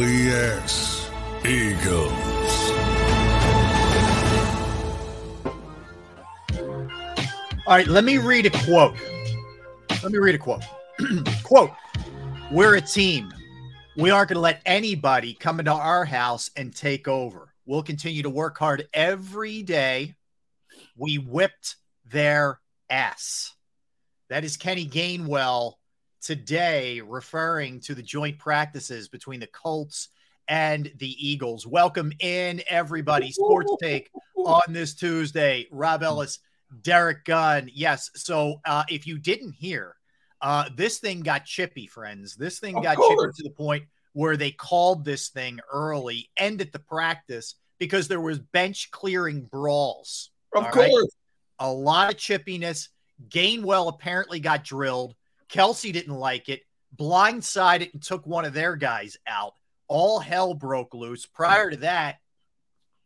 E 0.00 0.04
A 0.04 0.04
G 0.04 0.04
L 0.04 0.04
E 0.04 0.30
S. 0.30 1.10
Eagles. 1.44 2.12
All 7.66 7.76
right, 7.76 7.86
let 7.86 8.04
me 8.04 8.18
read 8.18 8.46
a 8.46 8.50
quote. 8.50 8.96
Let 10.02 10.12
me 10.12 10.18
read 10.18 10.34
a 10.34 10.38
quote. 10.38 10.62
quote 11.42 11.70
We're 12.50 12.76
a 12.76 12.80
team. 12.80 13.32
We 13.96 14.10
aren't 14.10 14.30
going 14.30 14.36
to 14.36 14.40
let 14.40 14.62
anybody 14.64 15.34
come 15.34 15.58
into 15.58 15.72
our 15.72 16.04
house 16.04 16.50
and 16.56 16.74
take 16.74 17.06
over. 17.06 17.52
We'll 17.66 17.82
continue 17.82 18.22
to 18.22 18.30
work 18.30 18.58
hard 18.58 18.88
every 18.94 19.62
day. 19.62 20.14
We 20.96 21.18
whipped 21.18 21.76
their 22.06 22.60
ass. 22.88 23.52
That 24.28 24.44
is 24.44 24.56
Kenny 24.56 24.86
Gainwell 24.86 25.74
today 26.22 27.00
referring 27.00 27.80
to 27.80 27.94
the 27.94 28.02
joint 28.02 28.38
practices 28.38 29.08
between 29.08 29.40
the 29.40 29.46
Colts 29.48 30.08
and 30.48 30.90
the 30.96 31.28
Eagles. 31.28 31.66
Welcome 31.66 32.12
in, 32.20 32.62
everybody. 32.68 33.32
Sports 33.32 33.72
Take 33.82 34.10
on 34.36 34.62
this 34.68 34.94
Tuesday. 34.94 35.66
Rob 35.70 36.02
Ellis, 36.02 36.38
Derrick 36.82 37.24
Gunn. 37.24 37.70
Yes. 37.74 38.10
So 38.14 38.60
uh, 38.64 38.84
if 38.88 39.06
you 39.06 39.18
didn't 39.18 39.52
hear, 39.52 39.96
uh, 40.40 40.68
this 40.76 40.98
thing 40.98 41.20
got 41.20 41.44
chippy, 41.44 41.86
friends. 41.86 42.36
This 42.36 42.58
thing 42.58 42.76
Of 42.76 42.82
got 42.82 42.96
course. 42.96 43.36
chippy 43.36 43.42
to 43.42 43.48
the 43.48 43.54
point 43.54 43.84
where 44.12 44.36
they 44.36 44.50
called 44.50 45.04
this 45.04 45.28
thing 45.28 45.58
early, 45.72 46.30
ended 46.36 46.70
the 46.72 46.78
practice 46.78 47.54
because 47.78 48.08
there 48.08 48.20
was 48.20 48.38
bench 48.38 48.90
clearing 48.90 49.42
brawls. 49.44 50.30
Of 50.54 50.70
course. 50.70 50.88
right? 50.88 50.94
A 51.60 51.70
lot 51.72 52.10
of 52.12 52.16
chippiness. 52.18 52.88
Gainwell 53.28 53.88
apparently 53.88 54.40
got 54.40 54.64
drilled. 54.64 55.14
Kelce 55.52 55.92
didn't 55.92 56.14
like 56.14 56.48
it, 56.48 56.62
blindsided 56.96 57.92
and 57.92 58.02
took 58.02 58.26
one 58.26 58.44
of 58.44 58.54
their 58.54 58.74
guys 58.76 59.16
out. 59.26 59.52
All 59.86 60.18
hell 60.18 60.54
broke 60.54 60.94
loose. 60.94 61.26
Prior 61.26 61.70
to 61.70 61.76
that, 61.78 62.16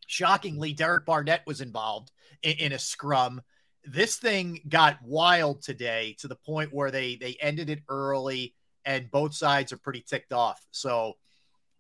shockingly, 0.06 0.72
Derek 0.72 1.04
Barnett 1.04 1.42
was 1.46 1.60
involved 1.60 2.12
in, 2.42 2.52
in 2.52 2.72
a 2.72 2.78
scrum. 2.78 3.42
This 3.84 4.16
thing 4.16 4.60
got 4.68 5.02
wild 5.02 5.62
today 5.62 6.16
to 6.20 6.28
the 6.28 6.36
point 6.36 6.72
where 6.72 6.90
they 6.90 7.16
they 7.16 7.36
ended 7.40 7.70
it 7.70 7.82
early, 7.88 8.54
and 8.84 9.10
both 9.10 9.34
sides 9.34 9.72
are 9.72 9.78
pretty 9.78 10.04
ticked 10.06 10.32
off. 10.32 10.64
So 10.70 11.14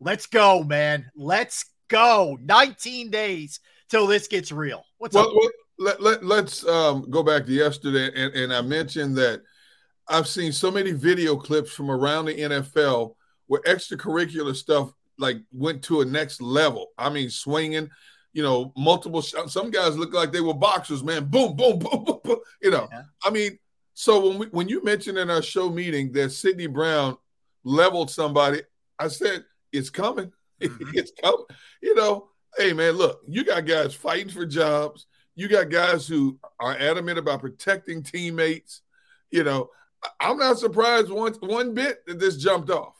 let's 0.00 0.26
go, 0.26 0.64
man. 0.64 1.10
Let's 1.14 1.64
go. 1.88 2.38
19 2.42 3.10
days 3.10 3.60
till 3.88 4.06
this 4.06 4.26
gets 4.26 4.50
real. 4.50 4.84
What's 4.98 5.14
well, 5.14 5.28
up? 5.28 5.32
well, 5.34 5.50
let, 5.78 6.02
let, 6.02 6.24
let's 6.24 6.66
um, 6.66 7.08
go 7.10 7.22
back 7.22 7.46
to 7.46 7.52
yesterday. 7.52 8.10
And, 8.14 8.34
and 8.34 8.52
I 8.52 8.60
mentioned 8.62 9.16
that 9.16 9.42
I've 10.08 10.28
seen 10.28 10.52
so 10.52 10.70
many 10.70 10.92
video 10.92 11.36
clips 11.36 11.72
from 11.72 11.90
around 11.90 12.26
the 12.26 12.34
NFL 12.34 13.14
where 13.46 13.60
extracurricular 13.62 14.54
stuff 14.54 14.92
like 15.18 15.38
went 15.52 15.82
to 15.84 16.00
a 16.00 16.04
next 16.04 16.40
level. 16.42 16.88
I 16.98 17.08
mean, 17.10 17.30
swinging, 17.30 17.88
you 18.32 18.42
know, 18.42 18.72
multiple 18.76 19.22
shots. 19.22 19.52
Some 19.52 19.70
guys 19.70 19.96
look 19.96 20.12
like 20.12 20.30
they 20.32 20.40
were 20.40 20.54
boxers, 20.54 21.02
man. 21.02 21.24
Boom, 21.26 21.56
boom, 21.56 21.78
boom, 21.78 22.04
boom, 22.04 22.18
boom. 22.22 22.38
You 22.62 22.70
know, 22.70 22.88
Yeah. 22.90 23.02
I 23.24 23.30
mean, 23.30 23.58
so 23.94 24.28
when 24.28 24.38
we, 24.38 24.46
when 24.48 24.68
you 24.68 24.84
mentioned 24.84 25.16
in 25.18 25.30
our 25.30 25.42
show 25.42 25.70
meeting 25.70 26.12
that 26.12 26.30
Sydney 26.30 26.66
Brown 26.66 27.16
leveled 27.64 28.10
somebody, 28.10 28.62
I 28.98 29.08
said 29.08 29.44
it's 29.72 29.90
coming. 29.90 30.32
Mhm. 30.62 30.94
it's 30.94 31.12
coming. 31.20 31.44
You 31.82 31.94
know, 31.96 32.30
hey 32.56 32.72
man, 32.72 32.92
look, 32.94 33.20
you 33.28 33.44
got 33.44 33.66
guys 33.66 33.94
fighting 33.94 34.30
for 34.30 34.46
jobs. 34.46 35.06
You 35.34 35.48
got 35.48 35.68
guys 35.68 36.06
who 36.08 36.38
are 36.58 36.72
adamant 36.78 37.18
about 37.18 37.40
protecting 37.42 38.02
teammates. 38.02 38.80
You 39.30 39.44
know, 39.44 39.68
I'm 40.20 40.38
not 40.38 40.58
surprised 40.58 41.10
one 41.10 41.34
one 41.34 41.74
bit 41.74 42.04
that 42.06 42.18
this 42.18 42.36
jumped 42.36 42.70
off. 42.70 42.94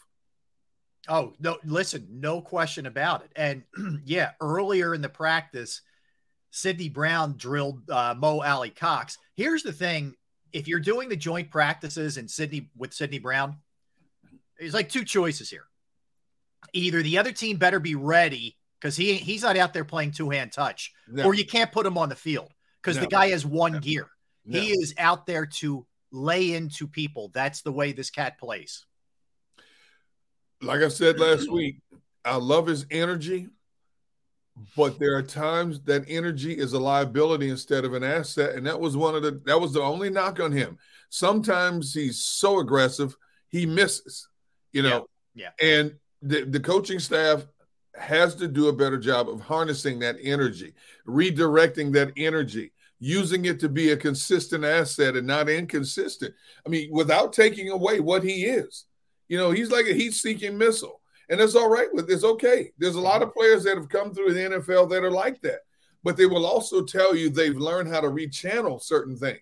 Oh, 1.09 1.34
no, 1.39 1.56
listen, 1.65 2.06
no 2.11 2.41
question 2.41 2.87
about 2.87 3.22
it. 3.22 3.31
And 3.37 3.62
yeah, 4.05 4.33
earlier 4.41 4.94
in 4.94 5.00
the 5.03 5.09
practice, 5.09 5.83
Sydney 6.50 6.89
Brown 6.89 7.34
drilled 7.37 7.89
uh, 7.91 8.15
Mo 8.19 8.43
Alie-Cox. 8.43 9.19
Here's 9.37 9.62
the 9.62 9.72
thing 9.72 10.15
if 10.53 10.67
you're 10.67 10.81
doing 10.81 11.09
the 11.09 11.17
joint 11.17 11.50
practices 11.50 12.17
and 12.17 12.31
Sydney 12.31 12.71
with 12.77 12.93
Sydney 12.93 13.19
Brown, 13.19 13.59
there's 14.59 14.75
like 14.75 14.88
two 14.88 15.05
choices 15.05 15.50
here. 15.50 15.67
Either 16.73 17.03
the 17.03 17.19
other 17.19 17.33
team 17.33 17.56
better 17.56 17.78
be 17.78 17.94
ready 17.94 18.56
because 18.81 18.97
he 18.97 19.15
he's 19.15 19.43
not 19.43 19.56
out 19.56 19.73
there 19.75 19.84
playing 19.84 20.11
two 20.12 20.31
hand 20.31 20.53
touch, 20.53 20.93
No, 21.09 21.25
or 21.25 21.34
you 21.34 21.44
can't 21.44 21.71
put 21.71 21.87
him 21.87 21.99
on 21.99 22.09
the 22.09 22.17
field 22.17 22.53
because 22.83 22.99
the 22.99 23.06
guy 23.06 23.28
has 23.28 23.44
one 23.47 23.75
No. 23.75 23.81
gear. 23.81 24.09
no. 24.44 24.59
He 24.59 24.71
is 24.71 24.94
out 24.99 25.27
there 25.27 25.47
to 25.47 25.87
lay 26.16 26.54
into 26.54 26.87
people. 26.87 27.31
That's 27.32 27.62
the 27.62 27.72
way 27.72 27.93
this 27.93 28.10
cat 28.10 28.38
plays. 28.38 28.84
like 30.62 30.82
I 30.82 30.88
said 30.88 31.21
last 31.21 31.44
mm-hmm. 31.44 31.54
week, 31.54 31.77
I 32.25 32.37
love 32.37 32.66
his 32.66 32.87
energy, 32.91 33.49
but 34.76 34.99
there 34.99 35.16
are 35.16 35.22
times 35.22 35.81
that 35.82 36.05
energy 36.09 36.53
is 36.53 36.72
a 36.72 36.78
liability 36.78 37.50
instead 37.50 37.84
of 37.84 37.93
an 37.94 38.03
asset, 38.03 38.55
and 38.55 38.66
that 38.66 38.81
was 38.81 38.97
one 38.97 39.15
of 39.15 39.22
the 39.22 39.41
that 39.44 39.60
was 39.60 39.72
the 39.72 39.82
only 39.82 40.10
knock 40.10 40.41
on 40.41 40.50
him. 40.50 40.78
Sometimes 41.10 41.94
he's 41.94 42.19
so 42.25 42.59
aggressive, 42.59 43.16
he 43.49 43.66
misses, 43.66 44.28
you 44.72 44.82
know. 44.82 45.06
Yeah, 45.34 45.50
And 45.60 45.97
the, 46.22 46.44
the 46.44 46.60
coaching 46.60 46.99
staff 46.99 47.47
has 47.94 48.34
to 48.37 48.49
do 48.49 48.69
a 48.69 48.72
better 48.72 48.99
job 48.99 49.28
of 49.28 49.41
harnessing 49.41 49.99
that 50.00 50.16
energy, 50.22 50.72
redirecting 51.06 51.93
that 51.93 52.12
energy, 52.16 52.72
using 52.99 53.45
it 53.45 53.61
to 53.61 53.69
be 53.69 53.91
a 53.91 53.97
consistent 53.97 54.65
asset 54.65 55.17
and 55.17 55.27
not 55.27 55.49
inconsistent. 55.49 56.34
I 56.65 56.69
mean, 56.69 56.91
without 56.93 57.33
taking 57.33 57.71
away 57.71 58.01
what 58.01 58.23
he 58.23 58.45
is. 58.45 58.87
You 59.29 59.39
know, 59.39 59.51
he's 59.51 59.71
like 59.71 59.87
a 59.87 59.95
heat 59.95 60.15
seeking 60.15 60.57
missile. 60.57 61.01
And 61.29 61.41
it's 61.41 61.56
all 61.56 61.69
right 61.69 61.93
with 61.93 62.11
it's 62.11 62.25
okay. 62.25 62.73
There's 62.79 62.95
a 62.95 63.01
lot 63.01 63.23
of 63.23 63.35
players 63.35 63.65
that 63.65 63.77
have 63.77 63.89
come 63.89 64.15
through 64.15 64.33
the 64.33 64.41
NFL 64.41 64.89
that 64.91 65.05
are 65.05 65.11
like 65.11 65.41
that. 65.43 65.61
But 66.05 66.17
they 66.17 66.27
will 66.27 66.47
also 66.47 66.85
tell 66.85 67.17
you 67.17 67.29
they've 67.29 67.56
learned 67.56 67.89
how 67.89 68.01
to 68.01 68.09
rechannel 68.09 68.81
certain 68.81 69.17
things 69.17 69.41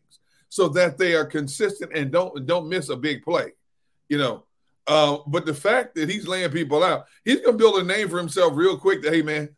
so 0.49 0.69
that 0.69 0.97
they 0.97 1.15
are 1.15 1.27
consistent 1.27 1.93
and 1.95 2.11
don't 2.11 2.47
don't 2.47 2.69
miss 2.69 2.89
a 2.89 2.97
big 2.97 3.23
play. 3.23 3.53
You 4.09 4.19
know, 4.19 4.45
uh, 4.87 5.19
but 5.27 5.45
the 5.45 5.53
fact 5.53 5.95
that 5.97 6.09
he's 6.09 6.27
laying 6.27 6.51
people 6.51 6.83
out, 6.83 7.05
he's 7.25 7.41
gonna 7.41 7.59
build 7.59 7.79
a 7.81 7.85
name 7.85 8.09
for 8.09 8.19
himself 8.19 8.55
real 8.57 8.79
quick. 8.79 9.03
That 9.03 9.13
hey 9.13 9.21
man, 9.21 9.55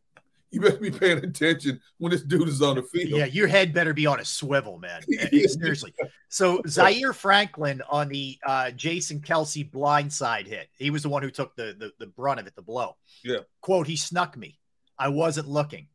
you 0.56 0.62
better 0.62 0.78
be 0.78 0.90
paying 0.90 1.18
attention 1.18 1.80
when 1.98 2.12
this 2.12 2.22
dude 2.22 2.48
is 2.48 2.62
on 2.62 2.76
the 2.76 2.82
field. 2.82 3.10
Yeah, 3.10 3.26
your 3.26 3.46
head 3.46 3.74
better 3.74 3.92
be 3.92 4.06
on 4.06 4.20
a 4.20 4.24
swivel, 4.24 4.78
man. 4.78 5.02
Uh, 5.20 5.26
Seriously. 5.48 5.92
So 6.30 6.62
Zaire 6.66 7.12
Franklin 7.12 7.82
on 7.90 8.08
the 8.08 8.38
uh, 8.46 8.70
Jason 8.70 9.20
Kelce 9.20 9.70
blindside 9.70 10.46
hit. 10.46 10.68
He 10.78 10.88
was 10.88 11.02
the 11.02 11.10
one 11.10 11.22
who 11.22 11.30
took 11.30 11.54
the, 11.56 11.76
the 11.78 11.92
the 11.98 12.06
brunt 12.06 12.40
of 12.40 12.46
it, 12.46 12.56
the 12.56 12.62
blow. 12.62 12.96
Yeah. 13.22 13.40
Quote: 13.60 13.86
He 13.86 13.96
snuck 13.96 14.34
me. 14.34 14.58
I 14.98 15.08
wasn't 15.08 15.46
looking. 15.46 15.88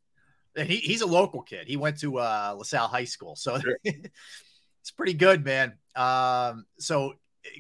And 0.56 0.70
he, 0.70 0.78
he's 0.78 1.02
a 1.02 1.08
local 1.08 1.42
kid. 1.42 1.68
He 1.68 1.78
went 1.78 2.00
to 2.02 2.20
uh, 2.20 2.54
LaSalle 2.56 2.90
High 2.90 3.06
School, 3.06 3.36
so 3.36 3.58
it's 3.84 4.92
pretty 4.96 5.14
good, 5.14 5.44
man. 5.44 5.74
Um, 5.96 6.66
so 6.78 7.14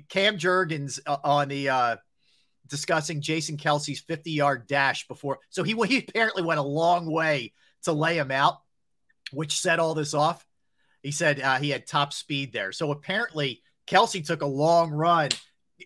Cam 0.09 0.37
Jurgens 0.37 0.99
uh, 1.07 1.17
on 1.23 1.47
the 1.47 1.69
uh, 1.69 1.95
discussing 2.71 3.21
Jason 3.21 3.57
Kelce's 3.57 3.99
50 3.99 4.31
yard 4.31 4.65
dash 4.65 5.07
before. 5.07 5.37
So 5.49 5.61
he, 5.61 5.75
he 5.85 5.99
apparently 5.99 6.41
went 6.41 6.59
a 6.59 6.63
long 6.63 7.05
way 7.11 7.53
to 7.83 7.91
lay 7.91 8.17
him 8.17 8.31
out, 8.31 8.61
which 9.31 9.59
set 9.59 9.77
all 9.79 9.93
this 9.93 10.15
off. 10.15 10.43
He 11.03 11.11
said 11.11 11.39
uh, 11.39 11.57
he 11.59 11.69
had 11.69 11.85
top 11.85 12.13
speed 12.13 12.53
there. 12.53 12.71
So 12.71 12.91
apparently 12.91 13.61
Kelce 13.87 14.25
took 14.25 14.41
a 14.41 14.47
long 14.47 14.89
run. 14.91 15.29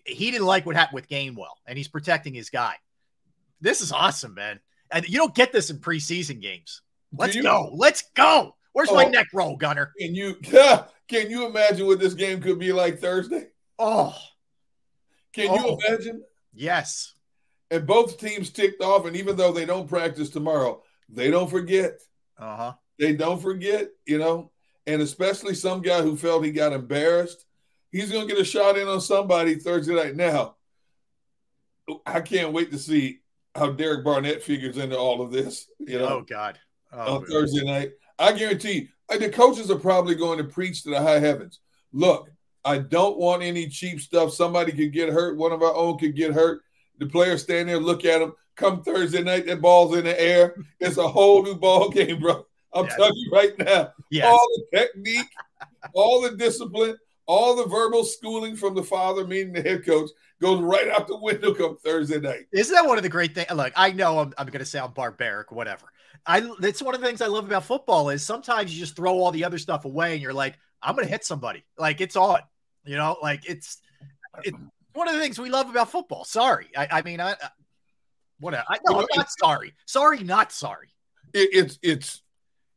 He 0.04 0.30
didn't 0.30 0.46
like 0.46 0.64
what 0.64 0.76
happened 0.76 0.94
with 0.94 1.08
Gainwell, 1.08 1.54
and 1.66 1.76
he's 1.76 1.88
protecting 1.88 2.32
his 2.34 2.50
guy. 2.50 2.74
This 3.60 3.80
is 3.80 3.92
awesome, 3.92 4.34
man. 4.34 4.60
And 4.90 5.08
you 5.08 5.18
don't 5.18 5.34
get 5.34 5.52
this 5.52 5.70
in 5.70 5.78
preseason 5.78 6.40
games. 6.40 6.82
Let's 7.12 7.34
you- 7.34 7.42
go. 7.42 7.70
Let's 7.74 8.04
go. 8.14 8.54
Where's 8.72 8.92
my 8.92 9.06
Oh. 9.06 9.08
neck 9.08 9.26
roll, 9.32 9.56
Gunner? 9.56 9.92
Can 9.98 10.14
you 10.14 10.34
can 11.08 11.30
you 11.30 11.46
imagine 11.46 11.86
what 11.86 11.98
this 11.98 12.12
game 12.14 12.42
could 12.42 12.58
be 12.58 12.72
like 12.72 12.98
Thursday? 13.00 13.48
Oh, 13.78 14.14
Can 15.32 15.48
Oh. 15.50 15.54
you 15.54 15.78
imagine? 15.86 16.22
Yes. 16.56 17.14
And 17.70 17.86
both 17.86 18.18
teams 18.18 18.50
ticked 18.50 18.82
off, 18.82 19.06
and 19.06 19.16
even 19.16 19.36
though 19.36 19.52
they 19.52 19.64
don't 19.66 19.88
practice 19.88 20.30
tomorrow, 20.30 20.82
they 21.08 21.30
don't 21.30 21.50
forget. 21.50 22.00
Uh 22.38 22.56
huh. 22.56 22.72
They 22.98 23.12
don't 23.14 23.40
forget, 23.42 23.88
you 24.06 24.18
know. 24.18 24.50
And 24.86 25.02
especially 25.02 25.54
some 25.54 25.82
guy 25.82 26.00
who 26.02 26.16
felt 26.16 26.44
he 26.44 26.52
got 26.52 26.72
embarrassed, 26.72 27.44
he's 27.90 28.10
going 28.12 28.26
to 28.26 28.32
get 28.32 28.40
a 28.40 28.44
shot 28.44 28.78
in 28.78 28.86
on 28.86 29.00
somebody 29.00 29.56
Thursday 29.56 29.94
night. 29.94 30.14
Now, 30.14 30.56
I 32.06 32.20
can't 32.20 32.52
wait 32.52 32.70
to 32.70 32.78
see 32.78 33.20
how 33.54 33.70
Derek 33.72 34.04
Barnett 34.04 34.42
figures 34.42 34.76
into 34.76 34.96
all 34.96 35.22
of 35.22 35.32
this, 35.32 35.66
you 35.78 35.98
know, 35.98 36.18
Oh, 36.18 36.22
God. 36.22 36.58
Oh, 36.92 37.16
on 37.16 37.26
Thursday 37.26 37.64
night. 37.64 37.90
I 38.18 38.32
guarantee 38.32 38.90
you, 39.10 39.18
the 39.18 39.28
coaches 39.28 39.70
are 39.70 39.78
probably 39.78 40.14
going 40.14 40.38
to 40.38 40.44
preach 40.44 40.82
to 40.84 40.90
the 40.90 41.00
high 41.00 41.18
heavens. 41.18 41.60
Look, 41.92 42.30
I 42.66 42.78
don't 42.78 43.16
want 43.16 43.42
any 43.42 43.68
cheap 43.68 44.00
stuff. 44.00 44.32
Somebody 44.32 44.72
could 44.72 44.92
get 44.92 45.08
hurt. 45.08 45.36
One 45.36 45.52
of 45.52 45.62
our 45.62 45.74
own 45.74 45.98
could 45.98 46.16
get 46.16 46.32
hurt. 46.32 46.62
The 46.98 47.06
players 47.06 47.42
stand 47.44 47.68
there, 47.68 47.78
look 47.78 48.04
at 48.04 48.18
them. 48.18 48.32
Come 48.56 48.82
Thursday 48.82 49.22
night, 49.22 49.46
that 49.46 49.60
ball's 49.60 49.96
in 49.96 50.04
the 50.04 50.20
air. 50.20 50.56
It's 50.80 50.96
a 50.96 51.06
whole 51.06 51.42
new 51.42 51.54
ball 51.54 51.88
game, 51.90 52.20
bro. 52.20 52.44
I'm 52.74 52.86
Yes. 52.86 52.96
telling 52.96 53.14
you 53.14 53.30
right 53.32 53.58
now. 53.58 53.92
yes. 54.10 54.26
All 54.26 54.48
the 54.56 54.78
technique, 54.78 55.28
all 55.94 56.20
the 56.22 56.32
discipline, 56.36 56.96
all 57.26 57.54
the 57.54 57.66
verbal 57.66 58.02
schooling 58.04 58.56
from 58.56 58.74
the 58.74 58.82
father, 58.82 59.26
meaning 59.26 59.52
the 59.52 59.62
head 59.62 59.84
coach, 59.86 60.10
goes 60.40 60.60
right 60.60 60.88
out 60.88 61.06
the 61.06 61.16
window 61.16 61.54
come 61.54 61.76
Thursday 61.84 62.18
night. 62.20 62.46
Isn't 62.52 62.74
that 62.74 62.86
one 62.86 62.96
of 62.98 63.02
the 63.02 63.08
great 63.08 63.34
things? 63.34 63.50
Look, 63.54 63.72
I 63.76 63.92
know 63.92 64.18
I'm, 64.18 64.34
I'm 64.38 64.46
going 64.46 64.58
to 64.58 64.64
sound 64.64 64.94
barbaric, 64.94 65.52
whatever. 65.52 65.86
I 66.26 66.50
that's 66.58 66.82
one 66.82 66.94
of 66.94 67.00
the 67.00 67.06
things 67.06 67.20
I 67.22 67.26
love 67.28 67.46
about 67.46 67.64
football 67.64 68.08
is 68.10 68.22
sometimes 68.24 68.72
you 68.74 68.80
just 68.80 68.96
throw 68.96 69.12
all 69.14 69.30
the 69.30 69.44
other 69.44 69.58
stuff 69.58 69.84
away 69.84 70.14
and 70.14 70.22
you're 70.22 70.32
like, 70.34 70.58
I'm 70.82 70.94
going 70.94 71.06
to 71.06 71.10
hit 71.12 71.24
somebody. 71.24 71.64
Like 71.78 72.00
it's 72.00 72.16
on, 72.16 72.40
you 72.86 72.96
know, 72.96 73.16
like 73.22 73.48
it's 73.48 73.78
it's 74.44 74.56
one 74.94 75.08
of 75.08 75.14
the 75.14 75.20
things 75.20 75.38
we 75.38 75.50
love 75.50 75.68
about 75.68 75.90
football. 75.90 76.24
Sorry, 76.24 76.68
I, 76.76 76.88
I 76.90 77.02
mean, 77.02 77.20
I, 77.20 77.32
I. 77.32 77.36
I, 78.44 78.78
no, 78.86 79.00
I'm 79.00 79.06
not 79.16 79.28
sorry. 79.40 79.74
Sorry, 79.86 80.22
not 80.22 80.52
sorry. 80.52 80.88
It, 81.32 81.48
it's 81.52 81.78
it's 81.82 82.22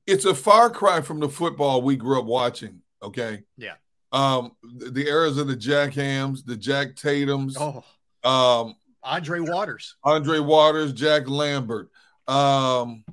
it's 0.08 0.26
a 0.26 0.34
far 0.34 0.70
cry 0.70 1.02
from 1.02 1.20
the 1.20 1.28
football 1.30 1.82
we 1.82 1.96
grew 1.98 2.18
up 2.18 2.26
watching. 2.26 2.82
Okay. 3.04 3.44
Yeah. 3.58 3.74
Um, 4.12 4.54
the, 4.64 4.90
the 4.90 5.08
eras 5.08 5.38
of 5.38 5.48
the 5.48 5.56
Jack 5.56 5.94
Hams, 5.94 6.44
the 6.44 6.56
Jack 6.56 6.96
Tatum's, 6.96 7.58
Oh, 7.60 7.84
um, 8.24 8.76
Andre 9.04 9.40
Waters. 9.42 9.98
Andre 10.04 10.40
Waters, 10.40 10.94
Jack 10.94 11.28
Lambert. 11.28 11.90
Um, 12.28 13.04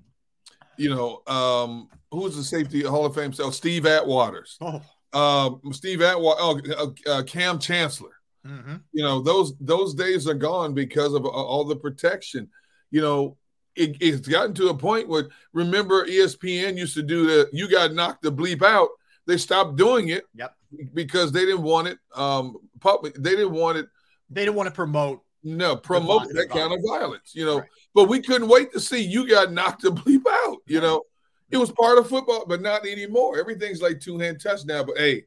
you 0.76 0.88
know, 0.90 1.22
um, 1.26 1.88
who's 2.10 2.36
the 2.36 2.44
safety 2.44 2.82
Hall 2.82 3.04
of 3.06 3.14
Fame? 3.14 3.32
So 3.32 3.50
Steve 3.50 3.82
Atwaters, 3.82 4.56
Oh, 4.60 4.80
um, 5.16 5.60
Steve 5.72 6.02
Atwater, 6.02 6.40
oh, 6.42 6.60
uh, 7.06 7.10
uh, 7.10 7.22
Kam 7.22 7.58
Chancellor. 7.58 8.12
mhm. 8.46 8.82
You 8.92 9.02
know, 9.02 9.20
those 9.20 9.54
those 9.60 9.94
days 9.94 10.26
are 10.28 10.34
gone 10.34 10.74
because 10.74 11.14
of 11.14 11.24
uh, 11.24 11.28
all 11.28 11.64
the 11.64 11.76
protection. 11.76 12.48
You 12.90 13.00
know, 13.00 13.36
it, 13.74 13.96
it's 14.00 14.26
gotten 14.28 14.54
to 14.54 14.68
a 14.68 14.74
point 14.76 15.08
where 15.08 15.28
remember 15.52 16.06
ESPN 16.06 16.76
used 16.76 16.94
to 16.94 17.02
do 17.02 17.26
the 17.26 17.48
you 17.52 17.68
got 17.70 17.92
knocked 17.94 18.22
the 18.22 18.32
bleep 18.32 18.62
out. 18.62 18.88
They 19.26 19.36
stopped 19.38 19.76
doing 19.76 20.08
it. 20.08 20.24
Yep. 20.34 20.54
Because 20.94 21.32
they 21.32 21.44
didn't 21.44 21.62
want 21.62 21.88
it 21.88 21.98
um 22.14 22.56
public. 22.80 23.14
They 23.14 23.30
didn't 23.36 23.52
want 23.52 23.78
it 23.78 23.86
they 24.30 24.44
don't 24.44 24.56
want 24.56 24.66
to 24.68 24.74
promote. 24.74 25.20
no 25.44 25.76
promote 25.76 26.22
violence. 26.22 26.34
that 26.38 26.50
kind 26.50 26.72
of 26.72 26.80
violence. 26.86 27.32
You 27.34 27.44
know, 27.46 27.58
Right. 27.60 27.68
but 27.94 28.04
we 28.08 28.20
couldn't 28.20 28.48
wait 28.48 28.72
to 28.72 28.80
see 28.80 29.00
you 29.02 29.28
got 29.28 29.52
knocked 29.52 29.82
the 29.82 29.90
bleep 29.90 30.22
out. 30.44 30.58
You 30.66 30.80
know, 30.80 31.02
it 31.50 31.56
was 31.56 31.70
part 31.72 31.98
of 31.98 32.08
football, 32.08 32.44
but 32.46 32.60
not 32.60 32.86
anymore. 32.86 33.38
Everything's 33.38 33.80
like 33.82 34.00
two 34.00 34.18
hand 34.18 34.40
touch 34.40 34.64
now. 34.64 34.82
But 34.84 34.98
hey, 34.98 35.24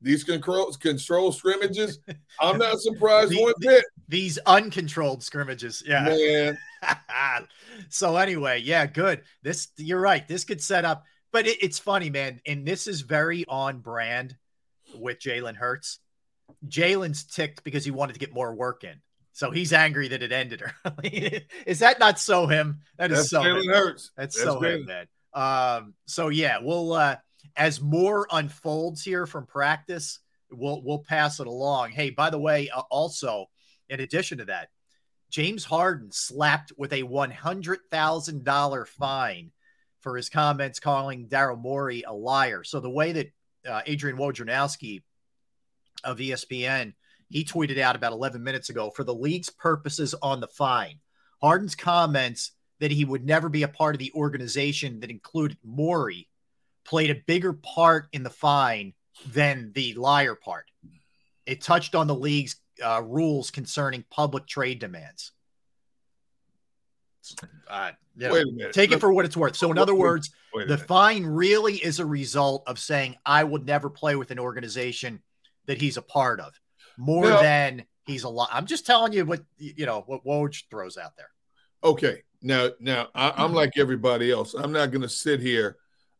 these 0.00 0.24
control 0.24 0.70
control 0.72 1.32
scrimmages, 1.32 1.98
I'm 2.40 2.58
not 2.58 2.78
surprised 2.80 3.30
The- 3.30 3.42
one 3.42 3.54
bit, 3.60 3.84
These 4.08 4.38
uncontrolled 4.46 5.22
scrimmages. 5.22 5.82
Yeah. 5.86 6.52
so 7.88 8.16
anyway, 8.16 8.60
yeah, 8.60 8.86
good. 8.86 9.22
This 9.42 9.68
you're 9.76 10.00
right. 10.00 10.26
This 10.28 10.44
could 10.44 10.60
set 10.60 10.84
up, 10.84 11.04
but 11.32 11.46
it, 11.46 11.62
it's 11.62 11.78
funny, 11.78 12.10
man. 12.10 12.40
And 12.46 12.66
this 12.66 12.86
is 12.86 13.00
very 13.00 13.44
on 13.48 13.78
brand 13.80 14.36
with 14.94 15.18
Jalen 15.18 15.56
Hurts. 15.56 15.98
Jalen's 16.68 17.24
ticked 17.24 17.64
because 17.64 17.84
he 17.84 17.90
wanted 17.90 18.12
to 18.12 18.18
get 18.20 18.32
more 18.32 18.54
work 18.54 18.84
in. 18.84 19.00
So 19.32 19.50
he's 19.50 19.72
angry 19.72 20.08
that 20.08 20.22
it 20.22 20.32
ended 20.32 20.62
early. 20.84 21.46
is 21.66 21.80
that 21.80 21.98
not 21.98 22.18
so 22.18 22.46
him? 22.46 22.80
That 22.98 23.10
is 23.10 23.18
That's 23.18 23.30
so. 23.30 23.42
Jalen 23.42 23.66
Hurts. 23.72 24.10
That's, 24.16 24.36
That's 24.36 24.46
so 24.46 24.60
him, 24.60 24.82
Jalen. 24.82 24.86
man. 24.86 25.06
Um, 25.36 25.94
so 26.06 26.28
yeah, 26.28 26.58
we'll 26.60 26.92
uh 26.94 27.16
as 27.56 27.80
more 27.80 28.26
unfolds 28.30 29.04
here 29.04 29.26
from 29.26 29.46
practice, 29.46 30.18
we'll 30.50 30.82
we'll 30.82 31.04
pass 31.04 31.38
it 31.38 31.46
along. 31.46 31.90
Hey, 31.90 32.10
by 32.10 32.30
the 32.30 32.38
way, 32.38 32.70
uh, 32.70 32.82
also 32.90 33.46
in 33.88 34.00
addition 34.00 34.38
to 34.38 34.46
that, 34.46 34.70
James 35.30 35.64
Harden 35.64 36.10
slapped 36.10 36.72
with 36.76 36.92
a 36.92 37.04
one 37.04 37.30
hundred 37.30 37.80
thousand 37.90 38.44
dollar 38.44 38.86
fine 38.86 39.52
for 40.00 40.16
his 40.16 40.28
comments 40.28 40.80
calling 40.80 41.28
Daryl 41.28 41.58
Morey 41.58 42.02
a 42.06 42.12
liar. 42.12 42.64
So 42.64 42.80
the 42.80 42.90
way 42.90 43.12
that 43.12 43.32
uh, 43.68 43.82
Adrian 43.86 44.16
Wojnarowski 44.16 45.02
of 46.04 46.18
ESPN 46.18 46.94
he 47.28 47.44
tweeted 47.44 47.78
out 47.78 47.96
about 47.96 48.12
11 48.12 48.42
minutes 48.42 48.70
ago 48.70 48.90
for 48.90 49.04
the 49.04 49.14
league's 49.14 49.50
purposes 49.50 50.14
on 50.22 50.40
the 50.40 50.46
fine. 50.46 51.00
Harden's 51.42 51.74
comments 51.74 52.52
that 52.80 52.90
he 52.90 53.04
would 53.04 53.24
never 53.24 53.48
be 53.48 53.62
a 53.62 53.68
part 53.68 53.94
of 53.94 53.98
the 53.98 54.12
organization 54.14 55.00
that 55.00 55.10
included 55.10 55.58
Morey 55.64 56.28
played 56.84 57.10
a 57.10 57.22
bigger 57.26 57.52
part 57.52 58.06
in 58.12 58.22
the 58.22 58.30
fine 58.30 58.92
than 59.26 59.72
the 59.74 59.94
liar 59.94 60.34
part. 60.34 60.70
It 61.46 61.60
touched 61.60 61.94
on 61.94 62.06
the 62.06 62.14
league's 62.14 62.56
uh, 62.84 63.02
rules 63.04 63.50
concerning 63.50 64.04
public 64.10 64.46
trade 64.46 64.78
demands. 64.78 65.32
Uh, 67.68 67.92
you 68.16 68.28
know, 68.28 68.34
Wait 68.34 68.42
a 68.42 68.52
minute. 68.52 68.72
take 68.72 68.92
it 68.92 69.00
for 69.00 69.12
what 69.12 69.24
it's 69.24 69.36
worth. 69.36 69.56
So, 69.56 69.70
in 69.70 69.78
other 69.78 69.94
words, 69.94 70.30
the 70.66 70.78
fine 70.78 71.24
really 71.24 71.74
is 71.74 71.98
a 71.98 72.06
result 72.06 72.62
of 72.66 72.78
saying 72.78 73.16
I 73.26 73.42
would 73.42 73.66
never 73.66 73.90
play 73.90 74.16
with 74.16 74.30
an 74.30 74.38
organization 74.38 75.20
that 75.66 75.80
he's 75.80 75.96
a 75.96 76.02
part 76.02 76.40
of, 76.40 76.58
more 76.96 77.28
than 77.28 77.84
he's 78.06 78.22
a 78.22 78.28
lot. 78.28 78.48
I'm 78.52 78.66
just 78.66 78.86
telling 78.86 79.12
you 79.12 79.24
what 79.24 79.42
you 79.58 79.86
know 79.86 80.04
what 80.06 80.24
Woj 80.24 80.64
throws 80.70 80.96
out 80.96 81.16
there. 81.16 81.30
Okay. 81.82 82.22
Now, 82.42 82.70
now 82.80 83.08
I, 83.14 83.32
I'm 83.36 83.52
like 83.52 83.72
everybody 83.76 84.30
else. 84.30 84.54
I'm 84.54 84.72
not 84.72 84.90
going 84.90 85.02
to 85.02 85.08
sit 85.08 85.40
here 85.40 85.76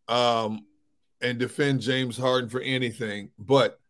um, 0.09 0.67
and 1.21 1.39
defend 1.39 1.81
James 1.81 2.17
Harden 2.17 2.51
for 2.51 2.61
anything. 2.61 3.31
But 3.39 3.81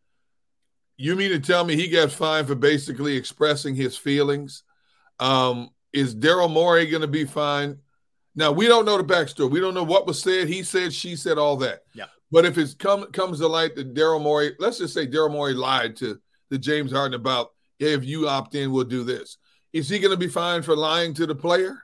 you 0.97 1.17
mean 1.17 1.31
to 1.31 1.41
tell 1.41 1.65
me 1.65 1.77
he 1.77 1.89
got 1.89 2.11
fined 2.11 2.47
for 2.47 2.55
basically 2.55 3.17
expressing 3.17 3.75
his 3.75 3.97
feelings? 3.97 4.63
Um, 5.19 5.71
is 5.93 6.15
Daryl 6.15 6.51
Morey 6.51 6.87
going 6.87 7.03
to 7.03 7.09
be 7.09 7.25
fined? 7.25 7.79
Now 8.35 8.53
we 8.53 8.67
don't 8.67 8.85
know 8.85 8.99
the 8.99 9.05
backstory. 9.05 9.51
We 9.51 9.61
don't 9.61 9.75
know 9.75 9.83
what 9.83 10.07
was 10.07 10.23
said. 10.23 10.49
He 10.49 10.63
said, 10.63 10.93
she 10.93 11.17
said, 11.17 11.39
all 11.39 11.57
that. 11.59 11.81
Yeah. 11.95 12.07
But 12.31 12.45
if 12.45 12.59
it 12.59 12.77
come, 12.79 13.11
comes 13.13 13.39
to 13.39 13.47
light 13.47 13.77
that 13.77 13.95
Daryl 13.95 14.21
Morey, 14.21 14.55
let's 14.59 14.79
just 14.79 14.93
say 14.93 15.07
Daryl 15.07 15.31
Morey 15.31 15.55
lied 15.55 15.97
to 15.97 16.21
the 16.51 16.59
James 16.59 16.93
Harden 16.93 17.15
about, 17.15 17.53
hey, 17.79 17.93
if 17.93 18.05
you 18.05 18.29
opt 18.29 18.55
in, 18.55 18.73
we'll 18.73 18.85
do 18.85 19.05
this. 19.05 19.39
Is 19.73 19.89
he 19.89 19.99
going 19.99 20.13
to 20.13 20.17
be 20.17 20.29
fined 20.29 20.65
for 20.65 20.77
lying 20.77 21.15
to 21.15 21.27
the 21.27 21.35
player? 21.35 21.79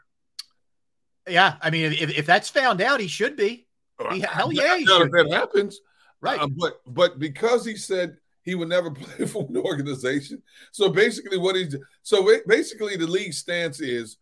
Yeah, 1.29 1.57
I 1.61 1.71
mean, 1.71 1.93
if, 1.93 2.19
if 2.19 2.27
that's 2.27 2.49
found 2.49 2.81
out, 2.81 3.01
he 3.01 3.07
should 3.07 3.37
be. 3.37 3.67
He- 4.11 4.21
hell 4.21 4.53
yeah, 4.53 4.77
he 4.77 4.85
if 4.85 5.11
that 5.13 5.31
happens, 5.31 5.81
right. 6.21 6.41
uh, 6.41 6.49
but 6.49 6.81
but 6.87 7.19
because 7.19 7.65
he 7.65 7.77
said 7.77 8.17
he 8.43 8.55
would 8.57 8.69
never 8.69 8.91
play 8.91 9.27
for 9.27 9.47
an 9.49 9.57
organization, 9.57 10.43
so 10.73 10.89
basically 10.89 11.39
what 11.39 11.55
he's 11.55 11.77
so 12.03 12.29
basically 12.47 12.97
the 12.97 13.07
league 13.07 13.33
stance 13.33 13.81
is 13.81 14.17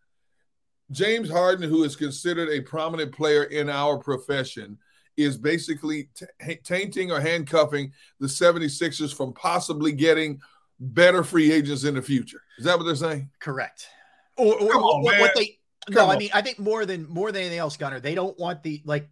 James 0.91 1.31
Harden, 1.31 1.69
who 1.69 1.85
is 1.85 1.97
considered 1.97 2.49
a 2.49 2.61
prominent 2.61 3.13
player 3.13 3.45
in 3.45 3.71
our 3.71 3.97
profession, 3.97 4.77
is 5.17 5.39
basically 5.39 6.09
t- 6.15 6.57
tainting 6.65 7.11
or 7.11 7.21
handcuffing 7.21 7.93
the 8.19 8.27
76ers 8.27 9.15
from 9.15 9.33
possibly 9.33 9.93
getting 9.93 10.41
better 10.81 11.23
free 11.23 11.53
agents 11.53 11.85
in 11.85 11.95
the 11.95 12.03
future. 12.03 12.43
Is 12.59 12.65
that 12.65 12.77
what 12.77 12.85
they're 12.85 12.97
saying? 12.97 13.31
Correct. 13.39 13.87
Or, 14.37 14.55
or 14.55 14.75
on, 14.75 15.03
what, 15.03 15.21
what 15.21 15.33
they 15.37 15.60
no, 15.91 16.09
I 16.11 16.17
mean, 16.17 16.31
I 16.33 16.43
think 16.43 16.59
more 16.59 16.87
than 16.87 17.09
more 17.09 17.31
than 17.33 17.43
anything 17.43 17.59
else, 17.59 17.77
Gunner, 17.77 18.01
they 18.01 18.15
don't 18.15 18.39
want 18.39 18.63
the 18.63 18.83
like. 18.85 19.09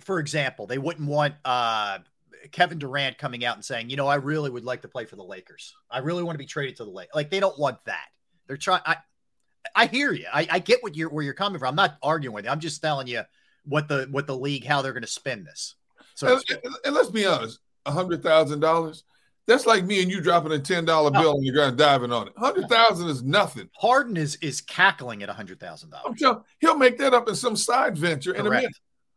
For 0.00 0.18
example, 0.18 0.66
they 0.66 0.78
wouldn't 0.78 1.08
want 1.08 1.34
uh 1.44 1.98
Kevin 2.52 2.78
Durant 2.78 3.18
coming 3.18 3.44
out 3.44 3.56
and 3.56 3.64
saying, 3.64 3.90
you 3.90 3.96
know, 3.96 4.06
I 4.06 4.14
really 4.16 4.48
would 4.50 4.64
like 4.64 4.82
to 4.82 4.88
play 4.88 5.04
for 5.04 5.16
the 5.16 5.22
Lakers. 5.24 5.74
I 5.90 5.98
really 5.98 6.22
want 6.22 6.34
to 6.34 6.38
be 6.38 6.46
traded 6.46 6.76
to 6.76 6.84
the 6.84 6.90
Lakers. 6.90 7.14
Like 7.14 7.30
they 7.30 7.40
don't 7.40 7.58
want 7.58 7.84
that. 7.84 8.06
They're 8.46 8.56
trying. 8.56 8.80
I 8.86 8.96
I 9.74 9.86
hear 9.86 10.12
you. 10.12 10.24
I, 10.32 10.48
I 10.50 10.58
get 10.58 10.82
what 10.82 10.96
you're 10.96 11.10
where 11.10 11.22
you're 11.22 11.34
coming 11.34 11.58
from. 11.58 11.68
I'm 11.68 11.74
not 11.76 11.98
arguing 12.02 12.34
with 12.34 12.46
you. 12.46 12.50
I'm 12.50 12.60
just 12.60 12.80
telling 12.80 13.06
you 13.06 13.22
what 13.64 13.88
the 13.88 14.08
what 14.10 14.26
the 14.26 14.36
league 14.36 14.64
how 14.64 14.80
they're 14.80 14.94
going 14.94 15.02
to 15.02 15.06
spend 15.06 15.46
this. 15.46 15.74
So 16.14 16.26
to 16.26 16.32
And, 16.32 16.40
speak. 16.42 16.58
and- 16.64 16.74
and 16.86 16.94
let's 16.94 17.10
be 17.10 17.26
honest, 17.26 17.58
a 17.84 17.92
hundred 17.92 18.22
thousand 18.22 18.60
dollars. 18.60 19.04
That's 19.50 19.66
like 19.66 19.84
me 19.84 20.00
and 20.00 20.08
you 20.10 20.20
dropping 20.20 20.52
a 20.52 20.60
ten 20.60 20.84
dollar 20.84 21.10
bill 21.10 21.34
on 21.36 21.42
the 21.42 21.50
ground, 21.50 21.76
diving 21.76 22.12
on 22.12 22.28
it. 22.28 22.34
Hundred 22.36 22.68
thousand 22.68 23.08
is 23.08 23.24
nothing. 23.24 23.68
Harden 23.76 24.16
is 24.16 24.36
is 24.36 24.60
cackling 24.60 25.24
at 25.24 25.28
a 25.28 25.32
hundred 25.32 25.58
thousand 25.58 25.90
dollars. 25.90 26.22
he'll 26.60 26.76
make 26.76 26.98
that 26.98 27.12
up 27.14 27.28
in 27.28 27.34
some 27.34 27.56
side 27.56 27.98
venture 27.98 28.32
in 28.32 28.46
a 28.46 28.50
minute. 28.50 28.70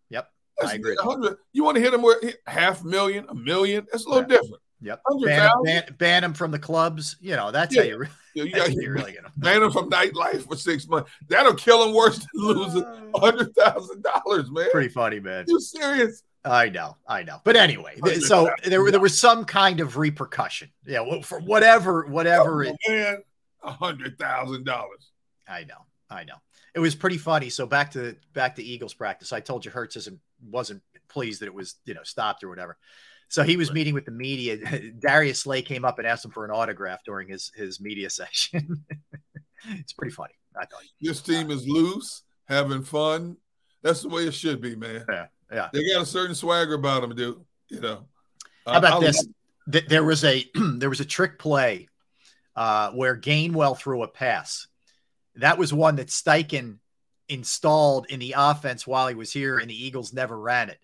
Yep. 0.09 0.27
That's 0.57 0.71
I 0.71 0.75
agree. 0.75 0.95
hundred. 0.99 1.37
You 1.51 1.63
want 1.63 1.75
to 1.77 1.81
hit 1.81 1.93
him 1.93 2.01
with 2.01 2.35
half 2.47 2.83
million, 2.83 3.27
a 3.29 3.35
million? 3.35 3.85
That's 3.91 4.05
a 4.05 4.09
little 4.09 4.23
Yeah. 4.23 4.37
different. 4.39 4.61
Yep. 4.81 5.01
Ban, 5.23 5.39
thousand. 5.39 5.63
ban, 5.65 5.95
ban 5.99 6.23
him 6.23 6.33
from 6.33 6.49
the 6.51 6.59
clubs. 6.59 7.15
You 7.21 7.35
know, 7.35 7.51
that's 7.51 7.75
Yeah. 7.75 7.81
how 7.83 7.87
you 7.89 7.97
really, 7.99 8.11
You 8.33 8.51
got 8.51 8.71
you 8.73 8.91
really 8.91 9.11
get 9.13 9.23
him. 9.25 9.31
ban 9.37 9.61
him 9.61 9.71
from 9.71 9.89
nightlife 9.91 10.47
for 10.47 10.55
six 10.57 10.87
months. 10.87 11.11
That'll 11.29 11.53
kill 11.53 11.87
him 11.87 11.93
worse 11.93 12.17
than 12.17 12.27
losing 12.33 12.83
a 13.15 13.19
hundred 13.19 13.55
thousand 13.55 14.03
dollars, 14.03 14.49
man. 14.51 14.69
Pretty 14.71 14.89
funny, 14.89 15.19
man. 15.19 15.45
You 15.47 15.59
serious? 15.61 16.23
I 16.45 16.69
know, 16.69 16.97
I 17.07 17.23
know. 17.23 17.39
But 17.43 17.55
anyway, 17.55 17.99
so 18.19 18.49
there, 18.65 18.91
there 18.91 18.99
was 18.99 19.17
some 19.17 19.45
kind 19.45 19.79
of 19.79 19.97
repercussion. 19.97 20.69
Yeah, 20.85 20.99
well, 21.01 21.21
for 21.21 21.39
whatever, 21.39 22.05
whatever. 22.05 22.65
Oh, 22.65 22.69
it, 22.69 22.75
Oh, 22.87 22.91
man, 22.91 23.17
a 23.63 23.71
hundred 23.71 24.17
thousand 24.19 24.65
dollars. 24.65 25.11
I 25.47 25.63
know, 25.63 25.85
I 26.09 26.25
know. 26.25 26.35
It 26.75 26.79
was 26.79 26.95
pretty 26.95 27.17
funny. 27.17 27.49
So 27.49 27.65
back 27.65 27.91
to 27.91 28.15
back 28.33 28.55
to 28.55 28.63
Eagles 28.63 28.93
practice. 28.93 29.31
I 29.31 29.39
told 29.39 29.63
you 29.63 29.71
Hurts 29.71 29.95
isn't 29.95 30.19
wasn't 30.49 30.81
pleased 31.07 31.41
that 31.41 31.45
it 31.45 31.53
was 31.53 31.75
you 31.85 31.93
know 31.93 32.03
stopped 32.03 32.43
or 32.43 32.49
whatever. 32.49 32.77
So 33.29 33.43
he 33.43 33.57
was 33.57 33.71
meeting 33.71 33.93
with 33.93 34.05
the 34.05 34.11
media. 34.11 34.57
Darius 34.99 35.41
Slay 35.41 35.61
came 35.61 35.85
up 35.85 35.97
and 35.97 36.07
asked 36.07 36.25
him 36.25 36.31
for 36.31 36.45
an 36.45 36.51
autograph 36.51 37.03
during 37.05 37.29
his 37.29 37.51
his 37.55 37.79
media 37.79 38.09
session. 38.09 38.83
it's 39.69 39.93
pretty 39.93 40.13
funny. 40.13 40.33
I 40.55 40.65
thought. 40.65 40.81
This 40.99 41.21
team 41.21 41.51
is 41.51 41.67
loose, 41.67 42.23
having 42.45 42.83
fun. 42.83 43.37
That's 43.81 44.01
the 44.01 44.09
way 44.09 44.23
it 44.23 44.33
should 44.33 44.61
be, 44.61 44.75
man. 44.75 45.05
Yeah, 45.09 45.27
yeah. 45.53 45.69
They 45.73 45.87
got 45.93 46.01
a 46.01 46.05
certain 46.05 46.35
swagger 46.35 46.73
about 46.73 47.01
them, 47.01 47.15
dude. 47.15 47.39
You 47.69 47.79
know. 47.81 48.05
How 48.65 48.77
about 48.77 49.01
I 49.03 49.05
this? 49.07 49.17
love- 49.17 49.33
Th- 49.71 49.85
There 49.87 50.03
was 50.03 50.23
a 50.23 50.45
there 50.55 50.89
was 50.89 50.99
a 50.99 51.05
trick 51.05 51.39
play 51.39 51.87
uh, 52.55 52.91
where 52.91 53.15
Gainwell 53.17 53.77
threw 53.77 54.03
a 54.03 54.07
pass. 54.07 54.67
That 55.35 55.57
was 55.57 55.73
one 55.73 55.95
that 55.95 56.07
Steichen 56.07 56.77
installed 57.29 58.07
in 58.09 58.19
the 58.19 58.35
offense 58.37 58.85
while 58.85 59.07
he 59.07 59.15
was 59.15 59.31
here, 59.31 59.57
and 59.57 59.69
the 59.69 59.85
Eagles 59.85 60.13
never 60.13 60.37
ran 60.39 60.69
it. 60.69 60.79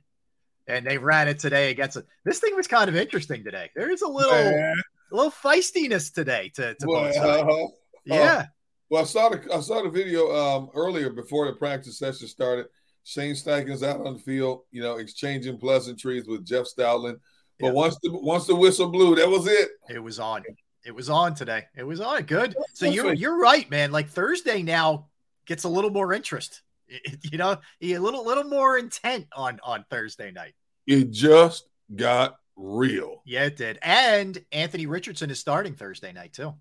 And 0.68 0.86
they 0.86 0.98
ran 0.98 1.28
it 1.28 1.40
today 1.40 1.72
against 1.72 1.98
it. 1.98 2.06
This 2.26 2.40
thing 2.40 2.56
was 2.56 2.68
kind 2.68 2.90
of 2.90 2.96
interesting 2.96 3.44
today. 3.44 3.70
There 3.76 3.92
is 3.92 4.02
a 4.02 4.08
little, 4.08 4.34
a 4.34 4.74
little 5.12 5.32
feistiness 5.32 6.14
today 6.14 6.52
to, 6.56 6.76
to 6.76 6.88
well, 6.88 7.04
both 7.06 7.16
sides. 7.16 7.50
uh, 7.50 7.68
Yeah. 8.06 8.46
Well, 8.90 9.02
I 9.02 9.06
saw 9.06 9.30
the 9.30 9.42
I 9.54 9.60
saw 9.62 9.84
the 9.84 9.90
video 9.90 10.36
um, 10.36 10.70
earlier 10.74 11.10
before 11.12 11.46
the 11.48 11.54
practice 11.54 12.00
session 12.00 12.28
started. 12.28 12.68
Shane 13.10 13.34
Steichen's 13.34 13.82
out 13.82 14.06
on 14.06 14.14
the 14.14 14.20
field, 14.20 14.62
you 14.70 14.84
know, 14.84 14.98
exchanging 14.98 15.58
pleasantries 15.58 16.28
with 16.28 16.46
Jeff 16.46 16.66
Stoutland. 16.66 17.20
But 17.60 17.68
Yeah. 17.68 17.72
once 17.74 17.98
the 18.04 18.12
once 18.14 18.46
the 18.46 18.56
whistle 18.56 18.88
blew, 18.90 19.16
that 19.16 19.28
was 19.28 19.48
it. 19.48 19.70
It 19.90 19.98
was 19.98 20.20
on. 20.20 20.44
It 20.86 20.92
was 20.92 21.10
on 21.10 21.34
today. 21.34 21.64
It 21.76 21.84
was 21.84 22.02
on. 22.02 22.22
Good. 22.24 22.56
So 22.74 22.86
you're 22.86 23.06
right. 23.08 23.18
you're 23.18 23.40
right, 23.40 23.68
man. 23.72 23.92
Like 23.92 24.10
Thursday 24.10 24.62
now 24.62 25.08
gets 25.48 25.64
a 25.64 25.70
little 25.70 25.90
more 25.90 26.14
interest. 26.14 26.62
You 27.32 27.38
know, 27.38 27.58
a 27.82 27.98
little 27.98 28.24
little 28.26 28.44
more 28.44 28.78
intent 28.78 29.28
on 29.36 29.60
on 29.64 29.86
Thursday 29.90 30.30
night. 30.32 30.54
It 30.86 31.10
just 31.12 31.66
got 31.96 32.38
real. 32.56 33.22
Yeah, 33.26 33.46
it 33.46 33.58
did. 33.58 33.80
And 33.82 34.44
Anthony 34.52 34.86
Richardson 34.86 35.30
is 35.32 35.40
starting 35.40 35.74
Thursday 35.76 36.12
night 36.14 36.34
too. 36.34 36.54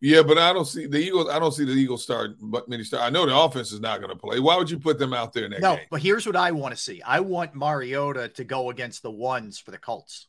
Yeah, 0.00 0.22
but 0.22 0.38
I 0.38 0.52
don't 0.52 0.64
see 0.64 0.86
the 0.86 0.98
Eagles. 0.98 1.28
I 1.28 1.38
don't 1.38 1.52
see 1.52 1.64
the 1.64 1.72
Eagles 1.72 2.02
start, 2.02 2.36
but 2.40 2.68
many 2.68 2.84
start. 2.84 3.02
I 3.02 3.10
know 3.10 3.26
the 3.26 3.36
offense 3.36 3.72
is 3.72 3.80
not 3.80 3.98
going 4.00 4.10
to 4.10 4.16
play. 4.16 4.38
Why 4.38 4.56
would 4.56 4.70
you 4.70 4.78
put 4.78 4.98
them 4.98 5.12
out 5.12 5.32
there 5.32 5.44
in 5.46 5.50
that 5.50 5.60
No, 5.60 5.76
game? 5.76 5.86
but 5.90 6.00
here's 6.00 6.24
what 6.26 6.36
I 6.36 6.52
want 6.52 6.74
to 6.74 6.80
see. 6.80 7.02
I 7.02 7.20
want 7.20 7.54
Mariota 7.54 8.28
to 8.28 8.44
go 8.44 8.70
against 8.70 9.02
the 9.02 9.10
ones 9.10 9.58
for 9.58 9.70
the 9.72 9.78
Colts. 9.78 10.28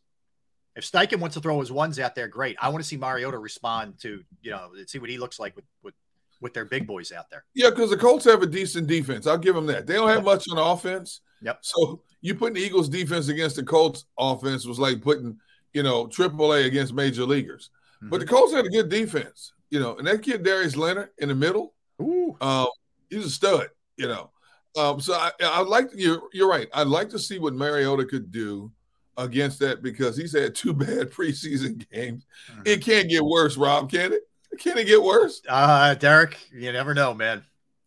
If 0.75 0.89
Steichen 0.89 1.19
wants 1.19 1.35
to 1.35 1.41
throw 1.41 1.59
his 1.59 1.71
ones 1.71 1.99
out 1.99 2.15
there, 2.15 2.27
great. 2.27 2.55
I 2.59 2.69
want 2.69 2.83
to 2.83 2.87
see 2.87 2.97
Mariota 2.97 3.37
respond 3.37 3.99
to, 4.01 4.23
you 4.41 4.51
know, 4.51 4.69
see 4.87 4.97
what 4.97 5.09
he 5.09 5.17
looks 5.17 5.39
like 5.39 5.55
with 5.55 5.65
with, 5.83 5.93
with 6.41 6.53
their 6.53 6.65
big 6.65 6.87
boys 6.87 7.11
out 7.11 7.29
there. 7.29 7.43
Yeah, 7.53 7.69
because 7.69 7.89
the 7.89 7.97
Colts 7.97 8.25
have 8.25 8.41
a 8.41 8.47
decent 8.47 8.87
defense. 8.87 9.27
I'll 9.27 9.37
give 9.37 9.55
them 9.55 9.65
that. 9.67 9.85
They 9.85 9.95
don't 9.95 10.09
have 10.09 10.23
much 10.23 10.45
on 10.51 10.57
offense. 10.57 11.21
Yep. 11.41 11.59
So 11.61 12.01
you 12.21 12.33
putting 12.33 12.55
the 12.55 12.61
Eagles 12.61 12.89
defense 12.89 13.27
against 13.27 13.55
the 13.57 13.63
Colts 13.63 14.05
offense 14.17 14.65
was 14.65 14.79
like 14.79 15.01
putting, 15.01 15.37
you 15.73 15.83
know, 15.83 16.05
AAA 16.07 16.65
against 16.65 16.93
major 16.93 17.23
leaguers. 17.25 17.69
But 18.01 18.19
the 18.19 18.25
Mm-hmm. 18.25 18.35
Colts 18.35 18.53
had 18.53 18.65
a 18.65 18.69
good 18.69 18.89
defense, 18.89 19.53
you 19.69 19.79
know, 19.79 19.97
and 19.97 20.07
that 20.07 20.21
kid 20.21 20.43
Darius 20.43 20.75
Leonard 20.75 21.09
in 21.17 21.29
the 21.29 21.35
middle, 21.35 21.73
Ooh. 22.01 22.37
um, 22.41 22.67
he's 23.09 23.25
a 23.25 23.29
stud, 23.29 23.69
you 23.97 24.07
know. 24.07 24.31
Um, 24.77 25.01
so 25.01 25.13
I, 25.13 25.31
I 25.41 25.61
like 25.61 25.89
you're 25.95 26.21
you're 26.31 26.47
right. 26.49 26.67
I'd 26.73 26.87
like 26.87 27.09
to 27.09 27.19
see 27.19 27.39
what 27.39 27.53
Mariota 27.53 28.05
could 28.05 28.31
do 28.31 28.71
against 29.17 29.59
that 29.59 29.81
because 29.81 30.15
he's 30.15 30.33
had 30.33 30.55
two 30.55 30.73
bad 30.85 31.11
preseason 31.11 31.85
games. 31.91 32.25
Mm-hmm. 32.51 32.61
It 32.65 32.81
can't 32.81 33.09
get 33.09 33.23
worse, 33.23 33.57
Rob. 33.57 33.91
Can 33.91 34.13
it? 34.13 34.21
Can 34.59 34.77
it 34.77 34.85
get 34.87 35.01
worse? 35.01 35.41
Uh, 35.47 35.93
Derrick, 35.95 36.37
you 36.51 36.71
never 36.71 36.93
know, 36.93 37.13
man. 37.13 37.43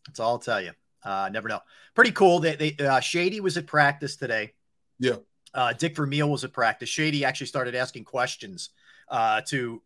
That's 0.07 0.19
all 0.19 0.31
I'll 0.31 0.39
tell 0.39 0.61
you. 0.61 0.71
Uh, 1.03 1.29
never 1.31 1.49
know. 1.49 1.59
Pretty 1.95 2.11
cool. 2.11 2.39
They, 2.39 2.55
they 2.55 2.85
uh, 2.85 2.99
Shady 2.99 3.41
was 3.41 3.57
at 3.57 3.67
practice 3.67 4.15
today. 4.15 4.53
Yeah. 4.99 5.17
Uh, 5.53 5.73
Dick 5.73 5.95
Vermeil 5.95 6.29
was 6.29 6.43
at 6.43 6.53
practice. 6.53 6.89
Shady 6.89 7.25
actually 7.25 7.47
started 7.47 7.75
asking 7.75 8.05
questions 8.05 8.69
uh, 9.09 9.41
to 9.47 9.81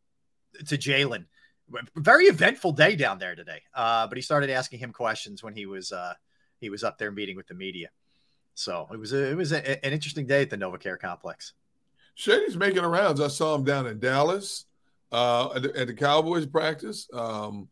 to 0.68 0.78
Jalen. 0.78 1.26
Very 1.96 2.26
eventful 2.26 2.72
day 2.72 2.96
down 2.96 3.20
there 3.20 3.36
today. 3.36 3.62
Uh, 3.74 4.08
but 4.08 4.18
he 4.18 4.22
started 4.22 4.50
asking 4.50 4.80
him 4.80 4.92
questions 4.94 5.44
when 5.44 5.54
he 5.54 5.66
was 5.66 5.92
uh, 5.92 6.14
he 6.60 6.70
was 6.70 6.84
up 6.84 6.98
there 6.98 7.12
meeting 7.12 7.36
with 7.36 7.48
the 7.48 7.54
media. 7.54 7.90
So 8.54 8.88
it 8.92 8.98
was 8.98 9.14
a, 9.14 9.32
it 9.32 9.36
was 9.36 9.52
a, 9.52 9.86
an 9.86 9.94
interesting 9.94 10.26
day 10.26 10.42
at 10.42 10.50
the 10.50 10.58
NovaCare 10.58 11.00
complex. 11.00 11.54
Shady's 12.16 12.58
making 12.58 12.82
rounds. 12.84 13.22
I 13.22 13.28
saw 13.28 13.54
him 13.54 13.64
down 13.64 13.86
in 13.86 14.00
Dallas 14.00 14.66
uh, 15.12 15.54
at, 15.56 15.62
the, 15.62 15.78
at 15.78 15.88
the 15.88 15.94
Cowboys 15.94 16.48
practice, 16.48 17.08
um, 17.14 17.68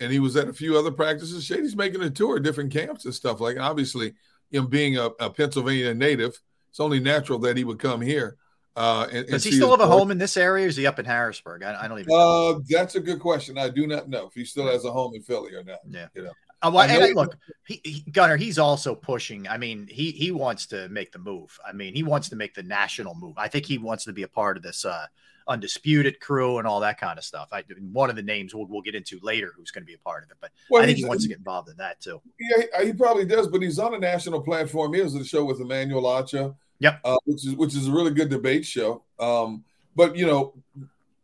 and 0.00 0.12
he 0.12 0.18
was 0.18 0.36
at 0.36 0.48
a 0.48 0.52
few 0.52 0.76
other 0.76 0.90
practices. 0.90 1.44
Shady's 1.44 1.74
making 1.74 2.02
a 2.02 2.10
tour 2.10 2.38
different 2.38 2.70
camps 2.70 3.06
and 3.06 3.14
stuff. 3.14 3.40
Like 3.40 3.58
obviously, 3.58 4.12
him 4.50 4.66
being 4.66 4.98
a, 4.98 5.06
a 5.18 5.30
Pennsylvania 5.30 5.94
native, 5.94 6.38
it's 6.68 6.80
only 6.80 7.00
natural 7.00 7.38
that 7.38 7.56
he 7.56 7.64
would 7.64 7.78
come 7.78 8.02
here. 8.02 8.36
Uh, 8.76 9.06
and, 9.08 9.18
and 9.20 9.28
Does 9.28 9.44
he 9.44 9.52
still 9.52 9.70
have 9.70 9.80
a 9.80 9.86
home 9.86 10.10
in 10.10 10.18
this 10.18 10.36
area? 10.36 10.66
Or 10.66 10.68
is 10.68 10.76
he 10.76 10.86
up 10.86 10.98
in 10.98 11.06
Harrisburg? 11.06 11.62
I, 11.62 11.84
I 11.84 11.88
don't 11.88 11.98
even. 11.98 12.12
Uh, 12.14 12.60
that's 12.68 12.94
a 12.94 13.00
good 13.00 13.20
question. 13.20 13.56
I 13.56 13.70
do 13.70 13.86
not 13.86 14.08
know 14.08 14.26
if 14.26 14.34
he 14.34 14.44
still 14.44 14.66
has 14.66 14.84
a 14.84 14.92
home 14.92 15.14
in 15.14 15.22
Philly 15.22 15.54
or 15.54 15.64
not. 15.64 15.78
Yeah. 15.88 16.08
You 16.14 16.24
know. 16.24 16.32
Uh, 16.62 16.70
well, 16.72 16.88
I 16.88 16.94
and 16.94 17.14
look, 17.14 17.36
he, 17.66 17.80
he, 17.84 18.10
Gunner, 18.10 18.36
he's 18.36 18.58
also 18.58 18.94
pushing. 18.94 19.46
I 19.48 19.56
mean, 19.56 19.86
he 19.90 20.10
he 20.10 20.30
wants 20.30 20.66
to 20.66 20.88
make 20.88 21.12
the 21.12 21.18
move. 21.18 21.58
I 21.66 21.72
mean, 21.72 21.94
he 21.94 22.02
wants 22.02 22.28
to 22.30 22.36
make 22.36 22.54
the 22.54 22.62
national 22.62 23.14
move. 23.14 23.34
I 23.36 23.48
think 23.48 23.66
he 23.66 23.78
wants 23.78 24.04
to 24.04 24.12
be 24.12 24.22
a 24.22 24.28
part 24.28 24.56
of 24.56 24.62
this 24.62 24.84
uh, 24.84 25.06
undisputed 25.48 26.18
crew 26.20 26.58
and 26.58 26.66
all 26.66 26.80
that 26.80 26.98
kind 26.98 27.18
of 27.18 27.24
stuff. 27.24 27.48
I 27.52 27.62
one 27.92 28.10
of 28.10 28.16
the 28.16 28.22
names 28.22 28.54
we'll, 28.54 28.66
we'll 28.66 28.82
get 28.82 28.94
into 28.94 29.18
later 29.22 29.52
who's 29.56 29.70
going 29.70 29.82
to 29.82 29.86
be 29.86 29.94
a 29.94 29.98
part 29.98 30.24
of 30.24 30.30
it, 30.30 30.36
but 30.40 30.50
Well, 30.70 30.82
I 30.82 30.86
think 30.86 30.98
he 30.98 31.04
wants 31.04 31.22
to 31.24 31.28
get 31.28 31.38
involved 31.38 31.68
in 31.68 31.76
that 31.76 32.00
too. 32.00 32.20
Yeah, 32.40 32.84
he, 32.84 32.92
probably 32.92 33.24
does, 33.24 33.48
but 33.48 33.62
he's 33.62 33.78
on 33.78 33.94
a 33.94 33.98
national 33.98 34.40
platform. 34.42 34.92
He 34.94 35.00
has 35.00 35.14
a 35.14 35.24
show 35.24 35.44
with 35.44 35.60
Emmanuel 35.60 36.02
Acho, 36.02 36.54
Yep. 36.80 37.00
uh, 37.04 37.16
which 37.24 37.46
is 37.46 37.54
which 37.54 37.74
is 37.74 37.88
a 37.88 37.92
really 37.92 38.10
good 38.12 38.28
debate 38.28 38.66
show. 38.66 39.02
Um, 39.18 39.64
but 39.94 40.16
you 40.16 40.26
know, 40.26 40.54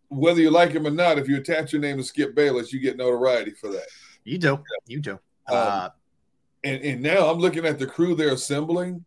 whether 0.09 0.41
you 0.41 0.51
like 0.51 0.71
him 0.73 0.87
or 0.87 0.91
not, 0.91 1.19
if 1.19 1.29
you 1.29 1.37
attach 1.37 1.73
your 1.73 1.83
name 1.83 1.97
to 1.99 2.05
Skip 2.05 2.35
Bayless, 2.35 2.73
you 2.73 2.81
get 2.81 2.97
notoriety 2.97 3.51
for 3.53 3.71
that. 3.71 3.87
You 4.25 4.39
do, 4.39 4.63
you 4.87 5.01
do. 5.01 5.19
Uh, 5.49 5.89
And 6.65 6.81
and 6.83 7.03
now 7.03 7.29
I'm 7.29 7.39
looking 7.39 7.67
at 7.67 7.79
the 7.79 7.87
crew 7.87 8.15
they're 8.15 8.33
assembling 8.33 9.05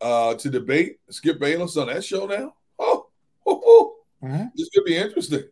uh, 0.00 0.34
to 0.34 0.50
debate 0.50 0.98
Skip 1.10 1.38
Bayless 1.38 1.76
on 1.76 1.86
that 1.86 2.04
show 2.04 2.26
now. 2.26 2.54
Oh, 2.78 3.06
oh, 3.46 3.62
oh. 3.64 3.95
Mhm. 4.22 4.50
this 4.56 4.68
could 4.70 4.84
be 4.84 4.96
interesting 4.96 5.44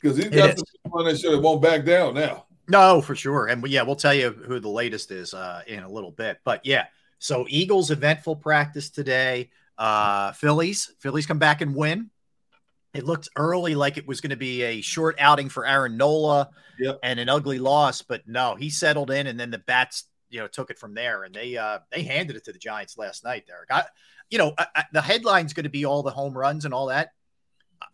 because 0.00 0.16
he's 0.16 0.28
got 0.28 0.56
some 0.56 0.66
people 0.84 0.98
on 1.00 1.04
that 1.06 1.18
show 1.18 1.30
that 1.32 1.40
won't 1.40 1.62
back 1.62 1.84
down 1.84 2.14
now. 2.14 2.46
No, 2.68 3.00
for 3.00 3.14
sure. 3.14 3.46
And 3.46 3.66
yeah, 3.66 3.82
we'll 3.82 3.96
tell 3.96 4.14
you 4.14 4.30
who 4.30 4.60
the 4.60 4.68
latest 4.68 5.10
is 5.10 5.34
uh, 5.34 5.62
in 5.66 5.82
a 5.82 5.88
little 5.88 6.10
bit. 6.10 6.38
But 6.44 6.64
yeah, 6.64 6.86
so 7.18 7.46
Eagles 7.48 7.90
eventful 7.90 8.36
practice 8.36 8.90
today. 8.90 9.50
Uh, 9.78 10.32
Phillies, 10.32 10.94
Phillies 11.00 11.26
come 11.26 11.38
back 11.38 11.60
and 11.60 11.74
win. 11.74 12.10
It 12.94 13.04
looked 13.04 13.28
early 13.36 13.74
like 13.74 13.96
it 13.96 14.06
was 14.06 14.20
going 14.20 14.30
to 14.30 14.36
be 14.36 14.62
a 14.62 14.80
short 14.80 15.16
outing 15.18 15.48
for 15.48 15.66
Aaron 15.66 15.96
Nola 15.96 16.50
Yep. 16.78 16.98
and 17.02 17.20
an 17.20 17.28
ugly 17.28 17.58
loss, 17.58 18.02
but 18.02 18.26
no, 18.26 18.54
he 18.54 18.68
settled 18.70 19.10
in, 19.10 19.26
and 19.28 19.38
then 19.38 19.50
the 19.50 19.58
bats, 19.58 20.04
you 20.30 20.40
know, 20.40 20.46
took 20.46 20.70
it 20.70 20.78
from 20.78 20.94
there, 20.94 21.24
and 21.24 21.34
they 21.34 21.56
uh, 21.56 21.78
they 21.90 22.02
handed 22.02 22.36
it 22.36 22.44
to 22.44 22.52
the 22.52 22.58
Giants 22.58 22.98
last 22.98 23.24
night. 23.24 23.46
Derrick, 23.46 23.70
I, 23.70 23.84
you 24.30 24.38
know, 24.38 24.52
I, 24.58 24.66
I, 24.74 24.84
the 24.92 25.00
headline's 25.00 25.52
going 25.52 25.64
to 25.64 25.70
be 25.70 25.84
all 25.84 26.02
the 26.02 26.10
home 26.10 26.36
runs 26.36 26.64
and 26.64 26.74
all 26.74 26.86
that. 26.86 27.12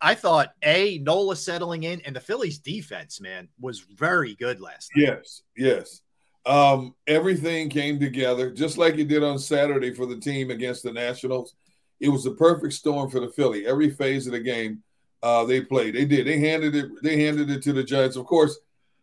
I 0.01 0.15
thought 0.15 0.53
a 0.63 0.99
Nola 0.99 1.35
settling 1.35 1.83
in 1.83 2.01
and 2.01 2.15
the 2.15 2.19
Phillies 2.19 2.59
defense, 2.59 3.19
man, 3.21 3.47
was 3.59 3.79
very 3.79 4.35
good 4.35 4.59
last 4.59 4.91
night. 4.95 5.03
Yes, 5.03 5.41
yes. 5.55 6.01
Um, 6.45 6.95
everything 7.07 7.69
came 7.69 7.99
together 7.99 8.49
just 8.49 8.77
like 8.77 8.97
it 8.97 9.07
did 9.07 9.23
on 9.23 9.37
Saturday 9.37 9.93
for 9.93 10.05
the 10.05 10.17
team 10.17 10.51
against 10.51 10.83
the 10.83 10.91
Nationals. 10.91 11.53
It 11.99 12.09
was 12.09 12.23
the 12.23 12.31
perfect 12.31 12.73
storm 12.73 13.09
for 13.09 13.19
the 13.19 13.29
Philly. 13.29 13.67
Every 13.67 13.89
phase 13.89 14.25
of 14.25 14.33
the 14.33 14.39
game, 14.39 14.81
uh, 15.21 15.43
they 15.45 15.61
played. 15.61 15.95
They 15.95 16.05
did. 16.05 16.25
They 16.25 16.39
handed 16.39 16.75
it. 16.75 16.89
They 17.03 17.23
handed 17.23 17.49
it 17.49 17.61
to 17.63 17.73
the 17.73 17.83
Giants. 17.83 18.15
Of 18.15 18.25
course, 18.25 18.57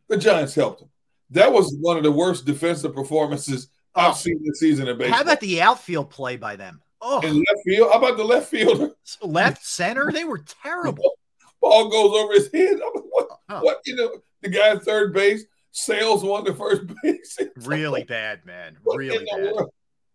the 0.09 0.17
Giants 0.17 0.55
helped 0.55 0.81
them. 0.81 0.89
That 1.31 1.53
was 1.53 1.77
one 1.81 1.97
of 1.97 2.05
the 2.05 2.13
worst 2.13 2.47
defensive 2.47 2.95
performances 2.95 3.69
Oh. 3.97 4.11
I've 4.11 4.17
seen 4.17 4.43
this 4.45 4.61
season 4.61 4.89
in 4.89 4.99
baseball. 4.99 5.17
How 5.17 5.23
about 5.23 5.41
the 5.41 5.63
outfield 5.63 6.11
play 6.11 6.37
by 6.37 6.57
them? 6.57 6.83
Oh, 7.01 7.21
in 7.21 7.37
left 7.37 7.61
field? 7.65 7.91
How 7.93 7.99
about 7.99 8.17
the 8.17 8.25
left 8.25 8.49
fielder? 8.49 8.91
left 9.23 9.65
center, 9.65 10.11
they 10.13 10.25
were 10.25 10.39
terrible. 10.63 11.13
Ball 11.61 11.89
goes 11.89 12.13
over 12.19 12.33
his 12.35 12.51
head. 12.53 12.75
I'm 12.75 12.93
like, 12.95 13.05
what? 13.11 13.29
Oh, 13.49 13.61
What? 13.63 13.81
You 13.87 13.97
know, 13.97 14.11
the 14.43 14.49
guy 14.51 14.69
at 14.71 14.83
third 14.83 15.13
base, 15.15 15.45
Sales 15.73 16.23
won 16.23 16.45
the 16.45 16.55
first 16.55 16.83
base. 17.03 17.39
Really 17.65 18.01
like, 18.01 18.09
bad, 18.09 18.45
man. 18.47 18.77
Really 18.85 19.27
bad. 19.31 19.55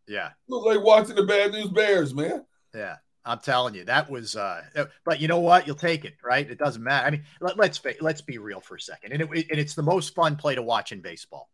Yeah. 0.07 0.27
It 0.27 0.33
was 0.47 0.75
like 0.75 0.83
watching 0.85 1.15
the 1.15 1.23
Bad 1.23 1.51
News 1.51 1.69
Bears, 1.69 2.13
man. 2.13 2.45
Yeah, 2.75 2.97
I'm 3.25 3.39
telling 3.39 3.75
you, 3.75 3.85
that 3.85 4.09
was. 4.09 4.35
uh 4.35 4.61
But 5.05 5.19
you 5.21 5.27
know 5.27 5.39
what? 5.39 5.67
You'll 5.67 5.75
take 5.75 6.03
it, 6.05 6.15
right? 6.23 6.49
It 6.49 6.57
doesn't 6.57 6.83
matter. 6.83 7.07
I 7.07 7.11
mean, 7.11 7.23
let, 7.39 7.57
let's 7.57 7.77
be 7.79 7.93
let's 8.01 8.21
be 8.21 8.37
real 8.37 8.59
for 8.59 8.75
a 8.75 8.81
second, 8.81 9.11
and 9.13 9.21
it, 9.21 9.29
and 9.49 9.59
it's 9.59 9.75
the 9.75 9.83
most 9.83 10.13
fun 10.15 10.35
play 10.35 10.55
to 10.55 10.61
watch 10.63 10.91
in 10.91 11.01
baseball. 11.01 11.49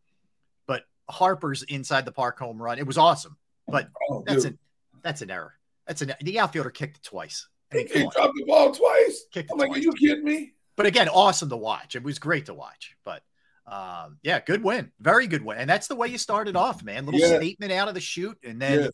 But 0.68 0.84
Harper's 1.10 1.64
inside 1.64 2.06
the 2.06 2.12
park 2.12 2.40
home 2.40 2.62
run, 2.62 2.80
it 2.80 2.88
was 2.88 2.98
awesome. 2.98 3.38
But 3.68 3.90
Oh, 4.10 4.24
that's 4.26 4.44
dude. 4.44 4.54
an 4.54 4.60
that's 5.04 5.22
an 5.22 5.32
error. 5.32 5.54
That's 5.86 6.02
an 6.02 6.14
the 6.22 6.40
outfielder 6.40 6.70
kicked 6.70 6.98
it 6.98 7.04
twice. 7.04 7.48
I 7.72 7.78
He, 7.78 7.84
mean, 7.84 7.88
come 7.90 7.98
he 8.02 8.06
on. 8.08 8.12
dropped 8.14 8.34
the 8.38 8.46
ball 8.46 8.72
twice. 8.72 9.26
Kicked 9.32 9.52
I'm 9.52 9.58
like, 9.58 9.70
twice. 9.70 9.80
are 9.80 9.84
you 9.84 9.94
kidding 9.94 10.24
me? 10.24 10.54
But 10.76 10.86
again, 10.86 11.10
awesome 11.10 11.50
to 11.50 11.58
watch. 11.58 11.96
It 11.96 12.04
was 12.04 12.20
great 12.20 12.46
to 12.48 12.54
watch. 12.54 12.96
But 13.04 13.24
um, 13.66 14.18
yeah, 14.24 14.40
good 14.40 14.64
win, 14.64 14.92
very 15.00 15.28
good 15.28 15.44
win, 15.44 15.58
and 15.58 15.70
that's 15.70 15.88
the 15.88 15.96
way 15.96 16.08
you 16.08 16.18
started 16.18 16.56
off, 16.56 16.84
man. 16.84 17.06
Little 17.06 17.20
Yeah. 17.20 17.38
statement 17.38 17.72
out 17.72 17.88
of 17.90 17.94
the 17.96 18.00
shoot, 18.00 18.38
and 18.44 18.62
then 18.62 18.80
Yes. 18.84 18.92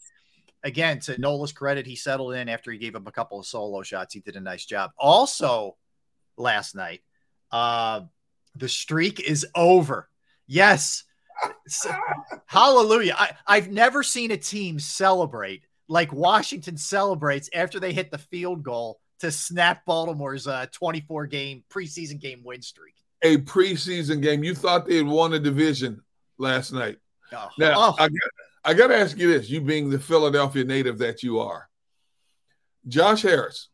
again, 0.63 0.99
to 1.01 1.19
Nola's 1.19 1.51
credit, 1.51 1.85
he 1.85 1.95
settled 1.95 2.33
in 2.35 2.49
after 2.49 2.71
he 2.71 2.77
gave 2.79 2.95
up 2.95 3.07
a 3.07 3.11
couple 3.11 3.39
of 3.39 3.45
solo 3.45 3.83
shots. 3.83 4.13
He 4.13 4.19
did 4.21 4.35
a 4.35 4.39
nice 4.39 4.65
job. 4.65 4.91
Also, 4.97 5.77
last 6.37 6.73
night, 6.73 7.01
uh, 7.51 8.01
the 8.55 8.67
streak 8.69 9.19
is 9.19 9.45
over. 9.55 10.09
Yes. 10.47 11.03
Hallelujah. 12.45 13.15
I, 13.17 13.31
I've 13.45 13.69
never 13.71 14.03
seen 14.03 14.31
a 14.31 14.37
team 14.37 14.79
celebrate 14.79 15.65
like 15.87 16.13
Washington 16.13 16.77
celebrates 16.77 17.49
after 17.53 17.79
they 17.79 17.93
hit 17.93 18.11
the 18.11 18.17
field 18.17 18.63
goal 18.63 18.99
to 19.19 19.31
snap 19.31 19.85
Baltimore's 19.85 20.47
uh, 20.47 20.65
24 20.71 21.27
game 21.27 21.63
preseason 21.69 22.19
game 22.19 22.41
win 22.43 22.61
streak. 22.61 22.95
a 23.23 23.37
preseason 23.37 24.21
game. 24.21 24.43
You 24.43 24.53
thought 24.53 24.85
they 24.85 24.97
had 24.97 25.07
won 25.07 25.33
a 25.33 25.39
division 25.39 26.01
last 26.37 26.73
night. 26.73 26.97
Oh, 27.31 27.47
Now, 27.57 27.73
oh, 27.75 27.95
I, 27.97 28.09
got, 28.09 28.29
I 28.65 28.73
got 28.73 28.87
to 28.87 28.97
ask 28.97 29.17
you 29.17 29.31
this: 29.31 29.49
you 29.49 29.61
being 29.61 29.89
the 29.89 29.97
Philadelphia 29.97 30.65
native 30.65 30.97
that 30.97 31.23
you 31.23 31.39
are, 31.39 31.69
Josh 32.87 33.21
Harris, 33.21 33.69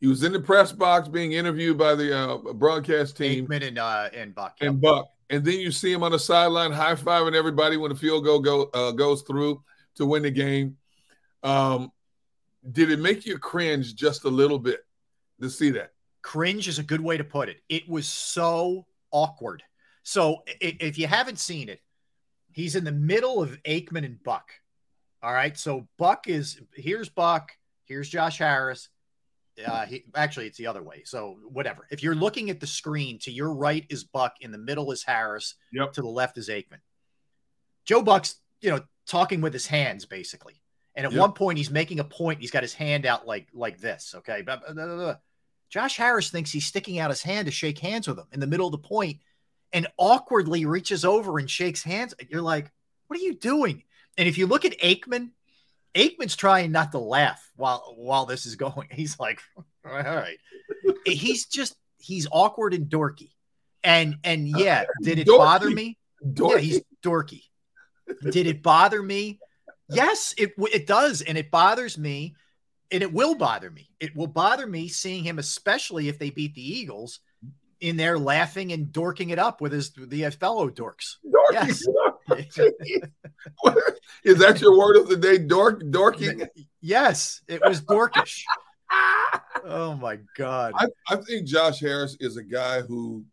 he 0.00 0.06
was 0.06 0.22
in 0.22 0.32
the 0.32 0.40
press 0.40 0.72
box 0.72 1.06
being 1.06 1.32
interviewed 1.32 1.76
by 1.76 1.94
the 1.94 2.16
uh, 2.16 2.52
broadcast 2.54 3.16
team 3.16 3.46
Aikman 3.46 3.68
and 3.68 3.78
uh, 3.78 4.08
and 4.14 4.34
Buck. 4.34 4.56
yep. 4.60 4.70
and 4.70 4.80
Buck, 4.80 5.08
and 5.28 5.44
then 5.44 5.60
you 5.60 5.70
see 5.70 5.92
him 5.92 6.02
on 6.02 6.12
the 6.12 6.18
sideline 6.18 6.72
high 6.72 6.94
fiving 6.94 7.34
everybody 7.34 7.76
when 7.76 7.90
the 7.90 7.98
field 7.98 8.24
goal 8.24 8.40
go 8.40 8.70
uh, 8.72 8.92
goes 8.92 9.20
through 9.22 9.62
to 9.96 10.06
win 10.06 10.22
the 10.22 10.30
game. 10.30 10.77
Um, 11.42 11.92
did 12.72 12.90
it 12.90 12.98
make 12.98 13.24
you 13.26 13.38
cringe 13.38 13.94
just 13.94 14.24
a 14.24 14.28
little 14.28 14.58
bit 14.58 14.80
to 15.40 15.48
see 15.50 15.70
that? 15.70 15.92
cringe 16.20 16.68
is 16.68 16.78
a 16.78 16.82
good 16.82 17.00
way 17.00 17.16
to 17.16 17.24
put 17.24 17.48
it. 17.48 17.62
It 17.70 17.88
was 17.88 18.06
so 18.06 18.84
awkward. 19.12 19.62
So 20.02 20.42
if 20.60 20.98
you 20.98 21.06
haven't 21.06 21.38
seen 21.38 21.70
it, 21.70 21.80
he's 22.52 22.76
in 22.76 22.84
the 22.84 22.92
middle 22.92 23.40
of 23.42 23.56
Aikman 23.62 24.04
and 24.04 24.22
Buck. 24.22 24.50
All 25.22 25.32
right. 25.32 25.56
So 25.56 25.88
Buck 25.96 26.28
is 26.28 26.60
here's 26.74 27.08
Buck, 27.08 27.52
here's 27.84 28.10
Josh 28.10 28.38
Harris. 28.38 28.90
Uh, 29.64 29.86
he, 29.86 30.04
actually, 30.14 30.46
it's 30.48 30.58
the 30.58 30.66
other 30.66 30.82
way. 30.82 31.02
So 31.04 31.38
whatever. 31.48 31.86
If 31.90 32.02
you're 32.02 32.14
looking 32.14 32.50
at 32.50 32.60
the 32.60 32.66
screen, 32.66 33.18
to 33.20 33.30
your 33.30 33.54
right 33.54 33.86
is 33.88 34.04
Buck, 34.04 34.34
in 34.40 34.52
the 34.52 34.58
middle 34.58 34.92
is 34.92 35.02
Harris, 35.02 35.54
Yep. 35.72 35.94
to 35.94 36.02
the 36.02 36.08
left 36.08 36.36
is 36.36 36.48
Aikman. 36.50 36.80
Joe 37.86 38.02
Buck's, 38.02 38.36
you 38.60 38.70
know, 38.70 38.80
talking 39.06 39.40
with 39.40 39.54
his 39.54 39.66
hands 39.66 40.04
basically. 40.04 40.60
And 40.98 41.06
at 41.06 41.12
Yep. 41.12 41.20
one 41.20 41.32
point, 41.32 41.58
he's 41.58 41.70
making 41.70 42.00
a 42.00 42.04
point. 42.04 42.40
He's 42.40 42.50
got 42.50 42.64
his 42.64 42.74
hand 42.74 43.06
out 43.06 43.24
like 43.24 43.46
like 43.54 43.78
this. 43.78 44.14
Okay. 44.16 44.42
Blah, 44.42 44.56
blah, 44.56 44.72
blah. 44.74 45.16
Josh 45.70 45.96
Harris 45.96 46.30
thinks 46.30 46.50
he's 46.50 46.66
sticking 46.66 46.98
out 46.98 47.08
his 47.10 47.22
hand 47.22 47.46
to 47.46 47.52
shake 47.52 47.78
hands 47.78 48.08
with 48.08 48.18
him 48.18 48.26
in 48.32 48.40
the 48.40 48.48
middle 48.48 48.66
of 48.66 48.72
the 48.72 48.78
point 48.78 49.18
and 49.72 49.86
awkwardly 49.96 50.64
reaches 50.66 51.04
over 51.04 51.38
and 51.38 51.48
shakes 51.48 51.84
hands. 51.84 52.14
You're 52.28 52.42
like, 52.42 52.72
what 53.06 53.20
are 53.20 53.22
you 53.22 53.34
doing? 53.34 53.84
And 54.16 54.26
if 54.26 54.38
you 54.38 54.48
look 54.48 54.64
at 54.64 54.76
Aikman, 54.80 55.30
Aikman's 55.94 56.34
trying 56.34 56.72
not 56.72 56.90
to 56.92 56.98
laugh 56.98 57.48
while 57.54 57.94
while 57.96 58.26
this 58.26 58.44
is 58.44 58.56
going. 58.56 58.88
He's 58.92 59.20
like, 59.20 59.40
all 59.56 59.92
right. 59.92 60.38
He's 61.06 61.46
just 61.46 61.76
he's 61.98 62.26
awkward 62.32 62.74
and 62.74 62.88
dorky. 62.88 63.30
And 63.84 64.16
and 64.24 64.48
yeah, 64.48 64.82
uh, 64.82 65.04
did 65.04 65.20
it 65.20 65.28
bother 65.28 65.70
me? 65.70 65.96
Dorky. 66.26 66.50
Yeah, 66.54 66.58
he's 66.58 66.80
dorky. 67.04 67.42
Did 68.30 68.48
it 68.48 68.62
bother 68.62 69.00
me? 69.00 69.38
Yes, 69.90 70.34
it 70.36 70.52
it 70.58 70.86
does, 70.86 71.22
and 71.22 71.38
it 71.38 71.50
bothers 71.50 71.96
me, 71.96 72.34
and 72.90 73.02
it 73.02 73.12
will 73.12 73.34
bother 73.34 73.70
me. 73.70 73.90
It 74.00 74.14
will 74.14 74.26
bother 74.26 74.66
me 74.66 74.88
seeing 74.88 75.24
him, 75.24 75.38
especially 75.38 76.08
if 76.08 76.18
they 76.18 76.30
beat 76.30 76.54
the 76.54 76.78
Eagles, 76.78 77.20
in 77.80 77.96
there 77.96 78.18
laughing 78.18 78.72
and 78.72 78.92
dorking 78.92 79.30
it 79.30 79.38
up 79.38 79.60
with 79.60 79.72
his 79.72 79.92
the 79.92 80.26
uh, 80.26 80.30
fellow 80.30 80.68
dorks. 80.68 81.16
Dorky. 81.26 81.52
Yes. 81.52 81.86
Is 84.24 84.38
that 84.38 84.60
your 84.60 84.76
word 84.76 84.96
of 84.96 85.08
the 85.08 85.16
day? 85.16 85.38
Dork, 85.38 85.82
dorking. 85.90 86.46
yes, 86.80 87.40
it 87.48 87.60
was 87.64 87.80
dorkish. 87.82 88.42
Oh 89.64 89.94
my 89.96 90.18
god! 90.36 90.72
I, 90.76 90.86
I 91.10 91.16
think 91.16 91.46
Josh 91.46 91.80
Harris 91.80 92.16
is 92.20 92.38
a 92.38 92.42
guy 92.42 92.80
who 92.80 93.24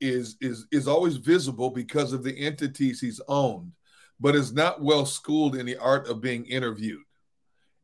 is 0.00 0.36
is 0.40 0.66
is 0.70 0.86
always 0.86 1.16
visible 1.16 1.70
because 1.70 2.12
of 2.12 2.22
the 2.22 2.38
entities 2.38 3.00
he's 3.00 3.20
owned, 3.26 3.72
but 4.20 4.34
is 4.34 4.52
not 4.52 4.82
well 4.82 5.06
schooled 5.06 5.56
in 5.56 5.66
the 5.66 5.76
art 5.76 6.08
of 6.08 6.20
being 6.20 6.44
interviewed, 6.46 7.02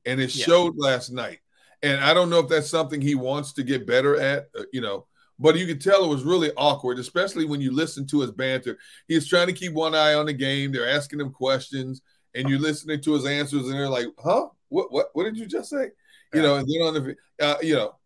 and 0.04 0.20
it 0.20 0.34
Yeah. 0.34 0.46
showed 0.46 0.76
last 0.76 1.10
night. 1.10 1.40
And 1.82 2.02
I 2.02 2.14
don't 2.14 2.30
know 2.30 2.38
if 2.38 2.48
that's 2.48 2.70
something 2.70 3.00
he 3.00 3.14
wants 3.14 3.52
to 3.54 3.62
get 3.62 3.86
better 3.86 4.16
at, 4.18 4.48
uh, 4.58 4.64
you 4.72 4.80
know. 4.80 5.06
But 5.38 5.58
you 5.58 5.66
could 5.66 5.80
tell 5.80 6.04
it 6.04 6.08
was 6.08 6.22
really 6.22 6.52
awkward, 6.56 6.98
especially 6.98 7.44
when 7.44 7.60
you 7.60 7.72
listen 7.72 8.06
to 8.06 8.20
his 8.20 8.30
banter. 8.30 8.78
He's 9.08 9.26
trying 9.26 9.48
to 9.48 9.52
keep 9.52 9.72
one 9.72 9.94
eye 9.94 10.14
on 10.14 10.26
the 10.26 10.32
game. 10.32 10.70
They're 10.72 10.88
asking 10.88 11.20
him 11.20 11.30
questions, 11.32 12.02
and 12.34 12.48
you're 12.48 12.60
listening 12.60 13.00
to 13.02 13.12
his 13.14 13.26
answers, 13.26 13.64
and 13.68 13.74
they're 13.74 13.88
like, 13.88 14.06
"Huh? 14.18 14.48
What? 14.68 14.92
What? 14.92 15.10
What 15.12 15.24
did 15.24 15.36
you 15.36 15.46
just 15.46 15.70
say?" 15.70 15.90
You 16.32 16.40
Yeah. 16.40 16.42
know, 16.42 16.56
and 16.56 16.68
then 16.68 16.82
on 16.82 16.94
the, 16.94 17.16
uh, 17.40 17.58
you 17.62 17.74
know, 17.74 17.96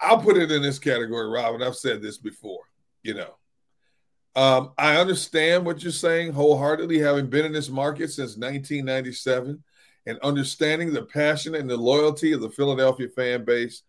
I'll 0.00 0.18
put 0.18 0.36
it 0.36 0.50
in 0.50 0.62
this 0.62 0.78
category, 0.78 1.28
Rob, 1.28 1.54
and 1.54 1.64
I've 1.64 1.76
said 1.76 2.02
this 2.02 2.18
before. 2.18 2.64
You 3.02 3.14
know, 3.14 3.36
um, 4.34 4.72
I 4.78 4.96
understand 4.96 5.66
what 5.66 5.82
you're 5.82 5.92
saying 5.92 6.32
wholeheartedly, 6.32 6.98
having 6.98 7.26
been 7.26 7.44
in 7.44 7.52
this 7.52 7.68
market 7.68 8.08
since 8.08 8.36
1997 8.36 9.62
and 10.06 10.18
understanding 10.20 10.92
the 10.92 11.02
passion 11.02 11.54
and 11.54 11.68
the 11.68 11.76
loyalty 11.76 12.32
of 12.32 12.40
the 12.40 12.50
Philadelphia 12.50 13.08
fan 13.08 13.44
base. 13.44 13.82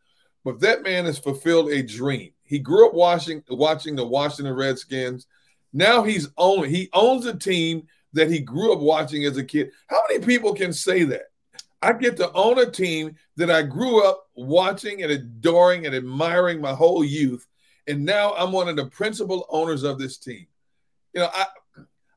But 0.44 0.60
that 0.60 0.84
man 0.84 1.06
has 1.06 1.18
fulfilled 1.18 1.72
a 1.72 1.82
dream. 1.82 2.32
He 2.44 2.60
grew 2.60 2.88
up 2.88 2.94
watching 2.94 3.42
watching 3.50 3.96
the 3.96 4.06
Washington 4.06 4.54
Redskins. 4.54 5.28
Now 5.72 6.04
he's 6.04 6.28
own 6.38 6.68
he 6.68 6.90
owns 6.94 7.26
a 7.26 7.36
team 7.36 7.88
that 8.12 8.30
he 8.30 8.40
grew 8.40 8.74
up 8.74 8.80
watching 8.80 9.26
as 9.26 9.38
a 9.38 9.44
kid. 9.44 9.72
How 9.88 10.02
many 10.10 10.24
people 10.24 10.54
can 10.54 10.74
say 10.74 11.04
that? 11.06 11.32
I 11.82 11.94
get 11.94 12.18
to 12.18 12.32
own 12.34 12.60
a 12.60 12.70
team 12.70 13.16
that 13.38 13.50
I 13.50 13.62
grew 13.64 14.06
up 14.06 14.28
watching 14.36 15.04
and 15.04 15.12
adoring 15.12 15.86
and 15.86 15.96
admiring 15.96 16.62
my 16.62 16.74
whole 16.74 17.04
youth. 17.04 17.48
And 17.88 18.06
now 18.06 18.34
I'm 18.36 18.52
one 18.52 18.70
of 18.70 18.76
the 18.76 18.86
principal 18.86 19.46
owners 19.50 19.84
of 19.84 20.00
this 20.00 20.18
team. 20.18 20.48
You 21.14 21.22
know, 21.22 21.30
I 21.34 21.46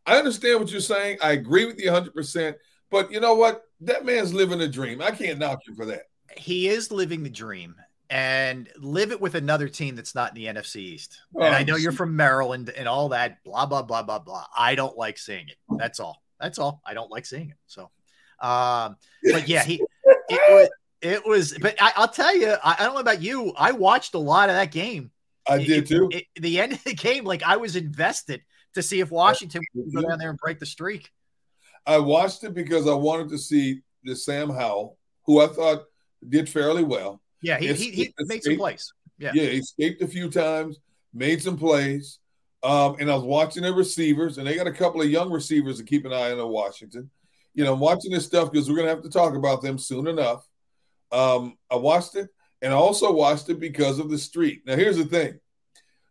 I 0.06 0.16
understand 0.18 0.60
what 0.60 0.70
you're 0.70 0.80
saying. 0.80 1.18
I 1.22 1.32
agree 1.32 1.64
with 1.66 1.80
you 1.80 1.90
100%. 1.90 2.54
But 2.90 3.10
you 3.10 3.18
know 3.20 3.34
what? 3.34 3.62
That 3.80 4.04
man's 4.04 4.32
living 4.32 4.60
a 4.60 4.68
dream. 4.68 5.02
I 5.02 5.10
can't 5.10 5.38
knock 5.40 5.58
you 5.66 5.74
for 5.74 5.84
that. 5.86 6.02
He 6.36 6.68
is 6.68 6.92
living 6.92 7.24
the 7.24 7.30
dream, 7.30 7.74
and 8.08 8.68
live 8.78 9.10
it 9.10 9.20
with 9.20 9.34
another 9.34 9.68
team 9.68 9.96
that's 9.96 10.14
not 10.14 10.30
in 10.30 10.34
the 10.36 10.46
NFC 10.46 10.76
East. 10.76 11.18
And 11.34 11.54
I 11.54 11.62
Oh, 11.62 11.64
know 11.64 11.76
you're 11.76 11.90
from 11.92 12.14
Maryland 12.14 12.70
and 12.70 12.86
all 12.88 13.08
that. 13.08 13.42
Blah 13.44 13.66
blah 13.66 13.82
blah 13.82 14.02
blah 14.04 14.20
blah. 14.20 14.44
I 14.56 14.76
don't 14.76 14.96
like 14.96 15.18
seeing 15.18 15.48
it. 15.48 15.56
That's 15.76 15.98
all. 15.98 16.22
That's 16.40 16.58
all. 16.60 16.80
I 16.86 16.94
don't 16.94 17.10
like 17.10 17.26
seeing 17.26 17.50
it. 17.50 17.56
So, 17.66 17.90
um, 18.40 18.96
but 19.32 19.48
yeah, 19.48 19.64
he 19.64 19.82
it 20.28 20.40
was 20.50 20.68
it 21.02 21.26
was. 21.26 21.58
But 21.60 21.74
I, 21.80 21.92
I'll 21.96 22.08
tell 22.08 22.36
you, 22.36 22.54
I, 22.62 22.76
I 22.78 22.84
don't 22.84 22.94
know 22.94 23.00
about 23.00 23.22
you. 23.22 23.52
I 23.56 23.72
watched 23.72 24.14
a 24.14 24.18
lot 24.18 24.48
of 24.50 24.54
that 24.54 24.70
game. 24.70 25.10
I 25.48 25.56
It- 25.60 25.66
did 25.66 25.86
too. 25.86 26.08
it- 26.12 26.26
the 26.40 26.60
end 26.60 26.72
of 26.72 26.84
the 26.84 26.94
game, 26.94 27.24
like 27.24 27.42
I 27.42 27.56
was 27.56 27.76
invested 27.76 28.42
to 28.74 28.82
see 28.82 29.00
if 29.00 29.10
Washington 29.10 29.62
would 29.74 29.94
go 29.94 30.08
down 30.08 30.18
there 30.18 30.30
and 30.30 30.38
break 30.38 30.58
the 30.58 30.66
streak. 30.66 31.10
I 31.86 31.98
watched 31.98 32.42
it 32.44 32.52
because 32.54 32.86
I 32.88 32.94
wanted 32.94 33.28
to 33.30 33.38
see 33.38 33.82
the 34.04 34.16
Sam 34.16 34.50
Howell, 34.50 34.98
who 35.24 35.40
I 35.40 35.46
thought 35.46 35.84
did 36.28 36.48
fairly 36.48 36.82
well. 36.84 37.22
Yeah, 37.42 37.58
he, 37.58 37.66
It's- 37.66 37.80
he, 37.80 37.90
he 37.90 38.14
made 38.20 38.42
some 38.42 38.56
plays. 38.56 38.92
Yeah. 39.18 39.32
Yeah, 39.34 39.44
he 39.50 39.58
escaped 39.58 40.02
a 40.02 40.08
few 40.08 40.28
times, 40.30 40.78
made 41.14 41.40
some 41.42 41.56
plays. 41.56 42.18
Um, 42.62 42.96
and 42.98 43.10
I 43.10 43.14
was 43.14 43.22
watching 43.22 43.62
the 43.62 43.72
receivers, 43.72 44.38
and 44.38 44.46
they 44.46 44.56
got 44.56 44.66
a 44.66 44.72
couple 44.72 45.00
of 45.00 45.08
young 45.08 45.30
receivers 45.30 45.78
to 45.78 45.84
keep 45.84 46.04
an 46.04 46.12
eye 46.12 46.32
on 46.32 46.38
in 46.40 46.48
Washington. 46.48 47.10
You 47.54 47.64
know, 47.64 47.74
I'm 47.74 47.80
watching 47.80 48.10
this 48.10 48.26
stuff 48.26 48.50
because 48.50 48.68
we're 48.68 48.76
gonna 48.76 48.88
have 48.88 49.02
to 49.02 49.08
talk 49.08 49.34
about 49.36 49.62
them 49.62 49.78
soon 49.78 50.08
enough. 50.08 50.46
Um, 51.12 51.56
I 51.70 51.76
watched 51.76 52.16
it, 52.16 52.28
and 52.66 52.74
I 52.74 52.76
also 52.78 53.12
watched 53.12 53.48
it 53.48 53.60
because 53.60 54.00
of 54.00 54.10
the 54.10 54.18
street. 54.18 54.62
Now, 54.66 54.74
here's 54.74 54.96
the 54.96 55.04
thing: 55.04 55.38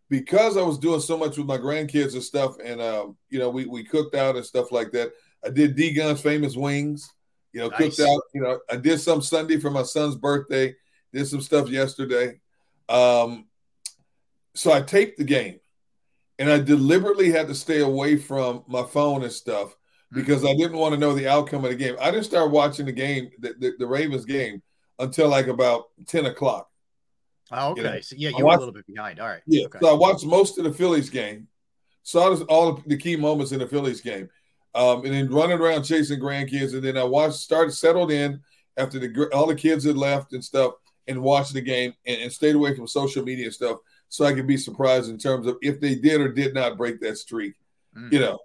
because 0.08 0.56
I 0.56 0.62
was 0.62 0.78
doing 0.78 1.00
so 1.00 1.18
much 1.18 1.36
with 1.36 1.46
my 1.46 1.58
grandkids 1.58 2.14
and 2.14 2.22
stuff, 2.22 2.56
and 2.64 2.80
um, 2.80 3.18
you 3.28 3.38
know, 3.38 3.50
we 3.50 3.66
we 3.66 3.84
cooked 3.84 4.14
out 4.14 4.36
and 4.36 4.44
stuff 4.44 4.72
like 4.72 4.90
that. 4.92 5.12
I 5.44 5.50
did 5.50 5.76
D 5.76 5.92
Gun's 5.92 6.22
famous 6.22 6.56
wings. 6.56 7.12
You 7.52 7.60
know, 7.60 7.68
Nice. 7.68 7.96
cooked 7.96 8.08
out. 8.08 8.22
You 8.32 8.40
know, 8.40 8.58
I 8.70 8.76
did 8.76 9.00
some 9.00 9.20
Sunday 9.20 9.60
for 9.60 9.70
my 9.70 9.82
son's 9.82 10.16
birthday. 10.16 10.74
Did 11.12 11.26
some 11.26 11.42
stuff 11.42 11.68
yesterday. 11.68 12.40
Um, 12.88 13.48
so 14.54 14.72
I 14.72 14.80
taped 14.80 15.18
the 15.18 15.24
game, 15.24 15.60
and 16.38 16.50
I 16.50 16.58
deliberately 16.58 17.30
had 17.30 17.48
to 17.48 17.54
stay 17.54 17.80
away 17.80 18.16
from 18.16 18.64
my 18.66 18.82
phone 18.82 19.24
and 19.24 19.32
stuff 19.32 19.76
because 20.10 20.42
I 20.42 20.54
didn't 20.54 20.78
want 20.78 20.94
to 20.94 21.00
know 21.00 21.12
the 21.12 21.28
outcome 21.28 21.66
of 21.66 21.70
the 21.70 21.76
game. 21.76 21.96
I 22.00 22.10
didn't 22.10 22.24
start 22.24 22.50
watching 22.50 22.86
the 22.86 22.92
game, 22.92 23.28
the, 23.40 23.54
the, 23.58 23.74
the 23.78 23.86
Ravens 23.86 24.24
game, 24.24 24.62
until 24.98 25.28
like 25.28 25.46
about 25.48 25.86
ten 26.06 26.26
o'clock. 26.26 26.70
Oh, 27.52 27.76
You 27.76 27.82
know, 27.84 27.90
okay. 27.90 28.00
so 28.02 28.16
yeah, 28.18 28.30
you 28.36 28.44
were 28.44 28.54
a 28.54 28.58
little 28.58 28.74
bit 28.74 28.86
behind. 28.86 29.20
All 29.20 29.28
right. 29.28 29.42
Yeah, 29.46 29.66
Okay. 29.66 29.78
so 29.80 29.88
I 29.88 29.92
watched 29.92 30.24
most 30.26 30.58
of 30.58 30.64
the 30.64 30.72
Phillies 30.72 31.10
game, 31.10 31.46
saw 32.02 32.30
this, 32.30 32.40
all 32.42 32.82
the 32.86 32.96
key 32.96 33.14
moments 33.16 33.52
in 33.52 33.60
the 33.60 33.68
Phillies 33.68 34.00
game, 34.00 34.28
um, 34.74 35.04
and 35.04 35.14
then 35.14 35.30
running 35.30 35.58
around 35.58 35.84
chasing 35.84 36.18
grandkids, 36.20 36.74
and 36.74 36.82
then 36.82 36.96
I 36.96 37.04
watched, 37.04 37.36
started 37.36 37.72
settled 37.72 38.10
in 38.10 38.40
after 38.76 38.98
the 38.98 39.28
all 39.32 39.46
the 39.46 39.54
kids 39.54 39.84
had 39.84 39.96
left 39.96 40.32
and 40.32 40.44
stuff, 40.44 40.74
and 41.06 41.22
watched 41.22 41.52
the 41.54 41.60
game 41.60 41.94
and, 42.06 42.22
and 42.22 42.32
stayed 42.32 42.56
away 42.56 42.74
from 42.74 42.86
social 42.88 43.22
media 43.22 43.44
and 43.46 43.54
stuff, 43.54 43.78
so 44.08 44.24
I 44.24 44.32
could 44.32 44.46
be 44.48 44.56
surprised 44.56 45.08
in 45.08 45.18
terms 45.18 45.46
of 45.46 45.56
if 45.62 45.80
they 45.80 45.94
did 45.94 46.20
or 46.20 46.32
did 46.32 46.52
not 46.54 46.76
break 46.76 47.00
that 47.00 47.16
streak, 47.18 47.54
Mm. 47.96 48.12
you 48.12 48.18
know. 48.20 48.38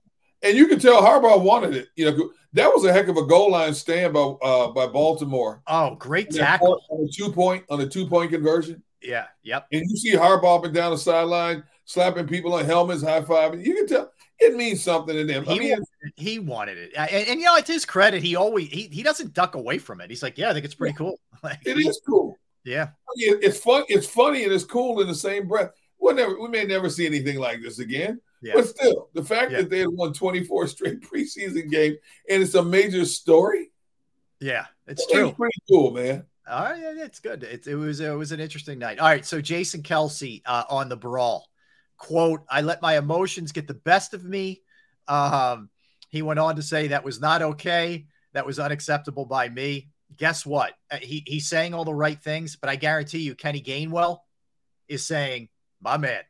And 0.43 0.58
you 0.58 0.67
can 0.67 0.80
tell 0.80 1.01
Harbaugh 1.01 1.41
wanted 1.41 1.75
it. 1.75 1.89
You 1.95 2.12
know, 2.12 2.32
that 2.54 2.67
was 2.67 2.84
a 2.86 2.91
heck 2.93 3.08
of 3.08 3.17
a 3.17 3.25
goal 3.25 3.51
line 3.51 3.73
stand 3.73 4.13
by 4.13 4.19
uh, 4.19 4.67
by 4.69 4.88
Baltimore. 4.88 5.62
Oh, 5.67 5.95
great 5.95 6.32
tackle. 6.32 6.82
on 6.89 7.06
a 7.06 7.12
two 7.12 7.32
point 7.32 7.63
on 7.69 7.80
a 7.82 7.88
two 7.88 8.08
point 8.08 8.32
conversion. 8.32 8.82
Yeah. 9.01 9.27
Yep. 9.43 9.67
And 9.71 9.82
you 9.89 9.97
see 9.97 10.13
Harbaugh 10.13 10.58
up 10.60 10.65
and 10.65 10.73
down 10.73 10.91
the 10.91 10.97
sideline, 10.97 11.63
slapping 11.86 12.27
people 12.27 12.54
on 12.54 12.65
helmets, 12.65 13.04
high 13.04 13.21
fiving. 13.21 13.65
You 13.65 13.75
can 13.75 13.88
tell 13.88 14.12
it 14.39 14.56
means 14.56 14.82
something 14.84 15.15
to 15.15 15.23
them. 15.23 15.45
I 15.47 15.54
He 15.54 15.60
mean, 15.60 15.71
wanted 15.71 15.88
it. 16.01 16.13
He 16.15 16.39
wanted 16.39 16.77
it. 16.80 16.91
And, 16.95 17.27
and, 17.27 17.39
you 17.39 17.45
know, 17.45 17.56
it's 17.58 17.69
his 17.69 17.86
credit. 17.86 18.23
He 18.23 18.36
always 18.36 18.69
he, 18.69 18.88
he 18.88 19.04
doesn't 19.04 19.34
duck 19.34 19.54
away 19.56 19.77
from 19.77 20.01
it. 20.01 20.10
He's 20.10 20.23
like, 20.23 20.38
yeah, 20.38 20.49
I 20.49 20.54
think 20.54 20.65
it's 20.65 20.75
pretty 20.75 20.95
cool. 20.95 21.19
Like, 21.43 21.60
it 21.65 21.77
is 21.80 21.99
cool. 22.08 22.38
Yeah. 22.63 22.84
I 22.84 23.13
mean, 23.15 23.39
it's 23.41 23.58
fun. 23.58 23.84
It's 23.89 24.06
funny 24.06 24.43
and 24.43 24.54
it's 24.54 24.63
cool 24.63 25.01
in 25.01 25.08
the 25.08 25.15
same 25.15 25.47
breath. 25.47 25.71
we'll 25.99 26.13
never, 26.13 26.39
we 26.39 26.47
may 26.49 26.65
never 26.65 26.88
see 26.88 27.08
anything 27.08 27.39
like 27.39 27.63
this 27.63 27.80
again. 27.80 28.21
Yeah. 28.41 28.54
But 28.56 28.67
still, 28.67 29.10
the 29.13 29.23
fact 29.23 29.51
Yeah. 29.51 29.60
that 29.62 29.69
they 29.69 29.80
had 29.80 29.89
won 29.89 30.13
24 30.13 30.67
straight 30.67 31.01
preseason 31.01 31.69
games 31.69 31.97
and 32.30 32.41
it's 32.41 32.56
a 32.56 32.63
major 32.63 33.06
story, 33.06 33.71
Yeah, 34.39 34.65
it's 34.88 35.04
it's 35.04 35.12
true. 35.12 35.32
pretty 35.34 35.60
cool, 35.69 35.91
man. 35.91 36.25
All 36.49 36.63
right, 36.63 36.82
yeah, 36.82 37.06
it's 37.06 37.19
good. 37.19 37.43
It, 37.43 37.67
it 37.67 37.75
was 37.75 37.99
it 37.99 38.10
was 38.10 38.32
an 38.32 38.39
interesting 38.39 38.80
night. 38.80 38.99
All 38.99 39.08
right, 39.08 39.25
so 39.25 39.39
Jason 39.41 39.84
Kelce 39.84 40.41
uh, 40.45 40.63
on 40.69 40.89
the 40.89 40.97
brawl 40.97 41.47
quote: 41.97 42.41
"I 42.49 42.62
let 42.62 42.82
my 42.82 42.97
emotions 42.97 43.51
get 43.51 43.67
the 43.67 43.75
best 43.75 44.13
of 44.15 44.25
me." 44.25 44.63
Um, 45.08 45.69
he 46.10 46.21
went 46.23 46.39
on 46.39 46.56
to 46.56 46.63
say 46.63 46.88
that 46.88 47.04
was 47.06 47.21
not 47.21 47.41
okay. 47.43 48.08
That 48.34 48.45
was 48.45 48.58
unacceptable 48.60 49.25
by 49.25 49.49
me. 49.49 49.89
Guess 50.17 50.45
what? 50.45 50.73
Uh, 50.89 50.97
He 51.01 51.23
he's 51.27 51.47
saying 51.47 51.73
all 51.75 51.86
the 51.86 51.93
right 51.93 52.21
things, 52.21 52.56
but 52.56 52.69
I 52.69 52.75
guarantee 52.75 53.19
you, 53.19 53.36
Kenny 53.36 53.62
Gainwell 53.62 54.17
is 54.88 55.06
saying, 55.06 55.47
"My 55.80 55.97
man, 55.97 56.23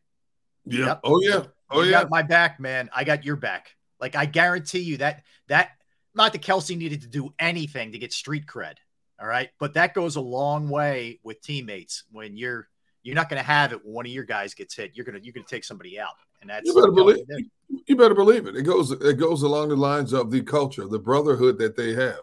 Yeah. 0.65 0.86
Yep. 0.88 1.00
Oh, 1.06 1.21
yeah. 1.21 1.43
Oh, 1.71 1.81
you 1.81 1.91
yeah. 1.91 2.01
got 2.01 2.10
my 2.10 2.21
back, 2.21 2.60
man. 2.60 2.89
I 2.93 3.03
got 3.03 3.23
your 3.25 3.36
back." 3.36 3.75
Like 3.99 4.15
I 4.15 4.25
guarantee 4.25 4.79
you 4.79 4.97
that 4.97 5.23
that 5.47 5.71
not 6.15 6.34
that 6.34 6.41
Kelce 6.41 6.77
needed 6.77 7.01
to 7.01 7.07
do 7.07 7.34
anything 7.39 7.91
to 7.91 7.99
get 7.99 8.12
street 8.13 8.45
cred. 8.45 8.75
All 9.19 9.27
right. 9.27 9.49
But 9.60 9.75
that 9.75 9.93
goes 9.93 10.15
a 10.15 10.21
long 10.21 10.67
way 10.69 11.19
with 11.23 11.41
teammates 11.41 12.03
when 12.12 12.36
you're 12.36 12.67
you're 13.03 13.15
not 13.15 13.29
going 13.29 13.41
to 13.41 13.45
have 13.47 13.71
it 13.73 13.84
when 13.84 13.93
one 13.93 14.05
of 14.05 14.12
your 14.12 14.23
guys 14.23 14.53
gets 14.53 14.75
hit. 14.75 14.91
You're 14.95 15.05
gonna 15.05 15.19
you're 15.21 15.34
gonna 15.34 15.45
take 15.47 15.63
somebody 15.63 15.99
out, 15.99 16.15
and 16.41 16.49
that's 16.49 16.67
You 16.67 16.75
better 16.75 16.91
believe 16.91 17.25
did. 17.27 17.45
you 17.88 17.95
better 17.95 18.15
believe 18.15 18.47
it. 18.47 18.55
It 18.55 18.63
goes 18.63 18.91
it 18.91 19.17
goes 19.19 19.43
along 19.43 19.69
the 19.69 19.75
lines 19.75 20.13
of 20.13 20.31
the 20.31 20.41
culture, 20.41 20.88
the 20.88 20.99
brotherhood 20.99 21.57
that 21.60 21.75
they 21.75 21.93
have. 21.93 22.19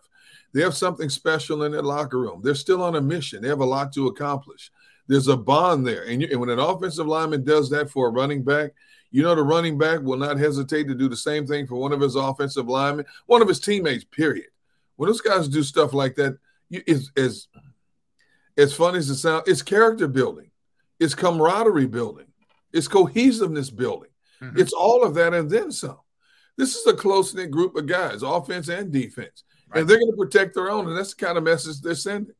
They 0.54 0.62
have 0.62 0.74
something 0.74 1.08
special 1.08 1.64
in 1.64 1.72
their 1.72 1.82
locker 1.82 2.18
room. 2.18 2.40
They're 2.42 2.54
still 2.54 2.82
on 2.82 2.96
a 2.96 3.00
mission. 3.02 3.42
They 3.42 3.48
have 3.48 3.60
a 3.60 3.66
lot 3.66 3.92
to 3.92 4.06
accomplish. 4.06 4.70
There's 5.06 5.28
a 5.28 5.36
bond 5.36 5.86
there, 5.86 6.04
and, 6.04 6.20
you, 6.22 6.28
and 6.30 6.40
when 6.40 6.50
an 6.50 6.58
offensive 6.58 7.06
lineman 7.06 7.44
does 7.44 7.70
that 7.70 7.90
for 7.90 8.08
a 8.08 8.10
running 8.10 8.42
back, 8.42 8.72
you 9.10 9.22
know 9.22 9.34
the 9.34 9.42
running 9.42 9.78
back 9.78 10.00
will 10.00 10.16
not 10.18 10.38
hesitate 10.38 10.86
to 10.88 10.94
do 10.94 11.08
the 11.08 11.16
same 11.16 11.46
thing 11.46 11.66
for 11.66 11.76
one 11.76 11.92
of 11.92 12.00
his 12.00 12.14
offensive 12.14 12.68
linemen, 12.68 13.06
one 13.26 13.42
of 13.42 13.48
his 13.48 13.60
teammates. 13.60 14.04
Period. 14.04 14.46
When 14.96 15.08
those 15.08 15.20
guys 15.20 15.48
do 15.48 15.62
stuff 15.62 15.92
like 15.94 16.14
that, 16.16 16.38
you, 16.68 16.82
it's 16.86 17.10
as 17.16 17.48
as 18.56 18.74
fun 18.74 18.94
as 18.96 19.08
it 19.08 19.16
sounds. 19.16 19.44
It's 19.46 19.62
character 19.62 20.08
building. 20.08 20.50
It's 20.98 21.14
camaraderie 21.14 21.86
building. 21.86 22.26
It's 22.72 22.88
cohesiveness 22.88 23.70
building. 23.70 24.10
Mhm. 24.42 24.58
It's 24.58 24.72
all 24.72 25.04
of 25.04 25.14
that 25.14 25.32
and 25.34 25.48
then 25.48 25.70
some. 25.72 25.98
This 26.56 26.74
is 26.74 26.86
a 26.86 26.92
close 26.94 27.32
knit 27.34 27.50
group 27.52 27.76
of 27.76 27.86
guys, 27.86 28.22
offense 28.22 28.68
and 28.68 28.90
defense, 28.92 29.44
Right. 29.68 29.80
and 29.80 29.88
they're 29.88 29.98
going 29.98 30.10
to 30.10 30.16
protect 30.16 30.54
their 30.54 30.70
own, 30.70 30.88
and 30.88 30.96
that's 30.96 31.14
the 31.14 31.24
kind 31.24 31.38
of 31.38 31.44
message 31.44 31.80
they're 31.80 31.94
sending. 31.94 32.34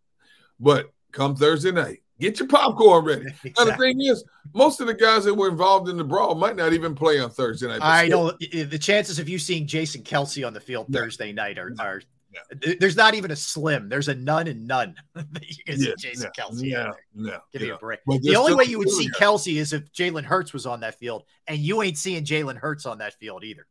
But 0.58 0.92
come 1.12 1.36
Thursday 1.36 1.70
night, 1.70 2.02
get 2.20 2.38
your 2.38 2.48
popcorn 2.48 3.04
ready. 3.04 3.26
Now 3.58 3.64
the 3.64 3.76
thing 3.76 4.00
is, 4.00 4.24
most 4.54 4.80
of 4.80 4.86
the 4.86 4.94
guys 4.94 5.24
that 5.24 5.34
were 5.34 5.48
involved 5.48 5.88
in 5.88 5.96
the 5.96 6.04
brawl 6.04 6.34
might 6.34 6.56
not 6.56 6.72
even 6.72 6.94
play 6.94 7.18
on 7.20 7.30
Thursday 7.30 7.66
night. 7.68 7.80
I 7.82 8.04
i- 8.06 8.62
the 8.64 8.78
chances 8.78 9.18
of 9.18 9.28
you 9.28 9.38
seeing 9.38 9.66
Jason 9.66 10.02
Kelce 10.02 10.46
on 10.46 10.52
the 10.54 10.60
field 10.60 10.86
Yeah. 10.88 11.00
Thursday 11.00 11.32
night 11.32 11.58
are, 11.58 11.72
are 11.78 12.02
Yeah. 12.32 12.74
there's 12.80 12.96
not 12.96 13.14
even 13.14 13.30
a 13.30 13.36
slim. 13.36 13.88
There's 13.88 14.08
a 14.08 14.14
none 14.14 14.46
and 14.48 14.66
none 14.66 14.94
that 15.14 15.26
you 15.48 15.64
can 15.66 15.78
see 15.78 15.88
Yeah, 15.88 15.94
Jason 15.98 16.30
yeah, 16.36 16.44
Kelce. 16.44 16.62
yeah, 16.64 16.90
no, 17.14 17.38
Give 17.52 17.62
me 17.62 17.70
a 17.70 17.76
break. 17.76 18.00
But 18.06 18.22
The 18.22 18.36
only 18.36 18.54
way 18.54 18.64
you 18.64 18.78
would 18.78 18.90
see. 18.90 19.08
Kelce 19.10 19.56
is 19.58 19.72
if 19.72 19.90
Jalen 19.92 20.24
Hurts 20.24 20.52
was 20.52 20.66
on 20.66 20.80
that 20.80 20.98
field, 20.98 21.24
and 21.46 21.58
you 21.58 21.82
ain't 21.82 21.96
seeing 21.98 22.24
Jalen 22.24 22.56
Hurts 22.56 22.86
on 22.86 22.98
that 22.98 23.14
field 23.14 23.44
either. 23.44 23.66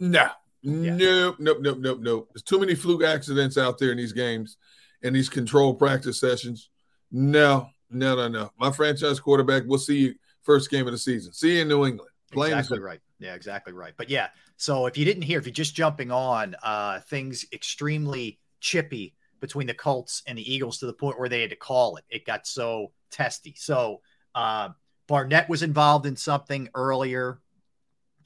No, 0.00 0.28
nope, 0.62 1.36
nope, 1.38 1.58
nope, 1.60 1.78
nope, 1.78 1.98
nope. 2.00 2.28
There's 2.32 2.42
too 2.42 2.58
many 2.58 2.74
fluke 2.74 3.04
accidents 3.04 3.58
out 3.58 3.78
there 3.78 3.90
in 3.92 3.96
these 3.98 4.12
games 4.12 4.56
and 5.02 5.14
these 5.14 5.28
controlled 5.28 5.78
practice 5.78 6.18
sessions. 6.20 6.70
No, 7.12 7.68
no, 7.94 8.16
no, 8.16 8.28
no. 8.28 8.50
My 8.58 8.70
franchise 8.70 9.20
quarterback, 9.20 9.62
we'll 9.66 9.78
see 9.78 9.98
you 9.98 10.14
first 10.42 10.70
game 10.70 10.86
of 10.86 10.92
the 10.92 10.98
season. 10.98 11.32
See 11.32 11.56
you 11.56 11.62
in 11.62 11.68
New 11.68 11.86
England. 11.86 12.10
Plain 12.32 12.52
exactly 12.52 12.80
right. 12.80 13.00
Yeah, 13.18 13.34
exactly 13.34 13.72
right. 13.72 13.94
But 13.96 14.10
yeah, 14.10 14.28
so 14.56 14.86
if 14.86 14.98
you 14.98 15.04
didn't 15.04 15.22
hear, 15.22 15.38
if 15.38 15.46
you're 15.46 15.52
just 15.52 15.74
jumping 15.74 16.10
on, 16.10 16.56
uh, 16.62 17.00
things 17.00 17.46
extremely 17.52 18.38
chippy 18.60 19.14
between 19.40 19.66
the 19.66 19.74
Colts 19.74 20.22
and 20.26 20.36
the 20.36 20.52
Eagles 20.52 20.78
to 20.78 20.86
the 20.86 20.92
point 20.92 21.18
where 21.18 21.28
they 21.28 21.40
had 21.40 21.50
to 21.50 21.56
call 21.56 21.96
it. 21.96 22.04
It 22.08 22.26
got 22.26 22.46
so 22.46 22.92
testy. 23.10 23.54
So 23.56 24.00
uh, 24.34 24.70
Barnett 25.06 25.48
was 25.48 25.62
involved 25.62 26.06
in 26.06 26.16
something 26.16 26.68
earlier. 26.74 27.40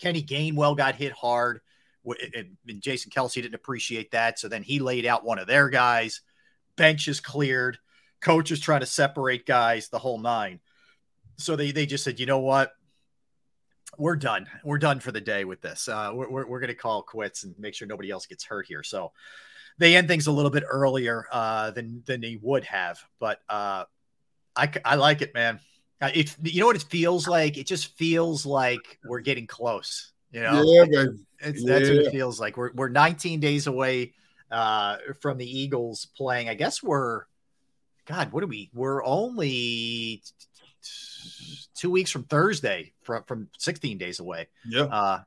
Kenny 0.00 0.22
Gainwell 0.22 0.76
got 0.76 0.94
hit 0.94 1.12
hard. 1.12 1.60
And 2.34 2.56
and 2.66 2.80
Jason 2.80 3.10
Kelce 3.10 3.34
didn't 3.34 3.54
appreciate 3.54 4.12
that. 4.12 4.38
So 4.38 4.48
then 4.48 4.62
he 4.62 4.78
laid 4.78 5.04
out 5.04 5.24
one 5.24 5.38
of 5.38 5.46
their 5.46 5.68
guys. 5.68 6.22
Bench 6.76 7.08
is 7.08 7.20
cleared. 7.20 7.78
Coach 8.20 8.50
is 8.50 8.60
trying 8.60 8.80
to 8.80 8.86
separate 8.86 9.46
guys, 9.46 9.88
the 9.88 9.98
whole 9.98 10.18
nine. 10.18 10.60
So 11.36 11.56
they, 11.56 11.70
they 11.70 11.86
just 11.86 12.04
said, 12.04 12.18
you 12.18 12.26
know 12.26 12.40
what? 12.40 12.72
we're 13.96 14.16
done. 14.16 14.46
We're 14.64 14.78
done 14.78 15.00
for 15.00 15.12
the 15.12 15.20
day 15.20 15.44
with 15.44 15.60
this. 15.60 15.88
Uh, 15.88 16.10
we're 16.14 16.28
we're, 16.28 16.46
we're 16.46 16.60
going 16.60 16.68
to 16.68 16.74
call 16.74 17.02
quits 17.02 17.44
and 17.44 17.54
make 17.58 17.74
sure 17.74 17.88
nobody 17.88 18.10
else 18.10 18.26
gets 18.26 18.44
hurt 18.44 18.66
here. 18.66 18.82
So 18.82 19.12
they 19.78 19.96
end 19.96 20.08
things 20.08 20.26
a 20.26 20.32
little 20.32 20.50
bit 20.50 20.64
earlier 20.68 21.26
uh, 21.32 21.70
than 21.70 22.02
than 22.06 22.20
they 22.20 22.38
would 22.42 22.64
have. 22.64 22.98
But 23.18 23.40
uh, 23.48 23.84
I 24.56 24.72
I 24.84 24.96
like 24.96 25.22
it, 25.22 25.32
man. 25.34 25.60
It 26.00 26.36
you 26.42 26.60
know 26.60 26.66
what 26.66 26.76
it 26.76 26.82
feels 26.82 27.26
like? 27.26 27.56
It 27.56 27.66
just 27.66 27.96
feels 27.96 28.44
like 28.44 28.98
we're 29.04 29.20
getting 29.20 29.46
close. 29.46 30.12
You 30.30 30.42
know, 30.42 30.62
Yeah, 30.62 31.06
it's, 31.40 31.64
that's 31.64 31.88
what 31.88 31.98
it 31.98 32.12
feels 32.12 32.38
like. 32.38 32.56
We're 32.56 32.72
we're 32.74 32.88
19 32.88 33.40
days 33.40 33.66
away 33.66 34.12
uh, 34.50 34.98
from 35.20 35.38
the 35.38 35.58
Eagles 35.58 36.06
playing. 36.16 36.48
I 36.48 36.54
guess 36.54 36.82
we're 36.82 37.24
God. 38.08 38.32
What 38.32 38.42
are 38.42 38.46
we? 38.48 38.70
We're 38.72 39.04
only 39.04 40.22
two 41.76 41.90
weeks 41.90 42.10
from 42.10 42.24
Thursday 42.24 42.92
from 43.02 43.22
from 43.24 43.48
16 43.58 43.98
days 43.98 44.20
away 44.20 44.48
Yeah. 44.66 44.82
uh, 44.84 45.20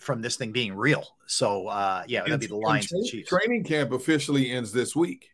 from 0.00 0.20
this 0.22 0.36
thing 0.36 0.52
being 0.52 0.74
real. 0.74 1.04
So 1.26 1.68
uh, 1.68 2.02
yeah, 2.06 2.22
that'd 2.22 2.40
be 2.40 2.46
the 2.46 2.54
And 2.54 2.62
Lions 2.64 2.92
and 2.92 3.04
tra- 3.04 3.10
Chiefs. 3.10 3.28
Training 3.28 3.64
camp 3.64 3.92
officially 3.92 4.50
ends 4.50 4.72
this 4.72 4.94
week. 4.96 5.30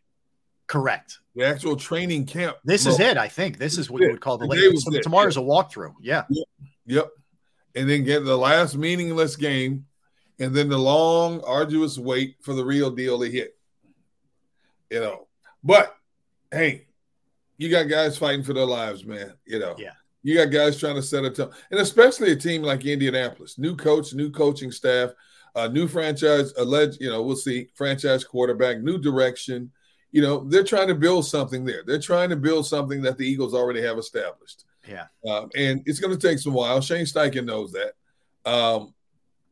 Correct. 0.67 1.19
The 1.35 1.43
actual 1.45 1.75
training 1.75 2.25
camp. 2.25 2.57
This 2.63 2.85
is 2.85 2.99
it. 2.99 3.17
I 3.17 3.27
think 3.27 3.57
this 3.57 3.77
is 3.77 3.89
what 3.89 4.01
you 4.01 4.11
would 4.11 4.21
call 4.21 4.37
the 4.37 4.47
Today 4.47 4.61
late. 4.67 4.73
was 4.73 4.83
so 4.85 4.91
tomorrow's 5.01 5.37
a 5.37 5.41
walkthrough. 5.41 5.93
Yeah. 6.01 6.23
Yep. 6.85 7.09
And 7.75 7.89
then 7.89 8.03
get 8.03 8.23
the 8.23 8.37
last 8.37 8.75
meaningless 8.77 9.35
game, 9.35 9.85
and 10.39 10.53
then 10.55 10.69
the 10.69 10.77
long, 10.77 11.41
arduous 11.41 11.97
wait 11.97 12.35
for 12.41 12.53
the 12.53 12.63
real 12.63 12.91
deal 12.91 13.19
to 13.19 13.29
hit. 13.29 13.57
You 14.91 14.99
know, 14.99 15.27
but 15.63 15.95
hey, 16.53 16.85
you 17.57 17.69
got 17.69 17.89
guys 17.89 18.17
fighting 18.17 18.43
for 18.43 18.53
their 18.53 18.65
lives, 18.65 19.05
man. 19.05 19.33
You 19.45 19.59
know, 19.59 19.75
Yeah. 19.77 19.93
You 20.25 20.35
got 20.35 20.51
guys 20.51 20.79
trying 20.79 20.95
to 20.95 21.01
set 21.01 21.25
a 21.25 21.29
tone, 21.29 21.51
and 21.69 21.81
especially 21.81 22.31
a 22.31 22.35
team 22.37 22.61
like 22.61 22.85
Indianapolis, 22.85 23.57
new 23.57 23.75
coach, 23.75 24.13
new 24.13 24.31
coaching 24.31 24.71
staff, 24.71 25.11
uh, 25.53 25.67
new 25.67 25.85
franchise, 25.85 26.53
alleged, 26.57 27.01
you 27.01 27.09
know, 27.09 27.21
we'll 27.21 27.35
see, 27.35 27.67
franchise 27.75 28.23
quarterback, 28.23 28.81
new 28.81 28.97
direction. 28.97 29.69
You 30.11 30.21
know, 30.21 30.45
they're 30.47 30.63
trying 30.63 30.87
to 30.87 30.95
build 30.95 31.25
something 31.25 31.65
there. 31.65 31.83
They're 31.85 31.99
trying 31.99 32.29
to 32.29 32.37
build 32.37 32.65
something 32.65 33.01
that 33.01 33.17
the 33.17 33.27
Eagles 33.27 33.53
already 33.53 33.81
have 33.81 33.97
established. 33.97 34.63
Yeah. 34.87 35.07
Um, 35.29 35.49
and 35.55 35.83
it's 35.85 35.99
going 35.99 36.17
to 36.17 36.27
take 36.27 36.39
some 36.39 36.53
while. 36.53 36.79
Shane 36.79 37.05
Steichen 37.05 37.45
knows 37.45 37.73
that. 37.73 37.93
Um, 38.49 38.93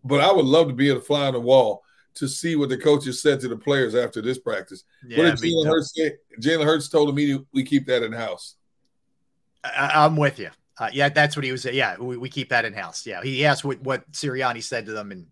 but 0.05 0.21
I 0.21 0.31
would 0.31 0.45
love 0.45 0.69
to 0.69 0.73
be 0.73 0.89
able 0.89 1.01
to 1.01 1.05
fly 1.05 1.27
on 1.27 1.33
the 1.33 1.39
wall 1.39 1.83
to 2.15 2.27
see 2.27 2.55
what 2.55 2.69
the 2.69 2.77
coaches 2.77 3.21
said 3.21 3.39
to 3.41 3.47
the 3.47 3.55
players 3.55 3.95
after 3.95 4.21
this 4.21 4.37
practice. 4.37 4.83
Yeah. 5.05 5.17
what 5.17 5.39
did 5.39 5.51
Jalen. 5.51 5.65
Hurts 5.65 5.93
say? 5.95 6.13
Jalen 6.39 6.65
Hurts 6.65 6.89
told 6.89 7.13
me 7.15 7.39
we 7.53 7.63
keep 7.63 7.85
that 7.87 8.03
in 8.03 8.11
house. 8.11 8.55
I, 9.63 9.91
I'm 9.95 10.15
with 10.15 10.39
you. 10.39 10.49
Uh, 10.77 10.89
yeah, 10.91 11.09
that's 11.09 11.35
what 11.35 11.45
he 11.45 11.51
was. 11.51 11.65
Yeah, 11.65 11.97
we, 11.97 12.17
we 12.17 12.29
keep 12.29 12.49
that 12.49 12.65
in 12.65 12.73
house. 12.73 13.05
Yeah, 13.05 13.21
he 13.21 13.45
asked 13.45 13.63
what 13.63 13.79
what 13.81 14.09
Sirianni 14.11 14.63
said 14.63 14.85
to 14.87 14.93
them 14.93 15.11
and 15.11 15.27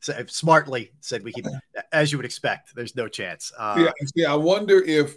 sa- 0.00 0.14
smartly 0.26 0.92
said 1.00 1.22
we 1.22 1.32
keep 1.32 1.46
as 1.92 2.10
you 2.10 2.18
would 2.18 2.24
expect. 2.24 2.74
There's 2.74 2.96
no 2.96 3.06
chance. 3.06 3.52
Uh, 3.56 3.84
yeah, 3.84 4.06
see, 4.16 4.24
I 4.24 4.34
wonder 4.34 4.82
if 4.82 5.16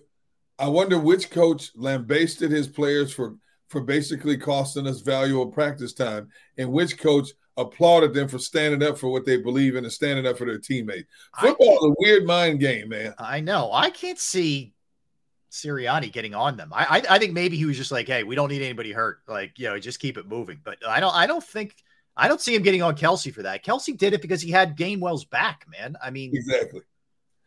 I 0.60 0.68
wonder 0.68 1.00
which 1.00 1.32
coach 1.32 1.72
lambasted 1.76 2.52
his 2.52 2.68
players 2.68 3.12
for 3.12 3.36
for 3.70 3.82
basically 3.82 4.38
costing 4.38 4.86
us 4.86 5.02
valuable 5.02 5.48
practice 5.48 5.94
time, 5.94 6.30
and 6.58 6.72
which 6.72 6.98
coach 7.00 7.30
applauded 7.58 8.14
them 8.14 8.28
for 8.28 8.40
standing 8.40 8.82
up 8.88 8.98
for 8.98 9.10
what 9.10 9.26
they 9.26 9.38
believe 9.38 9.76
in 9.76 9.84
and 9.84 9.92
standing 9.94 10.26
up 10.26 10.38
for 10.38 10.46
their 10.46 10.58
teammates. 10.58 11.10
Football 11.40 11.78
is 11.78 11.92
a 11.92 11.96
weird 12.00 12.26
mind 12.26 12.60
game, 12.60 12.90
man. 12.90 13.14
I 13.18 13.40
know. 13.42 13.72
I 13.72 13.90
can't 13.90 14.20
see 14.20 14.74
Sirianni 15.52 16.12
getting 16.12 16.34
on 16.34 16.56
them. 16.56 16.72
I, 16.74 16.86
I 16.86 17.16
I 17.16 17.20
think 17.20 17.34
maybe 17.34 17.58
he 17.58 17.66
was 17.66 17.78
just 17.78 17.92
like, 17.92 18.08
hey, 18.08 18.24
we 18.24 18.36
don't 18.36 18.50
need 18.50 18.62
anybody 18.62 18.92
hurt. 18.92 19.20
Like, 19.28 19.60
you 19.60 19.68
know, 19.68 19.78
just 19.80 20.00
keep 20.00 20.18
it 20.18 20.28
moving. 20.28 20.60
But 20.64 20.78
I 20.88 21.00
don't 21.00 21.14
I 21.14 21.28
don't 21.28 21.44
think 21.44 21.76
I 22.16 22.28
don't 22.28 22.42
see 22.42 22.56
him 22.56 22.62
getting 22.62 22.82
on 22.82 22.96
Kelce 22.96 23.34
for 23.34 23.42
that. 23.44 23.64
Kelce 23.64 23.98
did 23.98 24.14
it 24.14 24.22
because 24.22 24.42
he 24.42 24.52
had 24.52 24.78
Gainwell's 24.78 25.26
back, 25.26 25.66
man. 25.70 25.98
I 26.02 26.10
mean, 26.10 26.32
Exactly. 26.34 26.82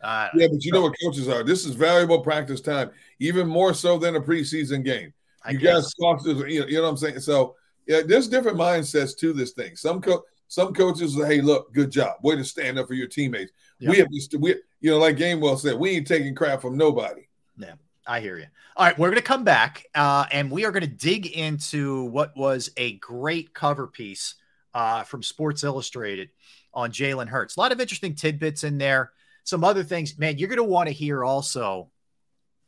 uh, 0.02 0.28
Yeah, 0.34 0.48
but 0.48 0.64
you 0.64 0.72
know 0.72 0.82
what 0.82 0.94
coaches 1.02 1.28
are. 1.28 1.42
This 1.42 1.64
is 1.64 1.74
valuable 1.74 2.20
practice 2.20 2.60
time, 2.60 2.90
even 3.20 3.46
more 3.46 3.72
so 3.74 3.98
than 3.98 4.16
a 4.16 4.20
preseason 4.20 4.84
game. 4.84 5.12
I 5.44 5.50
you 5.52 5.58
guess. 5.58 5.92
guys 5.94 6.24
you 6.24 6.34
know, 6.34 6.46
you 6.46 6.76
know 6.76 6.82
what 6.82 6.88
I'm 6.88 6.96
saying. 6.96 7.20
So 7.20 7.56
yeah, 7.86 8.00
there's 8.06 8.28
different 8.28 8.58
mindsets 8.58 9.16
to 9.18 9.32
this 9.32 9.52
thing. 9.52 9.76
Some 9.76 10.00
co- 10.00 10.24
some 10.48 10.72
coaches 10.72 11.16
say, 11.16 11.26
"Hey, 11.26 11.40
look, 11.40 11.72
good 11.72 11.90
job, 11.90 12.16
way 12.22 12.36
to 12.36 12.44
stand 12.44 12.78
up 12.78 12.86
for 12.86 12.94
your 12.94 13.08
teammates." 13.08 13.52
Yeah. 13.78 13.90
We 13.90 13.98
have 13.98 14.08
to, 14.30 14.38
we 14.38 14.56
you 14.80 14.90
know, 14.90 14.98
like 14.98 15.16
Gainwell 15.16 15.58
said, 15.58 15.78
we 15.78 15.90
ain't 15.90 16.06
taking 16.06 16.34
crap 16.34 16.62
from 16.62 16.76
nobody. 16.76 17.22
Yeah. 17.56 17.74
I 18.06 18.20
hear 18.20 18.38
you. 18.38 18.46
All 18.76 18.86
right, 18.86 18.98
we're 18.98 19.08
going 19.08 19.16
to 19.16 19.22
come 19.22 19.44
back 19.44 19.86
uh, 19.94 20.26
and 20.30 20.50
we 20.50 20.64
are 20.64 20.72
going 20.72 20.82
to 20.82 20.86
dig 20.86 21.26
into 21.26 22.04
what 22.04 22.36
was 22.36 22.70
a 22.76 22.94
great 22.98 23.54
cover 23.54 23.86
piece 23.86 24.34
uh, 24.74 25.04
from 25.04 25.22
Sports 25.22 25.64
Illustrated 25.64 26.30
on 26.72 26.90
Jalen 26.90 27.28
Hurts. 27.28 27.56
A 27.56 27.60
lot 27.60 27.72
of 27.72 27.80
interesting 27.80 28.14
tidbits 28.14 28.64
in 28.64 28.78
there. 28.78 29.12
Some 29.44 29.64
other 29.64 29.84
things, 29.84 30.18
man. 30.18 30.38
You're 30.38 30.48
going 30.48 30.58
to 30.58 30.64
want 30.64 30.88
to 30.88 30.92
hear 30.92 31.24
also 31.24 31.90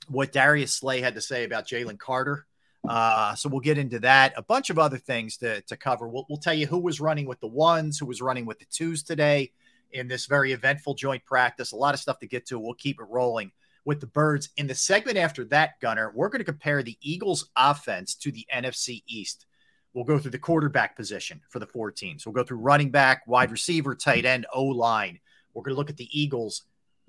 what 0.09 0.33
Darius 0.33 0.72
Slay 0.72 1.00
had 1.00 1.16
to 1.16 1.20
say 1.20 1.44
about 1.44 1.66
Jalen 1.66 1.98
Carter. 1.98 2.46
Uh, 2.88 3.35
so 3.35 3.49
we'll 3.49 3.61
get 3.61 3.79
into 3.79 3.99
that. 4.01 4.33
A 4.37 4.42
bunch 4.42 4.70
of 4.70 4.79
other 4.79 4.99
things 4.99 5.37
to, 5.38 5.61
to 5.62 5.77
cover. 5.77 6.09
We'll, 6.09 6.27
we'll 6.29 6.38
tell 6.38 6.55
you 6.55 6.66
who 6.66 6.79
was 6.79 7.01
running 7.01 7.27
with 7.27 7.40
the 7.40 7.46
ones, 7.46 7.99
who 7.99 8.07
was 8.07 8.22
running 8.22 8.46
with 8.46 8.59
the 8.59 8.66
twos 8.70 9.03
today 9.03 9.53
in 9.92 10.09
this 10.09 10.27
very 10.27 10.53
eventful 10.53 10.94
joint 10.94 11.25
practice. 11.25 11.72
A 11.72 11.77
lot 11.77 11.94
of 11.94 12.01
stuff 12.01 12.18
to 12.20 12.27
get 12.27 12.46
to. 12.46 12.59
We'll 12.59 12.75
keep 12.75 13.01
it 13.01 13.07
rolling 13.09 13.53
with 13.85 14.01
the 14.01 14.07
Birds. 14.07 14.51
In 14.57 14.66
the 14.66 14.75
segment 14.75 15.16
after 15.16 15.44
that, 15.46 15.81
Gunner, 15.81 16.12
we're 16.14 16.29
going 16.29 16.40
to 16.40 16.44
compare 16.44 16.83
the 16.83 16.99
Eagles' 17.01 17.49
offense 17.57 18.14
to 18.16 18.31
the 18.33 18.46
NFC 18.53 19.03
East. 19.07 19.46
We'll 19.94 20.05
go 20.05 20.18
through 20.18 20.33
the 20.33 20.38
quarterback 20.38 20.96
position 20.96 21.40
for 21.49 21.59
the 21.59 21.66
four 21.66 21.90
teams. 21.90 22.27
We'll 22.27 22.35
go 22.35 22.44
through 22.44 22.59
running 22.59 22.90
back, 22.90 23.22
wide 23.27 23.51
receiver, 23.51 23.94
tight 23.94 24.27
end, 24.27 24.44
O 24.53 24.64
line. 24.64 25.20
We're 25.55 25.62
going 25.62 25.75
to 25.75 25.79
look 25.79 25.88
at 25.88 25.96
the 25.96 26.11
Eagles 26.12 26.64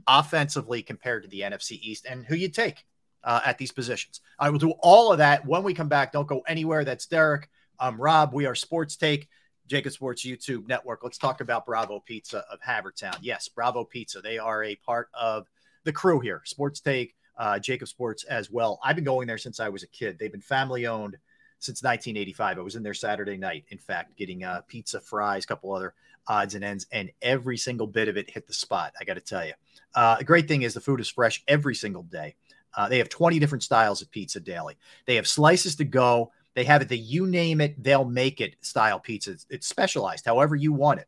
offensively 0.08 0.82
compared 0.82 1.24
to 1.24 1.30
the 1.30 1.42
NFC 1.42 1.80
East 1.82 2.06
and 2.10 2.26
who 2.26 2.36
you 2.36 2.48
take 2.48 2.86
uh, 3.24 3.42
at 3.46 3.58
these 3.58 3.72
positions. 3.72 4.22
I 4.40 4.50
will 4.50 4.60
do 4.60 4.72
all 4.80 5.12
of 5.12 5.18
that 5.20 5.46
when 5.46 5.64
we 5.64 5.74
come 5.74 5.90
back. 5.90 6.12
Don't 6.12 6.28
go 6.28 6.42
anywhere. 6.48 6.84
That's 6.84 7.06
Derrick. 7.06 7.50
I'm 7.80 8.00
Rob. 8.00 8.34
We 8.34 8.46
are 8.46 8.56
Sports 8.56 8.96
Take, 8.96 9.28
JAKIB 9.70 9.92
Sports 9.92 10.26
YouTube 10.26 10.68
Network. 10.68 11.04
Let's 11.04 11.18
talk 11.18 11.42
about 11.42 11.66
Bravo 11.66 12.00
Pizza 12.00 12.44
of 12.52 12.60
Havertown. 12.62 13.18
Yes, 13.22 13.48
Bravo 13.50 13.84
Pizza. 13.84 14.22
They 14.22 14.38
are 14.38 14.64
a 14.64 14.76
part 14.76 15.10
of 15.14 15.48
the 15.84 15.94
crew 15.94 16.20
here. 16.20 16.42
Sports 16.46 16.80
Take, 16.80 17.16
uh, 17.38 17.54
JAKIB 17.54 17.88
Sports 17.88 18.24
as 18.24 18.50
well. 18.50 18.80
I've 18.84 18.96
been 18.96 19.06
going 19.06 19.28
there 19.28 19.38
since 19.38 19.60
I 19.60 19.70
was 19.70 19.84
a 19.84 19.88
kid. 19.88 20.18
They've 20.18 20.32
been 20.32 20.42
family 20.42 20.88
owned 20.88 21.18
since 21.60 21.84
1985. 21.84 22.58
I 22.58 22.62
was 22.62 22.76
in 22.76 22.84
there 22.84 22.94
Saturday 22.94 23.38
night, 23.38 23.66
in 23.70 23.78
fact, 23.78 24.18
getting 24.18 24.44
uh, 24.44 24.62
pizza, 24.68 25.00
fries, 25.00 25.44
a 25.44 25.48
couple 25.48 25.74
other 25.74 25.94
odds 26.28 26.56
and 26.56 26.64
ends, 26.64 26.88
and 26.92 27.12
every 27.22 27.58
single 27.58 27.88
bit 27.88 28.08
of 28.08 28.18
it 28.18 28.30
hit 28.30 28.48
the 28.48 28.54
spot. 28.54 28.94
I 29.00 29.06
got 29.06 29.16
to 29.16 29.22
tell 29.22 29.46
you. 29.46 29.54
Uh, 29.96 30.18
the 30.18 30.24
great 30.24 30.48
thing 30.48 30.64
is 30.64 30.74
the 30.74 30.82
food 30.82 31.00
is 31.00 31.10
fresh 31.10 31.44
every 31.48 31.76
single 31.76 32.04
day. 32.04 32.36
Uh, 32.78 32.88
they 32.88 33.00
have 33.00 33.10
20 33.10 33.40
different 33.40 33.64
styles 33.64 34.02
of 34.04 34.12
pizza 34.12 34.40
daily. 34.40 34.78
They 35.08 35.16
have 35.16 35.28
slices 35.28 35.76
to 35.78 35.84
go. 35.84 36.32
They 36.54 36.64
have 36.64 36.82
it 36.82 36.90
the 36.90 36.98
you 36.98 37.26
name 37.28 37.60
it, 37.60 37.84
they'll 37.84 38.06
make 38.06 38.40
it 38.40 38.56
style 38.62 39.00
pizza. 39.00 39.32
It's, 39.32 39.46
it's 39.50 39.68
specialized 39.68 40.26
however 40.26 40.56
you 40.56 40.72
want 40.72 41.00
it. 41.00 41.08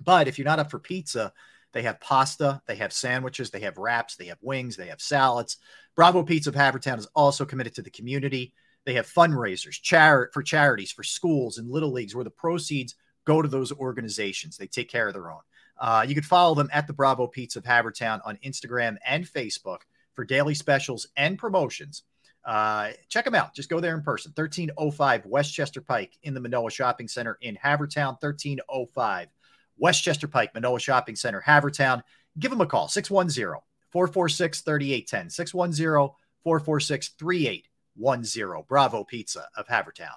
But 0.00 0.28
if 0.28 0.38
you're 0.38 0.46
not 0.46 0.60
up 0.60 0.70
for 0.70 0.78
pizza, 0.78 1.32
they 1.72 1.82
have 1.82 2.00
pasta, 2.00 2.62
they 2.66 2.76
have 2.76 2.92
sandwiches, 2.92 3.50
they 3.50 3.60
have 3.60 3.78
wraps, 3.78 4.16
they 4.16 4.26
have 4.26 4.38
wings, 4.40 4.76
they 4.76 4.86
have 4.86 5.00
salads. 5.00 5.58
Bravo 5.96 6.22
Pizza 6.22 6.50
of 6.50 6.56
Havertown 6.56 6.98
is 6.98 7.08
also 7.14 7.44
committed 7.44 7.74
to 7.74 7.82
the 7.82 7.90
community. 7.90 8.54
They 8.84 8.94
have 8.94 9.06
fundraisers, 9.06 9.80
char- 9.80 10.30
for 10.32 10.42
charities, 10.42 10.92
for 10.92 11.02
schools 11.02 11.58
and 11.58 11.70
little 11.70 11.90
leagues 11.92 12.14
where 12.14 12.24
the 12.24 12.30
proceeds 12.30 12.94
go 13.24 13.42
to 13.42 13.48
those 13.48 13.72
organizations. 13.72 14.56
They 14.56 14.66
take 14.66 14.88
care 14.88 15.08
of 15.08 15.14
their 15.14 15.30
own. 15.30 15.40
Uh, 15.78 16.04
you 16.06 16.14
can 16.14 16.22
follow 16.22 16.54
them 16.54 16.70
at 16.72 16.86
the 16.86 16.92
Bravo 16.92 17.26
Pizza 17.26 17.58
of 17.58 17.64
Havertown 17.64 18.20
on 18.24 18.38
Instagram 18.44 18.96
and 19.04 19.24
Facebook 19.24 19.80
for 20.14 20.24
daily 20.24 20.54
specials 20.54 21.08
and 21.16 21.38
promotions. 21.38 22.02
Uh, 22.44 22.90
check 23.08 23.24
them 23.24 23.34
out. 23.34 23.54
Just 23.54 23.70
go 23.70 23.80
there 23.80 23.94
in 23.94 24.02
person. 24.02 24.32
1305 24.34 25.26
Westchester 25.26 25.80
Pike 25.80 26.18
in 26.22 26.34
the 26.34 26.40
Manoa 26.40 26.70
Shopping 26.70 27.08
Center 27.08 27.38
in 27.40 27.56
Havertown. 27.56 28.20
1305 28.20 29.28
Westchester 29.78 30.28
Pike, 30.28 30.54
Manoa 30.54 30.78
Shopping 30.78 31.16
Center, 31.16 31.42
Havertown. 31.44 32.02
Give 32.38 32.50
them 32.50 32.60
a 32.60 32.66
call 32.66 32.88
610 32.88 33.60
446 33.90 34.60
3810. 34.60 35.30
610 35.30 36.14
446 36.42 37.08
3810. 37.18 38.64
Bravo 38.68 39.04
Pizza 39.04 39.48
of 39.56 39.66
Havertown. 39.66 40.16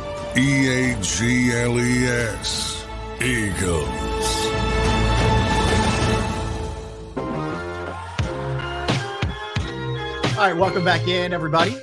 E 0.37 0.69
A 0.69 1.01
G 1.01 1.51
L 1.51 1.77
E 1.77 2.05
S. 2.05 2.85
Eagles. 3.21 3.87
All 10.37 10.47
right, 10.47 10.55
welcome 10.55 10.85
back 10.85 11.05
in, 11.09 11.33
everybody. 11.33 11.77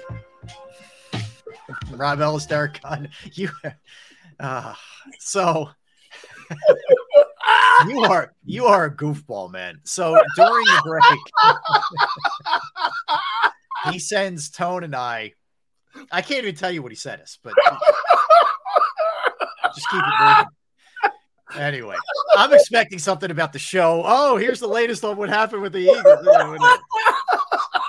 Rob 1.90 2.22
Ellis, 2.22 2.46
Derrick 2.46 2.80
Gunn. 2.82 3.10
You, 3.34 3.50
uh, 4.40 4.72
so 5.18 5.68
you 7.86 8.00
are 8.00 8.32
you 8.46 8.64
are 8.64 8.86
a 8.86 8.90
goofball, 8.90 9.52
man. 9.52 9.80
So 9.84 10.18
during 10.36 10.64
the 10.64 10.82
break, 10.86 11.20
he 13.92 13.98
sends 13.98 14.48
Tone 14.48 14.84
and 14.84 14.96
I 14.96 15.34
I 16.10 16.22
can't 16.22 16.44
even 16.44 16.54
tell 16.54 16.70
you 16.70 16.82
what 16.82 16.92
he 16.92 16.96
sent 16.96 17.20
us, 17.20 17.38
but 17.42 17.54
just 19.74 19.88
keep 19.90 20.02
it 20.02 20.14
moving. 20.20 20.46
Anyway, 21.56 21.96
I'm 22.36 22.52
expecting 22.52 22.98
something 22.98 23.30
about 23.30 23.52
the 23.52 23.58
show. 23.58 24.02
Oh, 24.04 24.36
here's 24.36 24.60
the 24.60 24.68
latest 24.68 25.04
on 25.04 25.16
what 25.16 25.28
happened 25.28 25.62
with 25.62 25.72
the 25.72 25.80
Eagles. 25.80 26.26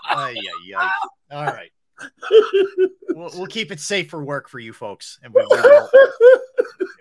Ay, 0.10 0.36
ay, 0.38 0.76
ay. 0.78 0.92
All 1.32 1.46
right. 1.46 1.72
We'll, 3.10 3.32
we'll, 3.34 3.48
keep 3.48 3.72
it 3.72 3.82
safe 3.82 4.10
for 4.10 4.24
work 4.24 4.48
for 4.48 4.60
you 4.60 4.72
folks, 4.72 5.20
and 5.22 5.34
we, 5.34 5.42
will 5.42 5.90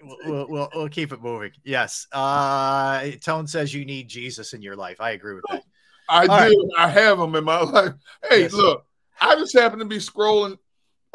we'll, 0.24 0.48
we'll, 0.48 0.68
we'll, 0.74 0.88
keep 0.88 1.12
it 1.12 1.22
moving. 1.22 1.52
Yes. 1.64 2.08
Uh, 2.12 3.10
Tone 3.22 3.46
says 3.46 3.72
you 3.72 3.84
need 3.84 4.08
Jesus 4.08 4.52
in 4.52 4.62
your 4.62 4.74
life. 4.74 5.00
I 5.00 5.10
agree 5.10 5.34
with 5.34 5.44
that. 5.50 5.62
I 6.08 6.26
All 6.26 6.26
do. 6.26 6.32
Right. 6.32 6.56
I 6.78 6.88
have 6.88 7.20
him 7.20 7.36
in 7.36 7.44
my 7.44 7.60
life. 7.60 7.94
Hey, 8.28 8.42
yes. 8.42 8.52
look, 8.52 8.84
I 9.20 9.36
just 9.36 9.56
happen 9.56 9.78
to 9.78 9.84
be 9.84 9.98
scrolling 9.98 10.52
on 10.52 10.58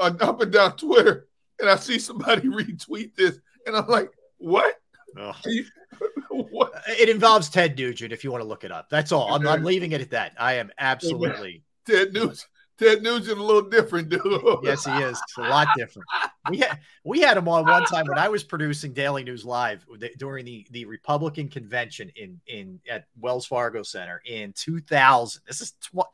up 0.04 0.42
and 0.42 0.52
down 0.52 0.76
Twitter, 0.78 1.28
and 1.60 1.70
I 1.70 1.76
see 1.76 2.00
somebody 2.00 2.42
retweet 2.48 3.16
this, 3.16 3.40
and 3.66 3.76
I'm 3.76 3.88
like, 3.88 4.12
what? 4.38 4.76
what? 6.30 6.72
It 6.88 7.10
involves 7.10 7.50
Ted 7.50 7.78
Nugent. 7.78 8.12
If 8.12 8.24
you 8.24 8.32
want 8.32 8.42
to 8.42 8.48
look 8.48 8.64
it 8.64 8.72
up, 8.72 8.90
that's 8.90 9.12
all. 9.12 9.34
I'm, 9.34 9.48
I'm 9.48 9.64
leaving 9.64 9.92
it 9.92 10.02
at 10.02 10.12
that. 10.12 10.34
I 10.40 10.54
am 10.54 10.72
absolutely 10.78 11.64
Ted 11.88 12.14
Nugent. 12.14 12.46
Ted 12.80 13.04
Nugent 13.04 13.40
a 13.40 13.44
little 13.44 13.70
different, 13.70 14.10
dude. 14.10 14.22
yes, 14.64 14.84
he 14.84 14.92
is. 14.92 15.22
a 15.38 15.42
lot 15.42 15.68
different. 15.78 16.08
We 16.50 16.58
had 16.58 16.80
we 17.04 17.22
had 17.22 17.38
him 17.38 17.48
on 17.48 17.66
one 17.66 17.86
time 17.86 18.08
when 18.08 18.18
I 18.18 18.30
was 18.30 18.44
producing 18.44 18.94
Daily 18.94 19.24
News 19.24 19.46
Live 19.46 19.86
during 20.18 20.44
the 20.44 20.66
the 20.72 20.86
Republican 20.86 21.50
convention 21.50 22.12
in 22.16 22.42
in 22.48 22.80
at 22.90 23.06
Wells 23.20 23.46
Fargo 23.46 23.84
Center 23.84 24.22
in 24.26 24.54
2000. 24.54 25.44
This 25.46 25.62
is 25.62 25.72
tw- 25.74 26.10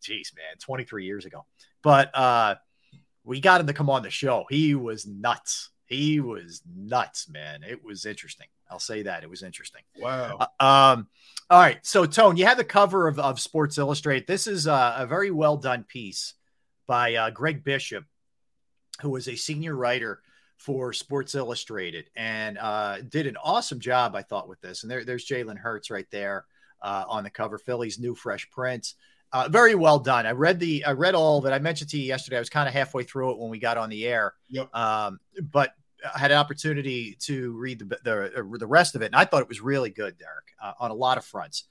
geez, 0.00 0.32
man, 0.36 0.56
23 0.60 1.04
years 1.04 1.24
ago. 1.24 1.44
But 1.82 2.16
uh 2.16 2.54
we 3.24 3.40
got 3.40 3.60
him 3.60 3.66
to 3.66 3.72
come 3.72 3.90
on 3.90 4.02
the 4.02 4.10
show. 4.10 4.44
He 4.48 4.74
was 4.74 5.06
nuts. 5.06 5.70
He 5.86 6.20
was 6.20 6.62
nuts, 6.76 7.28
man. 7.28 7.62
It 7.62 7.84
was 7.84 8.06
interesting. 8.06 8.46
I'll 8.70 8.78
say 8.78 9.02
that. 9.02 9.22
It 9.22 9.30
was 9.30 9.42
interesting. 9.42 9.82
Wow. 9.98 10.38
Uh, 10.58 10.64
um, 10.64 11.08
all 11.50 11.60
right. 11.60 11.78
So, 11.82 12.06
Tone, 12.06 12.36
you 12.36 12.46
have 12.46 12.56
the 12.56 12.64
cover 12.64 13.06
of, 13.06 13.18
of 13.18 13.40
Sports 13.40 13.78
Illustrated. 13.78 14.26
This 14.26 14.46
is 14.46 14.66
uh, 14.66 14.96
a 14.98 15.06
very 15.06 15.30
well 15.30 15.56
done 15.56 15.84
piece 15.84 16.34
by 16.86 17.14
uh, 17.14 17.30
Greg 17.30 17.64
Bishop, 17.64 18.04
who 19.02 19.14
is 19.16 19.28
a 19.28 19.36
senior 19.36 19.74
writer 19.74 20.20
for 20.56 20.92
Sports 20.92 21.34
Illustrated 21.34 22.08
and 22.16 22.58
uh, 22.58 22.98
did 23.02 23.26
an 23.26 23.36
awesome 23.42 23.80
job, 23.80 24.14
I 24.14 24.22
thought, 24.22 24.48
with 24.48 24.60
this. 24.60 24.82
And 24.82 24.90
there, 24.90 25.04
there's 25.04 25.26
Jalen 25.26 25.58
Hurts 25.58 25.90
right 25.90 26.06
there 26.10 26.46
uh, 26.82 27.04
on 27.08 27.24
the 27.24 27.30
cover, 27.30 27.58
Philly's 27.58 27.98
new 27.98 28.14
fresh 28.14 28.48
prince. 28.50 28.94
Uh, 29.34 29.48
very 29.48 29.74
well 29.74 29.98
done. 29.98 30.26
I 30.26 30.30
read 30.30 30.60
the 30.60 30.84
I 30.84 30.92
read 30.92 31.16
all 31.16 31.40
that 31.40 31.52
I 31.52 31.58
mentioned 31.58 31.90
to 31.90 31.98
you 31.98 32.04
yesterday. 32.04 32.36
I 32.36 32.38
was 32.38 32.48
kind 32.48 32.68
of 32.68 32.72
halfway 32.72 33.02
through 33.02 33.32
it 33.32 33.38
when 33.38 33.50
we 33.50 33.58
got 33.58 33.76
on 33.76 33.90
the 33.90 34.06
air. 34.06 34.34
Yep. 34.48 34.72
Um, 34.72 35.18
but 35.50 35.72
I 36.14 36.20
had 36.20 36.30
an 36.30 36.38
opportunity 36.38 37.16
to 37.22 37.50
read 37.58 37.80
the 37.80 37.98
the, 38.04 38.58
the 38.60 38.66
rest 38.66 38.94
of 38.94 39.02
it, 39.02 39.06
and 39.06 39.16
I 39.16 39.24
thought 39.24 39.42
it 39.42 39.48
was 39.48 39.60
really 39.60 39.90
good, 39.90 40.16
Derrick, 40.18 40.54
uh, 40.62 40.74
on 40.78 40.92
a 40.92 40.94
lot 40.94 41.18
of 41.18 41.24
fronts. 41.24 41.64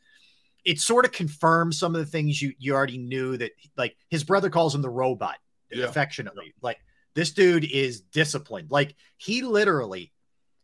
It 0.65 0.80
sort 0.80 1.06
of 1.06 1.13
confirms 1.13 1.80
some 1.80 1.95
of 1.95 1.99
the 1.99 2.06
things 2.06 2.41
you 2.41 2.54
you 2.60 2.73
already 2.73 2.97
knew 2.97 3.38
that 3.38 3.52
like 3.78 3.95
his 4.10 4.26
brother 4.26 4.49
calls 4.49 4.76
him 4.76 4.82
the 4.82 4.89
robot 4.89 5.38
yeah. 5.71 5.86
affectionately. 5.86 6.54
Like 6.62 6.80
this 7.15 7.32
dude 7.32 7.63
is 7.63 8.02
disciplined. 8.02 8.71
Like 8.71 8.93
he 9.15 9.41
literally 9.41 10.12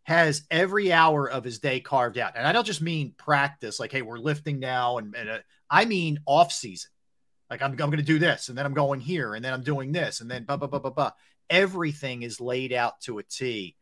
has 0.10 0.42
every 0.50 0.92
hour 0.92 1.30
of 1.30 1.44
his 1.44 1.60
day 1.60 1.80
carved 1.80 2.18
out. 2.18 2.34
And 2.36 2.48
I 2.48 2.52
don't 2.52 2.66
just 2.66 2.82
mean 2.82 3.14
practice, 3.16 3.80
like, 3.80 3.92
hey, 3.92 4.02
we're 4.02 4.18
lifting 4.18 4.60
now. 4.60 4.98
And, 4.98 5.16
and 5.16 5.30
uh, 5.30 5.38
I 5.70 5.86
mean 5.86 6.18
off 6.26 6.52
season. 6.52 6.90
Like 7.48 7.62
I'm, 7.62 7.74
I'm 7.74 7.78
going 7.78 7.98
to 7.98 8.02
do 8.02 8.18
this 8.18 8.50
and 8.50 8.58
then 8.58 8.66
I'm 8.66 8.74
going 8.74 9.02
here 9.02 9.36
and 9.36 9.46
then 9.46 9.54
I'm 9.54 9.62
doing 9.62 9.92
this 9.92 10.22
and 10.22 10.30
then 10.30 10.46
blah, 10.46 10.58
blah, 10.58 10.68
blah, 10.68 10.80
blah, 10.80 10.90
blah. 10.90 11.12
Everything 11.48 12.24
is 12.24 12.42
laid 12.42 12.74
out 12.74 13.00
to 13.02 13.20
a 13.20 13.24
T. 13.24 13.76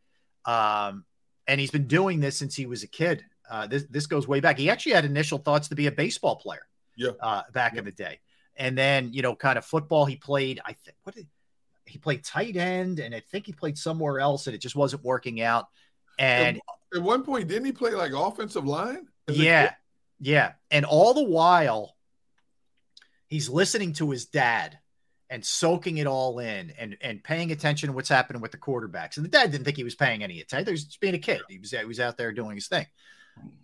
Um, 0.44 1.06
and 1.46 1.58
he's 1.58 1.70
been 1.70 1.86
doing 1.86 2.20
this 2.20 2.36
since 2.36 2.54
he 2.54 2.66
was 2.66 2.82
a 2.82 2.88
kid. 2.88 3.24
Uh, 3.50 3.66
this, 3.66 3.84
this 3.88 4.06
goes 4.06 4.28
way 4.28 4.40
back. 4.40 4.58
He 4.58 4.68
actually 4.68 4.92
had 4.92 5.06
initial 5.06 5.38
thoughts 5.38 5.68
to 5.68 5.74
be 5.76 5.86
a 5.86 5.92
baseball 5.92 6.36
player 6.36 6.66
yeah. 6.94 7.12
Uh, 7.22 7.42
back 7.54 7.72
yeah. 7.72 7.78
in 7.78 7.84
the 7.86 7.92
day. 7.92 8.20
And 8.54 8.76
then, 8.76 9.14
you 9.14 9.22
know, 9.22 9.34
kind 9.34 9.56
of 9.56 9.64
football, 9.64 10.04
he 10.04 10.16
played, 10.16 10.60
I 10.62 10.74
think, 10.74 10.96
what 11.04 11.14
did 11.14 11.26
he 11.86 11.98
played 11.98 12.22
tight 12.22 12.56
end 12.56 12.98
and 12.98 13.14
I 13.14 13.20
think 13.20 13.46
he 13.46 13.52
played 13.52 13.78
somewhere 13.78 14.20
else 14.20 14.46
and 14.46 14.54
it 14.54 14.60
just 14.60 14.76
wasn't 14.76 15.04
working 15.04 15.40
out. 15.40 15.68
And 16.18 16.60
at 16.94 17.02
one 17.02 17.22
point, 17.22 17.48
didn't 17.48 17.66
he 17.66 17.72
play 17.72 17.92
like 17.92 18.12
offensive 18.12 18.66
line? 18.66 19.06
Yeah. 19.28 19.74
Yeah. 20.20 20.52
And 20.70 20.84
all 20.84 21.14
the 21.14 21.22
while, 21.22 21.94
he's 23.26 23.48
listening 23.48 23.92
to 23.94 24.10
his 24.10 24.26
dad 24.26 24.78
and 25.30 25.44
soaking 25.44 25.98
it 25.98 26.06
all 26.06 26.38
in 26.38 26.72
and, 26.78 26.96
and 27.00 27.22
paying 27.22 27.52
attention 27.52 27.88
to 27.88 27.92
what's 27.92 28.08
happening 28.08 28.40
with 28.40 28.50
the 28.50 28.58
quarterbacks. 28.58 29.16
And 29.16 29.24
the 29.24 29.30
dad 29.30 29.52
didn't 29.52 29.64
think 29.64 29.76
he 29.76 29.84
was 29.84 29.94
paying 29.94 30.24
any 30.24 30.40
attention. 30.40 30.66
He 30.66 30.72
was 30.72 30.84
just 30.84 31.00
being 31.00 31.14
a 31.14 31.18
kid. 31.18 31.42
He 31.48 31.58
was, 31.58 31.70
he 31.70 31.84
was 31.84 32.00
out 32.00 32.16
there 32.16 32.32
doing 32.32 32.56
his 32.56 32.68
thing. 32.68 32.86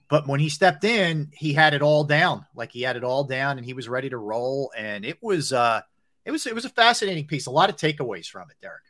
But 0.09 0.29
when 0.29 0.39
he 0.39 0.51
stepped 0.51 0.85
in, 0.85 1.31
he 1.33 1.55
had 1.55 1.75
it 1.75 1.83
all 1.83 2.05
down. 2.05 2.47
Like 2.55 2.71
he 2.71 2.83
had 2.83 2.97
it 2.97 3.05
all 3.05 3.25
down 3.25 3.57
and 3.57 3.65
he 3.65 3.73
was 3.73 3.89
ready 3.89 4.11
to 4.11 4.19
roll. 4.19 4.71
And 4.77 5.05
it 5.05 5.19
was, 5.23 5.53
uh, 5.53 5.81
it 6.25 6.31
was, 6.31 6.47
it 6.47 6.55
was 6.55 6.67
a 6.67 6.71
fascinating 6.71 7.27
piece. 7.27 7.47
A 7.47 7.51
lot 7.51 7.71
of 7.71 7.77
takeaways 7.77 8.27
from 8.29 8.51
it, 8.51 8.57
Derrick 8.61 8.85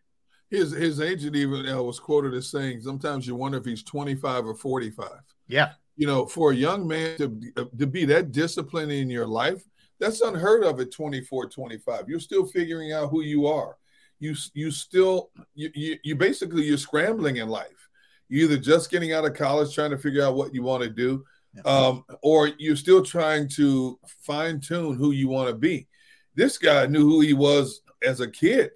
his 0.54 0.72
his 0.72 1.00
agent 1.00 1.36
even 1.36 1.68
uh, 1.68 1.82
was 1.82 2.00
quoted 2.00 2.34
as 2.34 2.50
saying, 2.50 2.80
"Sometimes 2.80 3.26
you 3.26 3.34
wonder 3.34 3.58
if 3.58 3.64
he's 3.64 3.82
25 3.82 4.46
or 4.46 4.54
45." 4.54 5.08
Yeah, 5.48 5.72
you 5.96 6.06
know, 6.06 6.26
for 6.26 6.52
a 6.52 6.56
young 6.56 6.86
man 6.86 7.16
to 7.18 7.68
to 7.78 7.86
be 7.86 8.04
that 8.06 8.33
disciplined 8.33 8.92
in 8.92 9.10
your 9.10 9.26
life, 9.26 9.62
that's 10.00 10.20
unheard 10.20 10.64
of 10.64 10.81
at 10.81 10.90
24, 10.90 11.48
25. 11.48 12.08
You're 12.08 12.20
still 12.20 12.46
figuring 12.46 12.92
out 12.92 13.10
who 13.10 13.22
you 13.22 13.46
are. 13.46 13.76
You 14.20 14.35
you 14.54 14.70
still 14.70 15.31
you 15.54 15.70
you, 15.74 15.98
you 16.02 16.16
basically 16.16 16.62
you're 16.62 16.79
scrambling 16.79 17.37
in 17.37 17.48
life. 17.48 17.88
You're 18.29 18.50
either 18.50 18.60
just 18.60 18.90
getting 18.90 19.12
out 19.12 19.26
of 19.26 19.35
college 19.35 19.74
trying 19.74 19.90
to 19.90 19.98
figure 19.98 20.24
out 20.24 20.37
what 20.37 20.54
you 20.54 20.62
want 20.62 20.83
to 20.83 20.88
do, 20.88 21.24
yeah. 21.54 21.62
um, 21.62 22.04
or 22.22 22.50
you're 22.58 22.76
still 22.76 23.02
trying 23.02 23.48
to 23.50 23.98
fine 24.20 24.60
tune 24.60 24.96
who 24.96 25.10
you 25.10 25.29
want 25.29 25.48
to 25.48 25.54
be. 25.54 25.87
This 26.35 26.58
guy 26.58 26.87
knew 26.87 27.08
who 27.08 27.20
he 27.20 27.35
was 27.35 27.83
as 28.02 28.20
a 28.20 28.31
kid 28.31 28.70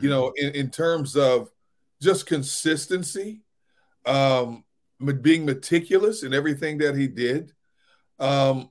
you 0.00 0.08
know, 0.08 0.28
mm-hmm. 0.28 0.48
in, 0.48 0.54
in 0.54 0.70
terms 0.70 1.16
of 1.16 1.50
just 2.00 2.26
consistency, 2.26 3.42
um, 4.06 4.64
being 5.22 5.44
meticulous 5.44 6.22
in 6.22 6.34
everything 6.34 6.78
that 6.78 6.96
he 6.96 7.06
did. 7.06 7.52
Um, 8.18 8.70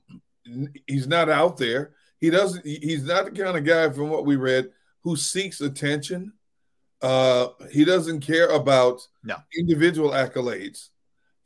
he's 0.86 1.06
not 1.06 1.28
out 1.28 1.56
there. 1.56 1.94
He 2.18 2.30
doesn't. 2.30 2.64
He's 2.64 3.04
not 3.04 3.24
the 3.24 3.30
kind 3.30 3.56
of 3.56 3.64
guy, 3.64 3.90
from 3.90 4.10
what 4.10 4.26
we 4.26 4.36
read, 4.36 4.70
who 5.02 5.16
seeks 5.16 5.60
attention. 5.60 6.32
Uh, 7.02 7.48
he 7.70 7.84
doesn't 7.84 8.20
care 8.20 8.48
about 8.48 9.00
no. 9.24 9.36
individual 9.58 10.10
accolades. 10.10 10.90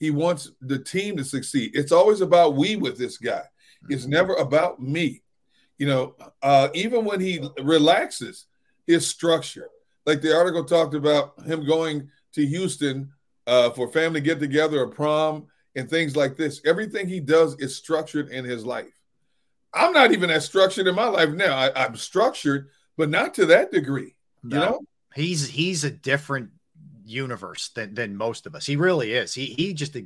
He 0.00 0.10
wants 0.10 0.50
the 0.60 0.78
team 0.78 1.16
to 1.16 1.24
succeed. 1.24 1.72
It's 1.74 1.92
always 1.92 2.20
about 2.20 2.56
we 2.56 2.76
with 2.76 2.98
this 2.98 3.18
guy. 3.18 3.44
It's 3.88 4.02
mm-hmm. 4.02 4.12
never 4.12 4.34
about 4.34 4.80
me. 4.80 5.22
You 5.78 5.86
know, 5.86 6.16
uh, 6.42 6.68
even 6.74 7.04
when 7.04 7.20
he 7.20 7.46
relaxes, 7.62 8.46
his 8.86 9.06
structure. 9.06 9.68
Like 10.06 10.20
the 10.20 10.36
article 10.36 10.64
talked 10.64 10.94
about 10.94 11.40
him 11.44 11.66
going 11.66 12.10
to 12.34 12.46
Houston 12.46 13.10
uh, 13.46 13.70
for 13.70 13.90
family 13.90 14.20
get 14.20 14.40
together, 14.40 14.82
a 14.82 14.88
prom, 14.88 15.46
and 15.76 15.88
things 15.88 16.16
like 16.16 16.36
this. 16.36 16.60
Everything 16.64 17.08
he 17.08 17.20
does 17.20 17.58
is 17.58 17.76
structured 17.76 18.28
in 18.28 18.44
his 18.44 18.64
life. 18.64 18.92
I'm 19.72 19.92
not 19.92 20.12
even 20.12 20.30
as 20.30 20.44
structured 20.44 20.86
in 20.86 20.94
my 20.94 21.08
life 21.08 21.30
now. 21.30 21.56
I, 21.56 21.86
am 21.86 21.96
structured, 21.96 22.68
but 22.96 23.10
not 23.10 23.34
to 23.34 23.46
that 23.46 23.72
degree. 23.72 24.14
No, 24.42 24.56
you 24.56 24.64
know, 24.66 24.80
he's 25.14 25.48
he's 25.48 25.84
a 25.84 25.90
different 25.90 26.50
universe 27.04 27.70
than 27.70 27.94
than 27.94 28.16
most 28.16 28.46
of 28.46 28.54
us. 28.54 28.66
He 28.66 28.76
really 28.76 29.12
is. 29.12 29.34
He 29.34 29.46
he 29.46 29.74
just. 29.74 29.96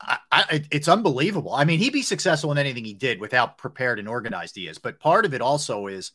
I, 0.00 0.18
I, 0.32 0.64
it's 0.70 0.88
unbelievable. 0.88 1.54
I 1.54 1.64
mean, 1.64 1.78
he'd 1.78 1.92
be 1.92 2.00
successful 2.00 2.52
in 2.52 2.58
anything 2.58 2.86
he 2.86 2.94
did 2.94 3.20
without 3.20 3.58
prepared 3.58 3.98
and 3.98 4.08
organized 4.08 4.56
he 4.56 4.66
is. 4.66 4.78
But 4.78 4.98
part 4.98 5.26
of 5.26 5.34
it 5.34 5.42
also 5.42 5.88
is 5.88 6.12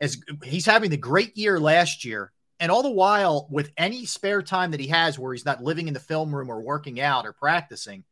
as 0.00 0.20
he's 0.44 0.66
having 0.66 0.90
the 0.90 0.96
great 0.96 1.36
year 1.36 1.58
last 1.58 2.04
year, 2.04 2.32
and 2.60 2.70
all 2.72 2.82
the 2.82 2.90
while 2.90 3.46
with 3.50 3.70
any 3.76 4.04
spare 4.04 4.42
time 4.42 4.72
that 4.72 4.80
he 4.80 4.88
has 4.88 5.18
where 5.18 5.32
he's 5.32 5.44
not 5.44 5.62
living 5.62 5.88
in 5.88 5.94
the 5.94 6.00
film 6.00 6.34
room 6.34 6.50
or 6.50 6.60
working 6.60 7.00
out 7.00 7.26
or 7.26 7.32
practicing, 7.32 8.04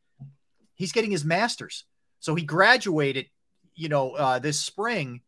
he's 0.75 0.91
getting 0.91 1.11
his 1.11 1.25
master's. 1.25 1.83
So 2.19 2.35
he 2.35 2.43
graduated, 2.43 3.27
you 3.75 3.89
know, 3.89 4.11
uh, 4.11 4.39
this 4.39 4.59
spring 4.59 5.21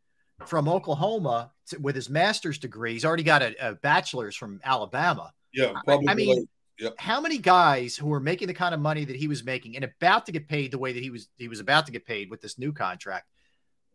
from 0.45 0.70
Oklahoma 0.70 1.51
to, 1.68 1.78
with 1.80 1.95
his 1.95 2.10
master's 2.10 2.57
degree. 2.57 2.93
He's 2.93 3.05
already 3.05 3.24
got 3.24 3.41
a, 3.41 3.70
a 3.70 3.76
bachelor's 3.76 4.36
from 4.36 4.62
Alabama. 4.64 5.34
Yeah, 5.53 5.74
probably. 5.86 6.07
I, 6.07 6.12
I 6.12 6.16
mean, 6.16 6.47
yep. 6.80 6.95
how 6.97 7.20
many 7.20 7.38
guys 7.38 7.95
who 7.95 8.12
are 8.14 8.20
making 8.20 8.47
the 8.47 8.53
kind 8.53 8.74
of 8.74 8.80
money 8.80 9.05
that 9.05 9.16
he 9.16 9.28
was 9.28 9.43
making 9.43 9.76
and 9.76 9.84
about 9.84 10.26
to 10.28 10.32
get 10.32 10.47
paid 10.47 10.72
the 10.72 10.78
way 10.78 10.93
that 10.93 11.03
he 11.03 11.10
was 11.10 11.28
he 11.38 11.47
was 11.47 11.60
about 11.60 11.86
to 11.88 11.91
get 11.91 12.05
paid 12.05 12.30
with 12.30 12.41
this 12.41 12.57
new 12.57 12.72
contract 12.72 13.28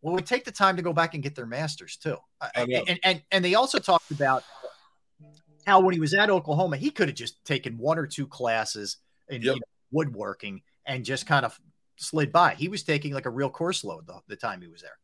Well, 0.05 0.15
we 0.15 0.21
take 0.21 0.45
the 0.45 0.53
time 0.53 0.77
to 0.77 0.83
go 0.83 0.93
back 0.93 1.15
and 1.15 1.23
get 1.23 1.35
their 1.35 1.47
masters 1.47 1.97
too. 1.97 2.19
And, 2.55 3.01
and 3.03 3.23
and 3.33 3.43
they 3.43 3.55
also 3.55 3.79
talked 3.79 4.11
about 4.11 4.45
how 5.67 5.81
when 5.81 5.95
he 5.95 6.01
was 6.01 6.13
at 6.13 6.29
Oklahoma, 6.29 6.77
he 6.77 6.91
could 6.91 7.09
have 7.09 7.17
just 7.17 7.43
taken 7.47 7.79
one 7.79 7.99
or 7.99 8.07
two 8.07 8.27
classes 8.27 8.99
in 9.31 9.41
Yep. 9.41 9.55
you 9.55 9.61
know, 9.61 9.67
woodworking 9.93 10.61
and 10.85 11.07
just 11.07 11.27
kind 11.27 11.47
of 11.47 11.59
slid 11.97 12.31
by. 12.31 12.55
He 12.55 12.69
was 12.69 12.83
taking 12.83 13.15
like 13.15 13.25
a 13.25 13.31
real 13.31 13.49
course 13.49 13.83
load 13.83 14.07
the, 14.07 14.21
the 14.29 14.37
time 14.37 14.61
he 14.61 14.69
was 14.69 14.83
there. 14.83 14.99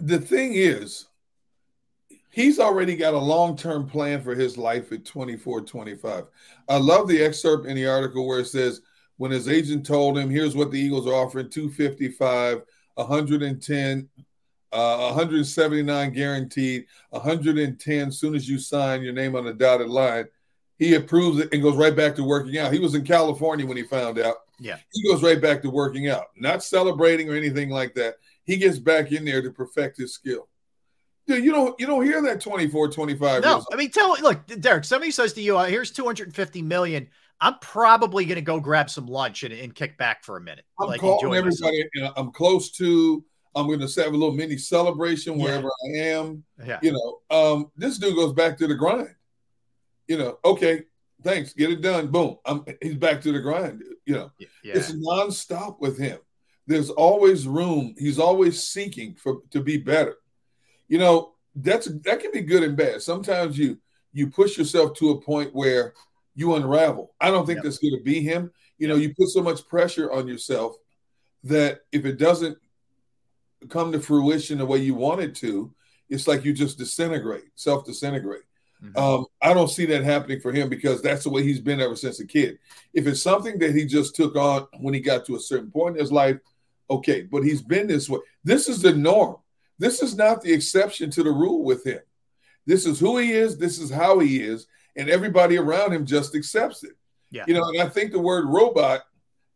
the 0.00 0.18
thing 0.18 0.54
is, 0.54 1.08
he's 2.30 2.58
already 2.58 2.96
got 2.96 3.12
a 3.12 3.18
long 3.18 3.54
term 3.54 3.86
plan 3.86 4.22
for 4.22 4.34
his 4.34 4.56
life 4.56 4.92
at 4.92 5.04
24, 5.04 5.60
25. 5.60 6.24
I 6.70 6.76
love 6.78 7.06
the 7.06 7.22
excerpt 7.22 7.66
in 7.66 7.76
the 7.76 7.86
article 7.86 8.26
where 8.26 8.40
it 8.40 8.46
says, 8.46 8.80
when 9.16 9.30
his 9.30 9.48
agent 9.48 9.86
told 9.86 10.18
him, 10.18 10.30
here's 10.30 10.56
what 10.56 10.70
the 10.70 10.80
Eagles 10.80 11.06
are 11.06 11.14
offering 11.14 11.48
255, 11.48 12.62
110, 12.94 14.08
uh, 14.72 14.96
179 14.96 16.12
guaranteed, 16.12 16.86
110 17.10 18.08
as 18.08 18.18
soon 18.18 18.34
as 18.34 18.48
you 18.48 18.58
sign 18.58 19.02
your 19.02 19.12
name 19.12 19.36
on 19.36 19.44
the 19.44 19.52
dotted 19.52 19.88
line. 19.88 20.26
He 20.78 20.94
approves 20.94 21.38
it 21.38 21.52
and 21.52 21.62
goes 21.62 21.76
right 21.76 21.94
back 21.94 22.16
to 22.16 22.24
working 22.24 22.58
out. 22.58 22.72
He 22.72 22.80
was 22.80 22.94
in 22.94 23.04
California 23.04 23.66
when 23.66 23.76
he 23.76 23.84
found 23.84 24.18
out. 24.18 24.36
Yeah. 24.58 24.78
He 24.92 25.08
goes 25.08 25.22
right 25.22 25.40
back 25.40 25.62
to 25.62 25.70
working 25.70 26.08
out, 26.08 26.26
not 26.36 26.62
celebrating 26.62 27.30
or 27.30 27.34
anything 27.34 27.70
like 27.70 27.94
that. 27.94 28.16
He 28.44 28.56
gets 28.56 28.78
back 28.78 29.12
in 29.12 29.24
there 29.24 29.42
to 29.42 29.50
perfect 29.50 29.98
his 29.98 30.14
skill. 30.14 30.48
Dude, 31.26 31.44
you 31.44 31.52
don't 31.52 31.78
you 31.78 31.86
don't 31.86 32.04
hear 32.04 32.20
that 32.22 32.40
24, 32.40 32.88
25 32.88 33.42
No. 33.42 33.64
I 33.72 33.76
mean, 33.76 33.90
tell 33.90 34.16
look, 34.20 34.44
Derrick. 34.60 34.84
Somebody 34.84 35.12
says 35.12 35.32
to 35.34 35.40
you, 35.40 35.56
uh, 35.56 35.66
"Here's 35.66 35.92
250 35.92 36.62
million. 36.62 37.08
I'm 37.42 37.58
probably 37.58 38.24
going 38.24 38.36
to 38.36 38.40
go 38.40 38.60
grab 38.60 38.88
some 38.88 39.06
lunch 39.06 39.42
and, 39.42 39.52
and 39.52 39.74
kick 39.74 39.98
back 39.98 40.22
for 40.22 40.36
a 40.36 40.40
minute. 40.40 40.64
I'm 40.78 40.86
like 40.86 41.00
calling 41.00 41.34
everybody. 41.34 41.84
I'm 42.16 42.30
close 42.30 42.70
to. 42.72 43.24
I'm 43.54 43.66
going 43.66 43.80
to 43.80 44.02
have 44.02 44.14
a 44.14 44.16
little 44.16 44.32
mini 44.32 44.56
celebration 44.56 45.38
Yeah. 45.38 45.44
wherever 45.44 45.68
I 45.68 45.98
am. 45.98 46.44
Yeah, 46.64 46.78
You 46.82 46.92
know, 46.92 47.36
um, 47.36 47.70
this 47.76 47.98
dude 47.98 48.14
goes 48.14 48.32
back 48.32 48.56
to 48.58 48.66
the 48.68 48.76
grind. 48.76 49.14
You 50.06 50.18
know, 50.18 50.38
okay, 50.44 50.84
thanks, 51.22 51.52
get 51.52 51.70
it 51.70 51.82
done. 51.82 52.08
Boom, 52.08 52.38
I'm, 52.46 52.64
he's 52.80 52.94
back 52.94 53.20
to 53.22 53.32
the 53.32 53.40
grind. 53.40 53.82
You 54.06 54.14
know, 54.14 54.30
yeah, 54.38 54.48
yeah. 54.62 54.74
it's 54.76 54.92
nonstop 54.92 55.80
with 55.80 55.98
him. 55.98 56.18
There's 56.66 56.90
always 56.90 57.46
room. 57.46 57.94
He's 57.98 58.18
always 58.18 58.62
seeking 58.62 59.14
for 59.16 59.38
to 59.50 59.60
be 59.60 59.76
better. 59.78 60.16
You 60.88 60.98
know, 60.98 61.34
that's 61.56 61.86
that 61.86 62.20
can 62.20 62.30
be 62.32 62.40
good 62.40 62.62
and 62.62 62.76
bad. 62.76 63.02
Sometimes 63.02 63.58
you 63.58 63.78
you 64.12 64.28
push 64.28 64.56
yourself 64.56 64.94
to 64.98 65.10
a 65.10 65.20
point 65.20 65.54
where 65.54 65.94
you 66.34 66.54
unravel. 66.54 67.14
I 67.20 67.30
don't 67.30 67.46
think 67.46 67.58
Yep. 67.58 67.64
that's 67.64 67.78
going 67.78 67.96
to 67.96 68.02
be 68.02 68.20
him. 68.20 68.50
You 68.78 68.88
know, 68.88 68.96
you 68.96 69.14
put 69.14 69.28
so 69.28 69.42
much 69.42 69.66
pressure 69.68 70.10
on 70.10 70.26
yourself 70.26 70.76
that 71.44 71.80
if 71.92 72.04
it 72.04 72.18
doesn't 72.18 72.58
come 73.68 73.92
to 73.92 74.00
fruition 74.00 74.58
the 74.58 74.66
way 74.66 74.78
you 74.78 74.94
want 74.94 75.20
it 75.20 75.34
to, 75.36 75.72
it's 76.08 76.26
like 76.26 76.44
you 76.44 76.52
just 76.52 76.78
disintegrate, 76.78 77.44
self 77.54 77.84
disintegrate. 77.84 78.42
Mhm. 78.82 78.98
Um, 78.98 79.26
I 79.40 79.54
don't 79.54 79.70
see 79.70 79.86
that 79.86 80.02
happening 80.02 80.40
for 80.40 80.52
him 80.52 80.68
because 80.68 81.00
that's 81.00 81.24
the 81.24 81.30
way 81.30 81.42
he's 81.42 81.60
been 81.60 81.80
ever 81.80 81.94
since 81.94 82.18
a 82.20 82.26
kid. 82.26 82.58
If 82.92 83.06
it's 83.06 83.22
something 83.22 83.58
that 83.60 83.74
he 83.74 83.84
just 83.86 84.16
took 84.16 84.34
on 84.34 84.66
when 84.80 84.94
he 84.94 85.00
got 85.00 85.24
to 85.26 85.36
a 85.36 85.40
certain 85.40 85.70
point 85.70 85.96
in 85.96 86.00
his 86.02 86.10
life, 86.12 86.38
okay, 86.90 87.22
but 87.22 87.44
he's 87.44 87.62
been 87.62 87.86
this 87.86 88.08
way. 88.08 88.18
This 88.42 88.68
is 88.68 88.82
the 88.82 88.92
norm. 88.92 89.36
This 89.78 90.02
is 90.02 90.16
not 90.16 90.42
the 90.42 90.52
exception 90.52 91.10
to 91.12 91.22
the 91.22 91.30
rule 91.30 91.62
with 91.64 91.84
him. 91.84 92.00
This 92.66 92.86
is 92.86 92.98
who 92.98 93.18
he 93.18 93.32
is, 93.32 93.56
this 93.56 93.78
is 93.78 93.90
how 93.90 94.18
he 94.18 94.40
is, 94.40 94.66
and 94.96 95.08
everybody 95.08 95.58
around 95.58 95.92
him 95.92 96.04
just 96.06 96.34
accepts 96.34 96.84
it. 96.84 96.92
Yeah. 97.30 97.44
You 97.46 97.54
know, 97.54 97.64
and 97.70 97.80
I 97.82 97.88
think 97.88 98.12
the 98.12 98.18
word 98.20 98.44
robot 98.46 99.02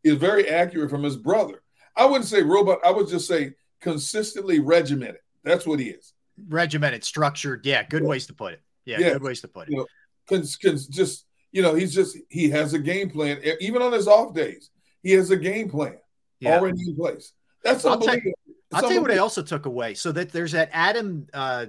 is 0.02 0.14
very 0.16 0.48
accurate 0.48 0.90
from 0.90 1.02
his 1.02 1.16
brother. 1.16 1.62
I 1.96 2.04
wouldn't 2.06 2.24
say 2.26 2.42
robot, 2.42 2.78
I 2.84 2.90
would 2.90 3.08
just 3.08 3.26
say 3.28 3.54
consistently 3.80 4.60
regimented. 4.60 5.20
That's 5.44 5.66
what 5.66 5.78
he 5.80 5.90
is. 5.90 6.12
regimented, 6.48 7.02
structured. 7.04 7.64
Yeah, 7.64 7.82
good 7.84 8.02
ways 8.02 8.26
to 8.26 8.34
put 8.34 8.52
it. 8.54 8.60
Yeah, 8.84 8.98
Yeah. 8.98 9.12
good 9.14 9.22
ways 9.22 9.40
to 9.42 9.48
put 9.48 9.68
it. 9.68 9.72
You 9.72 9.78
know, 9.78 9.86
cons, 10.28 10.56
cons, 10.56 10.86
just 10.86 11.24
you 11.52 11.62
know, 11.62 11.74
he's 11.74 11.94
just 11.94 12.18
he 12.28 12.50
has 12.50 12.74
a 12.74 12.78
game 12.78 13.08
plan. 13.08 13.40
Even 13.60 13.80
on 13.80 13.92
his 13.92 14.06
off 14.06 14.34
days, 14.34 14.70
he 15.02 15.12
has 15.12 15.30
a 15.30 15.36
game 15.36 15.70
plan 15.70 15.96
Yeah. 16.40 16.58
already 16.58 16.78
in 16.86 16.94
place. 16.96 17.32
That's 17.64 17.84
I'll 17.86 17.98
tell- 17.98 18.08
unbelievable. 18.10 18.32
It's 18.46 18.74
I'll 18.74 18.82
tell 18.82 18.92
you 18.92 19.00
what 19.00 19.10
I 19.12 19.18
also 19.18 19.42
took 19.42 19.64
away. 19.66 19.94
So 19.94 20.12
that 20.12 20.32
there's 20.32 20.52
that 20.52 20.68
Adam 20.72 21.26
uh 21.32 21.66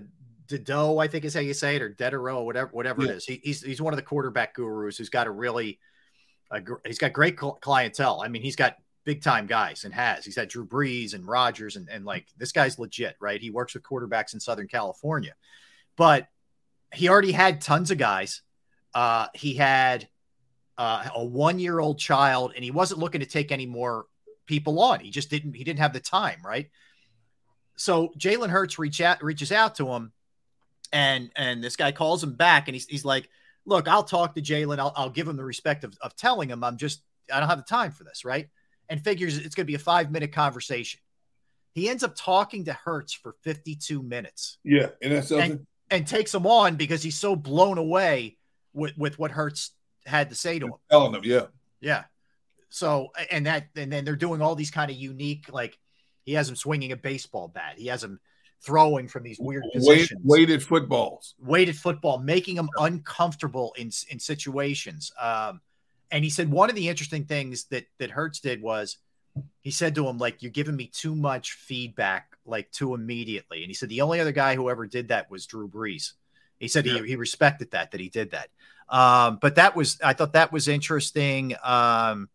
Dido, 0.47 0.97
I 0.99 1.07
think 1.07 1.25
is 1.25 1.33
how 1.33 1.39
you 1.39 1.53
say 1.53 1.75
it, 1.75 1.81
or 1.81 1.89
Dedero, 1.91 2.43
whatever, 2.45 2.69
whatever 2.71 3.03
Yeah. 3.03 3.11
it 3.11 3.15
is. 3.17 3.25
He, 3.25 3.41
he's 3.43 3.61
he's 3.61 3.81
one 3.81 3.93
of 3.93 3.97
the 3.97 4.03
quarterback 4.03 4.55
gurus 4.55 4.97
who's 4.97 5.09
got 5.09 5.27
a 5.27 5.31
really, 5.31 5.79
a, 6.51 6.61
he's 6.85 6.97
got 6.99 7.13
great 7.13 7.37
clientele. 7.37 8.21
I 8.23 8.27
mean, 8.27 8.41
he's 8.41 8.55
got 8.55 8.75
big 9.03 9.21
time 9.21 9.47
guys 9.47 9.85
and 9.85 9.93
has. 9.93 10.25
He's 10.25 10.35
had 10.35 10.49
Drew 10.49 10.65
Brees 10.65 11.13
and 11.13 11.27
Rodgers 11.27 11.75
and 11.75 11.87
and 11.89 12.05
like 12.05 12.27
this 12.37 12.51
guy's 12.51 12.79
legit, 12.79 13.15
right? 13.19 13.39
He 13.41 13.49
works 13.49 13.73
with 13.73 13.83
quarterbacks 13.83 14.33
in 14.33 14.39
Southern 14.39 14.67
California, 14.67 15.33
but 15.95 16.27
he 16.93 17.09
already 17.09 17.31
had 17.31 17.61
tons 17.61 17.91
of 17.91 17.97
guys. 17.97 18.41
Uh, 18.93 19.27
he 19.35 19.53
had 19.53 20.07
uh, 20.77 21.09
a 21.15 21.25
one 21.25 21.59
year 21.59 21.79
old 21.79 21.99
child, 21.99 22.53
and 22.55 22.63
he 22.63 22.71
wasn't 22.71 22.99
looking 22.99 23.21
to 23.21 23.27
take 23.27 23.51
any 23.51 23.65
more 23.65 24.05
people 24.45 24.79
on. 24.79 24.99
He 24.99 25.09
just 25.09 25.29
didn't. 25.29 25.53
He 25.53 25.63
didn't 25.63 25.79
have 25.79 25.93
the 25.93 25.99
time, 25.99 26.39
right? 26.45 26.69
So 27.75 28.11
Jalen 28.17 28.49
Hurts 28.49 28.79
reach 28.79 29.01
out, 29.01 29.23
reaches 29.23 29.51
out 29.51 29.75
to 29.75 29.87
him, 29.89 30.11
and 30.91 31.31
and 31.35 31.63
this 31.63 31.75
guy 31.75 31.91
calls 31.91 32.23
him 32.23 32.33
back, 32.33 32.67
and 32.67 32.75
he's 32.75 32.85
he's 32.87 33.05
like, 33.05 33.29
"Look, 33.65 33.87
I'll 33.87 34.03
talk 34.03 34.35
to 34.35 34.41
Jalen. 34.41 34.79
I'll, 34.79 34.93
I'll 34.95 35.09
give 35.09 35.27
him 35.27 35.37
the 35.37 35.43
respect 35.43 35.83
of, 35.83 35.97
of 36.01 36.15
telling 36.15 36.49
him 36.49 36.63
I'm 36.63 36.77
just 36.77 37.01
I 37.33 37.39
don't 37.39 37.49
have 37.49 37.57
the 37.59 37.63
time 37.63 37.91
for 37.91 38.03
this, 38.03 38.23
right?" 38.25 38.47
And 38.89 39.03
figures 39.03 39.37
it's 39.37 39.53
going 39.55 39.65
to 39.65 39.71
be 39.71 39.75
a 39.75 39.79
five 39.79 40.11
minute 40.11 40.31
conversation. 40.31 40.99
He 41.73 41.89
ends 41.89 42.03
up 42.03 42.13
talking 42.15 42.65
to 42.65 42.73
Hurts 42.73 43.13
for 43.13 43.35
52 43.43 44.01
minutes 44.01 44.57
Yeah, 44.63 44.87
and 45.01 45.11
that's 45.13 45.27
something. 45.27 45.67
and 45.91 46.07
takes 46.07 46.33
him 46.33 46.47
on 46.47 46.75
because 46.75 47.03
he's 47.03 47.17
so 47.19 47.35
blown 47.35 47.77
away 47.77 48.37
with 48.73 48.97
with 48.97 49.19
what 49.19 49.31
Hurts 49.31 49.71
had 50.05 50.29
to 50.29 50.35
say 50.35 50.57
to 50.57 50.65
him. 50.67 50.73
telling 50.89 51.13
him, 51.13 51.21
yeah, 51.23 51.47
Yeah. 51.81 52.05
So 52.69 53.11
and 53.31 53.45
that 53.45 53.67
and 53.75 53.91
then 53.91 54.05
they're 54.05 54.15
doing 54.15 54.41
all 54.41 54.55
these 54.55 54.71
kind 54.71 54.89
of 54.89 54.97
unique 54.97 55.51
like 55.51 55.77
he 56.23 56.33
has 56.33 56.49
him 56.49 56.55
swinging 56.55 56.91
a 56.91 56.97
baseball 56.97 57.47
bat. 57.47 57.75
He 57.77 57.87
has 57.87 58.03
him 58.03 58.19
throwing 58.61 59.07
from 59.07 59.23
these 59.23 59.39
weird 59.39 59.63
Weight, 59.75 60.11
weighted 60.23 60.63
footballs. 60.63 61.35
weighted 61.39 61.75
football, 61.77 62.17
making 62.19 62.57
him 62.57 62.69
uncomfortable 62.77 63.73
in 63.77 63.91
in 64.09 64.19
situations. 64.19 65.11
Um, 65.19 65.61
and 66.11 66.23
he 66.23 66.29
said 66.29 66.49
one 66.49 66.69
of 66.69 66.75
the 66.75 66.89
interesting 66.89 67.25
things 67.25 67.65
that 67.65 67.85
that 67.99 68.11
Hurts 68.11 68.39
did 68.39 68.61
was 68.61 68.97
he 69.61 69.69
said 69.71 69.93
to 69.95 70.07
him 70.07 70.17
like 70.17 70.41
you're 70.41 70.51
giving 70.51 70.75
me 70.75 70.87
too 70.87 71.15
much 71.15 71.53
feedback 71.53 72.35
like 72.45 72.71
too 72.71 72.93
immediately. 72.95 73.61
And 73.61 73.67
he 73.67 73.73
said 73.73 73.89
the 73.89 74.01
only 74.01 74.19
other 74.19 74.31
guy 74.31 74.55
who 74.55 74.69
ever 74.69 74.87
did 74.87 75.09
that 75.09 75.29
was 75.29 75.45
Drew 75.45 75.67
Brees. 75.67 76.13
He 76.59 76.67
said 76.67 76.85
Yeah. 76.85 77.01
he, 77.01 77.09
he 77.09 77.15
respected 77.15 77.71
that 77.71 77.91
that 77.91 77.99
he 78.01 78.09
did 78.09 78.31
that. 78.31 78.49
Um, 78.89 79.37
but 79.41 79.55
that 79.55 79.75
was 79.75 79.99
I 80.01 80.13
thought 80.13 80.33
that 80.33 80.51
was 80.51 80.67
interesting. 80.67 81.55
Um, 81.63 82.29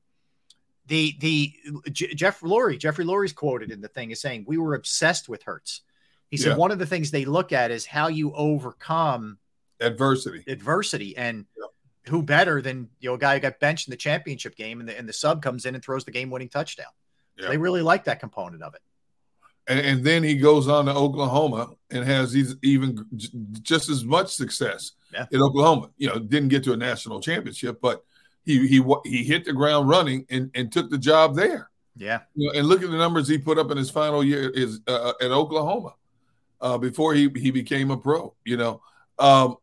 the 0.86 1.14
the 1.20 1.52
J- 1.90 2.14
Jeff 2.14 2.40
Lurie, 2.40 2.78
Jeffrey 2.78 3.04
Lurie's 3.04 3.32
quoted 3.32 3.70
in 3.70 3.80
the 3.80 3.88
thing 3.88 4.10
is 4.10 4.20
saying 4.20 4.44
we 4.46 4.58
were 4.58 4.74
obsessed 4.74 5.28
with 5.28 5.42
Hurts. 5.44 5.80
He 6.32 6.38
said 6.38 6.52
Yeah. 6.52 6.56
one 6.56 6.70
of 6.72 6.78
the 6.80 6.86
things 6.86 7.10
they 7.10 7.26
look 7.26 7.52
at 7.52 7.70
is 7.70 7.84
how 7.84 8.08
you 8.08 8.32
overcome 8.34 9.38
Adversity. 9.80 10.42
adversity. 10.48 11.14
And 11.16 11.44
Yep. 11.58 11.68
who 12.08 12.22
better 12.22 12.62
than 12.62 12.88
you 13.00 13.10
know 13.10 13.14
a 13.14 13.18
guy 13.18 13.34
who 13.34 13.40
got 13.40 13.60
benched 13.60 13.86
in 13.86 13.90
the 13.92 13.96
championship 13.98 14.56
game 14.56 14.80
and 14.80 14.88
the, 14.88 14.98
and 14.98 15.06
the 15.08 15.12
sub 15.12 15.42
comes 15.42 15.66
in 15.66 15.74
and 15.74 15.84
throws 15.84 16.04
the 16.06 16.10
game 16.10 16.30
winning 16.30 16.48
touchdown. 16.48 16.86
Yeah. 17.38 17.48
They 17.48 17.58
really 17.58 17.82
like 17.82 18.04
that 18.04 18.18
component 18.18 18.62
of 18.62 18.74
it. 18.74 18.80
And, 19.68 19.78
and 19.78 20.04
then 20.04 20.22
he 20.24 20.34
goes 20.36 20.68
on 20.68 20.86
to 20.86 20.94
Oklahoma 20.94 21.74
and 21.90 22.02
has 22.04 22.32
these 22.32 22.56
even 22.62 23.06
j- 23.14 23.28
just 23.60 23.88
as 23.90 24.04
much 24.04 24.34
success 24.34 24.92
Yeah. 25.12 25.26
in 25.30 25.42
Oklahoma. 25.42 25.90
You 25.98 26.08
know, 26.08 26.18
didn't 26.18 26.48
get 26.48 26.64
to 26.64 26.72
a 26.72 26.76
national 26.78 27.20
championship, 27.20 27.78
but 27.82 28.02
he 28.44 28.66
he 28.66 28.82
he 29.04 29.22
hit 29.22 29.44
the 29.44 29.52
ground 29.52 29.86
running 29.88 30.24
and, 30.30 30.50
and 30.54 30.72
took 30.72 30.88
the 30.88 30.98
job 30.98 31.36
there. 31.36 31.68
Yeah. 31.94 32.20
You 32.34 32.46
know, 32.46 32.58
and 32.58 32.66
look 32.68 32.82
at 32.82 32.90
the 32.90 32.96
numbers 32.96 33.28
he 33.28 33.36
put 33.36 33.58
up 33.58 33.70
in 33.70 33.76
his 33.76 33.90
final 33.90 34.24
year 34.24 34.48
is 34.48 34.80
uh, 34.88 35.12
at 35.20 35.30
Oklahoma 35.30 35.94
uh, 36.62 36.78
before 36.78 37.12
he 37.12 37.28
he 37.36 37.50
became 37.50 37.90
a 37.90 37.96
pro. 37.96 38.34
You 38.44 38.56
know, 38.56 38.80
um, 39.18 39.56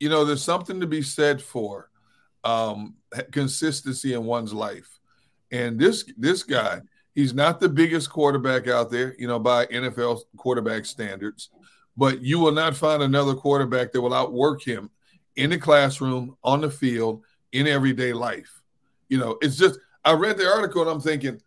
you 0.00 0.08
know, 0.08 0.24
there's 0.24 0.42
something 0.42 0.80
to 0.80 0.86
be 0.86 1.02
said 1.02 1.40
for 1.40 1.90
um, 2.42 2.96
consistency 3.30 4.14
in 4.14 4.24
one's 4.24 4.52
life, 4.52 4.98
and 5.52 5.78
this 5.78 6.04
this 6.16 6.42
guy, 6.42 6.80
he's 7.14 7.34
not 7.34 7.60
the 7.60 7.68
biggest 7.68 8.10
quarterback 8.10 8.66
out 8.66 8.90
there, 8.90 9.14
you 9.18 9.28
know, 9.28 9.38
by 9.38 9.66
NFL 9.66 10.22
quarterback 10.36 10.86
standards, 10.86 11.50
but 11.96 12.22
you 12.22 12.40
will 12.40 12.52
not 12.52 12.76
find 12.76 13.02
another 13.02 13.34
quarterback 13.34 13.92
that 13.92 14.00
will 14.00 14.14
outwork 14.14 14.66
him 14.66 14.90
in 15.36 15.50
the 15.50 15.58
classroom, 15.58 16.36
on 16.42 16.62
the 16.62 16.70
field, 16.70 17.22
in 17.52 17.66
everyday 17.66 18.12
life. 18.12 18.62
You 19.08 19.18
know, 19.18 19.38
it's 19.42 19.56
just 19.56 19.78
I 20.04 20.12
read 20.12 20.38
the 20.38 20.46
article 20.46 20.82
and 20.82 20.90
I'm 20.90 21.00
thinking 21.00 21.40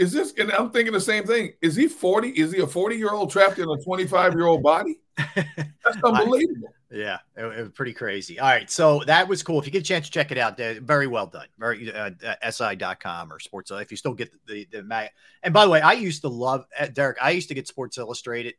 is 0.00 0.12
this 0.12 0.32
and 0.38 0.50
i'm 0.52 0.70
thinking 0.70 0.92
the 0.92 1.00
same 1.00 1.24
thing 1.24 1.52
is 1.60 1.76
he 1.76 1.86
40 1.86 2.30
is 2.30 2.52
he 2.52 2.60
a 2.60 2.66
40 2.66 2.96
year 2.96 3.10
old 3.10 3.30
trapped 3.30 3.58
in 3.58 3.68
a 3.68 3.76
25 3.84 4.34
year 4.34 4.46
old 4.46 4.62
body 4.62 4.98
that's 5.36 6.02
unbelievable 6.02 6.72
Yeah, 6.92 7.18
it, 7.36 7.44
it, 7.44 7.62
was 7.62 7.70
pretty 7.70 7.92
crazy. 7.92 8.40
All 8.40 8.48
right, 8.48 8.68
so 8.68 9.02
that 9.06 9.28
was 9.28 9.44
cool. 9.44 9.60
If 9.60 9.66
you 9.66 9.70
get 9.70 9.82
a 9.82 9.84
chance 9.84 10.06
to 10.06 10.12
check 10.12 10.32
it 10.32 10.38
out, 10.38 10.58
very 10.58 11.06
well 11.06 11.26
done. 11.26 11.46
Very 11.56 11.92
uh, 11.92 12.10
uh, 12.42 12.50
si.com 12.50 13.32
or 13.32 13.38
Sports. 13.38 13.70
If 13.70 13.92
you 13.92 13.96
still 13.96 14.12
get 14.12 14.32
the 14.46 14.66
the, 14.72 14.82
mag. 14.82 15.10
And 15.44 15.54
by 15.54 15.64
the 15.64 15.70
way, 15.70 15.80
I 15.80 15.92
used 15.92 16.22
to 16.22 16.28
love 16.28 16.66
uh, 16.78 16.86
Derrick. 16.86 17.18
I 17.22 17.30
used 17.30 17.46
to 17.48 17.54
get 17.54 17.68
Sports 17.68 17.96
Illustrated. 17.96 18.54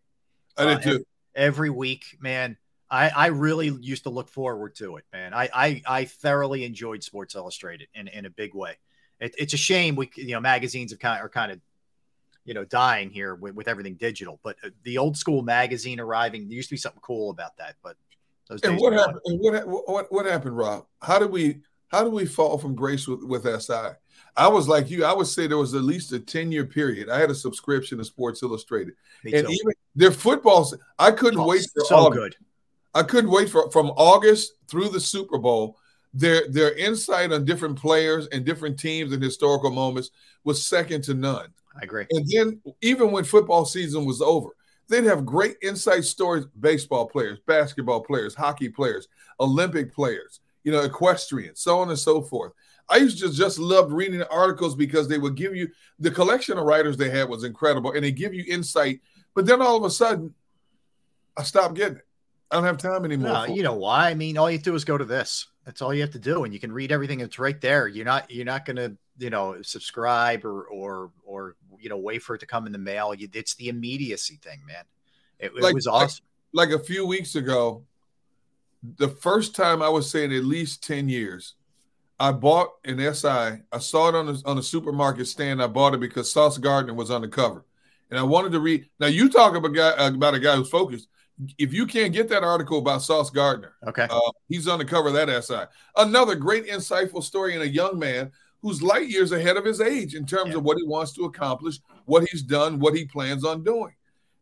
I 0.58 0.64
did 0.64 0.78
uh, 0.78 0.80
too. 0.80 0.89
Every, 0.89 1.06
every 1.36 1.70
week, 1.72 2.06
man. 2.22 2.58
I, 2.89 3.10
I 3.10 3.28
really 3.28 3.68
used 3.82 4.04
to 4.04 4.10
look 4.10 4.30
forward 4.30 4.76
to 4.76 4.96
it, 4.96 5.04
man. 5.12 5.34
I 5.34 5.50
I, 5.54 5.82
I 5.86 6.06
thoroughly 6.06 6.64
enjoyed 6.64 7.04
Sports 7.04 7.36
Illustrated 7.36 7.89
in, 7.94 8.08
in 8.08 8.26
a 8.26 8.30
big 8.30 8.56
way. 8.56 8.78
It, 9.22 9.36
it's 9.38 9.54
a 9.54 9.58
shame 9.58 9.96
we 9.96 10.10
you 10.16 10.34
know 10.34 10.42
magazines 10.42 10.92
have 10.92 11.00
kind 11.00 11.20
of, 11.20 11.26
are 11.26 11.30
kind 11.30 11.52
of 11.52 11.60
you 12.44 12.54
know 12.54 12.66
dying 12.66 13.10
here 13.10 13.36
with, 13.36 13.56
with 13.56 13.68
everything 13.68 13.96
digital, 13.96 14.40
but 14.44 14.58
uh, 14.66 14.70
the 14.84 14.98
old 14.98 15.16
school 15.16 15.44
magazine 15.44 16.00
arriving 16.00 16.50
there 16.50 16.56
used 16.56 16.70
to 16.70 16.74
be 16.74 16.80
something 16.80 17.02
cool 17.02 17.30
about 17.30 17.56
that. 17.58 17.76
But 17.84 17.96
and 18.64 18.78
what 18.78 18.94
happened? 18.94 19.20
And 19.26 19.40
what, 19.40 19.88
what 19.88 20.12
what 20.12 20.26
happened, 20.26 20.58
Rob? 20.58 20.86
How 21.02 21.20
did 21.20 21.32
we 21.32 21.62
how 21.90 22.04
did 22.04 22.14
we 22.14 22.26
fall 22.26 22.58
from 22.58 22.76
grace 22.76 23.08
with, 23.08 23.24
with 23.24 23.62
SI? 23.62 23.92
I 24.36 24.48
was 24.48 24.68
like 24.68 24.90
you. 24.90 25.06
I 25.06 25.14
would 25.14 25.28
say 25.28 25.46
there 25.46 25.58
was 25.58 25.76
at 25.76 25.84
least 25.84 26.12
a 26.14 26.20
ten 26.20 26.52
year 26.52 26.66
period. 26.66 27.10
I 27.10 27.20
had 27.20 27.30
a 27.30 27.36
subscription 27.36 27.98
to 27.98 28.06
Sports 28.06 28.42
Illustrated, 28.44 28.94
and 29.24 29.34
even 29.36 29.74
their 29.96 30.12
footballs. 30.12 30.76
I 30.98 31.12
couldn't 31.12 31.40
oh, 31.40 31.48
wait 31.48 31.68
for 31.74 31.86
so 31.86 31.96
all 31.96 32.10
good. 32.10 32.36
I 32.94 33.04
couldn't 33.04 33.30
wait 33.30 33.50
for 33.50 33.70
from 33.72 33.88
August 33.92 34.54
through 34.68 34.90
the 34.90 35.00
Super 35.00 35.38
Bowl. 35.38 35.78
Their 36.14 36.47
their 36.49 36.74
insight 36.74 37.32
on 37.32 37.45
different 37.45 37.78
players 37.78 38.28
and 38.28 38.45
different 38.45 38.78
teams 38.78 39.14
and 39.14 39.24
historical 39.24 39.72
moments 39.72 40.12
was 40.43 40.66
second 40.66 41.03
to 41.05 41.14
none. 41.14 41.53
I 41.76 41.84
agree. 41.84 42.05
And 42.12 42.28
then 42.28 42.62
even 42.82 43.12
when 43.12 43.24
football 43.24 43.66
season 43.66 44.03
was 44.05 44.22
over, 44.22 44.49
they'd 44.89 45.05
have 45.05 45.26
great 45.26 45.55
insight 45.62 46.03
stories. 46.03 46.45
Baseball 46.59 47.07
players, 47.07 47.39
basketball 47.47 48.01
players, 48.01 48.36
hockey 48.36 48.68
players, 48.68 49.07
Olympic 49.39 49.93
players, 49.93 50.41
you 50.64 50.72
know, 50.72 50.82
equestrian, 50.82 51.55
so 51.55 51.80
on 51.80 51.89
and 51.89 51.99
so 51.99 52.22
forth. 52.22 52.51
I 52.89 52.97
used 52.97 53.20
to 53.20 53.32
just 53.32 53.57
love 53.57 53.93
reading 53.93 54.20
the 54.20 54.30
articles 54.30 54.76
because 54.76 55.07
they 55.07 55.18
would 55.18 55.36
give 55.36 55.55
you 55.55 55.70
the 55.99 56.12
collection 56.12 56.57
of 56.57 56.66
writers 56.66 56.97
they 56.97 57.09
had 57.09 57.30
was 57.30 57.45
incredible, 57.45 57.93
and 57.93 58.03
they 58.03 58.12
give 58.12 58.34
you 58.34 58.43
insight. 58.49 58.99
But 59.34 59.45
then 59.45 59.62
all 59.62 59.78
of 59.78 59.86
a 59.86 59.89
sudden, 59.89 60.34
I 61.38 61.43
stopped 61.43 61.76
getting 61.76 61.97
it. 61.97 62.07
I 62.51 62.55
don't 62.55 62.66
have 62.66 62.78
time 62.78 63.05
anymore. 63.05 63.32
No, 63.32 63.45
you 63.45 63.64
know 63.64 63.76
why? 63.76 64.09
I 64.09 64.14
mean, 64.14 64.38
all 64.38 64.51
you 64.51 64.57
do 64.57 64.76
is 64.76 64.84
go 64.84 64.97
to 64.97 65.05
this. 65.05 65.47
That's 65.66 65.82
all 65.82 65.93
you 65.93 66.01
have 66.01 66.12
to 66.12 66.20
do, 66.20 66.43
and 66.43 66.53
you 66.53 66.59
can 66.59 66.72
read 66.72 66.91
everything 66.91 67.20
It's 67.20 67.38
right 67.38 67.59
there. 67.62 67.88
You're 67.88 68.05
not 68.05 68.32
you're 68.32 68.45
not 68.45 68.66
going 68.66 68.78
to 68.78 68.97
you 69.18 69.30
know 69.30 69.62
subscribe 69.62 70.43
or 70.43 70.64
or 70.64 71.12
or 71.24 71.55
you 71.80 71.89
know 71.89 71.97
wait 71.97 72.24
for 72.24 72.36
it 72.36 72.39
to 72.39 72.47
come 72.47 72.66
in 72.66 72.72
the 72.72 72.80
mail. 72.80 73.14
You, 73.14 73.30
it's 73.34 73.55
the 73.55 73.70
immediacy 73.70 74.39
thing, 74.41 74.59
man. 74.66 74.84
It, 75.39 75.53
like, 75.55 75.72
it 75.72 75.76
was 75.76 75.88
awesome. 75.88 76.26
Like, 76.53 76.70
like 76.70 76.80
a 76.80 76.84
few 76.84 77.05
weeks 77.05 77.36
ago, 77.36 77.84
the 78.97 79.07
first 79.07 79.55
time 79.55 79.82
I 79.82 79.89
was 79.89 80.09
saying 80.09 80.34
at 80.34 80.43
least 80.43 80.84
ten 80.84 81.07
years, 81.07 81.55
I 82.20 82.32
bought 82.32 82.70
an 82.84 82.97
SI. 83.14 83.28
I 83.72 83.80
saw 83.80 84.09
it 84.09 84.16
on 84.16 84.30
a, 84.30 84.36
on 84.45 84.57
a 84.57 84.64
supermarket 84.64 85.28
stand. 85.28 85.62
I 85.62 85.68
bought 85.68 85.93
it 85.93 85.99
because 85.99 86.32
Sauce 86.32 86.57
Gardner 86.57 86.95
was 86.95 87.12
on 87.12 87.22
the 87.22 87.28
cover, 87.28 87.66
and 88.09 88.20
I 88.20 88.24
wanted 88.24 88.51
to 88.53 88.59
read. 88.59 88.89
Now 88.99 89.07
you 89.07 89.30
talk 89.30 89.55
about 89.55 89.72
a 89.72 89.74
guy 89.74 90.07
about 90.07 90.34
a 90.34 90.39
guy 90.39 90.55
who's 90.55 90.70
focused 90.70 91.07
if 91.58 91.74
you 91.74 91.86
can't 91.86 92.14
get 92.14 92.30
that 92.30 92.44
article 92.44 92.80
about 92.80 93.02
Sauce 93.02 93.30
Gardner, 93.30 93.74
okay, 93.88 94.08
uh, 94.10 94.32
he's 94.50 94.68
on 94.68 94.80
the 94.80 94.86
cover 94.86 95.10
of 95.10 95.14
that 95.14 95.44
SI. 95.44 95.64
Another 95.96 96.36
great, 96.36 96.68
insightful 96.68 97.24
story 97.24 97.56
in 97.56 97.62
a 97.62 97.66
young 97.66 97.98
man 97.98 98.32
who's 98.62 98.84
light 98.84 99.08
years 99.08 99.32
ahead 99.32 99.58
of 99.58 99.66
his 99.66 99.82
age 99.82 100.14
in 100.16 100.26
terms 100.26 100.52
yeah. 100.52 100.58
of 100.58 100.64
what 100.64 100.78
he 100.78 100.84
wants 100.84 101.14
to 101.14 101.26
accomplish, 101.26 101.80
what 102.06 102.24
he's 102.30 102.44
done, 102.44 102.80
what 102.80 102.96
he 102.96 103.06
plans 103.06 103.44
on 103.44 103.64
doing. 103.64 103.94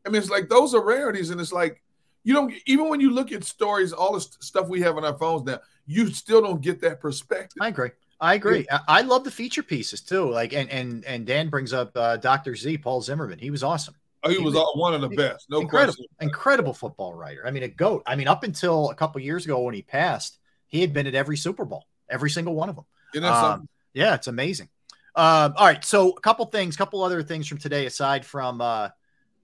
I 0.06 0.10
mean, 0.10 0.22
it's 0.22 0.32
like 0.32 0.50
those 0.50 0.74
are 0.74 0.84
rarities, 0.84 1.30
and 1.30 1.40
it's 1.40 1.54
like 1.54 1.82
you 2.24 2.34
don't 2.34 2.54
even 2.66 2.90
when 2.90 3.00
you 3.00 3.12
look 3.12 3.32
at 3.32 3.44
stories, 3.44 3.94
all 3.94 4.14
the 4.14 4.22
stuff 4.22 4.68
we 4.68 4.82
have 4.82 4.98
on 4.98 5.06
our 5.06 5.18
phones 5.18 5.44
now, 5.46 5.60
you 5.86 6.08
still 6.08 6.42
don't 6.42 6.62
get 6.62 6.82
that 6.82 7.00
perspective. 7.00 7.58
I 7.62 7.70
agree. 7.70 7.92
I 8.22 8.34
agree. 8.34 8.66
Yeah. 8.70 8.80
I 8.88 9.02
love 9.02 9.24
the 9.24 9.32
feature 9.32 9.64
pieces 9.64 10.02
too. 10.02 10.30
Like, 10.30 10.54
and 10.54 10.70
and 10.70 11.06
and 11.06 11.26
Dan 11.26 11.50
brings 11.50 11.72
up 11.72 11.92
uh, 11.96 12.18
Dr. 12.18 12.56
Z, 12.56 12.80
Paul 12.80 13.02
Zimmerman. 13.02 13.40
He 13.40 13.52
was 13.52 13.64
awesome. 13.64 13.96
Oh, 14.24 14.30
he, 14.30 14.38
was, 14.38 14.54
one 14.76 14.94
of 14.94 15.02
the 15.02 15.10
best. 15.10 15.50
No 15.50 15.62
incredible, 15.62 15.94
question. 15.94 16.08
incredible 16.20 16.74
football 16.74 17.14
writer. 17.14 17.48
I 17.48 17.52
mean, 17.52 17.64
a 17.64 17.70
goat. 17.70 18.04
I 18.06 18.16
mean, 18.16 18.28
up 18.28 18.44
until 18.44 18.90
a 18.90 18.96
couple 18.96 19.22
years 19.22 19.46
ago 19.46 19.62
when 19.62 19.74
he 19.74 19.82
passed, 19.82 20.40
he 20.68 20.82
had 20.82 20.94
been 20.94 21.08
at 21.08 21.16
every 21.16 21.38
Super 21.38 21.64
Bowl, 21.64 21.86
every 22.10 22.30
single 22.30 22.54
one 22.54 22.70
of 22.70 22.76
them. 22.76 23.24
Um, 23.24 23.70
yeah, 23.94 24.16
it's 24.16 24.28
amazing. 24.28 24.70
Uh, 25.16 25.52
all 25.56 25.66
right, 25.66 25.84
so 25.84 26.12
a 26.12 26.20
couple 26.22 26.46
things, 26.46 26.76
couple 26.76 27.04
other 27.04 27.24
things 27.24 27.48
from 27.48 27.58
today, 27.58 27.86
aside 27.86 28.26
from 28.26 28.62
uh, 28.62 28.90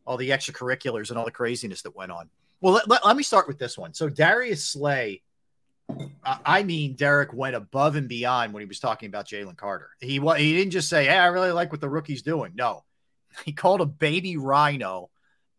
all 0.05 0.17
the 0.17 0.29
extracurriculars 0.29 1.09
and 1.09 1.17
all 1.17 1.25
the 1.25 1.31
craziness 1.31 1.81
that 1.83 1.95
went 1.95 2.11
on. 2.11 2.29
Well, 2.61 2.73
let, 2.73 2.87
let, 2.87 3.05
let 3.05 3.17
me 3.17 3.23
start 3.23 3.47
with 3.47 3.57
this 3.57 3.77
one. 3.77 3.93
So 3.93 4.09
Darius 4.09 4.63
Slay, 4.63 5.21
I 6.23 6.63
mean, 6.63 6.95
Derrick 6.95 7.33
went 7.33 7.55
above 7.55 7.95
and 7.95 8.07
beyond 8.07 8.53
when 8.53 8.61
he 8.61 8.67
was 8.67 8.79
talking 8.79 9.07
about 9.07 9.27
Jalen 9.27 9.55
Carter. 9.55 9.89
He 9.99 10.19
he 10.19 10.53
didn't 10.53 10.71
just 10.71 10.89
say, 10.89 11.05
"Hey, 11.05 11.17
I 11.17 11.27
really 11.27 11.51
like 11.51 11.71
what 11.71 11.81
the 11.81 11.89
rookie's 11.89 12.23
doing." 12.23 12.53
No, 12.55 12.83
he 13.45 13.51
called 13.51 13.81
a 13.81 13.85
baby 13.85 14.37
rhino 14.37 15.09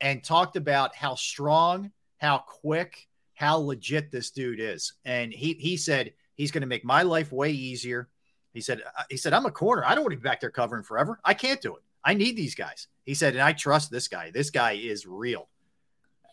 and 0.00 0.22
talked 0.22 0.56
about 0.56 0.94
how 0.94 1.14
strong, 1.14 1.90
how 2.18 2.38
quick, 2.38 3.08
how 3.34 3.58
legit 3.58 4.10
this 4.10 4.30
dude 4.30 4.60
is. 4.60 4.94
And 5.04 5.32
he 5.32 5.54
he 5.54 5.76
said 5.76 6.14
he's 6.34 6.50
going 6.50 6.62
to 6.62 6.66
make 6.66 6.84
my 6.84 7.02
life 7.02 7.32
way 7.32 7.50
easier. 7.50 8.08
He 8.52 8.60
said 8.60 8.82
uh, 8.98 9.02
he 9.10 9.16
said 9.16 9.32
I'm 9.32 9.46
a 9.46 9.50
corner. 9.50 9.84
I 9.84 9.94
don't 9.94 10.04
want 10.04 10.12
to 10.12 10.18
be 10.18 10.22
back 10.22 10.40
there 10.40 10.50
covering 10.50 10.82
forever. 10.82 11.20
I 11.24 11.34
can't 11.34 11.60
do 11.60 11.76
it. 11.76 11.82
I 12.04 12.14
need 12.14 12.36
these 12.36 12.54
guys. 12.54 12.86
He 13.04 13.14
said, 13.14 13.34
and 13.34 13.42
I 13.42 13.52
trust 13.52 13.90
this 13.90 14.08
guy. 14.08 14.30
This 14.30 14.50
guy 14.50 14.72
is 14.72 15.06
real. 15.06 15.48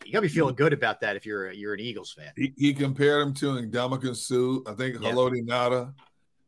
You 0.04 0.12
gotta 0.12 0.22
be 0.22 0.28
feeling 0.28 0.54
good 0.54 0.72
about 0.72 1.00
that 1.00 1.16
if 1.16 1.24
you're 1.24 1.50
you're 1.50 1.74
an 1.74 1.80
Eagles 1.80 2.12
fan. 2.12 2.30
He, 2.36 2.52
he 2.56 2.74
compared 2.74 3.26
him 3.26 3.34
to 3.34 3.54
Ndamukong 3.54 4.16
Suh. 4.16 4.70
I 4.70 4.74
think 4.74 5.00
yeah. 5.00 5.10
Haloti 5.10 5.46
Ngata, 5.46 5.94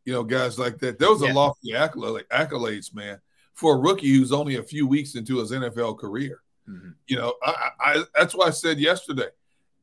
you 0.05 0.13
know, 0.13 0.23
guys 0.23 0.59
like 0.59 0.79
that. 0.79 0.99
Those 0.99 1.23
are 1.23 1.29
yeah. 1.29 1.33
lofty 1.33 1.73
accolades, 1.73 2.95
man 2.95 3.19
for 3.57 3.75
a 3.75 3.79
rookie 3.79 4.15
who's 4.15 4.33
only 4.33 4.57
a 4.57 4.63
few 4.63 4.87
weeks 4.87 5.15
into 5.15 5.39
his 5.39 5.51
NFL 5.51 5.99
career. 5.99 6.43
Mm-hmm. 6.69 6.91
You 7.09 7.17
know, 7.17 7.35
I, 7.43 7.71
I, 7.81 8.05
that's 8.15 8.35
why 8.35 8.47
I 8.47 8.51
said 8.51 8.79
yesterday, 8.79 9.29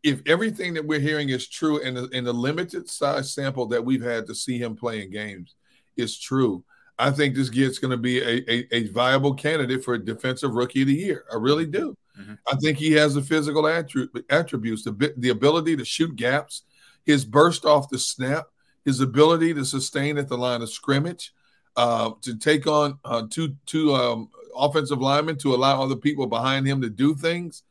if 0.03 0.21
everything 0.25 0.73
that 0.75 0.85
we're 0.85 0.99
hearing 0.99 1.29
is 1.29 1.47
true 1.47 1.79
in 1.79 1.95
the, 1.95 2.07
in 2.09 2.23
the 2.23 2.33
limited 2.33 2.89
size 2.89 3.33
sample 3.33 3.65
that 3.67 3.83
we've 3.83 4.03
had 4.03 4.27
to 4.27 4.35
see 4.35 4.57
him 4.57 4.75
playing 4.75 5.11
games 5.11 5.55
is 5.97 6.19
true, 6.19 6.63
I 6.99 7.09
think 7.09 7.35
this 7.35 7.49
kid's 7.49 7.79
going 7.79 7.91
to 7.91 7.97
be 7.97 8.19
a, 8.19 8.43
a, 8.51 8.75
a, 8.75 8.87
viable 8.89 9.33
candidate 9.33 9.83
for 9.83 9.95
a 9.95 10.05
defensive 10.05 10.53
rookie 10.53 10.81
of 10.81 10.87
the 10.87 10.93
year. 10.93 11.25
I 11.31 11.37
really 11.37 11.65
do. 11.65 11.97
Mm-hmm. 12.19 12.33
I 12.47 12.55
think 12.57 12.77
he 12.77 12.91
has 12.91 13.15
the 13.15 13.21
physical 13.21 13.65
attributes, 13.67 14.83
the, 14.83 15.13
the 15.17 15.29
ability 15.29 15.75
to 15.77 15.85
shoot 15.85 16.15
gaps, 16.15 16.63
his 17.03 17.25
burst 17.25 17.65
off 17.65 17.89
the 17.89 17.97
snap, 17.97 18.45
his 18.85 18.99
ability 18.99 19.53
to 19.55 19.65
sustain 19.65 20.17
at 20.17 20.27
the 20.27 20.37
line 20.37 20.61
of 20.61 20.69
scrimmage, 20.69 21.33
uh, 21.75 22.11
to 22.21 22.37
take 22.37 22.67
on 22.67 22.99
uh, 23.05 23.23
two 23.29 23.55
two 23.65 23.93
um, 23.93 24.29
offensive 24.55 24.99
linemen 24.99 25.37
to 25.37 25.53
allow 25.53 25.81
other 25.81 25.95
people 25.95 26.27
behind 26.27 26.67
him 26.67 26.81
to 26.81 26.89
do 26.89 27.15
things. 27.15 27.63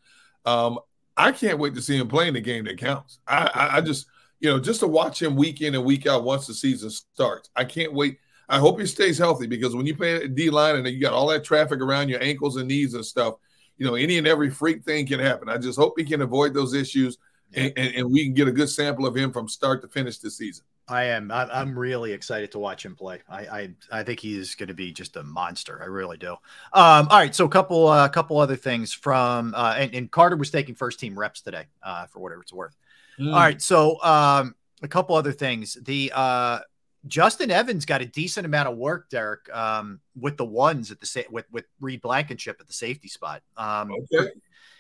Um, 0.45 0.79
I 1.17 1.33
can't 1.33 1.59
wait 1.59 1.75
to 1.75 1.83
see 1.83 1.97
him 1.97 2.09
playing 2.09 2.35
the 2.35 2.41
game 2.41 2.65
that 2.65 2.79
counts. 2.79 3.19
I, 3.29 3.51
I, 3.55 3.77
I, 3.77 3.81
just 3.81 4.07
you 4.41 4.49
know 4.49 4.59
just 4.59 4.81
to 4.81 4.89
watch 4.89 5.21
him 5.21 5.37
week 5.37 5.61
in 5.61 5.75
and 5.75 5.85
week 5.85 6.07
out 6.07 6.25
once 6.25 6.47
the 6.47 6.55
season 6.55 6.91
starts. 6.91 7.51
I 7.55 7.65
can't 7.65 7.93
wait. 7.93 8.19
I 8.49 8.59
hope 8.59 8.81
he 8.81 8.87
stays 8.87 9.19
healthy 9.19 9.47
because 9.47 9.75
when 9.77 9.87
you 9.87 9.97
play 9.97 10.27
D 10.29 10.51
line 10.51 10.77
and 10.77 10.87
you 10.87 11.01
got 11.01 11.13
all 11.13 11.29
that 11.29 11.45
traffic 11.45 11.81
around 11.81 12.09
your 12.09 12.23
ankles 12.23 12.57
and 12.57 12.69
knees 12.69 12.95
and 12.95 13.05
stuff, 13.05 13.35
you 13.79 13.87
know 13.87 13.95
any 13.95 14.19
and 14.19 14.27
every 14.27 14.51
freak 14.51 14.85
thing 14.85 15.07
can 15.07 15.21
happen. 15.21 15.49
I 15.49 15.59
just 15.59 15.79
hope 15.79 15.95
he 15.97 16.05
can 16.05 16.23
avoid 16.23 16.55
those 16.55 16.75
issues 16.75 17.19
and, 17.55 17.73
and, 17.77 17.95
and 17.95 18.11
we 18.11 18.25
can 18.25 18.35
get 18.35 18.49
a 18.49 18.53
good 18.53 18.71
sample 18.71 19.07
of 19.07 19.17
him 19.17 19.33
from 19.33 19.49
start 19.49 19.83
to 19.83 19.89
finish 19.89 20.19
this 20.19 20.39
season. 20.39 20.65
I 20.89 21.05
am. 21.05 21.31
I'm 21.31 21.79
really 21.79 22.13
excited 22.13 22.53
to 22.53 22.59
watch 22.59 22.85
him 22.85 22.97
play. 22.97 23.21
I 23.29 23.41
I, 23.41 23.71
I 23.91 24.03
think 24.03 24.21
he's 24.21 24.55
going 24.55 24.69
to 24.69 24.75
be 24.75 24.93
just 24.93 25.17
a 25.17 25.23
monster. 25.23 25.81
I 25.81 25.87
really 25.87 26.17
do. 26.17 26.33
Um, 26.33 27.09
all 27.09 27.19
right, 27.19 27.35
so 27.35 27.45
a 27.45 27.49
couple 27.49 27.89
a 27.89 28.05
uh, 28.05 28.09
couple 28.09 28.39
other 28.39 28.57
things 28.57 28.93
from 28.93 29.55
uh, 29.57 29.77
and, 29.79 29.95
and, 29.95 30.11
Carter 30.11 30.37
was 30.37 30.51
taking 30.51 30.75
first 30.75 30.99
team 30.99 31.19
reps 31.19 31.41
today 31.41 31.67
uh, 31.83 32.07
for 32.07 32.21
whatever 32.21 32.43
it's 32.43 32.53
worth. 32.53 32.77
Mm. 33.19 33.29
All 33.29 33.39
right, 33.39 33.63
so 33.63 34.03
um, 34.03 34.55
a 34.83 34.89
couple 34.89 35.15
other 35.15 35.33
things. 35.33 35.79
The 35.81 36.13
uh, 36.15 36.59
Justin 37.07 37.51
Evans 37.51 37.85
got 37.85 38.03
a 38.03 38.07
decent 38.07 38.45
amount 38.45 38.69
of 38.69 38.77
work, 38.77 39.09
Derrick, 39.09 39.55
um, 39.55 40.01
with 40.19 40.37
the 40.37 40.45
ones 40.45 40.91
at 40.91 41.01
the 41.01 41.07
sa- 41.07 41.21
with 41.31 41.47
with 41.53 41.65
Reed 41.81 42.03
Blankenship 42.03 42.59
at 42.61 42.67
the 42.67 42.73
safety 42.73 43.09
spot. 43.09 43.43
Um, 43.57 43.93
okay. 43.93 44.31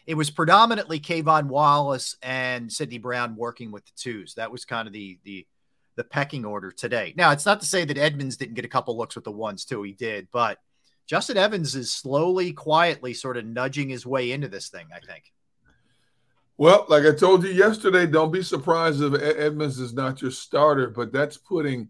It 0.04 0.14
was 0.14 0.30
predominantly 0.30 0.98
K'Von 0.98 1.46
Wallace 1.46 2.16
and 2.22 2.72
Sydney 2.72 2.98
Brown 2.98 3.36
working 3.36 3.70
with 3.70 3.84
the 3.84 3.92
twos. 3.96 4.34
That 4.34 4.50
was 4.50 4.64
kind 4.64 4.88
of 4.88 4.92
the 4.92 5.18
the 5.24 5.46
the 5.96 6.04
pecking 6.04 6.44
order 6.44 6.70
today. 6.70 7.14
Now, 7.16 7.32
it's 7.32 7.46
not 7.46 7.60
to 7.60 7.66
say 7.66 7.84
that 7.84 7.98
Edmonds 7.98 8.36
didn't 8.36 8.54
get 8.54 8.64
a 8.64 8.68
couple 8.68 8.96
looks 8.96 9.14
with 9.14 9.24
the 9.24 9.32
ones 9.32 9.64
too. 9.64 9.82
He 9.82 9.92
did, 9.92 10.28
but 10.32 10.58
Justin 11.06 11.36
Evans 11.36 11.74
is 11.74 11.92
slowly, 11.92 12.52
quietly 12.52 13.14
sort 13.14 13.36
of 13.36 13.44
nudging 13.44 13.88
his 13.88 14.06
way 14.06 14.32
into 14.32 14.48
this 14.48 14.68
thing, 14.68 14.86
I 14.94 15.00
think. 15.00 15.32
Well, 16.56 16.86
like 16.88 17.04
I 17.04 17.14
told 17.14 17.44
you 17.44 17.50
yesterday, 17.50 18.06
don't 18.06 18.32
be 18.32 18.42
surprised 18.42 19.02
if 19.02 19.20
Edmonds 19.20 19.78
is 19.78 19.94
not 19.94 20.22
your 20.22 20.30
starter, 20.30 20.88
but 20.88 21.12
that's 21.12 21.36
putting 21.36 21.88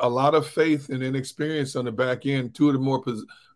a 0.00 0.08
lot 0.08 0.34
of 0.34 0.46
faith 0.46 0.90
and 0.90 1.02
inexperience 1.02 1.76
on 1.76 1.86
the 1.86 1.92
back 1.92 2.26
end, 2.26 2.54
two 2.54 2.68
of 2.68 2.74
the 2.74 2.78
more 2.78 3.02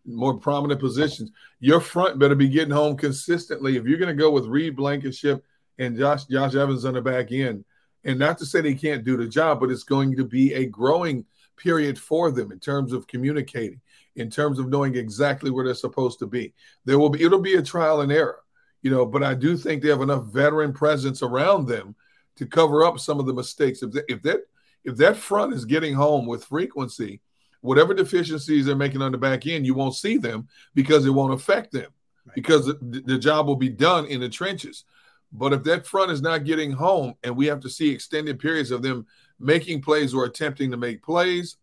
more 0.03 0.33
prominent 0.33 0.79
positions. 0.79 1.31
Your 1.59 1.79
front 1.79 2.17
better 2.17 2.33
be 2.33 2.49
getting 2.49 2.73
home 2.73 2.97
consistently. 2.97 3.77
If 3.77 3.85
you're 3.85 3.99
going 3.99 4.15
to 4.15 4.19
go 4.19 4.31
with 4.31 4.47
Reed 4.47 4.75
Blankenship 4.75 5.45
and 5.77 5.97
Josh 5.97 6.25
Josh 6.25 6.55
Evans 6.55 6.85
on 6.85 6.93
the 6.93 7.01
back 7.01 7.31
end. 7.31 7.65
And 8.03 8.17
not 8.17 8.37
to 8.39 8.45
say 8.45 8.61
they 8.61 8.73
can't 8.73 9.03
do 9.03 9.15
the 9.15 9.27
job, 9.27 9.59
but 9.59 9.69
it's 9.69 9.83
going 9.83 10.15
to 10.17 10.25
be 10.25 10.53
a 10.53 10.65
growing 10.65 11.25
period 11.55 11.99
for 11.99 12.31
them 12.31 12.51
in 12.51 12.59
terms 12.59 12.93
of 12.93 13.07
communicating, 13.07 13.79
in 14.15 14.29
terms 14.29 14.57
of 14.57 14.69
knowing 14.69 14.95
exactly 14.95 15.51
where 15.51 15.63
they're 15.63 15.75
supposed 15.75 16.19
to 16.19 16.27
be. 16.27 16.53
There 16.85 16.97
will 16.97 17.09
be 17.09 17.23
it'll 17.23 17.39
be 17.39 17.55
a 17.55 17.61
trial 17.61 18.01
and 18.01 18.11
error, 18.11 18.39
you 18.81 18.89
know, 18.89 19.05
but 19.05 19.23
I 19.23 19.35
do 19.35 19.55
think 19.55 19.81
they 19.81 19.89
have 19.89 20.01
enough 20.01 20.25
veteran 20.25 20.73
presence 20.73 21.21
around 21.21 21.67
them 21.67 21.95
to 22.37 22.45
cover 22.45 22.83
up 22.83 22.99
some 22.99 23.19
of 23.19 23.27
the 23.27 23.33
mistakes. 23.33 23.83
If, 23.83 23.91
they, 23.91 24.01
if 24.07 24.21
that 24.23 24.41
if 24.83 24.97
that 24.97 25.17
front 25.17 25.53
is 25.53 25.65
getting 25.65 25.93
home 25.93 26.25
with 26.25 26.45
frequency, 26.45 27.21
whatever 27.61 27.93
deficiencies 27.93 28.65
they're 28.65 28.75
making 28.75 29.01
on 29.01 29.11
the 29.11 29.17
back 29.17 29.45
end, 29.45 29.65
you 29.65 29.75
won't 29.75 29.95
see 29.95 30.17
them 30.17 30.47
because 30.73 31.05
it 31.05 31.11
won't 31.11 31.33
affect 31.33 31.71
them 31.71 31.91
right. 32.25 32.35
because 32.35 32.65
the, 32.65 33.03
the 33.05 33.17
job 33.17 33.47
will 33.47 33.55
be 33.55 33.69
done 33.69 34.05
in 34.07 34.19
the 34.19 34.29
trenches. 34.29 34.85
But 35.31 35.53
if 35.53 35.63
that 35.63 35.87
front 35.87 36.11
is 36.11 36.21
not 36.21 36.43
getting 36.43 36.71
home 36.71 37.15
and 37.23 37.35
we 37.35 37.45
have 37.47 37.61
to 37.61 37.69
see 37.69 37.89
extended 37.89 38.39
periods 38.39 38.71
of 38.71 38.81
them 38.81 39.05
making 39.39 39.81
plays 39.81 40.13
or 40.13 40.25
attempting 40.25 40.71
to 40.71 40.77
make 40.77 41.01
plays, 41.01 41.57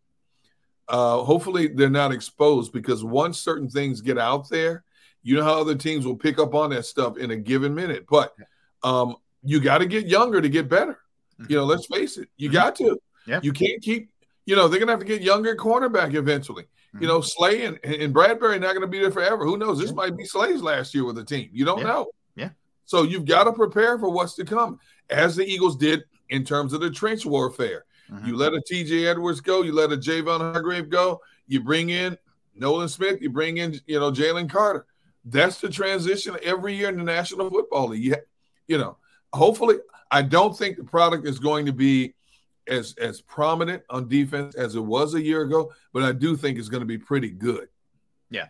uh, 0.88 1.18
hopefully 1.18 1.68
they're 1.68 1.90
not 1.90 2.12
exposed 2.12 2.72
because 2.72 3.04
once 3.04 3.38
certain 3.38 3.68
things 3.68 4.00
get 4.00 4.18
out 4.18 4.48
there, 4.48 4.84
you 5.22 5.36
know 5.36 5.44
how 5.44 5.60
other 5.60 5.74
teams 5.74 6.06
will 6.06 6.16
pick 6.16 6.38
up 6.38 6.54
on 6.54 6.70
that 6.70 6.86
stuff 6.86 7.18
in 7.18 7.30
a 7.30 7.36
given 7.36 7.74
minute. 7.74 8.06
But 8.08 8.34
um, 8.82 9.16
you 9.42 9.60
got 9.60 9.78
to 9.78 9.86
get 9.86 10.06
younger 10.06 10.40
to 10.40 10.48
get 10.48 10.68
better. 10.68 10.98
Mm-hmm. 11.38 11.52
You 11.52 11.58
know, 11.58 11.64
let's 11.64 11.86
face 11.86 12.16
it, 12.16 12.28
you 12.36 12.48
mm-hmm. 12.48 12.56
got 12.56 12.76
to. 12.76 12.98
Yeah. 13.26 13.40
You 13.42 13.52
can't 13.52 13.82
keep, 13.82 14.10
you 14.46 14.56
know, 14.56 14.68
they're 14.68 14.78
going 14.78 14.86
to 14.86 14.92
have 14.92 15.00
to 15.00 15.06
get 15.06 15.20
younger 15.20 15.54
cornerback 15.54 16.14
eventually. 16.14 16.62
Mm-hmm. 16.62 17.02
You 17.02 17.08
know, 17.08 17.20
Slay 17.20 17.66
and, 17.66 17.78
and 17.84 18.14
Bradberry 18.14 18.58
not 18.58 18.72
going 18.72 18.80
to 18.80 18.86
be 18.86 19.00
there 19.00 19.10
forever. 19.10 19.44
Who 19.44 19.58
knows? 19.58 19.78
This 19.78 19.92
might 19.92 20.16
be 20.16 20.24
Slay's 20.24 20.62
last 20.62 20.94
year 20.94 21.04
with 21.04 21.16
the 21.16 21.24
team. 21.24 21.50
You 21.52 21.66
don't 21.66 21.80
yeah. 21.80 21.88
know. 21.88 22.06
So 22.89 23.03
you've 23.03 23.26
got 23.26 23.45
to 23.45 23.53
prepare 23.53 23.99
for 23.99 24.09
what's 24.09 24.32
to 24.36 24.47
come, 24.47 24.80
as 25.11 25.36
the 25.36 25.45
Eagles 25.45 25.76
did 25.76 26.05
in 26.30 26.43
terms 26.43 26.72
of 26.72 26.80
the 26.80 26.91
trench 26.91 27.26
warfare. 27.26 27.84
Mm-hmm. 28.11 28.26
You 28.26 28.36
let 28.36 28.55
a 28.55 28.62
TJ 28.62 29.11
Edwards 29.11 29.43
go, 29.43 29.61
you 29.61 29.72
let 29.72 29.93
a 29.93 29.97
Javon 29.99 30.41
Hargrave 30.41 30.89
go, 30.89 31.20
you 31.47 31.62
bring 31.62 31.91
in 31.91 32.16
Nolan 32.55 32.89
Smith, 32.89 33.20
you 33.20 33.28
bring 33.28 33.59
in, 33.59 33.78
you 33.86 34.01
know, 34.01 34.11
Jalen 34.11 34.49
Carter. 34.49 34.86
That's 35.26 35.61
the 35.61 35.68
transition 35.68 36.39
every 36.43 36.76
year 36.76 36.89
in 36.89 36.97
the 36.97 37.05
National 37.05 37.51
Football 37.51 37.89
League. 37.89 38.05
You, 38.05 38.16
you 38.68 38.78
know, 38.78 38.97
hopefully, 39.34 39.76
I 40.11 40.22
don't 40.22 40.57
think 40.57 40.78
the 40.78 40.84
product 40.84 41.26
is 41.26 41.39
going 41.39 41.66
to 41.66 41.74
be 41.74 42.14
as 42.68 42.95
as 42.97 43.20
prominent 43.20 43.82
on 43.91 44.09
defense 44.09 44.55
as 44.55 44.76
it 44.76 44.80
was 44.80 45.12
a 45.12 45.22
year 45.22 45.43
ago, 45.43 45.72
but 45.93 46.05
I 46.05 46.12
do 46.12 46.39
think 46.39 46.59
it's 46.59 46.70
going 46.70 46.80
to 46.80 46.86
be 46.86 46.97
pretty 46.97 47.28
good. 47.28 47.68
Yeah, 48.30 48.47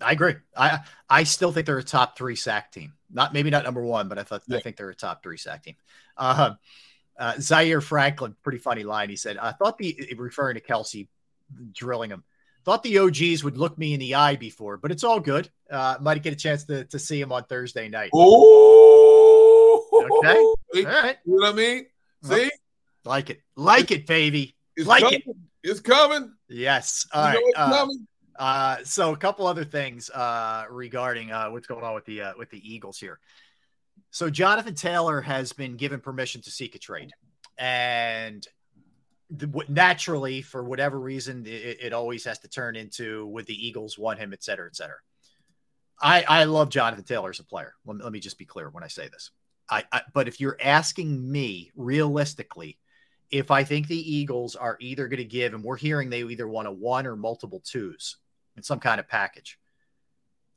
I 0.00 0.12
agree. 0.12 0.36
I 0.56 0.78
I 1.08 1.24
still 1.24 1.50
think 1.50 1.66
they're 1.66 1.78
a 1.78 1.82
top 1.82 2.16
three 2.16 2.36
sack 2.36 2.70
team. 2.70 2.92
Not 3.12 3.32
maybe 3.32 3.50
not 3.50 3.64
number 3.64 3.82
one, 3.82 4.08
but 4.08 4.18
I 4.18 4.22
thought 4.22 4.42
yeah. 4.46 4.58
I 4.58 4.60
think 4.60 4.76
they're 4.76 4.90
a 4.90 4.94
top 4.94 5.22
three 5.22 5.36
sack 5.36 5.64
team. 5.64 5.76
Uh, 6.16 6.54
uh, 7.18 7.34
Zaire 7.38 7.80
Franklin, 7.80 8.34
pretty 8.42 8.58
funny 8.58 8.84
line. 8.84 9.10
He 9.10 9.16
said, 9.16 9.36
"I 9.36 9.52
thought 9.52 9.78
the 9.78 10.14
referring 10.16 10.54
to 10.54 10.60
Kelce 10.60 11.08
drilling 11.72 12.10
him." 12.10 12.24
Thought 12.64 12.82
the 12.82 12.98
OGs 12.98 13.42
would 13.42 13.56
look 13.56 13.78
me 13.78 13.94
in 13.94 14.00
the 14.00 14.14
eye 14.16 14.36
before, 14.36 14.76
but 14.76 14.92
it's 14.92 15.02
all 15.02 15.18
good. 15.18 15.48
Uh, 15.70 15.96
might 16.00 16.22
get 16.22 16.34
a 16.34 16.36
chance 16.36 16.64
to, 16.64 16.84
to 16.84 16.98
see 16.98 17.18
him 17.18 17.32
on 17.32 17.44
Thursday 17.44 17.88
night. 17.88 18.10
Oh, 18.12 19.88
okay. 20.22 20.84
All 20.86 20.92
right. 20.92 21.16
You 21.24 21.36
know 21.36 21.46
what 21.46 21.54
I 21.54 21.56
mean? 21.56 21.86
See? 22.22 22.50
Like 23.04 23.30
it. 23.30 23.40
Like 23.56 23.90
it, 23.90 24.06
baby. 24.06 24.54
It's 24.76 24.86
like 24.86 25.02
coming. 25.02 25.22
it. 25.24 25.36
It's 25.62 25.80
coming. 25.80 26.32
Yes. 26.48 27.06
All 27.14 27.32
you 27.32 27.36
right. 27.36 27.52
Uh, 27.56 27.70
coming. 27.70 28.06
Uh, 28.40 28.78
so 28.84 29.12
a 29.12 29.16
couple 29.18 29.46
other 29.46 29.66
things 29.66 30.08
uh, 30.08 30.64
regarding 30.70 31.30
uh, 31.30 31.50
what's 31.50 31.66
going 31.66 31.84
on 31.84 31.94
with 31.94 32.06
the 32.06 32.22
uh, 32.22 32.32
with 32.38 32.48
the 32.48 32.74
Eagles 32.74 32.98
here. 32.98 33.20
So 34.12 34.30
Jonathan 34.30 34.74
Taylor 34.74 35.20
has 35.20 35.52
been 35.52 35.76
given 35.76 36.00
permission 36.00 36.40
to 36.40 36.50
seek 36.50 36.74
a 36.74 36.78
trade, 36.78 37.10
and 37.58 38.48
the, 39.28 39.62
naturally, 39.68 40.40
for 40.40 40.64
whatever 40.64 40.98
reason, 40.98 41.44
it, 41.44 41.82
it, 41.82 41.92
always 41.92 42.24
has 42.24 42.38
to 42.38 42.48
turn 42.48 42.76
into 42.76 43.26
would 43.26 43.44
the 43.44 43.66
Eagles 43.66 43.98
want 43.98 44.18
him, 44.18 44.32
et 44.32 44.42
cetera, 44.42 44.66
et 44.66 44.74
cetera. 44.74 44.96
I, 46.00 46.24
I 46.26 46.44
love 46.44 46.70
Jonathan 46.70 47.04
Taylor 47.04 47.28
as 47.28 47.40
a 47.40 47.44
player. 47.44 47.74
Let 47.84 47.98
me, 47.98 48.02
let 48.02 48.12
me 48.12 48.20
just 48.20 48.38
be 48.38 48.46
clear 48.46 48.70
when 48.70 48.82
I 48.82 48.88
say 48.88 49.06
this. 49.08 49.32
I, 49.68 49.84
I, 49.92 50.00
but 50.14 50.28
if 50.28 50.40
you're 50.40 50.56
asking 50.62 51.30
me 51.30 51.72
realistically, 51.76 52.78
if 53.30 53.50
I 53.50 53.64
think 53.64 53.86
the 53.86 54.14
Eagles 54.14 54.56
are 54.56 54.78
either 54.80 55.08
going 55.08 55.18
to 55.18 55.24
give, 55.24 55.52
and 55.52 55.62
we're 55.62 55.76
hearing 55.76 56.08
they 56.08 56.22
either 56.22 56.48
want 56.48 56.68
a 56.68 56.72
one 56.72 57.06
or 57.06 57.16
multiple 57.16 57.62
twos 57.62 58.16
in 58.60 58.64
some 58.64 58.78
kind 58.78 59.00
of 59.00 59.08
package, 59.08 59.58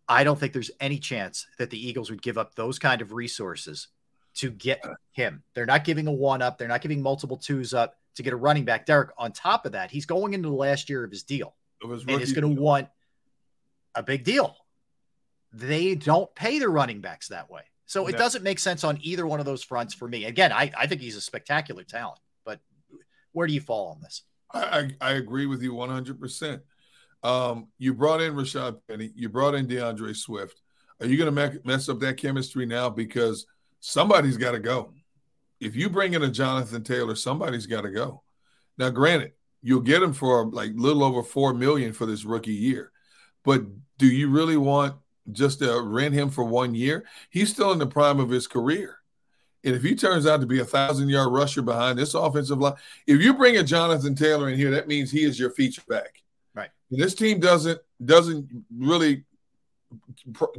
I 0.10 0.26
don't 0.26 0.38
think 0.38 0.51
there's 0.51 0.72
any 0.82 0.99
chance 0.99 1.47
that 1.58 1.70
the 1.70 1.88
Eagles 1.88 2.10
would 2.10 2.22
give 2.22 2.38
up 2.38 2.54
those 2.56 2.78
kind 2.78 3.01
of 3.01 3.14
resources 3.14 3.88
to 4.36 4.51
get 4.51 4.84
him. 5.14 5.41
They're 5.54 5.66
not 5.66 5.86
giving 5.86 6.08
a 6.08 6.12
one 6.12 6.41
up. 6.41 6.58
They're 6.58 6.68
not 6.68 6.82
giving 6.82 7.01
multiple 7.01 7.38
twos 7.38 7.74
up 7.74 7.95
to 8.16 8.24
get 8.24 8.34
a 8.34 8.36
running 8.36 8.66
back. 8.66 8.86
Derrick, 8.86 9.12
on 9.18 9.32
top 9.32 9.66
of 9.66 9.72
that, 9.72 9.89
he's 9.89 10.06
going 10.06 10.34
into 10.34 10.49
the 10.49 10.56
last 10.56 10.89
year 10.89 11.06
of 11.06 11.12
his 11.12 11.24
deal. 11.24 11.56
and 11.82 12.20
he's 12.20 12.34
going 12.34 12.56
to 12.56 12.62
want 12.62 12.89
a 13.95 14.04
big 14.04 14.26
deal. 14.26 14.58
They 15.54 15.95
don't 15.95 16.34
pay 16.36 16.60
their 16.60 16.70
running 16.70 16.99
backs 16.99 17.30
that 17.30 17.49
way. 17.49 17.62
So 17.86 18.08
it 18.08 18.18
doesn't 18.18 18.43
make 18.43 18.60
sense 18.60 18.84
on 18.84 18.97
either 19.01 19.26
one 19.26 19.39
of 19.39 19.45
those 19.45 19.64
fronts 19.64 19.93
for 19.93 20.10
me. 20.10 20.26
Again, 20.26 20.51
I, 20.51 20.72
I 20.78 20.88
think 20.88 20.99
he's 20.99 21.16
a 21.16 21.22
spectacular 21.22 21.84
talent, 21.84 22.20
but 22.43 22.60
where 23.32 23.47
do 23.47 23.54
you 23.54 23.62
fall 23.62 23.89
on 23.89 24.01
this? 24.01 24.24
I, 24.54 24.89
I, 24.99 25.12
agree 25.14 25.45
with 25.45 25.62
you 25.62 25.74
100%. 25.74 26.62
Um, 27.24 27.68
you 27.78 27.94
brought 27.94 28.22
in 28.22 28.34
Rashad 28.34 28.80
Penny, 28.88 29.12
you 29.16 29.30
brought 29.30 29.56
in 29.56 29.68
D'Andre 29.68 30.14
Swift. 30.14 30.62
Are 31.00 31.06
you 31.06 31.18
going 31.18 31.34
to 31.34 31.62
mess 31.64 31.90
up 31.90 32.00
that 32.00 32.18
chemistry 32.18 32.66
now? 32.66 32.90
Because 32.90 33.46
somebody's 33.80 34.38
got 34.38 34.52
to 34.52 34.60
go. 34.60 34.94
If 35.60 35.76
you 35.76 35.90
bring 35.90 36.14
in 36.14 36.24
a 36.24 36.30
Jonathan 36.30 36.84
Taylor, 36.84 37.16
somebody's 37.16 37.66
got 37.66 37.82
to 37.82 37.90
go. 37.90 38.24
Now, 38.78 38.90
granted, 38.90 39.32
you'll 39.62 39.82
get 39.82 40.04
him 40.04 40.14
for 40.14 40.46
like 40.46 40.72
little 40.76 41.04
over 41.04 41.24
four 41.24 41.54
million 41.54 41.94
for 41.94 42.06
this 42.06 42.26
rookie 42.26 42.54
year, 42.54 42.92
but 43.44 43.64
do 43.98 44.08
you 44.08 44.30
really 44.30 44.58
want 44.58 44.96
just 45.32 45.60
to 45.60 45.82
rent 45.82 46.14
him 46.14 46.30
for 46.30 46.44
one 46.44 46.76
year. 46.76 47.06
He's 47.30 47.50
still 47.50 47.72
in 47.72 47.80
the 47.80 47.88
prime 47.88 48.20
of 48.20 48.30
his 48.30 48.48
career. 48.48 48.98
And 49.64 49.74
if 49.74 49.82
he 49.82 49.96
turns 49.96 50.28
out 50.28 50.42
to 50.42 50.48
be 50.48 50.60
a 50.60 50.66
thousand 50.66 51.08
yard 51.08 51.32
rusher 51.32 51.62
behind 51.62 51.98
this 51.98 52.14
offensive 52.14 52.60
line, 52.60 52.76
if 53.08 53.22
you 53.22 53.34
bring 53.34 53.58
a 53.58 53.64
Jonathan 53.64 54.16
Taylor 54.16 54.50
in 54.50 54.58
here, 54.58 54.72
that 54.72 54.90
means 54.90 55.10
he 55.10 55.24
is 55.24 55.40
your 55.40 55.52
feature 55.52 55.84
back. 55.88 56.23
This 56.98 57.16
team 57.16 57.39
doesn't 57.39 57.80
doesn't 58.04 58.50
really 58.76 59.24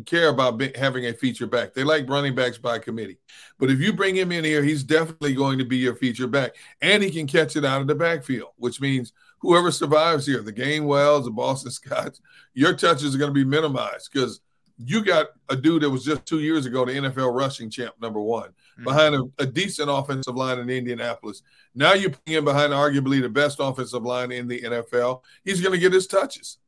care 0.06 0.28
about 0.28 0.60
having 0.76 1.06
a 1.06 1.12
feature 1.12 1.46
back. 1.46 1.74
They 1.74 1.84
like 1.84 2.08
running 2.08 2.34
backs 2.34 2.58
by 2.58 2.78
committee. 2.78 3.18
But 3.58 3.70
if 3.70 3.80
you 3.80 3.92
bring 3.92 4.14
him 4.14 4.32
in 4.32 4.44
here, 4.44 4.62
he's 4.62 4.84
definitely 4.84 5.34
going 5.34 5.58
to 5.58 5.64
be 5.64 5.76
your 5.76 5.96
feature 5.96 6.28
back, 6.28 6.54
and 6.80 7.02
he 7.02 7.10
can 7.10 7.26
catch 7.26 7.56
it 7.56 7.64
out 7.64 7.80
of 7.80 7.86
the 7.86 7.94
backfield, 7.94 8.50
which 8.56 8.80
means 8.80 9.12
whoever 9.38 9.70
survives 9.70 10.26
here, 10.26 10.42
the 10.42 10.52
Gainwells, 10.52 11.24
the 11.24 11.30
Boston 11.30 11.70
Scotts, 11.70 12.20
your 12.54 12.74
touches 12.74 13.14
are 13.14 13.18
going 13.18 13.30
to 13.30 13.34
be 13.34 13.44
minimized 13.44 14.10
because 14.12 14.40
you 14.78 15.04
got 15.04 15.26
a 15.48 15.56
dude 15.56 15.82
that 15.82 15.90
was 15.90 16.04
just 16.04 16.26
two 16.26 16.40
years 16.40 16.66
ago 16.66 16.84
the 16.84 16.92
NFL 16.92 17.34
rushing 17.34 17.70
champ 17.70 17.94
number 18.00 18.20
one 18.20 18.50
mm-hmm. 18.74 18.84
behind 18.84 19.14
a, 19.14 19.24
a, 19.38 19.46
decent 19.46 19.88
offensive 19.90 20.34
line 20.34 20.58
in 20.58 20.68
Indianapolis. 20.68 21.42
Now 21.74 21.94
you 21.94 22.10
put 22.10 22.28
him 22.28 22.44
behind 22.44 22.72
arguably 22.72 23.20
the 23.20 23.28
best 23.28 23.58
offensive 23.60 24.02
line 24.02 24.32
in 24.32 24.48
the 24.48 24.60
NFL. 24.60 25.22
He's 25.44 25.60
going 25.60 25.72
to 25.72 25.78
get 25.78 25.92
his 25.92 26.06
touches, 26.06 26.58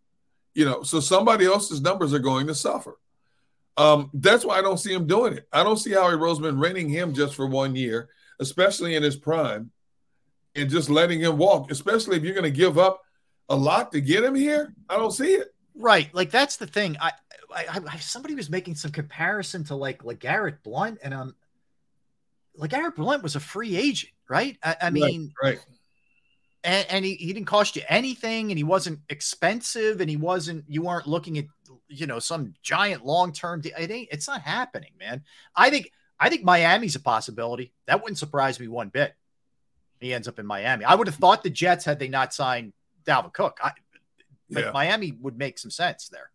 you 0.55 0.65
know. 0.65 0.83
So 0.83 1.01
somebody 1.01 1.47
else's 1.47 1.81
numbers 1.81 2.15
are 2.15 2.19
going 2.19 2.47
to 2.47 2.55
suffer. 2.55 2.99
Um, 3.77 4.11
that's 4.15 4.45
why 4.45 4.59
I 4.59 4.63
don't 4.63 4.79
see 4.79 4.93
him 4.93 5.07
doing 5.07 5.35
it. 5.35 5.47
I 5.53 5.63
don't 5.63 5.77
see 5.77 5.93
Howie 5.93 6.15
Roseman 6.15 6.61
renting 6.61 6.89
him 6.89 7.13
just 7.13 7.35
for 7.35 7.47
one 7.47 7.77
year, 7.77 8.09
especially 8.41 8.95
in 8.95 9.03
his 9.03 9.17
prime, 9.17 9.71
and 10.55 10.71
just 10.71 10.89
letting 10.89 11.21
him 11.21 11.37
walk. 11.37 11.71
Especially 11.71 12.17
if 12.17 12.23
you're 12.23 12.35
going 12.35 12.45
to 12.45 12.51
give 12.51 12.79
up 12.79 13.03
a 13.49 13.57
lot 13.57 13.93
to 13.93 14.01
get 14.01 14.25
him 14.25 14.35
here. 14.35 14.75
I 14.89 14.97
don't 14.97 15.13
see 15.13 15.35
it. 15.35 15.55
Right. 15.75 16.13
Like 16.15 16.31
that's 16.31 16.57
the 16.57 16.67
thing. 16.67 16.97
I, 17.01 17.13
I, 17.55 17.81
I 17.91 17.97
somebody 17.99 18.35
was 18.35 18.51
making 18.51 18.77
some 18.77 18.91
comparison 18.91 19.65
to 19.65 19.77
like 19.77 20.03
LeGarrette 20.03 20.63
Blunt, 20.63 20.99
and 21.03 21.35
um, 22.61 22.69
LeGarrette 22.69 22.97
Blunt 22.97 23.23
was 23.23 23.37
a 23.37 23.41
free 23.41 23.77
agent, 23.77 24.13
right? 24.29 24.57
I, 24.63 24.77
I 24.83 24.91
mean, 24.91 25.33
right. 25.43 25.57
right. 25.57 25.67
And, 26.65 26.87
and 26.91 27.05
he, 27.05 27.15
he 27.15 27.33
didn't 27.33 27.47
cost 27.47 27.77
you 27.77 27.83
anything, 27.89 28.51
and 28.51 28.59
he 28.59 28.65
wasn't 28.65 29.01
expensive, 29.09 30.01
and 30.01 30.11
he 30.11 30.17
wasn't. 30.17 30.65
You 30.69 30.83
weren't 30.83 31.07
looking 31.07 31.39
at 31.39 31.45
you 31.89 32.07
know 32.07 32.19
some 32.19 32.55
giant 32.63 33.05
long 33.05 33.33
term. 33.33 33.63
It 33.65 33.91
ain't. 33.91 34.09
It's 34.11 34.29
not 34.29 34.43
happening, 34.43 34.93
man. 34.99 35.23
I 35.55 35.71
think. 35.71 35.91
I 36.19 36.31
think 36.31 36.45
Miami's 36.45 36.97
a 36.97 37.01
possibility. 37.01 37.75
That 37.87 38.03
wouldn't 38.03 38.17
surprise 38.17 38.59
me 38.59 38.69
one 38.69 38.89
bit. 38.89 39.15
He 40.01 40.15
ends 40.15 40.27
up 40.27 40.39
in 40.39 40.47
Miami. 40.47 40.85
I 40.85 40.95
would 40.95 41.09
have 41.09 41.17
thought 41.17 41.43
the 41.43 41.51
Jets 41.51 41.85
had 41.85 41.99
they 41.99 42.09
not 42.09 42.33
signed 42.33 42.73
Dalvin 43.05 43.35
Cook. 43.35 43.59
I, 43.63 43.73
but 44.51 44.65
yeah. 44.65 44.71
Miami 44.73 45.13
would 45.21 45.37
make 45.37 45.59
some 45.59 45.71
sense 45.71 46.09
there. 46.09 46.31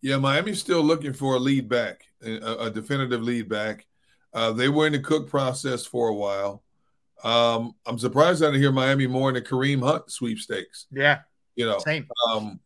Yeah, 0.00 0.16
Miami's 0.16 0.60
still 0.60 0.82
looking 0.82 1.12
for 1.12 1.34
a 1.34 1.38
lead 1.38 1.68
back, 1.68 2.04
a, 2.22 2.66
a 2.66 2.70
definitive 2.70 3.22
lead 3.22 3.48
back. 3.48 3.86
Uh, 4.32 4.52
they 4.52 4.68
were 4.68 4.86
in 4.86 4.92
the 4.92 4.98
Cook 4.98 5.28
process 5.28 5.84
for 5.84 6.08
a 6.08 6.14
while. 6.14 6.62
Um, 7.24 7.74
I'm 7.86 7.98
surprised 7.98 8.42
I 8.42 8.46
didn't 8.46 8.60
hear 8.60 8.72
Miami 8.72 9.06
more 9.06 9.28
in 9.28 9.34
the 9.34 9.42
Kareem 9.42 9.82
Hunt 9.82 10.10
sweepstakes. 10.10 10.86
Yeah, 10.90 11.20
you 11.56 11.66
know, 11.66 11.78
same. 11.78 12.06
Um, 12.30 12.60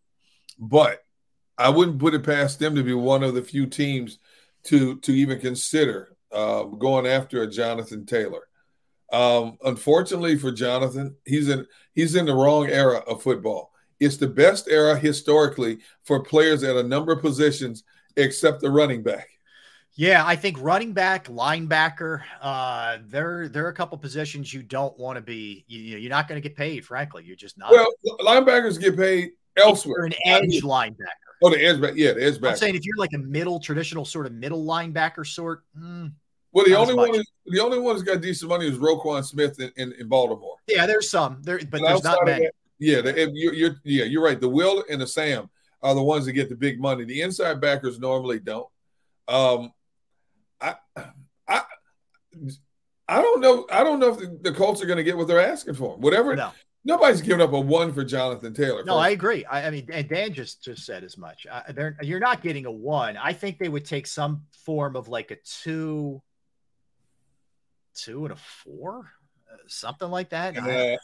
but 0.58 1.04
I 1.56 1.68
wouldn't 1.68 1.98
put 1.98 2.14
it 2.14 2.24
past 2.24 2.58
them 2.58 2.74
to 2.74 2.82
be 2.82 2.94
one 2.94 3.22
of 3.22 3.34
the 3.34 3.42
few 3.42 3.66
teams 3.66 4.18
to 4.64 4.96
to 5.00 5.12
even 5.12 5.40
consider 5.40 6.16
uh, 6.30 6.64
going 6.64 7.06
after 7.06 7.42
a 7.42 7.50
Jonathan 7.50 8.04
Taylor. 8.04 8.48
Um, 9.12 9.58
unfortunately 9.64 10.38
for 10.38 10.50
Jonathan, 10.50 11.16
he's 11.24 11.48
in 11.48 11.66
he's 11.92 12.14
in 12.14 12.26
the 12.26 12.34
wrong 12.34 12.68
era 12.68 12.98
of 13.06 13.22
football. 13.22 13.72
It's 14.00 14.16
the 14.16 14.28
best 14.28 14.68
era 14.68 14.98
historically 14.98 15.78
for 16.04 16.22
players 16.24 16.62
at 16.64 16.76
a 16.76 16.82
number 16.82 17.12
of 17.12 17.20
positions 17.20 17.84
except 18.16 18.60
the 18.60 18.70
running 18.70 19.02
back. 19.02 19.28
Yeah, 19.94 20.24
I 20.24 20.36
think 20.36 20.56
running 20.60 20.92
back, 20.94 21.28
linebacker, 21.28 22.22
uh, 22.40 22.98
there 23.08 23.48
there 23.48 23.66
are 23.66 23.68
a 23.68 23.74
couple 23.74 23.98
positions 23.98 24.52
you 24.52 24.62
don't 24.62 24.98
want 24.98 25.16
to 25.16 25.20
be. 25.20 25.64
You, 25.68 25.98
you're 25.98 26.10
not 26.10 26.28
going 26.28 26.40
to 26.40 26.48
get 26.48 26.56
paid. 26.56 26.84
Frankly, 26.86 27.24
you're 27.24 27.36
just 27.36 27.58
not. 27.58 27.72
Well, 27.72 27.86
linebackers 28.20 28.80
get 28.80 28.96
paid 28.96 29.32
elsewhere. 29.56 30.06
You're 30.06 30.06
an 30.06 30.44
edge 30.44 30.62
linebacker. 30.62 30.96
Oh, 31.44 31.50
the 31.50 31.62
edge 31.62 31.80
back. 31.80 31.92
Yeah, 31.94 32.12
the 32.12 32.24
edge 32.24 32.40
back. 32.40 32.52
I'm 32.52 32.56
saying 32.56 32.74
if 32.74 32.86
you're 32.86 32.96
like 32.96 33.12
a 33.14 33.18
middle, 33.18 33.60
traditional 33.60 34.06
sort 34.06 34.24
of 34.24 34.32
middle 34.32 34.64
linebacker 34.64 35.26
sort. 35.26 35.64
Mm, 35.78 36.12
well, 36.52 36.64
the 36.64 36.74
only 36.74 36.94
one, 36.94 37.14
is, 37.14 37.30
the 37.46 37.60
only 37.60 37.78
one 37.78 37.94
who's 37.94 38.02
got 38.02 38.22
decent 38.22 38.48
money 38.48 38.66
is 38.66 38.78
Roquan 38.78 39.24
Smith 39.24 39.60
in, 39.60 39.72
in, 39.76 39.92
in 39.98 40.08
Baltimore. 40.08 40.56
Yeah, 40.68 40.86
there's 40.86 41.10
some 41.10 41.42
there, 41.42 41.60
but 41.70 41.82
there's 41.82 42.02
not 42.04 42.18
many. 42.24 42.44
That, 42.44 42.52
yeah, 42.78 43.00
the, 43.02 43.30
you're, 43.34 43.52
you're, 43.52 43.76
yeah, 43.84 44.04
you're 44.04 44.24
right. 44.24 44.40
The 44.40 44.48
Will 44.48 44.84
and 44.88 45.00
the 45.02 45.06
Sam 45.06 45.50
are 45.82 45.94
the 45.94 46.02
ones 46.02 46.24
that 46.24 46.32
get 46.32 46.48
the 46.48 46.54
big 46.54 46.80
money. 46.80 47.04
The 47.04 47.20
inside 47.20 47.60
backers 47.60 47.98
normally 47.98 48.38
don't. 48.38 48.68
Um, 49.28 49.72
I, 50.62 50.74
I, 51.48 51.62
I 53.08 53.20
don't 53.20 53.40
know. 53.40 53.66
I 53.70 53.84
don't 53.84 53.98
know 53.98 54.12
if 54.12 54.18
the, 54.18 54.38
the 54.42 54.52
Colts 54.52 54.82
are 54.82 54.86
going 54.86 54.96
to 54.96 55.02
get 55.02 55.16
what 55.16 55.28
they're 55.28 55.40
asking 55.40 55.74
for. 55.74 55.96
Whatever. 55.96 56.36
No. 56.36 56.52
Nobody's 56.84 57.20
giving 57.20 57.40
up 57.40 57.52
a 57.52 57.60
one 57.60 57.92
for 57.92 58.04
Jonathan 58.04 58.54
Taylor. 58.54 58.82
No, 58.84 58.96
I 58.96 59.10
agree. 59.10 59.44
I, 59.44 59.66
I, 59.66 59.70
mean, 59.70 59.88
and 59.92 60.08
Dan 60.08 60.32
just 60.32 60.64
just 60.64 60.84
said 60.84 61.04
as 61.04 61.16
much. 61.16 61.46
Uh, 61.48 61.92
you're 62.02 62.18
not 62.18 62.42
getting 62.42 62.66
a 62.66 62.72
one. 62.72 63.16
I 63.16 63.32
think 63.32 63.58
they 63.58 63.68
would 63.68 63.84
take 63.84 64.06
some 64.06 64.42
form 64.64 64.96
of 64.96 65.08
like 65.08 65.30
a 65.30 65.36
two 65.44 66.20
two 67.94 68.24
and 68.24 68.32
a 68.32 68.36
four, 68.36 69.12
uh, 69.52 69.56
something 69.68 70.10
like 70.10 70.30
that. 70.30 70.56
Uh, 70.56 70.96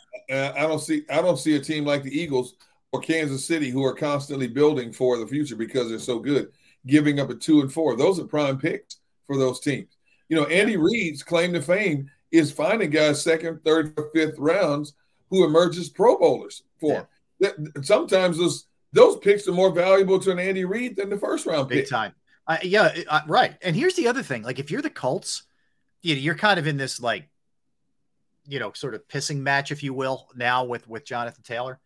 I 0.57 0.63
don't 0.63 0.81
see 0.81 1.05
I 1.09 1.23
don't 1.23 1.39
see 1.39 1.55
a 1.55 1.61
team 1.61 1.85
like 1.85 2.03
the 2.03 2.21
Eagles 2.21 2.55
or 2.91 3.01
Kansas 3.01 3.45
City 3.45 3.71
who 3.71 3.85
are 3.85 3.95
constantly 3.95 4.49
building 4.49 4.93
for 4.93 5.17
the 5.17 5.29
future 5.29 5.55
because 5.55 5.91
they're 5.91 6.01
so 6.01 6.19
good, 6.19 6.49
giving 6.89 7.21
up 7.21 7.31
a 7.31 7.35
two 7.37 7.61
and 7.61 7.73
four. 7.73 7.95
Those 7.95 8.19
are 8.19 8.25
prime 8.25 8.59
picks 8.59 8.97
for 9.29 9.37
those 9.37 9.61
teams. 9.61 9.97
You 10.29 10.37
know, 10.37 10.47
Andy 10.47 10.77
Reid's 10.77 11.23
claim 11.23 11.53
to 11.53 11.63
fame 11.63 12.11
is 12.33 12.51
finding 12.51 12.91
guys 12.91 13.23
second, 13.23 13.61
third, 13.65 13.97
fifth 14.13 14.39
rounds 14.39 14.95
who 15.31 15.45
emerges 15.45 15.89
Pro 15.89 16.19
Bowlers 16.19 16.65
for. 16.81 17.09
Yeah. 17.41 17.51
Sometimes 17.83 18.39
those 18.39 18.67
those 18.93 19.19
picks 19.19 19.47
are 19.47 19.53
more 19.53 19.71
valuable 19.71 20.19
to 20.19 20.33
an 20.33 20.39
Andy 20.39 20.65
Reid 20.65 20.97
than 20.97 21.11
the 21.11 21.19
first 21.19 21.47
round 21.47 21.69
Big 21.69 21.81
pick. 21.81 21.89
time. 21.89 22.15
Uh, 22.47 22.57
yeah, 22.63 22.95
uh, 23.09 23.21
right. 23.27 23.55
And 23.63 23.77
here's 23.77 23.95
the 23.95 24.09
other 24.09 24.23
thing: 24.23 24.43
like 24.43 24.59
if 24.59 24.71
you're 24.71 24.83
the 24.83 24.91
Colts, 24.91 25.45
you 26.03 26.15
know, 26.15 26.21
you're 26.21 26.35
kind 26.35 26.59
of 26.59 26.67
in 26.67 26.77
this 26.77 27.01
like, 27.01 27.29
you 28.47 28.59
know, 28.59 28.73
sort 28.73 28.95
of 28.95 29.07
pissing 29.07 29.39
match, 29.39 29.71
if 29.71 29.83
you 29.83 29.95
will, 29.95 30.29
now 30.35 30.65
with 30.65 30.89
with 30.89 31.05
Jonathan 31.05 31.45
Taylor. 31.45 31.79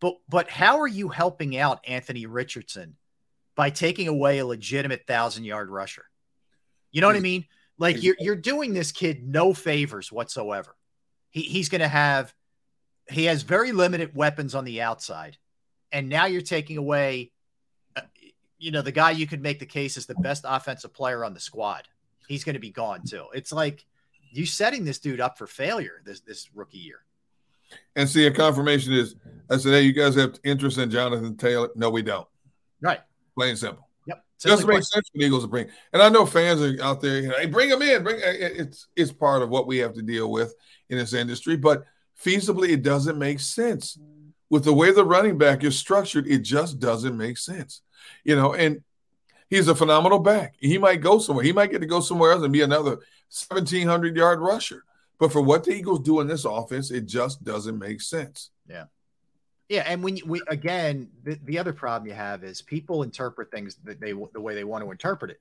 But 0.00 0.16
but 0.28 0.50
how 0.50 0.80
are 0.80 0.88
you 0.88 1.08
helping 1.08 1.56
out 1.56 1.80
Anthony 1.86 2.26
Richardson 2.26 2.96
by 3.54 3.70
taking 3.70 4.08
away 4.08 4.38
a 4.38 4.46
legitimate 4.46 5.06
thousand 5.06 5.44
yard 5.44 5.70
rusher? 5.70 6.04
You 6.92 7.00
know 7.00 7.06
what 7.06 7.16
I 7.16 7.20
mean? 7.20 7.46
Like 7.78 8.02
you're 8.02 8.16
you're 8.18 8.36
doing 8.36 8.74
this 8.74 8.92
kid 8.92 9.26
no 9.26 9.54
favors 9.54 10.12
whatsoever. 10.12 10.76
He 11.30 11.42
he's 11.42 11.68
going 11.68 11.80
to 11.80 11.88
have 11.88 12.34
he 13.08 13.24
has 13.24 13.42
very 13.42 13.72
limited 13.72 14.14
weapons 14.14 14.54
on 14.54 14.64
the 14.64 14.82
outside, 14.82 15.38
and 15.90 16.08
now 16.08 16.26
you're 16.26 16.42
taking 16.42 16.76
away, 16.76 17.32
uh, 17.96 18.02
you 18.58 18.70
know, 18.70 18.82
the 18.82 18.92
guy 18.92 19.12
you 19.12 19.26
could 19.26 19.42
make 19.42 19.58
the 19.58 19.66
case 19.66 19.96
is 19.96 20.06
the 20.06 20.14
best 20.16 20.44
offensive 20.46 20.92
player 20.92 21.24
on 21.24 21.34
the 21.34 21.40
squad 21.40 21.88
he's 22.30 22.44
going 22.44 22.54
to 22.54 22.60
be 22.60 22.70
gone 22.70 23.02
too. 23.04 23.26
It's 23.34 23.52
like 23.52 23.84
you 24.30 24.46
setting 24.46 24.84
this 24.84 25.00
dude 25.00 25.20
up 25.20 25.36
for 25.36 25.46
failure 25.46 26.00
this 26.04 26.20
this 26.20 26.48
rookie 26.54 26.78
year. 26.78 27.00
And 27.96 28.08
see, 28.08 28.26
a 28.26 28.30
confirmation 28.30 28.92
is 28.92 29.16
I 29.50 29.56
said, 29.56 29.72
hey, 29.72 29.82
you 29.82 29.92
guys 29.92 30.14
have 30.14 30.38
interest 30.44 30.78
in 30.78 30.90
Jonathan 30.90 31.36
Taylor? 31.36 31.68
No, 31.74 31.90
we 31.90 32.02
don't. 32.02 32.26
Right. 32.80 33.00
Plain 33.36 33.50
and 33.50 33.58
simple. 33.58 33.88
Yep. 34.44 34.52
Doesn't 34.52 34.68
make 34.68 34.82
sense 34.82 35.08
for 35.08 35.18
the 35.18 35.24
Eagles 35.24 35.44
to 35.44 35.48
bring. 35.48 35.68
And 35.92 36.02
I 36.02 36.08
know 36.08 36.24
fans 36.26 36.62
are 36.62 36.82
out 36.82 37.00
there, 37.00 37.20
you 37.20 37.28
know, 37.28 37.36
hey, 37.38 37.46
bring 37.46 37.68
them 37.68 37.82
in. 37.82 38.02
Bring 38.02 38.20
eh, 38.22 38.36
eh, 38.40 38.48
it's 38.56 38.88
it's 38.96 39.12
part 39.12 39.42
of 39.42 39.50
what 39.50 39.66
we 39.66 39.78
have 39.78 39.94
to 39.94 40.02
deal 40.02 40.30
with 40.30 40.54
in 40.88 40.98
this 40.98 41.12
industry, 41.12 41.56
but 41.56 41.84
feasibly 42.22 42.70
it 42.70 42.82
doesn't 42.82 43.18
make 43.18 43.40
sense. 43.40 43.98
With 44.48 44.64
the 44.64 44.72
way 44.72 44.90
the 44.90 45.04
running 45.04 45.38
back 45.38 45.62
is 45.62 45.78
structured, 45.78 46.26
it 46.26 46.38
just 46.38 46.80
doesn't 46.80 47.16
make 47.16 47.38
sense. 47.38 47.82
You 48.24 48.34
know, 48.34 48.54
and 48.54 48.82
He's 49.50 49.66
a 49.66 49.74
phenomenal 49.74 50.20
back. 50.20 50.54
He 50.60 50.78
might 50.78 51.00
go 51.00 51.18
somewhere. 51.18 51.44
He 51.44 51.52
might 51.52 51.72
get 51.72 51.80
to 51.80 51.86
go 51.86 52.00
somewhere 52.00 52.30
else 52.30 52.44
and 52.44 52.52
be 52.52 52.62
another 52.62 52.98
1,700 53.48 54.16
yard 54.16 54.40
rusher. 54.40 54.84
But 55.18 55.32
for 55.32 55.42
what 55.42 55.64
the 55.64 55.72
Eagles 55.72 56.00
do 56.00 56.20
in 56.20 56.28
this 56.28 56.44
offense, 56.44 56.92
it 56.92 57.06
just 57.06 57.42
doesn't 57.42 57.76
make 57.76 58.00
sense. 58.00 58.50
Yeah. 58.68 58.84
Yeah, 59.70 59.84
and 59.86 60.02
when 60.02 60.18
we 60.26 60.42
again, 60.48 61.08
the, 61.22 61.38
the 61.44 61.56
other 61.56 61.72
problem 61.72 62.08
you 62.08 62.14
have 62.14 62.42
is 62.42 62.60
people 62.60 63.04
interpret 63.04 63.52
things 63.52 63.76
that 63.84 64.00
they 64.00 64.10
the 64.10 64.40
way 64.40 64.56
they 64.56 64.64
want 64.64 64.82
to 64.84 64.90
interpret 64.90 65.30
it. 65.30 65.40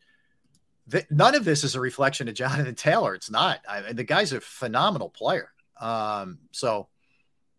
The, 0.85 1.03
none 1.09 1.33
of 1.33 1.43
this 1.43 1.63
is 1.63 1.73
a 1.73 1.79
reflection 1.79 2.27
of 2.27 2.35
Jonathan 2.35 2.75
Taylor. 2.75 3.15
It's 3.15 3.31
not. 3.31 3.61
I, 3.67 3.91
the 3.91 4.03
guy's 4.03 4.31
a 4.31 4.39
phenomenal 4.39 5.09
player. 5.09 5.49
Um, 5.81 6.37
so 6.51 6.89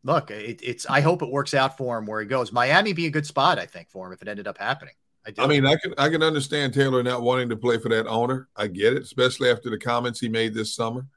look, 0.05 0.31
it, 0.31 0.61
it's. 0.63 0.87
I 0.89 1.01
hope 1.01 1.23
it 1.23 1.29
works 1.29 1.55
out 1.55 1.77
for 1.77 1.99
him 1.99 2.07
where 2.07 2.21
he 2.21 2.27
goes. 2.29 2.53
Miami 2.53 2.93
be 2.93 3.07
a 3.07 3.11
good 3.11 3.27
spot, 3.27 3.59
I 3.59 3.67
think, 3.67 3.91
for 3.91 4.07
him 4.07 4.13
if 4.13 4.23
it 4.23 4.29
ended 4.29 4.47
up 4.47 4.57
happening. 4.57 4.95
I, 5.27 5.43
I, 5.43 5.47
mean, 5.49 5.67
I 5.67 5.75
can 5.75 5.93
I 5.99 6.09
can 6.09 6.23
understand 6.23 6.73
Taylor 6.73 7.03
not 7.03 7.23
wanting 7.23 7.49
to 7.49 7.57
play 7.57 7.79
for 7.79 7.89
that 7.89 8.07
owner. 8.07 8.49
I 8.55 8.69
get 8.69 8.93
it, 8.93 9.03
especially 9.03 9.51
after 9.51 9.71
the 9.71 9.79
comments 9.79 10.21
he 10.21 10.29
made 10.29 10.55
this 10.55 10.73
summer. 10.73 11.09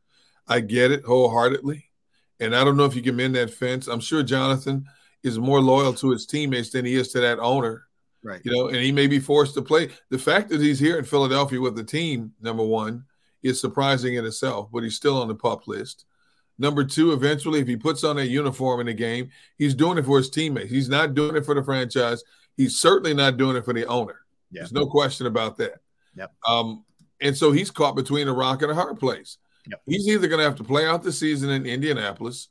I 0.47 0.61
get 0.61 0.89
it 0.89 1.03
wholeheartedly, 1.03 1.91
and 2.39 2.55
I 2.55 2.63
don't 2.63 2.75
know 2.75 2.85
if 2.85 2.95
you 2.95 3.03
can 3.03 3.15
mend 3.15 3.35
that 3.35 3.53
fence. 3.53 3.85
I'm 3.85 3.99
sure 3.99 4.23
Jonathan 4.23 4.87
is 5.23 5.39
more 5.39 5.61
loyal 5.61 5.93
to 5.93 6.11
his 6.11 6.25
teammates 6.25 6.69
than 6.71 6.85
he 6.85 6.95
is 6.95 7.09
to 7.09 7.19
that 7.21 7.39
owner. 7.39 7.87
Right. 8.23 8.41
You 8.43 8.51
know, 8.51 8.67
and 8.67 8.77
he 8.77 8.91
may 8.91 9.07
be 9.07 9.19
forced 9.19 9.53
to 9.55 9.61
play. 9.61 9.89
The 10.09 10.17
fact 10.17 10.49
that 10.49 10.61
he's 10.61 10.79
here 10.79 10.97
in 10.97 11.03
Philadelphia 11.03 11.59
with 11.59 11.75
the 11.75 11.83
team, 11.83 12.33
number 12.41 12.63
one, 12.63 13.03
is 13.41 13.59
surprising 13.59 14.15
in 14.15 14.25
itself, 14.25 14.69
but 14.71 14.83
he's 14.83 14.95
still 14.95 15.21
on 15.21 15.27
the 15.27 15.35
pup 15.35 15.67
list. 15.67 16.05
Number 16.57 16.83
two, 16.83 17.11
eventually, 17.11 17.59
if 17.59 17.67
he 17.67 17.75
puts 17.75 18.03
on 18.03 18.19
a 18.19 18.23
uniform 18.23 18.79
in 18.79 18.85
the 18.85 18.93
game, 18.93 19.29
he's 19.57 19.73
doing 19.73 19.97
it 19.97 20.05
for 20.05 20.17
his 20.17 20.29
teammates. 20.29 20.71
He's 20.71 20.87
not 20.87 21.13
doing 21.13 21.35
it 21.35 21.45
for 21.45 21.55
the 21.55 21.63
franchise. 21.63 22.23
He's 22.55 22.77
certainly 22.77 23.13
not 23.13 23.37
doing 23.37 23.57
it 23.57 23.65
for 23.65 23.73
the 23.73 23.85
owner. 23.87 24.19
Yep. 24.51 24.61
There's 24.61 24.71
no 24.71 24.85
question 24.85 25.25
about 25.25 25.57
that. 25.57 25.81
Yep. 26.15 26.31
Um, 26.47 26.85
and 27.19 27.35
so 27.35 27.51
he's 27.51 27.71
caught 27.71 27.95
between 27.95 28.27
a 28.27 28.33
rock 28.33 28.61
and 28.61 28.71
a 28.71 28.75
hard 28.75 28.99
place. 28.99 29.37
Yep. 29.67 29.81
He's 29.87 30.07
either 30.07 30.27
going 30.27 30.39
to 30.39 30.45
have 30.45 30.57
to 30.57 30.63
play 30.63 30.85
out 30.85 31.03
the 31.03 31.11
season 31.11 31.49
in 31.49 31.65
Indianapolis, 31.65 32.49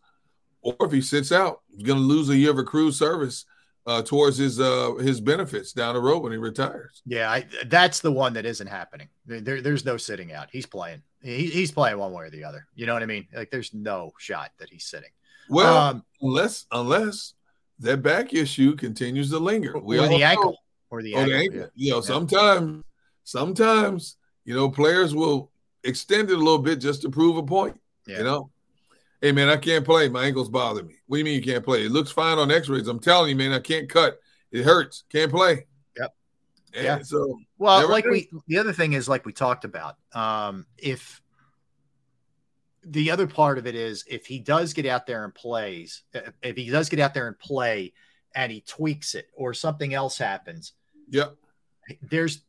or 0.63 0.75
if 0.81 0.93
he 0.93 1.01
sits 1.01 1.33
out, 1.33 1.61
he's 1.77 1.87
going 1.87 1.99
to 1.99 2.05
lose 2.05 2.29
a 2.31 2.37
year 2.37 2.51
of 2.51 2.59
accrued 2.59 2.95
service 2.95 3.45
uh, 3.87 4.03
towards 4.03 4.37
his 4.37 4.61
uh, 4.61 4.95
his 4.95 5.21
benefits 5.21 5.73
down 5.73 5.95
the 5.95 6.01
road 6.01 6.23
when 6.23 6.33
he 6.33 6.39
retires. 6.39 7.03
Yeah, 7.05 7.31
I, 7.31 7.47
that's 7.67 8.01
the 8.01 8.13
one 8.13 8.35
that 8.35 8.47
isn't 8.47 8.67
happening. 8.67 9.09
There, 9.27 9.61
there's 9.61 9.85
no 9.85 9.97
sitting 9.97 10.33
out. 10.33 10.49
He's 10.53 10.67
playing. 10.67 11.03
He, 11.21 11.47
he's 11.47 11.71
playing 11.71 11.99
one 11.99 12.13
way 12.13 12.25
or 12.25 12.31
the 12.31 12.45
other. 12.45 12.67
You 12.75 12.87
know 12.87 12.95
what 12.95 13.03
I 13.03 13.07
mean? 13.07 13.27
Like, 13.35 13.51
there's 13.51 13.75
no 13.75 14.13
shot 14.19 14.51
that 14.59 14.71
he's 14.71 14.85
sitting. 14.87 15.11
Well, 15.49 15.77
um, 15.77 16.05
unless 16.21 16.67
unless 16.71 17.35
that 17.81 18.03
back 18.03 18.33
issue 18.33 18.77
continues 18.77 19.31
to 19.31 19.39
linger. 19.39 19.79
We 19.79 19.99
or 19.99 20.09
the 20.09 20.23
ankle. 20.23 20.57
Or 20.91 21.03
the, 21.03 21.15
or 21.15 21.19
ankle. 21.19 21.33
the 21.33 21.39
ankle. 21.39 21.59
Yeah. 21.59 21.67
You 21.75 21.91
know, 21.91 21.97
yeah. 21.97 22.03
sometimes, 22.03 22.85
sometimes, 23.25 24.17
you 24.45 24.55
know, 24.55 24.71
players 24.71 25.15
will 25.15 25.51
extend 25.83 26.31
it 26.31 26.35
a 26.35 26.39
little 26.39 26.59
bit 26.59 26.77
just 26.77 27.03
to 27.03 27.11
prove 27.11 27.37
a 27.37 27.43
point. 27.43 27.81
Yeah. 28.07 28.19
You 28.19 28.25
know, 28.25 28.51
hey 29.23 29.33
man, 29.33 29.49
I 29.49 29.57
can't 29.57 29.85
play. 29.85 30.09
My 30.09 30.27
ankles 30.27 30.51
bother 30.51 30.83
me. 30.83 30.97
What 31.07 31.17
do 31.17 31.19
you 31.21 31.25
mean 31.25 31.35
you 31.35 31.43
can't 31.43 31.65
play? 31.65 31.87
It 31.87 31.93
looks 31.93 32.11
fine 32.11 32.39
on 32.39 32.51
X-rays. 32.51 32.89
I'm 32.89 32.99
telling 32.99 33.31
you, 33.31 33.37
man, 33.37 33.53
I 33.53 33.61
can't 33.61 33.89
cut. 33.89 34.19
It 34.51 34.65
hurts. 34.65 35.05
Can't 35.11 35.31
play. 35.31 35.67
Yep. 35.97 36.15
And 36.75 36.85
yeah. 36.85 37.03
So 37.03 37.39
well, 37.57 37.89
like 37.89 38.05
we 38.05 38.29
the 38.49 38.59
other 38.59 38.73
thing 38.75 38.93
is 38.93 39.09
like 39.09 39.25
we 39.25 39.33
talked 39.33 39.65
about. 39.65 39.97
Um, 40.13 40.67
if 40.77 41.23
the 42.85 43.13
other 43.13 43.29
part 43.29 43.59
of 43.59 43.67
it 43.67 43.77
is 43.77 44.05
if 44.09 44.27
he 44.27 44.41
does 44.41 44.75
get 44.75 44.85
out 44.85 45.07
there 45.07 45.25
and 45.25 45.35
plays, 45.35 46.03
if 46.43 46.57
he 46.57 46.69
does 46.69 46.89
get 46.89 46.99
out 46.99 47.15
there 47.15 47.29
and 47.29 47.39
play 47.39 47.93
and 48.35 48.51
he 48.51 48.61
tweaks 48.61 49.15
it 49.15 49.29
or 49.33 49.55
something 49.55 49.95
else 49.95 50.19
happens, 50.19 50.73
yeah, 51.09 51.29
there's 52.03 52.43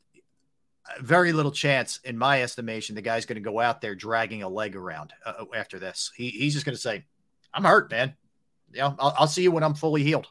very 1.00 1.34
little 1.34 1.52
chance, 1.52 2.00
in 2.04 2.18
my 2.18 2.42
estimation, 2.42 2.96
the 2.96 3.02
guy's 3.02 3.26
going 3.26 3.42
to 3.42 3.50
go 3.50 3.60
out 3.60 3.82
there 3.82 3.96
dragging 3.96 4.44
a 4.44 4.50
leg 4.50 4.76
around 4.76 5.14
uh, 5.26 5.46
after 5.56 5.80
this. 5.80 6.12
He, 6.16 6.30
he's 6.30 6.54
just 6.54 6.66
going 6.66 6.76
to 6.76 6.82
say, 6.82 7.06
"I'm 7.54 7.64
hurt, 7.64 7.90
man. 7.92 8.16
Yeah, 8.74 8.94
I'll, 9.00 9.16
I'll, 9.20 9.28
see 9.28 9.44
you 9.44 9.52
when 9.52 9.64
I'm 9.64 9.76
fully 9.76 10.04
healed," 10.04 10.28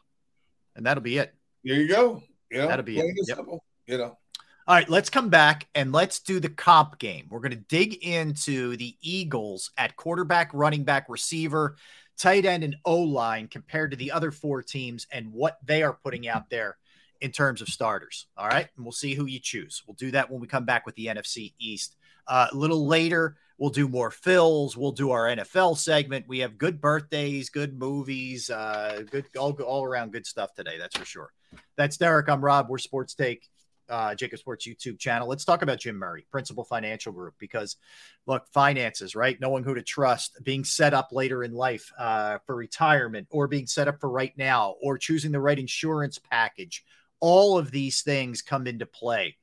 and 0.75 0.85
that'll 0.85 1.03
be 1.03 1.17
it. 1.17 1.33
There 1.63 1.75
you 1.75 1.87
go. 1.87 2.23
Yeah, 2.51 2.67
that'll 2.67 2.85
be 2.85 2.99
it. 2.99 3.05
Yep. 3.27 3.39
You 3.87 3.97
know. 3.97 4.17
All 4.65 4.75
right, 4.75 4.89
let's 4.89 5.09
come 5.09 5.27
back 5.27 5.67
and 5.75 5.91
let's 5.91 6.19
do 6.19 6.39
the 6.39 6.49
comp 6.49 6.97
game. 6.97 7.27
We're 7.29 7.41
going 7.41 7.51
to 7.51 7.57
dig 7.57 7.95
into 7.95 8.77
the 8.77 8.95
Eagles 9.01 9.71
at 9.77 9.97
quarterback, 9.97 10.51
running 10.53 10.85
back, 10.85 11.09
receiver, 11.09 11.75
tight 12.17 12.45
end, 12.45 12.63
and 12.63 12.77
O 12.85 12.97
line 12.99 13.49
compared 13.49 13.91
to 13.91 13.97
the 13.97 14.13
other 14.13 14.31
four 14.31 14.63
teams 14.63 15.05
and 15.11 15.33
what 15.33 15.57
they 15.65 15.83
are 15.83 15.99
putting 16.01 16.29
out 16.29 16.49
there 16.49 16.77
in 17.23 17.31
terms 17.31 17.61
of 17.61 17.69
starters. 17.69 18.27
All 18.37 18.49
right, 18.49 18.67
and 18.75 18.85
we'll 18.85 18.91
see 18.91 19.15
who 19.15 19.25
you 19.25 19.39
choose. 19.39 19.81
We'll 19.87 19.95
do 19.95 20.11
that 20.11 20.29
when 20.29 20.41
we 20.41 20.47
come 20.47 20.65
back 20.65 20.85
with 20.85 20.95
the 20.95 21.07
NFC 21.07 21.53
East 21.57 21.95
Uh, 22.27 22.47
a 22.51 22.55
little 22.55 22.87
later, 22.87 23.35
we'll 23.57 23.69
do 23.69 23.87
more 23.87 24.09
fills. 24.11 24.77
We'll 24.77 24.93
do 24.93 25.11
our 25.11 25.25
NFL 25.27 25.77
segment. 25.77 26.25
We 26.27 26.39
have 26.39 26.57
good 26.57 26.79
birthdays, 26.79 27.49
good 27.49 27.77
movies, 27.77 28.49
uh, 28.49 29.03
good 29.09 29.25
all, 29.37 29.51
all 29.61 29.83
around 29.83 30.13
good 30.13 30.25
stuff 30.25 30.53
today. 30.53 30.77
That's 30.77 30.97
for 30.97 31.05
sure. 31.05 31.33
That's 31.75 31.97
Derrick. 31.97 32.29
I'm 32.29 32.43
Rob. 32.43 32.69
We're 32.69 32.77
Sports 32.77 33.13
Take 33.13 33.49
uh, 33.89 34.15
JAKIB 34.15 34.39
Sports 34.39 34.67
YouTube 34.67 34.99
channel. 34.99 35.27
Let's 35.27 35.45
talk 35.45 35.61
about 35.61 35.79
Jim 35.79 35.95
Murray, 35.97 36.25
Principal 36.31 36.63
Financial 36.63 37.11
Group, 37.11 37.35
because 37.39 37.75
look, 38.25 38.47
finances, 38.53 39.15
right? 39.15 39.39
Knowing 39.39 39.63
who 39.63 39.75
to 39.75 39.81
trust, 39.81 40.43
being 40.43 40.63
set 40.63 40.93
up 40.93 41.09
later 41.11 41.43
in 41.43 41.53
life 41.53 41.91
uh, 41.97 42.39
for 42.45 42.55
retirement, 42.55 43.27
or 43.29 43.47
being 43.47 43.67
set 43.67 43.87
up 43.87 43.99
for 43.99 44.09
right 44.09 44.33
now, 44.37 44.75
or 44.81 44.97
choosing 44.97 45.31
the 45.31 45.39
right 45.39 45.59
insurance 45.59 46.19
package. 46.19 46.83
All 47.25 47.57
of 47.57 47.71
these 47.71 48.01
things 48.01 48.41
come 48.41 48.67
into 48.67 48.85
play 48.85 49.37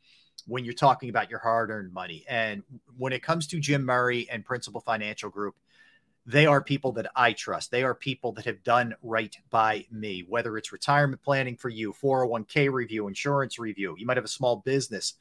when 0.46 0.66
you're 0.66 0.74
talking 0.74 1.08
about 1.08 1.30
your 1.30 1.38
hard 1.38 1.70
earned 1.70 1.94
money. 1.94 2.26
And 2.28 2.62
when 2.98 3.14
it 3.14 3.22
comes 3.22 3.46
to 3.46 3.58
Jim 3.58 3.86
Murray 3.86 4.28
and 4.30 4.44
Principal 4.44 4.82
Financial 4.82 5.30
Group, 5.30 5.54
they 6.26 6.44
are 6.44 6.62
people 6.62 6.92
that 6.92 7.10
I 7.16 7.32
trust. 7.32 7.70
They 7.70 7.82
are 7.82 7.94
people 7.94 8.32
that 8.32 8.44
have 8.44 8.62
done 8.62 8.94
right 9.02 9.34
by 9.48 9.86
me, 9.90 10.26
whether 10.28 10.58
it's 10.58 10.72
retirement 10.72 11.22
planning 11.22 11.56
for 11.56 11.70
you, 11.70 11.94
401k 11.94 12.70
review, 12.70 13.08
insurance 13.08 13.58
review. 13.58 13.94
You 13.96 14.04
might 14.04 14.18
have 14.18 14.26
a 14.26 14.28
small 14.28 14.56
business 14.56 15.14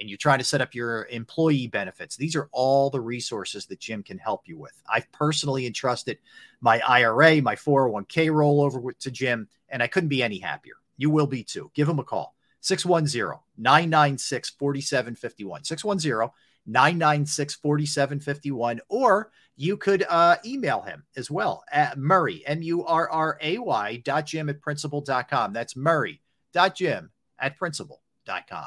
and 0.00 0.08
you're 0.08 0.16
trying 0.16 0.38
to 0.38 0.44
set 0.44 0.62
up 0.62 0.74
your 0.74 1.04
employee 1.10 1.66
benefits. 1.66 2.16
These 2.16 2.34
are 2.34 2.48
all 2.50 2.88
the 2.88 3.00
resources 3.02 3.66
that 3.66 3.80
Jim 3.80 4.02
can 4.02 4.16
help 4.16 4.48
you 4.48 4.58
with. 4.58 4.82
I've 4.90 5.12
personally 5.12 5.66
entrusted 5.66 6.16
my 6.62 6.80
IRA, 6.80 7.42
my 7.42 7.56
401k 7.56 8.30
rollover 8.30 8.98
to 9.00 9.10
Jim, 9.10 9.48
and 9.68 9.82
I 9.82 9.86
couldn't 9.86 10.08
be 10.08 10.22
any 10.22 10.38
happier. 10.38 10.76
You 10.96 11.10
will 11.10 11.26
be 11.26 11.42
too. 11.42 11.70
Give 11.74 11.88
him 11.88 11.98
a 11.98 12.04
call 12.04 12.34
610 12.60 13.38
996 13.56 14.50
4751. 14.50 15.64
610 15.64 16.30
996 16.66 17.54
4751. 17.54 18.80
Or 18.88 19.30
you 19.56 19.76
could 19.76 20.04
uh, 20.08 20.36
email 20.44 20.82
him 20.82 21.04
as 21.16 21.30
well 21.30 21.64
at 21.70 21.98
Murray, 21.98 22.42
M 22.46 22.62
U 22.62 22.84
R 22.84 23.08
R 23.08 23.38
A 23.40 23.58
Y 23.58 24.02
dot 24.04 24.26
Jim 24.26 24.48
at 24.48 24.60
principal.com. 24.60 25.52
That's 25.52 25.76
Murray 25.76 26.20
dot 26.52 26.74
Jim 26.74 27.10
at 27.38 27.56
principal.com. 27.56 28.66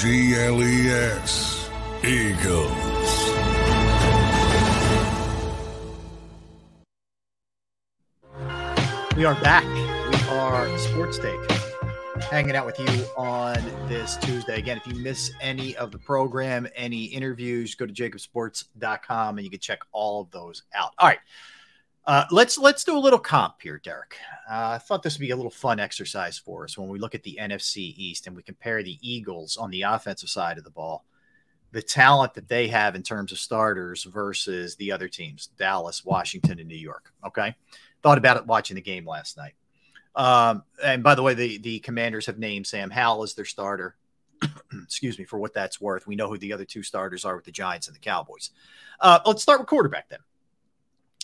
G 0.00 0.32
L 0.36 0.62
E 0.62 0.90
S. 0.90 1.68
Eagles. 2.04 2.70
We 9.16 9.24
are 9.24 9.34
back. 9.42 9.64
We 9.64 10.36
are 10.36 10.78
Sports 10.78 11.18
Take, 11.18 11.40
hanging 12.30 12.54
out 12.54 12.64
with 12.64 12.78
you 12.78 12.86
on 13.16 13.56
this 13.88 14.16
Tuesday. 14.18 14.58
Again, 14.58 14.76
if 14.76 14.86
you 14.86 14.94
miss 15.02 15.32
any 15.40 15.74
of 15.74 15.90
the 15.90 15.98
program, 15.98 16.68
any 16.76 17.06
interviews, 17.06 17.74
go 17.74 17.84
to 17.84 17.92
jakibsports.com 17.92 19.38
and 19.38 19.44
you 19.44 19.50
can 19.50 19.58
check 19.58 19.80
all 19.90 20.20
of 20.20 20.30
those 20.30 20.62
out. 20.76 20.92
All 21.00 21.08
right. 21.08 21.18
Uh, 22.08 22.24
let's 22.30 22.56
let's 22.56 22.84
do 22.84 22.96
a 22.96 22.98
little 22.98 23.18
comp 23.18 23.60
here, 23.60 23.78
Derrick. 23.84 24.16
Uh, 24.50 24.70
I 24.70 24.78
thought 24.78 25.02
this 25.02 25.18
would 25.18 25.20
be 25.20 25.30
a 25.30 25.36
little 25.36 25.50
fun 25.50 25.78
exercise 25.78 26.38
for 26.38 26.64
us 26.64 26.78
when 26.78 26.88
we 26.88 26.98
look 26.98 27.14
at 27.14 27.22
the 27.22 27.38
NFC 27.38 27.92
East 27.98 28.26
and 28.26 28.34
we 28.34 28.42
compare 28.42 28.82
the 28.82 28.96
Eagles 29.02 29.58
on 29.58 29.70
the 29.70 29.82
offensive 29.82 30.30
side 30.30 30.56
of 30.56 30.64
the 30.64 30.70
ball, 30.70 31.04
the 31.70 31.82
talent 31.82 32.32
that 32.32 32.48
they 32.48 32.66
have 32.68 32.94
in 32.94 33.02
terms 33.02 33.30
of 33.30 33.38
starters 33.38 34.04
versus 34.04 34.74
the 34.76 34.90
other 34.90 35.06
teams, 35.06 35.48
Dallas, 35.58 36.02
Washington, 36.02 36.58
and 36.58 36.66
New 36.66 36.78
York. 36.78 37.12
Okay, 37.26 37.54
thought 38.02 38.16
about 38.16 38.38
it 38.38 38.46
watching 38.46 38.76
the 38.76 38.80
game 38.80 39.06
last 39.06 39.36
night. 39.36 39.52
Um, 40.16 40.62
and 40.82 41.02
by 41.02 41.14
the 41.14 41.22
way, 41.22 41.34
the 41.34 41.58
the 41.58 41.78
Commanders 41.80 42.24
have 42.24 42.38
named 42.38 42.66
Sam 42.66 42.88
Howell 42.88 43.24
as 43.24 43.34
their 43.34 43.44
starter. 43.44 43.96
Excuse 44.82 45.18
me 45.18 45.26
for 45.26 45.38
what 45.38 45.52
that's 45.52 45.78
worth. 45.78 46.06
We 46.06 46.16
know 46.16 46.30
who 46.30 46.38
the 46.38 46.54
other 46.54 46.64
two 46.64 46.82
starters 46.82 47.26
are 47.26 47.36
with 47.36 47.44
the 47.44 47.52
Giants 47.52 47.86
and 47.86 47.94
the 47.94 48.00
Cowboys. 48.00 48.48
Uh, 48.98 49.18
let's 49.26 49.42
start 49.42 49.60
with 49.60 49.68
quarterback 49.68 50.08
then. 50.08 50.20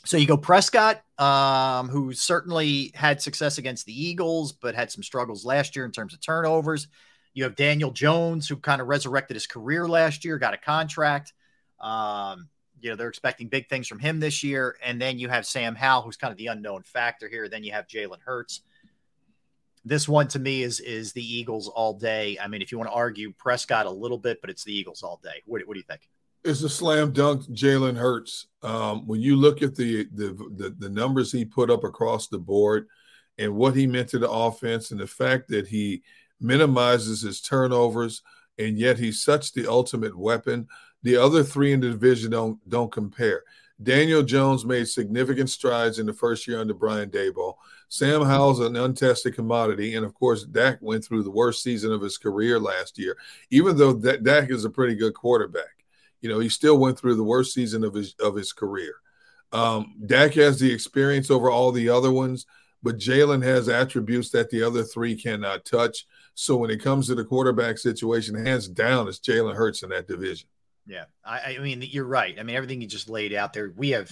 So 0.04 0.18
you 0.18 0.26
go 0.26 0.36
Prescott, 0.36 1.02
um, 1.18 1.88
who 1.88 2.12
certainly 2.12 2.92
had 2.94 3.22
success 3.22 3.56
against 3.56 3.86
the 3.86 4.06
Eagles, 4.06 4.52
but 4.52 4.74
had 4.74 4.90
some 4.90 5.02
struggles 5.02 5.46
last 5.46 5.74
year 5.74 5.84
in 5.86 5.92
terms 5.92 6.12
of 6.12 6.20
turnovers. 6.20 6.88
You 7.32 7.44
have 7.44 7.56
Daniel 7.56 7.90
Jones, 7.90 8.46
who 8.46 8.56
kind 8.56 8.80
of 8.80 8.86
resurrected 8.86 9.34
his 9.34 9.46
career 9.46 9.88
last 9.88 10.24
year, 10.24 10.38
got 10.38 10.54
a 10.54 10.58
contract. 10.58 11.32
Um, 11.80 12.48
you 12.80 12.90
know, 12.90 12.96
they're 12.96 13.08
expecting 13.08 13.48
big 13.48 13.68
things 13.68 13.88
from 13.88 13.98
him 13.98 14.20
this 14.20 14.42
year. 14.44 14.76
And 14.84 15.00
then 15.00 15.18
you 15.18 15.30
have 15.30 15.46
Sam 15.46 15.74
Howell, 15.74 16.02
who's 16.02 16.18
kind 16.18 16.30
of 16.30 16.36
the 16.36 16.48
unknown 16.48 16.82
factor 16.82 17.28
here. 17.28 17.48
Then 17.48 17.64
you 17.64 17.72
have 17.72 17.86
Jalen 17.86 18.20
Hurts. 18.24 18.60
This 19.86 20.06
one 20.06 20.28
to 20.28 20.38
me 20.38 20.62
is 20.62 20.80
is 20.80 21.12
the 21.12 21.24
Eagles 21.24 21.68
all 21.68 21.94
day. 21.94 22.38
I 22.42 22.46
mean, 22.46 22.62
if 22.62 22.72
you 22.72 22.78
want 22.78 22.90
to 22.90 22.94
argue 22.94 23.32
Prescott 23.32 23.86
a 23.86 23.90
little 23.90 24.18
bit, 24.18 24.40
but 24.40 24.50
it's 24.50 24.64
the 24.64 24.74
Eagles 24.74 25.02
all 25.02 25.18
day. 25.22 25.42
What, 25.46 25.62
what 25.66 25.74
do 25.74 25.78
you 25.78 25.84
think? 25.84 26.08
It's 26.44 26.62
a 26.62 26.68
slam 26.68 27.12
dunk, 27.12 27.44
Jalen 27.46 27.96
Hurts. 27.96 28.48
Um, 28.62 29.06
when 29.06 29.22
you 29.22 29.34
look 29.34 29.62
at 29.62 29.74
the, 29.74 30.06
the 30.12 30.34
the 30.56 30.76
the 30.78 30.90
numbers 30.90 31.32
he 31.32 31.44
put 31.44 31.70
up 31.70 31.84
across 31.84 32.28
the 32.28 32.38
board, 32.38 32.86
and 33.38 33.56
what 33.56 33.74
he 33.74 33.86
meant 33.86 34.10
to 34.10 34.18
the 34.18 34.30
offense, 34.30 34.90
and 34.90 35.00
the 35.00 35.06
fact 35.06 35.48
that 35.48 35.66
he 35.66 36.02
minimizes 36.40 37.22
his 37.22 37.40
turnovers, 37.40 38.22
and 38.58 38.78
yet 38.78 38.98
he's 38.98 39.22
such 39.22 39.52
the 39.52 39.66
ultimate 39.66 40.16
weapon. 40.16 40.68
The 41.02 41.16
other 41.16 41.42
three 41.42 41.72
in 41.72 41.80
the 41.80 41.90
division 41.90 42.32
don't 42.32 42.68
don't 42.68 42.92
compare. 42.92 43.42
Daniel 43.82 44.22
Jones 44.22 44.66
made 44.66 44.86
significant 44.86 45.48
strides 45.48 45.98
in 45.98 46.06
the 46.06 46.12
first 46.12 46.46
year 46.46 46.60
under 46.60 46.74
Brian 46.74 47.10
Daboll. 47.10 47.54
Sam 47.88 48.22
Howell's 48.22 48.60
an 48.60 48.76
untested 48.76 49.34
commodity, 49.34 49.94
and 49.94 50.04
of 50.04 50.12
course, 50.14 50.44
Dak 50.44 50.78
went 50.82 51.04
through 51.04 51.22
the 51.22 51.30
worst 51.30 51.62
season 51.62 51.90
of 51.90 52.02
his 52.02 52.18
career 52.18 52.60
last 52.60 52.98
year. 52.98 53.16
Even 53.50 53.76
though 53.78 53.94
Dak 53.94 54.50
is 54.50 54.64
a 54.64 54.70
pretty 54.70 54.94
good 54.94 55.14
quarterback, 55.14 55.83
you 56.24 56.30
know 56.30 56.38
he 56.38 56.48
still 56.48 56.78
went 56.78 56.98
through 56.98 57.16
the 57.16 57.22
worst 57.22 57.52
season 57.52 57.84
of 57.84 57.92
his 57.92 58.14
of 58.18 58.34
his 58.34 58.54
career. 58.54 58.94
Um, 59.52 59.94
Dak 60.06 60.32
has 60.34 60.58
the 60.58 60.72
experience 60.72 61.30
over 61.30 61.50
all 61.50 61.70
the 61.70 61.90
other 61.90 62.10
ones, 62.10 62.46
but 62.82 62.96
Jalen 62.96 63.44
has 63.44 63.68
attributes 63.68 64.30
that 64.30 64.48
the 64.48 64.62
other 64.62 64.82
three 64.84 65.14
cannot 65.20 65.66
touch. 65.66 66.06
So 66.32 66.56
when 66.56 66.70
it 66.70 66.82
comes 66.82 67.06
to 67.06 67.14
the 67.14 67.26
quarterback 67.26 67.76
situation, 67.76 68.46
hands 68.46 68.68
down, 68.68 69.06
it's 69.06 69.20
Jalen 69.20 69.54
Hurts 69.54 69.82
in 69.82 69.90
that 69.90 70.08
division. 70.08 70.48
Yeah, 70.86 71.04
I, 71.24 71.56
I, 71.56 71.58
mean, 71.58 71.82
you're 71.82 72.04
right. 72.04 72.36
I 72.40 72.42
mean, 72.42 72.56
everything 72.56 72.80
you 72.80 72.88
just 72.88 73.10
laid 73.10 73.34
out 73.34 73.52
there, 73.52 73.72
we 73.76 73.90
have 73.90 74.10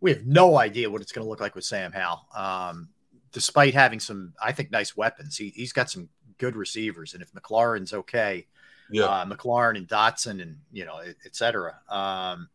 we 0.00 0.10
have 0.10 0.26
no 0.26 0.58
idea 0.58 0.90
what 0.90 1.00
it's 1.00 1.12
going 1.12 1.24
to 1.24 1.30
look 1.30 1.40
like 1.40 1.54
with 1.54 1.64
Sam 1.64 1.92
Howell. 1.92 2.26
Um, 2.34 2.88
despite 3.30 3.72
having 3.72 4.00
some, 4.00 4.34
I 4.42 4.50
think, 4.50 4.72
nice 4.72 4.96
weapons, 4.96 5.36
he, 5.36 5.54
has 5.60 5.72
got 5.72 5.90
some 5.90 6.08
good 6.38 6.56
receivers, 6.56 7.14
and 7.14 7.22
if 7.22 7.32
McLaurin's 7.32 7.94
okay, 7.94 8.46
yeah, 8.90 9.04
uh, 9.04 9.24
McLaurin 9.24 9.76
and 9.76 9.88
Dotson, 9.88 10.42
and 10.42 10.56
you 10.72 10.84
know, 10.84 10.98
et, 10.98 11.16
et 11.24 11.36
cetera. 11.36 11.78
Um, 11.88 12.48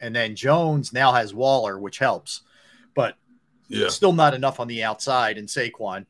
and 0.00 0.14
then 0.14 0.36
Jones 0.36 0.92
now 0.92 1.12
has 1.12 1.34
Waller, 1.34 1.78
which 1.78 1.98
helps, 1.98 2.42
but 2.94 3.16
yeah. 3.68 3.88
still 3.88 4.12
not 4.12 4.34
enough 4.34 4.60
on 4.60 4.68
the 4.68 4.84
outside. 4.84 5.38
And 5.38 5.48
Saquon, 5.48 6.06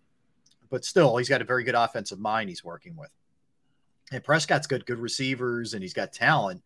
but 0.70 0.84
still, 0.84 1.16
he's 1.16 1.28
got 1.28 1.40
a 1.40 1.44
very 1.44 1.64
good 1.64 1.74
offensive 1.74 2.18
mind 2.18 2.48
he's 2.48 2.64
working 2.64 2.96
with. 2.96 3.10
And 4.12 4.22
Prescott's 4.22 4.66
got 4.66 4.86
good 4.86 4.98
receivers, 4.98 5.74
and 5.74 5.82
he's 5.82 5.94
got 5.94 6.12
talent 6.12 6.62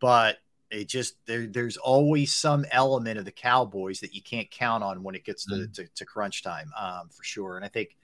but 0.00 0.38
it 0.70 0.88
just 0.88 1.16
there, 1.26 1.46
there's 1.46 1.76
always 1.76 2.34
some 2.34 2.64
element 2.70 3.18
of 3.18 3.24
the 3.24 3.32
Cowboys 3.32 4.00
that 4.00 4.14
you 4.14 4.22
can't 4.22 4.50
count 4.50 4.82
on 4.82 5.02
when 5.02 5.14
it 5.14 5.24
gets 5.24 5.46
to, 5.46 5.54
mm. 5.54 5.72
to, 5.74 5.86
to, 5.94 6.04
crunch 6.04 6.42
time, 6.42 6.72
um, 6.78 7.08
for 7.08 7.22
sure. 7.22 7.56
And 7.56 7.64
I 7.64 7.68
think 7.68 7.96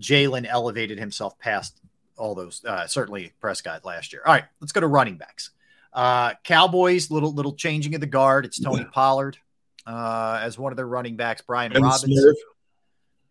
Jalen 0.00 0.46
elevated 0.46 0.98
himself 0.98 1.38
past 1.38 1.80
all 2.22 2.36
those, 2.36 2.64
uh, 2.64 2.86
certainly 2.86 3.32
Prescott 3.40 3.84
last 3.84 4.12
year. 4.12 4.22
All 4.24 4.32
right, 4.32 4.44
let's 4.60 4.70
go 4.70 4.80
to 4.80 4.86
running 4.86 5.16
backs. 5.16 5.50
Uh, 5.92 6.34
Cowboys, 6.44 7.10
little 7.10 7.34
little 7.34 7.54
changing 7.54 7.96
of 7.96 8.00
the 8.00 8.06
guard. 8.06 8.44
It's 8.44 8.60
Tony 8.60 8.82
yeah. 8.82 8.88
Pollard 8.92 9.38
uh, 9.86 10.38
as 10.40 10.56
one 10.56 10.72
of 10.72 10.76
their 10.76 10.86
running 10.86 11.16
backs. 11.16 11.42
Brian 11.42 11.72
and 11.72 11.84
Robinson, 11.84 12.34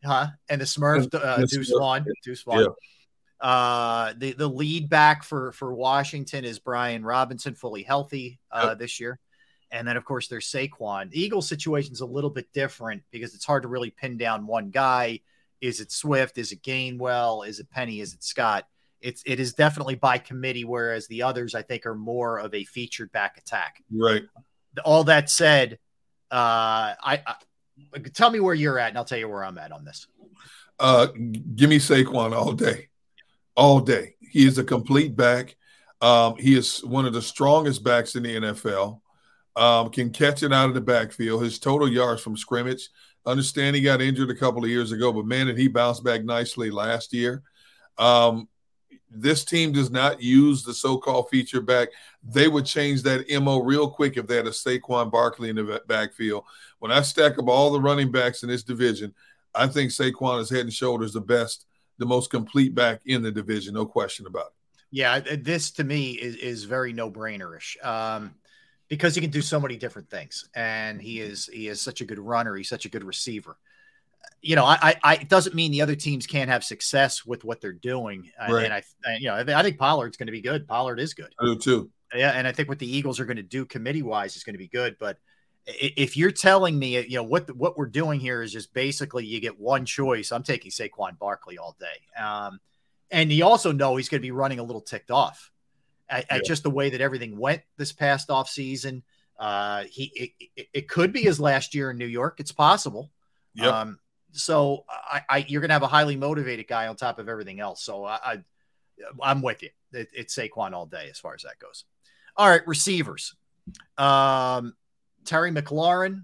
huh? 0.04 0.28
And 0.50 0.60
the 0.60 0.66
Smurf, 0.66 1.14
uh, 1.16 1.46
Deuce 1.46 1.72
Vaughn, 1.72 2.06
Deuce 2.24 2.44
Vaughn. 2.44 2.60
Yeah. 2.60 2.68
Uh, 3.48 4.14
the 4.18 4.34
the 4.34 4.48
lead 4.48 4.90
back 4.90 5.24
for 5.24 5.54
for 5.54 5.74
Washington 5.74 6.44
is 6.44 6.60
Brian 6.60 7.04
Robinson, 7.04 7.56
fully 7.56 7.84
healthy 7.84 8.40
uh, 8.52 8.68
yep. 8.70 8.80
this 8.80 9.00
year, 9.00 9.20
and 9.72 9.88
then 9.88 9.96
of 9.96 10.04
course 10.04 10.28
there's 10.28 10.52
Saquon. 10.52 11.10
The 11.10 11.20
Eagles 11.20 11.48
situation 11.48 11.94
is 11.94 12.02
a 12.02 12.06
little 12.06 12.30
bit 12.30 12.52
different 12.54 13.04
because 13.10 13.34
it's 13.34 13.46
hard 13.46 13.64
to 13.64 13.70
really 13.70 13.90
pin 13.90 14.18
down 14.18 14.46
one 14.46 14.70
guy. 14.70 15.22
Is 15.62 15.80
it 15.80 15.92
Swift? 15.92 16.38
Is 16.38 16.52
it 16.52 16.62
Gainwell? 16.62 17.48
Is 17.48 17.60
it 17.60 17.70
Penny? 17.70 18.02
Is 18.02 18.14
it 18.14 18.24
Scott? 18.24 18.68
It's 19.02 19.24
it 19.26 19.40
is 19.40 19.54
definitely 19.54 19.96
by 19.96 20.18
committee, 20.18 20.64
whereas 20.64 21.08
the 21.08 21.24
others 21.24 21.56
I 21.56 21.62
think 21.62 21.86
are 21.86 21.96
more 21.96 22.38
of 22.38 22.54
a 22.54 22.64
featured 22.64 23.12
back 23.12 23.38
attack. 23.38 23.84
Right. 23.92 24.24
All 24.86 25.04
that 25.06 25.30
said, 25.30 25.80
uh, 26.30 26.96
I, 27.04 27.22
I 27.94 28.00
tell 28.14 28.30
me 28.30 28.40
where 28.40 28.56
you're 28.56 28.80
at, 28.80 28.90
and 28.90 28.98
I'll 28.98 29.06
tell 29.06 29.18
you 29.18 29.28
where 29.28 29.44
I'm 29.44 29.58
at 29.58 29.72
on 29.72 29.84
this. 29.84 30.08
Uh, 30.80 31.08
give 31.56 31.70
me 31.70 31.78
Saquon 31.78 32.34
all 32.34 32.54
day 32.54 32.90
all 33.56 33.80
day. 33.80 34.16
He 34.20 34.46
is 34.46 34.58
a 34.58 34.64
complete 34.64 35.16
back. 35.16 35.56
Um, 36.02 36.36
he 36.38 36.58
is 36.58 36.84
one 36.84 37.06
of 37.06 37.14
the 37.14 37.22
strongest 37.22 37.84
backs 37.84 38.16
in 38.16 38.24
the 38.24 38.36
NFL. 38.36 39.02
Um, 39.56 39.90
can 39.90 40.10
catch 40.12 40.44
it 40.44 40.54
out 40.54 40.70
of 40.70 40.74
the 40.74 40.82
backfield. 40.82 41.44
His 41.44 41.60
total 41.60 41.90
yards 41.90 42.22
from 42.22 42.38
scrimmage. 42.38 42.90
Understand 43.26 43.76
he 43.76 43.82
got 43.82 44.02
injured 44.02 44.30
a 44.30 44.36
couple 44.36 44.64
of 44.64 44.70
years 44.70 44.92
ago, 44.92 45.14
but 45.14 45.26
man, 45.26 45.48
did 45.48 45.58
he 45.58 45.68
bounce 45.68 46.00
back 46.00 46.24
nicely 46.24 46.72
last 46.72 47.14
year. 47.14 47.44
Um, 47.98 48.48
this 49.14 49.44
team 49.44 49.72
does 49.72 49.92
not 49.92 50.22
use 50.22 50.64
the 50.64 50.74
so-called 50.74 51.30
feature 51.30 51.62
back. 51.62 51.90
They 52.24 52.48
would 52.48 52.66
change 52.66 53.04
that 53.04 53.26
mo 53.42 53.60
real 53.60 53.90
quick 53.90 54.18
if 54.18 54.28
they 54.28 54.38
had 54.38 54.48
a 54.48 54.52
Saquon 54.52 55.12
Barkley 55.12 55.50
in 55.50 55.58
the 55.58 55.82
backfield. 55.88 56.46
When 56.80 56.92
I 56.92 57.02
stack 57.02 57.38
up 57.38 57.48
all 57.48 57.72
the 57.72 57.82
running 57.82 58.12
backs 58.12 58.44
in 58.44 58.50
this 58.50 58.64
division, 58.64 59.14
I 59.54 59.68
think 59.68 59.92
Saquon 59.92 60.40
is 60.40 60.50
head 60.50 60.62
and 60.62 60.74
shoulders 60.74 61.14
the 61.14 61.22
best 61.22 61.66
the 61.98 62.06
most 62.06 62.32
complete 62.32 62.74
back 62.74 63.02
in 63.06 63.22
the 63.22 63.32
division, 63.32 63.76
no 63.76 63.86
question 63.86 64.26
about 64.26 64.48
it. 64.48 64.54
Yeah, 64.90 65.20
this 65.20 65.72
to 65.72 65.84
me 65.84 66.12
is, 66.12 66.36
is 66.36 66.64
very 66.64 66.92
no 66.92 67.10
brainerish 67.10 67.84
um, 67.86 68.34
because 68.90 69.14
he 69.14 69.22
can 69.22 69.30
do 69.30 69.42
so 69.42 69.60
many 69.60 69.78
different 69.78 70.10
things, 70.10 70.50
and 70.54 71.02
he 71.02 71.22
is 71.22 71.46
he 71.54 71.68
is 71.68 71.80
such 71.80 72.02
a 72.02 72.06
good 72.06 72.20
runner. 72.20 72.56
He's 72.56 72.68
such 72.68 72.86
a 72.86 72.90
good 72.90 73.04
receiver. 73.04 73.56
You 74.42 74.56
know, 74.56 74.66
I, 74.66 74.96
I 75.04 75.16
it 75.16 75.30
doesn't 75.30 75.54
mean 75.54 75.72
the 75.72 75.84
other 75.84 75.96
teams 75.96 76.26
can't 76.26 76.50
have 76.50 76.64
success 76.64 77.26
with 77.26 77.44
what 77.44 77.62
they're 77.62 77.74
doing, 77.74 78.32
uh, 78.40 78.52
right. 78.52 78.66
and 78.66 78.74
I, 78.74 78.84
you 79.20 79.28
know, 79.28 79.36
I 79.36 79.62
think 79.62 79.78
Pollard's 79.78 80.18
going 80.18 80.28
to 80.28 80.32
be 80.32 80.42
good. 80.42 80.68
Pollard 80.68 81.00
is 81.00 81.14
good. 81.14 81.34
I 81.40 81.46
do 81.46 81.58
too. 81.58 81.92
Yeah, 82.14 82.32
and 82.32 82.48
I 82.48 82.52
think 82.52 82.68
what 82.68 82.80
the 82.80 82.92
Eagles 82.92 83.20
are 83.20 83.26
going 83.26 83.38
to 83.38 83.44
do 83.44 83.66
committee 83.66 84.02
wise 84.02 84.36
is 84.36 84.44
going 84.44 84.56
to 84.56 84.60
be 84.60 84.68
good, 84.68 84.98
but 85.00 85.18
if 85.66 86.18
you're 86.18 86.32
telling 86.32 86.78
me, 86.78 87.00
you 87.02 87.18
know, 87.18 87.24
what 87.24 87.56
what 87.56 87.78
we're 87.78 87.86
doing 87.86 88.20
here 88.20 88.42
is 88.42 88.52
just 88.52 88.74
basically 88.74 89.26
you 89.26 89.40
get 89.40 89.60
one 89.60 89.86
choice. 89.86 90.32
I'm 90.32 90.44
taking 90.44 90.72
Saquon 90.72 91.18
Barkley 91.20 91.58
all 91.58 91.76
day, 91.80 92.22
um, 92.22 92.60
and 93.12 93.32
you 93.32 93.46
also 93.46 93.72
know 93.72 93.96
he's 93.96 94.10
going 94.10 94.20
to 94.20 94.26
be 94.26 94.32
running 94.32 94.60
a 94.60 94.64
little 94.64 94.82
ticked 94.82 95.12
off 95.12 95.52
at, 96.10 96.26
yeah. 96.30 96.38
at, 96.38 96.46
just 96.46 96.64
the 96.64 96.70
way 96.70 96.90
that 96.90 97.02
everything 97.02 97.38
went 97.38 97.62
this 97.78 97.92
past 97.92 98.30
off 98.30 98.50
season. 98.50 99.04
Uh, 99.38 99.84
he 99.90 100.36
it, 100.56 100.68
it, 100.74 100.88
could 100.88 101.12
be 101.14 101.22
his 101.22 101.40
last 101.40 101.74
year 101.74 101.92
in 101.92 101.98
New 101.98 102.06
York. 102.06 102.40
It's 102.40 102.52
possible. 102.52 103.12
Yep. 103.56 103.74
Um, 103.74 104.00
so 104.32 104.86
I, 104.90 105.22
I, 105.30 105.38
you're 105.48 105.62
going 105.62 105.70
to 105.70 105.74
have 105.74 105.84
a 105.84 105.88
highly 105.88 106.16
motivated 106.16 106.68
guy 106.68 106.88
on 106.88 106.96
top 106.96 107.20
of 107.20 107.30
everything 107.30 107.60
else. 107.60 107.84
So 107.84 108.06
I, 108.06 108.42
I 109.24 109.32
am 109.32 109.42
with 109.42 109.64
you. 109.64 109.70
It, 109.94 110.10
it's 110.14 110.36
Saquon 110.36 110.74
all 110.74 110.86
day 110.86 111.08
as 111.10 111.20
far 111.20 111.34
as 111.34 111.44
that 111.44 111.60
goes. 111.60 111.86
All 112.38 112.50
right, 112.50 112.66
receivers. 112.68 113.36
Um, 113.98 114.74
Terry 115.26 115.52
McLaurin 115.52 116.24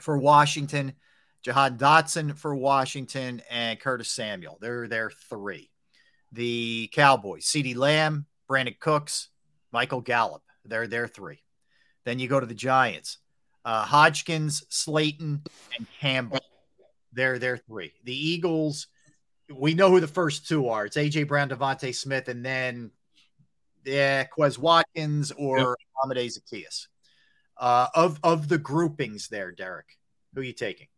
for 0.00 0.18
Washington, 0.18 0.94
Jahan 1.42 1.78
Dotson 1.78 2.36
for 2.36 2.54
Washington, 2.54 3.42
and 3.50 3.78
Curtis 3.78 4.10
Samuel. 4.10 4.58
They're 4.60 4.88
their 4.88 5.10
three. 5.28 5.70
The 6.32 6.90
Cowboys, 6.92 7.44
CeeDee 7.44 7.76
Lamb, 7.76 8.26
Brandin 8.50 8.78
Cooks, 8.78 9.28
Michael 9.70 10.00
Gallup. 10.00 10.42
They're 10.64 10.86
their 10.86 11.06
three. 11.06 11.42
Then 12.04 12.18
you 12.18 12.28
go 12.28 12.40
to 12.40 12.46
the 12.46 12.54
Giants. 12.54 13.18
Uh, 13.64 13.84
Hodgins, 13.84 14.64
Slayton, 14.68 15.42
and 15.76 15.86
Campbell. 16.00 16.40
They're 17.12 17.38
their 17.38 17.56
three. 17.56 17.92
The 18.04 18.16
Eagles, 18.16 18.86
we 19.52 19.74
know 19.74 19.90
who 19.90 20.00
the 20.00 20.06
first 20.06 20.48
two 20.48 20.68
are. 20.68 20.86
It's 20.86 20.96
AJ 20.96 21.28
Brown, 21.28 21.48
DeVonta 21.48 21.94
Smith, 21.94 22.28
and 22.28 22.44
then 22.44 22.90
yeah, 23.84 24.24
Quez 24.26 24.58
Watkins 24.58 25.32
or 25.32 25.58
yep. 25.58 25.66
Olamide 26.04 26.38
Zaccheaus. 26.38 26.86
Uh, 27.56 27.86
of 27.94 28.18
of 28.22 28.48
the 28.48 28.58
groupings 28.58 29.28
there, 29.28 29.52
Derrick, 29.52 29.86
who 30.34 30.40
are 30.40 30.44
you 30.44 30.52
taking? 30.52 30.88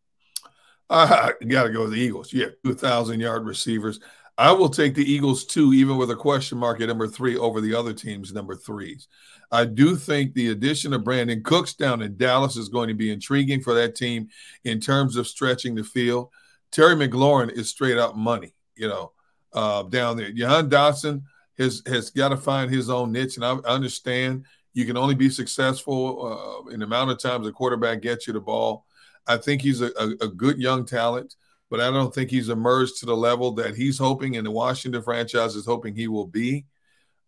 I 0.89 1.33
got 1.47 1.65
to 1.65 1.71
go 1.71 1.83
with 1.83 1.93
the 1.93 2.01
Eagles. 2.01 2.33
Yeah, 2.33 2.49
two 2.65 2.75
thousand 2.75 3.21
yard 3.21 3.45
receivers. 3.45 4.01
I 4.37 4.51
will 4.53 4.69
take 4.69 4.95
the 4.95 5.11
Eagles 5.11 5.45
too, 5.45 5.73
even 5.73 5.97
with 5.97 6.11
a 6.11 6.17
question 6.17 6.59
mark 6.59 6.81
at 6.81 6.89
number 6.89 7.07
three 7.07 7.37
over 7.37 7.61
the 7.61 7.75
other 7.75 7.93
teams' 7.93 8.33
number 8.33 8.57
threes. 8.57 9.07
I 9.53 9.65
do 9.65 9.95
think 9.95 10.35
the 10.35 10.51
addition 10.51 10.93
of 10.93 11.03
Brandin 11.03 11.45
Cooks 11.45 11.75
down 11.75 12.03
in 12.03 12.17
Dallas 12.17 12.57
is 12.57 12.69
going 12.69 12.89
to 12.89 12.95
be 12.95 13.13
intriguing 13.13 13.61
for 13.61 13.75
that 13.75 13.95
team 13.95 14.29
in 14.65 14.81
terms 14.81 15.17
of 15.17 15.29
stretching 15.29 15.77
the 15.77 15.85
field. 15.85 16.31
Terry 16.73 16.97
McLaurin 16.97 17.53
is 17.53 17.69
straight 17.69 17.99
up 17.99 18.17
money, 18.17 18.53
you 18.75 18.89
know, 18.89 19.13
uh, 19.53 19.85
down 19.85 20.17
there. 20.17 20.33
Jahan 20.33 20.69
Dotson 20.69 21.23
has 21.59 21.83
has 21.87 22.11
got 22.11 22.31
to 22.31 22.37
find 22.37 22.69
his 22.73 22.91
own 22.91 23.13
niche, 23.13 23.37
and 23.37 23.45
I 23.45 23.53
understand 23.65 24.45
You 24.73 24.85
can 24.85 24.97
only 24.97 25.15
be 25.15 25.31
successful 25.31 26.65
uh, 26.67 26.71
in 26.71 26.81
the 26.81 26.87
amount 26.87 27.13
of 27.13 27.21
times 27.21 27.47
a 27.47 27.53
quarterback 27.53 28.03
gets 28.03 28.27
you 28.27 28.33
the 28.33 28.41
ball. 28.41 28.85
I 29.27 29.37
think 29.37 29.63
he's 29.63 29.81
a, 29.81 29.93
a, 29.97 30.09
a, 30.23 30.29
good 30.29 30.59
young 30.59 30.85
talent, 30.85 31.37
but 31.71 31.81
I 31.81 31.91
don't 31.91 32.15
think 32.15 32.31
he's 32.31 32.49
emerged 32.49 32.99
to 33.01 33.07
the 33.07 33.17
level 33.17 33.53
that 33.53 33.77
he's 33.77 33.99
hoping 33.99 34.37
and 34.37 34.47
the 34.47 34.51
Washington 34.51 35.03
franchise 35.03 35.55
is 35.55 35.67
hoping 35.67 35.95
he 35.95 36.09
will 36.09 36.27
be. 36.27 36.67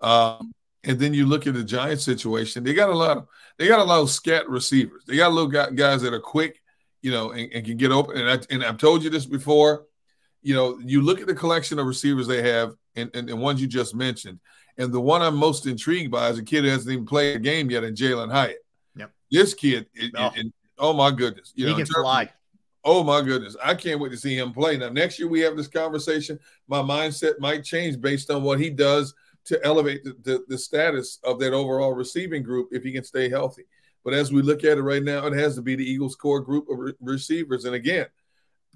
Um, 0.00 0.52
and 0.84 0.98
then 0.98 1.14
you 1.14 1.26
look 1.26 1.46
at 1.46 1.54
the 1.54 1.64
Giants 1.64 2.04
situation; 2.04 2.62
they 2.62 2.74
got 2.74 2.90
a 2.90 2.94
lot 2.94 3.16
of 3.16 3.26
they 3.58 3.66
got 3.66 3.80
a 3.80 3.84
lot 3.84 4.02
of 4.02 4.10
scat 4.10 4.48
receivers. 4.48 5.04
They 5.06 5.16
got 5.16 5.30
a 5.30 5.34
little 5.34 5.50
guys 5.50 6.02
that 6.02 6.14
are 6.14 6.20
quick, 6.20 6.60
you 7.02 7.10
know, 7.10 7.32
and, 7.32 7.50
and 7.52 7.66
can 7.66 7.76
get 7.76 7.90
open. 7.90 8.18
And, 8.18 8.30
I, 8.30 8.54
and 8.54 8.64
I've 8.64 8.78
told 8.78 9.02
you 9.02 9.10
this 9.10 9.26
before. 9.26 9.86
You 10.42 10.54
know, 10.54 10.78
you 10.78 11.02
look 11.02 11.20
at 11.20 11.26
the 11.26 11.34
collection 11.34 11.80
of 11.80 11.86
receivers 11.86 12.28
they 12.28 12.40
have, 12.42 12.74
and, 12.94 13.10
and, 13.14 13.28
and 13.28 13.40
ones 13.40 13.60
you 13.60 13.66
just 13.66 13.96
mentioned, 13.96 14.38
and 14.78 14.92
the 14.92 15.00
one 15.00 15.22
I'm 15.22 15.36
most 15.36 15.66
intrigued 15.66 16.12
by 16.12 16.28
is 16.28 16.38
a 16.38 16.44
kid 16.44 16.62
who 16.62 16.70
hasn't 16.70 16.92
even 16.92 17.04
played 17.04 17.34
a 17.34 17.40
game 17.40 17.68
yet, 17.68 17.82
in 17.82 17.96
Jalin 17.96 18.30
Hyatt. 18.30 18.58
Yep. 18.94 19.10
This 19.28 19.54
kid, 19.54 19.86
it, 19.92 20.12
oh. 20.16 20.30
It, 20.36 20.52
oh 20.78 20.92
my 20.92 21.10
goodness, 21.10 21.52
you 21.56 21.66
he 21.66 21.72
know, 21.72 21.78
can 21.78 21.86
fly. 21.86 22.30
Oh 22.88 23.02
my 23.02 23.20
goodness, 23.20 23.56
I 23.62 23.74
can't 23.74 23.98
wait 23.98 24.12
to 24.12 24.16
see 24.16 24.38
him 24.38 24.52
play. 24.52 24.76
Now 24.76 24.90
next 24.90 25.18
year 25.18 25.26
we 25.26 25.40
have 25.40 25.56
this 25.56 25.66
conversation. 25.66 26.38
My 26.68 26.78
mindset 26.78 27.40
might 27.40 27.64
change 27.64 28.00
based 28.00 28.30
on 28.30 28.44
what 28.44 28.60
he 28.60 28.70
does 28.70 29.12
to 29.46 29.62
elevate 29.64 30.04
the, 30.04 30.16
the, 30.22 30.44
the, 30.46 30.56
status 30.56 31.18
of 31.24 31.40
that 31.40 31.52
overall 31.52 31.94
receiving 31.94 32.44
group 32.44 32.68
if 32.70 32.84
he 32.84 32.92
can 32.92 33.02
stay 33.02 33.28
healthy. 33.28 33.64
But 34.04 34.14
as 34.14 34.32
we 34.32 34.40
look 34.40 34.62
at 34.62 34.78
it 34.78 34.82
right 34.82 35.02
now, 35.02 35.26
it 35.26 35.32
has 35.32 35.56
to 35.56 35.62
be 35.62 35.74
the 35.74 35.84
Eagles' 35.84 36.14
core 36.14 36.40
group 36.40 36.68
of 36.70 36.78
re- 36.78 36.92
receivers. 37.00 37.64
And 37.64 37.74
again, 37.74 38.06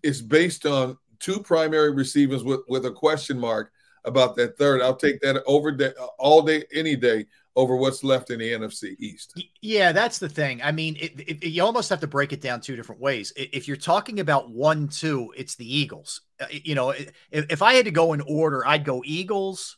it's 0.02 0.20
based 0.20 0.66
on 0.66 0.98
two 1.20 1.40
primary 1.40 1.92
receivers 1.92 2.42
with, 2.42 2.60
with 2.68 2.86
a 2.86 2.90
question 2.90 3.38
mark 3.38 3.70
about 4.04 4.34
that 4.36 4.58
third. 4.58 4.82
I'll 4.82 4.96
take 4.96 5.20
that 5.20 5.42
over 5.46 5.70
day, 5.70 5.92
all 6.18 6.42
day, 6.42 6.64
any 6.74 6.96
day 6.96 7.26
over 7.56 7.76
what's 7.76 8.04
left 8.04 8.30
in 8.30 8.38
the 8.38 8.52
NFC 8.52 8.96
East. 8.98 9.42
Yeah, 9.60 9.92
that's 9.92 10.18
the 10.18 10.28
thing. 10.28 10.62
I 10.62 10.72
mean, 10.72 10.96
it, 11.00 11.20
it, 11.20 11.46
you 11.46 11.62
almost 11.62 11.90
have 11.90 12.00
to 12.00 12.06
break 12.06 12.32
it 12.32 12.40
down 12.40 12.60
two 12.60 12.76
different 12.76 13.00
ways. 13.00 13.32
If 13.36 13.66
you're 13.66 13.76
talking 13.76 14.20
about 14.20 14.50
one, 14.50 14.88
two, 14.88 15.32
it's 15.36 15.56
the 15.56 15.78
Eagles. 15.78 16.22
Uh, 16.40 16.46
you 16.50 16.74
know, 16.74 16.90
if, 16.90 17.12
if 17.30 17.62
I 17.62 17.74
had 17.74 17.86
to 17.86 17.90
go 17.90 18.12
in 18.12 18.20
order, 18.20 18.66
I'd 18.66 18.84
go 18.84 19.02
Eagles, 19.04 19.76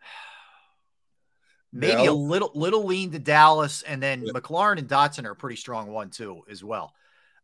maybe 1.72 2.06
a 2.06 2.12
little 2.12 2.50
little 2.54 2.84
lean 2.84 3.12
to 3.12 3.18
Dallas, 3.18 3.82
and 3.82 4.02
then 4.02 4.24
yeah. 4.24 4.32
McLaurin 4.32 4.78
and 4.78 4.88
Dotson 4.88 5.26
are 5.26 5.32
a 5.32 5.36
pretty 5.36 5.56
strong 5.56 5.88
one 5.88 6.10
too 6.10 6.42
as 6.50 6.64
well. 6.64 6.94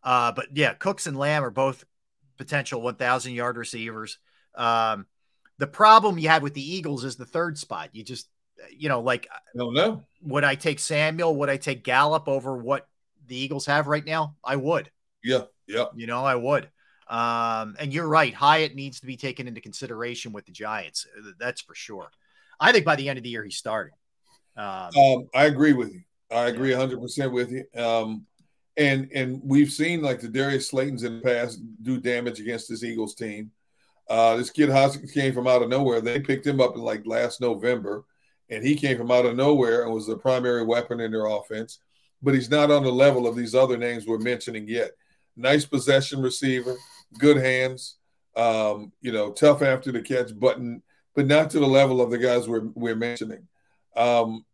Uh, 0.03 0.33
but 0.33 0.47
yeah, 0.57 0.75
Cooks 0.75 1.07
and 1.07 1.17
Lamb 1.17 1.45
are 1.45 1.51
both 1.51 1.85
potential 2.39 2.83
1,000 2.83 3.33
yard 3.33 3.57
receivers. 3.57 4.19
Um, 4.55 5.07
the 5.59 5.67
problem 5.67 6.19
you 6.19 6.29
have 6.29 6.43
with 6.43 6.55
the 6.55 6.75
Eagles 6.75 7.05
is 7.05 7.17
the 7.17 7.25
third 7.25 7.57
spot. 7.57 7.91
You 7.93 8.03
just, 8.03 8.29
you 8.71 8.89
know, 8.89 9.01
like, 9.01 9.29
I 9.33 9.59
don't 9.59 9.75
know. 9.75 10.05
Would 10.23 10.45
I 10.45 10.55
take 10.55 10.79
Samuel? 10.79 11.37
Would 11.37 11.49
I 11.49 11.57
take 11.57 11.85
Gallup 11.85 12.29
over 12.29 12.57
what 12.57 12.89
the 13.27 13.37
Eagles 13.37 13.67
have 13.67 13.87
right 13.87 14.05
now? 14.05 14.37
I 14.45 14.57
would. 14.57 14.91
Yeah, 15.23 15.43
yeah. 15.67 15.87
You 15.95 16.07
know, 16.07 16.25
I 16.25 16.35
would. 16.35 16.69
Um, 17.09 17.77
and 17.79 17.93
you're 17.93 18.09
right. 18.09 18.33
Hyatt 18.33 18.75
needs 18.75 19.01
to 19.01 19.07
be 19.07 19.17
taken 19.17 19.47
into 19.47 19.61
consideration 19.61 20.33
with 20.33 20.47
the 20.47 20.53
Giants. 20.53 21.07
That's 21.39 21.61
for 21.61 21.75
sure. 21.75 22.11
I 22.59 22.73
think 22.73 22.85
by 22.85 22.97
the 22.97 23.09
end 23.09 23.19
of 23.19 23.23
the 23.23 23.31
year, 23.31 23.45
he's 23.45 23.57
starting. 23.57 23.95
Um, 24.57 24.91
um, 24.97 25.29
I 25.35 25.47
agree 25.47 25.73
with 25.73 25.93
you. 25.93 26.03
I 26.31 26.47
agree 26.47 26.71
100% 26.71 27.33
with 27.33 27.51
you. 27.51 27.65
Um, 27.81 28.27
and 28.77 29.11
and 29.15 29.41
we've 29.45 29.71
seen 29.71 30.01
like 30.01 30.21
the 30.21 30.29
Darius 30.29 30.71
Slaytons 30.71 31.05
in 31.05 31.17
the 31.17 31.23
past 31.23 31.61
do 31.83 32.01
damage 32.01 32.41
against 32.41 32.69
this 32.69 32.83
Eagles 32.83 33.15
team. 33.15 33.51
Uh, 34.09 34.37
this 34.37 34.51
kid 34.51 34.69
Hodgins 34.69 35.13
came 35.13 35.33
from 35.33 35.47
out 35.47 35.63
of 35.63 35.69
nowhere. 35.69 36.01
They 36.01 36.21
picked 36.21 36.47
him 36.47 36.61
up 36.61 36.75
in 36.75 36.81
like 36.81 37.07
last 37.07 37.41
November, 37.41 38.05
and 38.51 38.65
he 38.65 38.75
came 38.75 38.97
from 38.99 39.11
out 39.11 39.27
of 39.27 39.37
nowhere 39.37 39.83
and 39.83 39.93
was 39.93 40.07
the 40.07 40.17
primary 40.17 40.65
weapon 40.65 41.01
in 41.01 41.11
their 41.11 41.27
offense. 41.27 41.79
But 42.23 42.35
he's 42.35 42.51
not 42.51 42.71
on 42.71 42.85
the 42.85 42.93
level 42.93 43.27
of 43.27 43.35
these 43.35 43.55
other 43.55 43.77
names 43.77 44.07
we're 44.07 44.19
mentioning 44.19 44.69
yet. 44.69 44.93
Nice 45.37 45.65
possession 45.65 46.23
receiver, 46.23 46.77
good 47.19 47.37
hands, 47.37 47.97
um, 48.37 48.93
you 49.01 49.13
know, 49.13 49.33
tough 49.33 49.63
after 49.63 49.91
the 49.91 50.01
catch, 50.01 50.39
button, 50.39 50.83
but 51.15 51.27
not 51.27 51.51
to 51.51 51.59
the 51.59 51.67
level 51.67 52.01
of 52.01 52.11
the 52.11 52.19
guys 52.19 52.49
we're 52.49 52.69
we're 52.75 52.97
mentioning. 52.97 53.49
Um, 53.97 54.45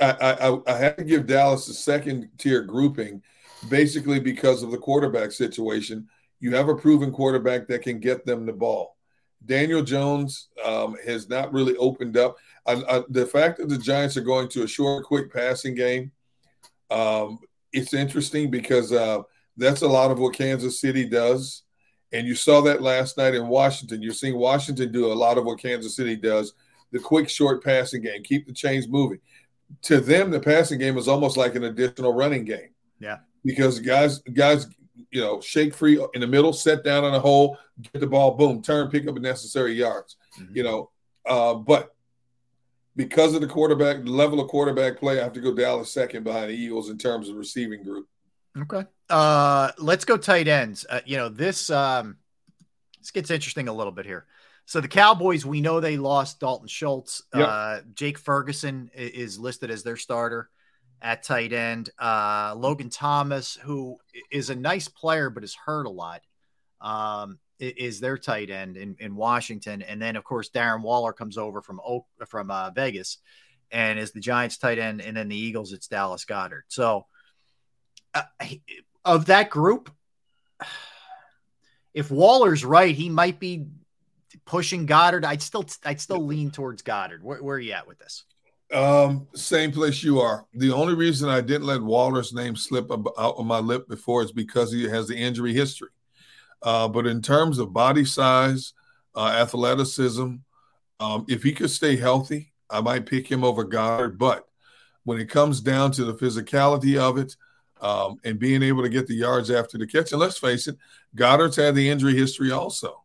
I, 0.00 0.12
I, 0.20 0.58
I 0.66 0.76
had 0.76 0.98
to 0.98 1.04
give 1.04 1.26
Dallas 1.26 1.68
a 1.68 1.74
second 1.74 2.28
tier 2.38 2.62
grouping, 2.62 3.22
basically 3.70 4.20
because 4.20 4.62
of 4.62 4.70
the 4.70 4.78
quarterback 4.78 5.32
situation. 5.32 6.08
You 6.40 6.54
have 6.54 6.68
a 6.68 6.74
proven 6.74 7.12
quarterback 7.12 7.66
that 7.68 7.82
can 7.82 7.98
get 7.98 8.26
them 8.26 8.44
the 8.44 8.52
ball. 8.52 8.96
Daniel 9.44 9.82
Jones 9.82 10.48
um, 10.64 10.96
has 11.06 11.28
not 11.28 11.52
really 11.52 11.76
opened 11.76 12.16
up. 12.16 12.36
I, 12.66 12.96
I, 12.96 13.02
the 13.08 13.26
fact 13.26 13.58
that 13.58 13.68
the 13.68 13.78
Giants 13.78 14.16
are 14.16 14.22
going 14.22 14.48
to 14.48 14.64
a 14.64 14.68
short, 14.68 15.04
quick 15.04 15.32
passing 15.32 15.74
game, 15.74 16.10
um, 16.90 17.38
it's 17.72 17.94
interesting 17.94 18.50
because 18.50 18.92
uh, 18.92 19.22
that's 19.56 19.82
a 19.82 19.88
lot 19.88 20.10
of 20.10 20.18
what 20.18 20.34
Kansas 20.34 20.80
City 20.80 21.08
does. 21.08 21.62
And 22.12 22.26
you 22.26 22.34
saw 22.34 22.60
that 22.62 22.82
last 22.82 23.18
night 23.18 23.34
in 23.34 23.48
Washington. 23.48 24.02
You're 24.02 24.14
seeing 24.14 24.36
Washington 24.36 24.92
do 24.92 25.12
a 25.12 25.14
lot 25.14 25.38
of 25.38 25.44
what 25.44 25.60
Kansas 25.60 25.96
City 25.96 26.16
does 26.16 26.54
the 26.92 26.98
quick, 26.98 27.28
short 27.28 27.62
passing 27.62 28.02
game, 28.02 28.22
keep 28.22 28.46
the 28.46 28.52
chains 28.52 28.88
moving. 28.88 29.18
To 29.82 30.00
them, 30.00 30.30
the 30.30 30.40
passing 30.40 30.78
game 30.78 30.96
is 30.96 31.08
almost 31.08 31.36
like 31.36 31.54
an 31.54 31.64
additional 31.64 32.12
running 32.12 32.44
game. 32.44 32.70
Yeah. 33.00 33.18
Because 33.44 33.80
guys, 33.80 34.20
guys, 34.20 34.68
you 35.10 35.20
know, 35.20 35.40
shake 35.40 35.74
free 35.74 36.02
in 36.14 36.20
the 36.20 36.26
middle, 36.26 36.52
set 36.52 36.84
down 36.84 37.04
on 37.04 37.14
a 37.14 37.20
hole, 37.20 37.58
get 37.92 38.00
the 38.00 38.06
ball, 38.06 38.36
boom, 38.36 38.62
turn, 38.62 38.90
pick 38.90 39.06
up 39.06 39.14
the 39.14 39.20
necessary 39.20 39.74
yards. 39.74 40.16
Mm-hmm. 40.38 40.56
You 40.56 40.62
know, 40.62 40.90
uh, 41.26 41.54
but 41.54 41.94
because 42.96 43.34
of 43.34 43.42
the 43.42 43.46
quarterback, 43.46 44.02
the 44.04 44.10
level 44.10 44.40
of 44.40 44.48
quarterback 44.48 44.98
play, 44.98 45.20
I 45.20 45.24
have 45.24 45.34
to 45.34 45.40
go 45.40 45.54
Dallas 45.54 45.92
second 45.92 46.24
behind 46.24 46.50
the 46.50 46.54
Eagles 46.54 46.88
in 46.90 46.98
terms 46.98 47.28
of 47.28 47.36
receiving 47.36 47.82
group. 47.82 48.08
Okay. 48.58 48.84
Uh, 49.10 49.70
let's 49.78 50.04
go 50.04 50.16
tight 50.16 50.48
ends. 50.48 50.86
Uh, 50.88 51.00
you 51.04 51.18
know, 51.18 51.28
this 51.28 51.68
um, 51.70 52.16
this 52.98 53.10
gets 53.10 53.30
interesting 53.30 53.68
a 53.68 53.72
little 53.72 53.92
bit 53.92 54.06
here. 54.06 54.26
So 54.64 54.80
the 54.80 54.88
Cowboys, 54.88 55.46
we 55.46 55.60
know 55.60 55.78
they 55.78 55.96
lost 55.96 56.40
Dalton 56.40 56.66
Schultz. 56.66 57.22
Yep. 57.34 57.48
Uh, 57.48 57.80
Jake 57.94 58.18
Ferguson 58.18 58.90
is 58.94 59.38
listed 59.38 59.70
as 59.70 59.84
their 59.84 59.96
starter 59.96 60.48
at 61.00 61.22
tight 61.22 61.52
end. 61.52 61.90
Uh, 62.00 62.54
Logan 62.56 62.90
Thomas, 62.90 63.56
who 63.62 63.98
is 64.30 64.50
a 64.50 64.56
nice 64.56 64.88
player 64.88 65.30
but 65.30 65.44
is 65.44 65.54
hurt 65.54 65.86
a 65.86 65.90
lot, 65.90 66.22
um, 66.80 67.38
is 67.58 68.00
their 68.00 68.18
tight 68.18 68.50
end 68.50 68.76
in, 68.76 68.96
in 68.98 69.16
Washington. 69.16 69.82
And 69.82 70.00
then, 70.00 70.16
of 70.16 70.24
course, 70.24 70.50
Darren 70.50 70.82
Waller 70.82 71.12
comes 71.12 71.38
over 71.38 71.62
from 71.62 71.80
Oak, 71.84 72.06
from 72.26 72.50
uh, 72.50 72.70
Vegas 72.70 73.18
and 73.70 73.98
is 73.98 74.12
the 74.12 74.20
Giants 74.20 74.58
tight 74.58 74.78
end. 74.78 75.00
And 75.00 75.16
then 75.16 75.28
the 75.28 75.36
Eagles, 75.36 75.72
it's 75.72 75.88
Dallas 75.88 76.24
Goedert. 76.24 76.62
So 76.68 77.06
uh, 78.14 78.22
of 79.04 79.26
that 79.26 79.50
group, 79.50 79.90
if 81.94 82.10
Waller's 82.10 82.64
right, 82.64 82.94
he 82.94 83.08
might 83.08 83.40
be 83.40 83.66
pushing 84.44 84.86
Goedert. 84.86 85.24
I'd 85.24 85.42
still 85.42 85.64
I'd 85.84 86.00
still 86.00 86.24
lean 86.24 86.50
towards 86.50 86.82
Goedert. 86.82 87.22
Where, 87.22 87.42
where 87.42 87.56
are 87.56 87.60
you 87.60 87.72
at 87.72 87.86
with 87.86 87.98
this? 87.98 88.24
Um, 88.72 89.28
same 89.34 89.70
place 89.70 90.02
you 90.02 90.20
are. 90.20 90.44
The 90.54 90.72
only 90.72 90.94
reason 90.94 91.28
I 91.28 91.40
didn't 91.40 91.68
let 91.68 91.80
Waller's 91.80 92.32
name 92.32 92.56
slip 92.56 92.90
out 92.90 93.36
of 93.36 93.46
my 93.46 93.60
lip 93.60 93.88
before 93.88 94.22
is 94.22 94.32
because 94.32 94.72
he 94.72 94.88
has 94.88 95.06
the 95.06 95.16
injury 95.16 95.54
history. 95.54 95.90
Uh, 96.66 96.88
but 96.88 97.06
in 97.06 97.22
terms 97.22 97.60
of 97.60 97.72
body 97.72 98.04
size, 98.04 98.72
uh, 99.14 99.28
athleticism, 99.40 100.34
um, 100.98 101.24
if 101.28 101.44
he 101.44 101.52
could 101.52 101.70
stay 101.70 101.94
healthy, 101.94 102.52
I 102.68 102.80
might 102.80 103.06
pick 103.06 103.30
him 103.30 103.44
over 103.44 103.64
Goedert. 103.64 104.18
But 104.18 104.48
when 105.04 105.20
it 105.20 105.30
comes 105.30 105.60
down 105.60 105.92
to 105.92 106.04
the 106.04 106.14
physicality 106.14 106.98
of 106.98 107.18
it 107.18 107.36
um, 107.80 108.16
and 108.24 108.40
being 108.40 108.64
able 108.64 108.82
to 108.82 108.88
get 108.88 109.06
the 109.06 109.14
yards 109.14 109.48
after 109.48 109.78
the 109.78 109.86
catch, 109.86 110.10
and 110.10 110.20
let's 110.20 110.38
face 110.38 110.66
it, 110.66 110.76
Goedert's 111.14 111.54
had 111.54 111.76
the 111.76 111.88
injury 111.88 112.16
history 112.16 112.50
also. 112.50 113.04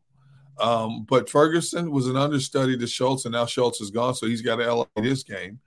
Um, 0.60 1.06
but 1.08 1.30
Ferguson 1.30 1.92
was 1.92 2.08
an 2.08 2.18
understudy 2.18 2.80
to 2.80 2.88
Schultz, 2.88 3.26
and 3.26 3.34
now 3.34 3.46
Schultz 3.46 3.80
is 3.80 3.92
gone, 3.92 4.16
so 4.16 4.26
he's 4.26 4.42
got 4.42 4.56
to 4.56 4.66
elevate 4.66 5.06
his 5.06 5.24
game. 5.24 5.60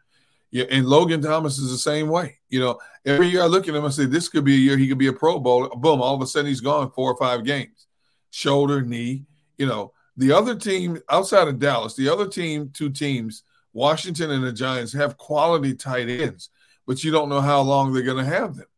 Yeah, 0.55 0.67
and 0.71 0.87
Logan 0.87 1.21
Thomas 1.21 1.59
is 1.59 1.73
the 1.73 1.77
same 1.77 2.09
way. 2.09 2.39
You 2.49 2.61
know, 2.61 2.79
every 3.05 3.27
year 3.27 3.43
I 3.43 3.47
look 3.47 3.67
at 3.67 3.75
him 3.75 3.85
I 3.85 3.89
say, 3.89 4.05
this 4.05 4.29
could 4.29 4.45
be 4.45 4.55
a 4.55 4.59
year 4.59 4.77
he 4.77 4.87
could 4.87 4.99
be 4.99 5.09
a 5.09 5.13
Pro 5.13 5.41
Bowl. 5.41 5.69
Boom, 5.69 6.01
all 6.01 6.15
of 6.15 6.23
a 6.23 6.29
sudden 6.29 6.47
he's 6.47 6.61
gone 6.61 6.93
four 6.93 7.11
or 7.11 7.17
five 7.17 7.45
games. 7.45 7.89
Shoulder, 8.31 8.81
knee. 8.81 9.25
You 9.59 9.67
know, 9.67 9.93
the 10.17 10.31
other 10.31 10.55
team 10.55 11.01
outside 11.11 11.49
of 11.49 11.59
Dallas, 11.59 11.97
the 11.97 12.09
other 12.09 12.29
team, 12.29 12.71
two 12.73 12.89
teams, 12.89 13.43
Washington 13.73 14.31
and 14.31 14.45
the 14.45 14.53
Giants, 14.53 14.93
have 14.93 15.19
quality 15.19 15.75
tight 15.75 16.09
ends, 16.09 16.51
but 16.87 17.03
you 17.03 17.11
don't 17.11 17.29
know 17.29 17.41
how 17.41 17.61
long 17.61 17.93
they're 17.93 18.05
going 18.05 18.25
to 18.25 18.31
have 18.31 18.55
them. 18.55 18.69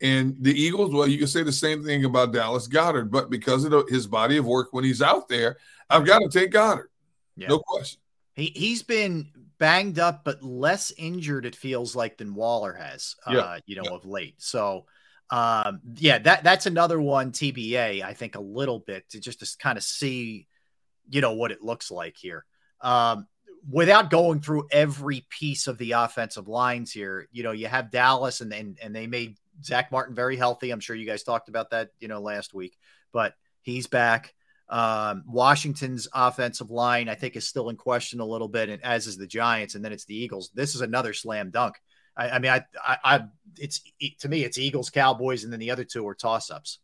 And 0.00 0.36
the 0.38 0.54
Eagles, 0.54 0.94
well, 0.94 1.08
you 1.08 1.18
can 1.18 1.26
say 1.26 1.42
the 1.42 1.50
same 1.50 1.84
thing 1.84 2.04
about 2.04 2.32
Dallas 2.32 2.68
Goedert, 2.68 3.10
but 3.10 3.30
because 3.30 3.64
of 3.64 3.88
his 3.88 4.06
body 4.06 4.36
of 4.36 4.46
work 4.46 4.68
when 4.70 4.84
he's 4.84 5.02
out 5.02 5.28
there, 5.28 5.56
I've 5.90 6.06
got 6.06 6.20
to 6.20 6.28
take 6.28 6.52
Goedert. 6.52 6.86
Yeah. 7.36 7.48
No 7.48 7.58
question. 7.58 7.98
He 8.36 8.52
he's 8.54 8.84
been 8.84 9.32
banged 9.58 9.98
up, 9.98 10.24
but 10.24 10.42
less 10.42 10.92
injured, 10.96 11.46
it 11.46 11.56
feels 11.56 11.96
like, 11.96 12.18
than 12.18 12.34
Waller 12.34 12.72
has, 12.72 13.16
yeah. 13.28 13.38
uh, 13.38 13.60
you 13.66 13.76
know, 13.76 13.82
yeah. 13.84 13.92
of 13.92 14.06
late. 14.06 14.36
So 14.38 14.86
um, 15.30 15.80
yeah, 15.96 16.18
that 16.18 16.42
that's 16.42 16.66
another 16.66 17.00
one 17.00 17.32
TBA, 17.32 18.02
I 18.02 18.14
think, 18.14 18.34
a 18.34 18.40
little 18.40 18.78
bit 18.78 19.08
to 19.10 19.20
just 19.20 19.40
to 19.40 19.58
kind 19.58 19.76
of 19.76 19.84
see, 19.84 20.46
you 21.08 21.20
know, 21.20 21.34
what 21.34 21.52
it 21.52 21.62
looks 21.62 21.90
like 21.90 22.16
here. 22.16 22.44
Um, 22.80 23.26
without 23.70 24.10
going 24.10 24.40
through 24.40 24.68
every 24.70 25.26
piece 25.28 25.66
of 25.66 25.76
the 25.76 25.92
offensive 25.92 26.48
lines 26.48 26.92
here, 26.92 27.28
you 27.30 27.42
know, 27.42 27.52
you 27.52 27.66
have 27.66 27.90
Dallas 27.90 28.40
and 28.40 28.52
and, 28.54 28.78
and 28.82 28.94
they 28.94 29.06
made 29.06 29.36
Zack 29.62 29.92
Martin 29.92 30.14
very 30.14 30.36
healthy. 30.36 30.70
I'm 30.70 30.80
sure 30.80 30.96
you 30.96 31.06
guys 31.06 31.22
talked 31.22 31.50
about 31.50 31.70
that, 31.70 31.90
you 32.00 32.08
know, 32.08 32.20
last 32.20 32.54
week, 32.54 32.78
but 33.12 33.34
he's 33.60 33.86
back. 33.86 34.34
Um, 34.70 35.24
Washington's 35.26 36.08
offensive 36.12 36.70
line, 36.70 37.08
I 37.08 37.14
think, 37.14 37.36
is 37.36 37.48
still 37.48 37.70
in 37.70 37.76
question 37.76 38.20
a 38.20 38.24
little 38.24 38.48
bit, 38.48 38.68
and 38.68 38.84
as 38.84 39.06
is 39.06 39.16
the 39.16 39.26
Giants, 39.26 39.74
and 39.74 39.84
then 39.84 39.92
it's 39.92 40.04
the 40.04 40.16
Eagles. 40.16 40.50
This 40.54 40.74
is 40.74 40.82
another 40.82 41.12
slam 41.12 41.50
dunk. 41.50 41.76
I, 42.16 42.30
I 42.30 42.38
mean, 42.38 42.50
I, 42.50 42.64
I, 42.86 42.98
I, 43.04 43.24
it's 43.56 43.80
to 44.20 44.28
me, 44.28 44.44
it's 44.44 44.58
Eagles, 44.58 44.90
Cowboys, 44.90 45.44
and 45.44 45.52
then 45.52 45.60
the 45.60 45.70
other 45.70 45.84
two 45.84 46.06
are 46.06 46.14
toss 46.14 46.50
ups. 46.50 46.80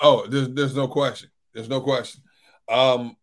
Oh, 0.00 0.26
there's, 0.26 0.48
there's 0.50 0.74
no 0.74 0.88
question. 0.88 1.30
There's 1.54 1.68
no 1.68 1.80
question. 1.80 2.22
Um, 2.68 3.16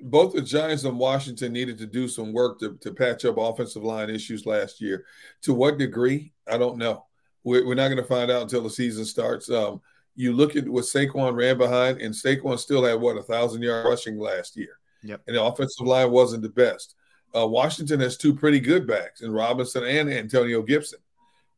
both 0.00 0.32
the 0.32 0.42
Giants 0.42 0.84
and 0.84 0.98
Washington 0.98 1.52
needed 1.52 1.76
to 1.78 1.86
do 1.86 2.08
some 2.08 2.32
work 2.32 2.60
to, 2.60 2.76
to 2.80 2.92
patch 2.92 3.24
up 3.24 3.36
offensive 3.36 3.82
line 3.82 4.10
issues 4.10 4.46
last 4.46 4.80
year. 4.80 5.04
To 5.42 5.52
what 5.52 5.78
degree, 5.78 6.32
I 6.50 6.56
don't 6.56 6.78
know. 6.78 7.04
We're, 7.44 7.66
we're 7.66 7.74
not 7.74 7.88
going 7.88 7.98
to 7.98 8.04
find 8.04 8.30
out 8.30 8.42
until 8.42 8.62
the 8.62 8.70
season 8.70 9.04
starts. 9.04 9.50
Um, 9.50 9.80
you 10.18 10.32
look 10.32 10.56
at 10.56 10.68
what 10.68 10.84
Saquon 10.84 11.34
ran 11.34 11.56
behind, 11.56 12.00
and 12.00 12.14
Saquon 12.14 12.58
still 12.58 12.84
had 12.84 13.00
what 13.00 13.16
a 13.16 13.22
thousand 13.22 13.62
yard 13.62 13.86
rushing 13.86 14.18
last 14.18 14.56
year. 14.56 14.78
Yep. 15.02 15.22
And 15.26 15.36
the 15.36 15.42
offensive 15.42 15.86
line 15.86 16.10
wasn't 16.10 16.42
the 16.42 16.48
best. 16.48 16.94
Uh, 17.34 17.46
Washington 17.46 18.00
has 18.00 18.16
two 18.16 18.34
pretty 18.34 18.58
good 18.58 18.86
backs 18.86 19.20
in 19.20 19.30
Robinson 19.32 19.84
and 19.84 20.10
Antonio 20.10 20.62
Gibson, 20.62 20.98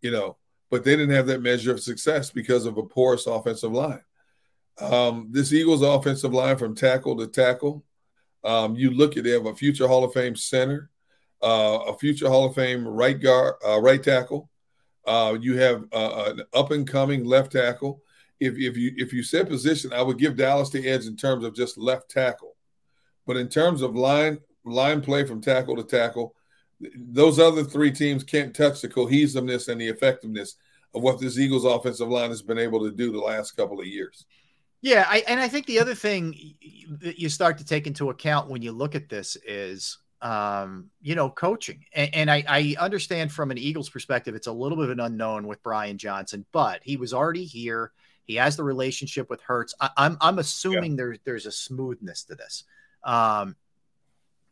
you 0.03 0.11
know, 0.11 0.37
but 0.71 0.85
they 0.85 0.97
didn't 0.97 1.15
have 1.15 1.27
that 1.29 1.43
measure 1.43 1.73
of 1.73 1.81
success 1.81 2.31
because 2.31 2.67
of 2.67 2.77
a 2.77 2.83
porous 2.83 3.27
offensive 3.27 3.73
line. 3.73 4.03
Um, 4.81 5.29
this 5.31 5.53
Eagles 5.53 5.83
offensive 5.83 6.35
line 6.35 6.57
from 6.57 6.75
tackle 6.75 7.17
to 7.19 7.27
tackle 7.27 7.85
um, 8.45 8.75
you 8.77 8.91
look 8.91 9.17
at 9.17 9.25
they 9.25 9.31
have 9.31 9.47
a 9.47 9.55
future 9.55 9.87
Hall 9.87 10.05
of 10.05 10.13
Fame 10.13 10.37
center, 10.37 10.91
uh, 11.43 11.79
a 11.89 11.99
future 11.99 12.29
Hall 12.29 12.47
of 12.47 12.55
Fame 12.55 12.87
right 12.87 13.21
guard, 13.21 13.55
uh, 13.67 13.81
right 13.81 14.03
tackle. 14.03 14.51
Uh, 15.07 15.37
you 15.41 15.57
have 15.57 15.85
uh, 15.93 16.25
an 16.27 16.43
up 16.55 16.71
and 16.71 16.87
coming 16.87 17.25
left 17.25 17.53
tackle. 17.53 18.03
If, 18.41 18.55
if 18.57 18.77
you 18.77 18.93
if 18.97 19.13
you 19.13 19.23
set 19.23 19.49
position, 19.49 19.93
I 19.93 20.03
would 20.03 20.19
give 20.19 20.37
Dallas 20.37 20.71
the 20.71 20.89
edge 20.89 21.07
in 21.07 21.17
terms 21.17 21.45
of 21.45 21.55
just 21.55 21.77
left 21.77 22.11
tackle, 22.11 22.57
but 23.27 23.37
in 23.37 23.49
terms 23.49 23.83
of 23.83 23.95
line 23.95 24.39
line 24.65 25.03
play 25.03 25.25
from 25.25 25.41
tackle 25.41 25.77
to 25.77 25.85
tackle, 25.85 26.35
those 26.97 27.39
other 27.39 27.65
three 27.65 27.91
teams 27.91 28.25
can't 28.25 28.55
touch 28.55 28.81
the 28.81 28.89
cohesiveness 28.89 29.69
and 29.69 29.81
the 29.81 29.89
effectiveness 29.89 30.57
of 30.95 31.03
what 31.03 31.21
this 31.21 31.39
Eagles 31.39 31.65
offensive 31.65 32.09
line 32.09 32.31
has 32.31 32.43
been 32.43 32.59
able 32.59 32.81
to 32.81 32.91
do 32.91 33.13
the 33.13 33.19
last 33.19 33.53
couple 33.53 33.79
of 33.79 33.87
years. 33.87 34.27
Yeah, 34.83 35.05
I, 35.07 35.23
and 35.29 35.39
I 35.39 35.49
think 35.49 35.67
the 35.67 35.79
other 35.79 35.95
thing 35.95 36.55
that 37.03 37.19
you 37.19 37.29
start 37.29 37.59
to 37.59 37.65
take 37.65 37.87
into 37.87 38.11
account 38.11 38.49
when 38.49 38.63
you 38.63 38.73
look 38.73 38.95
at 38.95 39.11
this 39.11 39.37
is, 39.47 39.99
um, 40.23 40.91
you 41.03 41.15
know, 41.15 41.29
coaching. 41.29 41.85
And, 41.93 42.15
and 42.15 42.31
I, 42.31 42.45
I, 42.49 42.77
understand 42.79 43.31
from 43.31 43.51
an 43.51 43.59
Eagles 43.59 43.91
perspective, 43.91 44.35
it's 44.35 44.47
a 44.47 44.53
little 44.53 44.77
bit 44.77 44.85
of 44.85 44.91
an 44.91 45.01
unknown 45.01 45.47
with 45.47 45.63
Brian 45.63 45.99
Johnson, 45.99 46.47
but 46.53 46.81
he 46.83 46.97
was 46.97 47.13
already 47.13 47.45
here. 47.45 47.93
He 48.25 48.37
has 48.37 48.57
the 48.57 48.65
relationship 48.65 49.29
with 49.29 49.41
Hurts. 49.43 49.75
I, 49.81 49.87
am 49.87 49.91
I'm, 49.97 50.19
I'm 50.21 50.39
assuming 50.39 50.93
yeah. 50.93 50.97
there, 50.97 51.17
there's 51.25 51.47
a 51.47 51.53
smoothness 51.53 52.25
to 52.25 52.35
this. 52.35 52.65
Um, 53.05 53.57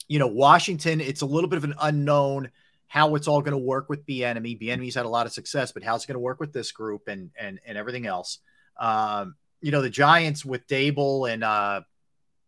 you 0.09 0.19
know, 0.19 0.27
Washington, 0.27 1.01
it's 1.01 1.21
a 1.21 1.27
little 1.27 1.51
bit 1.51 1.59
of 1.59 1.65
an 1.65 1.75
unknown 1.81 2.51
how 2.89 3.15
it's 3.15 3.29
all 3.29 3.43
going 3.43 3.53
to 3.53 3.59
work 3.59 3.89
with 3.91 4.07
Bieniemy. 4.07 4.61
Bieniemy's 4.61 4.95
had 4.95 5.05
a 5.05 5.11
lot 5.11 5.27
of 5.27 5.33
success, 5.33 5.73
but 5.73 5.83
how's 5.83 6.05
it 6.05 6.07
going 6.09 6.15
to 6.15 6.21
work 6.21 6.41
with 6.41 6.53
this 6.53 6.73
group 6.73 7.07
and 7.07 7.31
and 7.39 7.61
and 7.67 7.79
everything 7.79 8.07
else. 8.07 8.39
Um, 8.79 9.37
you 9.61 9.71
know, 9.71 9.83
the 9.83 9.91
Giants 9.91 10.45
with 10.45 10.67
Daboll 10.67 11.31
and 11.31 11.45
uh, 11.45 11.83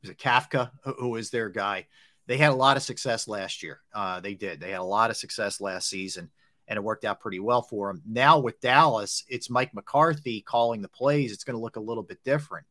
was 0.01 0.11
it 0.11 0.19
Kafka, 0.19 0.71
who 0.99 1.17
is 1.17 1.31
their 1.31 1.51
guy? 1.51 1.87
They 2.27 2.39
had 2.39 2.53
a 2.53 2.57
lot 2.57 2.77
of 2.77 2.83
success 2.83 3.29
last 3.29 3.63
year. 3.63 3.81
Uh, 3.93 4.21
they 4.21 4.35
did. 4.35 4.61
They 4.61 4.71
had 4.71 4.81
a 4.81 4.85
lot 4.85 5.11
of 5.11 5.17
success 5.17 5.61
last 5.61 5.89
season, 5.89 6.31
and 6.71 6.77
it 6.77 6.85
worked 6.85 7.05
out 7.05 7.21
pretty 7.21 7.41
well 7.41 7.63
for 7.63 7.89
them. 7.89 8.01
Now 8.07 8.39
with 8.39 8.61
Dallas, 8.61 9.25
it's 9.29 9.51
Mike 9.51 9.75
McCarthy 9.75 10.41
calling 10.41 10.81
the 10.81 10.89
plays. 10.89 11.33
It's 11.33 11.43
going 11.43 11.57
to 11.57 11.63
look 11.63 11.75
a 11.75 11.81
little 11.81 12.05
bit 12.05 12.23
different. 12.25 12.65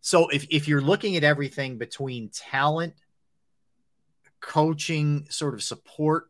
So 0.00 0.28
if 0.28 0.46
if 0.50 0.66
you're 0.66 0.80
looking 0.80 1.16
at 1.16 1.22
everything 1.22 1.78
between 1.78 2.30
talent, 2.30 2.94
coaching, 4.40 5.26
sort 5.30 5.54
of 5.54 5.62
support 5.62 6.26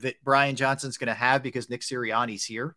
that 0.00 0.22
Brian 0.22 0.56
Johnson's 0.56 0.98
going 0.98 1.08
to 1.08 1.14
have 1.14 1.42
because 1.42 1.70
Nick 1.70 1.80
Sirianni's 1.80 2.44
here, 2.44 2.76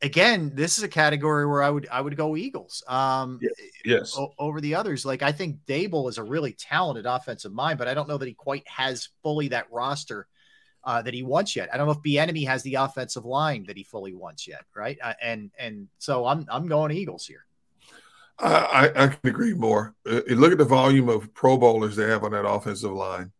again, 0.00 0.52
this 0.54 0.78
is 0.78 0.84
a 0.84 0.88
category 0.88 1.46
where 1.46 1.62
I 1.62 1.70
would 1.70 1.88
I 1.90 2.00
would 2.00 2.16
go 2.16 2.36
Eagles. 2.36 2.84
Um, 2.86 3.40
yes. 3.84 4.16
O- 4.16 4.34
over 4.38 4.60
the 4.60 4.76
others. 4.76 5.04
Like 5.04 5.22
I 5.22 5.32
think 5.32 5.64
Daboll 5.66 6.08
is 6.08 6.18
a 6.18 6.22
really 6.22 6.52
talented 6.52 7.06
offensive 7.06 7.52
mind, 7.52 7.78
but 7.78 7.88
I 7.88 7.94
don't 7.94 8.08
know 8.08 8.18
that 8.18 8.28
he 8.28 8.34
quite 8.34 8.68
has 8.68 9.08
fully 9.24 9.48
that 9.48 9.66
roster 9.72 10.28
uh, 10.84 11.02
that 11.02 11.14
he 11.14 11.22
wants 11.22 11.56
yet. 11.56 11.68
I 11.72 11.76
don't 11.76 11.86
know 11.86 11.92
if 11.92 12.02
Bieniemy 12.02 12.46
has 12.46 12.62
the 12.62 12.76
offensive 12.76 13.24
line 13.24 13.64
that 13.66 13.76
he 13.76 13.82
fully 13.82 14.14
wants 14.14 14.46
yet, 14.46 14.64
right? 14.74 14.98
Uh, 15.02 15.14
and 15.22 15.50
and 15.58 15.88
so 15.98 16.26
I'm 16.26 16.46
I'm 16.50 16.66
going 16.66 16.92
Eagles 16.92 17.26
here. 17.26 17.44
I, 18.40 18.92
I 18.94 19.08
can 19.08 19.18
agree 19.28 19.52
more. 19.52 19.96
Uh, 20.08 20.20
look 20.28 20.52
at 20.52 20.58
the 20.58 20.64
volume 20.64 21.08
of 21.08 21.34
Pro 21.34 21.56
Bowlers 21.56 21.96
they 21.96 22.08
have 22.08 22.22
on 22.22 22.30
that 22.30 22.46
offensive 22.46 22.92
line. 22.92 23.32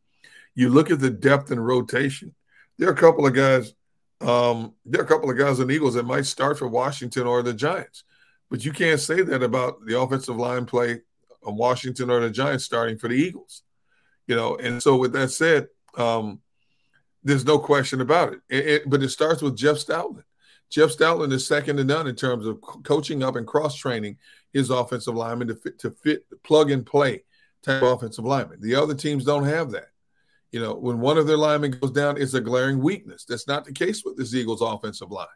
You 0.56 0.70
look 0.70 0.90
at 0.90 0.98
the 0.98 1.10
depth 1.10 1.52
and 1.52 1.64
rotation. 1.64 2.34
There 2.78 2.88
are 2.88 2.94
a 2.94 2.96
couple 2.96 3.24
of 3.24 3.32
guys 3.32 3.74
um, 4.20 4.74
there 4.84 5.00
are 5.00 5.04
a 5.04 5.08
couple 5.08 5.30
of 5.30 5.38
guys 5.38 5.60
in 5.60 5.70
Eagles 5.70 5.94
that 5.94 6.04
might 6.04 6.26
start 6.26 6.58
for 6.58 6.66
Washington 6.66 7.26
or 7.26 7.42
the 7.42 7.54
Giants, 7.54 8.04
but 8.50 8.64
you 8.64 8.72
can't 8.72 9.00
say 9.00 9.22
that 9.22 9.42
about 9.42 9.84
the 9.86 10.00
offensive 10.00 10.36
line 10.36 10.66
play 10.66 11.00
of 11.44 11.54
Washington 11.54 12.10
or 12.10 12.20
the 12.20 12.30
Giants 12.30 12.64
starting 12.64 12.98
for 12.98 13.08
the 13.08 13.14
Eagles. 13.14 13.62
You 14.26 14.36
know, 14.36 14.56
and 14.56 14.82
so 14.82 14.96
with 14.96 15.12
that 15.12 15.30
said, 15.30 15.68
um, 15.96 16.40
there's 17.22 17.44
no 17.44 17.58
question 17.58 18.00
about 18.00 18.32
it. 18.32 18.40
It, 18.48 18.66
it. 18.66 18.82
But 18.86 19.02
it 19.02 19.10
starts 19.10 19.42
with 19.42 19.56
Jeff 19.56 19.76
Stoutland. 19.76 20.24
Jeff 20.70 20.90
Stoutland 20.90 21.32
is 21.32 21.46
second 21.46 21.78
to 21.78 21.84
none 21.84 22.06
in 22.06 22.14
terms 22.14 22.46
of 22.46 22.60
coaching 22.60 23.22
up 23.22 23.36
and 23.36 23.46
cross 23.46 23.74
training 23.74 24.18
his 24.52 24.70
offensive 24.70 25.14
linemen 25.14 25.48
to 25.48 25.54
fit, 25.54 25.78
to 25.80 25.90
fit 25.90 26.24
plug 26.42 26.70
and 26.70 26.84
play 26.84 27.24
type 27.62 27.82
offensive 27.82 28.24
lineman. 28.24 28.60
The 28.60 28.74
other 28.74 28.94
teams 28.94 29.24
don't 29.24 29.44
have 29.44 29.70
that. 29.72 29.88
You 30.52 30.60
know, 30.60 30.74
when 30.74 31.00
one 31.00 31.18
of 31.18 31.26
their 31.26 31.36
linemen 31.36 31.72
goes 31.72 31.90
down, 31.90 32.20
it's 32.20 32.34
a 32.34 32.40
glaring 32.40 32.82
weakness. 32.82 33.24
That's 33.24 33.46
not 33.46 33.64
the 33.64 33.72
case 33.72 34.04
with 34.04 34.16
this 34.16 34.34
Eagles 34.34 34.62
offensive 34.62 35.10
line. 35.10 35.26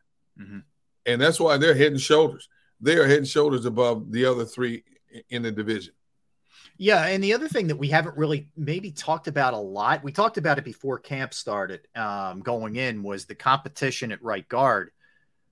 Mm-hmm. 0.41 0.59
And 1.07 1.21
that's 1.21 1.41
why 1.41 1.57
they're 1.57 1.75
head 1.75 1.93
and 1.93 2.01
shoulders. 2.01 2.49
They 2.81 2.97
are 2.97 3.07
head 3.07 3.19
and 3.19 3.29
shoulders 3.29 3.65
above 3.65 4.11
the 4.11 4.25
other 4.25 4.45
three 4.45 4.85
in 5.29 5.43
the 5.43 5.53
division. 5.53 5.95
Yeah, 6.79 7.07
and 7.07 7.23
the 7.23 7.35
other 7.35 7.49
thing 7.49 7.69
that 7.69 7.77
we 7.77 7.89
haven't 7.89 8.17
really 8.17 8.49
maybe 8.57 8.91
talked 8.91 9.29
about 9.29 9.55
a 9.55 9.59
lot, 9.59 10.03
we 10.03 10.11
talked 10.11 10.39
about 10.39 10.59
it 10.59 10.65
before 10.65 10.99
camp 10.99 11.35
started 11.35 11.87
um, 11.95 12.41
going 12.41 12.77
in, 12.77 13.03
was 13.03 13.27
the 13.27 13.35
competition 13.35 14.11
at 14.11 14.23
right 14.23 14.49
guard, 14.49 14.91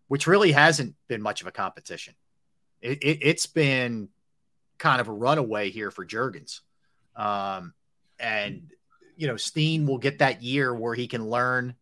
which 0.08 0.26
really 0.26 0.52
hasn't 0.52 0.94
been 1.08 1.22
much 1.22 1.40
of 1.40 1.46
a 1.46 1.52
competition. 1.52 2.14
It, 2.80 2.98
it, 3.02 3.26
has 3.26 3.46
been 3.46 4.08
kind 4.78 5.00
of 5.00 5.08
a 5.08 5.12
runaway 5.12 5.70
here 5.70 5.90
for 5.90 6.04
Jurgens. 6.06 6.60
Um, 7.14 7.74
and 8.18 8.72
you 9.16 9.26
know, 9.26 9.36
Steen 9.36 9.86
will 9.86 9.98
get 9.98 10.20
that 10.20 10.42
year 10.42 10.74
where 10.74 10.94
he 10.94 11.06
can 11.06 11.28
learn, 11.28 11.74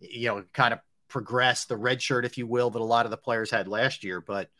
you 0.00 0.26
know, 0.26 0.44
kind 0.52 0.74
of 0.74 0.80
progress 1.08 1.66
the 1.66 1.76
red 1.76 2.02
shirt, 2.02 2.24
if 2.24 2.36
you 2.36 2.48
will, 2.48 2.70
that 2.70 2.80
a 2.80 2.84
lot 2.84 3.06
of 3.06 3.12
the 3.12 3.16
players 3.16 3.48
had 3.48 3.68
last 3.68 4.02
year. 4.02 4.20
But 4.20 4.50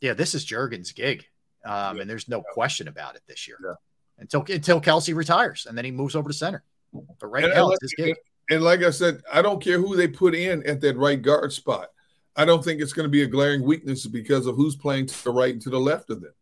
yeah, 0.00 0.14
this 0.14 0.36
is 0.36 0.46
Jurgens' 0.46 0.94
gig. 0.94 1.26
Um, 1.64 1.96
yeah. 1.96 2.02
and 2.02 2.10
there's 2.10 2.28
no 2.28 2.42
question 2.52 2.88
about 2.88 3.16
it 3.16 3.22
this 3.26 3.46
year. 3.46 3.58
Yeah. 3.62 3.74
Until 4.18 4.44
until 4.48 4.80
Kelce 4.80 5.14
retires 5.14 5.66
and 5.66 5.76
then 5.76 5.84
he 5.84 5.90
moves 5.90 6.14
over 6.14 6.28
to 6.28 6.34
center. 6.34 6.62
But 6.92 7.26
right 7.26 7.44
and, 7.44 7.54
now, 7.54 7.70
it's 7.70 7.82
his 7.82 7.94
gig. 7.94 8.16
And 8.50 8.62
like 8.62 8.82
I 8.82 8.90
said, 8.90 9.22
I 9.32 9.42
don't 9.42 9.62
care 9.62 9.78
who 9.78 9.96
they 9.96 10.08
put 10.08 10.34
in 10.34 10.66
at 10.66 10.80
that 10.80 10.96
right 10.96 11.20
guard 11.20 11.52
spot. 11.52 11.88
I 12.36 12.44
don't 12.44 12.64
think 12.64 12.80
it's 12.80 12.92
going 12.92 13.04
to 13.04 13.10
be 13.10 13.22
a 13.22 13.26
glaring 13.26 13.62
weakness 13.62 14.06
because 14.06 14.46
of 14.46 14.56
who's 14.56 14.76
playing 14.76 15.06
to 15.06 15.24
the 15.24 15.30
right 15.30 15.52
and 15.52 15.62
to 15.62 15.70
the 15.70 15.80
left 15.80 16.10
of 16.10 16.20
them 16.20 16.32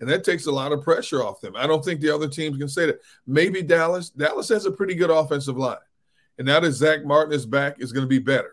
and 0.00 0.08
that 0.08 0.24
takes 0.24 0.46
a 0.46 0.52
lot 0.52 0.72
of 0.72 0.82
pressure 0.82 1.22
off 1.22 1.40
them. 1.40 1.54
I 1.56 1.66
don't 1.66 1.84
think 1.84 2.00
the 2.00 2.14
other 2.14 2.28
teams 2.28 2.58
can 2.58 2.68
say 2.68 2.86
that. 2.86 3.00
Maybe 3.26 3.62
Dallas. 3.62 4.10
Dallas 4.10 4.48
has 4.48 4.66
a 4.66 4.70
pretty 4.70 4.94
good 4.94 5.10
offensive 5.10 5.56
line, 5.56 5.76
and 6.38 6.46
now 6.46 6.60
that 6.60 6.72
Zack 6.72 7.04
Martin 7.04 7.32
is 7.32 7.46
back, 7.46 7.76
is 7.78 7.92
going 7.92 8.04
to 8.04 8.08
be 8.08 8.18
better, 8.18 8.52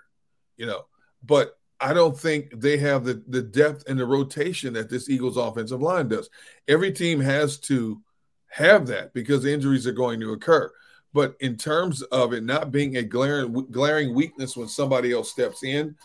you 0.58 0.66
know. 0.66 0.86
But 1.24 1.58
I 1.82 1.94
don't 1.94 2.18
think 2.18 2.62
they 2.62 2.78
have 2.78 3.04
the 3.04 3.24
the 3.28 3.42
depth 3.42 3.84
and 3.88 4.00
the 4.00 4.06
rotation 4.06 4.74
that 4.74 4.90
this 4.90 5.10
Eagles 5.10 5.38
offensive 5.38 5.82
line 5.82 6.08
does. 6.08 6.30
Every 6.68 6.92
team 6.92 7.20
has 7.20 7.58
to 7.62 8.02
have 8.50 8.86
that 8.88 9.14
because 9.14 9.46
injuries 9.46 9.88
are 9.88 9.94
going 9.94 10.20
to 10.20 10.34
occur. 10.34 10.72
But 11.14 11.36
in 11.40 11.58
terms 11.58 12.02
of 12.04 12.34
it 12.34 12.44
not 12.44 12.72
being 12.72 12.98
a 12.98 13.04
glaring 13.04 13.54
glaring 13.72 14.14
weakness 14.14 14.56
when 14.56 14.68
somebody 14.68 15.12
else 15.12 15.32
steps 15.32 15.64
in, 15.64 15.96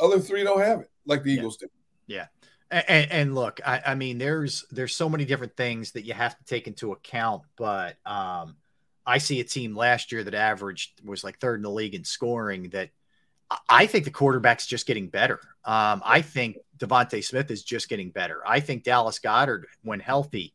other 0.00 0.20
three 0.20 0.44
don't 0.44 0.60
have 0.60 0.80
it 0.80 0.90
like 1.06 1.22
the 1.22 1.32
yeah. 1.32 1.38
Eagles 1.38 1.56
do. 1.56 1.66
Yeah. 2.06 2.26
And, 2.70 3.10
and 3.12 3.34
look, 3.34 3.60
I, 3.64 3.82
I, 3.86 3.94
mean, 3.94 4.18
there's 4.18 4.64
there's 4.70 4.96
so 4.96 5.08
many 5.08 5.24
different 5.24 5.56
things 5.56 5.92
that 5.92 6.04
you 6.04 6.14
have 6.14 6.36
to 6.36 6.44
take 6.44 6.66
into 6.66 6.92
account, 6.92 7.42
but 7.56 7.96
um, 8.06 8.56
I 9.06 9.18
see 9.18 9.40
a 9.40 9.44
team 9.44 9.76
last 9.76 10.10
year 10.10 10.24
that 10.24 10.34
averaged 10.34 11.00
was 11.04 11.22
like 11.22 11.38
third 11.38 11.56
in 11.56 11.62
the 11.62 11.70
league 11.70 11.94
in 11.94 12.04
scoring. 12.04 12.70
That 12.70 12.90
I 13.68 13.86
think 13.86 14.04
the 14.04 14.10
quarterback's 14.10 14.66
just 14.66 14.86
getting 14.86 15.08
better. 15.08 15.40
Um, 15.64 16.02
I 16.04 16.22
think 16.22 16.58
DeVonta 16.78 17.22
Smith 17.24 17.50
is 17.50 17.62
just 17.62 17.88
getting 17.88 18.10
better. 18.10 18.42
I 18.46 18.60
think 18.60 18.84
Dallas 18.84 19.18
Goedert, 19.18 19.64
when 19.82 20.00
healthy, 20.00 20.54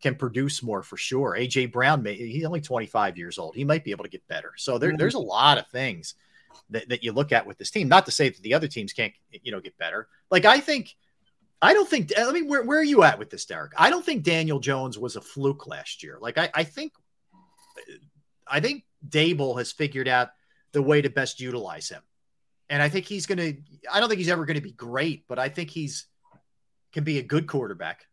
can 0.00 0.14
produce 0.14 0.62
more 0.62 0.82
for 0.82 0.96
sure. 0.96 1.36
AJ 1.38 1.72
Brown, 1.72 2.02
may, 2.02 2.14
he's 2.14 2.44
only 2.44 2.60
25 2.60 3.18
years 3.18 3.38
old. 3.38 3.54
He 3.54 3.64
might 3.64 3.84
be 3.84 3.90
able 3.90 4.04
to 4.04 4.10
get 4.10 4.26
better. 4.28 4.52
So 4.56 4.78
there, 4.78 4.96
there's 4.96 5.14
a 5.14 5.18
lot 5.18 5.58
of 5.58 5.66
things 5.68 6.14
that, 6.70 6.88
that 6.88 7.02
you 7.02 7.12
look 7.12 7.32
at 7.32 7.46
with 7.46 7.58
this 7.58 7.70
team. 7.70 7.88
Not 7.88 8.06
to 8.06 8.12
say 8.12 8.28
that 8.28 8.42
the 8.42 8.54
other 8.54 8.68
teams 8.68 8.92
can't, 8.92 9.12
you 9.30 9.52
know, 9.52 9.60
get 9.60 9.76
better. 9.78 10.08
Like 10.30 10.44
I 10.44 10.60
think, 10.60 10.94
I 11.60 11.72
don't 11.72 11.88
think. 11.88 12.12
I 12.16 12.30
mean, 12.30 12.46
where, 12.46 12.62
where 12.62 12.78
are 12.78 12.84
you 12.84 13.02
at 13.02 13.18
with 13.18 13.30
this, 13.30 13.44
Derrick? 13.44 13.72
I 13.76 13.90
don't 13.90 14.04
think 14.04 14.22
Daniel 14.22 14.60
Jones 14.60 14.96
was 14.96 15.16
a 15.16 15.20
fluke 15.20 15.66
last 15.66 16.04
year. 16.04 16.18
Like 16.20 16.38
I, 16.38 16.50
I 16.54 16.62
think, 16.64 16.92
I 18.46 18.60
think 18.60 18.84
Daboll 19.08 19.58
has 19.58 19.72
figured 19.72 20.06
out 20.06 20.28
the 20.72 20.82
way 20.82 21.02
to 21.02 21.10
best 21.10 21.40
utilize 21.40 21.88
him, 21.88 22.02
and 22.70 22.82
I 22.82 22.88
think 22.88 23.06
he's 23.06 23.26
going 23.26 23.38
to. 23.38 23.56
I 23.92 24.00
don't 24.00 24.08
think 24.08 24.18
he's 24.18 24.28
ever 24.28 24.44
going 24.44 24.56
to 24.56 24.62
be 24.62 24.72
great, 24.72 25.24
but 25.28 25.38
I 25.38 25.48
think 25.48 25.70
he's 25.70 26.06
can 26.92 27.04
be 27.04 27.18
a 27.18 27.22
good 27.22 27.46
quarterback, 27.46 28.06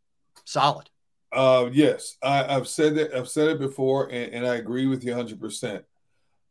solid. 0.46 0.90
Uh, 1.32 1.70
yes, 1.72 2.18
I, 2.24 2.52
have 2.54 2.68
said 2.68 2.96
that. 2.96 3.14
I've 3.14 3.30
said 3.30 3.50
it 3.50 3.60
before, 3.60 4.06
and, 4.06 4.34
and 4.34 4.48
I 4.48 4.56
agree 4.56 4.88
with 4.88 5.04
you 5.04 5.12
100. 5.12 5.40
percent 5.40 5.86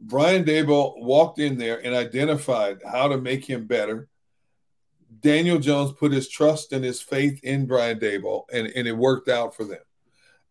Brian 0.01 0.45
Daboll 0.45 1.01
walked 1.03 1.39
in 1.39 1.57
there 1.57 1.85
and 1.85 1.95
identified 1.95 2.83
how 2.87 3.09
to 3.09 3.17
make 3.17 3.45
him 3.49 3.67
better. 3.67 4.09
Daniel 5.21 5.59
Jones 5.59 5.93
put 5.93 6.13
his 6.13 6.29
trust 6.29 6.73
and 6.73 6.85
his 6.85 7.01
faith 7.01 7.41
in 7.43 7.67
Brian 7.67 7.99
Daboll, 7.99 8.45
and, 8.53 8.67
and 8.67 8.87
it 8.87 8.93
worked 8.93 9.29
out 9.29 9.55
for 9.55 9.65
them. 9.65 9.79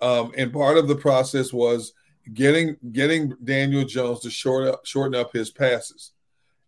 Um, 0.01 0.31
and 0.35 0.51
part 0.51 0.77
of 0.77 0.87
the 0.87 0.95
process 0.95 1.53
was 1.53 1.93
getting 2.33 2.77
getting 2.91 3.33
Daniel 3.43 3.85
Jones 3.85 4.21
to 4.21 4.29
short 4.29 4.67
up, 4.67 4.85
shorten 4.85 5.19
up 5.19 5.33
his 5.33 5.51
passes, 5.51 6.11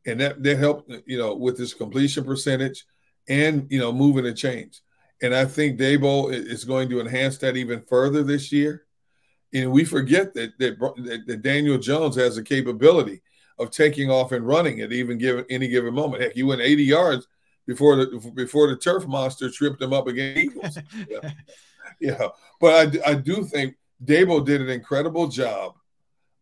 and 0.06 0.20
that 0.20 0.44
that 0.44 0.58
helped 0.58 0.92
you 1.06 1.18
know 1.18 1.36
with 1.36 1.58
his 1.58 1.74
completion 1.74 2.24
percentage 2.24 2.86
and 3.28 3.68
you 3.70 3.80
know 3.80 3.92
moving 3.92 4.26
a 4.26 4.34
change. 4.34 4.82
And 5.22 5.34
I 5.34 5.46
think 5.46 5.80
Daboll 5.80 6.32
is 6.34 6.66
going 6.66 6.90
to 6.90 7.00
enhance 7.00 7.38
that 7.38 7.56
even 7.56 7.82
further 7.82 8.22
this 8.22 8.52
year. 8.52 8.86
And 9.54 9.72
we 9.72 9.86
forget 9.86 10.34
that 10.34 10.58
that, 10.60 11.24
that 11.28 11.42
Daniel 11.42 11.78
Jones 11.78 12.16
has 12.18 12.36
the 12.36 12.44
capability 12.44 13.22
of 13.58 13.72
taking 13.72 14.12
off 14.12 14.32
and 14.34 14.46
running 14.46 14.82
at 14.82 14.92
even 14.92 15.18
given 15.18 15.46
any 15.50 15.68
given 15.68 15.94
moment. 15.94 16.22
Heck, 16.22 16.34
he 16.34 16.44
went 16.44 16.62
80 16.62 16.84
yards 16.84 17.28
before 17.66 17.96
the 17.96 18.32
before 18.36 18.68
the 18.68 18.76
turf 18.76 19.08
monster 19.08 19.50
tripped 19.50 19.82
him 19.82 19.94
up 19.94 20.08
against 20.08 20.40
Eagles. 20.40 20.78
yeah. 21.10 21.32
yeah. 22.00 22.28
But 22.60 22.96
I, 23.06 23.12
I 23.12 23.14
do 23.16 23.44
think 23.46 23.76
Daboll 24.04 24.46
did 24.46 24.62
an 24.62 24.70
incredible 24.70 25.28
job 25.28 25.76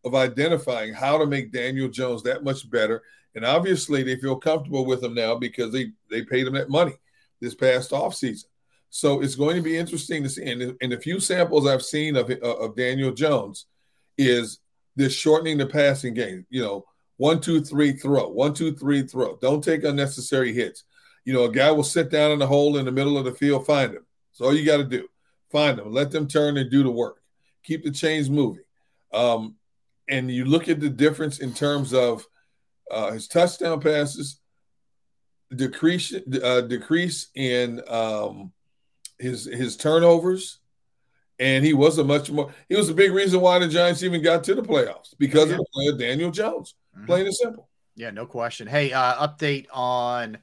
of 0.03 0.15
identifying 0.15 0.93
how 0.93 1.17
to 1.17 1.25
make 1.25 1.51
Daniel 1.51 1.87
Jones 1.87 2.23
that 2.23 2.43
much 2.43 2.69
better. 2.69 3.01
And 3.35 3.45
obviously 3.45 4.03
they 4.03 4.15
feel 4.15 4.35
comfortable 4.35 4.85
with 4.85 5.03
him 5.03 5.13
now 5.13 5.35
because 5.35 5.71
they 5.71 5.91
they 6.09 6.23
paid 6.23 6.47
him 6.47 6.53
that 6.53 6.69
money 6.69 6.93
this 7.41 7.55
past 7.55 7.91
offseason. 7.91 8.45
So 8.89 9.21
it's 9.21 9.35
going 9.35 9.55
to 9.55 9.61
be 9.61 9.77
interesting 9.77 10.21
to 10.23 10.29
see. 10.29 10.43
And, 10.51 10.77
and 10.79 10.91
the 10.91 10.99
few 10.99 11.19
samples 11.19 11.65
I've 11.65 11.83
seen 11.83 12.15
of, 12.15 12.29
of 12.29 12.75
Daniel 12.75 13.11
Jones 13.11 13.65
is 14.19 14.59
this 14.95 15.13
shortening 15.13 15.57
the 15.57 15.65
passing 15.65 16.13
game. 16.13 16.45
You 16.49 16.61
know, 16.61 16.85
one, 17.17 17.41
two, 17.41 17.61
three, 17.61 17.93
throw, 17.93 18.29
one, 18.29 18.53
two, 18.53 18.75
three, 18.75 19.01
throw. 19.01 19.37
Don't 19.37 19.63
take 19.63 19.83
unnecessary 19.83 20.53
hits. 20.53 20.83
You 21.25 21.33
know, 21.33 21.45
a 21.45 21.51
guy 21.51 21.71
will 21.71 21.83
sit 21.83 22.11
down 22.11 22.31
in 22.31 22.41
a 22.41 22.47
hole 22.47 22.77
in 22.77 22.85
the 22.85 22.91
middle 22.91 23.17
of 23.17 23.25
the 23.25 23.31
field, 23.31 23.65
find 23.65 23.93
him. 23.93 24.05
That's 24.31 24.41
all 24.41 24.53
you 24.53 24.65
got 24.65 24.77
to 24.77 24.83
do. 24.83 25.07
Find 25.51 25.77
them, 25.77 25.91
let 25.91 26.11
them 26.11 26.27
turn 26.27 26.57
and 26.57 26.69
do 26.69 26.83
the 26.83 26.91
work. 26.91 27.21
Keep 27.63 27.83
the 27.83 27.91
chains 27.91 28.29
moving. 28.29 28.63
Um, 29.13 29.55
and 30.09 30.29
you 30.29 30.45
look 30.45 30.67
at 30.67 30.79
the 30.79 30.89
difference 30.89 31.39
in 31.39 31.53
terms 31.53 31.93
of 31.93 32.27
uh, 32.91 33.11
his 33.11 33.27
touchdown 33.27 33.79
passes, 33.79 34.39
decrease, 35.55 36.13
uh, 36.43 36.61
decrease 36.61 37.27
in 37.35 37.81
um, 37.87 38.51
his 39.19 39.45
his 39.45 39.77
turnovers, 39.77 40.59
and 41.39 41.65
he 41.65 41.73
was 41.73 41.97
a 41.97 42.03
much 42.03 42.31
more. 42.31 42.53
He 42.69 42.75
was 42.75 42.89
a 42.89 42.93
big 42.93 43.11
reason 43.11 43.41
why 43.41 43.59
the 43.59 43.67
Giants 43.67 44.03
even 44.03 44.21
got 44.21 44.43
to 44.45 44.55
the 44.55 44.61
playoffs 44.61 45.13
because 45.17 45.49
yeah. 45.49 45.55
of 45.55 45.59
the 45.59 45.65
play 45.73 45.87
of 45.87 45.99
Daniel 45.99 46.31
Jones. 46.31 46.75
Mm-hmm. 46.95 47.05
Plain 47.05 47.25
and 47.25 47.35
simple. 47.35 47.69
Yeah, 47.95 48.09
no 48.09 48.25
question. 48.25 48.67
Hey, 48.67 48.91
uh, 48.91 49.27
update 49.27 49.67
on 49.71 50.39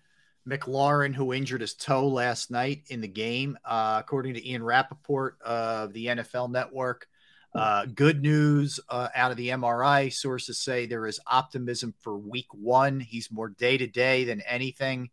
McLaurin, 0.48 1.14
who 1.14 1.32
injured 1.32 1.60
his 1.60 1.74
toe 1.74 2.08
last 2.08 2.50
night 2.50 2.84
in 2.88 3.00
the 3.00 3.08
game, 3.08 3.58
uh, 3.64 3.98
according 4.00 4.34
to 4.34 4.48
Ian 4.48 4.62
Rapoport 4.62 5.40
of 5.42 5.92
the 5.92 6.06
NFL 6.06 6.50
Network. 6.50 7.08
Uh, 7.54 7.84
good 7.86 8.22
news 8.22 8.78
uh, 8.88 9.08
out 9.14 9.30
of 9.30 9.36
the 9.36 9.48
MRI. 9.48 10.12
Sources 10.12 10.58
say 10.58 10.86
there 10.86 11.06
is 11.06 11.18
optimism 11.26 11.94
for 12.00 12.16
week 12.16 12.46
one. 12.52 13.00
He's 13.00 13.30
more 13.30 13.48
day 13.48 13.76
to 13.76 13.86
day 13.86 14.24
than 14.24 14.40
anything 14.42 15.10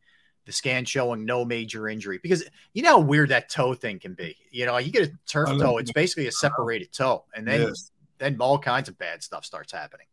the 0.47 0.53
scan 0.53 0.85
showing 0.85 1.25
no 1.25 1.43
major 1.45 1.89
injury 1.89 2.19
because 2.23 2.43
you 2.73 2.81
know 2.81 2.91
how 2.91 2.99
weird 2.99 3.29
that 3.29 3.49
toe 3.49 3.73
thing 3.73 3.99
can 3.99 4.13
be. 4.13 4.35
You 4.49 4.65
know, 4.65 4.77
you 4.77 4.91
get 4.91 5.09
a 5.09 5.11
turf 5.27 5.49
toe, 5.49 5.77
it's 5.77 5.91
basically 5.91 6.27
a 6.27 6.31
separated 6.31 6.91
toe, 6.93 7.25
and 7.35 7.45
then 7.45 7.61
yes. 7.61 7.91
then 8.17 8.37
all 8.39 8.57
kinds 8.57 8.87
of 8.87 8.97
bad 8.97 9.21
stuff 9.21 9.45
starts 9.45 9.73
happening. 9.73 10.07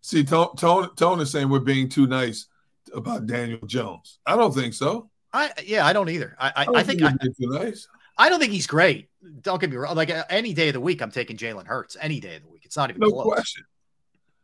See, 0.00 0.24
Tone, 0.24 0.54
Tone, 0.56 0.94
Tone 0.94 1.20
is 1.20 1.30
saying 1.30 1.48
we're 1.48 1.58
being 1.58 1.88
too 1.88 2.06
nice 2.06 2.46
about 2.94 3.26
Daniel 3.26 3.66
Jones. 3.66 4.20
I 4.24 4.36
don't 4.36 4.54
think 4.54 4.72
so. 4.72 5.10
I 5.32 5.50
yeah, 5.64 5.84
I 5.84 5.92
don't 5.92 6.08
either. 6.08 6.36
I 6.38 6.48
I, 6.48 6.66
I, 6.76 6.82
think, 6.84 7.02
I, 7.02 7.10
too 7.10 7.32
nice. 7.40 7.88
I 8.16 8.28
don't 8.28 8.40
think 8.40 8.52
he's 8.52 8.66
great. 8.66 9.08
Don't 9.40 9.60
get 9.60 9.70
me 9.70 9.76
wrong. 9.76 9.96
Like 9.96 10.10
uh, 10.10 10.24
any 10.28 10.52
day 10.52 10.68
of 10.68 10.74
the 10.74 10.80
week, 10.80 11.00
I'm 11.00 11.10
taking 11.10 11.36
Jalen 11.36 11.66
Hurts. 11.66 11.96
Any 12.00 12.20
day 12.20 12.36
of 12.36 12.42
the 12.42 12.48
week, 12.48 12.64
it's 12.64 12.76
not 12.76 12.90
even 12.90 13.00
no 13.00 13.10
close. 13.10 13.26
question. 13.26 13.64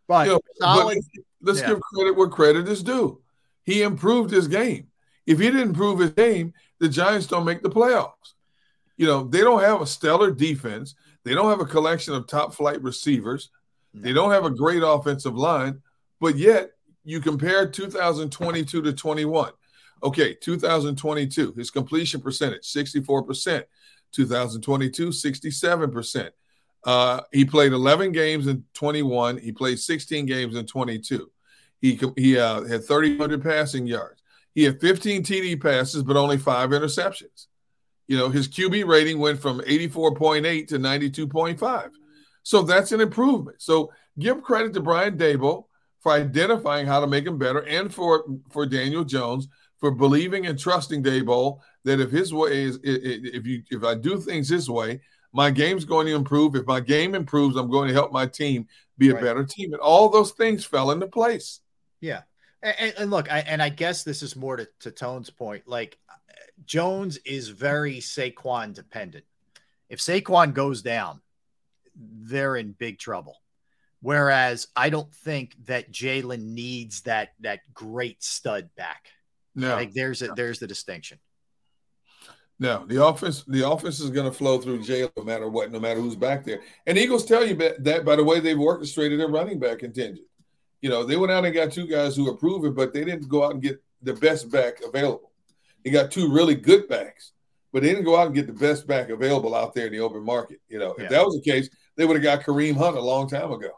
But, 0.07 0.27
know, 0.27 0.41
solid, 0.59 0.99
but 1.15 1.25
let's, 1.43 1.61
yeah. 1.61 1.69
give 1.69 1.81
credit 1.81 2.17
where 2.17 2.29
credit 2.29 2.69
is 2.69 2.83
due. 2.83 3.21
He 3.65 3.83
improved 3.83 4.31
his 4.31 4.49
game. 4.49 4.87
If 5.27 5.39
he 5.39 5.47
didn't 5.47 5.69
improve 5.69 5.99
his 5.99 6.11
game, 6.11 6.55
the 6.81 6.89
Giants 6.89 7.27
don't 7.27 7.45
make 7.45 7.63
the 7.63 7.69
playoffs. 7.69 8.33
You 8.97 9.07
know, 9.07 9.25
they 9.25 9.41
don't 9.41 9.61
have 9.61 9.83
a 9.83 9.87
stellar 9.87 10.31
defense. 10.31 10.95
They 11.25 11.35
don't 11.35 11.51
have 11.51 11.61
a 11.61 11.67
collection 11.67 12.15
of 12.15 12.27
top 12.27 12.55
flight 12.55 12.83
receivers. 12.83 13.51
They 13.93 14.13
don't 14.13 14.31
have 14.31 14.45
a 14.45 14.51
great 14.51 14.83
offensive 14.83 15.37
line, 15.37 15.83
but 16.21 16.37
yet 16.37 16.71
you 17.05 17.21
compare 17.21 17.69
2022 17.69 18.83
to 18.83 18.93
21. 18.93 19.53
Okay, 20.03 20.35
2022, 20.35 21.55
his 21.57 21.71
completion 21.71 22.21
percentage, 22.21 22.63
64%. 22.63 23.65
2022, 24.13 25.09
67%. 25.09 26.31
Uh, 26.85 27.21
he 27.33 27.45
played 27.45 27.73
11 27.73 28.13
games 28.13 28.47
in 28.47 28.65
21. 28.75 29.39
He 29.39 29.53
played 29.53 29.79
16 29.79 30.27
games 30.27 30.57
in 30.57 30.67
22. 30.67 31.31
He, 31.81 32.01
he 32.17 32.39
uh, 32.39 32.65
had 32.65 32.85
3,000 32.85 33.41
passing 33.41 33.87
yards. 33.87 34.23
He 34.55 34.65
had 34.65 34.81
15 34.81 35.23
TD 35.23 35.61
passes, 35.61 36.03
but 36.03 36.17
only 36.17 36.39
five 36.39 36.71
interceptions. 36.71 37.47
You 38.07 38.17
know, 38.17 38.29
his 38.29 38.49
QB 38.49 38.87
rating 38.87 39.19
went 39.19 39.41
from 39.41 39.61
84.8 39.61 40.69
to 40.69 40.79
92.5. 40.79 41.91
So 42.43 42.63
that's 42.63 42.93
an 42.93 43.01
improvement. 43.01 43.61
So 43.61 43.93
give 44.19 44.43
credit 44.43 44.73
to 44.75 44.81
Brian 44.81 45.19
Daboll 45.19 45.65
for 46.01 46.13
identifying 46.13 46.87
how 46.87 47.01
to 47.01 47.07
make 47.07 47.27
him 47.27 47.39
better 47.39 47.61
and 47.67 47.93
for, 47.93 48.25
for 48.51 48.65
Daniel 48.65 49.05
Jones 49.05 49.49
for 49.79 49.91
believing 49.91 50.47
and 50.47 50.59
trusting 50.59 51.03
Daboll 51.03 51.61
that 51.85 52.01
if 52.01 52.11
his 52.11 52.35
way 52.35 52.65
is 52.65 52.79
if 52.83 53.47
you 53.47 53.63
if 53.71 53.85
I 53.85 53.95
do 53.95 54.19
things 54.21 54.49
this 54.49 54.69
way, 54.69 55.01
my 55.33 55.51
game's 55.51 55.85
going 55.85 56.07
to 56.07 56.15
improve. 56.15 56.55
If 56.55 56.67
my 56.67 56.81
game 56.81 57.15
improves, 57.15 57.57
I'm 57.57 57.71
going 57.71 57.89
to 57.89 57.95
help 57.95 58.13
my 58.13 58.27
team 58.27 58.67
be 58.97 59.11
a 59.11 59.15
right. 59.15 59.23
better 59.23 59.45
team. 59.45 59.73
And 59.73 59.81
all 59.81 60.09
those 60.09 60.33
things 60.33 60.65
fell 60.65 60.91
into 60.91 61.07
place. 61.07 61.61
Yeah. 62.01 62.23
And, 62.63 62.95
and 62.99 63.11
look, 63.11 63.31
I, 63.31 63.41
and 63.41 63.63
I 63.63 63.69
guess 63.69 64.03
this 64.03 64.23
is 64.23 64.35
more 64.35 64.57
to, 64.57 64.69
to 64.81 64.91
Tone's 64.91 65.31
point. 65.31 65.69
Like 65.69 65.99
uh, 66.11 66.15
Jones 66.65 67.19
is 67.19 67.49
very 67.49 67.99
Saquon 67.99 68.75
dependent. 68.75 69.25
If 69.89 70.01
Saquon 70.01 70.55
goes 70.55 70.83
down, 70.83 71.21
they're 71.95 72.57
in 72.57 72.73
big 72.73 72.99
trouble. 72.99 73.37
Whereas 74.01 74.69
I 74.77 74.91
don't 74.91 75.13
think 75.13 75.57
that 75.67 75.93
Jalen 75.93 76.43
needs 76.43 77.03
that 77.03 77.31
that 77.41 77.61
great 77.75 78.23
stud 78.23 78.71
back. 78.77 79.11
No, 79.59 79.75
like 79.75 79.93
there's 79.93 80.23
a, 80.23 80.29
there's 80.29 80.61
the 80.61 80.69
distinction. 80.69 81.19
No, 82.61 82.85
the 82.87 83.05
offense 83.05 83.45
the 83.45 83.69
offense 83.69 83.99
is 83.99 84.11
going 84.11 84.31
to 84.31 84.37
flow 84.37 84.59
through 84.59 84.81
Jalen 84.81 85.11
no 85.17 85.25
matter 85.25 85.49
what, 85.49 85.73
no 85.73 85.81
matter 85.81 86.01
who's 86.01 86.17
back 86.17 86.45
there. 86.45 86.61
And 86.87 86.97
Eagles 86.97 87.25
tell 87.25 87.47
you 87.47 87.55
that 87.57 88.05
by 88.05 88.17
the 88.17 88.25
way 88.25 88.39
they've 88.41 88.59
orchestrated 88.59 89.19
their 89.19 89.29
running 89.29 89.59
back 89.59 89.81
contingent. 89.81 90.27
You 90.81 90.91
know, 90.91 91.03
they 91.03 91.17
went 91.17 91.33
out 91.33 91.45
and 91.45 91.53
got 91.53 91.73
two 91.73 91.89
guys 91.89 92.15
who 92.15 92.29
are 92.29 92.37
proven, 92.37 92.73
but 92.73 92.93
they 92.93 93.05
didn't 93.05 93.29
go 93.29 93.45
out 93.45 93.53
and 93.53 93.63
get 93.63 93.83
the 94.03 94.15
best 94.15 94.51
back 94.51 94.81
available. 94.87 95.33
They 95.85 95.91
got 95.91 96.13
two 96.13 96.33
really 96.33 96.55
good 96.55 96.89
backs, 96.89 97.33
but 97.73 97.83
they 97.83 97.89
didn't 97.89 98.05
go 98.05 98.17
out 98.17 98.27
and 98.27 98.35
get 98.35 98.47
the 98.47 98.53
best 98.53 98.87
back 98.87 99.09
available 99.09 99.57
out 99.57 99.75
there 99.75 99.87
in 99.87 99.93
the 99.93 100.01
open 100.01 100.25
market. 100.25 100.61
You 100.69 100.79
know, 100.79 100.95
yeah. 100.99 101.05
if 101.05 101.11
that 101.11 101.25
was 101.25 101.35
the 101.35 101.51
case, 101.51 101.69
they 101.97 102.05
would 102.05 102.15
have 102.15 102.23
got 102.23 102.45
Kareem 102.45 102.77
Hunt 102.77 102.97
a 102.97 103.01
long 103.01 103.29
time 103.29 103.51
ago. 103.51 103.71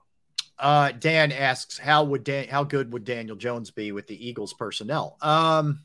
Uh, 0.60 0.92
Dan 0.92 1.32
asks, 1.32 1.78
how 1.78 2.04
would 2.04 2.22
Dan, 2.22 2.46
how 2.48 2.64
good 2.64 2.92
would 2.92 3.04
Daniel 3.04 3.36
Jones 3.36 3.70
be 3.70 3.92
with 3.92 4.06
the 4.06 4.28
Eagles 4.28 4.52
personnel? 4.52 5.16
Um, 5.22 5.80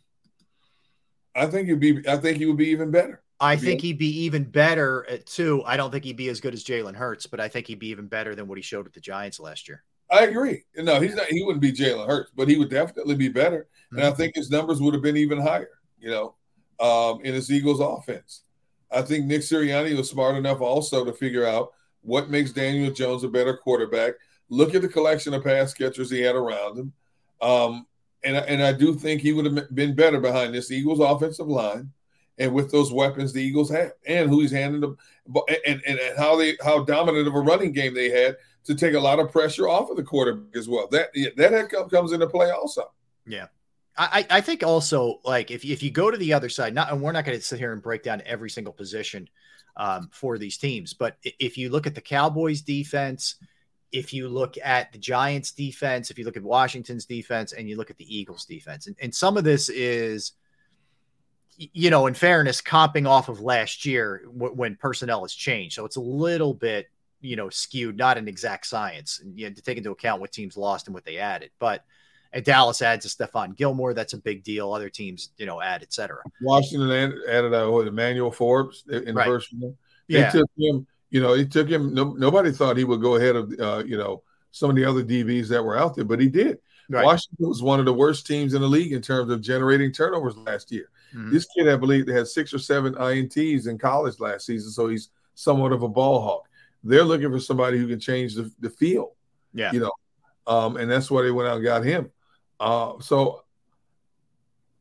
I 1.33 1.45
think 1.47 1.69
he'd 1.69 1.79
be. 1.79 2.07
I 2.07 2.17
think 2.17 2.37
he 2.37 2.45
would 2.45 2.57
be 2.57 2.67
even 2.67 2.91
better. 2.91 3.21
I 3.39 3.55
think 3.55 3.81
he'd 3.81 3.97
be 3.97 4.23
even 4.23 4.43
better 4.43 5.05
at 5.09 5.25
two. 5.25 5.61
I 5.65 5.75
don't 5.77 5.91
think 5.91 6.05
he'd 6.05 6.15
be 6.15 6.29
as 6.29 6.39
good 6.39 6.53
as 6.53 6.63
Jalen 6.63 6.95
Hurts, 6.95 7.25
but 7.25 7.39
I 7.39 7.47
think 7.47 7.67
he'd 7.67 7.79
be 7.79 7.87
even 7.87 8.07
better 8.07 8.35
than 8.35 8.47
what 8.47 8.57
he 8.57 8.61
showed 8.61 8.85
with 8.85 8.93
the 8.93 9.01
Giants 9.01 9.39
last 9.39 9.67
year. 9.67 9.83
I 10.11 10.25
agree. 10.25 10.63
No, 10.77 10.99
he's 10.99 11.15
not. 11.15 11.27
He 11.27 11.43
wouldn't 11.43 11.61
be 11.61 11.71
Jalen 11.71 12.07
Hurts, 12.07 12.31
but 12.35 12.47
he 12.47 12.57
would 12.57 12.69
definitely 12.69 13.15
be 13.15 13.29
better, 13.29 13.67
mm-hmm. 13.87 13.97
and 13.97 14.05
I 14.05 14.09
mm-hmm. 14.09 14.17
think 14.17 14.35
his 14.35 14.49
numbers 14.49 14.81
would 14.81 14.93
have 14.93 15.03
been 15.03 15.17
even 15.17 15.41
higher. 15.41 15.69
You 15.99 16.11
know, 16.11 16.35
um, 16.79 17.21
in 17.23 17.33
his 17.33 17.51
Eagles 17.51 17.79
offense. 17.79 18.43
I 18.91 19.01
think 19.01 19.25
Nick 19.25 19.41
Sirianni 19.41 19.95
was 19.97 20.09
smart 20.09 20.35
enough 20.35 20.61
also 20.61 21.03
to 21.03 21.11
figure 21.11 21.45
out 21.45 21.71
what 22.01 22.29
makes 22.29 22.51
Daniel 22.51 22.91
Jones 22.91 23.23
a 23.23 23.27
better 23.27 23.57
quarterback. 23.57 24.13
Look 24.49 24.75
at 24.75 24.81
the 24.81 24.87
collection 24.87 25.33
of 25.33 25.43
pass 25.43 25.73
catchers 25.73 26.09
he 26.09 26.21
had 26.21 26.35
around 26.35 26.77
him. 26.77 26.93
Um, 27.41 27.87
and, 28.23 28.37
and 28.37 28.63
I 28.63 28.73
do 28.73 28.93
think 28.93 29.21
he 29.21 29.33
would 29.33 29.45
have 29.45 29.75
been 29.75 29.95
better 29.95 30.19
behind 30.19 30.53
this 30.53 30.71
Eagles 30.71 30.99
offensive 30.99 31.47
line 31.47 31.91
and 32.37 32.53
with 32.53 32.71
those 32.71 32.91
weapons 32.91 33.31
the 33.31 33.41
Eagles 33.41 33.69
have 33.69 33.93
and 34.05 34.29
who 34.29 34.41
he's 34.41 34.51
handing 34.51 34.81
them 34.81 34.97
and, 35.47 35.81
and, 35.87 35.99
and 35.99 36.17
how 36.17 36.35
they 36.35 36.57
how 36.63 36.83
dominant 36.83 37.27
of 37.27 37.35
a 37.35 37.39
running 37.39 37.71
game 37.71 37.93
they 37.93 38.09
had 38.09 38.37
to 38.65 38.75
take 38.75 38.93
a 38.93 38.99
lot 38.99 39.19
of 39.19 39.31
pressure 39.31 39.67
off 39.67 39.89
of 39.89 39.97
the 39.97 40.03
quarterback 40.03 40.55
as 40.55 40.67
well. 40.67 40.87
That 40.91 41.09
that 41.37 41.89
comes 41.91 42.11
into 42.11 42.27
play 42.27 42.51
also. 42.51 42.91
Yeah. 43.25 43.47
I, 43.97 44.27
I 44.29 44.41
think 44.41 44.61
also 44.61 45.21
like 45.23 45.51
if, 45.51 45.63
if 45.63 45.81
you 45.81 45.89
go 45.89 46.11
to 46.11 46.17
the 46.17 46.33
other 46.33 46.49
side, 46.49 46.73
not 46.73 46.91
and 46.91 47.01
we're 47.01 47.13
not 47.13 47.23
going 47.23 47.37
to 47.37 47.43
sit 47.43 47.59
here 47.59 47.71
and 47.71 47.81
break 47.81 48.03
down 48.03 48.21
every 48.25 48.49
single 48.49 48.73
position 48.73 49.29
um, 49.77 50.09
for 50.11 50.37
these 50.37 50.57
teams, 50.57 50.93
but 50.93 51.15
if 51.23 51.57
you 51.57 51.69
look 51.69 51.87
at 51.87 51.95
the 51.95 52.01
Cowboys 52.01 52.61
defense, 52.61 53.35
if 53.95 54.13
you 54.13 54.27
look 54.27 54.55
at 54.63 54.91
the 54.91 54.99
Giants 54.99 55.51
defense, 55.51 56.11
if 56.11 56.17
you 56.17 56.25
look 56.25 56.37
at 56.37 56.43
Washington's 56.43 57.05
defense, 57.05 57.53
and 57.53 57.69
you 57.69 57.77
look 57.77 57.89
at 57.89 57.97
the 57.97 58.17
Eagles 58.17 58.45
defense, 58.45 58.87
and, 58.87 58.95
and 59.01 59.13
some 59.13 59.37
of 59.37 59.43
this 59.43 59.69
is, 59.69 60.33
you 61.57 61.89
know, 61.89 62.07
in 62.07 62.13
fairness, 62.13 62.61
comping 62.61 63.07
off 63.07 63.29
of 63.29 63.39
last 63.39 63.85
year 63.85 64.23
w- 64.25 64.53
when 64.53 64.75
personnel 64.75 65.21
has 65.21 65.33
changed, 65.33 65.75
so 65.75 65.85
it's 65.85 65.95
a 65.95 66.01
little 66.25 66.53
bit, 66.53 66.89
you 67.21 67.35
know, 67.35 67.49
skewed, 67.49 67.97
not 67.97 68.17
an 68.17 68.27
exact 68.27 68.67
science, 68.67 69.21
and 69.21 69.37
you 69.39 69.45
have 69.45 69.55
to 69.55 69.61
take 69.61 69.77
into 69.77 69.91
account 69.91 70.21
what 70.21 70.31
teams 70.31 70.57
lost 70.57 70.87
and 70.87 70.93
what 70.93 71.05
they 71.05 71.17
added, 71.17 71.51
but. 71.59 71.83
And 72.33 72.43
Dallas 72.43 72.81
adds 72.81 73.05
a 73.05 73.07
Stephon 73.07 73.55
Gilmore. 73.55 73.93
That's 73.93 74.11
a 74.11 74.17
big 74.17 74.43
deal. 74.43 74.73
Other 74.73 74.89
teams, 74.89 75.29
you 75.37 75.45
know, 75.45 75.61
add, 75.61 75.83
et 75.83 75.93
cetera. 75.93 76.21
Washington 76.41 76.91
added, 76.91 77.19
added 77.29 77.53
uh, 77.53 77.77
Emmanuel 77.77 78.29
Forbes 78.29 78.83
in 78.91 79.05
the 79.05 79.13
right. 79.13 79.25
first 79.25 79.53
one. 79.57 79.77
They 80.09 80.19
yeah. 80.19 80.31
took 80.31 80.49
him 80.57 80.85
you 81.15 81.21
know, 81.21 81.33
it 81.33 81.49
took 81.49 81.69
him. 81.69 81.93
No, 81.93 82.11
nobody 82.11 82.51
thought 82.51 82.75
he 82.75 82.83
would 82.83 82.99
go 82.99 83.15
ahead 83.15 83.37
of, 83.37 83.53
uh, 83.57 83.83
you 83.85 83.97
know, 83.97 84.21
some 84.51 84.69
of 84.69 84.75
the 84.75 84.83
other 84.83 85.01
DBs 85.01 85.47
that 85.47 85.63
were 85.63 85.77
out 85.77 85.95
there, 85.95 86.03
but 86.03 86.19
he 86.19 86.27
did. 86.27 86.57
Right. 86.89 87.05
Washington 87.05 87.47
was 87.47 87.63
one 87.63 87.79
of 87.79 87.85
the 87.85 87.93
worst 87.93 88.27
teams 88.27 88.53
in 88.53 88.61
the 88.61 88.67
league 88.67 88.91
in 88.91 89.01
terms 89.01 89.31
of 89.31 89.39
generating 89.39 89.93
turnovers 89.93 90.35
last 90.35 90.73
year. 90.73 90.89
Mm-hmm. 91.15 91.31
This 91.31 91.47
kid, 91.55 91.69
I 91.69 91.77
believe, 91.77 92.05
they 92.05 92.11
had 92.11 92.27
six 92.27 92.53
or 92.53 92.59
seven 92.59 92.95
ints 92.95 93.65
in 93.65 93.77
college 93.77 94.19
last 94.19 94.45
season, 94.45 94.71
so 94.71 94.89
he's 94.89 95.07
somewhat 95.35 95.71
of 95.71 95.83
a 95.83 95.87
ball 95.87 96.21
hawk. 96.21 96.49
They're 96.83 97.05
looking 97.05 97.31
for 97.31 97.39
somebody 97.39 97.77
who 97.77 97.87
can 97.87 98.01
change 98.01 98.35
the, 98.35 98.51
the 98.59 98.69
field. 98.69 99.11
Yeah, 99.53 99.71
you 99.71 99.79
know, 99.79 99.93
um, 100.47 100.75
and 100.75 100.91
that's 100.91 101.09
why 101.09 101.21
they 101.21 101.31
went 101.31 101.47
out 101.47 101.55
and 101.55 101.63
got 101.63 101.85
him. 101.85 102.11
Uh, 102.59 102.99
so 102.99 103.45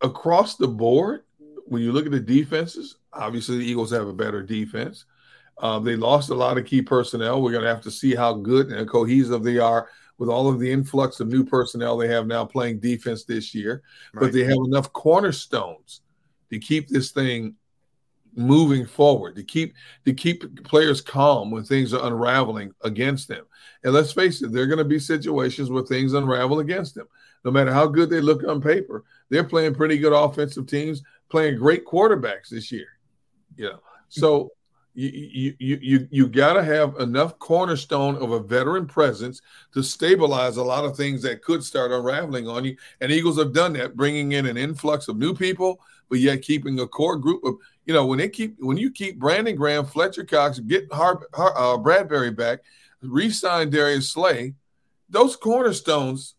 across 0.01 0.57
the 0.57 0.67
board, 0.67 1.23
when 1.67 1.81
you 1.81 1.93
look 1.93 2.07
at 2.07 2.13
the 2.13 2.19
defenses, 2.19 2.97
obviously 3.13 3.59
the 3.59 3.65
Eagles 3.65 3.93
have 3.93 4.09
a 4.09 4.13
better 4.13 4.43
defense. 4.43 5.05
Um, 5.59 5.85
they 5.85 5.97
lost 5.97 6.31
a 6.31 6.35
lot 6.35 6.59
of 6.59 6.67
key 6.67 6.83
personnel. 6.83 7.41
We're 7.41 7.53
going 7.53 7.65
to 7.65 7.71
have 7.71 7.83
to 7.83 7.91
see 7.91 8.15
how 8.15 8.35
good 8.35 8.73
and 8.73 8.89
cohesive 8.89 9.43
they 9.43 9.59
are 9.59 9.89
with 10.19 10.29
all 10.29 10.49
of 10.49 10.59
the 10.61 10.71
influx 10.71 11.21
of 11.21 11.29
new 11.29 11.45
personnel 11.45 11.97
they 11.97 12.09
have 12.09 12.27
now 12.27 12.45
playing 12.45 12.81
defense 12.81 13.25
this 13.25 13.55
year. 13.55 13.83
Right. 14.13 14.23
But 14.23 14.33
they 14.33 14.45
have 14.45 14.59
enough 14.65 14.93
cornerstones 14.93 16.03
to 16.51 16.59
keep 16.59 16.89
this 16.89 17.11
thing 17.11 17.55
moving 18.37 18.87
forward, 18.87 19.37
to 19.37 19.45
keep 19.45 19.75
to 20.05 20.13
keep 20.13 20.65
players 20.65 21.01
calm 21.01 21.51
when 21.51 21.65
things 21.65 21.95
are 21.95 22.07
unraveling 22.07 22.73
against 22.83 23.29
them. 23.29 23.45
And 23.83 23.93
let's 23.93 24.13
face 24.13 24.43
it, 24.43 24.53
there 24.53 24.63
are 24.63 24.69
going 24.69 24.79
to 24.79 24.85
be 24.85 24.99
situations 24.99 25.71
where 25.71 25.83
things 25.83 26.15
unravel 26.15 26.61
against 26.61 26.95
them. 26.95 27.07
No 27.45 27.51
matter 27.51 27.73
how 27.73 27.87
good 27.87 28.11
they 28.11 28.21
look 28.21 28.43
on 28.45 28.61
paper, 28.61 29.05
they're 29.29 29.45
playing 29.45 29.75
pretty 29.75 29.99
good 29.99 30.13
offensive 30.13 30.67
teams, 30.67 31.03
playing 31.29 31.59
great 31.59 31.85
quarterbacks 31.85 32.49
this 32.51 32.73
year. 32.73 32.89
You 33.57 33.71
know, 33.71 33.81
so 34.09 34.51
you 34.95 35.55
you 35.59 35.79
you 35.83 36.09
you 36.11 36.29
got 36.29 36.53
to 36.55 36.63
have 36.63 36.97
enough 37.01 37.39
cornerstone 37.39 38.17
of 38.17 38.31
a 38.31 38.41
veteran 38.41 38.87
presence 38.87 39.43
to 39.73 39.83
stabilize 39.83 40.57
a 40.57 40.63
lot 40.63 40.85
of 40.85 40.97
things 40.97 41.21
that 41.23 41.43
could 41.43 41.65
start 41.65 41.91
unraveling 41.91 42.47
on 42.47 42.65
you. 42.65 42.77
And 43.01 43.11
Eagles 43.11 43.39
have 43.39 43.53
done 43.53 43.73
that, 43.75 43.97
bringing 43.97 44.33
in 44.33 44.47
an 44.47 44.57
influx 44.57 45.09
of 45.09 45.17
new 45.17 45.35
people, 45.35 45.81
but 46.09 46.21
yet 46.21 46.43
keeping 46.43 46.79
a 46.79 46.87
core 46.87 47.17
group 47.17 47.43
of 47.45 47.57
you 47.87 47.93
know 47.93 48.07
when 48.07 48.19
they 48.19 48.29
keep 48.29 48.57
when 48.61 48.77
you 48.77 48.91
keep 48.91 49.19
Brandon 49.19 49.57
Graham, 49.57 49.85
Fletcher 49.85 50.25
Cox, 50.25 50.61
get 50.61 50.91
Har, 50.93 51.27
Har, 51.35 51.57
uh, 51.57 51.77
Bradberry 51.77 52.35
back, 52.35 52.61
re-sign 53.03 53.71
Darius 53.71 54.11
Slay, 54.11 54.55
those 55.09 55.35
cornerstones 55.35 56.37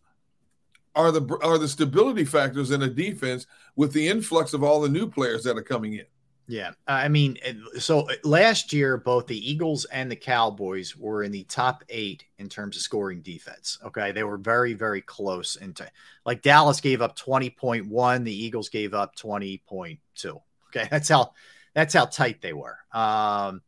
are 0.94 1.12
the 1.12 1.38
are 1.42 1.58
the 1.58 1.68
stability 1.68 2.24
factors 2.24 2.70
in 2.70 2.82
a 2.82 2.88
defense 2.88 3.46
with 3.76 3.92
the 3.92 4.08
influx 4.08 4.54
of 4.54 4.64
all 4.64 4.80
the 4.80 4.88
new 4.88 5.06
players 5.06 5.44
that 5.44 5.58
are 5.58 5.62
coming 5.62 5.92
in. 5.92 6.06
Yeah. 6.48 6.72
I 6.86 7.08
mean, 7.08 7.38
so 7.78 8.08
uh, 8.08 8.14
last 8.22 8.72
year, 8.72 8.96
both 8.96 9.26
the 9.26 9.50
Eagles 9.50 9.84
and 9.86 10.10
the 10.10 10.16
Cowboys 10.16 10.96
were 10.96 11.24
in 11.24 11.32
the 11.32 11.42
top 11.44 11.82
eight 11.88 12.24
in 12.38 12.48
terms 12.48 12.76
of 12.76 12.82
scoring 12.82 13.20
defense. 13.20 13.78
Okay. 13.84 14.12
They 14.12 14.22
were 14.22 14.36
very, 14.36 14.74
very 14.74 15.00
close. 15.00 15.56
Into 15.56 15.90
like 16.24 16.42
Dallas 16.42 16.80
gave 16.80 17.02
up 17.02 17.18
20.1, 17.18 18.24
the 18.24 18.44
Eagles 18.44 18.68
gave 18.68 18.94
up 18.94 19.16
20.2. 19.16 19.98
Okay. 20.68 20.88
That's 20.90 21.08
how, 21.08 21.32
that's 21.74 21.92
how 21.92 22.06
tight 22.06 22.40
they 22.40 22.54
were. 22.54 22.78
Um, 22.90 23.60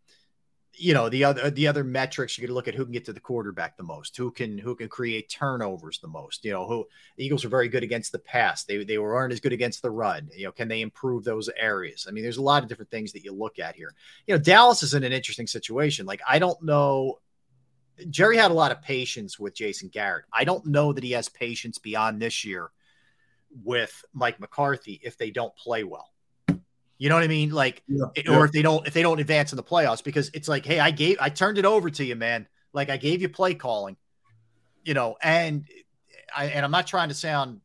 you 0.78 0.94
know 0.94 1.08
the 1.08 1.24
other 1.24 1.50
the 1.50 1.66
other 1.66 1.82
metrics 1.82 2.38
you 2.38 2.46
could 2.46 2.54
look 2.54 2.68
at 2.68 2.74
who 2.74 2.84
can 2.84 2.92
get 2.92 3.04
to 3.04 3.12
the 3.12 3.20
quarterback 3.20 3.76
the 3.76 3.82
most 3.82 4.16
who 4.16 4.30
can 4.30 4.56
who 4.56 4.74
can 4.74 4.88
create 4.88 5.28
turnovers 5.28 5.98
the 5.98 6.08
most 6.08 6.44
you 6.44 6.52
know 6.52 6.66
who 6.66 6.86
the 7.16 7.24
eagles 7.24 7.44
are 7.44 7.48
very 7.48 7.68
good 7.68 7.82
against 7.82 8.12
the 8.12 8.18
pass. 8.18 8.64
They 8.64 8.84
they 8.84 8.98
weren't 8.98 9.32
as 9.32 9.40
good 9.40 9.52
against 9.52 9.82
the 9.82 9.90
run. 9.90 10.28
You 10.34 10.46
know 10.46 10.52
can 10.52 10.68
they 10.68 10.80
improve 10.80 11.24
those 11.24 11.50
areas? 11.58 12.06
I 12.08 12.12
mean 12.12 12.22
there's 12.22 12.36
a 12.36 12.42
lot 12.42 12.62
of 12.62 12.68
different 12.68 12.90
things 12.90 13.12
that 13.12 13.24
you 13.24 13.32
look 13.32 13.58
at 13.58 13.74
here. 13.74 13.94
You 14.26 14.34
know 14.34 14.42
dallas 14.42 14.82
is 14.82 14.94
in 14.94 15.04
an 15.04 15.12
interesting 15.12 15.46
situation. 15.46 16.06
Like 16.06 16.20
i 16.28 16.38
don't 16.38 16.62
know 16.62 17.18
jerry 18.10 18.36
had 18.36 18.52
a 18.52 18.54
lot 18.54 18.72
of 18.72 18.80
patience 18.80 19.38
with 19.38 19.54
jason 19.54 19.88
garrett. 19.88 20.26
I 20.32 20.44
don't 20.44 20.66
know 20.66 20.92
that 20.92 21.04
he 21.04 21.12
has 21.12 21.28
patience 21.28 21.78
beyond 21.78 22.22
this 22.22 22.44
year 22.44 22.70
with 23.64 24.04
mike 24.12 24.38
mccarthy 24.38 25.00
if 25.02 25.16
they 25.16 25.30
don't 25.30 25.56
play 25.56 25.82
well 25.82 26.10
you 26.98 27.08
know 27.08 27.14
what 27.14 27.24
I 27.24 27.28
mean? 27.28 27.50
Like, 27.50 27.82
yeah, 27.86 28.04
or 28.04 28.12
yeah. 28.16 28.44
if 28.44 28.52
they 28.52 28.62
don't, 28.62 28.86
if 28.86 28.92
they 28.92 29.02
don't 29.02 29.20
advance 29.20 29.52
in 29.52 29.56
the 29.56 29.62
playoffs, 29.62 30.02
because 30.02 30.30
it's 30.34 30.48
like, 30.48 30.66
hey, 30.66 30.80
I 30.80 30.90
gave, 30.90 31.16
I 31.20 31.28
turned 31.28 31.56
it 31.56 31.64
over 31.64 31.88
to 31.90 32.04
you, 32.04 32.16
man. 32.16 32.48
Like, 32.72 32.90
I 32.90 32.96
gave 32.96 33.22
you 33.22 33.28
play 33.28 33.54
calling, 33.54 33.96
you 34.84 34.94
know, 34.94 35.16
and 35.22 35.66
I, 36.36 36.46
and 36.46 36.64
I'm 36.64 36.70
not 36.70 36.86
trying 36.86 37.08
to 37.08 37.14
sound 37.14 37.60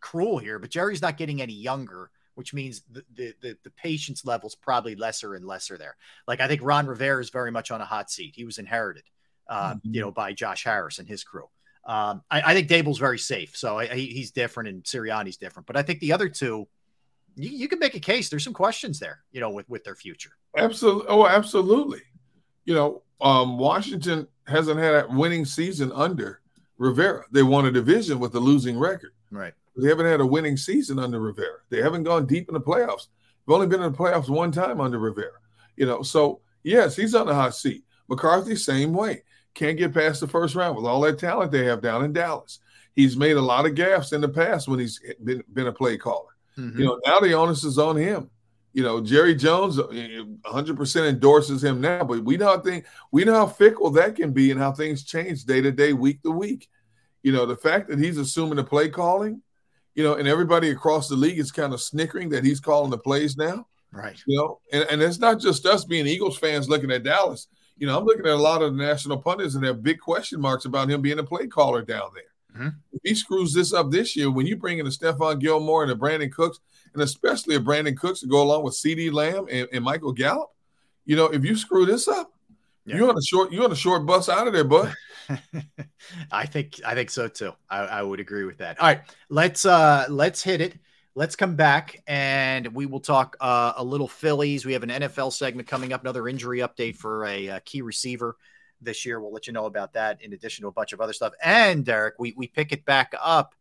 cruel 0.00 0.38
here, 0.38 0.58
but 0.58 0.70
Jerry's 0.70 1.02
not 1.02 1.16
getting 1.16 1.40
any 1.40 1.54
younger, 1.54 2.10
which 2.34 2.54
means 2.54 2.82
the 2.90 3.04
the 3.14 3.34
the, 3.40 3.58
the 3.64 3.70
patience 3.70 4.24
level's 4.24 4.54
probably 4.54 4.96
lesser 4.96 5.34
and 5.34 5.46
lesser 5.46 5.78
there. 5.78 5.96
Like, 6.28 6.40
I 6.40 6.48
think 6.48 6.60
Ron 6.62 6.86
Rivera 6.86 7.20
is 7.20 7.30
very 7.30 7.50
much 7.50 7.70
on 7.70 7.80
a 7.80 7.84
hot 7.84 8.10
seat. 8.10 8.34
He 8.36 8.44
was 8.44 8.58
inherited, 8.58 9.04
uh, 9.48 9.74
mm-hmm. 9.74 9.94
you 9.94 10.00
know, 10.00 10.10
by 10.10 10.34
Josh 10.34 10.64
Harris 10.64 10.98
and 10.98 11.08
his 11.08 11.24
crew. 11.24 11.48
Um, 11.84 12.22
I, 12.30 12.42
I 12.42 12.54
think 12.54 12.68
Daboll's 12.68 12.98
very 12.98 13.18
safe, 13.18 13.56
so 13.56 13.78
I, 13.78 13.86
he's 13.86 14.30
different, 14.30 14.68
and 14.68 14.84
Sirianni's 14.84 15.36
different. 15.36 15.66
But 15.66 15.76
I 15.76 15.82
think 15.82 15.98
the 15.98 16.12
other 16.12 16.28
two 16.28 16.68
you, 17.36 17.50
you 17.50 17.68
can 17.68 17.78
make 17.78 17.94
a 17.94 18.00
case. 18.00 18.28
There's 18.28 18.44
some 18.44 18.52
questions 18.52 18.98
there, 18.98 19.22
you 19.32 19.40
know, 19.40 19.50
with 19.50 19.68
with 19.68 19.84
their 19.84 19.94
future. 19.94 20.32
Absolutely. 20.56 21.06
Oh, 21.08 21.26
absolutely. 21.26 22.02
You 22.64 22.74
know, 22.74 23.02
um, 23.20 23.58
Washington 23.58 24.26
hasn't 24.46 24.78
had 24.78 24.94
a 24.94 25.06
winning 25.10 25.44
season 25.44 25.92
under 25.94 26.40
Rivera. 26.78 27.24
They 27.30 27.42
won 27.42 27.66
a 27.66 27.70
division 27.70 28.18
with 28.18 28.34
a 28.34 28.40
losing 28.40 28.78
record. 28.78 29.12
Right. 29.30 29.54
They 29.76 29.88
haven't 29.88 30.06
had 30.06 30.20
a 30.20 30.26
winning 30.26 30.56
season 30.56 30.98
under 30.98 31.20
Rivera. 31.20 31.58
They 31.70 31.80
haven't 31.80 32.02
gone 32.02 32.26
deep 32.26 32.48
in 32.48 32.54
the 32.54 32.60
playoffs. 32.60 33.06
They've 33.46 33.54
only 33.54 33.66
been 33.66 33.82
in 33.82 33.90
the 33.90 33.98
playoffs 33.98 34.28
one 34.28 34.52
time 34.52 34.80
under 34.80 34.98
Rivera. 34.98 35.38
You 35.76 35.86
know, 35.86 36.02
so 36.02 36.40
yes, 36.62 36.94
he's 36.94 37.14
on 37.14 37.26
the 37.26 37.34
hot 37.34 37.54
seat. 37.54 37.84
McCarthy, 38.08 38.56
same 38.56 38.92
way. 38.92 39.22
Can't 39.54 39.78
get 39.78 39.94
past 39.94 40.20
the 40.20 40.28
first 40.28 40.54
round 40.54 40.76
with 40.76 40.84
all 40.84 41.00
that 41.02 41.18
talent 41.18 41.50
they 41.50 41.64
have 41.64 41.80
down 41.80 42.04
in 42.04 42.12
Dallas. 42.12 42.58
He's 42.94 43.16
made 43.16 43.36
a 43.36 43.40
lot 43.40 43.64
of 43.64 43.72
gaffes 43.72 44.12
in 44.12 44.20
the 44.20 44.28
past 44.28 44.68
when 44.68 44.78
he's 44.78 45.00
been, 45.24 45.42
been 45.52 45.68
a 45.68 45.72
play 45.72 45.96
caller. 45.96 46.31
Mm-hmm. 46.58 46.78
You 46.78 46.84
know, 46.84 47.00
now 47.06 47.20
the 47.20 47.32
onus 47.32 47.64
is 47.64 47.78
on 47.78 47.96
him. 47.96 48.30
You 48.72 48.82
know, 48.82 49.02
Jerry 49.02 49.34
Jones 49.34 49.76
100% 49.76 50.96
uh, 50.96 51.04
endorses 51.04 51.62
him 51.62 51.80
now, 51.80 52.04
but 52.04 52.24
we 52.24 52.38
know 52.38 52.58
think 52.58 52.86
we 53.10 53.24
know 53.24 53.34
how 53.34 53.46
fickle 53.46 53.90
that 53.90 54.16
can 54.16 54.32
be 54.32 54.50
and 54.50 54.58
how 54.58 54.72
things 54.72 55.04
change 55.04 55.44
day 55.44 55.60
to 55.60 55.70
day, 55.70 55.92
week 55.92 56.22
to 56.22 56.30
week. 56.30 56.68
You 57.22 57.32
know, 57.32 57.44
the 57.44 57.56
fact 57.56 57.88
that 57.88 57.98
he's 57.98 58.16
assuming 58.16 58.56
the 58.56 58.64
play 58.64 58.88
calling, 58.88 59.42
you 59.94 60.02
know, 60.02 60.14
and 60.14 60.26
everybody 60.26 60.70
across 60.70 61.08
the 61.08 61.16
league 61.16 61.38
is 61.38 61.52
kind 61.52 61.74
of 61.74 61.82
snickering 61.82 62.30
that 62.30 62.44
he's 62.44 62.60
calling 62.60 62.90
the 62.90 62.98
plays 62.98 63.36
now. 63.36 63.66
Right. 63.92 64.18
You 64.26 64.38
know, 64.38 64.60
and, 64.72 64.86
and 64.90 65.02
it's 65.02 65.18
not 65.18 65.38
just 65.38 65.66
us 65.66 65.84
being 65.84 66.06
Eagles 66.06 66.38
fans 66.38 66.68
looking 66.68 66.90
at 66.90 67.02
Dallas. 67.02 67.48
You 67.76 67.86
know, 67.86 67.98
I'm 67.98 68.04
looking 68.06 68.26
at 68.26 68.32
a 68.32 68.36
lot 68.36 68.62
of 68.62 68.74
the 68.74 68.82
national 68.82 69.18
pundits 69.18 69.54
and 69.54 69.62
they 69.62 69.68
have 69.68 69.82
big 69.82 70.00
question 70.00 70.40
marks 70.40 70.64
about 70.64 70.90
him 70.90 71.02
being 71.02 71.18
a 71.18 71.24
play 71.24 71.46
caller 71.46 71.82
down 71.82 72.10
there. 72.14 72.24
Mm-hmm. 72.54 72.68
If 72.92 73.00
he 73.04 73.14
screws 73.14 73.52
this 73.54 73.72
up 73.72 73.90
this 73.90 74.14
year, 74.16 74.30
when 74.30 74.46
you 74.46 74.56
bring 74.56 74.78
in 74.78 74.86
a 74.86 74.90
Stephon 74.90 75.40
Gilmore 75.40 75.82
and 75.82 75.92
a 75.92 75.94
Brandin 75.94 76.30
Cooks, 76.30 76.60
and 76.92 77.02
especially 77.02 77.56
a 77.56 77.60
Brandin 77.60 77.96
Cooks 77.96 78.20
to 78.20 78.26
go 78.26 78.42
along 78.42 78.64
with 78.64 78.74
CeeDee 78.74 79.12
Lamb 79.12 79.46
and, 79.50 79.68
and 79.72 79.84
Michael 79.84 80.12
Gallup, 80.12 80.50
you 81.04 81.16
know, 81.16 81.26
if 81.26 81.44
you 81.44 81.56
screw 81.56 81.86
this 81.86 82.08
up, 82.08 82.32
yeah. 82.84 82.96
you're 82.96 83.08
on 83.08 83.16
a 83.16 83.22
short 83.22 83.52
you're 83.52 83.64
on 83.64 83.72
a 83.72 83.76
short 83.76 84.06
bus 84.06 84.28
out 84.28 84.46
of 84.46 84.52
there, 84.52 84.64
bud. 84.64 84.92
I 86.32 86.46
think 86.46 86.80
I 86.84 86.94
think 86.94 87.10
so 87.10 87.28
too. 87.28 87.52
I, 87.70 87.78
I 87.78 88.02
would 88.02 88.20
agree 88.20 88.44
with 88.44 88.58
that. 88.58 88.80
All 88.80 88.86
right, 88.86 89.00
let's 89.28 89.64
uh 89.64 90.06
let's 90.08 90.42
hit 90.42 90.60
it. 90.60 90.74
Let's 91.14 91.36
come 91.36 91.56
back 91.56 92.02
and 92.06 92.68
we 92.68 92.86
will 92.86 93.00
talk 93.00 93.36
uh, 93.38 93.74
a 93.76 93.84
little 93.84 94.08
Phillies. 94.08 94.64
We 94.64 94.72
have 94.72 94.82
an 94.82 94.88
NFL 94.88 95.34
segment 95.34 95.68
coming 95.68 95.92
up, 95.92 96.00
another 96.00 96.26
injury 96.26 96.60
update 96.60 96.96
for 96.96 97.26
a, 97.26 97.48
a, 97.48 97.60
key 97.60 97.82
receiver 97.82 98.38
this 98.84 99.06
year. 99.06 99.20
We'll 99.20 99.32
let 99.32 99.46
you 99.46 99.52
know 99.52 99.66
about 99.66 99.92
that 99.94 100.22
in 100.22 100.32
addition 100.32 100.62
to 100.62 100.68
a 100.68 100.72
bunch 100.72 100.92
of 100.92 101.00
other 101.00 101.12
stuff. 101.12 101.32
And 101.42 101.84
Derrick, 101.84 102.14
we, 102.18 102.34
we 102.36 102.46
pick 102.46 102.72
it 102.72 102.84
back 102.84 103.14
up 103.22 103.54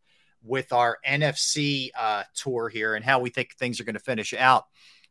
with 0.43 0.73
our 0.73 0.98
NFC 1.07 1.89
uh, 1.98 2.23
tour 2.34 2.69
here 2.69 2.95
and 2.95 3.06
how 3.06 3.19
we 3.19 3.30
think 3.30 3.56
things 3.56 3.80
are 3.80 3.84
going 3.84 3.93
to 3.95 3.99
finish 3.99 4.34
out. 4.34 4.65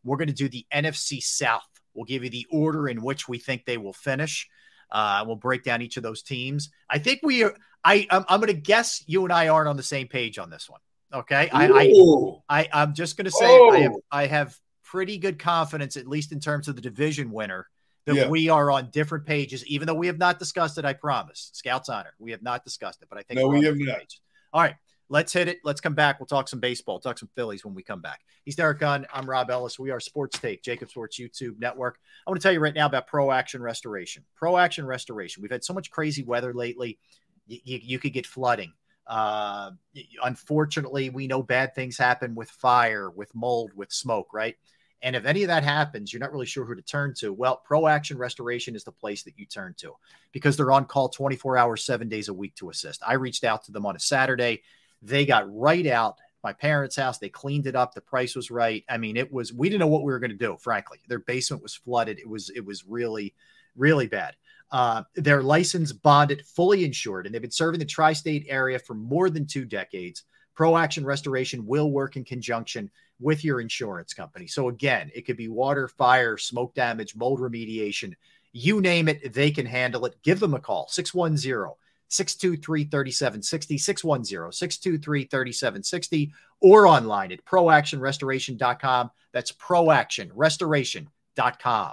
We're 0.05 0.16
going 0.16 0.28
to 0.28 0.35
do 0.35 0.49
the 0.49 0.66
NFC 0.73 1.23
South. 1.23 1.69
We'll 1.95 2.05
give 2.05 2.24
you 2.24 2.31
the 2.31 2.47
order 2.51 2.89
in 2.89 3.03
which 3.03 3.28
we 3.28 3.39
think 3.39 3.65
they 3.65 3.78
will 3.78 3.93
finish. 3.93 4.49
Uh, 4.91 5.24
we'll 5.27 5.37
break 5.37 5.62
down 5.62 5.82
each 5.82 5.97
of 5.97 6.03
those 6.03 6.23
teams. 6.23 6.70
I 6.89 6.99
think 6.99 7.20
we 7.23 7.45
are. 7.45 7.55
I 7.85 8.07
I'm, 8.11 8.24
I'm 8.28 8.41
going 8.41 8.55
to 8.55 8.61
guess 8.61 9.03
you 9.07 9.24
and 9.24 9.32
I 9.32 9.49
aren't 9.49 9.69
on 9.69 9.77
the 9.77 9.82
same 9.82 10.09
page 10.09 10.39
on 10.39 10.51
this 10.51 10.69
one. 10.69 10.81
Okay, 11.12 11.49
I, 11.53 11.66
I, 12.49 12.69
I 12.73 12.82
am 12.82 12.95
just 12.95 13.16
going 13.16 13.24
to 13.24 13.31
say 13.31 13.47
oh. 13.47 13.70
I 13.70 13.78
have 13.81 13.93
I 14.11 14.27
have 14.27 14.59
pretty 14.85 15.19
good 15.19 15.39
confidence, 15.39 15.97
at 15.97 16.07
least 16.07 16.32
in 16.32 16.41
terms 16.41 16.69
of 16.69 16.77
the 16.77 16.82
division 16.82 17.31
winner, 17.31 17.69
that 18.11 18.16
yeah. 18.16 18.28
we 18.28 18.49
are 18.49 18.70
on 18.70 18.91
different 18.91 19.27
pages. 19.27 19.65
Even 19.66 19.87
though 19.87 19.95
we 19.95 20.07
have 20.07 20.19
not 20.19 20.39
discussed 20.39 20.78
it, 20.78 20.85
I 20.85 20.93
promise. 20.93 21.51
Scouts 21.53 21.89
honor, 21.89 22.12
we 22.19 22.31
have 22.32 22.43
not 22.43 22.65
discussed 22.65 23.03
it, 23.03 23.09
but 23.09 23.19
I 23.19 23.23
think 23.23 23.41
no, 23.41 23.49
we 23.49 23.65
have 23.65 23.77
not. 23.77 23.99
Pages. 23.99 24.20
All 24.53 24.62
right, 24.62 24.74
let's 25.09 25.32
hit 25.32 25.49
it. 25.49 25.59
Let's 25.65 25.81
come 25.81 25.95
back. 25.95 26.20
We'll 26.20 26.27
talk 26.27 26.49
some 26.49 26.61
baseball, 26.61 27.01
talk 27.01 27.19
some 27.19 27.31
Phillies 27.35 27.65
when 27.65 27.74
we 27.74 27.82
come 27.82 28.01
back. 28.01 28.20
He's 28.45 28.57
Derrick 28.57 28.78
Gunn. 28.78 29.07
I'm 29.12 29.28
Rob 29.28 29.51
Ellis. 29.51 29.78
We 29.78 29.91
are 29.91 30.01
Sports 30.01 30.39
Take, 30.39 30.62
JAKIB 30.62 30.91
Sports 30.91 31.19
YouTube 31.19 31.59
Network. 31.59 31.99
I 32.27 32.31
want 32.31 32.41
to 32.41 32.43
tell 32.43 32.53
you 32.53 32.61
right 32.61 32.74
now 32.74 32.87
about 32.87 33.07
Pro 33.07 33.31
Action 33.31 33.62
Restoration. 33.62 34.24
Pro 34.37 34.57
Action 34.57 34.87
Restoration. 34.87 35.43
We've 35.43 35.53
had 35.53 35.65
so 35.65 35.74
much 35.74 35.91
crazy 35.91 36.23
weather 36.23 36.53
lately. 36.53 36.99
You, 37.47 37.59
you, 37.65 37.81
you 37.82 37.99
could 37.99 38.12
get 38.12 38.27
flooding 38.27 38.73
uh, 39.11 39.73
unfortunately, 40.23 41.11
we 41.11 41.27
know 41.27 41.43
bad 41.43 41.74
things 41.74 41.99
happen 41.99 42.37
with 42.37 42.49
fire, 42.49 43.11
with 43.11 43.35
mold, 43.35 43.73
with 43.74 43.93
smoke, 43.93 44.32
right? 44.32 44.57
And 45.02 45.16
if 45.16 45.24
any 45.24 45.43
of 45.43 45.48
that 45.48 45.64
happens, 45.64 46.12
you're 46.12 46.20
not 46.20 46.32
really 46.32 46.47
sure 46.47 46.64
who 46.64 46.74
to 46.74 46.82
turn 46.82 47.14
to. 47.18 47.32
Well, 47.32 47.62
Pro 47.64 47.86
Action 47.86 48.18
Restoration 48.18 48.77
is 48.77 48.85
the 48.85 48.93
place 48.93 49.22
that 49.22 49.39
you 49.39 49.47
turn 49.47 49.74
to 49.78 49.94
because 50.32 50.56
they're 50.56 50.72
on 50.72 50.85
call 50.85 51.09
24 51.09 51.56
hours, 51.56 51.85
seven 51.85 52.09
days 52.09 52.28
a 52.28 52.35
week 52.35 52.55
to 52.56 52.70
assist. 52.70 53.02
I 53.06 53.14
reached 53.14 53.44
out 53.44 53.64
to 53.64 53.72
them 53.72 53.86
on 53.86 53.97
a 53.97 54.01
Saturday. 54.01 54.62
They 55.02 55.24
got 55.24 55.52
right 55.55 55.86
out 55.86 56.18
my 56.43 56.52
parents' 56.52 56.97
house. 56.97 57.18
They 57.18 57.28
cleaned 57.28 57.66
it 57.66 57.77
up. 57.77 57.94
The 57.94 58.01
price 58.01 58.35
was 58.35 58.51
right. 58.51 58.85
I 58.89 58.98
mean, 58.98 59.16
it 59.16 59.32
was, 59.32 59.52
we 59.52 59.68
didn't 59.68 59.81
know 59.81 59.86
what 59.86 60.02
we 60.02 60.12
were 60.12 60.18
going 60.18 60.31
to 60.31 60.36
do, 60.36 60.56
frankly. 60.60 60.98
Their 61.09 61.18
basement 61.20 61.62
was 61.62 61.74
flooded. 61.74 62.18
It 62.18 62.28
was, 62.28 62.51
it 62.51 62.64
was 62.64 62.85
really, 62.86 63.35
really 63.77 64.06
bad. 64.06 64.36
Uh, 64.70 65.02
they're 65.16 65.43
licensed, 65.43 66.01
bonded, 66.02 66.47
fully 66.47 66.85
insured, 66.85 67.27
and 67.27 67.35
they've 67.35 67.43
been 67.43 67.51
serving 67.51 67.81
the 67.81 67.85
tri 67.85 68.12
state 68.12 68.47
area 68.48 68.78
for 68.78 68.94
more 68.94 69.28
than 69.28 69.47
two 69.47 69.64
decades. 69.64 70.24
Pro 70.55 70.77
Action 70.77 71.05
Restoration 71.05 71.66
will 71.66 71.90
work 71.90 72.16
in 72.16 72.24
conjunction 72.24 72.90
with 73.20 73.44
your 73.44 73.60
insurance 73.60 74.14
company. 74.14 74.47
So, 74.47 74.68
again, 74.68 75.10
it 75.14 75.26
could 75.26 75.36
be 75.36 75.48
water, 75.48 75.88
fire, 75.88 76.36
smoke 76.36 76.74
damage, 76.74 77.14
mold 77.14 77.40
remediation. 77.40 78.14
You 78.52 78.80
name 78.80 79.09
it, 79.09 79.32
they 79.32 79.51
can 79.51 79.66
handle 79.66 80.06
it. 80.06 80.16
Give 80.22 80.40
them 80.40 80.55
a 80.55 80.60
call 80.60 80.88
610 80.88 81.74
623 82.09 82.84
3760, 82.84 83.78
610 83.78 84.52
623 84.52 85.24
3760, 85.24 86.32
or 86.60 86.86
online 86.86 87.32
at 87.32 87.44
proactionrestoration.com. 87.44 89.10
That's 89.32 89.52
proactionrestoration.com. 89.52 91.92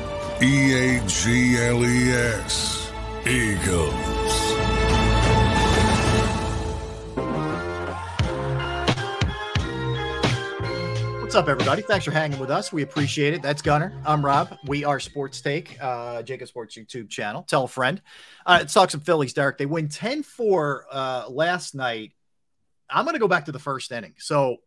E 0.43 0.73
A 0.73 1.05
G 1.05 1.55
L 1.59 1.85
E 1.85 2.11
S. 2.13 2.91
Eagles. 3.27 3.93
What's 11.21 11.35
up, 11.35 11.47
everybody? 11.47 11.83
Thanks 11.83 12.05
for 12.05 12.09
hanging 12.09 12.39
with 12.39 12.49
us. 12.49 12.73
We 12.73 12.81
appreciate 12.81 13.35
it. 13.35 13.43
That's 13.43 13.61
Gunner. 13.61 13.93
I'm 14.03 14.25
Rob. 14.25 14.57
We 14.65 14.83
are 14.83 14.99
Sports 14.99 15.41
Take, 15.41 15.77
uh, 15.79 16.23
JAKIB 16.23 16.47
Sports 16.47 16.75
YouTube 16.75 17.11
channel. 17.11 17.43
Tell 17.43 17.65
a 17.65 17.67
friend. 17.67 18.01
Uh, 18.43 18.57
let's 18.61 18.73
talk 18.73 18.89
some 18.89 19.01
Phillies, 19.01 19.33
Derrick. 19.33 19.59
They 19.59 19.67
win 19.67 19.89
10 19.89 20.23
4 20.23 20.85
uh, 20.91 21.25
last 21.29 21.75
night. 21.75 22.13
I'm 22.89 23.05
going 23.05 23.13
to 23.13 23.19
go 23.19 23.27
back 23.27 23.45
to 23.45 23.51
the 23.51 23.59
first 23.59 23.91
inning. 23.91 24.15
So 24.17 24.57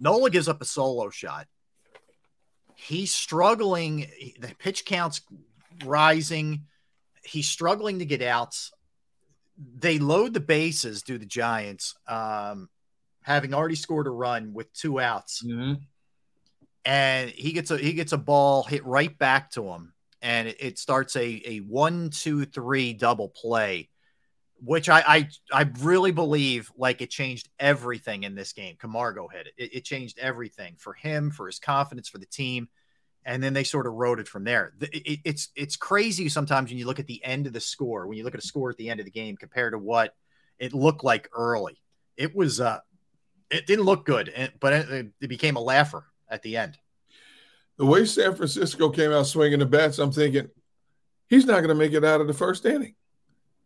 Nola 0.00 0.30
gives 0.30 0.48
up 0.48 0.60
a 0.60 0.64
solo 0.64 1.10
shot. 1.10 1.46
He's 2.80 3.12
struggling. 3.12 4.06
The 4.38 4.54
pitch 4.56 4.84
count's 4.84 5.20
rising. 5.84 6.66
He's 7.24 7.48
struggling 7.48 7.98
to 7.98 8.04
get 8.04 8.22
outs. 8.22 8.70
They 9.56 9.98
load 9.98 10.32
the 10.32 10.40
bases, 10.40 11.02
do 11.02 11.18
the 11.18 11.26
Giants. 11.26 11.96
Um, 12.06 12.68
having 13.22 13.52
already 13.52 13.74
scored 13.74 14.06
a 14.06 14.10
run 14.10 14.52
with 14.54 14.72
two 14.72 15.00
outs. 15.00 15.42
Mm-hmm. 15.44 15.82
And 16.84 17.30
he 17.30 17.52
gets 17.52 17.72
a 17.72 17.78
he 17.78 17.92
gets 17.94 18.12
a 18.12 18.16
ball 18.18 18.62
hit 18.62 18.86
right 18.86 19.18
back 19.18 19.50
to 19.50 19.64
him, 19.64 19.92
and 20.22 20.46
it, 20.46 20.56
it 20.60 20.78
starts 20.78 21.16
a 21.16 21.42
a 21.44 21.58
one 21.58 22.10
two 22.10 22.44
three 22.44 22.92
double 22.92 23.28
play, 23.28 23.88
which 24.64 24.88
I, 24.88 25.02
I 25.06 25.28
I 25.52 25.70
really 25.80 26.10
believe 26.10 26.70
like 26.76 27.00
it 27.00 27.10
changed 27.10 27.48
everything 27.58 28.24
in 28.24 28.34
this 28.34 28.52
game. 28.52 28.76
Camargo 28.78 29.28
hit 29.28 29.48
it. 29.48 29.54
it. 29.56 29.74
It 29.74 29.84
changed 29.84 30.18
everything 30.18 30.74
for 30.78 30.94
him, 30.94 31.30
for 31.30 31.46
his 31.46 31.58
confidence, 31.58 32.08
for 32.08 32.18
the 32.18 32.26
team, 32.26 32.68
and 33.24 33.42
then 33.42 33.54
they 33.54 33.64
sort 33.64 33.86
of 33.86 33.94
rode 33.94 34.20
it 34.20 34.28
from 34.28 34.44
there. 34.44 34.72
It, 34.80 35.20
it's 35.24 35.48
it's 35.54 35.76
crazy 35.76 36.28
sometimes 36.28 36.70
when 36.70 36.78
you 36.78 36.86
look 36.86 36.98
at 36.98 37.06
the 37.06 37.24
end 37.24 37.46
of 37.46 37.52
the 37.52 37.60
score, 37.60 38.06
when 38.06 38.18
you 38.18 38.24
look 38.24 38.34
at 38.34 38.42
a 38.42 38.46
score 38.46 38.70
at 38.70 38.76
the 38.76 38.90
end 38.90 39.00
of 39.00 39.06
the 39.06 39.12
game 39.12 39.36
compared 39.36 39.72
to 39.72 39.78
what 39.78 40.14
it 40.58 40.74
looked 40.74 41.04
like 41.04 41.28
early. 41.32 41.80
It 42.16 42.34
was 42.34 42.60
uh 42.60 42.80
it 43.50 43.66
didn't 43.66 43.84
look 43.84 44.04
good, 44.04 44.52
but 44.60 44.72
it, 44.72 45.06
it 45.20 45.28
became 45.28 45.56
a 45.56 45.60
laugher 45.60 46.04
at 46.28 46.42
the 46.42 46.56
end. 46.56 46.76
The 47.78 47.86
way 47.86 48.04
San 48.04 48.34
Francisco 48.34 48.90
came 48.90 49.12
out 49.12 49.26
swinging 49.26 49.60
the 49.60 49.66
bats, 49.66 49.98
I'm 49.98 50.12
thinking 50.12 50.48
he's 51.28 51.46
not 51.46 51.60
going 51.60 51.68
to 51.68 51.74
make 51.74 51.92
it 51.92 52.04
out 52.04 52.20
of 52.20 52.26
the 52.26 52.34
first 52.34 52.66
inning. 52.66 52.94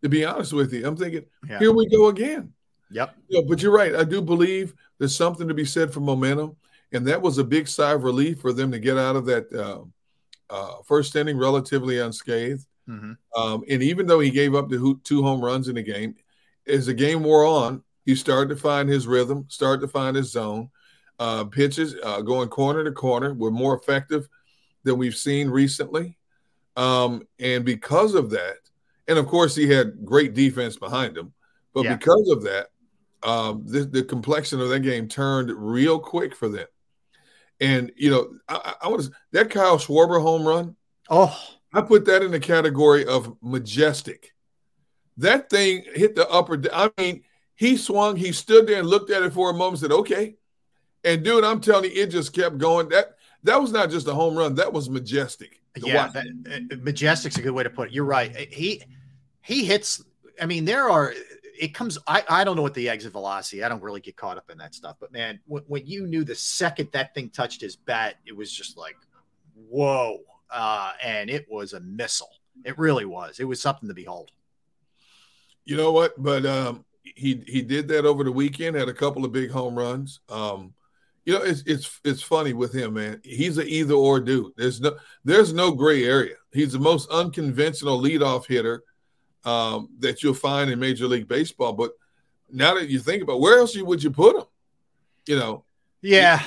To 0.03 0.09
be 0.09 0.25
honest 0.25 0.53
with 0.53 0.73
you, 0.73 0.87
I'm 0.87 0.97
thinking 0.97 1.25
yeah. 1.49 1.59
here 1.59 1.73
we 1.73 1.89
go 1.89 2.09
again. 2.09 2.53
Yep. 2.91 3.17
But 3.49 3.63
you're 3.63 3.73
right. 3.73 3.95
I 3.95 4.05
do 4.05 4.21
believe 4.21 4.75
there's 4.99 5.17
something 5.17 5.49
to 5.49 5.55
be 5.55 5.65
said 5.65 5.93
for 5.93 6.01
momentum, 6.01 6.57
and 6.93 7.07
that 7.07 7.23
was 7.23 7.39
a 7.39 7.45
big 7.45 7.69
sigh 7.69 7.93
of 7.93 8.05
relief 8.05 8.41
for 8.41 8.53
them 8.53 8.71
to 8.73 8.79
get 8.79 8.99
out 8.99 9.17
of 9.17 9.25
that 9.27 9.53
uh, 9.53 9.83
uh, 10.51 10.83
first 10.85 11.17
inning 11.17 11.39
relatively 11.39 11.99
unscathed. 11.99 12.67
Mm-hmm. 12.89 13.13
Um, 13.41 13.65
and 13.69 13.83
even 13.83 14.07
though 14.07 14.21
he 14.21 14.31
gave 14.31 14.55
up 14.55 14.69
the 14.69 14.99
two 15.05 15.23
home 15.23 15.41
runs 15.41 15.69
in 15.69 15.77
the 15.77 15.83
game, 15.83 16.17
as 16.67 16.87
the 16.87 16.95
game 16.95 17.23
wore 17.23 17.45
on, 17.45 17.83
he 18.05 18.15
started 18.15 18.49
to 18.55 18.61
find 18.61 18.89
his 18.89 19.07
rhythm, 19.07 19.47
started 19.49 19.81
to 19.81 19.89
find 19.89 20.17
his 20.17 20.31
zone. 20.31 20.71
Uh, 21.19 21.45
pitches 21.45 21.95
uh, 22.03 22.21
going 22.21 22.49
corner 22.49 22.83
to 22.83 22.91
corner 22.91 23.33
were 23.33 23.51
more 23.51 23.77
effective 23.77 24.29
than 24.83 24.99
we've 24.99 25.17
seen 25.17 25.49
recently. 25.49 26.19
Um, 26.77 27.27
and 27.39 27.65
because 27.65 28.15
of 28.15 28.31
that, 28.31 28.57
and 29.09 29.19
of 29.19 29.27
course, 29.27 29.55
he 29.55 29.69
had 29.69 30.05
great 30.05 30.35
defense 30.35 30.77
behind 30.77 31.17
him, 31.17 31.33
but 31.75 31.85
yeah. 31.85 31.97
because 31.97 32.29
of 32.31 32.43
that, 32.45 32.69
um, 33.23 33.65
the, 33.67 33.85
the, 33.85 34.03
complexion 34.03 34.61
of 34.61 34.69
that 34.69 34.81
game 34.81 35.09
turned 35.09 35.51
real 35.51 35.99
quick 35.99 36.35
for 36.35 36.49
them. 36.49 36.67
And, 37.61 37.93
you 37.97 38.11
know, 38.11 38.35
I, 38.49 38.75
I 38.83 38.89
to 38.89 39.11
that 39.31 39.51
Kyle 39.51 39.79
Schwarber 39.79 40.21
home 40.21 40.47
run. 40.47 40.77
Oh, 41.09 41.37
I 41.73 41.83
put 41.83 42.05
that 42.07 42.23
in 42.23 42.33
the 42.33 42.41
category 42.41 43.07
of 43.07 43.37
majestic. 43.41 44.35
That 45.19 45.49
thing 45.51 45.85
hit 45.95 46.17
the 46.17 46.29
upper. 46.29 46.61
I 46.73 46.91
mean, 46.99 47.23
he 47.55 47.77
swung, 47.77 48.17
he 48.17 48.33
stood 48.33 48.67
there 48.67 48.81
and 48.81 48.89
looked 48.89 49.11
at 49.11 49.23
it 49.23 49.33
for 49.33 49.51
a 49.51 49.55
moment, 49.55 49.81
said, 49.81 49.93
okay. 49.93 50.35
And 51.05 51.23
dude, 51.23 51.45
I'm 51.45 51.61
telling 51.61 51.91
you, 51.91 52.03
it 52.03 52.11
just 52.11 52.33
kept 52.33 52.59
going. 52.59 52.89
That 52.89 53.15
that 53.45 53.61
was 53.61 53.73
not 53.73 53.91
just 53.91 54.09
a 54.09 54.15
home 54.15 54.37
run, 54.37 54.57
that 54.57 54.73
was 54.73 54.91
majestic. 54.91 55.62
Yeah, 55.77 56.09
that, 56.09 56.27
uh, 56.71 56.77
majestic's 56.83 57.39
a 57.39 57.43
good 57.43 57.53
way 57.53 57.63
to 57.63 57.71
put 57.71 57.89
it. 57.89 57.95
You're 57.95 58.05
right. 58.05 58.35
He 58.53 58.83
he 59.43 59.65
hits. 59.65 60.05
I 60.41 60.47
mean, 60.47 60.65
there 60.65 60.89
are. 60.91 61.15
It 61.59 61.75
comes. 61.75 61.99
I 62.07 62.23
I 62.29 62.45
don't 62.45 62.57
know 62.57 62.63
what 62.63 62.75
the 62.75 62.89
exit 62.89 63.13
velocity. 63.13 63.65
I 63.65 63.69
don't 63.69 63.83
really 63.83 64.01
get 64.01 64.17
caught 64.17 64.37
up 64.37 64.51
in 64.51 64.59
that 64.59 64.75
stuff. 64.75 64.97
But 65.01 65.13
man, 65.13 65.41
when, 65.47 65.63
when 65.67 65.87
you 65.87 66.07
knew 66.07 66.25
the 66.25 66.35
second 66.35 66.91
that 66.93 67.15
thing 67.15 67.31
touched 67.31 67.61
his 67.61 67.77
bat, 67.77 68.17
it 68.27 68.37
was 68.37 68.53
just 68.53 68.77
like, 68.77 68.97
whoa! 69.55 70.19
Uh, 70.51 70.93
and 71.03 71.31
it 71.31 71.47
was 71.51 71.73
a 71.73 71.81
missile. 71.81 72.31
It 72.65 72.79
really 72.79 73.07
was. 73.07 73.41
It 73.41 73.45
was 73.45 73.61
something 73.61 73.89
to 73.89 73.95
behold. 73.95 74.31
You 75.65 75.77
know 75.77 75.93
what? 75.93 76.21
But 76.23 76.45
um, 76.45 76.85
he 77.03 77.43
he 77.47 77.63
did 77.63 77.89
that 77.89 78.05
over 78.05 78.25
the 78.25 78.33
weekend. 78.33 78.77
Had 78.77 78.89
a 78.89 78.95
couple 78.95 79.25
of 79.25 79.33
big 79.33 79.51
home 79.51 79.75
runs. 79.75 80.21
Um, 80.29 80.75
you 81.25 81.35
know, 81.35 81.43
it's 81.43 81.63
it's 81.67 82.01
it's 82.05 82.23
funny 82.23 82.53
with 82.53 82.75
him, 82.75 82.95
man. 82.95 83.21
He's 83.25 83.59
an 83.59 83.69
either 83.69 83.95
or 83.95 84.21
dude. 84.21 84.53
There's 84.57 84.81
no 84.81 84.97
there's 85.25 85.53
no 85.53 85.73
gray 85.73 86.05
area. 86.05 86.35
He's 86.53 86.73
the 86.73 86.79
most 86.79 87.09
unconventional 87.11 88.01
leadoff 88.01 88.47
hitter 88.47 88.83
um, 89.45 89.89
that 90.01 90.23
you'll 90.23 90.35
find 90.35 90.71
in 90.71 90.81
Major 90.81 91.07
League 91.07 91.29
Baseball. 91.29 91.73
But 91.75 91.93
now 92.51 92.75
that 92.75 92.89
you 92.89 92.99
think 92.99 93.23
about, 93.23 93.37
it, 93.37 93.41
where 93.41 93.59
else 93.59 93.77
would 93.77 94.03
you 94.03 94.11
put 94.11 94.37
him? 94.37 94.45
You 95.27 95.39
know, 95.39 95.65
yeah, 96.01 96.43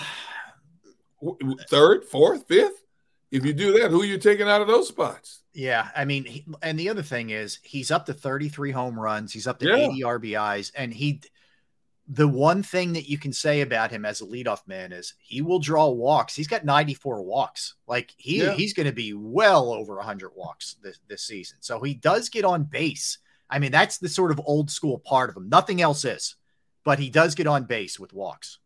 third, 1.69 2.03
fourth, 2.05 2.45
fifth. 2.47 2.83
If 3.31 3.45
you 3.45 3.53
do 3.53 3.79
that, 3.79 3.91
who 3.91 4.01
are 4.01 4.05
you 4.05 4.17
taking 4.17 4.47
out 4.47 4.61
of 4.61 4.67
those 4.67 4.87
spots? 4.87 5.41
Yeah, 5.53 5.89
I 5.95 6.05
mean, 6.05 6.25
he, 6.25 6.45
and 6.61 6.77
the 6.77 6.89
other 6.89 7.01
thing 7.01 7.29
is 7.29 7.59
he's 7.63 7.91
up 7.91 8.05
to 8.05 8.13
33 8.13 8.71
home 8.71 8.99
runs, 8.99 9.31
he's 9.31 9.47
up 9.47 9.59
to 9.59 9.67
yeah. 9.69 9.89
80 9.89 10.01
RBIs, 10.01 10.71
and 10.75 10.93
he. 10.93 11.21
The 12.07 12.27
one 12.27 12.61
thing 12.61 12.93
that 12.93 13.09
you 13.09 13.17
can 13.17 13.33
say 13.33 13.61
about 13.61 13.89
him 13.89 14.05
as 14.05 14.21
a 14.21 14.25
leadoff 14.25 14.67
man 14.67 14.91
is 14.91 15.15
he 15.19 15.41
will 15.41 15.59
draw 15.59 15.89
walks. 15.89 16.35
He's 16.35 16.47
got 16.47 16.63
94 16.63 17.23
walks. 17.23 17.75
Like 17.87 18.13
he 18.17 18.43
yeah. 18.43 18.53
he's 18.53 18.73
going 18.73 18.85
to 18.85 18.93
be 18.93 19.13
well 19.13 19.73
over 19.73 19.95
100 19.95 20.31
walks 20.35 20.75
this, 20.83 20.99
this 21.07 21.23
season. 21.23 21.57
So 21.61 21.81
he 21.81 21.95
does 21.95 22.29
get 22.29 22.45
on 22.45 22.63
base. 22.63 23.17
I 23.49 23.59
mean, 23.59 23.71
that's 23.71 23.97
the 23.97 24.09
sort 24.09 24.31
of 24.31 24.41
old 24.45 24.69
school 24.69 24.99
part 24.99 25.29
of 25.29 25.37
him. 25.37 25.49
Nothing 25.49 25.81
else 25.81 26.05
is, 26.05 26.35
but 26.83 26.99
he 26.99 27.09
does 27.09 27.33
get 27.33 27.47
on 27.47 27.63
base 27.63 27.99
with 27.99 28.13
walks. 28.13 28.59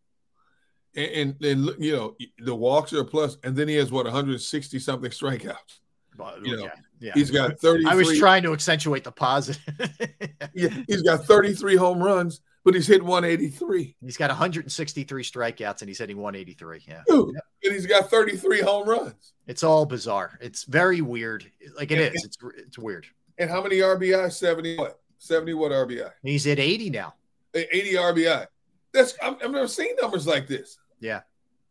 And, 0.96 1.36
and, 1.42 1.46
and 1.46 1.84
you 1.84 1.96
know 1.96 2.16
the 2.40 2.56
walks 2.56 2.92
are 2.94 3.02
a 3.02 3.06
plus, 3.06 3.38
and 3.44 3.56
then 3.56 3.68
he 3.68 3.76
has 3.76 3.92
what 3.92 4.06
160 4.06 4.80
something 4.80 5.12
strikeouts 5.12 5.80
oh, 6.20 6.34
you 6.44 6.56
know, 6.56 6.64
yeah, 6.64 6.72
yeah. 7.00 7.12
he's 7.14 7.32
got 7.32 7.60
30. 7.60 7.86
I 7.86 7.96
was 7.96 8.18
trying 8.18 8.44
to 8.44 8.54
accentuate 8.54 9.04
the 9.04 9.12
positive. 9.12 9.62
yeah, 10.54 10.70
he's 10.88 11.02
got 11.02 11.26
33 11.26 11.76
home 11.76 12.02
runs, 12.02 12.42
but 12.64 12.74
he's 12.74 12.88
hit 12.88 13.04
183. 13.04 13.96
He's 14.02 14.18
got 14.18 14.30
163 14.30 15.24
strikeouts 15.24 15.82
and 15.82 15.90
he's 15.90 15.98
hitting 15.98 16.18
183. 16.18 16.84
Yeah. 16.88 17.02
Dude, 17.08 17.36
and 17.64 17.74
he's 17.74 17.86
got 17.86 18.10
33 18.10 18.62
home 18.62 18.88
runs. 18.88 19.34
It's 19.48 19.64
all 19.64 19.86
bizarre. 19.86 20.38
It's 20.42 20.64
very 20.64 21.02
weird. 21.02 21.50
Like 21.76 21.92
it 21.92 22.00
and, 22.00 22.16
is. 22.16 22.24
It's 22.26 22.38
it's 22.58 22.78
weird. 22.78 23.08
And 23.38 23.50
how 23.50 23.62
many 23.62 23.78
RBI? 23.78 24.32
70 24.32 24.78
what? 24.78 25.00
70 25.20 25.54
what 25.54 25.72
RBI? 25.72 26.12
He's 26.24 26.48
at 26.48 26.60
80 26.60 26.90
now. 26.90 27.14
80 27.54 27.94
RBI. 27.94 28.48
That's 28.92 29.16
I've, 29.22 29.36
I've 29.44 29.52
never 29.52 29.68
seen 29.68 29.96
numbers 30.02 30.28
like 30.28 30.48
this. 30.48 30.78
Yeah. 31.00 31.22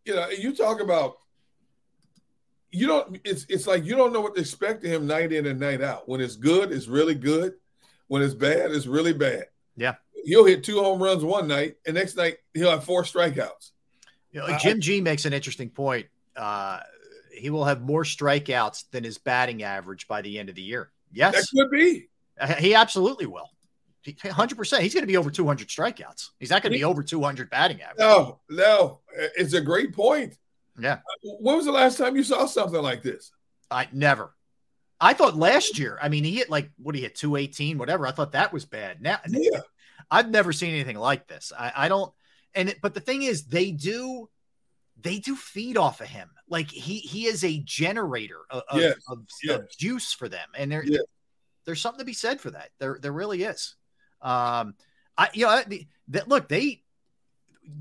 You 0.04 0.16
know, 0.16 0.28
you 0.28 0.54
talk 0.54 0.80
about 0.80 1.18
you 2.70 2.86
don't 2.86 3.18
it's 3.24 3.46
it's 3.48 3.66
like 3.66 3.84
you 3.84 3.96
don't 3.96 4.12
know 4.12 4.20
what 4.20 4.34
to 4.34 4.40
expect 4.40 4.84
of 4.84 4.90
him 4.90 5.06
night 5.06 5.32
in 5.32 5.46
and 5.46 5.60
night 5.60 5.82
out. 5.82 6.08
When 6.08 6.20
it's 6.20 6.36
good, 6.36 6.72
it's 6.72 6.88
really 6.88 7.14
good. 7.14 7.54
When 8.08 8.22
it's 8.22 8.34
bad, 8.34 8.70
it's 8.70 8.86
really 8.86 9.12
bad. 9.12 9.46
Yeah. 9.76 9.94
He'll 10.28 10.44
hit 10.44 10.62
two 10.62 10.82
home 10.82 11.02
runs 11.02 11.24
one 11.24 11.48
night, 11.48 11.76
and 11.86 11.94
next 11.94 12.14
night 12.16 12.36
he'll 12.52 12.70
have 12.70 12.84
four 12.84 13.02
strikeouts. 13.02 13.70
You 14.30 14.40
know, 14.40 14.58
Jim 14.58 14.78
G 14.78 15.00
makes 15.00 15.24
an 15.24 15.32
interesting 15.32 15.70
point. 15.70 16.06
Uh, 16.36 16.80
he 17.32 17.48
will 17.48 17.64
have 17.64 17.80
more 17.80 18.04
strikeouts 18.04 18.84
than 18.90 19.04
his 19.04 19.16
batting 19.16 19.62
average 19.62 20.06
by 20.06 20.20
the 20.20 20.38
end 20.38 20.50
of 20.50 20.54
the 20.54 20.60
year. 20.62 20.90
Yes. 21.12 21.34
That 21.34 21.46
could 21.56 21.70
be. 21.70 22.10
Uh, 22.38 22.54
he 22.54 22.74
absolutely 22.74 23.24
will. 23.24 23.48
100%. 24.06 24.80
He's 24.80 24.92
going 24.92 25.02
to 25.02 25.06
be 25.06 25.16
over 25.16 25.30
200 25.30 25.66
strikeouts. 25.68 26.28
He's 26.38 26.50
not 26.50 26.62
going 26.62 26.72
to 26.72 26.78
be 26.78 26.84
over 26.84 27.02
200 27.02 27.48
batting 27.48 27.80
average. 27.80 27.98
No, 27.98 28.40
no. 28.50 29.00
It's 29.36 29.54
a 29.54 29.62
great 29.62 29.94
point. 29.94 30.36
Yeah. 30.78 30.98
When 31.22 31.56
was 31.56 31.64
the 31.64 31.72
last 31.72 31.96
time 31.96 32.16
you 32.16 32.22
saw 32.22 32.44
something 32.44 32.82
like 32.82 33.02
this? 33.02 33.32
I 33.70 33.88
never. 33.92 34.34
I 35.00 35.14
thought 35.14 35.36
last 35.36 35.78
year. 35.78 35.98
I 36.02 36.08
mean, 36.08 36.24
he 36.24 36.36
hit 36.36 36.50
like 36.50 36.70
what 36.76 36.94
he 36.94 37.02
hit 37.02 37.14
two 37.14 37.36
eighteen, 37.36 37.78
whatever. 37.78 38.06
I 38.06 38.10
thought 38.10 38.32
that 38.32 38.52
was 38.52 38.64
bad. 38.64 39.00
Now, 39.00 39.20
yeah. 39.28 39.60
I've 40.10 40.30
never 40.30 40.52
seen 40.52 40.74
anything 40.74 40.96
like 40.96 41.26
this. 41.26 41.52
I, 41.56 41.72
I 41.74 41.88
don't. 41.88 42.12
And 42.54 42.70
it, 42.70 42.78
but 42.80 42.94
the 42.94 43.00
thing 43.00 43.22
is, 43.22 43.44
they 43.44 43.70
do, 43.70 44.28
they 45.00 45.18
do 45.18 45.36
feed 45.36 45.76
off 45.76 46.00
of 46.00 46.08
him. 46.08 46.30
Like 46.48 46.70
he 46.70 46.98
he 46.98 47.26
is 47.26 47.44
a 47.44 47.58
generator 47.58 48.40
of, 48.50 48.62
yes. 48.74 48.96
of, 49.08 49.26
yes. 49.42 49.58
of 49.58 49.70
juice 49.70 50.12
for 50.12 50.28
them, 50.28 50.48
and 50.56 50.72
there 50.72 50.84
yes. 50.84 51.02
there's 51.66 51.80
something 51.80 51.98
to 51.98 52.04
be 52.06 52.14
said 52.14 52.40
for 52.40 52.50
that. 52.50 52.70
There 52.78 52.98
there 53.00 53.12
really 53.12 53.42
is. 53.42 53.76
Um, 54.22 54.74
I 55.16 55.28
you 55.34 55.44
know 55.44 55.62
that 56.08 56.28
look 56.28 56.48
they 56.48 56.82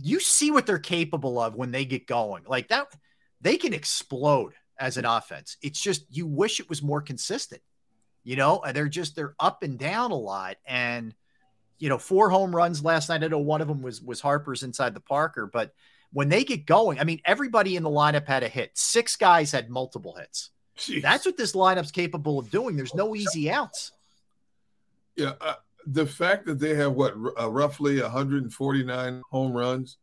you 0.02 0.20
see 0.20 0.52
what 0.52 0.66
they're 0.66 0.80
capable 0.80 1.40
of 1.40 1.56
when 1.56 1.72
they 1.72 1.86
get 1.86 2.08
going. 2.08 2.44
Like 2.46 2.68
that, 2.70 2.94
they 3.42 3.58
can 3.58 3.74
explode 3.74 4.54
as 4.80 4.98
an 4.98 5.06
offense. 5.06 5.58
It's 5.62 5.82
just 5.82 6.06
you 6.10 6.28
wish 6.28 6.60
it 6.60 6.70
was 6.70 6.84
more 6.84 7.02
consistent. 7.02 7.62
You 8.24 8.36
know, 8.36 8.62
they're 8.74 8.90
just 8.90 9.16
they're 9.16 9.36
up 9.40 9.64
and 9.64 9.80
down 9.80 10.12
a 10.12 10.16
lot. 10.16 10.58
And 10.66 11.16
you 11.80 11.90
know, 11.90 11.98
four 11.98 12.30
home 12.30 12.56
runs 12.56 12.84
last 12.84 13.10
night. 13.10 13.24
I 13.24 13.28
know 13.28 13.40
one 13.40 13.62
of 13.62 13.68
them 13.68 13.82
was 13.82 14.02
was 14.02 14.22
Harper's 14.22 14.64
inside 14.64 14.94
the 14.94 15.00
Parker, 15.00 15.50
but 15.52 15.74
when 16.14 16.30
they 16.30 16.44
get 16.44 16.66
going, 16.66 17.00
I 17.00 17.04
mean, 17.04 17.22
everybody 17.26 17.76
in 17.76 17.84
the 17.84 17.90
lineup 17.90 18.26
had 18.26 18.44
a 18.44 18.48
hit. 18.48 18.72
Six 18.76 19.16
guys 19.16 19.52
had 19.52 19.70
multiple 19.70 20.16
hits. 20.18 20.52
Jeez. 20.78 21.02
That's 21.02 21.26
what 21.26 21.38
this 21.38 21.54
lineup's 21.54 21.92
capable 21.92 22.40
of 22.40 22.50
doing. 22.50 22.76
There's 22.76 22.96
no 22.96 23.16
easy 23.16 23.50
outs. 23.50 23.92
Yeah, 25.16 25.34
uh, 25.42 25.56
the 25.86 26.06
fact 26.06 26.46
that 26.46 26.60
they 26.60 26.76
have 26.76 26.94
what 26.94 27.16
uh, 27.40 27.50
roughly 27.50 28.02
149 28.02 29.22
home 29.30 29.54
runs 29.54 29.98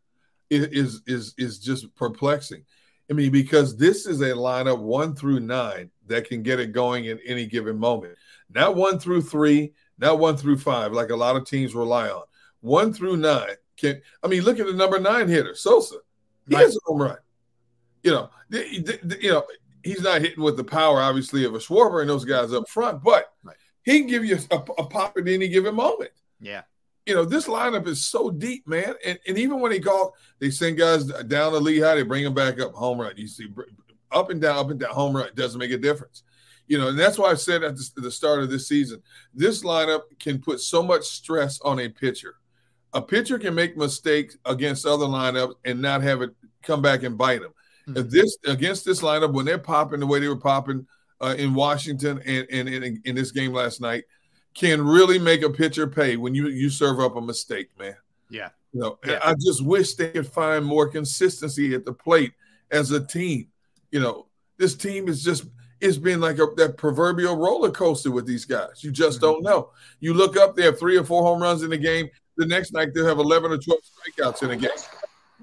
is 0.51 1.03
is 1.07 1.35
is 1.39 1.59
just 1.59 1.95
perplexing. 1.95 2.65
I 3.11 3.13
mean, 3.13 3.31
because 3.31 3.77
this 3.77 4.07
is 4.07 4.21
a 4.21 4.31
lineup 4.31 4.81
one 4.81 5.15
through 5.15 5.41
nine 5.41 5.91
that 6.07 6.29
can 6.29 6.43
get 6.43 6.59
it 6.59 6.73
going 6.73 7.07
at 7.09 7.19
any 7.27 7.47
given 7.47 7.79
moment. 7.79 8.17
Not 8.51 8.77
one 8.77 8.99
through 8.99 9.23
three, 9.23 9.73
not 9.99 10.19
one 10.19 10.37
through 10.37 10.59
five, 10.59 10.93
like 10.93 11.11
a 11.11 11.17
lot 11.17 11.37
of 11.37 11.47
teams 11.47 11.75
rely 11.75 12.09
on. 12.09 12.25
One 12.61 12.93
through 12.93 13.17
nine 13.19 13.57
can. 13.77 14.01
I 14.23 14.29
mean, 14.29 14.43
look 14.43 14.59
at 14.59 14.67
the 14.67 14.73
number 14.73 14.99
nine 14.99 15.29
hitter, 15.29 15.55
Sosa. 15.55 15.97
He 16.49 16.55
right. 16.55 16.65
has 16.65 16.77
a 16.77 16.81
home 16.85 17.03
run. 17.03 17.19
You 18.03 18.13
know, 18.13 18.31
the, 18.51 18.81
the, 18.81 19.01
the, 19.03 19.23
you 19.23 19.31
know, 19.31 19.45
he's 19.83 20.03
not 20.03 20.21
hitting 20.21 20.43
with 20.43 20.57
the 20.57 20.65
power, 20.65 21.01
obviously, 21.01 21.45
of 21.45 21.55
a 21.55 21.59
Schwarber 21.59 22.01
and 22.01 22.11
those 22.11 22.25
guys 22.25 22.53
up 22.53 22.69
front, 22.69 23.03
but 23.03 23.33
right. 23.43 23.57
he 23.83 24.01
can 24.01 24.09
give 24.09 24.25
you 24.25 24.39
a, 24.51 24.57
a 24.57 24.87
pop 24.87 25.17
at 25.17 25.29
any 25.29 25.49
given 25.49 25.75
moment. 25.75 26.11
Yeah 26.41 26.63
you 27.07 27.15
know, 27.15 27.25
this 27.25 27.47
lineup 27.47 27.87
is 27.87 28.03
so 28.03 28.31
deep, 28.31 28.67
man. 28.67 28.95
And, 29.05 29.19
and 29.27 29.39
even 29.39 29.61
when 29.61 29.73
he 29.73 29.81
called, 29.81 30.13
they 30.39 30.51
send 30.51 30.79
guys 30.79 31.05
down 31.05 31.53
to 31.53 31.59
Lehigh, 31.59 31.97
they 31.97 32.03
bring 32.03 32.25
them 32.25 32.35
back 32.35 32.61
up 32.61 32.73
home 32.73 33.01
run. 33.01 33.15
You 33.17 33.27
see, 33.27 33.49
up 34.11 34.31
and 34.31 34.41
down, 34.41 34.57
up 34.57 34.71
and 34.71 34.81
down, 34.81 34.91
home 34.91 35.17
run. 35.17 35.27
It 35.27 35.35
doesn't 35.35 35.59
make 35.59 35.71
a 35.71 35.79
difference. 35.79 36.23
You 36.67 36.79
know, 36.79 36.89
and 36.89 36.99
that's 36.99 37.19
why 37.19 37.31
I 37.31 37.35
said 37.35 37.63
at 37.63 37.77
the 37.97 38.11
start 38.11 38.43
of 38.43 38.51
this 38.51 38.69
season, 38.69 39.03
this 39.35 39.63
lineup 39.63 40.03
can 40.19 40.41
put 40.41 40.61
so 40.61 40.83
much 40.83 41.03
stress 41.05 41.61
on 41.61 41.79
a 41.81 41.89
pitcher. 41.89 42.37
A 42.95 43.03
pitcher 43.03 43.39
can 43.39 43.55
make 43.55 43.77
mistakes 43.77 44.39
against 44.47 44.87
other 44.87 45.05
lineups 45.05 45.55
and 45.65 45.83
not 45.83 46.03
have 46.03 46.23
it 46.23 46.31
come 46.63 46.81
back 46.81 47.03
and 47.03 47.19
bite 47.19 47.43
them. 47.43 47.53
Mm-hmm. 47.89 47.99
If 47.99 48.11
this 48.11 48.39
against 48.47 48.85
this 48.85 49.03
lineup, 49.03 49.35
when 49.35 49.45
they're 49.45 49.59
popping 49.59 50.01
the 50.01 50.07
way 50.07 50.21
they 50.21 50.29
were 50.29 50.37
popping 50.37 50.87
uh, 51.21 51.35
in 51.37 51.55
Washington 51.55 52.23
and, 52.25 52.47
and, 52.51 52.69
and 52.69 52.99
in 53.05 53.15
this 53.15 53.31
game 53.31 53.53
last 53.53 53.81
night, 53.81 54.05
can 54.55 54.81
really 54.81 55.19
make 55.19 55.43
a 55.43 55.51
pitcher 55.51 55.87
pay 55.87 56.17
when 56.17 56.35
you 56.35 56.49
you 56.49 56.71
serve 56.71 57.01
up 57.01 57.17
a 57.17 57.21
mistake, 57.21 57.69
man. 57.79 57.97
Yeah. 58.31 58.51
You 58.73 58.81
know, 58.81 58.99
yeah. 59.05 59.21
I 59.23 59.35
just 59.35 59.65
wish 59.65 59.95
they 59.95 60.11
could 60.11 60.27
find 60.27 60.65
more 60.65 60.89
consistency 60.89 61.75
at 61.75 61.85
the 61.85 61.93
plate 61.93 62.33
as 62.71 62.91
a 62.91 63.05
team. 63.05 63.49
You 63.91 64.01
know, 64.01 64.27
this 64.59 64.75
team 64.75 65.09
is 65.09 65.23
just 65.23 65.45
it's 65.81 65.97
been 65.99 66.21
like 66.21 66.39
a, 66.39 66.47
that 66.57 66.77
proverbial 66.77 67.37
roller 67.37 67.71
coaster 67.71 68.11
with 68.11 68.27
these 68.27 68.45
guys. 68.45 68.83
You 68.83 68.91
just 68.91 69.21
mm-hmm. 69.21 69.27
don't 69.27 69.43
know. 69.43 69.71
You 70.01 70.15
look 70.15 70.37
up, 70.37 70.57
they 70.57 70.65
have 70.65 70.79
three 70.79 70.97
or 70.97 71.05
four 71.05 71.23
home 71.23 71.43
runs 71.43 71.63
in 71.63 71.71
the 71.71 71.79
game. 71.79 72.09
The 72.37 72.47
next 72.47 72.73
night 72.73 72.89
they'll 72.95 73.07
have 73.07 73.19
eleven 73.19 73.53
or 73.53 73.59
twelve 73.59 73.81
strikeouts 73.83 74.43
in 74.43 74.51
a 74.51 74.57
game. 74.57 74.71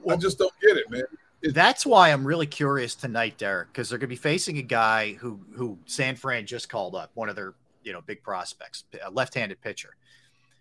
I 0.09 0.15
just 0.15 0.37
don't 0.37 0.53
get 0.61 0.77
it, 0.77 0.89
man. 0.89 1.03
It's- 1.41 1.53
That's 1.53 1.85
why 1.85 2.09
I'm 2.09 2.25
really 2.25 2.47
curious 2.47 2.95
tonight, 2.95 3.37
Derrick, 3.37 3.69
because 3.69 3.89
they're 3.89 3.97
going 3.97 4.09
to 4.09 4.13
be 4.13 4.15
facing 4.15 4.57
a 4.57 4.63
guy 4.63 5.13
who 5.13 5.39
who 5.55 5.77
San 5.85 6.15
Fran 6.15 6.45
just 6.45 6.69
called 6.69 6.95
up, 6.95 7.11
one 7.13 7.29
of 7.29 7.35
their 7.35 7.53
you 7.83 7.93
know 7.93 8.01
big 8.01 8.23
prospects, 8.23 8.83
a 9.03 9.09
left-handed 9.09 9.61
pitcher. 9.61 9.95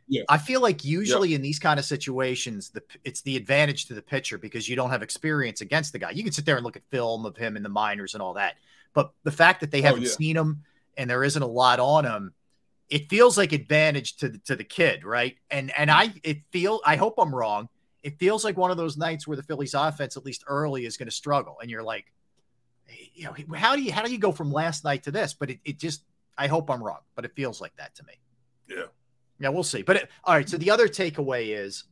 Yeah. 0.09 0.23
I 0.29 0.39
feel 0.39 0.61
like 0.61 0.85
usually 0.85 1.35
in 1.35 1.43
these 1.43 1.61
kind 1.61 1.79
of 1.79 1.85
situations, 1.85 2.71
the 2.71 2.83
it's 3.05 3.21
the 3.23 3.37
advantage 3.37 3.87
to 3.87 3.95
the 3.95 4.03
pitcher 4.03 4.39
because 4.39 4.69
you 4.69 4.75
don't 4.75 4.91
have 4.91 5.03
experience 5.03 5.61
against 5.61 5.93
the 5.93 6.01
guy. 6.01 6.11
You 6.11 6.25
can 6.25 6.33
sit 6.33 6.45
there 6.45 6.57
and 6.57 6.65
look 6.65 6.75
at 6.77 6.83
film 6.91 7.25
of 7.25 7.37
him 7.37 7.57
in 7.57 7.63
the 7.63 7.69
minors 7.69 8.15
and 8.15 8.23
all 8.23 8.35
that, 8.35 8.57
but 8.95 9.13
the 9.25 9.31
fact 9.31 9.61
that 9.61 9.71
they 9.71 9.81
oh, 9.81 9.85
haven't 9.85 10.03
oh, 10.03 10.07
yeah. 10.07 10.13
seen 10.13 10.37
him 10.37 10.65
and 10.97 11.09
there 11.09 11.25
isn't 11.25 11.43
a 11.43 11.47
lot 11.47 11.81
on 11.81 12.05
him, 12.05 12.35
it 12.89 13.09
feels 13.09 13.39
like 13.39 13.53
advantage 13.53 14.17
to 14.17 14.29
the, 14.29 14.39
to 14.39 14.57
the 14.57 14.65
kid, 14.65 15.05
right? 15.05 15.37
And 15.51 15.73
and 15.77 15.91
I 15.91 16.13
it 16.23 16.39
feel 16.51 16.81
I 16.85 16.97
hope 16.97 17.15
I'm 17.19 17.35
wrong. 17.35 17.69
It 18.03 18.19
feels 18.19 18.45
like 18.45 18.57
one 18.57 18.71
of 18.71 18.77
those 18.77 18.97
nights 18.97 19.27
where 19.27 19.37
the 19.37 19.43
Phillies 19.43 19.75
offense, 19.75 20.17
at 20.17 20.25
least 20.25 20.45
early, 20.47 20.87
is 20.87 20.97
going 20.97 21.09
to 21.09 21.15
struggle, 21.15 21.59
and 21.61 21.71
you're 21.71 21.83
like, 21.83 22.07
you 23.15 23.25
know, 23.25 23.57
how 23.57 23.77
do 23.77 23.83
you 23.83 23.93
how 23.93 24.03
do 24.03 24.11
you 24.11 24.19
go 24.19 24.33
from 24.33 24.51
last 24.51 24.85
night 24.85 25.05
to 25.05 25.11
this? 25.11 25.35
But 25.35 25.51
it, 25.51 25.61
it 25.65 25.79
just 25.79 26.03
I 26.37 26.49
hope 26.49 26.71
I'm 26.71 26.83
wrong, 26.83 27.01
but 27.15 27.25
it 27.25 27.33
feels 27.37 27.61
like 27.61 27.77
that 27.77 27.95
to 27.97 28.05
me. 28.05 28.15
Yeah. 28.69 28.85
Yeah, 29.39 29.49
we'll 29.49 29.63
see. 29.63 29.83
But 29.83 29.97
it, 29.97 30.09
all 30.25 30.35
right. 30.35 30.49
So 30.49 30.59
the 30.59 30.71
other 30.71 30.87
takeaway 30.87 31.59
is, 31.59 31.85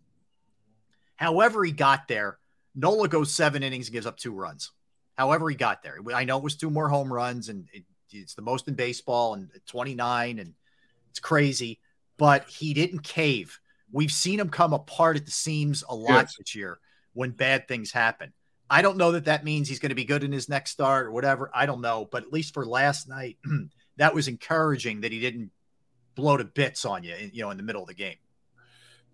however 1.17 1.65
he 1.65 1.73
got 1.73 2.07
there, 2.09 2.39
Nola 2.75 3.09
goes 3.09 3.33
seven 3.33 3.63
innings 3.63 3.89
and 3.89 3.95
gives 3.95 4.07
up 4.07 4.19
two 4.19 4.33
runs. 4.33 4.71
However 5.19 5.51
he 5.51 5.57
got 5.57 5.83
there, 5.83 5.99
I 6.15 6.25
know 6.25 6.39
it 6.39 6.45
was 6.45 6.55
two 6.55 6.71
more 6.71 6.89
home 6.89 7.13
runs, 7.13 7.49
and 7.49 7.67
it, 7.73 7.83
it's 8.13 8.35
the 8.35 8.43
most 8.43 8.69
in 8.69 8.75
baseball, 8.75 9.35
and 9.35 9.51
29, 9.67 10.39
and 10.39 10.55
it's 11.11 11.19
crazy. 11.19 11.81
But 12.19 12.49
he 12.49 12.73
didn't 12.73 13.01
cave. 13.01 13.59
We've 13.91 14.13
seen 14.13 14.39
him 14.39 14.49
come 14.49 14.73
apart 14.73 15.17
at 15.17 15.27
the 15.27 15.33
seams 15.33 15.83
a 15.89 15.95
lot 15.95 16.11
yes. 16.11 16.37
this 16.39 16.55
year 16.55 16.79
when 17.15 17.33
bad 17.33 17.67
things 17.67 17.91
happen. 17.91 18.33
I 18.71 18.81
don't 18.81 18.97
know 18.97 19.13
that 19.13 19.25
that 19.25 19.45
means 19.45 19.69
he's 19.69 19.81
going 19.81 19.89
to 19.89 19.97
be 19.97 20.05
good 20.05 20.23
in 20.23 20.31
his 20.31 20.49
next 20.49 20.71
start 20.71 21.07
or 21.07 21.11
whatever. 21.11 21.51
I 21.53 21.67
don't 21.67 21.81
know, 21.81 22.09
but 22.09 22.23
at 22.23 22.33
least 22.33 22.55
for 22.55 22.65
last 22.65 23.09
night, 23.09 23.39
that 23.97 24.15
was 24.15 24.29
encouraging 24.29 25.01
that 25.01 25.11
he 25.11 25.19
didn't 25.19 25.51
blow 26.15 26.37
to 26.37 26.45
bits 26.45 26.85
on 26.85 27.03
you, 27.03 27.17
you 27.33 27.43
know, 27.43 27.51
in 27.51 27.57
the 27.57 27.65
middle 27.65 27.83
of 27.83 27.89
the 27.89 27.95
game. 27.95 28.19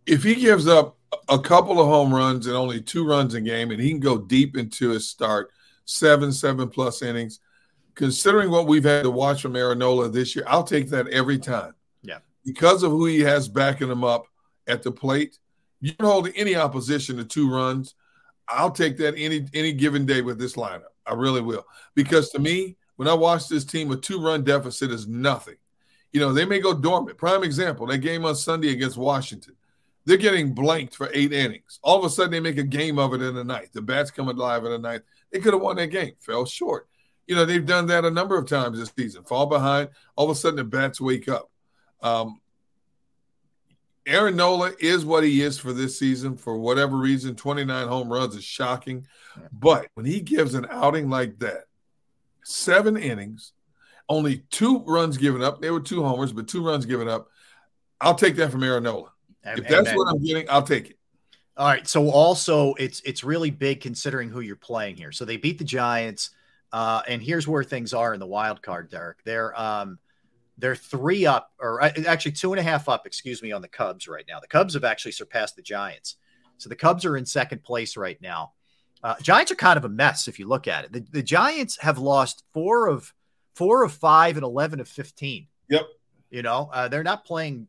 If 0.04 0.22
he 0.22 0.34
gives 0.34 0.68
up 0.68 0.98
a 1.30 1.38
couple 1.38 1.80
of 1.80 1.86
home 1.86 2.12
runs 2.12 2.46
and 2.46 2.56
only 2.56 2.82
two 2.82 3.06
runs 3.06 3.32
a 3.32 3.40
game, 3.40 3.70
and 3.70 3.80
he 3.80 3.88
can 3.88 4.00
go 4.00 4.18
deep 4.18 4.54
into 4.54 4.90
his 4.90 5.08
start, 5.08 5.50
seven, 5.84 6.32
seven 6.32 6.68
plus 6.68 7.02
innings, 7.02 7.40
considering 7.94 8.50
what 8.50 8.66
we've 8.66 8.84
had 8.84 9.04
to 9.04 9.10
watch 9.10 9.42
from 9.42 9.56
Aaron 9.56 9.78
Nola 9.78 10.08
this 10.08 10.34
year, 10.34 10.44
I'll 10.48 10.64
take 10.64 10.90
that 10.90 11.08
every 11.08 11.38
time. 11.38 11.74
Yeah. 12.02 12.18
Because 12.44 12.82
of 12.82 12.90
who 12.90 13.06
he 13.06 13.20
has 13.20 13.48
backing 13.48 13.90
him 13.90 14.04
up 14.04 14.26
at 14.66 14.82
the 14.82 14.92
plate, 14.92 15.38
you 15.80 15.92
can 15.92 16.06
hold 16.06 16.28
any 16.34 16.56
opposition 16.56 17.16
to 17.18 17.24
two 17.24 17.50
runs. 17.50 17.94
I'll 18.48 18.70
take 18.70 18.96
that 18.98 19.14
any 19.16 19.46
any 19.54 19.72
given 19.72 20.06
day 20.06 20.22
with 20.22 20.38
this 20.38 20.54
lineup. 20.54 20.92
I 21.06 21.14
really 21.14 21.40
will. 21.40 21.66
Because 21.94 22.30
to 22.30 22.38
me, 22.38 22.76
when 22.96 23.08
I 23.08 23.14
watch 23.14 23.48
this 23.48 23.64
team, 23.64 23.90
a 23.90 23.96
two 23.96 24.20
run 24.20 24.44
deficit 24.44 24.90
is 24.90 25.06
nothing. 25.06 25.56
You 26.12 26.20
know, 26.20 26.32
they 26.32 26.44
may 26.44 26.60
go 26.60 26.74
dormant. 26.74 27.18
Prime 27.18 27.42
example, 27.42 27.86
that 27.86 27.98
game 27.98 28.24
on 28.24 28.36
Sunday 28.36 28.70
against 28.70 28.96
Washington. 28.96 29.56
They're 30.06 30.16
getting 30.16 30.52
blanked 30.52 30.94
for 30.94 31.10
eight 31.12 31.32
innings. 31.32 31.80
All 31.82 31.98
of 31.98 32.04
a 32.04 32.10
sudden, 32.10 32.30
they 32.30 32.40
make 32.40 32.58
a 32.58 32.62
game 32.62 32.98
of 32.98 33.14
it 33.14 33.22
in 33.22 33.34
the 33.34 33.42
ninth. 33.42 33.72
The 33.72 33.82
bats 33.82 34.10
come 34.10 34.28
alive 34.28 34.64
in 34.64 34.70
the 34.70 34.78
ninth. 34.78 35.02
They 35.34 35.40
could 35.40 35.52
have 35.52 35.62
won 35.62 35.74
that 35.76 35.88
game, 35.88 36.12
fell 36.20 36.46
short. 36.46 36.88
You 37.26 37.34
know, 37.34 37.44
they've 37.44 37.66
done 37.66 37.88
that 37.88 38.04
a 38.04 38.10
number 38.10 38.38
of 38.38 38.46
times 38.46 38.78
this 38.78 38.92
season. 38.96 39.24
Fall 39.24 39.46
behind, 39.46 39.88
all 40.14 40.30
of 40.30 40.30
a 40.30 40.38
sudden 40.38 40.58
the 40.58 40.64
bats 40.64 41.00
wake 41.00 41.28
up. 41.28 41.50
Um, 42.00 42.40
Aaron 44.06 44.36
Nola 44.36 44.70
is 44.78 45.04
what 45.04 45.24
he 45.24 45.42
is 45.42 45.58
for 45.58 45.72
this 45.72 45.98
season 45.98 46.36
for 46.36 46.56
whatever 46.56 46.96
reason. 46.96 47.34
29 47.34 47.88
home 47.88 48.12
runs 48.12 48.36
is 48.36 48.44
shocking. 48.44 49.08
But 49.50 49.88
when 49.94 50.06
he 50.06 50.20
gives 50.20 50.54
an 50.54 50.68
outing 50.70 51.10
like 51.10 51.40
that, 51.40 51.64
seven 52.44 52.96
innings, 52.96 53.54
only 54.08 54.44
two 54.50 54.84
runs 54.86 55.16
given 55.16 55.42
up. 55.42 55.60
They 55.60 55.72
were 55.72 55.80
two 55.80 56.04
homers, 56.04 56.32
but 56.32 56.46
two 56.46 56.64
runs 56.64 56.86
given 56.86 57.08
up. 57.08 57.26
I'll 58.00 58.14
take 58.14 58.36
that 58.36 58.52
from 58.52 58.62
Aaron 58.62 58.84
Nola. 58.84 59.10
If 59.42 59.66
that's 59.66 59.96
what 59.96 60.06
I'm 60.06 60.22
getting, 60.22 60.48
I'll 60.48 60.62
take 60.62 60.90
it. 60.90 60.98
All 61.56 61.68
right. 61.68 61.86
So 61.86 62.10
also, 62.10 62.74
it's 62.74 63.00
it's 63.02 63.22
really 63.22 63.50
big 63.50 63.80
considering 63.80 64.28
who 64.28 64.40
you're 64.40 64.56
playing 64.56 64.96
here. 64.96 65.12
So 65.12 65.24
they 65.24 65.36
beat 65.36 65.58
the 65.58 65.64
Giants, 65.64 66.30
uh, 66.72 67.02
and 67.06 67.22
here's 67.22 67.46
where 67.46 67.62
things 67.62 67.94
are 67.94 68.12
in 68.12 68.18
the 68.18 68.26
wild 68.26 68.60
card, 68.60 68.90
Derrick. 68.90 69.18
They're 69.24 69.58
um, 69.60 69.98
they're 70.58 70.74
three 70.74 71.26
up, 71.26 71.52
or 71.60 71.80
uh, 71.80 71.92
actually 72.08 72.32
two 72.32 72.52
and 72.52 72.58
a 72.58 72.62
half 72.62 72.88
up. 72.88 73.06
Excuse 73.06 73.40
me, 73.40 73.52
on 73.52 73.62
the 73.62 73.68
Cubs 73.68 74.08
right 74.08 74.24
now. 74.26 74.40
The 74.40 74.48
Cubs 74.48 74.74
have 74.74 74.82
actually 74.82 75.12
surpassed 75.12 75.54
the 75.54 75.62
Giants, 75.62 76.16
so 76.58 76.68
the 76.68 76.76
Cubs 76.76 77.04
are 77.04 77.16
in 77.16 77.24
second 77.24 77.62
place 77.62 77.96
right 77.96 78.20
now. 78.20 78.52
Uh, 79.04 79.14
Giants 79.22 79.52
are 79.52 79.56
kind 79.56 79.76
of 79.76 79.84
a 79.84 79.88
mess 79.88 80.26
if 80.26 80.40
you 80.40 80.48
look 80.48 80.66
at 80.66 80.86
it. 80.86 80.92
The, 80.92 81.06
the 81.12 81.22
Giants 81.22 81.76
have 81.80 81.98
lost 81.98 82.42
four 82.52 82.88
of 82.88 83.14
four 83.54 83.84
of 83.84 83.92
five 83.92 84.36
and 84.36 84.44
eleven 84.44 84.80
of 84.80 84.88
fifteen. 84.88 85.46
Yep. 85.68 85.86
You 86.30 86.42
know 86.42 86.68
uh, 86.72 86.88
they're 86.88 87.04
not 87.04 87.24
playing 87.24 87.68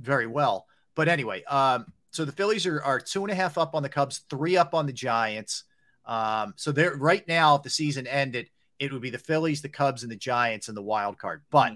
very 0.00 0.26
well. 0.26 0.66
But 0.94 1.08
anyway, 1.08 1.44
um, 1.44 1.92
so 2.18 2.24
the 2.24 2.32
Phillies 2.32 2.66
are, 2.66 2.82
are 2.82 2.98
two 2.98 3.22
and 3.22 3.30
a 3.30 3.34
half 3.36 3.56
up 3.56 3.76
on 3.76 3.84
the 3.84 3.88
Cubs, 3.88 4.22
three 4.28 4.56
up 4.56 4.74
on 4.74 4.86
the 4.86 4.92
Giants. 4.92 5.62
Um, 6.04 6.52
so 6.56 6.72
they're 6.72 6.96
right 6.96 7.22
now, 7.28 7.54
if 7.54 7.62
the 7.62 7.70
season 7.70 8.08
ended, 8.08 8.50
it 8.80 8.92
would 8.92 9.02
be 9.02 9.10
the 9.10 9.18
Phillies, 9.18 9.62
the 9.62 9.68
Cubs, 9.68 10.02
and 10.02 10.10
the 10.10 10.16
Giants 10.16 10.68
in 10.68 10.74
the 10.74 10.82
wild 10.82 11.16
card. 11.16 11.42
But 11.48 11.74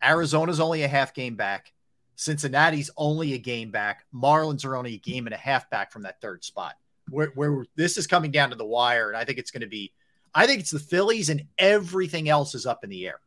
Arizona's 0.00 0.60
only 0.60 0.84
a 0.84 0.88
half 0.88 1.12
game 1.12 1.34
back. 1.34 1.72
Cincinnati's 2.14 2.92
only 2.96 3.32
a 3.32 3.38
game 3.38 3.72
back. 3.72 4.04
Marlins 4.14 4.64
are 4.64 4.76
only 4.76 4.94
a 4.94 4.98
game 4.98 5.26
and 5.26 5.34
a 5.34 5.38
half 5.38 5.68
back 5.70 5.90
from 5.90 6.02
that 6.02 6.20
third 6.20 6.44
spot 6.44 6.74
where, 7.10 7.32
where 7.34 7.64
this 7.74 7.96
is 7.96 8.06
coming 8.06 8.30
down 8.30 8.50
to 8.50 8.56
the 8.56 8.64
wire, 8.64 9.08
and 9.08 9.16
I 9.16 9.24
think 9.24 9.38
it's 9.38 9.50
going 9.50 9.62
to 9.62 9.66
be, 9.66 9.92
I 10.32 10.46
think 10.46 10.60
it's 10.60 10.70
the 10.70 10.78
Phillies, 10.78 11.30
and 11.30 11.42
everything 11.58 12.28
else 12.28 12.54
is 12.54 12.64
up 12.64 12.84
in 12.84 12.90
the 12.90 13.08
air 13.08 13.18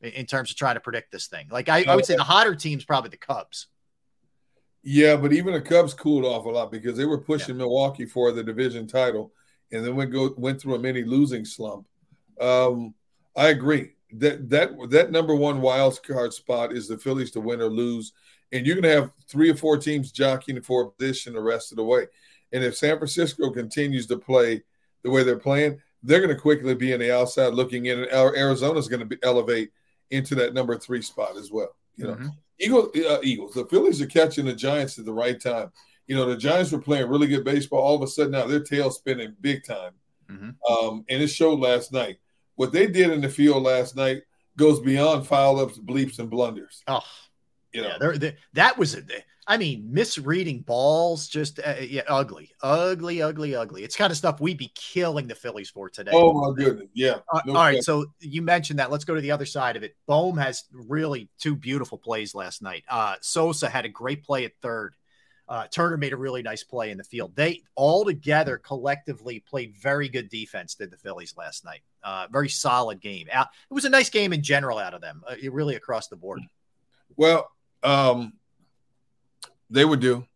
in, 0.00 0.26
terms 0.26 0.52
of 0.52 0.56
trying 0.56 0.76
to 0.76 0.80
predict 0.80 1.10
this 1.10 1.26
thing. 1.26 1.48
Like 1.50 1.68
I, 1.68 1.82
I 1.88 1.96
would 1.96 2.06
say, 2.06 2.14
the 2.14 2.22
hotter 2.22 2.54
team's 2.54 2.84
probably 2.84 3.10
the 3.10 3.16
Cubs. 3.16 3.66
Yeah, 4.82 5.16
but 5.16 5.32
even 5.32 5.52
the 5.52 5.60
Cubs 5.60 5.92
cooled 5.92 6.24
off 6.24 6.46
a 6.46 6.48
lot 6.48 6.72
because 6.72 6.96
they 6.96 7.04
were 7.04 7.18
pushing 7.18 7.56
yeah. 7.56 7.58
Milwaukee 7.58 8.06
for 8.06 8.32
the 8.32 8.42
division 8.42 8.86
title, 8.86 9.32
and 9.72 9.84
then 9.84 9.94
went 9.94 10.12
go 10.12 10.34
went 10.36 10.60
through 10.60 10.76
a 10.76 10.78
mini 10.78 11.04
losing 11.04 11.44
slump. 11.44 11.86
Um, 12.40 12.94
I 13.36 13.48
agree 13.48 13.92
that 14.14 14.48
that 14.48 14.70
that 14.90 15.10
number 15.10 15.34
one 15.34 15.60
wild 15.60 16.02
card 16.02 16.32
spot 16.32 16.72
is 16.72 16.88
the 16.88 16.98
Phillies 16.98 17.30
to 17.32 17.40
win 17.40 17.60
or 17.60 17.68
lose, 17.68 18.12
and 18.52 18.66
you're 18.66 18.76
going 18.76 18.94
to 18.94 19.00
have 19.00 19.12
three 19.28 19.50
or 19.50 19.56
four 19.56 19.76
teams 19.76 20.12
jockeying 20.12 20.62
for 20.62 20.82
a 20.82 20.90
position 20.90 21.34
the 21.34 21.42
rest 21.42 21.72
of 21.72 21.76
the 21.76 21.84
way. 21.84 22.06
And 22.52 22.64
if 22.64 22.76
San 22.76 22.96
Francisco 22.96 23.50
continues 23.50 24.06
to 24.08 24.16
play 24.16 24.62
the 25.02 25.10
way 25.10 25.22
they're 25.22 25.38
playing, 25.38 25.80
they're 26.02 26.20
going 26.20 26.34
to 26.34 26.40
quickly 26.40 26.74
be 26.74 26.92
in 26.92 27.00
the 27.00 27.14
outside 27.14 27.54
looking 27.54 27.86
in, 27.86 28.00
and 28.00 28.12
Arizona's 28.12 28.88
going 28.88 29.00
to 29.00 29.06
be, 29.06 29.18
elevate 29.22 29.70
into 30.10 30.34
that 30.36 30.54
number 30.54 30.76
three 30.76 31.02
spot 31.02 31.36
as 31.36 31.50
well. 31.50 31.74
You 31.96 32.06
know, 32.06 32.14
mm-hmm. 32.14 32.28
Eagles, 32.58 32.96
uh, 32.96 33.18
Eagles, 33.22 33.54
the 33.54 33.66
Phillies 33.66 34.00
are 34.00 34.06
catching 34.06 34.44
the 34.44 34.54
Giants 34.54 34.98
at 34.98 35.04
the 35.04 35.12
right 35.12 35.40
time. 35.40 35.70
You 36.06 36.16
know, 36.16 36.26
the 36.26 36.36
Giants 36.36 36.72
were 36.72 36.80
playing 36.80 37.08
really 37.08 37.26
good 37.26 37.44
baseball. 37.44 37.80
All 37.80 37.96
of 37.96 38.02
a 38.02 38.06
sudden, 38.06 38.32
now 38.32 38.46
their 38.46 38.60
tail 38.60 38.90
spinning 38.90 39.34
big 39.40 39.64
time, 39.64 39.92
mm-hmm. 40.30 40.50
um, 40.72 41.04
and 41.08 41.22
it 41.22 41.28
showed 41.28 41.60
last 41.60 41.92
night. 41.92 42.18
What 42.56 42.72
they 42.72 42.86
did 42.86 43.10
in 43.10 43.20
the 43.20 43.28
field 43.28 43.62
last 43.62 43.96
night 43.96 44.22
goes 44.56 44.80
beyond 44.80 45.26
foul 45.26 45.60
ups, 45.60 45.78
bleeps, 45.78 46.18
and 46.18 46.28
blunders. 46.28 46.82
Oh, 46.86 47.00
you 47.72 47.82
know, 47.82 47.88
yeah, 47.88 47.96
they're, 47.98 48.18
they're, 48.18 48.36
that 48.54 48.76
was 48.76 48.94
a. 48.94 49.02
I 49.46 49.56
mean, 49.56 49.88
misreading 49.90 50.60
balls, 50.60 51.26
just 51.26 51.58
uh, 51.60 51.76
yeah, 51.80 52.02
ugly, 52.08 52.50
ugly, 52.62 53.22
ugly, 53.22 53.54
ugly. 53.54 53.82
It's 53.82 53.96
kind 53.96 54.10
of 54.10 54.16
stuff 54.16 54.40
we'd 54.40 54.58
be 54.58 54.72
killing 54.74 55.26
the 55.26 55.34
Phillies 55.34 55.70
for 55.70 55.88
today. 55.88 56.12
Oh 56.14 56.32
my 56.32 56.56
goodness, 56.56 56.88
yeah. 56.94 57.18
Uh, 57.32 57.40
no 57.46 57.56
all 57.56 57.62
right, 57.62 57.82
so 57.82 58.06
you 58.20 58.42
mentioned 58.42 58.78
that. 58.78 58.90
Let's 58.90 59.04
go 59.04 59.14
to 59.14 59.20
the 59.20 59.30
other 59.30 59.46
side 59.46 59.76
of 59.76 59.82
it. 59.82 59.96
Bohm 60.06 60.36
has 60.36 60.64
really 60.72 61.28
two 61.38 61.56
beautiful 61.56 61.98
plays 61.98 62.34
last 62.34 62.62
night. 62.62 62.84
Uh, 62.88 63.16
Sosa 63.22 63.68
had 63.68 63.84
a 63.84 63.88
great 63.88 64.22
play 64.22 64.44
at 64.44 64.52
third. 64.62 64.94
Uh, 65.48 65.66
Turner 65.66 65.96
made 65.96 66.12
a 66.12 66.16
really 66.16 66.42
nice 66.42 66.62
play 66.62 66.92
in 66.92 66.98
the 66.98 67.02
field. 67.02 67.34
They 67.34 67.64
all 67.74 68.04
together 68.04 68.56
collectively 68.56 69.40
played 69.40 69.74
very 69.74 70.08
good 70.08 70.28
defense. 70.28 70.76
Did 70.76 70.92
the 70.92 70.96
Phillies 70.96 71.34
last 71.36 71.64
night? 71.64 71.80
Uh, 72.04 72.28
very 72.30 72.48
solid 72.48 73.00
game. 73.00 73.26
Out, 73.32 73.48
it 73.68 73.74
was 73.74 73.84
a 73.84 73.90
nice 73.90 74.10
game 74.10 74.32
in 74.32 74.44
general 74.44 74.78
out 74.78 74.94
of 74.94 75.00
them, 75.00 75.22
uh, 75.28 75.34
really 75.50 75.74
across 75.74 76.06
the 76.06 76.14
board. 76.14 76.40
Well, 77.16 77.50
um, 77.82 78.34
they 79.70 79.84
would 79.84 80.00
do. 80.00 80.26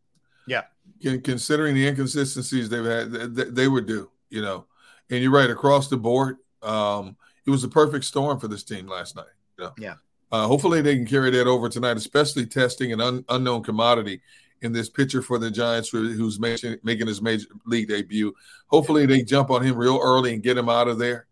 Yeah. 0.46 0.62
Considering 1.02 1.74
the 1.74 1.86
inconsistencies 1.86 2.68
they've 2.68 2.84
had, 2.84 3.34
they 3.34 3.68
would 3.68 3.86
do, 3.86 4.10
you 4.30 4.40
know. 4.40 4.66
And 5.10 5.22
you're 5.22 5.32
right, 5.32 5.50
across 5.50 5.88
the 5.88 5.96
board, 5.96 6.38
um, 6.62 7.16
it 7.46 7.50
was 7.50 7.64
a 7.64 7.68
perfect 7.68 8.04
storm 8.06 8.40
for 8.40 8.48
this 8.48 8.62
team 8.62 8.86
last 8.86 9.16
night. 9.16 9.26
You 9.58 9.64
know? 9.64 9.72
Yeah. 9.78 9.94
Uh, 10.32 10.46
hopefully 10.46 10.80
they 10.80 10.96
can 10.96 11.06
carry 11.06 11.30
that 11.30 11.46
over 11.46 11.68
tonight, 11.68 11.96
especially 11.96 12.46
testing 12.46 12.92
an 12.92 13.00
un- 13.00 13.24
unknown 13.28 13.62
commodity 13.62 14.20
in 14.62 14.72
this 14.72 14.88
pitcher 14.88 15.20
for 15.20 15.38
the 15.38 15.50
Giants 15.50 15.90
who's 15.90 16.40
making, 16.40 16.78
making 16.82 17.06
his 17.06 17.20
major 17.20 17.46
league 17.66 17.88
debut. 17.88 18.34
Hopefully 18.68 19.04
they 19.04 19.22
jump 19.22 19.50
on 19.50 19.62
him 19.62 19.76
real 19.76 20.00
early 20.02 20.32
and 20.32 20.42
get 20.42 20.56
him 20.56 20.70
out 20.70 20.88
of 20.88 20.98
there. 20.98 21.26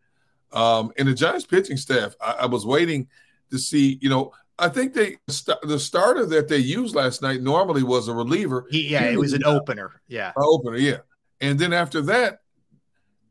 Um, 0.52 0.92
and 0.98 1.08
the 1.08 1.14
Giants 1.14 1.46
pitching 1.46 1.78
staff, 1.78 2.14
I, 2.20 2.32
I 2.40 2.46
was 2.46 2.66
waiting 2.66 3.08
to 3.50 3.58
see, 3.58 3.98
you 4.02 4.10
know, 4.10 4.32
I 4.58 4.68
think 4.68 4.94
they 4.94 5.16
the 5.62 5.78
starter 5.78 6.26
that 6.26 6.48
they 6.48 6.58
used 6.58 6.94
last 6.94 7.22
night 7.22 7.42
normally 7.42 7.82
was 7.82 8.08
a 8.08 8.14
reliever. 8.14 8.66
He, 8.70 8.88
yeah, 8.88 9.04
it 9.04 9.18
was 9.18 9.32
an 9.32 9.44
opener. 9.44 10.00
Yeah, 10.08 10.28
an 10.36 10.42
opener. 10.44 10.76
Yeah, 10.76 10.98
and 11.40 11.58
then 11.58 11.72
after 11.72 12.00
that, 12.02 12.40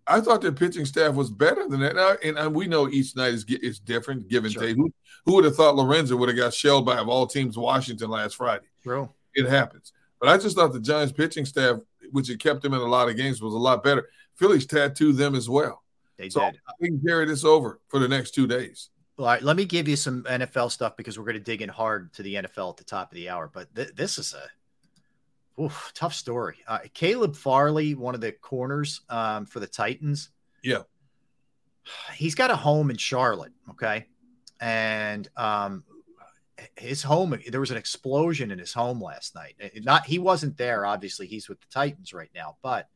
I 0.08 0.20
thought 0.20 0.42
their 0.42 0.52
pitching 0.52 0.86
staff 0.86 1.14
was 1.16 1.32
better 1.32 1.68
than 1.68 1.80
that. 1.82 1.96
Now, 1.96 2.16
and, 2.24 2.54
we 2.56 2.68
know 2.68 2.90
each 2.90 3.16
night 3.16 3.34
is 3.34 3.46
is 3.46 3.80
different, 3.80 4.28
give 4.28 4.44
and 4.46 4.54
sure. 4.54 4.64
take. 4.64 4.76
Who, 4.76 4.92
who 5.26 5.36
would 5.36 5.46
have 5.46 5.56
thought 5.56 5.76
Lorenzen 5.76 6.18
would 6.18 6.30
have 6.30 6.38
got 6.38 6.54
shelled 6.54 6.86
by 6.86 6.98
of 6.98 7.08
all 7.08 7.28
teams 7.28 7.58
Washington 7.58 8.10
last 8.10 8.36
Friday? 8.36 8.66
Bro, 8.84 9.14
it 9.36 9.48
happens. 9.48 9.94
But 10.20 10.30
I 10.30 10.38
just 10.38 10.56
thought 10.56 10.74
the 10.74 10.80
Giants 10.80 11.14
pitching 11.14 11.46
staff, 11.46 11.78
which 12.12 12.28
had 12.28 12.40
kept 12.40 12.62
them 12.62 12.74
in 12.74 12.82
a 12.82 12.86
lot 12.86 13.10
of 13.10 13.18
games, 13.18 13.42
was 13.42 13.54
a 13.54 13.58
lot 13.58 13.84
better. 13.84 14.10
Phillies 14.36 14.66
tattooed 14.66 15.18
them 15.18 15.36
as 15.36 15.50
well. 15.50 15.84
They 16.18 16.30
so 16.30 16.42
did. 16.42 16.60
We 16.80 16.90
can 16.90 17.02
carry 17.06 17.26
this 17.26 17.44
over 17.44 17.80
for 17.88 18.00
the 18.00 18.08
next 18.08 18.32
two 18.32 18.48
days. 18.48 18.90
All 19.18 19.26
right, 19.26 19.42
let 19.42 19.56
me 19.56 19.66
give 19.66 19.88
you 19.88 19.96
some 19.96 20.24
NFL 20.24 20.72
stuff 20.72 20.98
because 20.98 21.18
we're 21.18 21.26
going 21.26 21.36
to 21.36 21.40
dig 21.40 21.62
in 21.62 21.70
hard 21.70 22.14
to 22.14 22.24
the 22.24 22.36
NFL 22.36 22.72
at 22.72 22.78
the 22.78 22.84
top 22.84 23.12
of 23.12 23.16
the 23.16 23.30
hour. 23.30 23.50
But 23.52 23.74
th- 23.76 23.94
this 23.96 24.18
is 24.18 24.34
a 24.34 25.62
oof, 25.62 25.92
tough 25.94 26.14
story. 26.14 26.58
Uh, 26.68 26.80
Caleb 26.94 27.36
Farley, 27.36 27.94
one 27.94 28.16
of 28.16 28.22
the 28.22 28.32
corners 28.32 29.02
um, 29.10 29.46
for 29.46 29.60
the 29.60 29.68
Titans. 29.68 30.30
Yeah, 30.64 30.84
he's 32.16 32.36
got 32.36 32.52
a 32.52 32.56
home 32.56 32.90
in 32.90 32.98
Charlotte. 32.98 33.54
Okay, 33.72 34.08
and 34.60 35.28
um, 35.36 35.84
his 36.78 37.04
home 37.04 37.38
there 37.48 37.60
was 37.60 37.72
an 37.72 37.78
explosion 37.78 38.52
in 38.52 38.60
his 38.60 38.74
home 38.74 39.02
last 39.02 39.36
night. 39.36 39.56
Not 39.84 40.06
he 40.06 40.20
wasn't 40.20 40.58
there. 40.58 40.86
Obviously, 40.86 41.28
he's 41.28 41.50
with 41.50 41.60
the 41.60 41.68
Titans 41.72 42.14
right 42.14 42.32
now, 42.34 42.58
but 42.62 42.88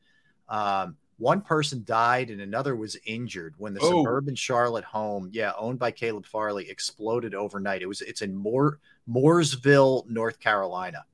um, 0.48 0.98
one 1.18 1.42
person 1.42 1.84
died 1.86 2.30
and 2.30 2.42
another 2.42 2.76
was 2.76 2.98
injured 3.06 3.56
when 3.58 3.74
the 3.74 3.80
oh. 3.82 4.04
suburban 4.04 4.36
Charlotte 4.36 4.84
home, 4.84 5.30
yeah, 5.32 5.54
owned 5.58 5.80
by 5.80 5.92
Caleb 5.92 6.26
Farley, 6.26 6.70
exploded 6.70 7.34
overnight. 7.34 7.82
It 7.82 7.88
was 7.88 8.02
it's 8.02 8.22
in 8.22 8.36
Moore, 8.36 8.80
Mooresville, 9.10 10.08
North 10.10 10.40
Carolina. 10.40 11.06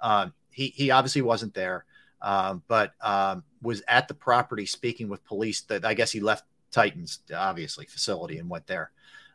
Um, 0.00 0.32
he 0.50 0.68
he 0.68 0.90
obviously 0.90 1.22
wasn't 1.22 1.54
there, 1.54 1.84
um, 2.22 2.62
but 2.68 2.92
um, 3.00 3.42
was 3.60 3.82
at 3.88 4.06
the 4.06 4.14
property 4.14 4.64
speaking 4.64 5.08
with 5.08 5.24
police. 5.24 5.62
That 5.62 5.84
I 5.84 5.94
guess 5.94 6.12
he 6.12 6.20
left 6.20 6.44
Titans 6.70 7.20
obviously 7.34 7.86
facility 7.86 8.38
and 8.38 8.48
went 8.48 8.66
there. 8.66 8.92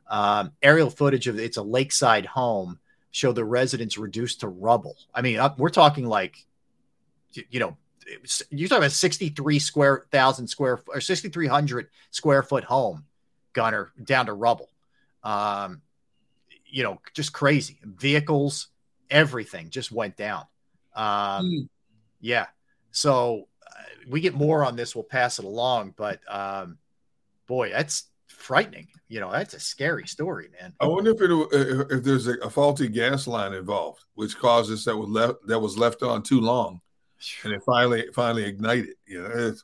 Um, 0.07 0.51
aerial 0.61 0.89
footage 0.89 1.27
of 1.27 1.37
it's 1.37 1.57
a 1.57 1.63
lakeside 1.63 2.25
home 2.25 2.79
show 3.11 3.31
the 3.31 3.45
residents 3.45 3.97
reduced 3.97 4.39
to 4.39 4.47
rubble. 4.47 4.95
I 5.13 5.21
mean, 5.21 5.39
we're 5.57 5.69
talking 5.69 6.07
like 6.07 6.45
you 7.33 7.59
know 7.59 7.77
you're 8.49 8.69
talking 8.69 8.83
about 8.83 8.91
63 8.91 9.59
square 9.59 10.05
thousand 10.11 10.47
square 10.47 10.81
or 10.87 11.01
6300 11.01 11.87
square 12.11 12.43
foot 12.43 12.63
home 12.63 13.05
gunner 13.53 13.91
down 14.03 14.27
to 14.27 14.33
rubble. 14.33 14.69
Um 15.23 15.81
you 16.65 16.83
know 16.83 16.99
just 17.13 17.33
crazy. 17.33 17.79
Vehicles 17.83 18.67
everything 19.09 19.69
just 19.69 19.91
went 19.91 20.17
down. 20.17 20.45
Um 20.95 21.45
mm. 21.45 21.69
yeah. 22.19 22.47
So 22.91 23.47
uh, 23.65 23.83
we 24.07 24.21
get 24.21 24.33
more 24.33 24.65
on 24.65 24.75
this 24.75 24.95
we'll 24.95 25.03
pass 25.03 25.39
it 25.39 25.45
along 25.45 25.93
but 25.97 26.19
um 26.27 26.77
boy 27.47 27.69
that's 27.69 28.05
frightening. 28.27 28.87
You 29.07 29.19
know 29.19 29.31
that's 29.31 29.53
a 29.53 29.59
scary 29.59 30.07
story 30.07 30.49
man. 30.59 30.73
I 30.79 30.87
wonder 30.87 31.11
if 31.11 31.21
it 31.21 31.91
if 31.91 32.03
there's 32.03 32.27
a, 32.27 32.33
a 32.39 32.49
faulty 32.49 32.87
gas 32.87 33.27
line 33.27 33.53
involved 33.53 34.03
which 34.15 34.37
causes 34.37 34.85
that 34.85 34.97
was 34.97 35.09
left 35.09 35.47
that 35.47 35.59
was 35.59 35.77
left 35.77 36.03
on 36.03 36.23
too 36.23 36.41
long 36.41 36.81
and 37.43 37.53
it 37.53 37.61
finally 37.65 38.07
finally 38.13 38.45
ignited. 38.45 38.95
You 39.05 39.23
know, 39.23 39.31
it's, 39.33 39.63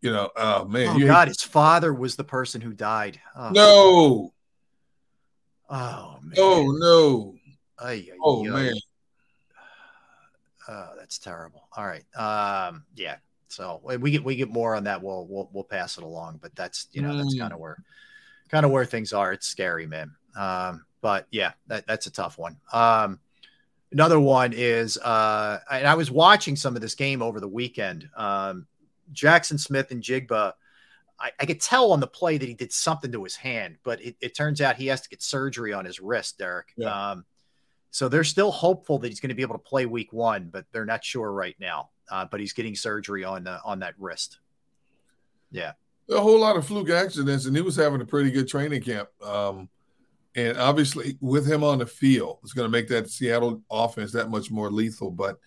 you 0.00 0.12
know, 0.12 0.30
oh 0.36 0.64
man, 0.64 1.02
oh 1.02 1.06
God, 1.06 1.28
his 1.28 1.42
father 1.42 1.92
was 1.92 2.16
the 2.16 2.24
person 2.24 2.60
who 2.60 2.72
died. 2.72 3.20
Oh. 3.36 3.50
No. 3.50 4.32
Oh 5.68 6.18
man. 6.22 6.34
Oh 6.38 6.76
no. 6.78 7.34
Ay, 7.78 8.08
ay, 8.12 8.16
oh 8.22 8.46
ay. 8.46 8.50
man. 8.50 8.74
Oh, 10.68 10.90
that's 10.98 11.18
terrible. 11.18 11.68
All 11.76 11.86
right. 11.86 12.04
Um, 12.14 12.84
yeah. 12.94 13.16
So 13.48 13.80
we 13.82 14.12
get 14.12 14.24
we 14.24 14.36
get 14.36 14.48
more 14.48 14.76
on 14.76 14.84
that. 14.84 15.02
We'll 15.02 15.26
we'll 15.28 15.50
we'll 15.52 15.64
pass 15.64 15.98
it 15.98 16.04
along. 16.04 16.38
But 16.40 16.54
that's 16.54 16.86
you 16.92 17.02
know 17.02 17.10
mm. 17.10 17.18
that's 17.18 17.38
kind 17.38 17.52
of 17.52 17.58
where 17.58 17.82
kind 18.48 18.64
of 18.64 18.70
where 18.70 18.84
things 18.84 19.12
are. 19.12 19.32
It's 19.32 19.48
scary, 19.48 19.86
man. 19.86 20.12
Um, 20.36 20.84
but 21.00 21.26
yeah, 21.30 21.52
that, 21.66 21.86
that's 21.86 22.06
a 22.06 22.12
tough 22.12 22.38
one. 22.38 22.56
Um, 22.72 23.18
Another 23.92 24.20
one 24.20 24.52
is, 24.52 24.98
uh, 24.98 25.58
and 25.70 25.86
I 25.86 25.94
was 25.94 26.10
watching 26.10 26.54
some 26.54 26.76
of 26.76 26.82
this 26.82 26.94
game 26.94 27.22
over 27.22 27.40
the 27.40 27.48
weekend. 27.48 28.08
Um, 28.16 28.66
Jaxon 29.12 29.58
Smith-Njigba, 29.58 30.52
I, 31.18 31.30
I, 31.40 31.46
could 31.46 31.60
tell 31.60 31.92
on 31.92 31.98
the 31.98 32.06
play 32.06 32.38
that 32.38 32.48
he 32.48 32.54
did 32.54 32.72
something 32.72 33.10
to 33.10 33.24
his 33.24 33.34
hand, 33.34 33.78
but 33.82 34.00
it, 34.00 34.16
it 34.20 34.36
turns 34.36 34.60
out 34.60 34.76
he 34.76 34.86
has 34.86 35.00
to 35.00 35.08
get 35.08 35.22
surgery 35.22 35.72
on 35.72 35.84
his 35.84 35.98
wrist, 35.98 36.38
Derrick. 36.38 36.68
Yeah. 36.76 37.10
Um, 37.10 37.24
so 37.90 38.08
they're 38.08 38.24
still 38.24 38.52
hopeful 38.52 38.98
that 39.00 39.08
he's 39.08 39.20
going 39.20 39.30
to 39.30 39.34
be 39.34 39.42
able 39.42 39.56
to 39.56 39.58
play 39.58 39.86
week 39.86 40.12
one, 40.12 40.48
but 40.52 40.64
they're 40.72 40.86
not 40.86 41.04
sure 41.04 41.32
right 41.32 41.56
now. 41.58 41.90
Uh, 42.10 42.24
but 42.24 42.40
he's 42.40 42.52
getting 42.52 42.74
surgery 42.74 43.24
on 43.24 43.46
uh, 43.46 43.60
on 43.64 43.80
that 43.80 43.94
wrist. 43.98 44.38
Yeah, 45.52 45.72
a 46.08 46.20
whole 46.20 46.40
lot 46.40 46.56
of 46.56 46.66
fluke 46.66 46.90
accidents, 46.90 47.46
and 47.46 47.54
he 47.54 47.62
was 47.62 47.76
having 47.76 48.00
a 48.00 48.04
pretty 48.04 48.30
good 48.30 48.48
training 48.48 48.82
camp. 48.82 49.08
Um, 49.22 49.68
and 50.36 50.58
obviously, 50.58 51.16
with 51.20 51.50
him 51.50 51.64
on 51.64 51.78
the 51.78 51.86
field, 51.86 52.38
it's 52.42 52.52
going 52.52 52.66
to 52.66 52.70
make 52.70 52.88
that 52.88 53.10
Seattle 53.10 53.62
offense 53.70 54.12
that 54.12 54.30
much 54.30 54.50
more 54.50 54.70
lethal. 54.70 55.10
But 55.10 55.38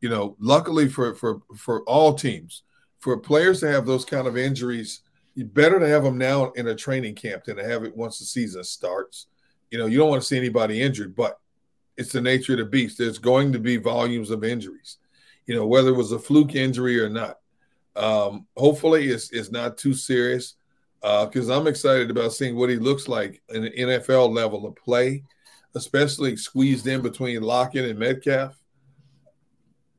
you 0.00 0.08
know, 0.08 0.36
luckily 0.40 0.88
for 0.88 1.14
for 1.14 1.40
for 1.56 1.82
all 1.82 2.14
teams, 2.14 2.62
for 3.00 3.18
players 3.18 3.60
to 3.60 3.70
have 3.70 3.84
those 3.84 4.04
kind 4.04 4.26
of 4.26 4.38
injuries, 4.38 5.02
better 5.36 5.78
to 5.78 5.88
have 5.88 6.04
them 6.04 6.16
now 6.16 6.52
in 6.52 6.68
a 6.68 6.74
training 6.74 7.16
camp 7.16 7.44
than 7.44 7.56
to 7.56 7.64
have 7.64 7.84
it 7.84 7.96
once 7.96 8.18
the 8.18 8.24
season 8.24 8.64
starts. 8.64 9.26
You 9.70 9.78
know, 9.78 9.86
you 9.86 9.98
don't 9.98 10.08
want 10.08 10.22
to 10.22 10.26
see 10.26 10.38
anybody 10.38 10.80
injured, 10.80 11.14
but 11.14 11.38
it's 11.96 12.12
the 12.12 12.20
nature 12.20 12.54
of 12.54 12.58
the 12.60 12.64
beast. 12.64 12.96
There's 12.96 13.18
going 13.18 13.52
to 13.52 13.58
be 13.58 13.76
volumes 13.76 14.30
of 14.30 14.42
injuries. 14.42 14.96
You 15.46 15.54
know, 15.54 15.66
whether 15.66 15.90
it 15.90 15.96
was 15.96 16.12
a 16.12 16.18
fluke 16.18 16.54
injury 16.54 16.98
or 16.98 17.10
not. 17.10 17.38
Um, 17.94 18.46
hopefully, 18.56 19.08
it's 19.08 19.30
it's 19.32 19.50
not 19.50 19.76
too 19.76 19.92
serious 19.92 20.54
because 21.00 21.50
uh, 21.50 21.58
I'm 21.58 21.66
excited 21.66 22.10
about 22.10 22.32
seeing 22.32 22.56
what 22.56 22.70
he 22.70 22.76
looks 22.76 23.08
like 23.08 23.42
in 23.48 23.64
an 23.64 23.72
NFL 23.72 24.34
level 24.34 24.66
of 24.66 24.76
play, 24.76 25.24
especially 25.74 26.36
squeezed 26.36 26.86
in 26.86 27.00
between 27.00 27.42
Lockett 27.42 27.88
and 27.88 27.98
Metcalf. 27.98 28.58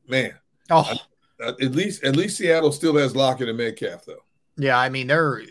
Man, 0.08 0.34
oh, 0.70 0.94
I, 1.40 1.48
at 1.48 1.72
least 1.72 2.04
at 2.04 2.16
least 2.16 2.36
Seattle 2.36 2.72
still 2.72 2.96
has 2.96 3.16
Lockett 3.16 3.48
and 3.48 3.58
Metcalf 3.58 4.04
though. 4.04 4.24
Yeah, 4.56 4.78
I 4.78 4.88
mean 4.88 5.06
they're 5.06 5.42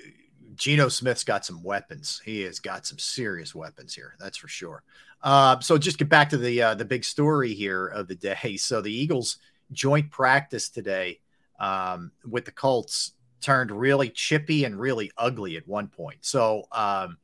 Geno 0.56 0.90
Smith's 0.90 1.24
got 1.24 1.46
some 1.46 1.64
weapons. 1.64 2.22
He 2.24 2.42
has 2.42 2.60
got 2.60 2.86
some 2.86 3.00
serious 3.00 3.56
weapons 3.56 3.96
here, 3.96 4.16
that's 4.20 4.38
for 4.38 4.48
sure. 4.48 4.84
Uh, 5.24 5.60
so 5.60 5.78
just 5.78 5.98
get 5.98 6.10
back 6.10 6.30
to 6.30 6.38
the 6.38 6.62
uh, 6.62 6.76
the 6.76 6.86
big 6.86 7.04
story 7.04 7.54
here 7.54 7.88
of 7.88 8.08
the 8.08 8.16
day. 8.16 8.58
So 8.58 8.82
the 8.82 8.94
Eagles 8.94 9.38
joint 9.72 10.12
practice 10.12 10.70
today 10.70 11.20
um, 11.60 12.12
with 12.30 12.46
the 12.46 12.52
Colts 12.52 13.14
turned 13.42 13.72
really 13.72 14.10
chippy 14.10 14.64
and 14.66 14.80
really 14.80 15.12
ugly 15.18 15.58
at 15.58 15.68
one 15.68 15.88
point. 15.88 16.20
So 16.22 16.64
um, 16.72 17.18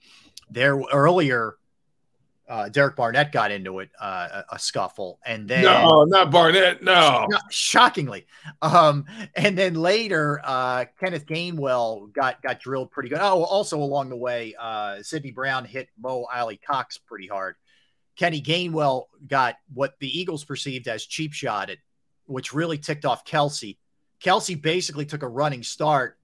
there 0.49 0.79
earlier, 0.91 1.57
uh, 2.47 2.69
Derek 2.69 2.95
Barnett 2.95 3.31
got 3.31 3.51
into 3.51 3.79
it, 3.79 3.89
uh, 3.99 4.43
a, 4.49 4.55
a, 4.55 4.59
scuffle, 4.59 5.19
and 5.25 5.49
then 5.49 5.63
no, 5.63 6.05
not 6.05 6.31
Barnett, 6.31 6.81
no, 6.81 7.27
shockingly, 7.49 8.25
um, 8.61 9.05
and 9.35 9.57
then 9.57 9.75
later, 9.75 10.39
uh, 10.45 10.85
Kenneth 10.97 11.25
Gainwell 11.25 12.13
got 12.13 12.41
got 12.41 12.61
drilled 12.61 12.91
pretty 12.91 13.09
good. 13.09 13.19
Oh, 13.19 13.43
also 13.43 13.79
along 13.79 14.09
the 14.09 14.15
way, 14.15 14.55
uh, 14.57 15.01
Sydney 15.01 15.31
Brown 15.31 15.65
hit 15.65 15.89
Mo 15.99 16.25
Alie-Cox 16.33 16.99
pretty 16.99 17.27
hard. 17.27 17.55
Kenny 18.15 18.41
Gainwell 18.41 19.05
got 19.27 19.55
what 19.73 19.95
the 19.99 20.19
Eagles 20.19 20.45
perceived 20.45 20.87
as 20.87 21.05
cheap 21.05 21.33
shotted, 21.33 21.79
which 22.25 22.53
really 22.53 22.77
ticked 22.77 23.05
off 23.05 23.25
Kelce. 23.25 23.77
Kelce 24.23 24.59
basically 24.59 25.05
took 25.05 25.23
a 25.23 25.27
running 25.27 25.63
start 25.63 26.17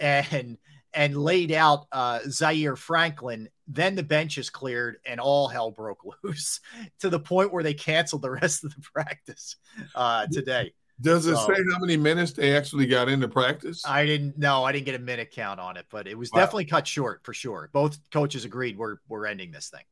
and 0.00 0.58
and 0.94 1.16
laid 1.16 1.52
out 1.52 1.86
uh, 1.92 2.20
Zaire 2.28 2.76
Franklin. 2.76 3.48
Then 3.68 3.94
the 3.94 4.02
bench 4.02 4.38
is 4.38 4.48
cleared 4.48 4.96
and 5.04 5.20
all 5.20 5.48
hell 5.48 5.70
broke 5.70 6.00
loose 6.22 6.60
to 7.00 7.10
the 7.10 7.20
point 7.20 7.52
where 7.52 7.62
they 7.62 7.74
canceled 7.74 8.22
the 8.22 8.30
rest 8.30 8.64
of 8.64 8.74
the 8.74 8.80
practice 8.80 9.56
uh, 9.94 10.26
today. 10.32 10.72
Does 10.98 11.26
it 11.26 11.36
so, 11.36 11.46
say 11.46 11.62
how 11.72 11.78
many 11.78 11.98
minutes 11.98 12.32
they 12.32 12.56
actually 12.56 12.86
got 12.86 13.10
into 13.10 13.28
practice? 13.28 13.82
I 13.86 14.06
didn't 14.06 14.38
know. 14.38 14.64
I 14.64 14.72
didn't 14.72 14.86
get 14.86 14.94
a 14.94 15.00
minute 15.00 15.30
count 15.30 15.60
on 15.60 15.76
it, 15.76 15.84
but 15.90 16.06
it 16.06 16.16
was 16.16 16.30
wow. 16.32 16.40
definitely 16.40 16.64
cut 16.64 16.86
short 16.86 17.20
for 17.22 17.34
sure. 17.34 17.68
Both 17.72 17.98
coaches 18.10 18.46
agreed 18.46 18.78
we're 18.78 18.96
we're 19.06 19.26
ending 19.26 19.50
this 19.50 19.68
thing. 19.68 19.82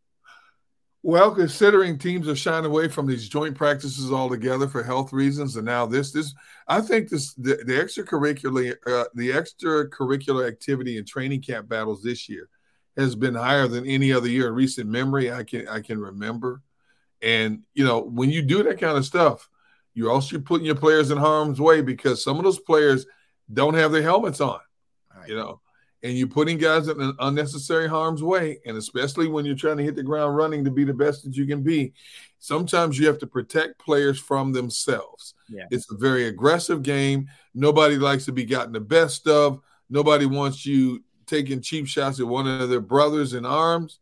Well, 1.06 1.34
considering 1.34 1.98
teams 1.98 2.28
are 2.28 2.34
shying 2.34 2.64
away 2.64 2.88
from 2.88 3.06
these 3.06 3.28
joint 3.28 3.54
practices 3.54 4.10
altogether 4.10 4.66
for 4.66 4.82
health 4.82 5.12
reasons, 5.12 5.54
and 5.56 5.66
now 5.66 5.84
this, 5.84 6.12
this, 6.12 6.32
I 6.66 6.80
think 6.80 7.10
this 7.10 7.34
the, 7.34 7.56
the 7.56 7.74
extracurricular 7.74 8.76
uh, 8.86 9.04
the 9.12 9.28
extracurricular 9.28 10.48
activity 10.48 10.96
and 10.96 11.06
training 11.06 11.42
camp 11.42 11.68
battles 11.68 12.02
this 12.02 12.26
year 12.26 12.48
has 12.96 13.14
been 13.14 13.34
higher 13.34 13.68
than 13.68 13.84
any 13.86 14.14
other 14.14 14.28
year 14.30 14.48
in 14.48 14.54
recent 14.54 14.88
memory 14.88 15.30
I 15.30 15.44
can 15.44 15.68
I 15.68 15.80
can 15.82 16.00
remember. 16.00 16.62
And 17.20 17.64
you 17.74 17.84
know, 17.84 18.00
when 18.00 18.30
you 18.30 18.40
do 18.40 18.62
that 18.62 18.80
kind 18.80 18.96
of 18.96 19.04
stuff, 19.04 19.50
you're 19.92 20.10
also 20.10 20.38
putting 20.38 20.64
your 20.64 20.74
players 20.74 21.10
in 21.10 21.18
harm's 21.18 21.60
way 21.60 21.82
because 21.82 22.24
some 22.24 22.38
of 22.38 22.44
those 22.44 22.60
players 22.60 23.04
don't 23.52 23.74
have 23.74 23.92
their 23.92 24.00
helmets 24.00 24.40
on. 24.40 24.60
Right. 25.14 25.28
You 25.28 25.36
know, 25.36 25.60
and 26.04 26.18
you're 26.18 26.28
putting 26.28 26.58
guys 26.58 26.88
in 26.88 27.00
an 27.00 27.16
unnecessary 27.18 27.88
harm's 27.88 28.22
way, 28.22 28.58
and 28.66 28.76
especially 28.76 29.26
when 29.26 29.46
you're 29.46 29.56
trying 29.56 29.78
to 29.78 29.82
hit 29.82 29.96
the 29.96 30.02
ground 30.02 30.36
running 30.36 30.62
to 30.62 30.70
be 30.70 30.84
the 30.84 30.92
best 30.92 31.24
that 31.24 31.34
you 31.34 31.46
can 31.46 31.62
be, 31.62 31.94
sometimes 32.38 32.98
you 32.98 33.06
have 33.06 33.18
to 33.18 33.26
protect 33.26 33.78
players 33.78 34.20
from 34.20 34.52
themselves. 34.52 35.32
Yeah. 35.48 35.64
It's 35.70 35.90
a 35.90 35.96
very 35.96 36.26
aggressive 36.26 36.82
game. 36.82 37.30
Nobody 37.54 37.96
likes 37.96 38.26
to 38.26 38.32
be 38.32 38.44
gotten 38.44 38.74
the 38.74 38.80
best 38.80 39.26
of. 39.26 39.60
Nobody 39.88 40.26
wants 40.26 40.66
you 40.66 41.02
taking 41.26 41.62
cheap 41.62 41.86
shots 41.86 42.20
at 42.20 42.26
one 42.26 42.46
of 42.46 42.68
their 42.68 42.80
brothers 42.80 43.32
in 43.32 43.46
arms. 43.46 43.98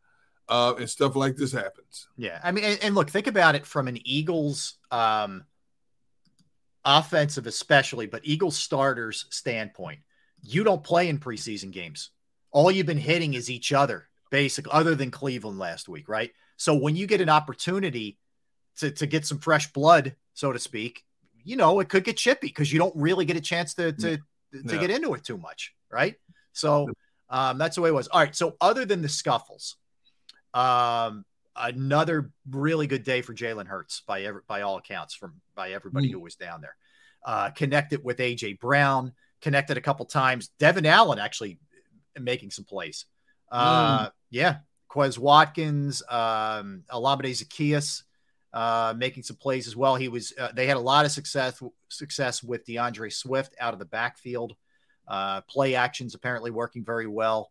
Uh, 0.49 0.75
and 0.79 0.91
stuff 0.91 1.17
like 1.17 1.37
this 1.37 1.53
happens. 1.53 2.09
Yeah, 2.19 2.39
I 2.43 2.51
mean, 2.53 2.65
and, 2.65 2.79
and 2.83 2.95
look, 2.95 3.09
think 3.09 3.27
about 3.27 3.55
it 3.55 3.65
from 3.65 3.89
an 3.89 3.97
Eagles 4.05 4.75
um, 4.91 5.45
offensive, 6.85 7.47
especially, 7.47 8.07
but 8.07 8.23
Eagles 8.25 8.59
starters 8.59 9.25
standpoint 9.31 10.01
you 10.43 10.65
don't 10.65 10.83
play 10.83 11.09
in 11.09 11.19
preseason 11.19 11.71
games. 11.71 12.11
All 12.51 12.71
you've 12.71 12.87
been 12.87 12.99
hitting 12.99 13.35
is 13.35 13.51
each 13.51 13.73
other, 13.73 14.09
basically, 14.31 14.73
other 14.73 14.95
than 14.95 15.11
Cleveland 15.11 15.59
last 15.59 15.89
week, 15.89 16.09
right? 16.09 16.33
So 16.57 16.75
when 16.75 16.97
you 16.97 17.07
get 17.07 17.21
an 17.21 17.29
opportunity 17.29 18.19
to, 18.79 18.91
to 18.91 19.07
get 19.07 19.27
some 19.27 19.39
fresh 19.39 19.73
blood, 19.73 20.17
so 20.35 20.53
to 20.53 20.59
speak, 20.59 21.05
you 21.45 21.57
know, 21.57 21.81
it 21.81 21.89
could 21.89 22.05
get 22.05 22.17
chippy 22.17 22.49
because 22.49 22.73
you 22.73 22.79
don't 22.79 22.95
really 22.97 23.25
get 23.25 23.37
a 23.37 23.41
chance 23.41 23.75
to 23.75 23.93
to, 23.93 24.19
no. 24.53 24.79
get 24.79 24.91
into 24.91 25.15
it 25.15 25.25
too 25.25 25.39
much, 25.39 25.75
right? 25.91 26.15
So 26.53 26.89
um, 27.31 27.59
that's 27.59 27.77
the 27.77 27.83
way 27.83 27.89
it 27.89 27.95
was. 27.95 28.09
All 28.09 28.21
right. 28.21 28.35
So 28.35 28.57
other 28.61 28.85
than 28.85 29.03
the 29.03 29.09
scuffles, 29.09 29.77
um, 30.55 31.25
another 31.57 32.31
really 32.51 32.87
good 32.87 33.05
day 33.05 33.23
for 33.23 33.35
Jalen 33.35 33.67
Hurts 33.67 34.03
by 34.07 34.23
every, 34.23 34.43
by 34.47 34.63
all 34.63 34.77
accounts 34.77 35.15
from 35.15 35.41
by 35.55 35.73
everybody 35.73 36.09
mm. 36.09 36.13
who 36.13 36.21
was 36.21 36.37
down 36.37 36.61
there. 36.61 36.77
Uh, 37.25 37.51
connected 37.51 38.03
with 38.03 38.19
AJ 38.19 38.59
Brown, 38.59 39.13
connected 39.43 39.77
a 39.77 39.81
couple 39.81 40.07
times. 40.07 40.49
Devon 40.59 40.87
Allen 40.87 41.19
actually 41.19 41.59
making 42.19 42.51
some 42.51 42.65
plays. 42.65 43.05
Uh, 43.51 44.07
mm. 44.07 44.11
Yeah. 44.31 44.57
Quez 44.91 45.19
Watkins, 45.19 46.03
um, 46.09 46.85
Olamide 46.91 47.31
Zaccheaus 47.31 48.03
uh, 48.53 48.95
making 48.97 49.23
some 49.23 49.37
plays 49.37 49.67
as 49.67 49.75
well. 49.75 49.97
He 49.97 50.09
was, 50.09 50.33
uh, 50.39 50.53
they 50.55 50.67
had 50.67 50.77
a 50.77 50.81
lot 50.81 51.05
of 51.05 51.13
success, 51.13 51.63
success 51.89 52.43
with 52.43 52.67
D'Andre 52.67 53.09
Swift 53.09 53.55
out 53.59 53.73
of 53.73 53.79
the 53.79 53.87
backfield. 53.87 54.55
Uh, 55.09 55.41
play 55.43 55.75
actions 55.75 56.15
apparently 56.15 56.51
working 56.51 56.85
very 56.85 57.07
well. 57.07 57.51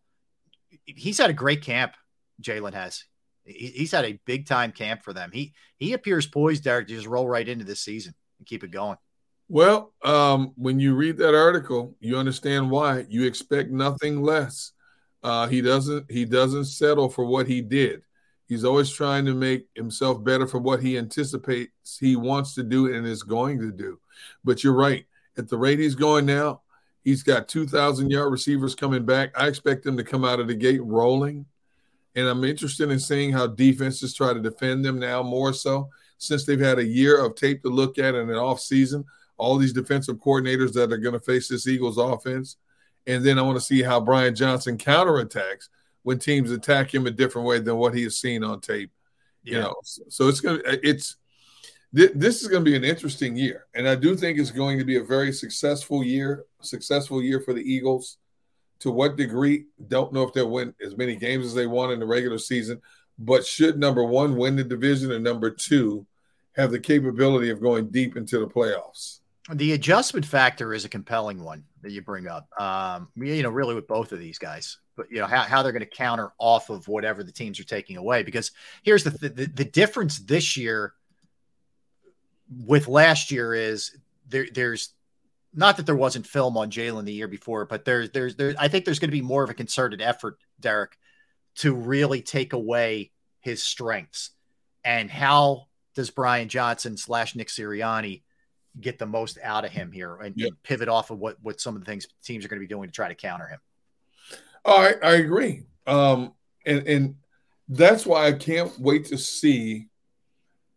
He's 0.84 1.18
had 1.18 1.30
a 1.30 1.34
great 1.34 1.62
camp. 1.62 1.94
Jalen 2.40 2.74
has. 2.74 3.04
he's 3.44 3.92
had 3.92 4.04
a 4.04 4.18
big 4.24 4.46
time 4.46 4.72
camp 4.72 5.02
for 5.02 5.12
them. 5.12 5.30
He 5.32 5.52
he 5.76 5.92
appears 5.92 6.26
poised, 6.26 6.64
Derrick, 6.64 6.88
to 6.88 6.94
just 6.94 7.06
roll 7.06 7.28
right 7.28 7.46
into 7.46 7.64
this 7.64 7.80
season 7.80 8.14
and 8.38 8.46
keep 8.46 8.64
it 8.64 8.70
going. 8.70 8.96
Well, 9.52 9.92
um, 10.02 10.52
when 10.56 10.80
you 10.80 10.94
read 10.94 11.18
that 11.18 11.34
article, 11.34 11.94
you 12.00 12.16
understand 12.16 12.70
why. 12.70 13.04
You 13.10 13.26
expect 13.26 13.70
nothing 13.70 14.22
less. 14.22 14.72
Uh, 15.22 15.46
he 15.46 15.60
doesn't. 15.60 16.10
He 16.10 16.24
doesn't 16.24 16.64
settle 16.64 17.10
for 17.10 17.26
what 17.26 17.46
he 17.46 17.60
did. 17.60 18.00
He's 18.48 18.64
always 18.64 18.90
trying 18.90 19.26
to 19.26 19.34
make 19.34 19.66
himself 19.74 20.24
better 20.24 20.46
for 20.46 20.56
what 20.56 20.82
he 20.82 20.96
anticipates 20.96 21.98
he 21.98 22.16
wants 22.16 22.54
to 22.54 22.62
do 22.62 22.94
and 22.94 23.06
is 23.06 23.22
going 23.22 23.58
to 23.58 23.70
do. 23.70 24.00
But 24.42 24.64
you're 24.64 24.72
right. 24.72 25.04
At 25.36 25.50
the 25.50 25.58
rate 25.58 25.78
he's 25.78 25.96
going 25.96 26.24
now, 26.24 26.62
he's 27.04 27.22
got 27.22 27.46
2,000 27.46 28.08
yard 28.08 28.32
receivers 28.32 28.74
coming 28.74 29.04
back. 29.04 29.38
I 29.38 29.48
expect 29.48 29.84
him 29.84 29.98
to 29.98 30.04
come 30.04 30.24
out 30.24 30.40
of 30.40 30.48
the 30.48 30.54
gate 30.54 30.82
rolling. 30.82 31.44
And 32.14 32.26
I'm 32.26 32.44
interested 32.44 32.90
in 32.90 32.98
seeing 32.98 33.32
how 33.32 33.48
defenses 33.48 34.14
try 34.14 34.32
to 34.32 34.40
defend 34.40 34.82
them 34.82 34.98
now 34.98 35.22
more 35.22 35.52
so 35.52 35.90
since 36.16 36.46
they've 36.46 36.58
had 36.58 36.78
a 36.78 36.84
year 36.86 37.22
of 37.22 37.34
tape 37.34 37.62
to 37.64 37.68
look 37.68 37.98
at 37.98 38.14
in 38.14 38.30
an 38.30 38.36
off 38.36 38.58
season 38.58 39.04
all 39.42 39.56
these 39.58 39.72
defensive 39.72 40.16
coordinators 40.16 40.72
that 40.72 40.92
are 40.92 40.98
going 40.98 41.12
to 41.14 41.20
face 41.20 41.48
this 41.48 41.66
Eagles 41.66 41.98
offense. 41.98 42.56
And 43.06 43.24
then 43.24 43.38
I 43.38 43.42
want 43.42 43.56
to 43.56 43.64
see 43.64 43.82
how 43.82 44.00
Brian 44.00 44.34
Johnson 44.34 44.78
counterattacks 44.78 45.68
when 46.04 46.18
teams 46.18 46.52
attack 46.52 46.94
him 46.94 47.06
a 47.06 47.10
different 47.10 47.48
way 47.48 47.58
than 47.58 47.76
what 47.76 47.94
he 47.94 48.04
has 48.04 48.16
seen 48.16 48.44
on 48.44 48.60
tape. 48.60 48.92
Yeah. 49.42 49.54
You 49.54 49.60
know, 49.62 49.74
so 50.08 50.28
it's 50.28 50.40
going 50.40 50.58
to, 50.58 50.88
it's, 50.88 51.16
this 51.92 52.42
is 52.42 52.48
going 52.48 52.64
to 52.64 52.70
be 52.70 52.76
an 52.76 52.84
interesting 52.84 53.36
year. 53.36 53.66
And 53.74 53.88
I 53.88 53.96
do 53.96 54.16
think 54.16 54.38
it's 54.38 54.52
going 54.52 54.78
to 54.78 54.84
be 54.84 54.96
a 54.96 55.04
very 55.04 55.32
successful 55.32 56.02
year, 56.02 56.44
successful 56.60 57.20
year 57.20 57.40
for 57.40 57.52
the 57.52 57.60
Eagles. 57.60 58.18
To 58.80 58.90
what 58.90 59.16
degree? 59.16 59.66
Don't 59.88 60.12
know 60.12 60.22
if 60.22 60.32
they'll 60.32 60.50
win 60.50 60.74
as 60.84 60.96
many 60.96 61.14
games 61.14 61.46
as 61.46 61.54
they 61.54 61.68
won 61.68 61.92
in 61.92 62.00
the 62.00 62.06
regular 62.06 62.38
season, 62.38 62.80
but 63.18 63.46
should 63.46 63.78
number 63.78 64.02
one 64.02 64.36
win 64.36 64.56
the 64.56 64.64
division 64.64 65.12
and 65.12 65.22
number 65.22 65.50
two 65.50 66.04
have 66.54 66.72
the 66.72 66.80
capability 66.80 67.50
of 67.50 67.60
going 67.60 67.90
deep 67.90 68.16
into 68.16 68.40
the 68.40 68.46
playoffs. 68.46 69.20
The 69.52 69.72
adjustment 69.72 70.24
factor 70.24 70.72
is 70.72 70.84
a 70.84 70.88
compelling 70.88 71.42
one 71.42 71.64
that 71.82 71.92
you 71.92 72.02
bring 72.02 72.26
up. 72.26 72.48
Um, 72.60 73.08
you 73.16 73.42
know, 73.42 73.50
really 73.50 73.74
with 73.74 73.86
both 73.86 74.12
of 74.12 74.18
these 74.18 74.38
guys, 74.38 74.78
but 74.96 75.10
you 75.10 75.18
know 75.18 75.26
how, 75.26 75.42
how 75.42 75.62
they're 75.62 75.72
going 75.72 75.80
to 75.80 75.86
counter 75.86 76.32
off 76.38 76.70
of 76.70 76.88
whatever 76.88 77.22
the 77.22 77.32
teams 77.32 77.60
are 77.60 77.64
taking 77.64 77.96
away. 77.96 78.22
Because 78.22 78.52
here's 78.82 79.04
the, 79.04 79.10
th- 79.10 79.34
the 79.34 79.46
the 79.46 79.64
difference 79.64 80.18
this 80.18 80.56
year 80.56 80.94
with 82.64 82.88
last 82.88 83.30
year 83.30 83.54
is 83.54 83.96
there 84.28 84.46
there's 84.52 84.94
not 85.54 85.76
that 85.76 85.86
there 85.86 85.96
wasn't 85.96 86.26
film 86.26 86.56
on 86.56 86.70
Jalen 86.70 87.04
the 87.04 87.12
year 87.12 87.28
before, 87.28 87.66
but 87.66 87.84
there's 87.84 88.10
there's 88.10 88.36
there 88.36 88.54
I 88.58 88.68
think 88.68 88.84
there's 88.84 88.98
going 88.98 89.10
to 89.10 89.16
be 89.16 89.22
more 89.22 89.44
of 89.44 89.50
a 89.50 89.54
concerted 89.54 90.00
effort, 90.00 90.38
Derrick, 90.60 90.96
to 91.56 91.74
really 91.74 92.22
take 92.22 92.52
away 92.52 93.10
his 93.40 93.62
strengths. 93.62 94.30
And 94.84 95.10
how 95.10 95.68
does 95.94 96.10
Brian 96.10 96.48
Johnson 96.48 96.96
slash 96.96 97.36
Nick 97.36 97.48
Sirianni 97.48 98.22
get 98.80 98.98
the 98.98 99.06
most 99.06 99.38
out 99.42 99.64
of 99.64 99.70
him 99.70 99.92
here 99.92 100.16
and, 100.16 100.34
yep. 100.36 100.48
and 100.48 100.62
pivot 100.62 100.88
off 100.88 101.10
of 101.10 101.18
what 101.18 101.36
what 101.42 101.60
some 101.60 101.74
of 101.74 101.82
the 101.82 101.86
things 101.86 102.06
teams 102.22 102.44
are 102.44 102.48
going 102.48 102.60
to 102.60 102.66
be 102.66 102.72
doing 102.72 102.88
to 102.88 102.94
try 102.94 103.08
to 103.08 103.14
counter 103.14 103.46
him. 103.46 103.58
Oh, 104.64 104.76
I, 104.76 104.94
I 105.06 105.14
agree. 105.16 105.64
Um, 105.86 106.32
and 106.64 106.86
and 106.86 107.14
that's 107.68 108.06
why 108.06 108.26
I 108.26 108.32
can't 108.32 108.78
wait 108.78 109.06
to 109.06 109.18
see 109.18 109.88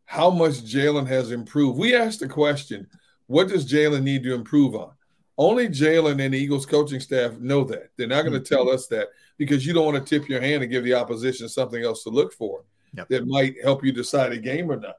how 0.05 0.29
much 0.29 0.63
Jalen 0.63 1.07
has 1.07 1.31
improved. 1.31 1.79
We 1.79 1.95
asked 1.95 2.19
the 2.19 2.27
question, 2.27 2.87
what 3.27 3.47
does 3.47 3.71
Jalen 3.71 4.03
need 4.03 4.23
to 4.23 4.33
improve 4.33 4.75
on? 4.75 4.91
Only 5.37 5.67
Jalen 5.67 6.23
and 6.23 6.33
the 6.33 6.37
Eagles 6.37 6.65
coaching 6.65 6.99
staff 6.99 7.37
know 7.39 7.63
that. 7.65 7.89
They're 7.97 8.07
not 8.07 8.21
going 8.21 8.33
to 8.33 8.39
tell 8.39 8.69
us 8.69 8.87
that 8.87 9.09
because 9.37 9.65
you 9.65 9.73
don't 9.73 9.85
want 9.85 9.97
to 9.97 10.19
tip 10.19 10.29
your 10.29 10.39
hand 10.39 10.63
and 10.63 10.71
give 10.71 10.83
the 10.83 10.93
opposition 10.93 11.49
something 11.49 11.83
else 11.83 12.03
to 12.03 12.09
look 12.09 12.33
for 12.33 12.63
yep. 12.95 13.09
that 13.09 13.27
might 13.27 13.55
help 13.61 13.83
you 13.83 13.91
decide 13.91 14.31
a 14.31 14.37
game 14.37 14.71
or 14.71 14.77
not. 14.77 14.95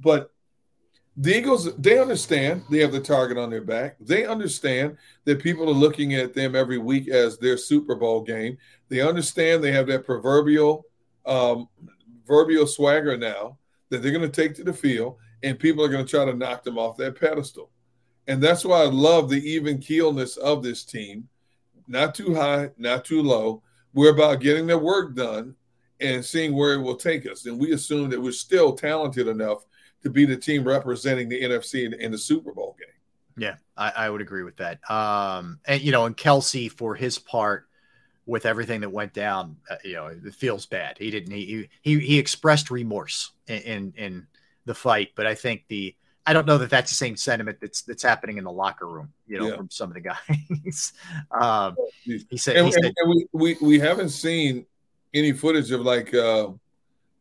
But 0.00 0.32
the 1.18 1.36
Eagles, 1.36 1.74
they 1.76 1.98
understand 1.98 2.62
they 2.70 2.80
have 2.80 2.92
the 2.92 3.00
target 3.00 3.38
on 3.38 3.48
their 3.48 3.62
back. 3.62 3.96
They 4.00 4.26
understand 4.26 4.98
that 5.24 5.42
people 5.42 5.68
are 5.68 5.72
looking 5.72 6.14
at 6.14 6.34
them 6.34 6.54
every 6.54 6.78
week 6.78 7.08
as 7.08 7.38
their 7.38 7.56
Super 7.56 7.94
Bowl 7.94 8.20
game. 8.22 8.58
They 8.90 9.00
understand 9.00 9.64
they 9.64 9.72
have 9.72 9.86
that 9.86 10.04
proverbial, 10.04 10.84
um, 11.24 11.68
proverbial 12.26 12.66
swagger 12.66 13.16
now 13.16 13.56
that 13.88 14.02
they're 14.02 14.12
going 14.12 14.30
to 14.30 14.42
take 14.42 14.54
to 14.56 14.64
the 14.64 14.72
field, 14.72 15.16
and 15.42 15.58
people 15.58 15.82
are 15.82 15.88
going 15.88 16.04
to 16.04 16.10
try 16.10 16.26
to 16.26 16.34
knock 16.34 16.62
them 16.62 16.78
off 16.78 16.98
that 16.98 17.18
pedestal. 17.18 17.70
And 18.26 18.42
that's 18.42 18.64
why 18.64 18.82
I 18.82 18.86
love 18.86 19.30
the 19.30 19.42
even 19.48 19.78
keelness 19.78 20.36
of 20.36 20.62
this 20.62 20.84
team. 20.84 21.28
Not 21.88 22.14
too 22.14 22.34
high, 22.34 22.70
not 22.76 23.04
too 23.04 23.22
low. 23.22 23.62
We're 23.94 24.10
about 24.10 24.40
getting 24.40 24.66
the 24.66 24.76
work 24.76 25.14
done 25.14 25.54
and 26.00 26.22
seeing 26.22 26.54
where 26.54 26.74
it 26.74 26.82
will 26.82 26.96
take 26.96 27.30
us. 27.30 27.46
And 27.46 27.58
we 27.58 27.72
assume 27.72 28.10
that 28.10 28.20
we're 28.20 28.32
still 28.32 28.74
talented 28.74 29.28
enough 29.28 29.64
to 30.06 30.10
be 30.10 30.24
the 30.24 30.36
team 30.36 30.62
representing 30.62 31.28
the 31.28 31.42
NFC 31.42 31.84
in, 31.84 31.92
in 31.94 32.12
the 32.12 32.18
Super 32.18 32.52
Bowl 32.52 32.76
game. 32.78 32.88
Yeah, 33.36 33.56
I, 33.76 33.92
I, 33.96 34.10
would 34.10 34.20
agree 34.20 34.44
with 34.44 34.56
that. 34.58 34.78
Um, 34.88 35.58
and 35.66 35.82
you 35.82 35.90
know, 35.90 36.06
and 36.06 36.16
Kelce 36.16 36.70
for 36.70 36.94
his 36.94 37.18
part, 37.18 37.66
with 38.24 38.46
everything 38.46 38.80
that 38.80 38.90
went 38.90 39.12
down, 39.12 39.56
uh, 39.68 39.76
you 39.84 39.94
know, 39.94 40.06
it 40.06 40.34
feels 40.34 40.64
bad. 40.64 40.96
He 40.98 41.10
didn't. 41.10 41.32
He 41.32 41.68
he 41.82 41.98
he 41.98 42.18
expressed 42.18 42.70
remorse 42.70 43.32
in, 43.48 43.58
in 43.62 43.92
in 43.96 44.26
the 44.64 44.74
fight, 44.74 45.10
but 45.16 45.26
I 45.26 45.34
think 45.34 45.64
the 45.68 45.94
I 46.24 46.32
don't 46.32 46.46
know 46.46 46.58
that 46.58 46.70
that's 46.70 46.90
the 46.90 46.96
same 46.96 47.16
sentiment 47.16 47.58
that's 47.60 47.82
that's 47.82 48.02
happening 48.02 48.38
in 48.38 48.44
the 48.44 48.52
locker 48.52 48.88
room. 48.88 49.12
You 49.26 49.40
know, 49.40 49.48
yeah. 49.48 49.56
from 49.56 49.70
some 49.70 49.90
of 49.90 49.94
the 49.94 50.00
guys. 50.00 50.92
um, 51.30 51.76
he 52.04 52.36
said, 52.36 52.56
and, 52.56 52.66
he 52.66 52.72
said 52.72 52.84
and 52.84 53.08
we, 53.08 53.26
we 53.32 53.56
we 53.60 53.78
haven't 53.78 54.10
seen 54.10 54.66
any 55.14 55.32
footage 55.32 55.72
of 55.72 55.82
like 55.82 56.14
uh, 56.14 56.48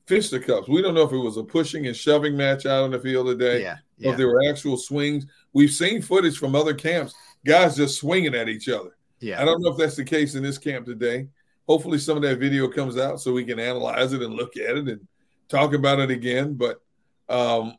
fisticuffs. 0.06 0.68
We 0.68 0.82
don't 0.82 0.94
know 0.94 1.04
if 1.04 1.12
it 1.12 1.18
was 1.18 1.38
a 1.38 1.44
pushing 1.44 1.88
and 1.88 1.96
shoving 1.96 2.36
match 2.38 2.66
out 2.66 2.84
on 2.84 2.92
the 2.92 3.00
field 3.00 3.28
today. 3.28 3.62
Yeah, 3.62 3.78
yeah. 3.98 4.12
If 4.12 4.18
there 4.18 4.28
were 4.28 4.50
actual 4.50 4.78
swings. 4.78 5.26
We've 5.54 5.72
seen 5.72 6.02
footage 6.02 6.38
from 6.38 6.56
other 6.56 6.74
camps, 6.74 7.14
guys 7.46 7.76
just 7.76 8.00
swinging 8.00 8.36
at 8.36 8.50
each 8.50 8.70
other. 8.70 8.96
Yeah. 9.20 9.42
I 9.42 9.46
don't 9.46 9.62
know 9.62 9.72
if 9.72 9.78
that's 9.78 9.96
the 9.96 10.04
case 10.04 10.36
in 10.36 10.44
this 10.44 10.58
camp 10.58 10.86
today. 10.86 11.28
Hopefully, 11.68 11.98
some 11.98 12.18
of 12.18 12.24
that 12.24 12.40
video 12.40 12.68
comes 12.68 12.98
out 12.98 13.20
so 13.20 13.34
we 13.34 13.46
can 13.46 13.60
analyze 13.60 14.14
it 14.14 14.22
and 14.22 14.36
look 14.36 14.56
at 14.58 14.78
it 14.78 14.88
and 14.88 15.08
talk 15.48 15.74
about 15.74 16.00
it 16.00 16.12
again. 16.12 16.54
But 16.54 16.82
um, 17.28 17.76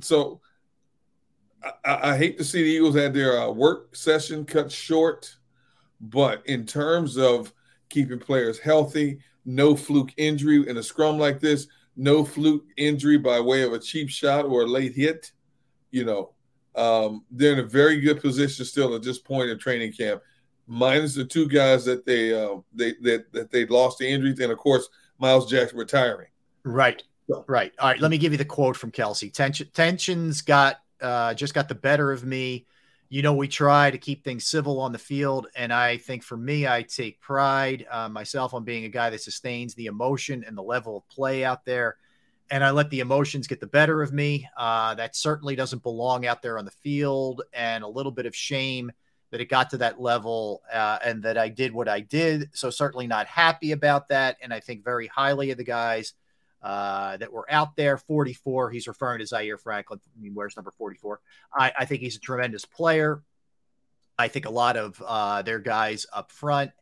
so 0.00 0.40
I, 1.84 2.10
I 2.12 2.16
hate 2.16 2.36
to 2.38 2.44
see 2.44 2.62
the 2.62 2.68
Eagles 2.68 2.94
had 2.94 3.14
their 3.14 3.40
uh, 3.40 3.50
work 3.50 3.96
session 3.96 4.44
cut 4.44 4.70
short, 4.70 5.34
but 6.00 6.46
in 6.46 6.66
terms 6.66 7.16
of 7.16 7.52
keeping 7.88 8.18
players 8.18 8.58
healthy, 8.58 9.20
no 9.48 9.74
fluke 9.74 10.12
injury 10.18 10.68
in 10.68 10.76
a 10.76 10.82
scrum 10.82 11.18
like 11.18 11.40
this, 11.40 11.68
no 11.96 12.22
fluke 12.22 12.66
injury 12.76 13.16
by 13.16 13.40
way 13.40 13.62
of 13.62 13.72
a 13.72 13.78
cheap 13.78 14.10
shot 14.10 14.44
or 14.44 14.62
a 14.62 14.66
late 14.66 14.94
hit, 14.94 15.32
you 15.90 16.04
know, 16.04 16.32
um, 16.76 17.24
they're 17.30 17.54
in 17.54 17.58
a 17.58 17.66
very 17.66 17.98
good 17.98 18.20
position 18.20 18.64
still 18.66 18.94
at 18.94 19.02
this 19.02 19.18
point 19.18 19.48
in 19.48 19.58
training 19.58 19.92
camp, 19.92 20.22
minus 20.66 21.14
the 21.14 21.24
two 21.24 21.48
guys 21.48 21.84
that 21.86 22.04
they 22.04 22.32
uh, 22.32 22.58
they 22.74 22.92
that 23.02 23.32
that 23.32 23.50
they 23.50 23.66
lost 23.66 23.98
to 23.98 24.06
injuries, 24.06 24.38
and 24.38 24.52
of 24.52 24.58
course 24.58 24.88
Miles 25.18 25.50
Jackson 25.50 25.78
retiring. 25.78 26.28
Right, 26.62 27.02
so. 27.26 27.44
right. 27.48 27.72
All 27.78 27.88
right. 27.88 27.98
Let 27.98 28.10
me 28.10 28.18
give 28.18 28.32
you 28.32 28.38
the 28.38 28.44
quote 28.44 28.76
from 28.76 28.92
Kelce. 28.92 29.32
Tension, 29.32 29.68
tensions 29.72 30.42
got 30.42 30.76
uh, 31.00 31.32
just 31.34 31.54
got 31.54 31.68
the 31.68 31.74
better 31.74 32.12
of 32.12 32.22
me. 32.22 32.66
You 33.10 33.22
know, 33.22 33.34
we 33.34 33.48
try 33.48 33.90
to 33.90 33.98
keep 33.98 34.22
things 34.22 34.46
civil 34.46 34.80
on 34.80 34.92
the 34.92 34.98
field, 34.98 35.46
and 35.56 35.72
I 35.72 35.96
think 35.96 36.22
for 36.22 36.36
me, 36.36 36.66
I 36.66 36.82
take 36.82 37.20
pride 37.20 37.86
uh, 37.90 38.08
myself 38.08 38.52
on 38.52 38.64
being 38.64 38.84
a 38.84 38.90
guy 38.90 39.08
that 39.10 39.22
sustains 39.22 39.74
the 39.74 39.86
emotion 39.86 40.44
and 40.46 40.56
the 40.56 40.62
level 40.62 40.98
of 40.98 41.08
play 41.08 41.44
out 41.44 41.64
there 41.64 41.96
and 42.50 42.64
I 42.64 42.70
let 42.70 42.90
the 42.90 43.00
emotions 43.00 43.46
get 43.46 43.60
the 43.60 43.66
better 43.66 44.02
of 44.02 44.12
me. 44.12 44.48
Uh, 44.56 44.94
that 44.94 45.16
certainly 45.16 45.54
doesn't 45.54 45.82
belong 45.82 46.26
out 46.26 46.42
there 46.42 46.58
on 46.58 46.64
the 46.64 46.70
field, 46.70 47.42
and 47.52 47.84
a 47.84 47.88
little 47.88 48.12
bit 48.12 48.26
of 48.26 48.34
shame 48.34 48.90
that 49.30 49.40
it 49.40 49.50
got 49.50 49.70
to 49.70 49.76
that 49.78 50.00
level 50.00 50.62
uh, 50.72 50.98
and 51.04 51.22
that 51.22 51.36
I 51.36 51.50
did 51.50 51.72
what 51.72 51.88
I 51.88 52.00
did. 52.00 52.48
So, 52.54 52.70
certainly 52.70 53.06
not 53.06 53.26
happy 53.26 53.72
about 53.72 54.08
that. 54.08 54.38
And 54.42 54.54
I 54.54 54.60
think 54.60 54.84
very 54.84 55.06
highly 55.06 55.50
of 55.50 55.58
the 55.58 55.64
guys 55.64 56.14
uh, 56.62 57.16
that 57.16 57.32
were 57.32 57.46
out 57.50 57.76
there. 57.76 57.96
44, 57.96 58.70
he's 58.70 58.88
referring 58.88 59.20
to 59.20 59.26
Zaire 59.26 59.58
Franklin. 59.58 60.00
I 60.16 60.20
mean, 60.20 60.34
where's 60.34 60.56
number 60.56 60.72
44? 60.76 61.20
I, 61.54 61.72
I 61.78 61.84
think 61.84 62.02
he's 62.02 62.16
a 62.16 62.20
tremendous 62.20 62.64
player. 62.64 63.22
I 64.18 64.28
think 64.28 64.46
a 64.46 64.50
lot 64.50 64.76
of 64.76 65.02
uh, 65.06 65.42
their 65.42 65.60
guys 65.60 66.06
up 66.12 66.32
front 66.32 66.72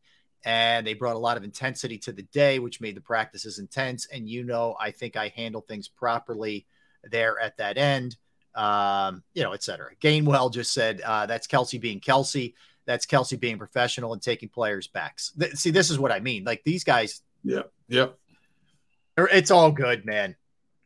and 0.44 0.86
they 0.86 0.94
brought 0.94 1.16
a 1.16 1.19
lot 1.19 1.36
of 1.36 1.44
intensity 1.44 1.98
to 1.98 2.12
the 2.12 2.23
day, 2.23 2.59
which 2.61 2.81
made 2.81 2.97
the 2.97 3.01
practices 3.01 3.59
intense. 3.59 4.07
And 4.07 4.28
you 4.28 4.44
know, 4.44 4.77
I 4.81 4.93
think 4.93 5.16
I 5.16 5.28
handle 5.28 5.61
things 5.61 5.89
properly 5.89 6.66
there 7.03 7.39
at 7.40 7.57
that 7.59 7.77
end, 7.77 8.16
um, 8.55 9.23
you 9.35 9.43
know, 9.43 9.53
et 9.53 9.62
cetera. 9.62 9.94
Gainwell 10.01 10.53
just 10.53 10.73
said 10.73 11.01
uh, 11.03 11.27
that's 11.27 11.47
Kelce 11.47 11.81
being 11.81 12.01
Kelce. 12.01 12.55
That's 12.86 13.07
Kelce 13.07 13.39
being 13.39 13.59
professional 13.59 14.12
and 14.12 14.23
taking 14.23 14.48
players 14.48 14.86
backs. 14.86 15.32
Th- 15.39 15.55
see, 15.55 15.70
this 15.70 15.90
is 15.90 15.98
what 15.98 16.12
I 16.12 16.20
mean. 16.20 16.44
Like 16.44 16.62
these 16.65 16.85
guys. 16.85 17.23
Yeah. 17.43 17.62
Yep. 17.89 18.16
It's 19.17 19.51
all 19.51 19.71
good, 19.73 20.05
man. 20.05 20.37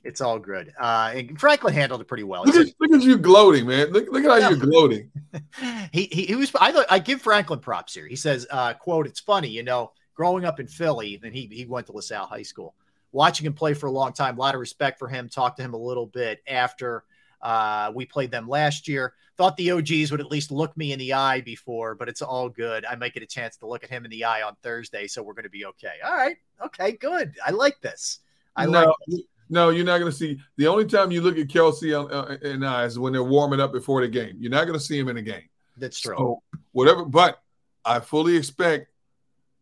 It's 0.03 0.21
all 0.21 0.39
good. 0.39 0.73
Uh, 0.81 1.13
and 1.15 1.39
Franklin 1.39 1.75
handled 1.75 2.01
it 2.01 2.09
pretty 2.09 2.23
well. 2.23 2.45
Look 2.45 2.57
at, 2.57 2.69
look 2.81 2.93
at 2.93 3.03
you 3.03 3.19
gloating, 3.19 3.67
man. 3.67 3.91
Look, 3.93 4.11
look 4.11 4.25
at 4.25 4.31
how 4.31 4.37
yeah. 4.37 4.49
you're 4.51 4.59
gloating. 4.59 5.11
he, 5.93 6.05
he, 6.11 6.25
he 6.27 6.35
was. 6.37 6.51
I 6.59 6.85
I 6.89 6.99
give 7.01 7.21
Franklin 7.21 7.61
props 7.61 7.95
here. 7.95 8.07
He 8.07 8.17
says, 8.17 8.47
uh, 8.51 8.75
"quote 8.75 9.07
It's 9.07 9.21
funny, 9.21 9.49
you 9.49 9.63
know, 9.63 9.93
growing 10.15 10.45
up 10.45 10.59
in 10.59 10.67
Philly, 10.67 11.21
and 11.23 11.35
he 11.35 11.47
he 11.53 11.67
went 11.67 11.87
to 11.89 11.93
LaSalle 11.93 12.27
High 12.27 12.43
School. 12.43 12.75
Watching 13.13 13.45
him 13.45 13.53
play 13.53 13.75
for 13.75 13.89
a 13.89 13.91
long 13.91 14.13
time, 14.13 14.39
a 14.39 14.41
lot 14.41 14.55
of 14.55 14.61
respect 14.61 14.99
for 14.99 15.09
him. 15.09 15.29
Talked 15.29 15.59
to 15.59 15.63
him 15.63 15.75
a 15.75 15.79
little 15.79 16.07
bit 16.07 16.41
after 16.47 17.05
uh, 17.43 17.93
we 17.95 18.07
played 18.07 18.31
them 18.31 18.49
last 18.49 18.89
year. 18.89 19.15
Thought 19.37 19.57
the 19.57 19.71
OGs 19.71 20.11
would 20.11 20.21
at 20.21 20.31
least 20.31 20.51
look 20.51 20.77
me 20.77 20.93
in 20.93 20.99
the 20.99 21.15
eye 21.15 21.41
before, 21.41 21.95
but 21.95 22.09
it's 22.09 22.21
all 22.21 22.49
good. 22.49 22.85
I 22.85 22.95
might 22.95 23.15
get 23.15 23.23
a 23.23 23.27
chance 23.27 23.57
to 23.59 23.67
look 23.67 23.83
at 23.83 23.91
him 23.91 24.05
in 24.05 24.11
the 24.11 24.25
eye 24.25 24.43
on 24.43 24.57
Thursday, 24.63 25.07
so 25.07 25.23
we're 25.23 25.33
going 25.33 25.45
to 25.45 25.51
be 25.51 25.65
okay. 25.67 25.95
All 26.05 26.15
right, 26.15 26.37
okay, 26.65 26.93
good. 26.93 27.35
I 27.45 27.51
like 27.51 27.81
this. 27.81 28.19
I 28.57 28.67
no, 28.67 28.71
like. 28.71 28.89
This. 29.07 29.23
No, 29.49 29.71
you're 29.71 29.85
not 29.85 29.99
going 29.99 30.13
to 30.13 30.17
see. 30.17 30.39
The 30.57 30.69
only 30.69 30.85
time 30.85 31.11
you 31.11 31.23
look 31.23 31.37
at 31.37 31.49
Kelce 31.49 31.93
uh, 31.93 32.37
and 32.47 32.65
I 32.65 32.85
is 32.85 32.99
when 32.99 33.13
they're 33.13 33.25
warming 33.25 33.61
up 33.61 33.73
before 33.73 34.01
the 34.01 34.09
game. 34.09 34.37
You're 34.39 34.51
not 34.51 34.67
going 34.67 34.79
to 34.79 34.85
see 34.85 34.97
him 34.97 35.09
in 35.09 35.17
a 35.17 35.23
game. 35.23 35.49
That's 35.77 35.99
true. 35.99 36.15
So 36.17 36.43
whatever, 36.71 37.05
but 37.05 37.43
I 37.85 37.99
fully 37.99 38.37
expect 38.37 38.87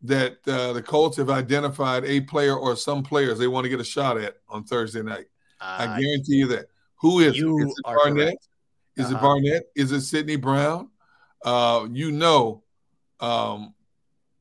that 0.02 0.38
uh, 0.46 0.72
the 0.74 0.82
Colts 0.82 1.16
have 1.16 1.30
identified 1.30 2.04
a 2.04 2.20
player 2.20 2.56
or 2.56 2.76
some 2.76 3.02
players 3.02 3.38
they 3.38 3.48
want 3.48 3.64
to 3.64 3.70
get 3.70 3.80
a 3.80 3.84
shot 3.84 4.18
at 4.18 4.36
on 4.48 4.64
Thursday 4.64 5.02
night. 5.02 5.26
Uh, 5.60 5.76
I 5.80 5.86
guarantee 5.86 6.34
you 6.34 6.46
that. 6.48 6.66
Who 7.00 7.20
is 7.20 7.36
it? 7.36 7.44
Is 7.44 7.74
it 7.78 7.84
Barnett? 7.84 8.26
Correct. 8.26 8.48
Is 8.96 9.06
uh-huh. 9.06 9.16
it 9.16 9.20
Barnett? 9.20 9.62
Is 9.76 9.92
it 9.92 10.00
Sydney 10.02 10.36
Brown? 10.36 10.90
Uh, 11.44 11.86
you 11.90 12.10
know, 12.10 12.62
um, 13.20 13.74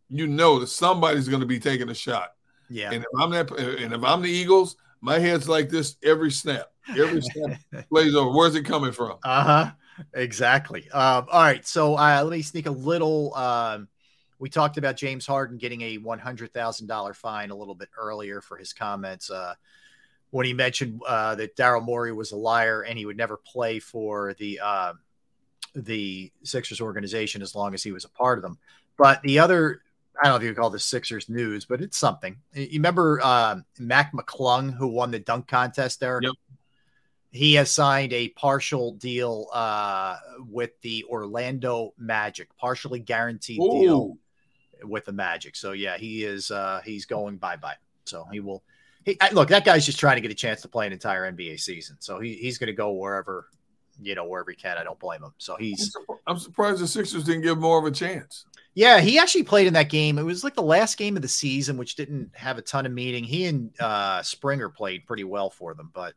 you 0.09 0.27
know 0.27 0.59
that 0.59 0.67
somebody's 0.67 1.27
going 1.27 1.41
to 1.41 1.47
be 1.47 1.59
taking 1.59 1.89
a 1.89 1.93
shot. 1.93 2.33
Yeah. 2.69 2.91
And 2.91 3.03
if 3.03 3.09
I'm 3.19 3.29
that, 3.31 3.51
and 3.51 3.93
if 3.93 4.03
I'm 4.03 4.21
the 4.21 4.29
Eagles, 4.29 4.75
my 5.01 5.19
head's 5.19 5.47
like 5.47 5.69
this 5.69 5.95
every 6.03 6.31
snap. 6.31 6.67
Every 6.89 7.21
snap 7.21 7.59
plays 7.89 8.15
over. 8.15 8.35
Where's 8.35 8.55
it 8.55 8.63
coming 8.63 8.91
from? 8.91 9.17
Uh 9.23 9.43
huh. 9.43 9.71
Exactly. 10.13 10.89
Um, 10.91 11.27
all 11.31 11.41
right. 11.41 11.65
So 11.67 11.95
uh, 11.95 12.21
let 12.23 12.31
me 12.31 12.41
sneak 12.41 12.65
a 12.65 12.71
little. 12.71 13.33
Um, 13.35 13.87
we 14.39 14.49
talked 14.49 14.77
about 14.77 14.95
James 14.95 15.25
Harden 15.25 15.57
getting 15.57 15.81
a 15.81 15.97
one 15.97 16.19
hundred 16.19 16.53
thousand 16.53 16.87
dollar 16.87 17.13
fine 17.13 17.49
a 17.49 17.55
little 17.55 17.75
bit 17.75 17.89
earlier 17.97 18.41
for 18.41 18.57
his 18.57 18.73
comments 18.73 19.29
uh, 19.29 19.53
when 20.31 20.45
he 20.45 20.53
mentioned 20.53 21.01
uh, 21.07 21.35
that 21.35 21.55
Daryl 21.55 21.83
Morey 21.83 22.11
was 22.11 22.31
a 22.31 22.37
liar 22.37 22.81
and 22.81 22.97
he 22.97 23.05
would 23.05 23.17
never 23.17 23.37
play 23.37 23.79
for 23.79 24.33
the 24.37 24.59
uh, 24.61 24.93
the 25.75 26.31
Sixers 26.43 26.81
organization 26.81 27.41
as 27.41 27.55
long 27.55 27.73
as 27.73 27.83
he 27.83 27.91
was 27.91 28.05
a 28.05 28.09
part 28.09 28.37
of 28.37 28.41
them. 28.41 28.57
But 28.97 29.21
the 29.21 29.39
other 29.39 29.81
I 30.19 30.25
don't 30.25 30.33
know 30.33 30.37
if 30.37 30.43
you 30.43 30.55
call 30.55 30.69
this 30.69 30.85
Sixers 30.85 31.29
news, 31.29 31.65
but 31.65 31.81
it's 31.81 31.97
something. 31.97 32.37
You 32.53 32.79
remember 32.79 33.19
uh, 33.23 33.57
Mac 33.79 34.13
McClung, 34.13 34.73
who 34.73 34.87
won 34.87 35.11
the 35.11 35.19
dunk 35.19 35.47
contest 35.47 35.99
there? 35.99 36.19
Yep. 36.21 36.33
He 37.31 37.53
has 37.55 37.69
signed 37.69 38.13
a 38.13 38.29
partial 38.29 38.93
deal 38.93 39.47
uh, 39.53 40.17
with 40.49 40.71
the 40.81 41.03
Orlando 41.09 41.93
Magic, 41.97 42.49
partially 42.57 42.99
guaranteed 42.99 43.59
Ooh. 43.61 43.79
deal 43.79 44.17
with 44.83 45.05
the 45.05 45.11
Magic. 45.11 45.55
So 45.55 45.73
yeah, 45.73 45.97
he 45.97 46.23
is 46.23 46.49
uh, 46.49 46.81
he's 46.83 47.05
going 47.05 47.37
bye 47.37 47.57
bye. 47.57 47.75
So 48.05 48.25
he 48.31 48.39
will. 48.39 48.63
He, 49.07 49.17
look, 49.31 49.47
that 49.47 49.63
guy's 49.63 49.85
just 49.85 49.99
trying 49.99 50.17
to 50.17 50.21
get 50.21 50.31
a 50.31 50.35
chance 50.35 50.61
to 50.63 50.67
play 50.67 50.85
an 50.85 50.91
entire 50.91 51.31
NBA 51.31 51.61
season. 51.61 51.95
So 51.99 52.19
he, 52.19 52.33
he's 52.33 52.57
going 52.57 52.67
to 52.67 52.73
go 52.73 52.91
wherever 52.91 53.47
you 54.01 54.15
know 54.15 54.25
wherever 54.25 54.51
he 54.51 54.57
can. 54.57 54.77
I 54.77 54.83
don't 54.83 54.99
blame 54.99 55.23
him. 55.23 55.33
So 55.37 55.55
he's. 55.55 55.95
I'm 56.27 56.37
surprised 56.37 56.81
the 56.81 56.87
Sixers 56.87 57.23
didn't 57.23 57.41
give 57.41 57.57
more 57.57 57.79
of 57.79 57.85
a 57.85 57.91
chance. 57.91 58.45
Yeah, 58.73 58.99
he 58.99 59.17
actually 59.17 59.43
played 59.43 59.65
in 59.65 59.73
that 59.73 59.89
game. 59.89 60.19
It 60.19 60.23
was 60.23 60.43
like 60.43 60.53
the 60.53 60.61
last 60.61 60.97
game 60.97 61.15
of 61.15 61.21
the 61.21 61.27
season, 61.27 61.77
which 61.77 61.95
didn't 61.95 62.29
have 62.35 62.57
a 62.57 62.61
ton 62.61 62.85
of 62.85 62.91
meaning. 62.91 63.23
He 63.23 63.45
and 63.45 63.71
uh, 63.79 64.21
Springer 64.21 64.69
played 64.69 65.07
pretty 65.07 65.23
well 65.23 65.49
for 65.49 65.73
them, 65.73 65.89
but 65.93 66.13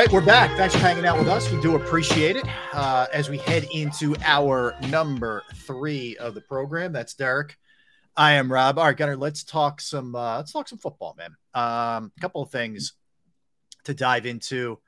right, 0.00 0.12
we're 0.12 0.24
back. 0.24 0.56
Thanks 0.56 0.74
for 0.74 0.80
hanging 0.80 1.04
out 1.04 1.18
with 1.18 1.28
us. 1.28 1.52
We 1.52 1.60
do 1.60 1.76
appreciate 1.76 2.36
it. 2.36 2.46
Uh, 2.72 3.06
as 3.12 3.28
we 3.28 3.36
head 3.36 3.66
into 3.70 4.16
our 4.24 4.74
number 4.88 5.42
three 5.56 6.16
of 6.16 6.34
the 6.34 6.40
program, 6.40 6.90
that's 6.90 7.12
Derrick. 7.12 7.58
I 8.16 8.32
am 8.32 8.50
Rob. 8.50 8.78
All 8.78 8.86
right, 8.86 8.96
Gunner, 8.96 9.14
let's 9.14 9.44
talk 9.44 9.78
some. 9.78 10.14
Uh, 10.16 10.38
let's 10.38 10.52
talk 10.52 10.68
some 10.68 10.78
football, 10.78 11.14
man. 11.18 11.36
Um, 11.52 12.12
a 12.16 12.20
couple 12.20 12.40
of 12.40 12.50
things 12.50 12.94
to 13.84 13.92
dive 13.92 14.24
into 14.24 14.78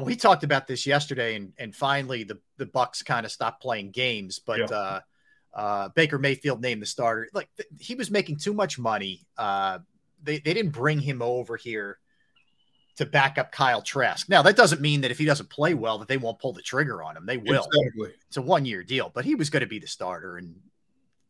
we 0.00 0.16
talked 0.16 0.44
about 0.44 0.66
this 0.66 0.86
yesterday, 0.86 1.36
and 1.36 1.52
and 1.58 1.76
finally 1.76 2.24
the 2.24 2.38
the 2.56 2.64
Bucks 2.64 3.02
kind 3.02 3.26
of 3.26 3.32
stopped 3.32 3.60
playing 3.60 3.90
games, 3.90 4.38
but 4.38 4.60
yeah. 4.60 4.76
uh, 4.76 5.00
uh, 5.52 5.88
Baker 5.90 6.18
Mayfield 6.18 6.62
named 6.62 6.80
the 6.80 6.86
starter. 6.86 7.28
Like 7.34 7.50
th- 7.58 7.68
he 7.78 7.96
was 7.96 8.10
making 8.10 8.38
too 8.38 8.54
much 8.54 8.78
money. 8.78 9.26
Uh, 9.36 9.80
they 10.22 10.38
they 10.38 10.54
didn't 10.54 10.72
bring 10.72 11.00
him 11.00 11.20
over 11.20 11.58
here 11.58 11.98
to 12.96 13.06
back 13.06 13.38
up 13.38 13.50
Kyle 13.50 13.82
Trask. 13.82 14.28
Now 14.28 14.42
that 14.42 14.56
doesn't 14.56 14.80
mean 14.80 15.00
that 15.00 15.10
if 15.10 15.18
he 15.18 15.24
doesn't 15.24 15.50
play 15.50 15.74
well 15.74 15.98
that 15.98 16.08
they 16.08 16.16
won't 16.16 16.38
pull 16.38 16.52
the 16.52 16.62
trigger 16.62 17.02
on 17.02 17.16
him. 17.16 17.26
They 17.26 17.38
will. 17.38 17.66
Exactly. 17.72 18.12
It's 18.28 18.36
a 18.36 18.42
one 18.42 18.64
year 18.64 18.82
deal, 18.82 19.10
but 19.12 19.24
he 19.24 19.34
was 19.34 19.50
going 19.50 19.62
to 19.62 19.66
be 19.66 19.78
the 19.78 19.86
starter, 19.86 20.36
and 20.36 20.54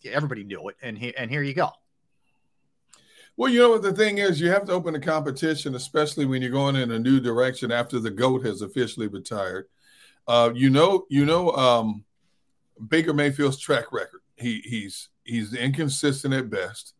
everybody 0.04 0.44
knew 0.44 0.68
it. 0.68 0.76
And 0.82 0.98
he, 0.98 1.16
and 1.16 1.30
here 1.30 1.42
you 1.42 1.54
go. 1.54 1.70
Well, 3.36 3.50
you 3.50 3.60
know 3.60 3.70
what 3.70 3.82
the 3.82 3.92
thing 3.92 4.18
is, 4.18 4.40
you 4.40 4.48
have 4.50 4.64
to 4.66 4.72
open 4.72 4.92
the 4.92 5.00
competition, 5.00 5.74
especially 5.74 6.24
when 6.24 6.40
you're 6.40 6.52
going 6.52 6.76
in 6.76 6.92
a 6.92 6.98
new 6.98 7.18
direction 7.18 7.72
after 7.72 7.98
the 7.98 8.10
goat 8.10 8.44
has 8.46 8.62
officially 8.62 9.08
retired. 9.08 9.66
Uh, 10.28 10.50
you 10.54 10.70
know, 10.70 11.04
you 11.08 11.24
know, 11.24 11.50
um, 11.52 12.04
Baker 12.88 13.12
Mayfield's 13.12 13.58
track 13.58 13.92
record. 13.92 14.20
He 14.36 14.60
he's 14.60 15.08
he's 15.24 15.54
inconsistent 15.54 16.34
at 16.34 16.48
best. 16.50 16.94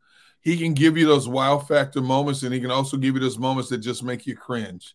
He 0.45 0.59
can 0.59 0.75
give 0.75 0.99
you 0.99 1.07
those 1.07 1.27
wow 1.27 1.59
factor 1.59 2.03
moments, 2.03 2.43
and 2.43 2.53
he 2.53 2.61
can 2.61 2.71
also 2.71 2.99
give 2.99 3.15
you 3.15 3.21
those 3.21 3.39
moments 3.39 3.71
that 3.71 3.79
just 3.79 4.05
make 4.05 4.27
you 4.27 4.37
cringe. 4.37 4.95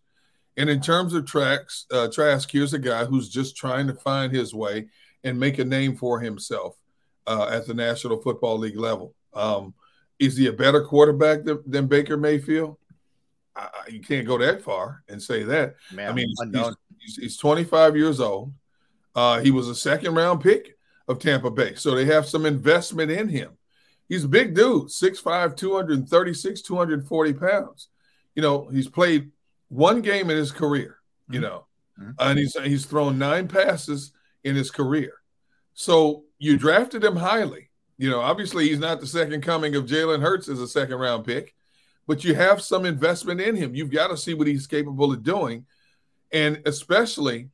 And 0.58 0.70
in 0.70 0.80
terms 0.80 1.14
of 1.14 1.26
tracks, 1.26 1.86
uh, 1.92 2.08
Trask, 2.08 2.50
here's 2.52 2.74
a 2.74 2.80
guy 2.80 3.06
who's 3.06 3.30
just 3.30 3.58
trying 3.58 3.88
to 3.88 3.96
find 3.96 4.32
his 4.32 4.54
way 4.54 4.88
and 5.24 5.40
make 5.40 5.58
a 5.58 5.66
name 5.66 5.96
for 5.96 6.20
himself 6.20 6.76
uh, 7.26 7.50
at 7.52 7.66
the 7.66 7.74
National 7.74 8.22
Football 8.22 8.60
League 8.60 8.78
level. 8.78 9.16
Um, 9.34 9.74
is 10.20 10.38
he 10.38 10.48
a 10.48 10.54
better 10.54 10.84
quarterback 10.84 11.44
than, 11.44 11.60
than 11.66 11.88
Baker 11.88 12.18
Mayfield? 12.18 12.78
I, 13.56 13.70
you 13.90 14.02
can't 14.02 14.28
go 14.28 14.38
that 14.38 14.62
far 14.62 15.04
and 15.08 15.22
say 15.22 15.44
that. 15.44 15.76
Man, 15.92 16.12
I 16.12 16.14
mean, 16.14 16.28
he's, 16.28 16.76
he's, 17.00 17.16
he's 17.16 17.38
25 17.38 17.96
years 17.96 18.20
old. 18.20 18.54
Uh, 19.16 19.40
he 19.40 19.52
was 19.52 19.68
a 19.68 19.76
second 19.76 20.14
round 20.14 20.42
pick 20.42 20.78
of 21.08 21.20
Tampa 21.20 21.50
Bay, 21.50 21.74
so 21.76 21.96
they 21.96 22.06
have 22.06 22.28
some 22.28 22.46
investment 22.46 23.12
in 23.12 23.28
him. 23.28 23.52
He's 24.10 24.24
a 24.26 24.28
big 24.28 24.56
dude, 24.56 24.90
6'5, 24.90 25.56
236, 25.56 26.62
240 26.64 27.34
pounds. 27.34 27.90
You 28.36 28.42
know, 28.42 28.68
he's 28.68 28.90
played 28.90 29.32
one 29.70 30.02
game 30.02 30.30
in 30.30 30.38
his 30.38 30.52
career, 30.52 30.98
you 31.30 31.40
know, 31.40 31.68
Mhm. 32.00 32.16
and 32.20 32.40
he's 32.40 32.54
he's 32.64 32.86
thrown 32.86 33.18
nine 33.20 33.48
passes 33.48 34.12
in 34.44 34.56
his 34.56 34.72
career. 34.72 35.14
So 35.74 36.24
you 36.40 36.58
drafted 36.58 37.04
him 37.04 37.16
highly. 37.16 37.70
You 37.98 38.10
know, 38.10 38.20
obviously 38.22 38.68
he's 38.70 38.80
not 38.80 39.00
the 39.00 39.08
second 39.08 39.42
coming 39.44 39.76
of 39.76 39.86
Jalen 39.86 40.22
Hurts 40.22 40.48
as 40.50 40.60
a 40.60 40.68
second 40.68 40.96
round 40.98 41.26
pick, 41.26 41.54
but 42.08 42.24
you 42.24 42.34
have 42.34 42.62
some 42.62 42.86
investment 42.86 43.42
in 43.42 43.56
him. 43.56 43.76
You've 43.76 43.92
got 43.92 44.08
to 44.08 44.18
see 44.18 44.34
what 44.34 44.48
he's 44.48 44.66
capable 44.68 45.12
of 45.14 45.22
doing, 45.22 45.66
and 46.32 46.62
especially 46.66 47.50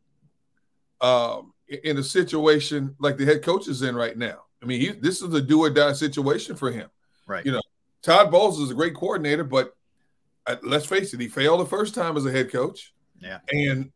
um, 1.02 1.53
in 1.84 1.98
a 1.98 2.03
situation 2.03 2.95
like 2.99 3.18
the 3.18 3.26
head 3.26 3.41
coach 3.44 3.68
is 3.68 3.82
in 3.82 3.95
right 3.95 4.18
now. 4.18 4.44
I 4.61 4.65
mean, 4.65 4.82
he, 4.82 4.90
this 4.91 5.22
is 5.22 5.34
a 5.34 5.41
do 5.41 5.60
or 5.60 5.69
die 5.69 5.94
situation 5.94 6.56
for 6.56 6.72
him. 6.72 6.90
Right. 7.27 7.45
You 7.45 7.52
know, 7.52 7.61
Todd 8.02 8.32
Bowles 8.32 8.60
is 8.60 8.72
a 8.72 8.76
great 8.76 8.95
coordinator, 8.95 9.44
but 9.44 9.76
uh, 10.48 10.56
let's 10.64 10.86
face 10.86 11.14
it, 11.14 11.19
he 11.19 11.27
failed 11.27 11.60
the 11.60 11.65
first 11.65 11.95
time 11.95 12.18
as 12.18 12.26
a 12.26 12.32
head 12.32 12.52
coach. 12.52 12.94
Yeah. 13.19 13.40
And 13.49 13.91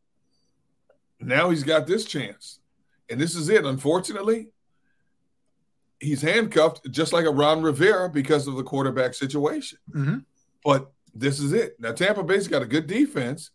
now 1.20 1.50
he's 1.50 1.64
got 1.64 1.88
this 1.88 2.06
chance. 2.06 2.60
And 3.10 3.20
this 3.20 3.36
is 3.36 3.50
it. 3.50 3.66
Unfortunately, 3.66 4.50
he's 6.00 6.22
handcuffed 6.22 6.90
just 6.92 7.14
like 7.14 7.26
a 7.26 7.32
Ron 7.32 7.62
Rivera 7.62 8.10
because 8.10 8.48
of 8.48 8.56
the 8.56 8.64
quarterback 8.64 9.14
situation. 9.14 9.80
Mhm. 9.92 10.26
But 10.64 10.92
this 11.14 11.40
is 11.40 11.54
it. 11.54 11.80
Now 11.80 11.92
Tampa 11.92 12.24
Bay's 12.24 12.48
got 12.48 12.62
a 12.62 12.68
good 12.68 12.88
defense, 12.88 13.52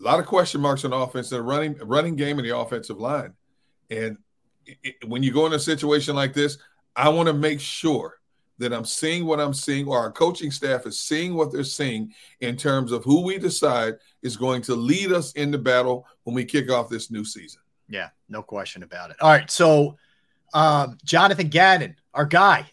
a 0.00 0.04
lot 0.04 0.20
of 0.20 0.26
question 0.26 0.60
marks 0.60 0.84
on 0.84 0.92
offense, 0.92 1.30
the 1.30 1.42
running 1.42 1.76
running 1.78 2.16
game 2.16 2.38
and 2.38 2.46
the 2.46 2.56
offensive 2.56 2.98
line. 2.98 3.34
And 3.90 4.18
it- 4.66 5.08
when 5.08 5.22
you 5.22 5.32
go 5.32 5.46
in 5.46 5.52
a 5.52 5.58
situation 5.58 6.14
like 6.16 6.32
this, 6.34 6.58
I 6.96 7.08
want 7.08 7.26
to 7.28 7.32
make 7.32 7.60
sure 7.60 8.18
that 8.58 8.72
I'm 8.72 8.84
seeing 8.84 9.24
what 9.26 9.40
I'm 9.40 9.54
seeing, 9.54 9.88
or 9.88 9.98
our 9.98 10.12
coaching 10.12 10.50
staff 10.50 10.86
is 10.86 11.00
seeing 11.00 11.34
what 11.34 11.50
they're 11.52 11.64
seeing 11.64 12.12
in 12.40 12.56
terms 12.56 12.92
of 12.92 13.02
who 13.02 13.22
we 13.22 13.38
decide 13.38 13.94
is 14.22 14.36
going 14.36 14.62
to 14.62 14.74
lead 14.76 15.10
us 15.10 15.32
into 15.32 15.58
battle 15.58 16.06
when 16.24 16.34
we 16.34 16.44
kick 16.44 16.70
off 16.70 16.88
this 16.88 17.10
new 17.10 17.24
season. 17.24 17.60
Yeah, 17.88 18.10
no 18.28 18.42
question 18.42 18.82
about 18.82 19.10
it. 19.10 19.16
All 19.20 19.30
right, 19.30 19.50
so 19.50 19.96
um, 20.54 20.98
Jonathan 21.04 21.48
Gannon, 21.48 21.96
our 22.14 22.26
guy. 22.26 22.70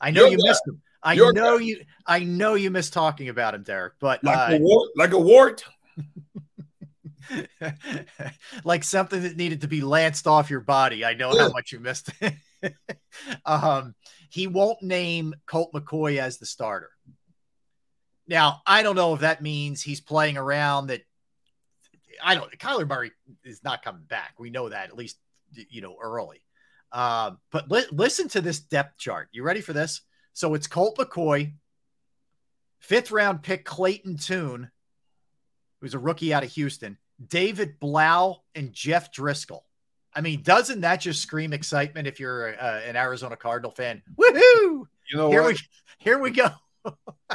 I 0.00 0.10
know 0.10 0.22
Your 0.22 0.30
you 0.30 0.36
guy. 0.38 0.48
missed 0.48 0.66
him. 0.66 0.80
I 1.02 1.12
Your 1.14 1.32
know 1.32 1.58
guy. 1.58 1.64
you. 1.64 1.84
I 2.06 2.20
know 2.20 2.54
you 2.54 2.70
missed 2.70 2.92
talking 2.92 3.28
about 3.28 3.54
him, 3.54 3.62
Derek. 3.62 3.94
But 4.00 4.22
Like 4.24 4.36
uh, 4.52 4.54
a 4.54 4.58
wart, 4.58 4.90
like 4.96 5.12
a 5.12 5.18
wart. 5.18 5.64
like 8.64 8.84
something 8.84 9.22
that 9.22 9.36
needed 9.36 9.62
to 9.62 9.68
be 9.68 9.80
lanced 9.80 10.26
off 10.26 10.50
your 10.50 10.60
body. 10.60 11.04
I 11.04 11.14
know 11.14 11.36
how 11.36 11.50
much 11.50 11.72
you 11.72 11.80
missed. 11.80 12.10
um, 13.44 13.94
he 14.30 14.46
won't 14.46 14.82
name 14.82 15.34
Colt 15.46 15.72
McCoy 15.72 16.18
as 16.18 16.38
the 16.38 16.46
starter. 16.46 16.90
Now, 18.26 18.62
I 18.66 18.82
don't 18.82 18.96
know 18.96 19.14
if 19.14 19.20
that 19.20 19.42
means 19.42 19.82
he's 19.82 20.00
playing 20.00 20.36
around 20.36 20.88
that. 20.88 21.02
I 22.22 22.34
don't. 22.34 22.50
Kyler 22.58 22.88
Murray 22.88 23.12
is 23.44 23.64
not 23.64 23.82
coming 23.82 24.04
back. 24.04 24.34
We 24.38 24.50
know 24.50 24.68
that 24.68 24.88
at 24.88 24.96
least 24.96 25.18
you 25.52 25.80
know 25.80 25.96
early. 26.00 26.42
Um, 26.92 27.38
but 27.50 27.70
li- 27.70 27.86
listen 27.90 28.28
to 28.28 28.40
this 28.40 28.60
depth 28.60 28.98
chart. 28.98 29.28
You 29.32 29.42
ready 29.42 29.60
for 29.60 29.72
this? 29.72 30.02
So 30.32 30.54
it's 30.54 30.66
Colt 30.66 30.96
McCoy, 30.98 31.54
fifth 32.78 33.10
round 33.10 33.42
pick 33.42 33.64
Clayton 33.64 34.18
Tune, 34.18 34.70
who's 35.80 35.94
a 35.94 35.98
rookie 35.98 36.32
out 36.32 36.44
of 36.44 36.52
Houston, 36.52 36.98
David 37.26 37.78
Blough, 37.80 38.42
and 38.54 38.72
Jeff 38.72 39.12
Driskel. 39.12 39.60
I 40.14 40.20
mean, 40.20 40.42
doesn't 40.42 40.80
that 40.80 41.00
just 41.00 41.22
scream 41.22 41.52
excitement 41.52 42.08
if 42.08 42.18
you're 42.18 42.60
uh, 42.60 42.80
an 42.80 42.96
Arizona 42.96 43.36
Cardinal 43.36 43.70
fan? 43.70 44.02
Woohoo! 44.18 44.86
You 45.10 45.16
know 45.16 45.30
Here 45.30 45.42
what? 45.42 45.54
we 45.54 45.58
here 45.98 46.18
we 46.18 46.30
go. 46.30 46.50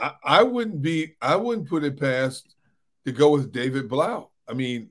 I, 0.00 0.12
I 0.24 0.42
wouldn't 0.42 0.82
be 0.82 1.14
I 1.20 1.36
wouldn't 1.36 1.68
put 1.68 1.84
it 1.84 1.98
past 1.98 2.54
to 3.04 3.12
go 3.12 3.30
with 3.30 3.52
David 3.52 3.88
Blough. 3.88 4.30
I 4.48 4.54
mean, 4.54 4.90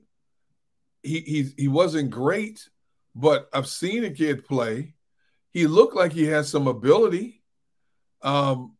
he 1.02 1.20
he 1.20 1.52
he 1.56 1.68
wasn't 1.68 2.10
great, 2.10 2.68
but 3.14 3.48
I've 3.52 3.68
seen 3.68 4.04
a 4.04 4.10
kid 4.10 4.44
play. 4.46 4.94
He 5.52 5.66
looked 5.66 5.96
like 5.96 6.12
he 6.12 6.26
has 6.26 6.48
some 6.48 6.66
ability. 6.66 7.42
Um, 8.22 8.76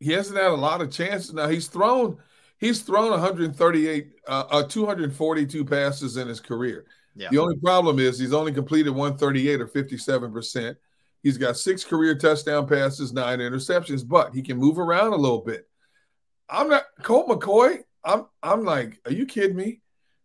he 0.00 0.12
hasn't 0.12 0.38
had 0.38 0.50
a 0.50 0.54
lot 0.54 0.80
of 0.80 0.90
chances. 0.90 1.32
Now 1.32 1.48
he's 1.48 1.68
thrown 1.68 2.18
he's 2.64 2.80
thrown 2.80 3.10
138 3.10 4.12
uh, 4.26 4.44
uh 4.50 4.62
242 4.62 5.64
passes 5.64 6.16
in 6.16 6.28
his 6.28 6.40
career. 6.40 6.86
Yeah. 7.14 7.28
The 7.30 7.38
only 7.38 7.56
problem 7.56 7.98
is 7.98 8.18
he's 8.18 8.32
only 8.32 8.52
completed 8.52 8.90
138 8.90 9.60
or 9.60 9.68
57%. 9.68 10.76
He's 11.22 11.38
got 11.38 11.56
six 11.56 11.84
career 11.84 12.16
touchdown 12.16 12.66
passes, 12.66 13.12
nine 13.12 13.38
interceptions, 13.38 14.06
but 14.06 14.34
he 14.34 14.42
can 14.42 14.56
move 14.56 14.78
around 14.78 15.12
a 15.12 15.16
little 15.16 15.40
bit. 15.40 15.68
I'm 16.48 16.68
not 16.68 16.84
Colt 17.02 17.28
McCoy. 17.28 17.78
I'm 18.04 18.26
I'm 18.42 18.64
like, 18.64 19.00
are 19.06 19.12
you 19.12 19.24
kidding 19.24 19.56
me? 19.56 19.80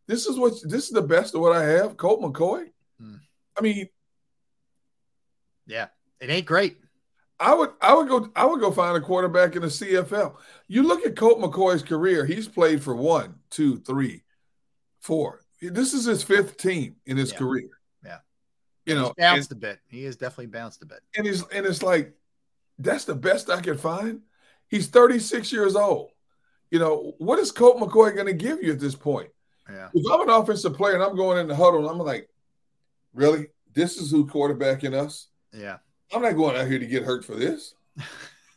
This 0.07 0.25
is 0.25 0.37
what 0.37 0.53
this 0.63 0.85
is 0.85 0.89
the 0.89 1.01
best 1.01 1.35
of 1.35 1.41
what 1.41 1.55
I 1.55 1.63
have. 1.63 1.95
Colt 1.95 2.21
McCoy. 2.21 2.71
Hmm. 2.99 3.15
I 3.57 3.61
mean, 3.61 3.87
Yeah, 5.67 5.87
it 6.19 6.29
ain't 6.29 6.45
great. 6.45 6.79
I 7.39 7.53
would 7.53 7.71
I 7.81 7.93
would 7.93 8.07
go 8.09 8.29
I 8.35 8.45
would 8.45 8.59
go 8.59 8.71
find 8.71 8.97
a 8.97 9.01
quarterback 9.01 9.55
in 9.55 9.61
the 9.61 9.67
CFL. 9.69 10.35
You 10.67 10.83
look 10.83 11.05
at 11.05 11.15
Colt 11.15 11.39
McCoy's 11.39 11.83
career, 11.83 12.25
he's 12.25 12.47
played 12.47 12.83
for 12.83 12.95
one, 12.95 13.35
two, 13.49 13.77
three, 13.79 14.23
four. 14.99 15.41
This 15.61 15.93
is 15.93 16.05
his 16.05 16.23
fifth 16.23 16.57
team 16.57 16.95
in 17.05 17.17
his 17.17 17.31
Yeah. 17.31 17.37
career. 17.37 17.69
Yeah. 18.03 18.19
You 18.85 18.93
He's 18.95 19.01
know, 19.01 19.07
and, 19.17 19.35
bounced 19.35 19.51
a 19.51 19.55
bit. 19.55 19.79
He 19.87 20.03
has 20.05 20.15
definitely 20.17 20.47
bounced 20.47 20.81
a 20.83 20.85
bit. 20.85 20.99
and 21.15 21.25
it's 21.27 21.43
and 21.53 21.65
it's 21.65 21.81
like 21.83 22.13
that's 22.77 23.05
the 23.05 23.15
best 23.15 23.49
I 23.49 23.61
could 23.61 23.79
find. 23.79 24.21
He's 24.67 24.87
36 24.87 25.51
years 25.51 25.75
old. 25.75 26.11
You 26.71 26.79
know, 26.79 27.13
what 27.17 27.39
is 27.39 27.51
Colt 27.51 27.77
McCoy 27.77 28.13
going 28.13 28.27
to 28.27 28.33
give 28.33 28.61
you 28.61 28.71
at 28.71 28.79
this 28.79 28.95
point? 28.95 29.29
Yeah. 29.69 29.89
If 29.93 30.05
I'm 30.11 30.21
an 30.21 30.29
offensive 30.29 30.75
player 30.75 30.93
and 30.93 31.03
I'm 31.03 31.15
going 31.15 31.39
in 31.39 31.47
the 31.47 31.55
huddle 31.55 31.79
and 31.79 31.89
I'm 31.89 31.97
like, 31.97 32.29
really? 33.13 33.47
This 33.73 33.97
is 33.97 34.11
who 34.11 34.25
quarterbacking 34.27 34.93
us? 34.93 35.27
Yeah. 35.51 35.77
I'm 36.11 36.21
not 36.21 36.33
going 36.33 36.55
out 36.55 36.67
here 36.67 36.79
to 36.79 36.85
get 36.85 37.03
hurt 37.03 37.23
for 37.23 37.35
this. 37.35 37.75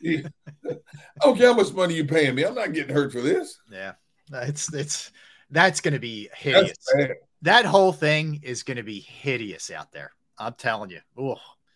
Yeah. 0.01 0.27
I 0.69 0.75
don't 1.21 1.37
care 1.37 1.47
how 1.47 1.55
much 1.55 1.71
money 1.73 1.95
you're 1.95 2.05
paying 2.05 2.35
me. 2.35 2.43
I'm 2.43 2.55
not 2.55 2.73
getting 2.73 2.93
hurt 2.93 3.11
for 3.11 3.21
this. 3.21 3.59
Yeah. 3.71 3.93
It's 4.31 4.73
it's 4.73 5.11
that's 5.51 5.81
going 5.81 5.93
to 5.93 5.99
be 5.99 6.29
hideous. 6.35 6.77
That 7.41 7.65
whole 7.65 7.91
thing 7.91 8.39
is 8.41 8.63
going 8.63 8.77
to 8.77 8.83
be 8.83 8.99
hideous 8.99 9.69
out 9.69 9.91
there. 9.91 10.11
I'm 10.37 10.53
telling 10.53 10.89
you. 10.89 11.01
Ooh. 11.19 11.35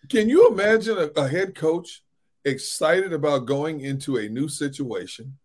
Can 0.09 0.29
you 0.29 0.47
imagine 0.47 0.97
a, 0.97 1.21
a 1.21 1.27
head 1.27 1.55
coach 1.55 2.03
excited 2.45 3.13
about 3.13 3.45
going 3.45 3.81
into 3.81 4.17
a 4.17 4.29
new 4.29 4.47
situation? 4.47 5.37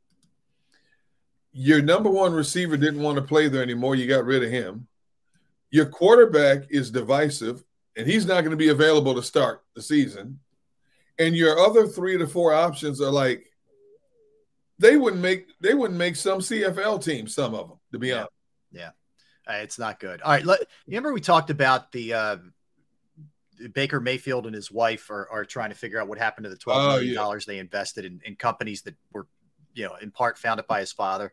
Your 1.52 1.82
number 1.82 2.08
one 2.08 2.32
receiver 2.32 2.76
didn't 2.76 3.02
want 3.02 3.16
to 3.16 3.22
play 3.22 3.48
there 3.48 3.62
anymore. 3.62 3.94
You 3.94 4.06
got 4.06 4.24
rid 4.24 4.42
of 4.42 4.50
him. 4.50 4.86
Your 5.70 5.86
quarterback 5.86 6.64
is 6.70 6.90
divisive, 6.90 7.64
and 7.96 8.06
he's 8.06 8.26
not 8.26 8.40
going 8.40 8.50
to 8.52 8.56
be 8.56 8.68
available 8.68 9.14
to 9.14 9.22
start 9.22 9.62
the 9.74 9.82
season. 9.82 10.38
And 11.18 11.36
your 11.36 11.58
other 11.58 11.86
three 11.86 12.16
to 12.18 12.26
four 12.26 12.52
options 12.54 13.00
are 13.00 13.10
like 13.10 13.46
they 14.78 14.96
wouldn't 14.96 15.22
make 15.22 15.46
they 15.60 15.74
wouldn't 15.74 15.98
make 15.98 16.16
some 16.16 16.38
CFL 16.40 17.02
teams. 17.04 17.34
Some 17.34 17.54
of 17.54 17.68
them, 17.68 17.78
to 17.92 17.98
be 17.98 18.08
Yeah. 18.08 18.14
honest. 18.74 18.92
Uh, 19.44 19.54
it's 19.54 19.76
not 19.76 19.98
good. 19.98 20.22
All 20.22 20.30
right. 20.30 20.44
Let, 20.46 20.60
remember 20.86 21.12
we 21.12 21.20
talked 21.20 21.50
about 21.50 21.90
the 21.90 22.14
uh, 22.14 22.36
Baker 23.74 23.98
Mayfield 24.00 24.46
and 24.46 24.54
his 24.54 24.70
wife 24.70 25.10
are, 25.10 25.28
are 25.32 25.44
trying 25.44 25.70
to 25.70 25.74
figure 25.76 26.00
out 26.00 26.06
what 26.06 26.16
happened 26.16 26.44
to 26.44 26.50
the 26.50 26.56
twelve 26.56 26.80
Oh, 26.84 26.88
million 26.92 27.08
yeah. 27.14 27.18
dollars 27.18 27.44
they 27.44 27.58
invested 27.58 28.04
in, 28.04 28.20
in 28.24 28.36
companies 28.36 28.82
that 28.82 28.94
were, 29.12 29.26
you 29.74 29.84
know, 29.84 29.96
in 29.96 30.12
part 30.12 30.38
founded 30.38 30.68
by 30.68 30.78
his 30.78 30.92
father. 30.92 31.32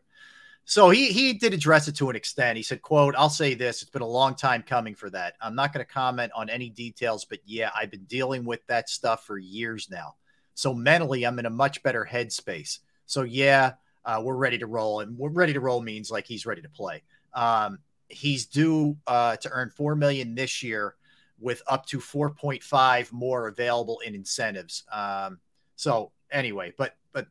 So 0.70 0.88
he 0.90 1.08
he 1.08 1.32
did 1.32 1.52
address 1.52 1.88
it 1.88 1.96
to 1.96 2.10
an 2.10 2.14
extent. 2.14 2.56
He 2.56 2.62
said, 2.62 2.80
"quote 2.80 3.16
I'll 3.16 3.28
say 3.28 3.54
this: 3.54 3.82
It's 3.82 3.90
been 3.90 4.02
a 4.02 4.06
long 4.06 4.36
time 4.36 4.62
coming 4.62 4.94
for 4.94 5.10
that. 5.10 5.34
I'm 5.40 5.56
not 5.56 5.72
going 5.72 5.84
to 5.84 5.92
comment 5.92 6.30
on 6.32 6.48
any 6.48 6.70
details, 6.70 7.24
but 7.24 7.40
yeah, 7.44 7.72
I've 7.74 7.90
been 7.90 8.04
dealing 8.04 8.44
with 8.44 8.64
that 8.68 8.88
stuff 8.88 9.26
for 9.26 9.36
years 9.36 9.88
now. 9.90 10.14
So 10.54 10.72
mentally, 10.72 11.24
I'm 11.24 11.40
in 11.40 11.46
a 11.46 11.50
much 11.50 11.82
better 11.82 12.08
headspace. 12.08 12.78
So 13.06 13.22
yeah, 13.22 13.72
uh, 14.04 14.22
we're 14.22 14.36
ready 14.36 14.58
to 14.58 14.68
roll, 14.68 15.00
and 15.00 15.18
we're 15.18 15.30
ready 15.30 15.52
to 15.54 15.58
roll 15.58 15.80
means 15.80 16.08
like 16.08 16.24
he's 16.24 16.46
ready 16.46 16.62
to 16.62 16.68
play. 16.68 17.02
Um, 17.34 17.80
he's 18.06 18.46
due 18.46 18.96
uh, 19.08 19.34
to 19.38 19.50
earn 19.50 19.70
four 19.70 19.96
million 19.96 20.36
this 20.36 20.62
year, 20.62 20.94
with 21.40 21.64
up 21.66 21.84
to 21.86 21.98
four 21.98 22.30
point 22.30 22.62
five 22.62 23.12
more 23.12 23.48
available 23.48 23.98
in 24.06 24.14
incentives. 24.14 24.84
Um, 24.92 25.40
so 25.74 26.12
anyway, 26.30 26.72
but 26.78 26.94
but 27.12 27.26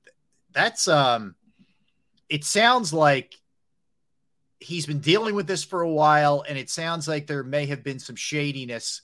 that's 0.51 0.89
um, 0.89 1.35
it 2.29 2.43
sounds 2.43 2.93
like 2.93 3.35
he's 4.59 4.85
been 4.85 4.99
dealing 4.99 5.35
with 5.35 5.47
this 5.47 5.63
for 5.63 5.81
a 5.81 5.89
while, 5.89 6.43
and 6.47 6.57
it 6.57 6.69
sounds 6.69 7.07
like 7.07 7.27
there 7.27 7.43
may 7.43 7.65
have 7.65 7.83
been 7.83 7.99
some 7.99 8.15
shadiness 8.15 9.01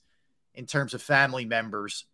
in 0.53 0.65
terms 0.65 0.93
of 0.93 1.01
family 1.01 1.45
members 1.45 2.05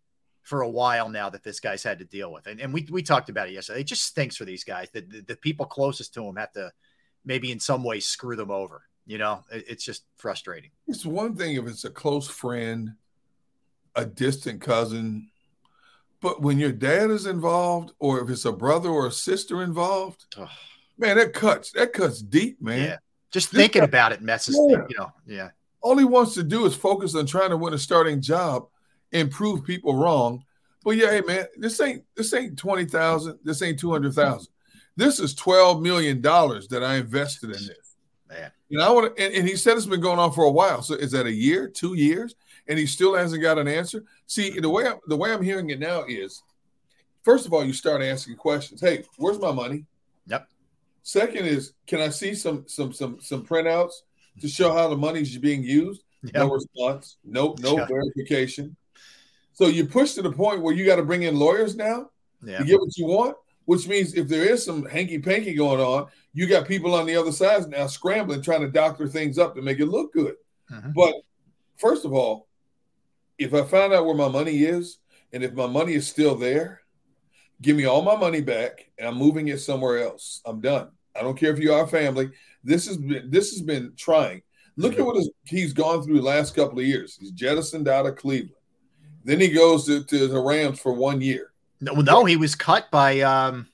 for 0.42 0.62
a 0.62 0.68
while 0.68 1.08
now 1.08 1.30
that 1.30 1.44
this 1.44 1.60
guy's 1.60 1.82
had 1.82 2.00
to 2.00 2.04
deal 2.04 2.32
with. 2.32 2.46
And, 2.46 2.60
and 2.60 2.74
we, 2.74 2.86
we 2.90 3.02
talked 3.02 3.28
about 3.28 3.48
it 3.48 3.52
yesterday. 3.52 3.80
It 3.80 3.86
just 3.86 4.04
stinks 4.04 4.36
for 4.36 4.44
these 4.44 4.64
guys. 4.64 4.88
The, 4.90 5.02
the, 5.02 5.20
the 5.20 5.36
people 5.36 5.66
closest 5.66 6.14
to 6.14 6.24
him 6.24 6.36
have 6.36 6.52
to 6.52 6.72
maybe 7.24 7.52
in 7.52 7.60
some 7.60 7.84
ways 7.84 8.06
screw 8.06 8.34
them 8.34 8.50
over. 8.50 8.82
You 9.06 9.18
know, 9.18 9.44
it, 9.52 9.64
it's 9.68 9.84
just 9.84 10.04
frustrating. 10.16 10.70
It's 10.88 11.06
one 11.06 11.36
thing 11.36 11.56
if 11.56 11.66
it's 11.66 11.84
a 11.84 11.90
close 11.90 12.26
friend, 12.26 12.94
a 13.94 14.04
distant 14.04 14.60
cousin, 14.60 15.28
but 16.20 16.40
when 16.40 16.58
your 16.58 16.72
dad 16.72 17.10
is 17.10 17.26
involved, 17.26 17.92
or 17.98 18.20
if 18.20 18.30
it's 18.30 18.44
a 18.44 18.52
brother 18.52 18.88
or 18.88 19.06
a 19.06 19.12
sister 19.12 19.62
involved. 19.62 20.24
Man, 20.98 21.16
that 21.16 21.32
cuts 21.32 21.72
that 21.72 21.92
cuts 21.92 22.20
deep, 22.22 22.60
man. 22.60 22.82
Yeah. 22.84 22.96
Just 23.30 23.50
This 23.52 23.60
thinking 23.62 23.80
guy- 23.80 23.86
about 23.86 24.12
it 24.12 24.22
messes, 24.22 24.56
Yeah. 24.68 24.84
you 24.88 24.96
know, 24.98 25.12
yeah. 25.26 25.50
All 25.80 25.96
he 25.98 26.04
wants 26.04 26.34
to 26.34 26.42
do 26.42 26.64
is 26.66 26.74
focus 26.74 27.14
on 27.14 27.26
trying 27.26 27.50
to 27.50 27.56
win 27.56 27.74
a 27.74 27.78
starting 27.78 28.20
job 28.20 28.66
and 29.12 29.30
prove 29.30 29.64
people 29.64 29.96
wrong. 29.96 30.44
But 30.84 30.92
yeah, 30.96 31.10
hey 31.10 31.22
man, 31.22 31.46
this 31.56 31.80
ain't 31.80 32.04
this 32.16 32.32
ain't 32.34 32.58
twenty 32.58 32.84
thousand. 32.84 33.38
This 33.44 33.62
ain't 33.62 33.78
two 33.78 33.90
hundred 33.90 34.14
thousand. 34.14 34.52
This 34.96 35.18
is 35.18 35.34
twelve 35.34 35.80
million 35.82 36.20
dollars 36.20 36.68
that 36.68 36.84
I 36.84 36.96
invested 36.96 37.46
in 37.50 37.66
this. 37.66 37.96
Man. 38.28 38.50
And 38.70 38.82
I 38.82 38.90
want 38.90 39.14
to, 39.16 39.22
and, 39.22 39.34
and 39.34 39.46
he 39.48 39.56
said 39.56 39.76
it's 39.76 39.86
been 39.86 40.00
going 40.00 40.18
on 40.18 40.32
for 40.32 40.44
a 40.44 40.50
while. 40.50 40.80
So 40.82 40.94
is 40.94 41.10
that 41.12 41.26
a 41.26 41.32
year, 41.32 41.68
two 41.68 41.94
years, 41.94 42.34
and 42.68 42.78
he 42.78 42.86
still 42.86 43.14
hasn't 43.14 43.42
got 43.42 43.58
an 43.58 43.68
answer? 43.68 44.04
See, 44.26 44.58
the 44.58 44.68
way 44.70 44.86
I, 44.86 44.94
the 45.06 45.16
way 45.16 45.32
I'm 45.32 45.42
hearing 45.42 45.68
it 45.70 45.78
now 45.78 46.04
is, 46.08 46.42
first 47.22 47.44
of 47.46 47.52
all, 47.52 47.64
you 47.64 47.72
start 47.74 48.02
asking 48.02 48.36
questions. 48.36 48.80
Hey, 48.80 49.04
where's 49.18 49.38
my 49.38 49.52
money? 49.52 49.84
Yep. 50.26 50.48
Second 51.02 51.46
is, 51.46 51.72
can 51.86 52.00
I 52.00 52.08
see 52.10 52.34
some 52.34 52.64
some 52.68 52.92
some 52.92 53.20
some 53.20 53.44
printouts 53.44 53.92
to 54.40 54.48
show 54.48 54.72
how 54.72 54.88
the 54.88 54.96
money's 54.96 55.36
being 55.38 55.62
used? 55.62 56.02
No 56.34 56.50
response. 56.50 57.16
No 57.24 57.54
no 57.60 57.76
Yeah. 57.78 57.86
verification. 57.86 58.76
So 59.52 59.66
you 59.66 59.86
push 59.86 60.14
to 60.14 60.22
the 60.22 60.32
point 60.32 60.62
where 60.62 60.74
you 60.74 60.86
got 60.86 60.96
to 60.96 61.02
bring 61.02 61.24
in 61.24 61.36
lawyers 61.36 61.74
now 61.76 62.10
Yeah. 62.42 62.58
to 62.58 62.64
get 62.64 62.80
what 62.80 62.96
you 62.96 63.06
want, 63.06 63.36
which 63.64 63.86
means 63.88 64.14
if 64.14 64.28
there 64.28 64.44
is 64.44 64.64
some 64.64 64.84
hanky 64.84 65.18
panky 65.18 65.54
going 65.54 65.80
on, 65.80 66.08
you 66.32 66.46
got 66.46 66.68
people 66.68 66.94
on 66.94 67.06
the 67.06 67.16
other 67.16 67.32
side 67.32 67.68
now 67.68 67.86
scrambling, 67.88 68.40
trying 68.40 68.60
to 68.62 68.70
doctor 68.70 69.08
things 69.08 69.38
up 69.38 69.54
to 69.56 69.62
make 69.62 69.80
it 69.80 69.86
look 69.86 70.12
good. 70.12 70.36
Mhm. 70.70 70.94
But 70.94 71.14
first 71.76 72.04
of 72.04 72.12
all, 72.12 72.48
if 73.38 73.52
I 73.52 73.64
find 73.64 73.92
out 73.92 74.06
where 74.06 74.14
my 74.14 74.28
money 74.28 74.62
is, 74.62 74.98
and 75.32 75.42
if 75.42 75.52
my 75.54 75.66
money 75.66 75.94
is 75.94 76.06
still 76.06 76.36
there, 76.36 76.81
give 77.62 77.76
me 77.76 77.84
all 77.86 78.02
my 78.02 78.16
money 78.16 78.40
back, 78.40 78.90
and 78.98 79.08
I'm 79.08 79.16
moving 79.16 79.48
it 79.48 79.58
somewhere 79.60 80.02
else. 80.02 80.42
I'm 80.44 80.60
done. 80.60 80.88
I 81.16 81.22
don't 81.22 81.36
care 81.38 81.52
if 81.52 81.58
you 81.58 81.72
are 81.72 81.86
family. 81.86 82.30
This 82.64 82.86
has 82.86 82.96
been 82.96 83.30
this 83.30 83.50
has 83.52 83.62
been 83.62 83.92
trying. 83.96 84.42
Look 84.76 84.98
at 84.98 85.04
what 85.04 85.22
he's 85.44 85.72
gone 85.72 86.02
through 86.02 86.16
the 86.16 86.22
last 86.22 86.54
couple 86.54 86.78
of 86.78 86.84
years. 86.86 87.16
He's 87.20 87.30
jettisoned 87.30 87.88
out 87.88 88.06
of 88.06 88.16
Cleveland. 88.16 88.54
Then 89.24 89.38
he 89.38 89.48
goes 89.48 89.84
to, 89.86 90.02
to 90.02 90.26
the 90.28 90.40
Rams 90.40 90.80
for 90.80 90.92
one 90.92 91.20
year. 91.20 91.52
No, 91.80 91.94
no, 91.94 92.24
he 92.24 92.36
was 92.36 92.54
cut 92.54 92.90
by 92.90 93.20
um 93.20 93.66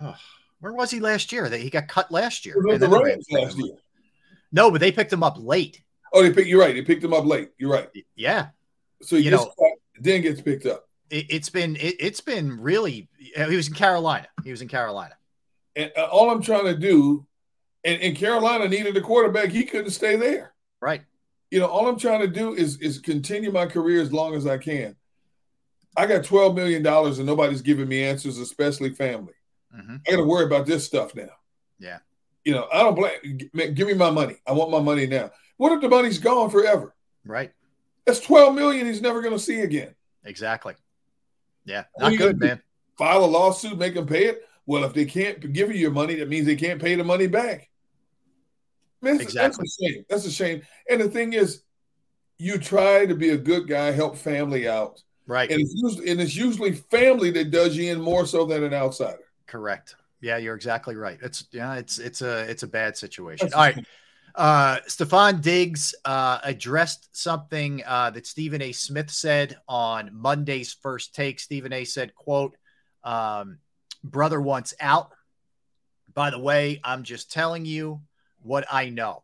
oh, 0.00 0.14
where 0.60 0.72
was 0.72 0.90
he 0.90 1.00
last 1.00 1.32
year? 1.32 1.48
That 1.48 1.60
he 1.60 1.70
got 1.70 1.88
cut 1.88 2.10
last 2.12 2.46
year. 2.46 2.54
He 2.54 2.58
was 2.66 2.74
and 2.74 2.80
with 2.82 2.90
then 2.90 2.90
the 2.90 3.04
Rams 3.04 3.26
last 3.30 3.58
year. 3.58 3.74
No, 4.52 4.70
but 4.70 4.80
they 4.80 4.92
picked 4.92 5.12
him 5.12 5.22
up 5.22 5.36
late. 5.38 5.82
Oh, 6.12 6.22
they 6.22 6.32
picked. 6.32 6.48
You're 6.48 6.60
right. 6.60 6.74
They 6.74 6.82
picked 6.82 7.02
him 7.04 7.14
up 7.14 7.24
late. 7.24 7.50
You're 7.58 7.70
right. 7.72 7.88
Yeah. 8.16 8.48
So 9.02 9.16
he 9.16 9.22
You 9.22 9.30
gets 9.30 9.44
know- 9.44 9.48
cut, 9.58 9.78
then 10.00 10.22
gets 10.22 10.40
picked 10.40 10.66
up. 10.66 10.88
It, 11.10 11.26
it's 11.28 11.50
been 11.50 11.76
it, 11.76 11.96
it's 11.98 12.20
been 12.20 12.60
really 12.60 13.08
he 13.18 13.56
was 13.56 13.68
in 13.68 13.74
Carolina. 13.74 14.26
He 14.44 14.50
was 14.50 14.62
in 14.62 14.68
Carolina. 14.68 15.14
And 15.76 15.92
uh, 15.96 16.06
all 16.06 16.30
I'm 16.30 16.42
trying 16.42 16.64
to 16.64 16.76
do, 16.76 17.26
and, 17.84 18.00
and 18.02 18.16
Carolina 18.16 18.68
needed 18.68 18.96
a 18.96 19.00
quarterback. 19.00 19.50
He 19.50 19.64
couldn't 19.64 19.92
stay 19.92 20.16
there. 20.16 20.52
Right. 20.80 21.02
You 21.50 21.60
know, 21.60 21.66
all 21.66 21.88
I'm 21.88 21.98
trying 21.98 22.20
to 22.20 22.28
do 22.28 22.54
is 22.54 22.78
is 22.78 22.98
continue 22.98 23.50
my 23.52 23.66
career 23.66 24.00
as 24.00 24.12
long 24.12 24.34
as 24.34 24.46
I 24.46 24.58
can. 24.58 24.96
I 25.96 26.06
got 26.06 26.24
twelve 26.24 26.54
million 26.54 26.82
dollars 26.82 27.18
and 27.18 27.26
nobody's 27.26 27.62
giving 27.62 27.88
me 27.88 28.04
answers, 28.04 28.38
especially 28.38 28.94
family. 28.94 29.34
hmm 29.74 29.96
I 30.06 30.12
got 30.12 30.16
to 30.18 30.24
worry 30.24 30.44
about 30.44 30.66
this 30.66 30.84
stuff 30.84 31.14
now. 31.14 31.30
Yeah. 31.78 31.98
You 32.44 32.54
know, 32.54 32.68
I 32.72 32.80
don't 32.82 32.94
blame. 32.94 33.74
Give 33.74 33.86
me 33.86 33.94
my 33.94 34.10
money. 34.10 34.36
I 34.46 34.52
want 34.52 34.70
my 34.70 34.80
money 34.80 35.06
now. 35.06 35.30
What 35.56 35.72
if 35.72 35.80
the 35.80 35.88
money's 35.88 36.18
gone 36.18 36.48
forever? 36.50 36.94
Right. 37.24 37.52
That's 38.06 38.20
twelve 38.20 38.54
million. 38.54 38.86
He's 38.86 39.02
never 39.02 39.20
going 39.20 39.34
to 39.34 39.38
see 39.38 39.60
again. 39.60 39.94
Exactly. 40.24 40.74
Yeah. 41.64 41.84
Not 41.98 42.16
good, 42.16 42.40
do? 42.40 42.46
man. 42.46 42.62
File 42.98 43.24
a 43.24 43.26
lawsuit, 43.26 43.78
make 43.78 43.94
them 43.94 44.06
pay 44.06 44.26
it. 44.26 44.42
Well, 44.66 44.84
if 44.84 44.92
they 44.92 45.04
can't 45.04 45.52
give 45.52 45.68
you 45.70 45.76
your 45.76 45.90
money, 45.90 46.16
that 46.16 46.28
means 46.28 46.46
they 46.46 46.56
can't 46.56 46.80
pay 46.80 46.94
the 46.94 47.04
money 47.04 47.26
back. 47.26 47.68
Man, 49.02 49.14
that's, 49.16 49.24
Exactly. 49.24 49.62
that's 49.62 49.78
a 49.80 49.84
shame. 49.84 50.04
That's 50.08 50.26
a 50.26 50.30
shame. 50.30 50.62
And 50.88 51.00
the 51.00 51.08
thing 51.08 51.32
is, 51.32 51.62
you 52.38 52.58
try 52.58 53.06
to 53.06 53.14
be 53.14 53.30
a 53.30 53.36
good 53.36 53.66
guy, 53.68 53.90
help 53.90 54.16
family 54.16 54.68
out, 54.68 55.02
Right. 55.26 55.50
and 55.50 55.60
it's 55.60 55.74
usually 55.74 56.10
and 56.10 56.20
it's 56.20 56.34
usually 56.36 56.72
family 56.72 57.30
that 57.32 57.50
does 57.50 57.76
you 57.76 57.92
in 57.92 58.00
more 58.00 58.26
so 58.26 58.44
than 58.44 58.64
an 58.64 58.74
outsider. 58.74 59.24
Correct. 59.46 59.94
Yeah, 60.20 60.36
you're 60.38 60.54
exactly 60.54 60.96
right. 60.96 61.18
It's 61.22 61.44
yeah, 61.52 61.74
it's 61.74 61.98
it's 61.98 62.20
a 62.22 62.40
it's 62.50 62.62
a 62.62 62.66
bad 62.66 62.96
situation. 62.96 63.46
That's 63.46 63.54
All 63.54 63.62
right. 63.62 63.86
Uh 64.34 64.78
Stefon 64.88 65.40
Diggs 65.40 65.94
uh 66.04 66.38
addressed 66.42 67.16
something 67.16 67.82
uh 67.86 68.10
that 68.10 68.26
Stephen 68.26 68.62
A. 68.62 68.72
Smith 68.72 69.10
said 69.10 69.58
on 69.68 70.10
Monday's 70.12 70.72
first 70.72 71.14
take. 71.14 71.40
Stephen 71.40 71.72
A 71.72 71.84
said, 71.84 72.14
quote, 72.14 72.56
um, 73.04 73.58
brother 74.04 74.40
wants 74.40 74.74
out. 74.80 75.10
By 76.12 76.30
the 76.30 76.38
way, 76.38 76.80
I'm 76.84 77.02
just 77.02 77.30
telling 77.30 77.64
you 77.64 78.00
what 78.42 78.64
I 78.70 78.90
know. 78.90 79.22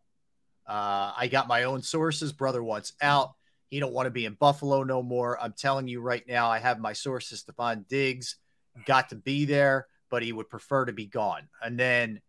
Uh, 0.67 1.13
I 1.17 1.29
got 1.31 1.49
my 1.49 1.65
own 1.65 1.83
sources. 1.83 2.33
Brother 2.33 2.63
wants 2.63 2.93
out. 3.01 3.35
He 3.69 3.81
don't 3.81 3.93
want 3.93 4.07
to 4.07 4.11
be 4.11 4.25
in 4.25 4.35
Buffalo 4.35 4.83
no 4.83 5.03
more. 5.03 5.41
I'm 5.41 5.53
telling 5.53 5.89
you 5.89 6.01
right 6.01 6.27
now, 6.27 6.49
I 6.49 6.59
have 6.59 6.79
my 6.79 6.93
sources. 6.93 7.45
Stefon 7.45 7.87
Diggs 7.89 8.37
got 8.85 9.09
to 9.11 9.17
be 9.17 9.45
there, 9.45 9.89
but 10.11 10.23
he 10.23 10.33
would 10.33 10.49
prefer 10.49 10.85
to 10.85 10.93
be 10.93 11.07
gone. 11.07 11.49
And 11.63 11.79
then, 11.79 12.21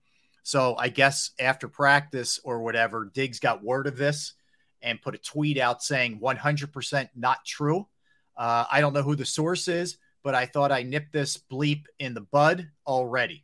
so 0.48 0.78
I 0.78 0.88
guess 0.88 1.32
after 1.42 1.68
practice 1.68 2.40
or 2.42 2.62
whatever, 2.62 3.12
Diggs 3.14 3.38
got 3.38 3.66
word 3.66 3.86
of 3.86 3.98
this 3.98 4.32
and 4.82 5.02
put 5.02 5.14
a 5.14 5.18
tweet 5.18 5.58
out 5.58 5.84
saying 5.84 6.22
100% 6.24 7.10
not 7.18 7.40
true. 7.46 7.86
Uh, 8.38 8.64
I 8.72 8.80
don't 8.80 8.94
know 8.94 9.02
who 9.02 9.18
the 9.18 9.26
source 9.26 9.68
is, 9.68 9.98
but 10.24 10.36
I 10.36 10.46
thought 10.46 10.72
I 10.72 10.84
nipped 10.84 11.12
this 11.12 11.38
bleep 11.52 11.84
in 12.00 12.14
the 12.14 12.22
bud 12.22 12.70
already. 12.88 13.44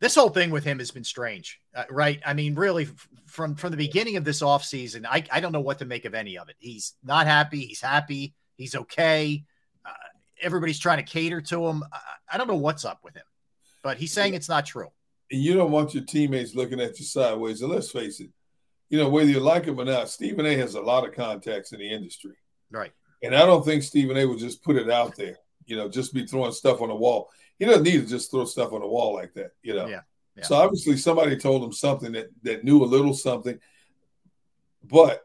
This 0.00 0.16
whole 0.16 0.30
thing 0.30 0.50
with 0.50 0.64
him 0.64 0.80
has 0.80 0.90
been 0.90 1.04
strange, 1.04 1.60
uh, 1.72 1.84
right? 1.88 2.20
I 2.26 2.34
mean, 2.34 2.56
really, 2.56 2.86
f- 2.86 3.08
from 3.26 3.54
from 3.54 3.70
the 3.70 3.76
beginning 3.76 4.16
of 4.16 4.24
this 4.24 4.42
offseason, 4.42 5.06
I, 5.08 5.22
I 5.30 5.38
don't 5.38 5.52
know 5.52 5.60
what 5.60 5.78
to 5.78 5.84
make 5.84 6.04
of 6.04 6.14
any 6.14 6.36
of 6.36 6.48
it. 6.48 6.56
He's 6.58 6.94
not 7.04 7.28
happy. 7.28 7.60
He's 7.60 7.80
happy. 7.80 8.34
He's 8.56 8.74
okay. 8.74 9.44
Uh, 9.86 9.92
everybody's 10.40 10.80
trying 10.80 10.98
to 10.98 11.04
cater 11.04 11.40
to 11.42 11.64
him. 11.68 11.84
I, 11.92 11.98
I 12.32 12.38
don't 12.38 12.48
know 12.48 12.56
what's 12.56 12.84
up 12.84 12.98
with 13.04 13.14
him, 13.14 13.22
but 13.84 13.98
he's 13.98 14.12
saying 14.12 14.34
it's 14.34 14.48
not 14.48 14.66
true. 14.66 14.90
And 15.32 15.40
you 15.40 15.54
don't 15.54 15.70
want 15.70 15.94
your 15.94 16.04
teammates 16.04 16.54
looking 16.54 16.80
at 16.80 16.98
you 16.98 17.06
sideways. 17.06 17.62
And 17.62 17.72
let's 17.72 17.90
face 17.90 18.20
it, 18.20 18.28
you 18.90 18.98
know 18.98 19.08
whether 19.08 19.30
you 19.30 19.40
like 19.40 19.64
him 19.64 19.80
or 19.80 19.86
not, 19.86 20.10
Stephen 20.10 20.44
A. 20.44 20.54
has 20.56 20.74
a 20.74 20.80
lot 20.80 21.08
of 21.08 21.14
contacts 21.14 21.72
in 21.72 21.80
the 21.80 21.90
industry. 21.90 22.34
Right. 22.70 22.92
And 23.22 23.34
I 23.34 23.46
don't 23.46 23.64
think 23.64 23.82
Stephen 23.82 24.18
A 24.18 24.26
would 24.26 24.38
just 24.38 24.62
put 24.62 24.76
it 24.76 24.90
out 24.90 25.16
there, 25.16 25.38
you 25.64 25.76
know, 25.76 25.88
just 25.88 26.12
be 26.12 26.26
throwing 26.26 26.52
stuff 26.52 26.82
on 26.82 26.90
the 26.90 26.94
wall. 26.94 27.30
He 27.58 27.64
doesn't 27.64 27.82
need 27.82 28.02
to 28.02 28.06
just 28.06 28.30
throw 28.30 28.44
stuff 28.44 28.72
on 28.72 28.80
the 28.80 28.86
wall 28.86 29.14
like 29.14 29.32
that, 29.34 29.52
you 29.62 29.74
know. 29.74 29.86
Yeah, 29.86 30.00
yeah. 30.36 30.44
So 30.44 30.56
obviously 30.56 30.98
somebody 30.98 31.36
told 31.38 31.64
him 31.64 31.72
something 31.72 32.12
that 32.12 32.26
that 32.42 32.64
knew 32.64 32.84
a 32.84 32.84
little 32.84 33.14
something. 33.14 33.58
But 34.84 35.22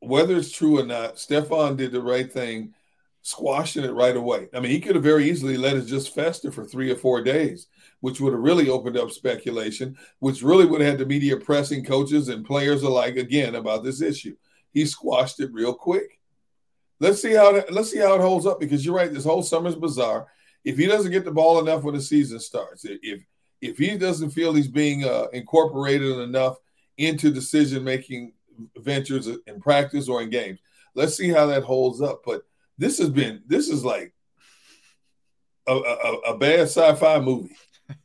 whether 0.00 0.34
it's 0.36 0.50
true 0.50 0.80
or 0.80 0.86
not, 0.86 1.16
Stefon 1.16 1.76
did 1.76 1.92
the 1.92 2.00
right 2.00 2.32
thing, 2.32 2.72
squashing 3.20 3.84
it 3.84 3.92
right 3.92 4.16
away. 4.16 4.48
I 4.54 4.60
mean, 4.60 4.70
he 4.70 4.80
could 4.80 4.94
have 4.94 5.04
very 5.04 5.28
easily 5.28 5.58
let 5.58 5.76
it 5.76 5.86
just 5.86 6.14
fester 6.14 6.50
for 6.50 6.64
three 6.64 6.90
or 6.90 6.96
four 6.96 7.22
days, 7.22 7.66
which 8.02 8.20
would 8.20 8.32
have 8.32 8.42
really 8.42 8.68
opened 8.68 8.96
up 8.96 9.12
speculation, 9.12 9.96
which 10.18 10.42
really 10.42 10.66
would 10.66 10.80
have 10.80 10.90
had 10.90 10.98
the 10.98 11.06
media 11.06 11.36
pressing 11.36 11.84
coaches 11.84 12.28
and 12.28 12.44
players 12.44 12.82
alike 12.82 13.16
again 13.16 13.54
about 13.54 13.84
this 13.84 14.02
issue. 14.02 14.34
He 14.72 14.84
squashed 14.84 15.38
it 15.38 15.52
real 15.52 15.72
quick. 15.72 16.18
Let's 16.98 17.22
see 17.22 17.32
how 17.32 17.62
let's 17.70 17.92
see 17.92 18.00
how 18.00 18.14
it 18.14 18.20
holds 18.20 18.44
up 18.44 18.58
because 18.58 18.84
you're 18.84 18.96
right. 18.96 19.12
This 19.12 19.24
whole 19.24 19.42
summer's 19.42 19.76
bizarre. 19.76 20.26
If 20.64 20.78
he 20.78 20.86
doesn't 20.86 21.12
get 21.12 21.24
the 21.24 21.30
ball 21.30 21.60
enough 21.60 21.84
when 21.84 21.94
the 21.94 22.00
season 22.00 22.40
starts, 22.40 22.84
if 22.84 23.22
if 23.60 23.78
he 23.78 23.96
doesn't 23.96 24.30
feel 24.30 24.52
he's 24.52 24.68
being 24.68 25.04
uh, 25.04 25.26
incorporated 25.32 26.18
enough 26.18 26.56
into 26.98 27.30
decision 27.30 27.84
making 27.84 28.32
ventures 28.78 29.28
in 29.46 29.60
practice 29.60 30.08
or 30.08 30.22
in 30.22 30.30
games, 30.30 30.58
let's 30.96 31.16
see 31.16 31.28
how 31.28 31.46
that 31.46 31.62
holds 31.62 32.00
up. 32.02 32.22
But 32.26 32.42
this 32.78 32.98
has 32.98 33.10
been 33.10 33.42
this 33.46 33.68
is 33.68 33.84
like 33.84 34.12
a, 35.68 35.74
a, 35.74 36.12
a 36.32 36.38
bad 36.38 36.62
sci-fi 36.62 37.20
movie. 37.20 37.56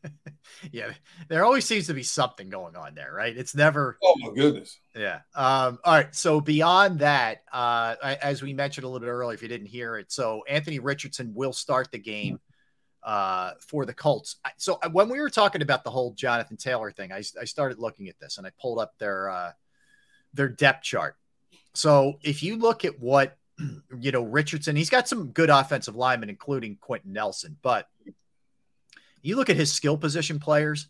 Yeah, 0.72 0.92
there 1.28 1.46
always 1.46 1.66
seems 1.66 1.88
to 1.88 1.94
be 1.94 2.04
something 2.04 2.50
going 2.50 2.76
on 2.76 2.96
there, 2.96 3.14
right? 3.14 3.36
It's 3.36 3.56
never 3.56 3.98
Oh 4.04 4.16
my 4.20 4.34
goodness. 4.34 4.80
Yeah. 4.96 5.20
Um, 5.36 5.80
all 5.84 5.94
right. 5.94 6.16
So 6.16 6.42
beyond 6.42 7.00
that, 7.00 7.44
uh, 7.52 7.96
as 8.02 8.42
we 8.42 8.54
mentioned 8.54 8.86
a 8.86 8.88
little 8.88 9.06
bit 9.06 9.12
earlier, 9.12 9.36
if 9.36 9.42
you 9.42 9.48
didn't 9.48 9.68
hear 9.68 9.98
it, 9.98 10.12
so 10.12 10.44
Anthony 10.48 10.80
Richardson 10.80 11.34
will 11.36 11.54
start 11.54 11.92
the 11.92 12.00
game 12.00 12.40
uh, 13.04 13.52
for 13.60 13.86
the 13.86 13.94
Colts. 13.94 14.38
So 14.58 14.80
uh, 14.82 14.90
when 14.90 15.10
we 15.10 15.20
were 15.20 15.30
talking 15.30 15.62
about 15.62 15.84
the 15.84 15.92
whole 15.92 16.14
Jonathan 16.14 16.58
Taylor 16.58 16.92
thing, 16.92 17.12
I, 17.12 17.24
I 17.40 17.46
started 17.46 17.80
looking 17.80 18.10
at 18.10 18.20
this 18.20 18.38
and 18.38 18.48
I 18.48 18.52
pulled 18.60 18.80
up 18.80 18.98
their 18.98 19.30
uh, 19.30 19.52
their 20.34 20.50
depth 20.50 20.84
chart. 20.84 21.16
So 21.74 22.20
if 22.22 22.42
you 22.42 22.58
look 22.58 22.86
at 22.86 23.00
what 23.00 23.38
you 24.00 24.12
know, 24.12 24.24
Richardson, 24.24 24.76
he's 24.76 24.90
got 24.90 25.08
some 25.08 25.28
good 25.28 25.50
offensive 25.50 25.96
linemen, 25.96 26.30
including 26.30 26.78
Quenton 26.80 27.14
Nelson. 27.14 27.58
But 27.62 27.88
you 29.28 29.36
look 29.36 29.50
at 29.50 29.56
his 29.58 29.72
skill 29.74 29.98
position 29.98 30.40
players, 30.40 30.88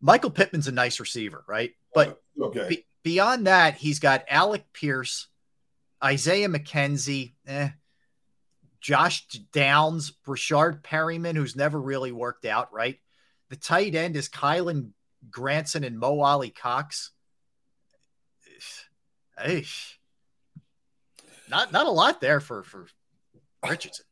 Michael 0.00 0.30
Pittman's 0.30 0.68
a 0.68 0.72
nice 0.72 1.00
receiver, 1.00 1.44
right? 1.48 1.72
But 1.94 2.20
okay. 2.40 2.68
be- 2.68 2.86
beyond 3.02 3.46
that, 3.46 3.74
he's 3.74 3.98
got 3.98 4.24
Alec 4.28 4.64
Pierce, 4.72 5.28
Isaiah 6.02 6.48
McKenzie, 6.48 7.32
eh, 7.46 7.70
Josh 8.80 9.26
Downs, 9.52 10.12
Breshad 10.26 10.82
Perriman, 10.82 11.36
who's 11.36 11.56
never 11.56 11.80
really 11.80 12.12
worked 12.12 12.44
out, 12.44 12.72
right? 12.72 12.98
The 13.48 13.56
tight 13.56 13.94
end 13.94 14.16
is 14.16 14.28
Kylen 14.28 14.90
Granson 15.30 15.84
and 15.84 15.98
Mo 15.98 16.20
Alie-Cox. 16.20 17.10
Hey, 19.38 19.64
not 21.48 21.72
not 21.72 21.86
a 21.86 21.90
lot 21.90 22.20
there 22.20 22.40
for 22.40 22.62
for 22.62 22.86
Richardson. 23.66 24.04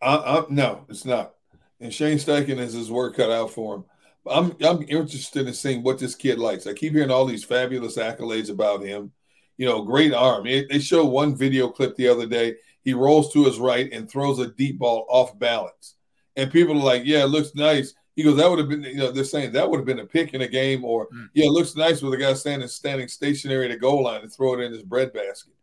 Uh, 0.00 0.22
uh, 0.24 0.46
no, 0.48 0.84
it's 0.88 1.04
not. 1.04 1.34
And 1.80 1.92
Shane 1.92 2.18
Steichen 2.18 2.58
has 2.58 2.72
his 2.72 2.90
work 2.90 3.16
cut 3.16 3.30
out 3.30 3.50
for 3.50 3.76
him. 3.76 3.84
I'm 4.28 4.56
I'm 4.62 4.82
interested 4.88 5.46
in 5.46 5.54
seeing 5.54 5.82
what 5.82 5.98
this 5.98 6.14
kid 6.14 6.38
likes. 6.38 6.66
I 6.66 6.72
keep 6.72 6.92
hearing 6.92 7.10
all 7.10 7.26
these 7.26 7.44
fabulous 7.44 7.96
accolades 7.96 8.50
about 8.50 8.82
him. 8.82 9.12
You 9.56 9.66
know, 9.66 9.82
great 9.82 10.12
arm. 10.12 10.44
they 10.44 10.78
showed 10.78 11.06
one 11.06 11.36
video 11.36 11.68
clip 11.68 11.96
the 11.96 12.08
other 12.08 12.26
day. 12.26 12.56
He 12.82 12.92
rolls 12.92 13.32
to 13.32 13.44
his 13.44 13.58
right 13.58 13.90
and 13.92 14.08
throws 14.08 14.38
a 14.38 14.48
deep 14.48 14.78
ball 14.78 15.06
off 15.08 15.38
balance, 15.38 15.94
and 16.36 16.52
people 16.52 16.74
are 16.74 16.84
like, 16.84 17.02
"Yeah, 17.04 17.24
it 17.24 17.28
looks 17.28 17.54
nice." 17.54 17.94
He 18.16 18.22
goes, 18.22 18.36
"That 18.36 18.48
would 18.48 18.58
have 18.58 18.68
been, 18.68 18.82
you 18.82 18.96
know, 18.96 19.10
they're 19.10 19.24
saying 19.24 19.52
that 19.52 19.68
would 19.68 19.78
have 19.78 19.86
been 19.86 20.00
a 20.00 20.06
pick 20.06 20.34
in 20.34 20.42
a 20.42 20.48
game, 20.48 20.84
or 20.84 21.08
mm. 21.08 21.28
yeah, 21.34 21.46
it 21.46 21.52
looks 21.52 21.74
nice 21.74 22.02
with 22.02 22.14
a 22.14 22.16
guy 22.16 22.34
standing 22.34 22.68
standing 22.68 23.08
stationary 23.08 23.66
at 23.66 23.70
the 23.70 23.78
goal 23.78 24.04
line 24.04 24.22
and 24.22 24.32
throw 24.32 24.54
it 24.54 24.64
in 24.64 24.72
his 24.72 24.82
breadbasket." 24.82 25.54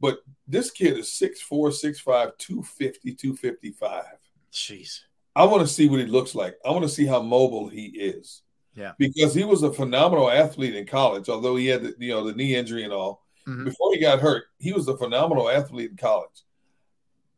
But 0.00 0.20
this 0.46 0.70
kid 0.70 0.96
is 0.96 1.08
6'4", 1.08 1.72
6'5", 1.72 2.38
250, 2.38 3.14
255. 3.14 4.04
Jeez. 4.52 5.00
I 5.38 5.44
want 5.44 5.60
to 5.60 5.72
see 5.72 5.88
what 5.88 6.00
he 6.00 6.06
looks 6.06 6.34
like. 6.34 6.56
I 6.66 6.70
want 6.72 6.82
to 6.82 6.88
see 6.88 7.06
how 7.06 7.22
mobile 7.22 7.68
he 7.68 7.84
is. 7.84 8.42
Yeah. 8.74 8.92
Because 8.98 9.32
he 9.32 9.44
was 9.44 9.62
a 9.62 9.72
phenomenal 9.72 10.28
athlete 10.28 10.74
in 10.74 10.84
college, 10.84 11.28
although 11.28 11.54
he 11.54 11.68
had 11.68 11.82
the, 11.84 11.94
you 11.98 12.12
know 12.12 12.24
the 12.24 12.34
knee 12.34 12.56
injury 12.56 12.82
and 12.82 12.92
all. 12.92 13.24
Mm-hmm. 13.46 13.64
Before 13.64 13.94
he 13.94 14.00
got 14.00 14.18
hurt, 14.18 14.46
he 14.58 14.72
was 14.72 14.88
a 14.88 14.96
phenomenal 14.96 15.48
athlete 15.48 15.92
in 15.92 15.96
college. 15.96 16.42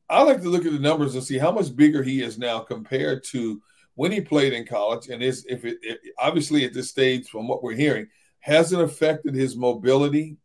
I 0.09 0.23
like 0.23 0.41
to 0.41 0.49
look 0.49 0.65
at 0.65 0.73
the 0.73 0.79
numbers 0.79 1.15
and 1.15 1.23
see 1.23 1.37
how 1.37 1.53
much 1.53 1.77
bigger 1.77 2.03
he 2.03 2.23
is 2.23 2.39
now 2.39 2.61
compared 2.61 3.23
to 3.25 3.61
when 3.97 4.13
he 4.13 4.23
played 4.23 4.55
in 4.55 4.67
college. 4.67 5.09
And 5.09 5.23
is 5.23 5.45
if 5.47 5.67
it, 5.67 5.77
it 5.83 6.01
obviously 6.19 6.65
at 6.65 6.73
this 6.73 6.89
stage, 6.89 7.29
from 7.29 7.49
what 7.49 7.63
we're 7.63 7.75
hearing, 7.75 8.09
hasn't 8.39 8.83
affected 8.83 9.35
his 9.35 9.57
mobility 9.57 10.39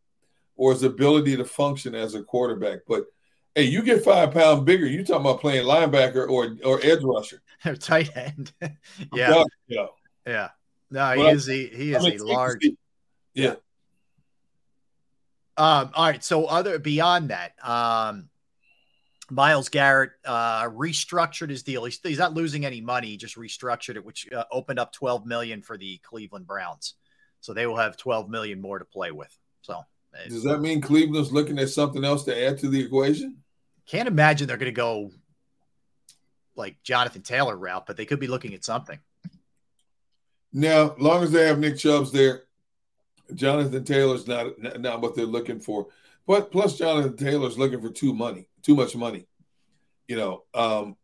or 0.56 0.72
his 0.72 0.82
ability 0.82 1.38
to 1.38 1.44
function 1.46 1.94
as 1.94 2.14
a 2.14 2.22
quarterback. 2.22 2.80
But 2.86 3.06
hey, 3.54 3.64
you 3.64 3.82
get 3.82 4.04
five 4.04 4.32
pounds 4.32 4.64
bigger, 4.64 4.86
you 4.86 5.02
talking 5.02 5.22
about 5.22 5.40
playing 5.40 5.64
linebacker 5.66 6.28
or 6.28 6.54
or 6.62 6.80
edge 6.84 7.02
rusher 7.02 7.40
or 7.64 7.76
tight 7.76 8.16
end. 8.16 8.52
yeah. 9.12 9.44
yeah. 9.66 9.86
Yeah. 10.26 10.48
No, 10.90 11.12
he 11.12 11.26
is 11.28 11.46
he, 11.46 11.66
he 11.66 11.94
is 11.94 12.04
a 12.04 12.24
large 12.24 12.64
yeah. 13.34 13.54
Um, 15.58 15.90
all 15.94 16.06
right. 16.06 16.22
So 16.22 16.46
other 16.46 16.78
beyond 16.78 17.30
that, 17.30 17.52
um, 17.66 18.28
Myles 19.30 19.68
Garrett 19.68 20.12
uh, 20.24 20.64
restructured 20.64 21.50
his 21.50 21.62
deal. 21.62 21.84
He's, 21.84 21.98
he's 22.02 22.18
not 22.18 22.34
losing 22.34 22.64
any 22.64 22.80
money. 22.80 23.08
He 23.08 23.16
just 23.16 23.36
restructured 23.36 23.96
it, 23.96 24.04
which 24.04 24.30
uh, 24.32 24.44
opened 24.52 24.78
up 24.78 24.92
12 24.92 25.26
million 25.26 25.62
for 25.62 25.76
the 25.76 25.98
Cleveland 25.98 26.46
Browns. 26.46 26.94
So 27.40 27.52
they 27.52 27.66
will 27.66 27.76
have 27.76 27.96
12 27.96 28.28
million 28.28 28.60
more 28.60 28.78
to 28.78 28.84
play 28.84 29.10
with. 29.10 29.36
So 29.62 29.84
does 30.28 30.44
that 30.44 30.60
mean 30.60 30.80
Cleveland's 30.80 31.32
looking 31.32 31.58
at 31.58 31.68
something 31.68 32.04
else 32.04 32.24
to 32.24 32.46
add 32.46 32.58
to 32.58 32.68
the 32.68 32.80
equation? 32.80 33.36
Can't 33.86 34.08
imagine 34.08 34.48
they're 34.48 34.56
going 34.56 34.66
to 34.66 34.72
go 34.72 35.10
like 36.56 36.82
Jonathan 36.82 37.22
Taylor 37.22 37.56
route, 37.56 37.86
but 37.86 37.96
they 37.96 38.06
could 38.06 38.20
be 38.20 38.26
looking 38.26 38.54
at 38.54 38.64
something. 38.64 38.98
Now, 40.52 40.94
long 40.98 41.22
as 41.22 41.32
they 41.32 41.46
have 41.46 41.58
Nick 41.58 41.78
Chubb's 41.78 42.12
there, 42.12 42.44
Jonathan 43.34 43.84
Taylor's 43.84 44.26
not 44.26 44.58
not 44.80 45.00
what 45.00 45.14
they're 45.14 45.26
looking 45.26 45.60
for. 45.60 45.88
But 46.26 46.50
plus, 46.50 46.78
Jonathan 46.78 47.16
Taylor's 47.16 47.58
looking 47.58 47.80
for 47.80 47.90
too 47.90 48.14
money, 48.14 48.48
too 48.62 48.74
much 48.74 48.96
money. 48.96 49.26
You 50.08 50.16
know, 50.16 50.44
um, 50.54 50.96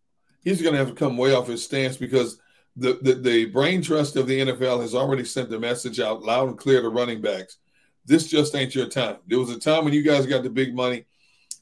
he's 0.43 0.63
going 0.63 0.73
to 0.73 0.79
have 0.79 0.89
to 0.89 0.95
come 0.95 1.17
way 1.17 1.35
off 1.35 1.49
his 1.49 1.65
stance 1.65 1.97
because 1.97 2.39
the, 2.77 2.99
the 3.03 3.15
the 3.15 3.45
brain 3.47 3.83
trust 3.83 4.17
of 4.17 4.27
the 4.27 4.41
NFL 4.41 4.81
has 4.81 4.95
already 4.95 5.25
sent 5.25 5.51
the 5.51 5.59
message 5.59 6.01
out 6.01 6.23
loud 6.23 6.49
and 6.49 6.59
clear 6.59 6.81
to 6.81 6.89
running 6.89 7.21
backs 7.21 7.59
this 8.05 8.29
just 8.29 8.55
ain't 8.55 8.75
your 8.75 8.89
time. 8.89 9.17
There 9.27 9.39
was 9.39 9.51
a 9.51 9.59
time 9.59 9.85
when 9.85 9.95
you 9.95 10.03
guys 10.03 10.27
got 10.27 10.43
the 10.43 10.51
big 10.51 10.75
money. 10.75 11.05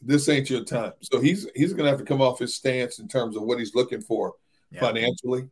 This 0.03 0.29
ain't 0.29 0.49
your 0.49 0.65
time. 0.65 0.93
So 1.03 1.21
he's 1.21 1.47
he's 1.55 1.73
gonna 1.73 1.91
have 1.91 1.99
to 1.99 2.05
come 2.05 2.23
off 2.23 2.39
his 2.39 2.55
stance 2.55 2.99
in 2.99 3.09
terms 3.09 3.37
of 3.37 3.43
what 3.43 3.59
he's 3.59 3.75
looking 3.75 4.01
for 4.01 4.35
yeah. 4.71 4.81
financially. 4.81 5.49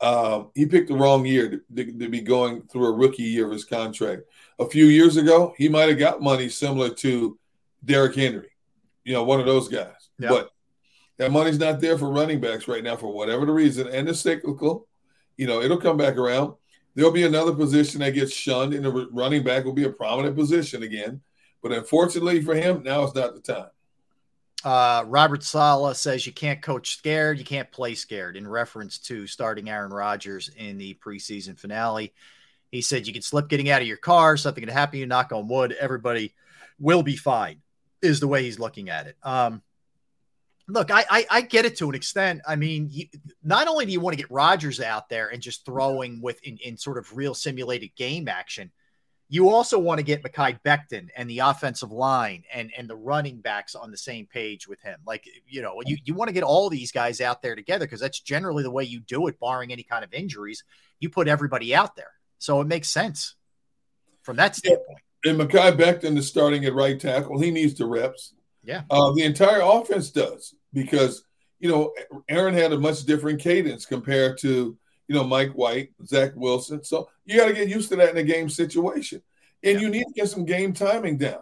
Um, 0.00 0.50
he 0.54 0.66
picked 0.66 0.88
the 0.88 0.96
wrong 0.96 1.24
year 1.24 1.48
to, 1.48 1.60
to, 1.76 1.98
to, 1.98 2.08
be 2.08 2.20
going 2.20 2.62
through 2.62 2.86
a 2.86 2.92
rookie 2.92 3.22
year 3.22 3.46
of 3.46 3.52
his 3.52 3.64
contract. 3.64 4.22
A 4.58 4.68
few 4.68 4.86
years 4.86 5.16
ago, 5.16 5.54
he 5.56 5.68
might 5.68 5.88
have 5.88 5.98
got 5.98 6.20
money 6.20 6.48
similar 6.48 6.90
to 6.90 7.38
Derrick 7.84 8.14
Henry, 8.14 8.50
you 9.04 9.14
know, 9.14 9.24
one 9.24 9.40
of 9.40 9.46
those 9.46 9.68
guys. 9.68 10.10
Yeah. 10.18 10.28
But 10.28 10.50
that 11.16 11.30
money's 11.30 11.58
not 11.58 11.80
there 11.80 11.96
for 11.96 12.10
running 12.10 12.40
backs 12.40 12.68
right 12.68 12.82
now 12.82 12.96
for 12.96 13.12
whatever 13.12 13.46
the 13.46 13.52
reason, 13.52 13.88
and 13.88 14.08
it's 14.08 14.20
cyclical. 14.20 14.86
You 15.36 15.46
know, 15.46 15.62
it'll 15.62 15.80
come 15.80 15.96
back 15.96 16.16
around. 16.16 16.54
There'll 16.94 17.10
be 17.10 17.24
another 17.24 17.54
position 17.54 18.00
that 18.00 18.12
gets 18.12 18.32
shunned, 18.32 18.74
and 18.74 18.84
the 18.84 19.08
running 19.10 19.42
back 19.42 19.64
will 19.64 19.72
be 19.72 19.84
a 19.84 19.90
prominent 19.90 20.36
position 20.36 20.82
again. 20.82 21.20
But 21.64 21.72
unfortunately 21.72 22.42
for 22.42 22.54
him, 22.54 22.82
now 22.82 23.04
is 23.04 23.14
not 23.14 23.34
the 23.34 23.40
time. 23.40 23.70
Uh, 24.62 25.02
Robert 25.06 25.42
Saleh 25.42 25.96
says 25.96 26.26
you 26.26 26.32
can't 26.32 26.60
coach 26.60 26.98
scared, 26.98 27.38
you 27.38 27.44
can't 27.44 27.72
play 27.72 27.94
scared, 27.94 28.36
in 28.36 28.46
reference 28.46 28.98
to 28.98 29.26
starting 29.26 29.70
Aaron 29.70 29.90
Rodgers 29.90 30.50
in 30.58 30.76
the 30.76 30.92
preseason 31.02 31.58
finale. 31.58 32.12
He 32.70 32.82
said 32.82 33.06
you 33.06 33.14
can 33.14 33.22
slip 33.22 33.48
getting 33.48 33.70
out 33.70 33.80
of 33.80 33.88
your 33.88 33.96
car, 33.96 34.36
something 34.36 34.62
can 34.62 34.72
happen, 34.72 34.98
you 34.98 35.06
knock 35.06 35.32
on 35.32 35.48
wood, 35.48 35.74
everybody 35.80 36.34
will 36.78 37.02
be 37.02 37.16
fine, 37.16 37.62
is 38.02 38.20
the 38.20 38.28
way 38.28 38.42
he's 38.42 38.58
looking 38.58 38.90
at 38.90 39.06
it. 39.06 39.16
Um, 39.22 39.62
look, 40.68 40.90
I, 40.90 41.06
I, 41.08 41.26
I 41.30 41.40
get 41.40 41.64
it 41.64 41.78
to 41.78 41.88
an 41.88 41.94
extent. 41.94 42.42
I 42.46 42.56
mean, 42.56 42.88
you, 42.90 43.06
not 43.42 43.68
only 43.68 43.86
do 43.86 43.92
you 43.92 44.00
want 44.00 44.12
to 44.14 44.22
get 44.22 44.30
Rodgers 44.30 44.82
out 44.82 45.08
there 45.08 45.28
and 45.28 45.40
just 45.40 45.64
throwing 45.64 46.20
with 46.20 46.42
in, 46.42 46.58
in 46.58 46.76
sort 46.76 46.98
of 46.98 47.16
real 47.16 47.32
simulated 47.32 47.94
game 47.96 48.28
action, 48.28 48.70
you 49.28 49.48
also 49.48 49.78
want 49.78 49.98
to 49.98 50.04
get 50.04 50.22
Mekhi 50.22 50.60
Becton 50.64 51.08
and 51.16 51.28
the 51.28 51.40
offensive 51.40 51.90
line 51.90 52.44
and 52.52 52.70
and 52.76 52.88
the 52.88 52.96
running 52.96 53.40
backs 53.40 53.74
on 53.74 53.90
the 53.90 53.96
same 53.96 54.26
page 54.26 54.68
with 54.68 54.80
him. 54.82 54.98
Like 55.06 55.24
you 55.46 55.62
know, 55.62 55.80
you 55.86 55.96
you 56.04 56.14
want 56.14 56.28
to 56.28 56.34
get 56.34 56.42
all 56.42 56.68
these 56.68 56.92
guys 56.92 57.20
out 57.20 57.42
there 57.42 57.56
together 57.56 57.86
because 57.86 58.00
that's 58.00 58.20
generally 58.20 58.62
the 58.62 58.70
way 58.70 58.84
you 58.84 59.00
do 59.00 59.26
it, 59.26 59.40
barring 59.40 59.72
any 59.72 59.82
kind 59.82 60.04
of 60.04 60.12
injuries. 60.12 60.64
You 61.00 61.10
put 61.10 61.28
everybody 61.28 61.74
out 61.74 61.96
there, 61.96 62.12
so 62.38 62.60
it 62.60 62.66
makes 62.66 62.88
sense 62.88 63.34
from 64.22 64.36
that 64.36 64.56
standpoint. 64.56 64.98
And 65.24 65.40
Mekhi 65.40 65.76
Becton 65.76 66.18
is 66.18 66.28
starting 66.28 66.64
at 66.64 66.74
right 66.74 67.00
tackle. 67.00 67.40
He 67.40 67.50
needs 67.50 67.74
the 67.74 67.86
reps. 67.86 68.34
Yeah. 68.62 68.82
Uh, 68.90 69.12
the 69.12 69.22
entire 69.22 69.60
offense 69.62 70.10
does 70.10 70.54
because, 70.72 71.24
you 71.60 71.70
know, 71.70 71.92
Aaron 72.28 72.54
had 72.54 72.72
a 72.72 72.78
much 72.78 73.04
different 73.04 73.40
cadence 73.40 73.86
compared 73.86 74.38
to, 74.38 74.76
you 75.08 75.14
know, 75.14 75.24
Mike 75.24 75.52
White, 75.52 75.90
Zach 76.06 76.32
Wilson. 76.34 76.82
So 76.84 77.08
you 77.24 77.38
got 77.38 77.48
to 77.48 77.54
get 77.54 77.68
used 77.68 77.88
to 77.90 77.96
that 77.96 78.10
in 78.10 78.16
a 78.16 78.22
game 78.22 78.48
situation. 78.48 79.22
And 79.62 79.74
yeah. 79.74 79.80
you 79.80 79.90
need 79.90 80.04
to 80.04 80.12
get 80.14 80.28
some 80.28 80.44
game 80.44 80.72
timing 80.72 81.18
down. 81.18 81.40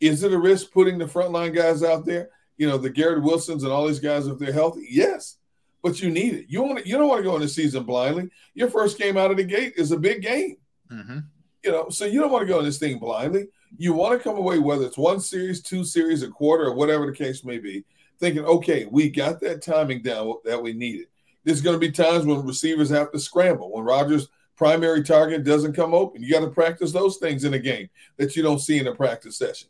Is 0.00 0.22
it 0.22 0.32
a 0.32 0.38
risk 0.38 0.72
putting 0.72 0.98
the 0.98 1.06
frontline 1.06 1.54
guys 1.54 1.82
out 1.82 2.04
there? 2.04 2.30
You 2.56 2.68
know, 2.68 2.78
the 2.78 2.90
Garrett 2.90 3.22
Wilsons 3.22 3.64
and 3.64 3.72
all 3.72 3.86
these 3.86 4.00
guys, 4.00 4.26
if 4.26 4.38
they're 4.38 4.52
healthy, 4.52 4.86
yes. 4.88 5.36
But 5.82 6.00
you 6.00 6.10
need 6.10 6.34
it. 6.34 6.46
You 6.48 6.62
want 6.62 6.78
to, 6.78 6.88
you 6.88 6.96
don't 6.96 7.08
want 7.08 7.18
to 7.18 7.28
go 7.28 7.34
in 7.34 7.42
the 7.42 7.48
season 7.48 7.84
blindly. 7.84 8.30
Your 8.54 8.70
first 8.70 8.98
game 8.98 9.16
out 9.16 9.30
of 9.30 9.36
the 9.36 9.44
gate 9.44 9.74
is 9.76 9.92
a 9.92 9.98
big 9.98 10.22
game. 10.22 10.56
Mm-hmm. 10.90 11.18
You 11.62 11.72
know, 11.72 11.88
so 11.88 12.04
you 12.04 12.20
don't 12.20 12.30
want 12.30 12.42
to 12.42 12.52
go 12.52 12.58
in 12.58 12.64
this 12.64 12.78
thing 12.78 12.98
blindly 12.98 13.48
you 13.76 13.92
want 13.92 14.16
to 14.16 14.22
come 14.22 14.36
away, 14.36 14.58
whether 14.58 14.84
it's 14.84 14.98
one 14.98 15.20
series, 15.20 15.62
two 15.62 15.84
series, 15.84 16.22
a 16.22 16.28
quarter, 16.28 16.66
or 16.66 16.74
whatever 16.74 17.06
the 17.06 17.12
case 17.12 17.44
may 17.44 17.58
be, 17.58 17.84
thinking, 18.20 18.44
okay, 18.44 18.86
we 18.86 19.10
got 19.10 19.40
that 19.40 19.62
timing 19.62 20.02
down 20.02 20.34
that 20.44 20.62
we 20.62 20.72
needed. 20.72 21.06
There's 21.44 21.60
going 21.60 21.74
to 21.74 21.80
be 21.80 21.92
times 21.92 22.24
when 22.24 22.44
receivers 22.46 22.90
have 22.90 23.12
to 23.12 23.18
scramble, 23.18 23.72
when 23.72 23.84
Rodgers' 23.84 24.28
primary 24.56 25.02
target 25.02 25.44
doesn't 25.44 25.74
come 25.74 25.94
open. 25.94 26.22
You 26.22 26.32
got 26.32 26.40
to 26.40 26.50
practice 26.50 26.92
those 26.92 27.18
things 27.18 27.44
in 27.44 27.54
a 27.54 27.58
game 27.58 27.88
that 28.16 28.36
you 28.36 28.42
don't 28.42 28.60
see 28.60 28.78
in 28.78 28.86
a 28.86 28.94
practice 28.94 29.36
session. 29.36 29.68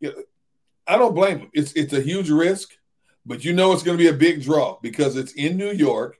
You 0.00 0.10
know, 0.10 0.22
I 0.86 0.98
don't 0.98 1.14
blame 1.14 1.38
him. 1.38 1.50
It's 1.52 1.72
it's 1.72 1.92
a 1.92 2.00
huge 2.00 2.30
risk, 2.30 2.70
but 3.24 3.44
you 3.44 3.52
know 3.52 3.72
it's 3.72 3.82
going 3.82 3.96
to 3.96 4.02
be 4.02 4.10
a 4.10 4.12
big 4.12 4.42
draw 4.42 4.78
because 4.82 5.16
it's 5.16 5.32
in 5.32 5.56
New 5.56 5.72
York. 5.72 6.18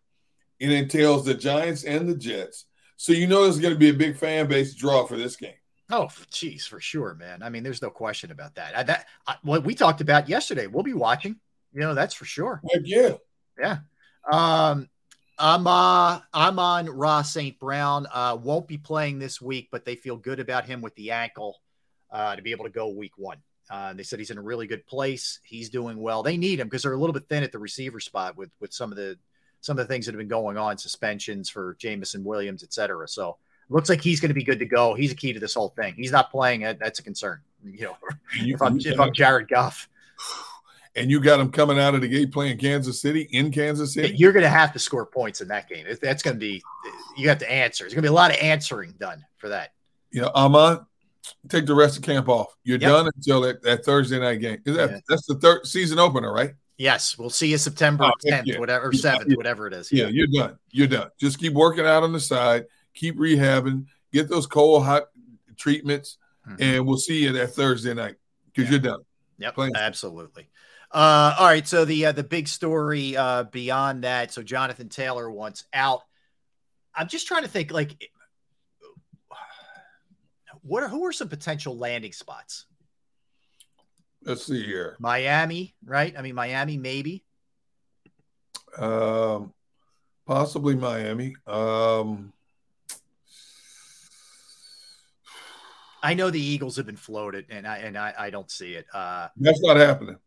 It 0.59 0.71
entails 0.71 1.25
the 1.25 1.35
Giants 1.35 1.85
and 1.85 2.09
the 2.09 2.15
Jets. 2.15 2.66
So 2.97 3.12
you 3.12 3.27
know 3.27 3.43
there's 3.43 3.59
going 3.59 3.75
to 3.75 3.79
be 3.79 3.91
a 3.91 3.95
big 3.95 4.16
fan 4.16 4.47
base 4.47 4.75
draw 4.75 5.05
for 5.07 5.16
this 5.16 5.37
game. 5.37 5.55
Oh, 5.91 6.09
geez, 6.31 6.66
for 6.66 6.81
sure, 6.81 7.15
man. 7.15 7.43
I 7.43 7.51
mean, 7.51 7.62
there's 7.62 7.83
no 7.83 7.91
question 7.91 8.31
about 8.31 8.55
that. 8.55 8.77
I, 8.77 8.83
that 8.85 9.07
I, 9.27 9.37
what 9.43 9.65
we 9.65 9.75
talked 9.75 10.01
about 10.01 10.29
yesterday, 10.29 10.66
we'll 10.66 10.83
be 10.83 10.95
watching. 10.95 11.37
You 11.73 11.81
know, 11.81 11.95
that's 11.95 12.15
for 12.15 12.25
sure. 12.25 12.62
Heck 12.73 12.83
yeah, 12.85 13.15
yeah. 13.59 13.79
Um, 14.31 14.89
I'm 15.39 15.67
uh, 15.67 16.21
Amon-Ra 16.33 17.23
St. 17.23 17.59
Brown. 17.59 18.07
Uh, 18.13 18.39
won't 18.41 18.69
be 18.69 18.79
playing 18.79 19.19
this 19.19 19.41
week, 19.41 19.69
but 19.71 19.85
they 19.85 19.97
feel 19.97 20.17
good 20.17 20.41
about 20.41 20.65
him 20.65 20.81
with 20.81 20.95
the 20.95 21.11
ankle 21.11 21.61
uh, 22.11 22.37
to 22.37 22.43
be 22.43 22.53
able 22.53 22.65
to 22.65 22.71
go 22.71 22.89
week 22.89 23.13
one. 23.17 23.39
Uh, 23.71 23.93
they 23.95 24.03
said 24.03 24.19
he's 24.19 24.31
in 24.31 24.39
a 24.39 24.43
really 24.43 24.67
good 24.67 24.87
place. 24.87 25.41
He's 25.43 25.71
doing 25.71 25.99
well. 25.99 26.23
They 26.23 26.37
need 26.37 26.61
him 26.61 26.69
because 26.69 26.83
they're 26.83 26.93
a 26.93 26.99
little 26.99 27.15
bit 27.15 27.29
thin 27.29 27.43
at 27.43 27.51
the 27.51 27.59
receiver 27.59 27.99
spot 27.99 28.37
with 28.37 28.51
with 28.61 28.73
some 28.73 28.93
of 28.93 28.97
the 28.97 29.19
some 29.63 29.79
of 29.79 29.89
the 29.89 29.93
things 29.93 30.05
that 30.05 30.13
have 30.13 30.19
been 30.19 30.29
going 30.29 30.59
on, 30.59 30.77
suspensions 30.77 31.49
for 31.49 31.75
Jameson 31.79 32.23
Williams, 32.23 32.63
et 32.63 32.75
cetera. 32.75 33.09
So 33.09 33.39
looks 33.71 33.89
like 33.89 34.03
he's 34.03 34.21
going 34.21 34.29
to 34.29 34.35
be 34.35 34.45
good 34.45 34.59
to 34.59 34.67
go. 34.67 34.95
He's 34.95 35.13
a 35.13 35.15
key 35.15 35.33
to 35.33 35.41
this 35.41 35.55
whole 35.55 35.71
thing. 35.71 35.95
He's 35.97 36.13
not 36.13 36.31
playing. 36.31 36.61
That's 36.61 36.99
a 36.99 37.03
concern. 37.03 37.41
You 37.65 37.87
know, 37.87 37.97
if 38.37 38.61
I'm 38.61 38.79
if 38.79 39.01
I'm 39.01 39.13
Jared 39.15 39.49
Goff. 39.49 39.89
And 40.97 41.11
you 41.11 41.21
got 41.21 41.39
them 41.39 41.51
coming 41.51 41.79
out 41.79 41.97
of 41.97 42.03
the 42.03 42.09
gate 42.09 42.31
playing 42.31 42.59
Kansas 42.59 43.01
City 43.01 43.29
in 43.33 43.51
Kansas 43.51 43.95
City. 43.95 44.15
You're 44.16 44.33
going 44.33 44.45
to 44.45 44.49
have 44.49 44.73
to 44.75 44.79
score 44.79 45.05
points 45.05 45.41
in 45.41 45.49
that 45.49 45.69
game. 45.69 45.87
That's 46.01 46.23
going 46.23 46.37
to 46.37 46.41
be 46.41 46.62
you 47.16 47.29
have 47.29 47.39
to 47.39 47.51
answer. 47.51 47.85
There's 47.85 47.95
going 47.95 48.03
to 48.03 48.09
be 48.09 48.12
a 48.12 48.12
lot 48.12 48.31
of 48.31 48.37
answering 48.37 48.95
done 48.99 49.25
for 49.39 49.49
that. 49.49 49.73
You 50.12 50.23
know, 50.23 50.31
Amon, 50.37 50.87
take 51.49 51.66
the 51.66 51.75
rest 51.75 51.97
of 51.97 52.05
camp 52.05 52.29
off. 52.29 52.55
You're 52.62 52.79
yep. 52.79 52.91
done 52.91 53.11
until 53.15 53.41
that, 53.41 53.62
that 53.62 53.85
Thursday 53.85 54.21
night 54.21 54.37
game. 54.37 54.59
Is 54.65 54.77
that 54.77 54.91
yeah. 54.91 55.01
that's 55.09 55.27
the 55.27 55.35
third 55.35 55.66
season 55.66 55.99
opener, 55.99 56.33
right? 56.33 56.53
Yes, 56.77 57.16
we'll 57.16 57.31
see 57.31 57.49
you 57.49 57.59
September 57.59 58.05
oh, 58.05 58.12
10th, 58.27 58.43
yeah. 58.47 58.59
whatever, 58.59 58.91
7th, 58.91 59.29
yeah. 59.29 59.37
whatever 59.37 59.66
it 59.66 59.75
is. 59.75 59.93
Yeah. 59.93 60.09
you're 60.09 60.27
done. 60.27 60.59
You're 60.71 60.89
done. 60.89 61.09
Just 61.19 61.39
keep 61.39 61.53
working 61.53 61.87
out 61.87 62.03
on 62.03 62.12
the 62.12 62.19
side, 62.19 62.66
keep 62.95 63.16
rehabbing, 63.16 63.87
get 64.12 64.29
those 64.29 64.47
cold 64.47 64.85
hot 64.85 65.05
treatments, 65.57 66.19
mm-hmm. 66.49 66.61
and 66.61 66.87
we'll 66.87 66.97
see 66.97 67.23
you 67.23 67.33
that 67.33 67.49
Thursday 67.49 67.95
night 67.95 68.16
because 68.53 68.71
you're 68.71 68.81
done. 68.81 69.01
Yep, 69.39 69.55
Playing. 69.55 69.77
absolutely. 69.77 70.49
Uh, 70.95 71.35
all 71.41 71.47
right, 71.47 71.66
so 71.66 71.85
the 71.85 72.07
uh, 72.07 72.12
the 72.12 72.23
big 72.23 72.47
story 72.47 73.16
uh, 73.16 73.43
beyond 73.43 74.05
that. 74.05 74.33
So 74.33 74.45
Jonathan 74.45 74.89
Taylor 74.89 75.29
wants 75.29 75.65
out. 75.73 76.03
I'm 76.95 77.09
just 77.09 77.27
trying 77.27 77.43
to 77.43 77.49
think, 77.49 77.73
like, 77.73 78.09
what 80.62 80.85
are 80.85 80.89
who 80.89 81.05
are 81.05 81.12
some 81.12 81.29
potential 81.29 81.77
landing 81.77 82.12
spots? 82.12 82.66
Let's 84.23 84.47
see 84.47 84.65
here. 84.65 84.97
Miami, 85.01 85.75
right? 85.85 86.15
I 86.16 86.23
mean, 86.23 86.37
Miami, 86.37 86.77
maybe. 86.77 87.25
Um, 88.79 89.53
possibly 90.27 90.77
Miami. 90.77 91.35
Um, 91.45 92.33
I 96.05 96.15
know 96.15 96.31
the 96.31 96.41
Eagles 96.41 96.77
have 96.77 96.87
been 96.87 96.97
floated, 96.97 97.47
and 97.51 97.66
I 97.66 97.79
and 97.79 97.99
I, 97.99 98.15
I 98.16 98.31
don't 98.31 98.49
see 98.49 98.75
it. 98.75 98.87
Uh, 98.95 99.27
That's 99.37 99.61
not 99.61 99.77
happening. 99.77 100.19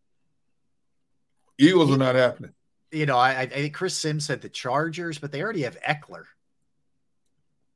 Eagles 1.57 1.91
are 1.91 1.97
not 1.97 2.15
happening. 2.15 2.51
You 2.91 3.05
know, 3.05 3.17
I, 3.17 3.41
I 3.41 3.47
think 3.47 3.73
Chris 3.73 3.97
Sims 3.97 4.25
said 4.25 4.41
the 4.41 4.49
Chargers, 4.49 5.17
but 5.17 5.31
they 5.31 5.41
already 5.41 5.63
have 5.63 5.79
Ekeler. 5.81 6.23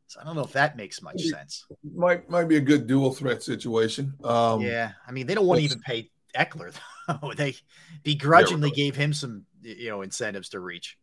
So 0.07 0.19
I 0.19 0.23
don't 0.23 0.35
know 0.35 0.43
if 0.43 0.53
that 0.53 0.75
makes 0.75 1.01
much 1.01 1.21
sense. 1.21 1.65
Might 1.95 2.29
might 2.29 2.45
be 2.45 2.57
a 2.57 2.61
good 2.61 2.85
dual 2.85 3.13
threat 3.13 3.41
situation. 3.41 4.13
Um, 4.23 4.59
yeah, 4.61 4.91
I 5.07 5.11
mean 5.11 5.25
they 5.25 5.35
don't 5.35 5.47
want 5.47 5.59
to 5.59 5.63
even 5.63 5.79
pay 5.79 6.09
Ekeler 6.35 6.73
though. 7.07 7.33
they 7.33 7.55
begrudgingly 8.03 8.71
gave 8.71 8.95
him 8.95 9.13
some 9.13 9.45
you 9.61 9.89
know 9.89 10.01
incentives 10.01 10.49
to 10.49 10.59
reach. 10.59 10.97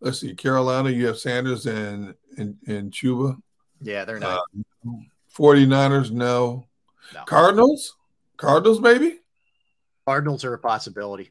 Let's 0.00 0.20
see, 0.20 0.34
Carolina, 0.34 0.90
you 0.90 1.06
have 1.06 1.18
Sanders 1.18 1.66
and 1.66 2.14
and, 2.36 2.56
and 2.66 2.92
Chuba. 2.92 3.38
Yeah, 3.80 4.04
they're 4.04 4.18
not. 4.18 4.42
Uh, 4.86 4.90
49ers, 5.34 6.10
no. 6.10 6.66
no. 7.14 7.24
Cardinals? 7.24 7.96
Cardinals, 8.36 8.80
maybe? 8.80 9.20
Cardinals 10.06 10.44
are 10.44 10.54
a 10.54 10.58
possibility. 10.58 11.30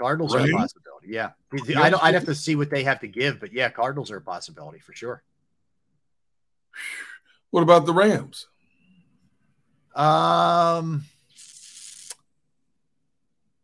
Cardinals 0.00 0.34
right? 0.34 0.48
are 0.48 0.52
a 0.52 0.56
possibility. 0.56 1.08
Yeah. 1.08 1.30
I 1.76 1.90
don't, 1.90 2.02
I'd 2.02 2.14
have 2.14 2.24
to 2.24 2.34
see 2.34 2.56
what 2.56 2.70
they 2.70 2.84
have 2.84 3.00
to 3.00 3.06
give, 3.06 3.38
but 3.38 3.52
yeah, 3.52 3.68
Cardinals 3.68 4.10
are 4.10 4.16
a 4.16 4.22
possibility 4.22 4.78
for 4.78 4.94
sure. 4.94 5.22
What 7.50 7.62
about 7.62 7.84
the 7.84 7.92
Rams? 7.92 8.46
Um, 9.94 11.02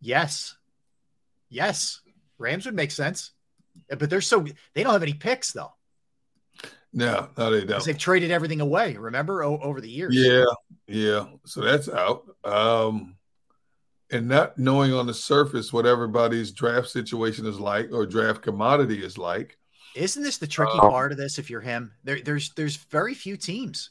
yes, 0.00 0.56
yes, 1.48 2.00
Rams 2.36 2.66
would 2.66 2.74
make 2.74 2.90
sense, 2.90 3.30
but 3.88 4.10
they're 4.10 4.20
so 4.20 4.44
they 4.74 4.82
don't 4.82 4.92
have 4.92 5.02
any 5.02 5.14
picks 5.14 5.52
though. 5.52 5.72
No, 6.92 7.28
no, 7.38 7.50
they 7.50 7.64
don't. 7.64 7.82
They've 7.84 7.96
traded 7.96 8.30
everything 8.30 8.60
away. 8.60 8.96
Remember 8.96 9.44
o- 9.44 9.60
over 9.60 9.80
the 9.80 9.88
years. 9.88 10.16
Yeah, 10.16 10.44
yeah. 10.88 11.26
So 11.44 11.60
that's 11.60 11.88
out. 11.88 12.24
Um, 12.44 13.15
and 14.10 14.28
not 14.28 14.58
knowing 14.58 14.92
on 14.92 15.06
the 15.06 15.14
surface 15.14 15.72
what 15.72 15.86
everybody's 15.86 16.52
draft 16.52 16.88
situation 16.88 17.46
is 17.46 17.58
like 17.58 17.90
or 17.92 18.06
draft 18.06 18.42
commodity 18.42 19.04
is 19.04 19.18
like. 19.18 19.58
Isn't 19.94 20.22
this 20.22 20.38
the 20.38 20.46
tricky 20.46 20.78
uh, 20.78 20.90
part 20.90 21.12
of 21.12 21.18
this? 21.18 21.38
If 21.38 21.50
you're 21.50 21.60
him, 21.60 21.92
there, 22.04 22.20
there's 22.20 22.52
there's 22.54 22.76
very 22.76 23.14
few 23.14 23.36
teams 23.36 23.90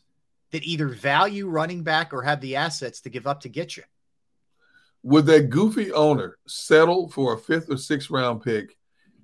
that 0.51 0.63
either 0.63 0.87
value 0.87 1.49
running 1.49 1.83
back 1.83 2.13
or 2.13 2.21
have 2.21 2.39
the 2.41 2.55
assets 2.55 3.01
to 3.01 3.09
give 3.09 3.27
up 3.27 3.41
to 3.41 3.49
get 3.49 3.75
you. 3.75 3.83
Would 5.03 5.25
that 5.25 5.49
goofy 5.49 5.91
owner 5.91 6.37
settle 6.47 7.09
for 7.09 7.33
a 7.33 7.37
fifth 7.37 7.69
or 7.69 7.77
sixth 7.77 8.09
round 8.09 8.41
pick, 8.41 8.77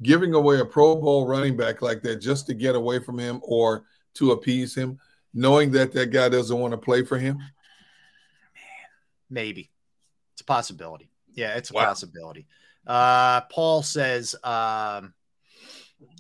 giving 0.04 0.34
away 0.34 0.60
a 0.60 0.66
Pro 0.66 0.96
Bowl 0.96 1.28
running 1.28 1.56
back 1.56 1.82
like 1.82 2.02
that 2.04 2.18
just 2.18 2.48
to 2.48 2.54
get 2.54 2.76
away 2.76 3.00
from 3.00 3.18
him 3.18 3.40
or 3.44 3.86
to 4.16 4.32
appease 4.32 4.76
him, 4.76 5.00
knowing 5.34 5.72
that 5.72 5.92
that 5.94 6.08
guy 6.08 6.30
doesn't 6.30 6.60
want 6.60 6.72
to 6.72 6.78
play 6.78 7.04
for 7.04 7.18
him? 7.18 7.38
Man, 7.38 7.48
maybe. 9.30 9.71
It's 10.42 10.50
a 10.50 10.54
possibility. 10.54 11.12
Yeah, 11.36 11.56
it's 11.56 11.70
a 11.70 11.74
wow. 11.74 11.86
possibility. 11.86 12.48
Uh, 12.88 13.42
Paul 13.42 13.84
says 13.84 14.36
um, 14.44 15.14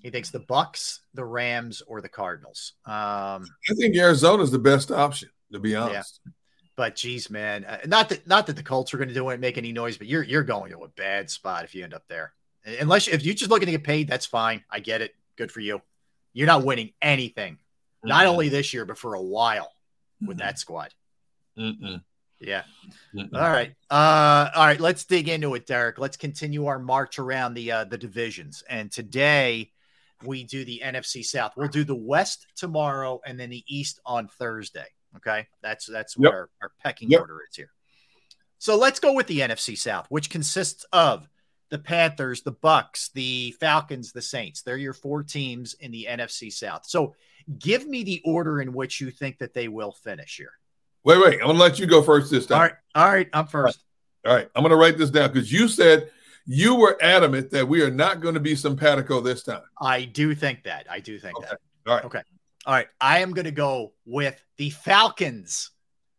he 0.03 0.11
thinks 0.11 0.30
the 0.30 0.41
Bucks, 0.41 1.00
the 1.16 1.25
Rams, 1.25 1.82
or 1.88 2.01
the 2.01 2.09
Cardinals. 2.09 2.74
Um, 2.85 3.48
I 3.67 3.74
think 3.80 3.98
Arizona 3.98 4.43
is 4.43 4.51
the 4.51 4.59
best 4.59 4.91
option, 4.91 5.30
to 5.51 5.59
be 5.59 5.75
honest. 5.75 6.19
Yeah. 6.24 6.32
But 6.75 6.95
geez, 6.95 7.32
man, 7.32 7.66
uh, 7.66 7.80
not 7.88 8.09
that 8.09 8.27
not 8.27 8.45
that 8.45 8.56
the 8.56 8.64
Colts 8.64 8.93
are 8.93 8.98
going 8.98 9.09
to 9.09 9.16
do 9.16 9.27
it 9.30 9.40
make 9.40 9.58
any 9.58 9.72
noise, 9.72 9.98
but 9.98 10.06
you're 10.06 10.24
you're 10.24 10.43
going 10.43 10.72
to 10.72 10.83
a 10.83 10.88
bad 10.88 11.32
spot 11.32 11.64
if 11.64 11.74
you 11.74 11.83
end 11.83 11.95
up 11.95 12.03
there. 12.08 12.33
Unless 12.80 13.08
if 13.08 13.25
you're 13.25 13.33
just 13.33 13.50
looking 13.50 13.66
to 13.66 13.72
get 13.72 13.83
paid, 13.83 14.08
that's 14.08 14.27
fine. 14.27 14.64
I 14.69 14.82
get 14.82 15.01
it. 15.01 15.16
Good 15.35 15.51
for 15.51 15.61
you. 15.61 15.82
You're 16.33 16.48
not 16.48 16.64
winning 16.64 16.91
anything, 17.01 17.53
mm-hmm. 17.53 18.09
not 18.09 18.27
only 18.27 18.50
this 18.50 18.72
year 18.72 18.85
but 18.85 19.00
for 19.00 19.16
a 19.16 19.22
while 19.22 19.72
with 20.22 20.38
mm-hmm. 20.38 20.45
that 20.45 20.59
squad. 20.59 20.93
Mm-mm. 21.58 22.03
Yeah. 22.42 22.64
All 23.16 23.28
right. 23.32 23.74
Uh, 23.90 24.50
all 24.56 24.66
right. 24.66 24.80
Let's 24.80 25.06
dig 25.06 25.30
into 25.30 25.53
it, 25.56 25.68
Derek. 25.68 26.00
Let's 26.00 26.18
continue 26.18 26.66
our 26.66 26.80
march 26.80 27.20
around 27.20 27.53
the 27.53 27.72
uh, 27.72 27.84
the 27.86 27.98
divisions. 27.98 28.64
And 28.68 28.92
today 28.92 29.72
we 30.24 30.44
do 30.44 30.66
the 30.66 30.82
NFC 30.84 31.24
South. 31.24 31.53
We'll 31.56 31.68
do 31.68 31.84
the 31.84 31.95
West 31.95 32.48
tomorrow, 32.56 33.22
and 33.26 33.40
then 33.40 33.50
the 33.50 33.64
East 33.68 34.00
on 34.06 34.28
Thursday. 34.28 34.88
Okay, 35.18 35.48
that's 35.61 35.86
that's 35.86 36.16
yep. 36.18 36.34
our, 36.34 36.50
our 36.61 36.72
pecking 36.82 37.10
yep. 37.10 37.22
order 37.22 37.40
is 37.50 37.56
here. 37.56 37.72
So 38.58 38.78
let's 38.78 39.00
go 39.00 39.14
with 39.14 39.28
the 39.28 39.40
NFC 39.40 39.78
South, 39.78 40.08
which 40.10 40.30
consists 40.30 40.86
of 40.94 41.28
the 41.70 41.80
Panthers, 41.80 42.42
the 42.42 42.52
Bucks, 42.52 43.10
the 43.14 43.56
Falcons, 43.60 44.11
the 44.11 44.22
Saints. 44.22 44.61
They're 44.61 44.78
your 44.78 44.94
four 44.94 45.24
teams 45.24 45.74
in 45.76 45.92
the 45.92 46.08
NFC 46.10 46.52
South. 46.52 46.86
So 46.86 47.16
give 47.58 47.88
me 47.88 48.03
the 48.03 48.22
order 48.24 48.61
in 48.61 48.74
which 48.74 49.02
you 49.02 49.10
think 49.10 49.40
that 49.40 49.53
they 49.53 49.68
will 49.68 49.92
finish 49.92 50.38
here. 50.38 50.53
Wait, 51.04 51.22
wait. 51.22 51.40
I'm 51.42 51.48
gonna 51.48 51.60
let 51.60 51.80
you 51.80 51.88
go 51.88 52.02
first 52.02 52.32
this 52.32 52.46
time. 52.46 52.58
All 52.58 52.64
right, 52.64 52.74
all 52.96 53.12
right. 53.12 53.30
I'm 53.34 53.48
first. 53.48 53.84
All 54.26 54.34
right, 54.36 54.48
I'm 54.56 54.64
gonna 54.64 54.76
write 54.76 54.98
this 54.98 55.10
down 55.10 55.32
because 55.32 55.52
you 55.52 55.68
said 55.68 56.10
you 56.46 56.76
were 56.76 56.98
adamant 57.02 57.52
that 57.52 57.68
we 57.68 57.82
are 57.82 57.92
not 57.92 58.20
going 58.22 58.34
to 58.34 58.40
be 58.40 58.56
simpatico 58.56 59.22
this 59.22 59.44
time. 59.44 59.62
I 59.80 60.06
do 60.06 60.34
think 60.36 60.64
that. 60.64 60.88
I 60.90 61.00
do 61.00 61.20
think 61.20 61.38
okay. 61.38 61.48
that. 61.50 61.60
All 61.88 61.96
right. 61.96 62.06
Okay. 62.06 62.22
All 62.66 62.74
right. 62.74 62.88
I 63.00 63.20
am 63.20 63.34
going 63.34 63.46
to 63.46 63.52
go 63.52 63.94
with 64.06 64.44
the 64.58 64.70
Falcons 64.72 65.72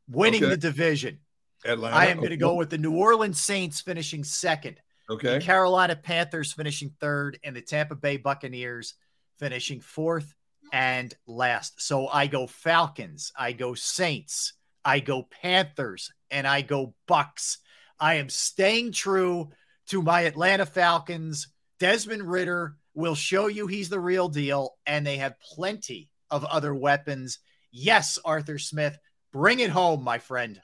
winning 0.08 0.42
okay. 0.42 0.50
the 0.50 0.56
division. 0.56 1.18
Atlanta. 1.64 1.96
I 1.96 2.06
am 2.06 2.18
going 2.18 2.30
to 2.30 2.36
go 2.36 2.54
with 2.54 2.70
the 2.70 2.78
New 2.78 2.96
Orleans 2.96 3.40
Saints 3.40 3.80
finishing 3.80 4.24
second. 4.24 4.80
Okay. 5.10 5.34
The 5.34 5.40
Carolina 5.40 5.96
Panthers 5.96 6.52
finishing 6.52 6.92
third, 7.00 7.38
and 7.44 7.54
the 7.54 7.60
Tampa 7.60 7.94
Bay 7.94 8.16
Buccaneers 8.16 8.94
finishing 9.38 9.80
fourth 9.80 10.34
and 10.72 11.14
last. 11.26 11.80
So 11.80 12.08
I 12.08 12.26
go 12.26 12.46
Falcons, 12.46 13.32
I 13.36 13.52
go 13.52 13.74
Saints, 13.74 14.54
I 14.84 15.00
go 15.00 15.28
Panthers, 15.42 16.10
and 16.30 16.46
I 16.46 16.62
go 16.62 16.94
Bucks. 17.06 17.58
I 18.00 18.14
am 18.14 18.28
staying 18.28 18.92
true 18.92 19.50
to 19.88 20.02
my 20.02 20.22
Atlanta 20.22 20.66
Falcons. 20.66 21.48
Desmond 21.78 22.22
Ridder 22.22 22.76
will 22.94 23.14
show 23.14 23.46
you 23.46 23.66
he's 23.66 23.88
the 23.88 24.00
real 24.00 24.28
deal, 24.28 24.74
and 24.86 25.06
they 25.06 25.18
have 25.18 25.40
plenty 25.40 26.10
of 26.30 26.44
other 26.44 26.74
weapons. 26.74 27.38
Yes, 27.70 28.18
Arthur 28.24 28.58
Smith, 28.58 28.96
bring 29.32 29.60
it 29.60 29.70
home, 29.70 30.02
my 30.02 30.18
friend. 30.18 30.60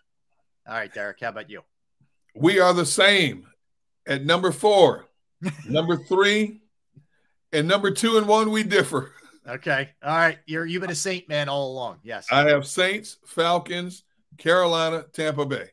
All 0.66 0.74
right, 0.74 0.92
Derek, 0.92 1.20
how 1.20 1.28
about 1.28 1.50
you? 1.50 1.62
We 2.34 2.60
are 2.60 2.74
the 2.74 2.86
same 2.86 3.46
at 4.06 4.24
number 4.24 4.52
four, 4.52 5.06
number 5.68 5.96
three, 5.96 6.60
and 7.52 7.66
number 7.66 7.90
two 7.90 8.18
and 8.18 8.28
one. 8.28 8.50
We 8.50 8.62
differ. 8.62 9.12
Okay. 9.46 9.88
All 10.02 10.16
right. 10.16 10.38
You're 10.46 10.66
you've 10.66 10.82
been 10.82 10.90
a 10.90 10.94
Saint 10.94 11.28
man 11.28 11.48
all 11.48 11.72
along. 11.72 12.00
Yes. 12.02 12.26
I 12.30 12.48
have 12.50 12.66
Saints, 12.66 13.16
Falcons, 13.24 14.04
Carolina, 14.38 15.04
Tampa 15.12 15.44
Bay. 15.44 15.68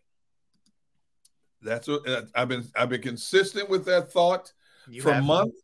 That's 1.62 1.88
what 1.88 2.08
uh, 2.08 2.24
I've 2.36 2.48
been. 2.48 2.66
I've 2.76 2.90
been 2.90 3.02
consistent 3.02 3.70
with 3.70 3.86
that 3.86 4.12
thought 4.12 4.52
you 4.88 5.02
for 5.02 5.22
months. 5.22 5.62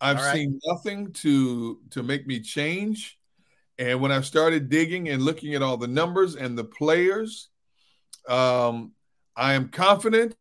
I've 0.00 0.16
right. 0.16 0.32
seen 0.34 0.60
nothing 0.66 1.12
to 1.14 1.80
to 1.90 2.02
make 2.02 2.26
me 2.26 2.40
change. 2.40 3.18
And 3.78 4.00
when 4.00 4.12
I 4.12 4.20
started 4.22 4.70
digging 4.70 5.10
and 5.10 5.22
looking 5.22 5.54
at 5.54 5.62
all 5.62 5.76
the 5.76 5.86
numbers 5.86 6.34
and 6.34 6.56
the 6.56 6.64
players, 6.64 7.50
um, 8.26 8.92
I 9.36 9.52
am 9.52 9.68
confident 9.68 10.34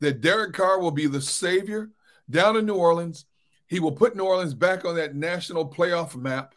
that 0.00 0.20
Derek 0.22 0.54
Carr 0.54 0.80
will 0.80 0.90
be 0.90 1.06
the 1.06 1.20
savior 1.20 1.90
down 2.30 2.56
in 2.56 2.64
New 2.64 2.74
Orleans. 2.74 3.26
He 3.66 3.80
will 3.80 3.92
put 3.92 4.16
New 4.16 4.24
Orleans 4.24 4.54
back 4.54 4.84
on 4.84 4.96
that 4.96 5.14
national 5.14 5.70
playoff 5.70 6.16
map. 6.16 6.54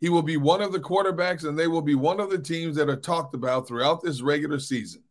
He 0.00 0.08
will 0.08 0.22
be 0.22 0.36
one 0.36 0.62
of 0.62 0.72
the 0.72 0.78
quarterbacks, 0.78 1.44
and 1.44 1.58
they 1.58 1.66
will 1.66 1.82
be 1.82 1.94
one 1.94 2.20
of 2.20 2.30
the 2.30 2.38
teams 2.38 2.76
that 2.76 2.88
are 2.88 2.96
talked 2.96 3.34
about 3.34 3.66
throughout 3.66 4.02
this 4.02 4.20
regular 4.20 4.60
season. 4.60 5.02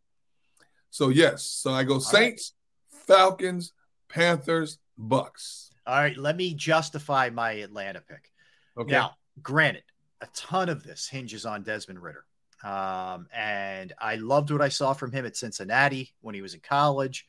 So, 0.90 1.10
yes, 1.10 1.44
so 1.44 1.72
I 1.72 1.84
go 1.84 1.98
Saints, 1.98 2.54
right. 2.92 3.02
Falcons, 3.02 3.72
Panthers, 4.08 4.78
Bucks. 4.96 5.70
All 5.86 5.96
right, 5.96 6.16
let 6.16 6.36
me 6.36 6.54
justify 6.54 7.30
my 7.30 7.52
Atlanta 7.52 8.00
pick. 8.00 8.30
Okay. 8.78 8.92
Now, 8.92 9.12
granted, 9.42 9.84
a 10.20 10.26
ton 10.34 10.68
of 10.68 10.82
this 10.82 11.06
hinges 11.06 11.44
on 11.46 11.62
Desmond 11.62 12.02
Ridder. 12.02 12.24
Um, 12.64 13.28
and 13.32 13.92
I 13.98 14.16
loved 14.16 14.50
what 14.50 14.62
I 14.62 14.68
saw 14.68 14.92
from 14.92 15.12
him 15.12 15.24
at 15.26 15.36
Cincinnati 15.36 16.12
when 16.20 16.34
he 16.34 16.42
was 16.42 16.54
in 16.54 16.60
college. 16.60 17.26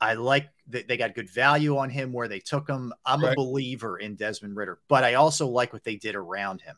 I 0.00 0.14
like 0.14 0.48
that 0.68 0.88
they 0.88 0.96
got 0.96 1.14
good 1.14 1.28
value 1.28 1.76
on 1.76 1.90
him 1.90 2.12
where 2.12 2.28
they 2.28 2.38
took 2.40 2.68
him. 2.68 2.92
I'm 3.04 3.22
right. 3.22 3.32
a 3.32 3.36
believer 3.36 3.98
in 3.98 4.14
Desmond 4.14 4.56
Ridder, 4.56 4.78
but 4.88 5.04
I 5.04 5.14
also 5.14 5.46
like 5.46 5.72
what 5.72 5.84
they 5.84 5.96
did 5.96 6.14
around 6.14 6.62
him. 6.62 6.76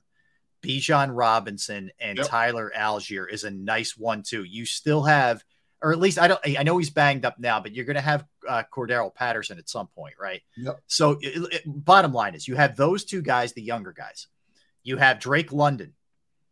Bijan 0.63 1.11
Robinson 1.13 1.91
and 1.99 2.19
yep. 2.19 2.27
Tyler 2.27 2.73
Allgeier 2.77 3.31
is 3.31 3.45
a 3.45 3.51
nice 3.51 3.97
one 3.97 4.23
too. 4.23 4.45
You 4.45 4.65
still 4.65 5.03
have, 5.03 5.43
or 5.83 5.93
at 5.93 5.99
least 5.99 6.19
I 6.19 6.29
don't. 6.29 6.41
I 6.59 6.63
know 6.63 6.79
he's 6.79 6.91
banged 6.91 7.25
up 7.25 7.39
now, 7.39 7.61
but 7.61 7.73
you're 7.73 7.85
going 7.85 7.97
to 7.97 8.01
have 8.01 8.25
uh, 8.49 8.63
Cordarrelle 8.73 9.15
Patterson 9.15 9.59
at 9.59 9.69
some 9.69 9.89
point, 9.89 10.15
right? 10.21 10.41
Yep. 10.57 10.81
So, 10.87 11.19
it, 11.21 11.53
it, 11.53 11.63
bottom 11.67 12.13
line 12.13 12.35
is, 12.35 12.47
you 12.47 12.55
have 12.55 12.77
those 12.77 13.05
two 13.05 13.23
guys, 13.23 13.53
the 13.53 13.63
younger 13.63 13.93
guys. 13.93 14.29
You 14.85 14.97
have 14.97 15.19
Drake 15.19 15.53
London, 15.53 15.95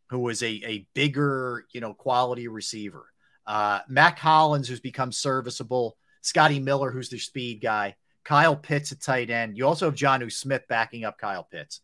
who 0.09 0.19
was 0.19 0.43
a, 0.43 0.61
a 0.65 0.87
bigger, 0.95 1.67
you 1.73 1.81
know, 1.81 1.95
quality 1.95 2.49
receiver. 2.49 3.07
Uh, 3.47 3.81
Mack 3.89 4.19
Hollins, 4.19 4.69
who's 4.69 4.81
become 4.81 5.13
serviceable. 5.13 5.97
Scotty 6.23 6.59
Miller, 6.59 6.91
who's 6.91 7.09
the 7.09 7.19
speed 7.19 7.61
guy. 7.61 7.97
Kyle 8.25 8.57
Pitts 8.57 8.93
at 8.93 9.01
tight 9.01 9.31
end. 9.31 9.57
You 9.57 9.67
also 9.67 9.87
have 9.87 9.95
Jonnu 9.95 10.31
Smith 10.31 10.63
backing 10.69 11.05
up 11.05 11.19
Kyle 11.19 11.45
Pitts. 11.51 11.81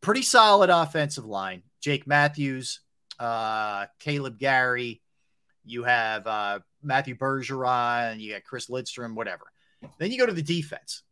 Pretty 0.00 0.22
solid 0.22 0.70
offensive 0.70 1.24
line. 1.24 1.62
Jake 1.80 2.06
Matthews, 2.06 2.80
uh, 3.18 3.86
Kaleb 4.00 4.38
Gary. 4.38 5.02
You 5.64 5.84
have 5.84 6.26
uh, 6.26 6.60
Matthew 6.82 7.16
Bergeron. 7.16 8.20
You 8.20 8.32
got 8.32 8.44
Chris 8.44 8.70
Lindstrom, 8.70 9.14
whatever. 9.14 9.44
Then 9.98 10.10
you 10.12 10.18
go 10.18 10.26
to 10.26 10.32
the 10.32 10.42
defense. 10.42 11.02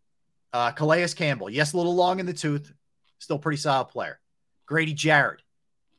Uh, 0.53 0.71
Calais 0.71 1.09
Campbell. 1.17 1.51
Yes, 1.51 1.73
a 1.73 1.77
little 1.77 1.95
long 1.95 2.21
in 2.21 2.27
the 2.27 2.33
tooth. 2.33 2.73
Still 3.19 3.39
pretty 3.39 3.59
solid 3.59 3.89
player. 3.89 4.21
Grady 4.67 4.95
Jarrett, 4.95 5.43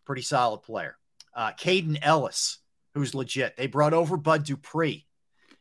pretty 0.06 0.22
solid 0.22 0.62
player. 0.64 0.98
Uh, 1.36 1.52
Kaden 1.52 2.00
Elliss, 2.02 2.60
who's 2.94 3.14
legit. 3.14 3.58
They 3.58 3.68
brought 3.68 3.94
over 3.94 4.16
Bud 4.16 4.46
Dupree. 4.46 5.06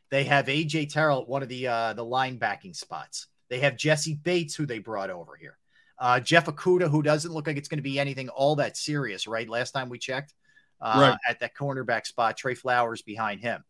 They 0.09 0.23
have 0.25 0.45
AJ 0.45 0.93
Terrell 0.93 1.21
at 1.21 1.27
one 1.27 1.43
of 1.43 1.49
the 1.49 1.67
uh, 1.67 1.93
the 1.93 2.05
linebacking 2.05 2.75
spots. 2.75 3.27
They 3.49 3.59
have 3.59 3.77
Jessie 3.77 4.13
Bates, 4.13 4.55
who 4.55 4.65
they 4.65 4.79
brought 4.79 5.09
over 5.09 5.35
here. 5.35 5.57
Uh, 5.97 6.19
Jeff 6.19 6.45
Okudah, 6.45 6.89
who 6.89 7.01
doesn't 7.01 7.31
look 7.31 7.47
like 7.47 7.57
it's 7.57 7.69
going 7.69 7.77
to 7.77 7.83
be 7.83 7.99
anything 7.99 8.29
all 8.29 8.57
that 8.57 8.75
serious, 8.75 9.27
right? 9.27 9.47
Last 9.47 9.71
time 9.71 9.89
we 9.89 9.97
checked 9.97 10.33
uh, 10.81 10.97
right. 10.99 11.17
at 11.29 11.39
that 11.39 11.55
cornerback 11.55 12.05
spot, 12.05 12.37
Trey 12.37 12.53
Flowers 12.53 13.01
behind 13.01 13.41
him. 13.41 13.63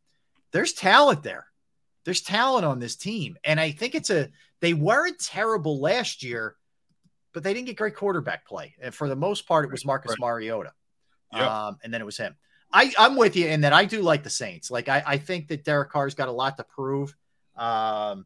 There's 0.52 0.74
talent 0.74 1.24
there. 1.24 1.46
There's 2.04 2.22
talent 2.22 2.66
on 2.66 2.80
this 2.80 2.96
team. 2.96 3.38
And 3.44 3.60
I 3.60 3.72
think 3.72 3.96
it's 3.96 4.10
a, 4.10 4.30
they 4.62 4.74
weren't 4.74 5.20
terrible 5.20 5.80
last 5.80 6.24
year, 6.24 6.56
but 7.34 7.44
they 7.44 7.54
didn't 7.54 7.68
get 7.68 7.78
great 7.78 7.96
quarterback 7.96 8.48
play. 8.48 8.76
And 8.82 8.94
for 8.94 9.10
the 9.10 9.16
most 9.16 9.48
part, 9.48 9.66
it 9.66 9.72
was 9.72 9.86
Marcus 9.86 10.12
right. 10.12 10.20
Mariota. 10.20 10.72
Yep. 11.34 11.42
Um, 11.42 11.78
and 11.84 11.94
then 11.94 12.02
it 12.02 12.06
was 12.06 12.18
him. 12.18 12.36
I, 12.72 12.94
I'm 12.98 13.16
with 13.16 13.36
you 13.36 13.48
in 13.48 13.62
that 13.62 13.74
I 13.74 13.86
do 13.86 14.02
like 14.02 14.24
the 14.24 14.30
Saints. 14.30 14.72
Like 14.72 14.90
I, 14.90 15.04
I 15.06 15.18
think 15.18 15.48
that 15.50 15.64
Derek 15.64 15.92
Carr's 15.92 16.16
got 16.16 16.28
a 16.28 16.32
lot 16.32 16.58
to 16.58 16.64
prove. 16.64 17.16
Um, 17.56 18.26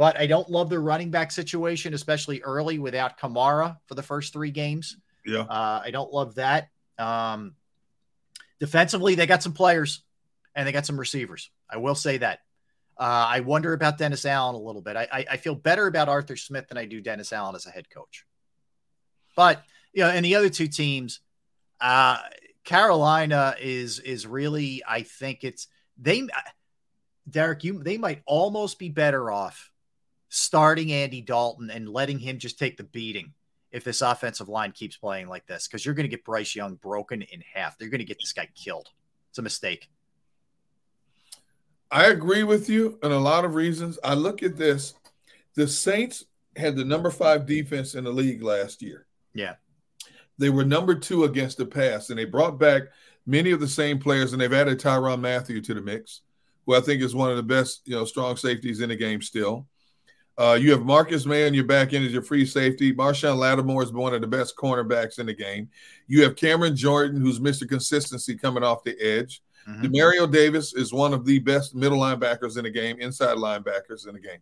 but 0.00 0.18
I 0.18 0.26
don't 0.26 0.48
love 0.48 0.70
their 0.70 0.80
running 0.80 1.10
back 1.10 1.30
situation, 1.30 1.92
especially 1.92 2.40
early 2.40 2.78
without 2.78 3.18
Kamara 3.20 3.76
for 3.84 3.94
the 3.94 4.02
first 4.02 4.32
three 4.32 4.50
games. 4.50 4.96
Yeah. 5.26 5.40
Uh, 5.40 5.82
I 5.84 5.90
don't 5.90 6.10
love 6.10 6.36
that. 6.36 6.70
Um, 6.98 7.54
defensively, 8.60 9.14
they 9.14 9.26
got 9.26 9.42
some 9.42 9.52
players 9.52 10.02
and 10.54 10.66
they 10.66 10.72
got 10.72 10.86
some 10.86 10.98
receivers. 10.98 11.50
I 11.68 11.76
will 11.76 11.94
say 11.94 12.16
that. 12.16 12.38
Uh, 12.96 13.26
I 13.28 13.40
wonder 13.40 13.74
about 13.74 13.98
Dennis 13.98 14.24
Allen 14.24 14.54
a 14.54 14.58
little 14.58 14.80
bit. 14.80 14.96
I, 14.96 15.06
I, 15.12 15.26
I, 15.32 15.36
feel 15.36 15.54
better 15.54 15.86
about 15.86 16.08
Arthur 16.08 16.36
Smith 16.36 16.68
than 16.68 16.78
I 16.78 16.86
do 16.86 17.02
Dennis 17.02 17.30
Allen 17.30 17.54
as 17.54 17.66
a 17.66 17.70
head 17.70 17.90
coach. 17.90 18.24
But 19.36 19.62
you 19.92 20.02
know, 20.02 20.08
and 20.08 20.24
the 20.24 20.36
other 20.36 20.48
two 20.48 20.68
teams, 20.68 21.20
uh, 21.78 22.16
Carolina 22.64 23.54
is 23.60 23.98
is 23.98 24.26
really. 24.26 24.82
I 24.88 25.02
think 25.02 25.44
it's 25.44 25.68
they. 25.98 26.26
Derek, 27.28 27.64
you 27.64 27.82
they 27.82 27.98
might 27.98 28.22
almost 28.24 28.78
be 28.78 28.88
better 28.88 29.30
off 29.30 29.69
starting 30.30 30.92
Andy 30.92 31.20
Dalton 31.20 31.70
and 31.70 31.88
letting 31.88 32.18
him 32.18 32.38
just 32.38 32.58
take 32.58 32.76
the 32.76 32.84
beating 32.84 33.34
if 33.72 33.84
this 33.84 34.00
offensive 34.00 34.48
line 34.48 34.72
keeps 34.72 34.96
playing 34.96 35.28
like 35.28 35.46
this 35.46 35.68
because 35.68 35.84
you're 35.84 35.94
going 35.94 36.08
to 36.08 36.16
get 36.16 36.24
Bryce 36.24 36.54
Young 36.54 36.76
broken 36.76 37.22
in 37.22 37.42
half. 37.52 37.76
They're 37.76 37.88
going 37.88 37.98
to 37.98 38.04
get 38.04 38.18
this 38.18 38.32
guy 38.32 38.48
killed. 38.54 38.88
It's 39.28 39.38
a 39.38 39.42
mistake. 39.42 39.90
I 41.90 42.06
agree 42.06 42.44
with 42.44 42.68
you 42.68 42.98
in 43.02 43.10
a 43.10 43.18
lot 43.18 43.44
of 43.44 43.56
reasons. 43.56 43.98
I 44.04 44.14
look 44.14 44.42
at 44.42 44.56
this. 44.56 44.94
The 45.56 45.66
Saints 45.66 46.24
had 46.56 46.76
the 46.76 46.84
number 46.84 47.10
five 47.10 47.46
defense 47.46 47.96
in 47.96 48.04
the 48.04 48.12
league 48.12 48.42
last 48.42 48.82
year. 48.82 49.06
Yeah. 49.34 49.54
They 50.38 50.50
were 50.50 50.64
number 50.64 50.94
two 50.94 51.24
against 51.24 51.58
the 51.58 51.66
pass, 51.66 52.10
and 52.10 52.18
they 52.18 52.24
brought 52.24 52.58
back 52.58 52.84
many 53.26 53.50
of 53.50 53.60
the 53.60 53.68
same 53.68 53.98
players, 53.98 54.32
and 54.32 54.40
they've 54.40 54.52
added 54.52 54.78
Tyrann 54.78 55.20
Mathieu 55.20 55.60
to 55.60 55.74
the 55.74 55.80
mix, 55.80 56.22
who 56.66 56.74
I 56.74 56.80
think 56.80 57.02
is 57.02 57.14
one 57.14 57.30
of 57.30 57.36
the 57.36 57.42
best, 57.42 57.82
you 57.84 57.96
know, 57.96 58.04
strong 58.04 58.36
safeties 58.36 58.80
in 58.80 58.88
the 58.88 58.96
game 58.96 59.20
still. 59.20 59.66
Uh, 60.38 60.58
you 60.60 60.70
have 60.70 60.84
Marcus 60.84 61.26
Maye 61.26 61.46
on 61.46 61.54
your 61.54 61.64
back 61.64 61.92
end 61.92 62.06
as 62.06 62.12
your 62.12 62.22
free 62.22 62.46
safety. 62.46 62.94
Marshon 62.94 63.36
Lattimore 63.36 63.82
is 63.82 63.92
one 63.92 64.14
of 64.14 64.20
the 64.20 64.26
best 64.26 64.56
cornerbacks 64.56 65.18
in 65.18 65.26
the 65.26 65.34
game. 65.34 65.68
You 66.06 66.22
have 66.22 66.36
Cameron 66.36 66.74
Jordan, 66.74 67.20
who's 67.20 67.40
Mr. 67.40 67.68
Consistency 67.68 68.36
coming 68.36 68.62
off 68.62 68.84
the 68.84 68.98
edge. 69.00 69.42
Mm-hmm. 69.68 69.84
Demario 69.84 70.30
Davis 70.30 70.74
is 70.74 70.92
one 70.92 71.12
of 71.12 71.24
the 71.26 71.38
best 71.40 71.74
middle 71.74 71.98
linebackers 71.98 72.56
in 72.56 72.64
the 72.64 72.70
game, 72.70 72.98
inside 73.00 73.36
linebackers 73.36 74.08
in 74.08 74.14
the 74.14 74.20
game. 74.20 74.40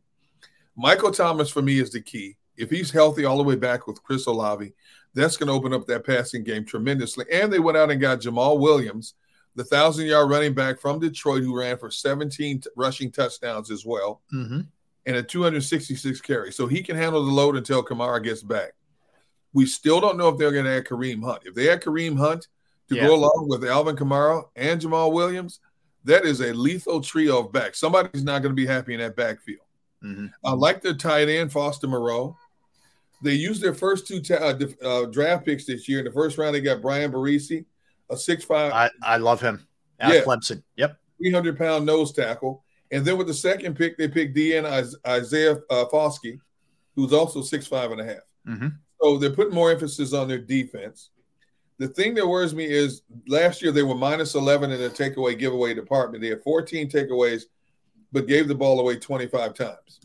Michael 0.76 1.10
Thomas 1.10 1.50
for 1.50 1.62
me 1.62 1.80
is 1.80 1.90
the 1.90 2.00
key. 2.00 2.36
If 2.56 2.70
he's 2.70 2.90
healthy 2.90 3.24
all 3.24 3.36
the 3.36 3.42
way 3.42 3.56
back 3.56 3.86
with 3.86 4.02
Chris 4.02 4.26
Olave, 4.26 4.72
that's 5.14 5.36
going 5.36 5.48
to 5.48 5.52
open 5.52 5.72
up 5.72 5.86
that 5.86 6.06
passing 6.06 6.44
game 6.44 6.64
tremendously. 6.64 7.24
And 7.32 7.52
they 7.52 7.58
went 7.58 7.76
out 7.76 7.90
and 7.90 8.00
got 8.00 8.20
Jamaal 8.20 8.60
Williams, 8.60 9.14
the 9.56 9.64
thousand 9.64 10.06
yard 10.06 10.30
running 10.30 10.54
back 10.54 10.80
from 10.80 11.00
Detroit, 11.00 11.42
who 11.42 11.58
ran 11.58 11.78
for 11.78 11.90
17 11.90 12.60
t- 12.60 12.70
rushing 12.76 13.10
touchdowns 13.10 13.70
as 13.70 13.84
well, 13.84 14.22
mm-hmm. 14.32 14.60
And 15.08 15.16
a 15.16 15.22
266 15.22 16.20
carry. 16.20 16.52
So 16.52 16.66
he 16.66 16.82
can 16.82 16.94
handle 16.94 17.24
the 17.24 17.32
load 17.32 17.56
until 17.56 17.82
Kamara 17.82 18.22
gets 18.22 18.42
back. 18.42 18.74
We 19.54 19.64
still 19.64 20.00
don't 20.00 20.18
know 20.18 20.28
if 20.28 20.36
they're 20.36 20.52
going 20.52 20.66
to 20.66 20.76
add 20.76 20.84
Kareem 20.84 21.24
Hunt. 21.24 21.42
If 21.46 21.54
they 21.54 21.70
add 21.70 21.82
Kareem 21.82 22.16
Hunt, 22.18 22.46
to 22.88 22.94
yeah. 22.94 23.06
go 23.06 23.14
along 23.14 23.46
with 23.48 23.64
Alvin 23.64 23.96
Kamara 23.96 24.44
and 24.56 24.80
Jamaal 24.80 25.12
Williams, 25.12 25.60
that 26.04 26.24
is 26.24 26.40
a 26.40 26.52
lethal 26.52 27.00
trio 27.00 27.40
of 27.40 27.52
backs. 27.52 27.78
Somebody's 27.78 28.24
not 28.24 28.42
going 28.42 28.54
to 28.54 28.60
be 28.60 28.66
happy 28.66 28.94
in 28.94 29.00
that 29.00 29.16
backfield. 29.16 29.60
Mm-hmm. 30.02 30.26
I 30.44 30.52
like 30.52 30.80
their 30.80 30.94
tight 30.94 31.28
end, 31.28 31.52
Foster 31.52 31.86
Moreau. 31.86 32.36
They 33.22 33.34
used 33.34 33.62
their 33.62 33.74
first 33.74 34.06
two 34.06 34.20
ta- 34.20 34.36
uh, 34.36 34.86
uh, 34.86 35.06
draft 35.06 35.44
picks 35.44 35.66
this 35.66 35.88
year. 35.88 35.98
In 35.98 36.04
the 36.04 36.12
first 36.12 36.38
round, 36.38 36.54
they 36.54 36.60
got 36.60 36.80
Bryan 36.80 37.10
Bresee, 37.10 37.64
a 38.10 38.16
six-five. 38.16 38.72
I, 38.72 38.90
I 39.02 39.16
love 39.16 39.40
him. 39.40 39.66
Out 40.00 40.14
yeah. 40.14 40.20
Clemson. 40.20 40.62
Yep. 40.76 40.96
300 41.18 41.58
pound 41.58 41.84
nose 41.84 42.12
tackle. 42.12 42.62
And 42.90 43.04
then 43.04 43.18
with 43.18 43.26
the 43.26 43.34
second 43.34 43.76
pick, 43.76 43.98
they 43.98 44.08
picked 44.08 44.36
DN 44.36 44.64
Isaiah 45.06 45.56
uh, 45.70 45.84
Foskey, 45.92 46.40
who's 46.96 47.12
also 47.12 47.42
six 47.42 47.66
five 47.66 47.90
and 47.92 48.00
a 48.00 48.04
half. 48.04 48.22
Mm-hmm. 48.46 48.68
So 49.00 49.18
they're 49.18 49.30
putting 49.30 49.54
more 49.54 49.70
emphasis 49.70 50.12
on 50.12 50.28
their 50.28 50.38
defense. 50.38 51.10
The 51.78 51.88
thing 51.88 52.14
that 52.14 52.26
worries 52.26 52.54
me 52.54 52.64
is 52.64 53.02
last 53.28 53.62
year 53.62 53.70
they 53.70 53.84
were 53.84 53.94
minus 53.94 54.34
11 54.34 54.72
in 54.72 54.80
the 54.80 54.90
takeaway 54.90 55.38
giveaway 55.38 55.74
department. 55.74 56.22
They 56.22 56.30
had 56.30 56.42
14 56.42 56.90
takeaways, 56.90 57.44
but 58.10 58.26
gave 58.26 58.48
the 58.48 58.54
ball 58.54 58.80
away 58.80 58.96
25 58.96 59.54
times. 59.54 60.00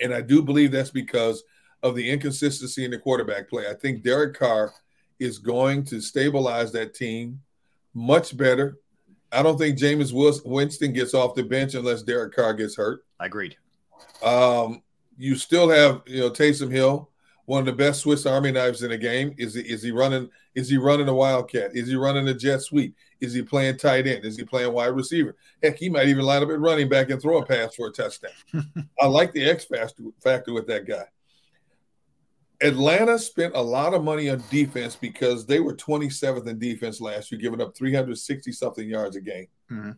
And 0.00 0.14
I 0.14 0.20
do 0.20 0.40
believe 0.40 0.70
that's 0.70 0.90
because 0.90 1.42
of 1.82 1.96
the 1.96 2.08
inconsistency 2.08 2.84
in 2.84 2.92
the 2.92 2.98
quarterback 2.98 3.48
play. 3.48 3.68
I 3.68 3.74
think 3.74 4.04
Derek 4.04 4.38
Carr 4.38 4.72
is 5.18 5.38
going 5.38 5.84
to 5.84 6.00
stabilize 6.00 6.70
that 6.72 6.94
team 6.94 7.40
much 7.92 8.36
better. 8.36 8.78
I 9.34 9.42
don't 9.42 9.58
think 9.58 9.78
Jameis 9.78 10.12
Winston 10.44 10.92
gets 10.92 11.14
off 11.14 11.34
the 11.34 11.42
bench 11.42 11.74
unless 11.74 12.02
Derek 12.02 12.34
Carr 12.34 12.54
gets 12.54 12.76
hurt. 12.76 13.04
I 13.20 13.26
agreed. 13.26 13.56
Um, 14.22 14.82
you 15.18 15.36
still 15.36 15.68
have, 15.68 16.02
you 16.06 16.20
know, 16.20 16.30
Taysom 16.30 16.70
Hill 16.70 17.10
one 17.46 17.60
of 17.60 17.66
the 17.66 17.72
best 17.72 18.00
Swiss 18.00 18.26
Army 18.26 18.52
knives 18.52 18.82
in 18.82 18.90
the 18.90 18.98
game. 18.98 19.34
Is 19.38 19.54
he, 19.54 19.60
is 19.62 19.82
he 19.82 19.90
running? 19.90 20.30
Is 20.54 20.68
he 20.68 20.78
running 20.78 21.08
a 21.08 21.14
wildcat? 21.14 21.72
Is 21.74 21.88
he 21.88 21.96
running 21.96 22.28
a 22.28 22.34
jet 22.34 22.62
sweep? 22.62 22.96
Is 23.20 23.32
he 23.32 23.42
playing 23.42 23.76
tight 23.76 24.06
end? 24.06 24.24
Is 24.24 24.36
he 24.36 24.44
playing 24.44 24.72
wide 24.72 24.86
receiver? 24.86 25.36
Heck, 25.62 25.76
he 25.76 25.88
might 25.88 26.08
even 26.08 26.24
line 26.24 26.42
up 26.42 26.50
at 26.50 26.60
running 26.60 26.88
back 26.88 27.10
and 27.10 27.20
throw 27.20 27.38
a 27.38 27.46
pass 27.46 27.74
for 27.74 27.88
a 27.88 27.90
touchdown. 27.90 28.32
I 29.00 29.06
like 29.06 29.32
the 29.32 29.44
X 29.44 29.66
factor 30.22 30.52
with 30.52 30.66
that 30.68 30.86
guy. 30.86 31.04
Atlanta 32.64 33.18
spent 33.18 33.54
a 33.54 33.60
lot 33.60 33.92
of 33.92 34.02
money 34.02 34.30
on 34.30 34.42
defense 34.50 34.96
because 34.96 35.44
they 35.44 35.60
were 35.60 35.74
27th 35.74 36.46
in 36.46 36.58
defense 36.58 37.00
last 37.00 37.30
year, 37.30 37.40
giving 37.40 37.60
up 37.60 37.76
360 37.76 38.50
something 38.52 38.88
yards 38.88 39.16
a 39.16 39.20
game. 39.20 39.46
Mm-hmm. 39.70 39.90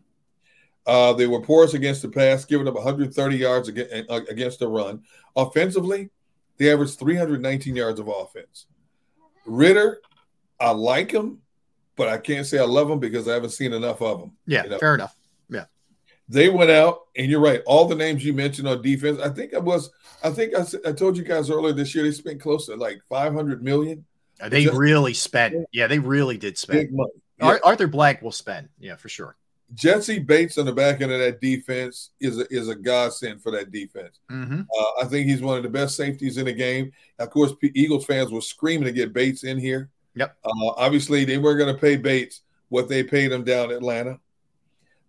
Uh, 0.85 1.13
they 1.13 1.27
were 1.27 1.41
porous 1.41 1.73
against 1.73 2.01
the 2.01 2.09
pass, 2.09 2.45
giving 2.45 2.67
up 2.67 2.75
130 2.75 3.37
yards 3.37 3.69
uh, 3.69 4.21
against 4.29 4.59
the 4.59 4.67
run. 4.67 5.01
Offensively, 5.35 6.09
they 6.57 6.71
averaged 6.71 6.99
319 6.99 7.75
yards 7.75 7.99
of 7.99 8.09
offense. 8.09 8.67
Ridder, 9.45 10.01
I 10.59 10.71
like 10.71 11.11
him, 11.11 11.39
but 11.95 12.09
I 12.09 12.17
can't 12.17 12.45
say 12.45 12.59
I 12.59 12.63
love 12.63 12.89
him 12.89 12.99
because 12.99 13.27
I 13.27 13.33
haven't 13.33 13.51
seen 13.51 13.73
enough 13.73 14.01
of 14.01 14.21
him. 14.21 14.31
Yeah, 14.45 14.63
you 14.63 14.69
know? 14.71 14.77
fair 14.77 14.95
enough. 14.95 15.15
They 16.29 16.49
went 16.49 16.71
out, 16.71 17.07
and 17.15 17.31
you're 17.31 17.39
right. 17.39 17.61
All 17.65 17.87
the 17.87 17.95
names 17.95 18.25
you 18.25 18.33
mentioned 18.33 18.67
on 18.67 18.81
defense, 18.81 19.19
I 19.19 19.29
think 19.29 19.53
I 19.53 19.59
was, 19.59 19.89
I 20.23 20.29
think 20.29 20.53
I, 20.55 20.65
I 20.89 20.91
told 20.91 21.15
you 21.17 21.23
guys 21.23 21.49
earlier 21.49 21.73
this 21.73 21.95
year 21.95 22.03
they 22.03 22.11
spent 22.11 22.41
close 22.41 22.65
to 22.65 22.75
like 22.75 23.01
500 23.07 23.63
million. 23.63 24.05
Uh, 24.39 24.49
they 24.49 24.65
Just, 24.65 24.77
really 24.77 25.13
spent. 25.13 25.55
Yeah, 25.71 25.87
they 25.87 25.99
really 25.99 26.37
did 26.37 26.57
spend. 26.57 26.97
Yeah. 27.39 27.57
Arthur 27.63 27.87
Blank 27.87 28.21
will 28.21 28.31
spend. 28.31 28.69
Yeah, 28.79 28.95
for 28.95 29.09
sure. 29.09 29.37
Jessie 29.73 30.19
Bates 30.19 30.57
on 30.57 30.65
the 30.65 30.71
back 30.71 31.01
end 31.01 31.11
of 31.11 31.19
that 31.19 31.41
defense 31.41 32.11
is 32.19 32.39
a, 32.39 32.53
is 32.53 32.69
a 32.69 32.75
godsend 32.75 33.41
for 33.41 33.51
that 33.51 33.71
defense. 33.71 34.19
Mm-hmm. 34.31 34.61
Uh, 34.61 35.01
I 35.01 35.05
think 35.05 35.27
he's 35.27 35.41
one 35.41 35.57
of 35.57 35.63
the 35.63 35.69
best 35.69 35.97
safeties 35.97 36.37
in 36.37 36.45
the 36.45 36.53
game. 36.53 36.91
Of 37.19 37.29
course, 37.31 37.53
Eagles 37.61 38.05
fans 38.05 38.31
were 38.31 38.41
screaming 38.41 38.85
to 38.85 38.93
get 38.93 39.13
Bates 39.13 39.43
in 39.43 39.57
here. 39.57 39.89
Yep. 40.15 40.37
Uh, 40.43 40.69
obviously, 40.77 41.25
they 41.25 41.37
weren't 41.37 41.59
going 41.59 41.73
to 41.73 41.79
pay 41.79 41.97
Bates 41.97 42.41
what 42.69 42.87
they 42.87 43.03
paid 43.03 43.31
him 43.31 43.43
down 43.43 43.71
Atlanta. 43.71 44.19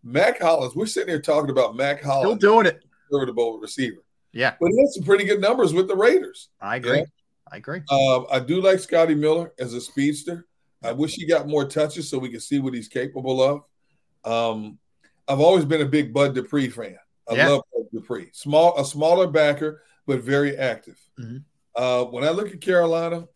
Mack 0.03 0.41
Hollins, 0.41 0.75
we're 0.75 0.87
sitting 0.87 1.09
here 1.09 1.21
talking 1.21 1.51
about 1.51 1.77
Mack 1.77 2.03
Hollins. 2.03 2.39
Still 2.39 2.55
doing 2.55 2.67
it. 2.67 2.85
Convertible 3.11 3.59
receiver. 3.59 4.05
Yeah. 4.33 4.55
But 4.61 4.71
he 4.71 4.79
had 4.79 4.89
some 4.91 5.05
pretty 5.05 5.25
good 5.25 5.41
numbers 5.41 5.73
with 5.73 5.89
the 5.89 5.97
Raiders. 5.97 6.49
I 6.61 6.77
agree. 6.77 6.99
Yeah? 6.99 7.05
I 7.51 7.57
agree. 7.57 7.83
Uh, 7.89 8.25
I 8.27 8.41
do 8.41 8.61
like 8.61 8.79
Scotty 8.79 9.15
Miller 9.15 9.53
as 9.59 9.75
a 9.75 9.81
speedster. 9.81 10.47
I 10.83 10.93
wish 10.93 11.15
he 11.15 11.27
got 11.27 11.49
more 11.49 11.65
touches 11.65 12.09
so 12.09 12.19
we 12.19 12.31
could 12.31 12.43
see 12.43 12.61
what 12.61 12.75
he's 12.75 12.89
capable 12.89 13.43
of. 13.43 13.63
Um, 14.25 14.79
I've 15.27 15.41
always 15.41 15.65
been 15.65 15.81
a 15.81 15.87
big 15.87 16.13
Bud 16.13 16.35
Dupree 16.35 16.69
fan. 16.69 16.99
I 17.29 17.35
yeah. 17.35 17.49
love 17.49 17.63
Bud 17.75 17.87
Dupree. 17.93 18.31
Small, 18.33 18.79
a 18.79 18.85
smaller 18.85 19.27
backer, 19.27 19.83
but 20.07 20.21
very 20.21 20.57
active. 20.57 20.99
Mm-hmm. 21.19 21.39
Uh, 21.75 22.05
when 22.05 22.25
I 22.25 22.31
look 22.31 22.53
at 22.53 22.61
Carolina, 22.61 23.27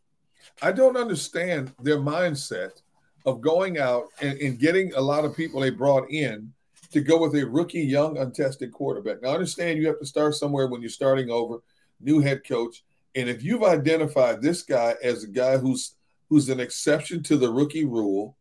I 0.60 0.72
don't 0.72 0.96
understand 0.96 1.72
their 1.82 1.98
mindset 1.98 2.82
of 3.24 3.40
going 3.40 3.78
out 3.78 4.06
and, 4.20 4.38
and, 4.38 4.58
getting 4.58 4.92
a 4.94 5.00
lot 5.00 5.24
of 5.24 5.36
people 5.36 5.60
they 5.60 5.70
brought 5.70 6.10
in 6.10 6.52
to 6.90 7.00
go 7.00 7.18
with 7.18 7.34
a 7.34 7.46
rookie, 7.46 7.80
young, 7.80 8.18
untested 8.18 8.72
quarterback. 8.72 9.22
Now, 9.22 9.30
I 9.30 9.34
understand 9.34 9.78
you 9.78 9.86
have 9.86 10.00
to 10.00 10.06
start 10.06 10.34
somewhere 10.34 10.66
when 10.66 10.80
you're 10.80 10.90
starting 10.90 11.30
over, 11.30 11.58
new 12.00 12.20
head 12.20 12.42
coach. 12.46 12.84
And 13.14 13.28
if 13.28 13.42
you've 13.42 13.62
identified 13.62 14.42
this 14.42 14.62
guy 14.62 14.96
as 15.02 15.24
a 15.24 15.28
guy 15.28 15.58
who's 15.58 15.94
who's 16.28 16.48
an 16.48 16.60
exception 16.60 17.22
to 17.22 17.36
the 17.36 17.52
rookie 17.52 17.84
rule, 17.84 18.36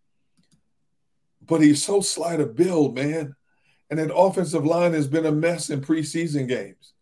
but 1.46 1.62
he's 1.62 1.84
so 1.84 2.00
slight 2.00 2.40
of 2.40 2.56
build, 2.56 2.96
man. 2.96 3.36
And 3.90 4.00
that 4.00 4.16
offensive 4.16 4.66
line 4.66 4.94
has 4.94 5.08
been 5.08 5.26
a 5.26 5.32
mess 5.32 5.70
in 5.70 5.82
preseason 5.82 6.48
games. 6.48 6.94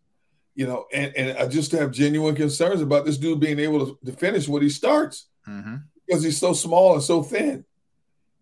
You 0.56 0.66
know, 0.66 0.88
and, 0.92 1.16
and 1.16 1.38
I 1.38 1.48
just 1.48 1.72
have 1.74 1.92
genuine 1.92 2.36
concerns 2.36 2.82
about 2.82 3.06
this 3.06 3.18
dude 3.18 3.40
being 3.40 3.60
able 3.60 3.86
to, 3.86 3.98
to 4.04 4.12
finish 4.12 4.48
what 4.48 4.64
he 4.64 4.70
starts 4.70 5.28
mm-hmm. 5.48 5.76
because 6.06 6.24
he's 6.24 6.40
so 6.40 6.54
small 6.54 6.96
and 6.96 7.04
so 7.04 7.22
thin. 7.22 7.64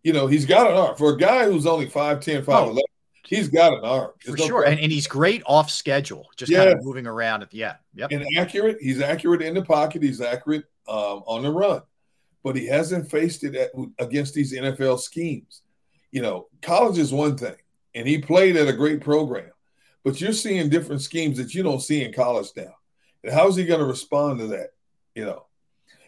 You 0.08 0.14
know, 0.14 0.28
he's 0.28 0.46
got 0.46 0.72
an 0.72 0.78
arm. 0.78 0.96
For 0.96 1.14
a 1.14 1.18
guy 1.18 1.46
who's 1.46 1.66
only 1.66 1.88
5'10, 1.88 2.44
5'11, 2.44 2.78
oh, 2.78 2.82
he's 3.26 3.50
got 3.50 3.74
an 3.74 3.84
arm. 3.84 4.12
There's 4.24 4.38
for 4.38 4.42
no 4.42 4.48
sure. 4.48 4.64
And, 4.64 4.80
and 4.80 4.92
he's 4.92 5.08
great 5.08 5.44
off 5.46 5.70
schedule, 5.70 6.28
just 6.38 6.52
yeah. 6.52 6.66
kind 6.66 6.78
of 6.78 6.86
moving 6.86 7.06
around. 7.06 7.42
At, 7.42 7.52
the, 7.52 7.58
yeah. 7.58 7.76
Yep. 7.96 8.12
And 8.12 8.26
accurate. 8.38 8.78
He's 8.80 9.02
accurate 9.02 9.42
in 9.42 9.54
the 9.54 9.64
pocket. 9.64 10.02
He's 10.02 10.22
accurate 10.22 10.64
um, 10.88 11.24
on 11.28 11.44
the 11.44 11.52
run 11.52 11.82
but 12.48 12.56
he 12.56 12.66
hasn't 12.66 13.12
faced 13.12 13.44
it 13.44 13.56
at, 13.56 13.72
against 14.00 14.34
these 14.34 14.54
NFL 14.54 15.02
schemes. 15.02 15.64
You 16.12 16.22
know, 16.22 16.48
college 16.62 16.98
is 16.98 17.12
one 17.12 17.38
thing, 17.38 17.58
and 17.94 18.08
he 18.08 18.20
played 18.20 18.56
at 18.56 18.70
a 18.70 18.74
great 18.74 19.02
program, 19.02 19.52
but 20.06 20.22
you're 20.22 20.32
seeing 20.32 20.70
different 20.70 21.02
schemes 21.02 21.38
that 21.40 21.54
you 21.54 21.62
don't 21.62 21.82
see 21.82 22.06
in 22.06 22.14
college 22.14 22.48
now. 22.56 22.74
And 23.26 23.34
how 23.34 23.50
is 23.50 23.58
he 23.58 23.66
going 23.66 23.82
to 23.82 23.86
respond 23.86 24.40
to 24.40 24.48
that? 24.48 24.70
You 25.14 25.26
know, 25.26 25.46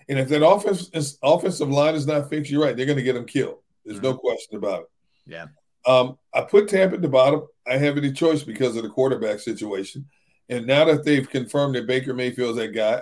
and 0.08 0.18
if 0.18 0.30
that 0.30 0.48
offense 0.48 1.18
offensive 1.22 1.70
line 1.70 1.96
is 1.96 2.08
not 2.08 2.30
fixed, 2.30 2.50
you're 2.50 2.64
right, 2.64 2.78
they're 2.78 2.86
going 2.86 2.98
to 2.98 3.04
get 3.04 3.18
him 3.18 3.26
killed. 3.26 3.60
There's 3.90 4.00
mm-hmm. 4.02 4.12
no 4.12 4.18
question 4.18 4.58
about 4.58 4.82
it. 4.82 4.88
Yeah. 5.26 5.48
Um, 5.88 6.20
I 6.32 6.42
put 6.42 6.70
Tampa 6.70 6.96
at 6.96 7.02
the 7.02 7.10
bottom. 7.10 7.48
I 7.68 7.78
have 7.78 7.98
any 7.98 8.12
choice 8.12 8.44
because 8.44 8.76
of 8.76 8.84
the 8.84 8.90
quarterback 8.90 9.40
situation. 9.40 10.08
And 10.48 10.68
now 10.68 10.86
that 10.86 11.04
they've 11.04 11.28
confirmed 11.28 11.74
that 11.74 11.88
Baker 11.88 12.14
Mayfield's 12.14 12.60
that 12.60 12.76
guy, 12.76 13.02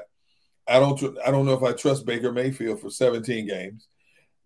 I 0.66 0.80
don't 0.80 1.18
I 1.26 1.32
don't 1.32 1.46
know 1.46 1.54
if 1.54 1.64
I 1.64 1.74
trust 1.74 2.06
Baker 2.06 2.32
Mayfield 2.32 2.80
for 2.80 2.90
17 2.90 3.48
games. 3.48 3.90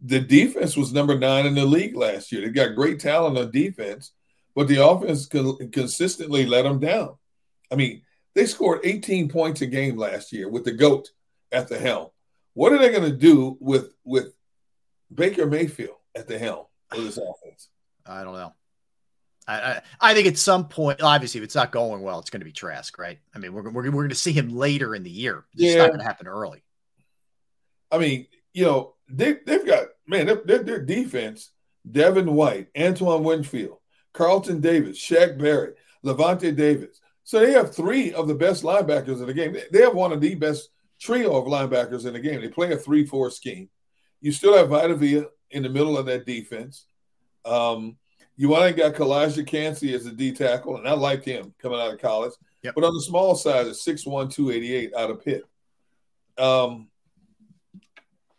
The 0.03 0.19
defense 0.19 0.75
was 0.75 0.91
number 0.91 1.17
nine 1.17 1.45
in 1.45 1.53
the 1.53 1.65
league 1.65 1.95
last 1.95 2.31
year. 2.31 2.41
They 2.41 2.49
got 2.49 2.75
great 2.75 2.99
talent 2.99 3.37
on 3.37 3.51
defense, 3.51 4.13
but 4.55 4.67
the 4.67 4.83
offense 4.83 5.27
consistently 5.27 6.47
let 6.47 6.63
them 6.63 6.79
down. 6.79 7.17
I 7.71 7.75
mean, 7.75 8.01
they 8.33 8.47
scored 8.47 8.79
18 8.83 9.29
points 9.29 9.61
a 9.61 9.67
game 9.67 9.97
last 9.97 10.33
year 10.33 10.49
with 10.49 10.65
the 10.65 10.71
goat 10.71 11.09
at 11.51 11.67
the 11.67 11.77
helm. 11.77 12.07
What 12.53 12.73
are 12.73 12.79
they 12.79 12.89
going 12.89 13.09
to 13.11 13.15
do 13.15 13.57
with 13.59 13.93
with 14.03 14.33
Baker 15.13 15.45
Mayfield 15.45 16.00
at 16.15 16.27
the 16.27 16.38
helm 16.38 16.65
of 16.91 17.03
this 17.03 17.17
offense? 17.17 17.69
I 18.06 18.23
don't 18.23 18.33
know. 18.33 18.53
I, 19.48 19.81
I, 19.99 20.14
think 20.14 20.27
at 20.27 20.38
some 20.38 20.67
point, 20.67 21.01
obviously, 21.01 21.40
if 21.40 21.43
it's 21.43 21.56
not 21.56 21.72
going 21.72 22.01
well, 22.01 22.19
it's 22.19 22.30
going 22.30 22.41
to 22.41 22.45
be 22.45 22.51
Trask, 22.51 22.98
right? 22.98 23.19
I 23.35 23.40
mean, 23.40 23.53
we're, 23.53 23.64
we're, 23.64 23.83
we're 23.83 23.91
going 23.91 24.09
to 24.09 24.15
see 24.15 24.31
him 24.31 24.56
later 24.56 24.95
in 24.95 25.03
the 25.03 25.09
year. 25.09 25.45
It's 25.53 25.64
yeah. 25.64 25.77
not 25.77 25.88
going 25.88 25.99
to 25.99 26.06
happen 26.06 26.27
early. 26.27 26.64
I 27.91 27.98
mean, 27.98 28.27
you 28.53 28.65
know, 28.65 28.93
they, 29.09 29.38
they've 29.45 29.65
got, 29.65 29.88
man, 30.07 30.27
their, 30.45 30.64
their 30.64 30.85
defense, 30.85 31.51
Devin 31.90 32.33
White, 32.33 32.67
Antoine 32.77 33.23
Winfield, 33.23 33.80
Carlton 34.14 34.61
Davis, 34.61 34.98
Shaq 34.98 35.38
Barrett, 35.40 35.75
Lavonte 36.06 36.56
Davis. 36.56 37.01
So 37.23 37.40
they 37.40 37.51
have 37.51 37.75
three 37.75 38.14
of 38.14 38.27
the 38.27 38.35
best 38.35 38.64
linebackers 38.64 39.19
in 39.19 39.25
the 39.25 39.33
game. 39.33 39.57
They 39.72 39.81
have 39.81 39.95
one 39.95 40.11
of 40.11 40.22
the 40.22 40.35
best 40.35 40.69
trio 40.99 41.35
of 41.35 41.45
linebackers 41.45 42.06
in 42.06 42.14
the 42.14 42.19
game. 42.19 42.41
They 42.41 42.48
play 42.48 42.72
a 42.72 42.77
3 42.77 43.06
4 43.06 43.31
scheme. 43.31 43.69
You 44.22 44.31
still 44.31 44.56
have 44.56 44.69
Vita 44.69 44.95
Vea 44.95 45.25
in 45.51 45.63
the 45.63 45.69
middle 45.69 45.97
of 45.97 46.05
that 46.07 46.25
defense. 46.25 46.85
Um, 47.45 47.97
you 48.38 48.55
and 48.55 48.75
got 48.75 48.95
Calijah 48.95 49.45
Kancey 49.45 49.93
as 49.93 50.05
a 50.05 50.11
D 50.11 50.31
tackle, 50.31 50.77
and 50.77 50.88
I 50.88 50.93
liked 50.93 51.25
him 51.25 51.53
coming 51.61 51.80
out 51.80 51.93
of 51.93 52.01
college. 52.01 52.33
Yep. 52.63 52.75
But 52.75 52.83
on 52.83 52.93
the 52.93 53.01
small 53.01 53.35
side, 53.35 53.67
it's 53.67 53.85
6'1, 53.85 54.33
288 54.33 54.95
out 54.95 55.09
of 55.11 55.23
Pitt. 55.23 55.43
Um, 56.38 56.88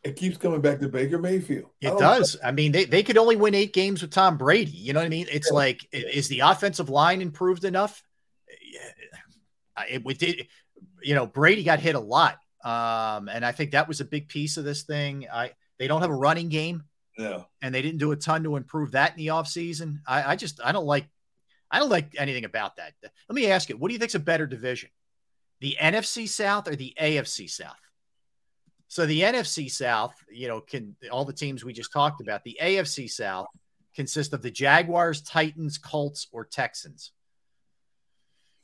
it 0.02 0.16
keeps 0.16 0.36
coming 0.36 0.60
back 0.60 0.81
to 0.81 0.89
Baker 0.89 1.18
Mayfield. 1.18 1.70
It 1.81 1.92
I 1.92 1.99
does. 1.99 2.34
Know. 2.34 2.49
I 2.49 2.52
mean, 2.52 2.73
they, 2.73 2.84
they 2.84 3.02
could 3.02 3.18
only 3.18 3.36
win 3.36 3.55
eight 3.55 3.73
games 3.73 4.02
with 4.02 4.10
Tom 4.10 4.36
Brady. 4.36 4.73
You 4.73 4.92
know 4.92 5.00
what 5.00 5.07
I 5.07 5.10
mean? 5.10 5.26
It's 5.31 5.50
yeah. 5.50 5.57
like, 5.57 5.86
is 5.92 6.28
the 6.28 6.41
offensive 6.41 6.89
line 6.89 7.23
improved 7.23 7.65
enough? 7.65 8.02
It, 9.89 10.02
it 10.05 10.18
did. 10.18 10.47
You 11.02 11.15
know, 11.15 11.26
Brady 11.26 11.62
got 11.62 11.81
hit 11.81 11.94
a 11.94 12.00
lot, 12.00 12.39
um, 12.65 13.28
and 13.28 13.44
I 13.44 13.52
think 13.52 13.73
that 13.73 13.89
was 13.89 14.00
a 14.00 14.05
big 14.05 14.28
piece 14.28 14.57
of 14.57 14.65
this 14.65 14.82
thing. 14.82 15.26
I 15.32 15.52
they 15.78 15.89
don't 15.89 16.02
have 16.02 16.10
a 16.10 16.15
running 16.15 16.49
game. 16.49 16.84
Yeah. 17.18 17.42
And 17.60 17.74
they 17.74 17.82
didn't 17.82 17.99
do 17.99 18.12
a 18.12 18.16
ton 18.16 18.42
to 18.44 18.57
improve 18.57 18.92
that 18.92 19.12
in 19.12 19.18
the 19.18 19.28
offseason. 19.28 19.99
I, 20.07 20.32
I 20.32 20.36
just 20.36 20.60
I 20.65 20.73
don't 20.73 20.86
like 20.86 21.08
I 21.70 21.78
don't 21.78 21.91
like 21.91 22.15
anything 22.18 22.44
about 22.44 22.76
that. 22.76 22.92
Let 23.02 23.34
me 23.34 23.50
ask 23.50 23.68
you, 23.68 23.76
what 23.76 23.89
do 23.89 23.94
you 23.94 23.99
think's 23.99 24.15
a 24.15 24.20
better 24.20 24.47
division? 24.47 24.91
The 25.60 25.76
NFC 25.81 26.28
South 26.28 26.68
or 26.68 26.76
the 26.76 26.94
AFC 27.00 27.49
South? 27.49 27.76
So 28.89 29.07
the 29.07 29.23
NFC 29.23 29.70
South, 29.70 30.15
you 30.31 30.49
know, 30.49 30.60
can 30.60 30.97
all 31.10 31.24
the 31.24 31.32
teams 31.32 31.65
we 31.65 31.73
just 31.73 31.92
talked 31.92 32.20
about, 32.20 32.44
the 32.44 32.58
AFC 32.60 33.10
South 33.10 33.47
consists 33.94 34.34
of 34.34 34.42
the 34.42 34.50
Jaguars, 34.50 35.23
Titans, 35.23 35.78
Colts, 35.78 36.28
or 36.31 36.44
Texans. 36.44 37.12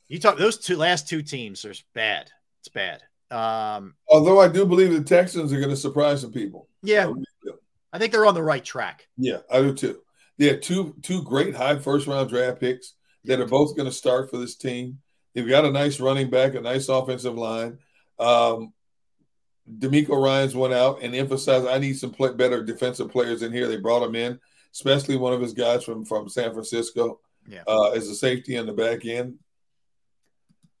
You 0.07 0.19
talk 0.19 0.37
those 0.37 0.57
two 0.57 0.77
last 0.77 1.07
two 1.07 1.21
teams 1.21 1.65
are 1.65 1.73
bad. 1.93 2.29
It's 2.61 2.69
bad. 2.69 3.01
Um, 3.31 3.95
Although 4.07 4.39
I 4.39 4.47
do 4.47 4.65
believe 4.65 4.91
the 4.91 5.03
Texans 5.03 5.53
are 5.53 5.59
going 5.59 5.69
to 5.69 5.75
surprise 5.75 6.21
some 6.21 6.31
people. 6.31 6.67
Yeah, 6.81 7.11
I 7.91 7.99
think 7.99 8.11
they're 8.11 8.25
on 8.25 8.35
the 8.35 8.43
right 8.43 8.63
track. 8.63 9.07
Yeah, 9.17 9.39
I 9.51 9.61
do 9.61 9.73
too. 9.73 9.99
They 10.37 10.47
had 10.47 10.61
two 10.61 10.95
two 11.01 11.23
great 11.23 11.55
high 11.55 11.79
first 11.79 12.07
round 12.07 12.29
draft 12.29 12.59
picks 12.59 12.93
that 13.25 13.39
are 13.39 13.47
both 13.47 13.75
going 13.75 13.89
to 13.89 13.95
start 13.95 14.29
for 14.29 14.37
this 14.37 14.55
team. 14.55 14.99
They've 15.33 15.47
got 15.47 15.65
a 15.65 15.71
nice 15.71 15.99
running 15.99 16.29
back, 16.29 16.55
a 16.55 16.61
nice 16.61 16.89
offensive 16.89 17.35
line. 17.35 17.79
Um, 18.17 18.73
DeMeco 19.69 20.21
Ryans 20.21 20.55
went 20.55 20.73
out 20.73 21.03
and 21.03 21.13
emphasized, 21.13 21.67
I 21.67 21.77
need 21.77 21.99
some 21.99 22.11
play, 22.11 22.33
better 22.33 22.63
defensive 22.63 23.11
players 23.11 23.43
in 23.43 23.51
here. 23.51 23.67
They 23.67 23.77
brought 23.77 24.03
him 24.03 24.15
in, 24.15 24.39
especially 24.73 25.17
one 25.17 25.33
of 25.33 25.41
his 25.41 25.53
guys 25.53 25.83
from, 25.83 26.05
from 26.05 26.27
San 26.27 26.53
Francisco 26.53 27.19
yeah. 27.47 27.61
uh, 27.67 27.91
as 27.91 28.07
a 28.07 28.15
safety 28.15 28.55
in 28.55 28.65
the 28.65 28.73
back 28.73 29.05
end. 29.05 29.35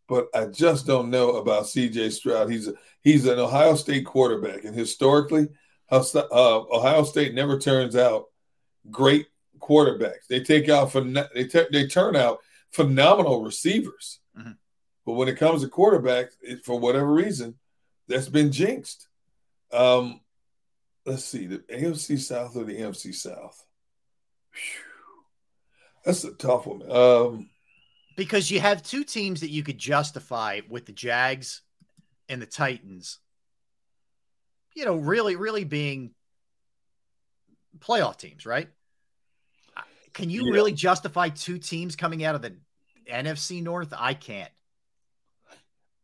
But 0.07 0.27
I 0.33 0.45
just 0.45 0.87
don't 0.87 1.11
know 1.11 1.33
about 1.33 1.65
CJ 1.65 2.11
Stroud. 2.11 2.49
He's 2.49 2.67
a, 2.67 2.73
he's 3.03 3.27
an 3.27 3.37
Ohio 3.37 3.75
State 3.75 4.05
quarterback, 4.05 4.63
and 4.63 4.75
historically– 4.75 5.49
Ohio 5.91 7.03
State 7.03 7.33
never 7.33 7.59
turns 7.59 7.95
out 7.95 8.25
great 8.89 9.27
quarterbacks. 9.59 10.27
They 10.29 10.41
take 10.41 10.69
out 10.69 10.93
they 11.33 11.45
t- 11.45 11.67
they 11.71 11.87
turn 11.87 12.15
out 12.15 12.39
phenomenal 12.71 13.43
receivers, 13.43 14.19
mm-hmm. 14.37 14.51
but 15.05 15.13
when 15.13 15.27
it 15.27 15.37
comes 15.37 15.61
to 15.61 15.67
quarterbacks, 15.67 16.31
it, 16.41 16.63
for 16.63 16.79
whatever 16.79 17.11
reason, 17.11 17.55
that's 18.07 18.29
been 18.29 18.51
jinxed. 18.51 19.07
Um, 19.71 20.21
let's 21.05 21.25
see 21.25 21.47
the 21.47 21.59
AFC 21.59 22.19
South 22.19 22.55
or 22.55 22.63
the 22.63 22.77
NFC 22.77 23.13
South. 23.13 23.65
Whew. 24.53 24.89
That's 26.05 26.23
a 26.23 26.33
tough 26.33 26.65
one. 26.65 26.89
Um, 26.89 27.49
because 28.15 28.49
you 28.49 28.59
have 28.59 28.83
two 28.83 29.03
teams 29.03 29.41
that 29.41 29.49
you 29.49 29.63
could 29.63 29.77
justify 29.77 30.61
with 30.69 30.85
the 30.85 30.91
Jags 30.91 31.61
and 32.27 32.41
the 32.41 32.45
Titans. 32.45 33.19
You 34.75 34.85
know, 34.85 34.95
really, 34.95 35.35
really 35.35 35.63
being 35.63 36.11
playoff 37.79 38.17
teams, 38.17 38.45
right? 38.45 38.69
Can 40.13 40.29
you 40.29 40.45
Yeah. 40.47 40.53
really 40.53 40.73
justify 40.73 41.29
two 41.29 41.57
teams 41.59 41.95
coming 41.95 42.23
out 42.23 42.35
of 42.35 42.41
the 42.41 42.57
NFC 43.09 43.61
North? 43.61 43.93
I 43.95 44.13
can't. 44.13 44.51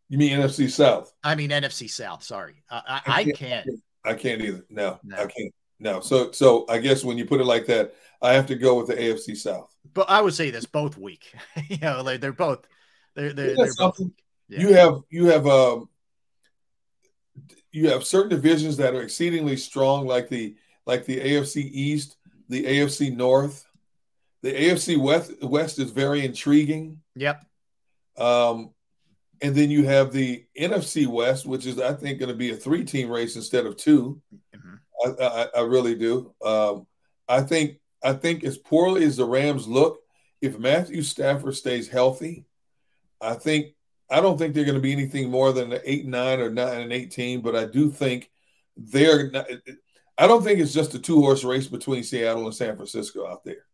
you 0.09 0.17
mean 0.19 0.37
NFC 0.39 0.69
South? 0.69 1.11
I 1.23 1.33
mean 1.35 1.49
NFC 1.49 1.89
South. 1.89 2.23
Sorry, 2.23 2.63
uh, 2.69 2.81
I, 2.87 2.93
I 2.93 3.01
I 3.19 3.23
can't- 3.23 3.37
can't. 3.37 3.69
I 4.03 4.13
can't 4.13 4.41
either. 4.41 4.63
No, 4.69 4.99
No. 5.03 5.15
I 5.17 5.25
can't. 5.25 5.53
No. 5.79 5.99
So, 5.99 6.31
so 6.31 6.65
I 6.69 6.77
guess 6.77 7.03
when 7.03 7.17
you 7.17 7.25
put 7.25 7.41
it 7.41 7.45
like 7.45 7.65
that, 7.65 7.95
I 8.21 8.33
have 8.33 8.45
to 8.47 8.55
go 8.55 8.75
with 8.77 8.87
the 8.87 8.93
AFC 8.95 9.35
South. 9.35 9.75
But 9.95 10.07
I 10.09 10.21
would 10.21 10.35
say 10.35 10.51
this 10.51 10.65
both 10.65 10.95
weak. 10.97 11.33
you 11.69 11.77
know, 11.81 12.03
like 12.03 12.21
they're 12.21 12.31
both. 12.31 12.67
They're 13.15 13.33
they're, 13.33 13.55
they're 13.55 13.73
both. 13.79 13.99
Yeah. 14.47 14.59
You 14.59 14.73
have 14.75 14.99
you 15.09 15.25
have 15.25 15.47
um 15.47 15.89
you 17.75 17.89
have 17.89 18.05
certain 18.05 18.29
divisions 18.29 18.77
that 18.77 18.95
are 18.95 19.01
exceedingly 19.01 19.57
strong, 19.57 20.07
like 20.07 20.29
the 20.29 20.55
like 20.85 21.05
the 21.05 21.19
AFC 21.19 21.57
East, 21.57 22.15
the 22.47 22.63
AFC 22.63 23.13
North, 23.13 23.65
the 24.41 24.53
AFC 24.53 24.97
West. 24.97 25.43
West 25.43 25.77
is 25.79 25.91
very 25.91 26.23
intriguing. 26.23 27.01
Yep. 27.15 27.43
Um, 28.17 28.69
and 29.41 29.53
then 29.53 29.69
you 29.69 29.83
have 29.83 30.13
the 30.13 30.45
NFC 30.57 31.05
West, 31.05 31.45
which 31.45 31.65
is 31.65 31.77
I 31.77 31.93
think 31.93 32.19
going 32.19 32.29
to 32.29 32.35
be 32.35 32.51
a 32.51 32.55
three-team 32.55 33.09
race 33.09 33.35
instead 33.35 33.65
of 33.65 33.75
2 33.75 34.21
Mhm. 34.55 34.79
I, 35.05 35.25
I, 35.25 35.47
I 35.57 35.61
really 35.63 35.95
do. 35.95 36.33
Um, 36.43 36.87
I 37.27 37.41
think 37.41 37.79
I 38.01 38.13
think 38.13 38.45
as 38.45 38.57
poorly 38.57 39.03
as 39.03 39.17
the 39.17 39.25
Rams 39.25 39.67
look, 39.67 39.99
if 40.41 40.57
Matthew 40.57 41.01
Stafford 41.01 41.55
stays 41.55 41.89
healthy, 41.89 42.45
I 43.19 43.33
think 43.33 43.74
I 44.09 44.21
don't 44.21 44.37
think 44.37 44.53
they're 44.53 44.65
going 44.65 44.75
to 44.75 44.81
be 44.81 44.91
anything 44.91 45.29
more 45.29 45.51
than 45.51 45.73
an 45.73 45.81
eight 45.83 46.05
nine 46.05 46.39
or 46.39 46.49
nine 46.49 46.81
and 46.81 46.93
eighteen. 46.93 47.41
But 47.41 47.55
I 47.55 47.65
do 47.65 47.89
think 47.89 48.31
they're. 48.77 49.31
Not, 49.31 49.47
I 50.17 50.27
don't 50.27 50.43
think 50.43 50.59
it's 50.59 50.73
just 50.73 50.93
a 50.93 50.99
two 50.99 51.21
horse 51.21 51.43
race 51.43 51.67
between 51.67 52.03
Seattle 52.03 52.45
and 52.45 52.55
San 52.55 52.75
Francisco 52.75 53.27
out 53.27 53.43
there. 53.43 53.65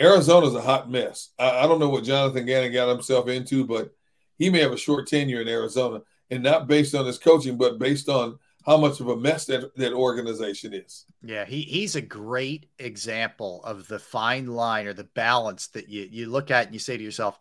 Arizona's 0.00 0.54
a 0.54 0.60
hot 0.60 0.90
mess. 0.90 1.30
I, 1.38 1.60
I 1.60 1.62
don't 1.62 1.80
know 1.80 1.88
what 1.88 2.04
Jonathan 2.04 2.46
Gannon 2.46 2.72
got 2.72 2.88
himself 2.88 3.28
into, 3.28 3.64
but 3.64 3.94
he 4.38 4.50
may 4.50 4.60
have 4.60 4.72
a 4.72 4.76
short 4.76 5.06
tenure 5.06 5.40
in 5.40 5.48
Arizona, 5.48 6.02
and 6.30 6.42
not 6.42 6.66
based 6.66 6.94
on 6.94 7.06
his 7.06 7.18
coaching, 7.18 7.56
but 7.56 7.78
based 7.78 8.08
on 8.08 8.38
how 8.66 8.76
much 8.76 9.00
of 9.00 9.08
a 9.08 9.16
mess 9.16 9.46
that 9.46 9.74
that 9.76 9.92
organization 9.92 10.74
is. 10.74 11.06
Yeah, 11.22 11.44
he 11.44 11.62
he's 11.62 11.94
a 11.94 12.00
great 12.00 12.66
example 12.78 13.62
of 13.64 13.86
the 13.86 13.98
fine 13.98 14.48
line 14.48 14.86
or 14.86 14.92
the 14.92 15.04
balance 15.04 15.68
that 15.68 15.88
you 15.88 16.08
you 16.10 16.26
look 16.28 16.50
at 16.50 16.66
and 16.66 16.74
you 16.74 16.80
say 16.80 16.96
to 16.96 17.02
yourself, 17.02 17.38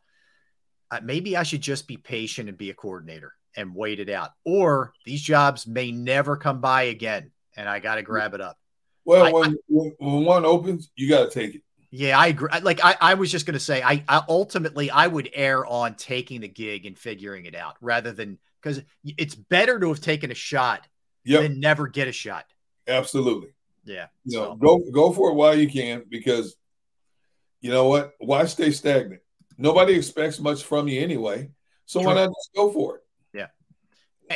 Uh, 0.92 1.00
maybe 1.04 1.36
I 1.36 1.44
should 1.44 1.62
just 1.62 1.88
be 1.88 1.98
patient 1.98 2.48
and 2.50 2.58
be 2.58 2.70
a 2.70 2.74
coordinator 2.74 3.34
and 3.58 3.74
wait 3.76 4.00
it 4.00 4.10
out, 4.10 4.32
or 4.44 4.94
these 5.06 5.22
jobs 5.22 5.66
may 5.66 5.92
never 5.92 6.38
come 6.38 6.62
by 6.62 6.84
again, 6.84 7.32
and 7.58 7.68
I 7.68 7.80
got 7.80 7.96
to 7.96 8.02
grab 8.04 8.34
it 8.34 8.42
up. 8.42 8.58
Well, 9.06 9.26
I- 9.26 9.32
when, 9.32 9.58
when 9.68 9.92
when 10.00 10.26
one 10.26 10.46
opens, 10.46 10.90
you 10.96 11.10
got 11.10 11.32
to 11.32 11.40
take 11.40 11.56
it. 11.56 11.62
Yeah, 11.92 12.20
I 12.20 12.28
agree. 12.28 12.50
Like 12.62 12.84
I, 12.84 12.96
I 13.00 13.14
was 13.14 13.32
just 13.32 13.46
going 13.46 13.54
to 13.54 13.60
say, 13.60 13.82
I, 13.82 14.04
I 14.10 14.22
ultimately 14.28 14.92
I 14.92 15.08
would 15.08 15.30
err 15.34 15.66
on 15.66 15.96
taking 15.96 16.42
the 16.42 16.48
gig 16.50 16.86
and 16.86 16.98
figuring 16.98 17.46
it 17.46 17.56
out 17.56 17.76
rather 17.80 18.12
than 18.12 18.38
because 18.62 18.82
it's 19.06 19.36
better 19.36 19.80
to 19.80 19.88
have 19.90 20.02
taken 20.02 20.30
a 20.32 20.36
shot 20.36 20.86
Yep, 21.24 21.42
than 21.42 21.60
never 21.60 21.88
get 21.88 22.08
a 22.08 22.12
shot. 22.12 22.46
absolutely. 22.88 23.50
Yeah, 23.86 24.08
You 24.26 24.38
know, 24.40 24.46
so- 24.46 24.56
go 24.56 24.80
go 24.92 25.12
for 25.14 25.30
it 25.30 25.36
while 25.36 25.56
you 25.58 25.70
can 25.70 26.04
because 26.10 26.56
you 27.62 27.72
know 27.72 27.88
what? 27.88 28.12
Why 28.20 28.46
stay 28.46 28.72
stagnant? 28.72 29.22
Nobody 29.58 29.94
expects 29.94 30.40
much 30.40 30.64
from 30.64 30.88
you 30.88 31.02
anyway. 31.02 31.50
So 31.86 32.02
why 32.02 32.16
not 32.16 32.30
just 32.30 32.50
go 32.56 32.72
for 32.72 32.98
it? 32.98 33.04
Yeah. 33.34 33.48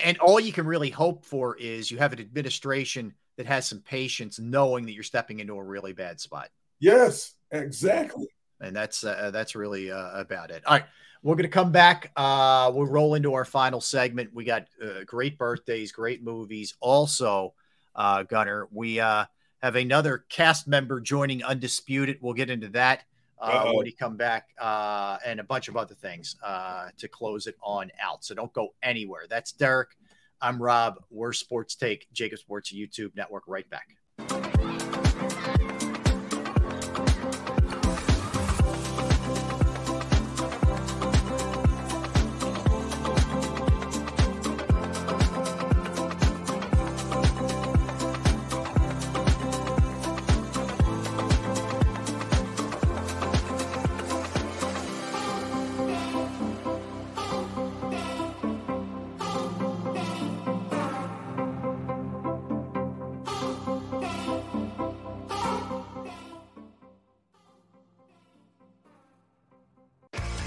And 0.03 0.17
all 0.19 0.39
you 0.39 0.53
can 0.53 0.65
really 0.65 0.89
hope 0.89 1.25
for 1.25 1.57
is 1.57 1.89
you 1.89 1.97
have 1.97 2.13
an 2.13 2.19
administration 2.19 3.13
that 3.37 3.45
has 3.45 3.65
some 3.65 3.79
patience, 3.79 4.39
knowing 4.39 4.85
that 4.85 4.93
you're 4.93 5.03
stepping 5.03 5.39
into 5.39 5.55
a 5.55 5.63
really 5.63 5.93
bad 5.93 6.19
spot. 6.19 6.49
Yes, 6.79 7.33
exactly. 7.51 8.27
And 8.61 8.75
that's 8.75 9.03
uh, 9.03 9.31
that's 9.31 9.55
really 9.55 9.91
uh, 9.91 10.19
about 10.19 10.51
it. 10.51 10.63
All 10.65 10.73
right, 10.73 10.85
we're 11.23 11.35
going 11.35 11.43
to 11.43 11.49
come 11.49 11.71
back. 11.71 12.11
Uh, 12.15 12.71
we'll 12.73 12.85
roll 12.85 13.15
into 13.15 13.33
our 13.33 13.45
final 13.45 13.81
segment. 13.81 14.31
We 14.33 14.43
got 14.43 14.67
uh, 14.83 15.03
great 15.05 15.37
birthdays, 15.37 15.91
great 15.91 16.23
movies. 16.23 16.75
Also, 16.81 17.53
uh, 17.95 18.23
Gunner, 18.23 18.67
we 18.71 18.99
uh, 18.99 19.25
have 19.61 19.75
another 19.75 20.25
cast 20.29 20.67
member 20.67 20.99
joining 20.99 21.43
Undisputed. 21.43 22.17
We'll 22.21 22.33
get 22.33 22.49
into 22.49 22.69
that 22.69 23.03
uh, 23.39 23.71
he 23.83 23.91
come 23.91 24.17
back, 24.17 24.49
uh, 24.59 25.17
and 25.25 25.39
a 25.39 25.43
bunch 25.43 25.67
of 25.67 25.77
other 25.77 25.95
things 25.95 26.35
uh, 26.43 26.89
to 26.97 27.07
close 27.07 27.47
it 27.47 27.55
on 27.61 27.91
out. 28.01 28.23
So 28.23 28.35
don't 28.35 28.51
go 28.53 28.73
anywhere. 28.83 29.23
That's 29.29 29.51
Derrick. 29.51 29.89
I'm 30.41 30.61
Rob. 30.61 30.99
We're 31.09 31.33
Sports 31.33 31.75
Take, 31.75 32.07
JAKIB 32.13 32.37
Sports 32.37 32.73
YouTube 32.73 33.15
Network. 33.15 33.43
Right 33.47 33.69
back. 33.69 33.98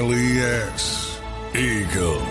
G 0.00 0.06
L 0.06 0.14
E 0.14 0.38
S. 0.40 1.20
Eagles. 1.54 2.22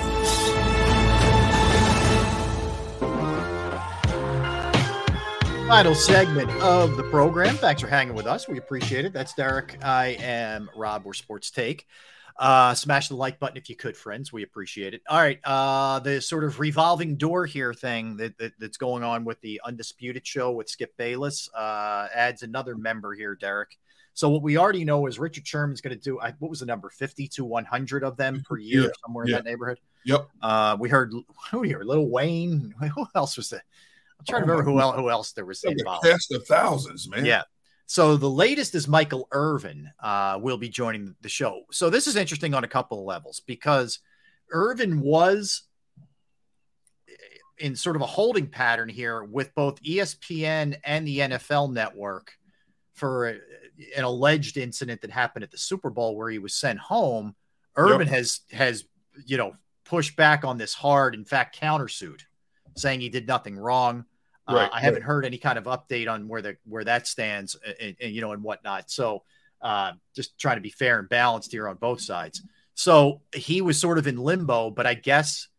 Final 5.68 5.94
segment 5.94 6.50
of 6.64 6.98
the 6.98 7.04
program. 7.12 7.56
Thanks 7.58 7.82
for 7.84 7.88
hanging 7.88 8.16
with 8.16 8.26
us. 8.26 8.48
We 8.48 8.58
appreciate 8.58 9.06
it. 9.06 9.14
That's 9.14 9.36
Derrick. 9.36 9.78
I 9.84 10.18
am 10.20 10.68
Rob. 10.76 11.06
We're 11.06 11.14
Sports 11.14 11.52
Take. 11.52 11.86
Uh, 12.40 12.74
smash 12.74 13.10
the 13.10 13.16
like 13.16 13.38
button 13.38 13.58
if 13.58 13.70
you 13.70 13.76
could, 13.76 13.96
friends. 13.96 14.34
We 14.34 14.42
appreciate 14.42 14.96
it. 14.96 15.04
All 15.08 15.20
right. 15.20 15.40
Uh, 15.44 16.00
the 16.00 16.22
sort 16.22 16.46
of 16.46 16.60
revolving 16.60 17.18
door 17.18 17.46
here 17.46 17.76
thing 17.76 18.18
that, 18.18 18.36
that 18.40 18.54
that's 18.58 18.78
going 18.78 19.04
on 19.04 19.26
with 19.26 19.40
the 19.42 19.62
Undisputed 19.64 20.26
show 20.26 20.52
with 20.54 20.70
Skip 20.70 20.98
Bayless 20.98 21.52
uh, 21.54 22.08
adds 22.16 22.42
another 22.42 22.76
member 22.76 23.14
here, 23.14 23.36
Derrick. 23.36 23.78
So 24.20 24.28
what 24.28 24.42
we 24.42 24.58
already 24.58 24.84
know 24.84 25.08
is 25.08 25.18
Richard 25.18 25.48
Sherman's 25.48 25.80
going 25.80 25.96
to 25.98 26.04
do. 26.04 26.20
I- 26.20 26.34
What 26.40 26.50
was 26.50 26.60
the 26.60 26.66
number? 26.66 26.90
Fifty 26.90 27.26
to 27.30 27.46
one 27.46 27.64
hundred 27.64 28.04
of 28.04 28.18
them 28.18 28.44
per 28.46 28.58
year, 28.58 28.82
Yeah, 28.82 28.88
somewhere 29.06 29.24
in 29.24 29.32
that 29.32 29.46
neighborhood. 29.46 29.80
Yep. 30.04 30.28
Uh, 30.42 30.76
we 30.78 30.90
heard 30.90 31.14
who 31.52 31.70
heard 31.72 31.86
Little 31.86 32.10
Wayne. 32.10 32.76
Who 32.96 33.08
else 33.16 33.38
was 33.38 33.50
there? 33.50 33.64
I'm 34.20 34.26
trying 34.26 34.42
to 34.42 34.44
Oh, 34.44 34.48
my 34.48 34.52
remember 34.60 34.72
who 34.72 34.80
else, 34.82 34.96
who 34.98 35.10
else 35.10 35.32
there 35.32 35.46
was 35.46 35.64
involved. 35.64 36.04
cast 36.04 36.34
of 36.34 36.46
thousands, 36.46 37.08
man. 37.10 37.24
Yeah. 37.24 37.44
So 37.86 38.18
the 38.18 38.30
latest 38.30 38.76
is 38.76 38.90
Michael 38.90 39.26
Irvin 39.32 39.90
uh, 40.02 40.38
will 40.42 40.58
be 40.58 40.68
joining 40.68 41.16
the 41.22 41.30
show. 41.30 41.62
So 41.72 41.90
this 41.90 42.06
is 42.06 42.18
interesting 42.18 42.54
on 42.54 42.66
a 42.66 42.68
couple 42.68 43.00
of 43.00 43.06
levels 43.06 43.40
because 43.48 44.00
Irvin 44.52 45.00
was 45.00 45.62
in 47.58 47.78
sort 47.78 47.96
of 47.96 48.02
a 48.02 48.06
holding 48.06 48.48
pattern 48.48 48.90
here 48.90 49.24
with 49.24 49.56
both 49.56 49.82
ESPN 49.82 50.78
and 50.84 51.08
the 51.08 51.20
NFL 51.20 51.72
network 51.72 52.34
for 52.96 53.30
a- 53.30 53.40
an 53.96 54.04
alleged 54.04 54.58
incident 54.58 55.02
that 55.02 55.12
happened 55.12 55.44
at 55.44 55.52
the 55.52 55.58
Super 55.58 55.90
Bowl 55.90 56.16
where 56.16 56.30
he 56.30 56.40
was 56.40 56.54
sent 56.54 56.80
home. 56.80 57.36
Irvin 57.76 58.08
has 58.08 58.42
has 58.52 58.84
you 59.26 59.38
know 59.38 59.54
pushed 59.86 60.16
back 60.16 60.44
on 60.44 60.58
this 60.58 60.74
hard, 60.74 61.16
in 61.16 61.26
fact, 61.26 61.60
countersued, 61.60 62.22
saying 62.76 63.02
he 63.02 63.10
did 63.10 63.28
nothing 63.28 63.58
wrong. 63.58 64.06
Uh, 64.48 64.56
Right, 64.56 64.70
I 64.74 64.80
haven't 64.82 65.04
heard 65.04 65.26
any 65.26 65.38
kind 65.38 65.58
of 65.58 65.66
update 65.66 66.10
on 66.10 66.28
where 66.28 66.42
the 66.42 66.58
where 66.66 66.84
that 66.84 67.08
stands, 67.08 67.56
and, 67.80 67.96
and, 68.02 68.14
you 68.14 68.22
know, 68.22 68.32
and 68.32 68.44
whatnot. 68.44 68.90
So, 68.90 69.24
uh, 69.62 69.94
just 70.16 70.38
trying 70.40 70.58
to 70.58 70.62
be 70.62 70.70
fair 70.70 71.00
and 71.00 71.08
balanced 71.10 71.52
here 71.52 71.68
on 71.68 71.76
both 71.76 72.02
sides. 72.02 72.42
So 72.74 73.22
he 73.36 73.62
was 73.62 73.78
sort 73.78 73.98
of 73.98 74.08
in 74.08 74.16
limbo, 74.16 74.70
but 74.70 74.88
I 74.88 74.94
guess, 74.94 75.50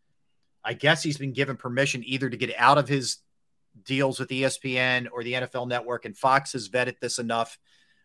I 0.64 0.72
guess 0.72 1.02
he's 1.02 1.18
been 1.18 1.34
given 1.34 1.56
permission 1.56 2.02
either 2.06 2.30
to 2.30 2.36
get 2.36 2.54
out 2.56 2.78
of 2.78 2.88
his 2.88 3.18
deals 3.84 4.18
with 4.18 4.30
ESPN 4.30 5.06
or 5.12 5.22
the 5.22 5.34
NFL 5.34 5.68
Network, 5.68 6.06
and 6.06 6.16
Fox 6.16 6.54
has 6.54 6.70
vetted 6.70 6.98
this 6.98 7.18
enough, 7.18 7.58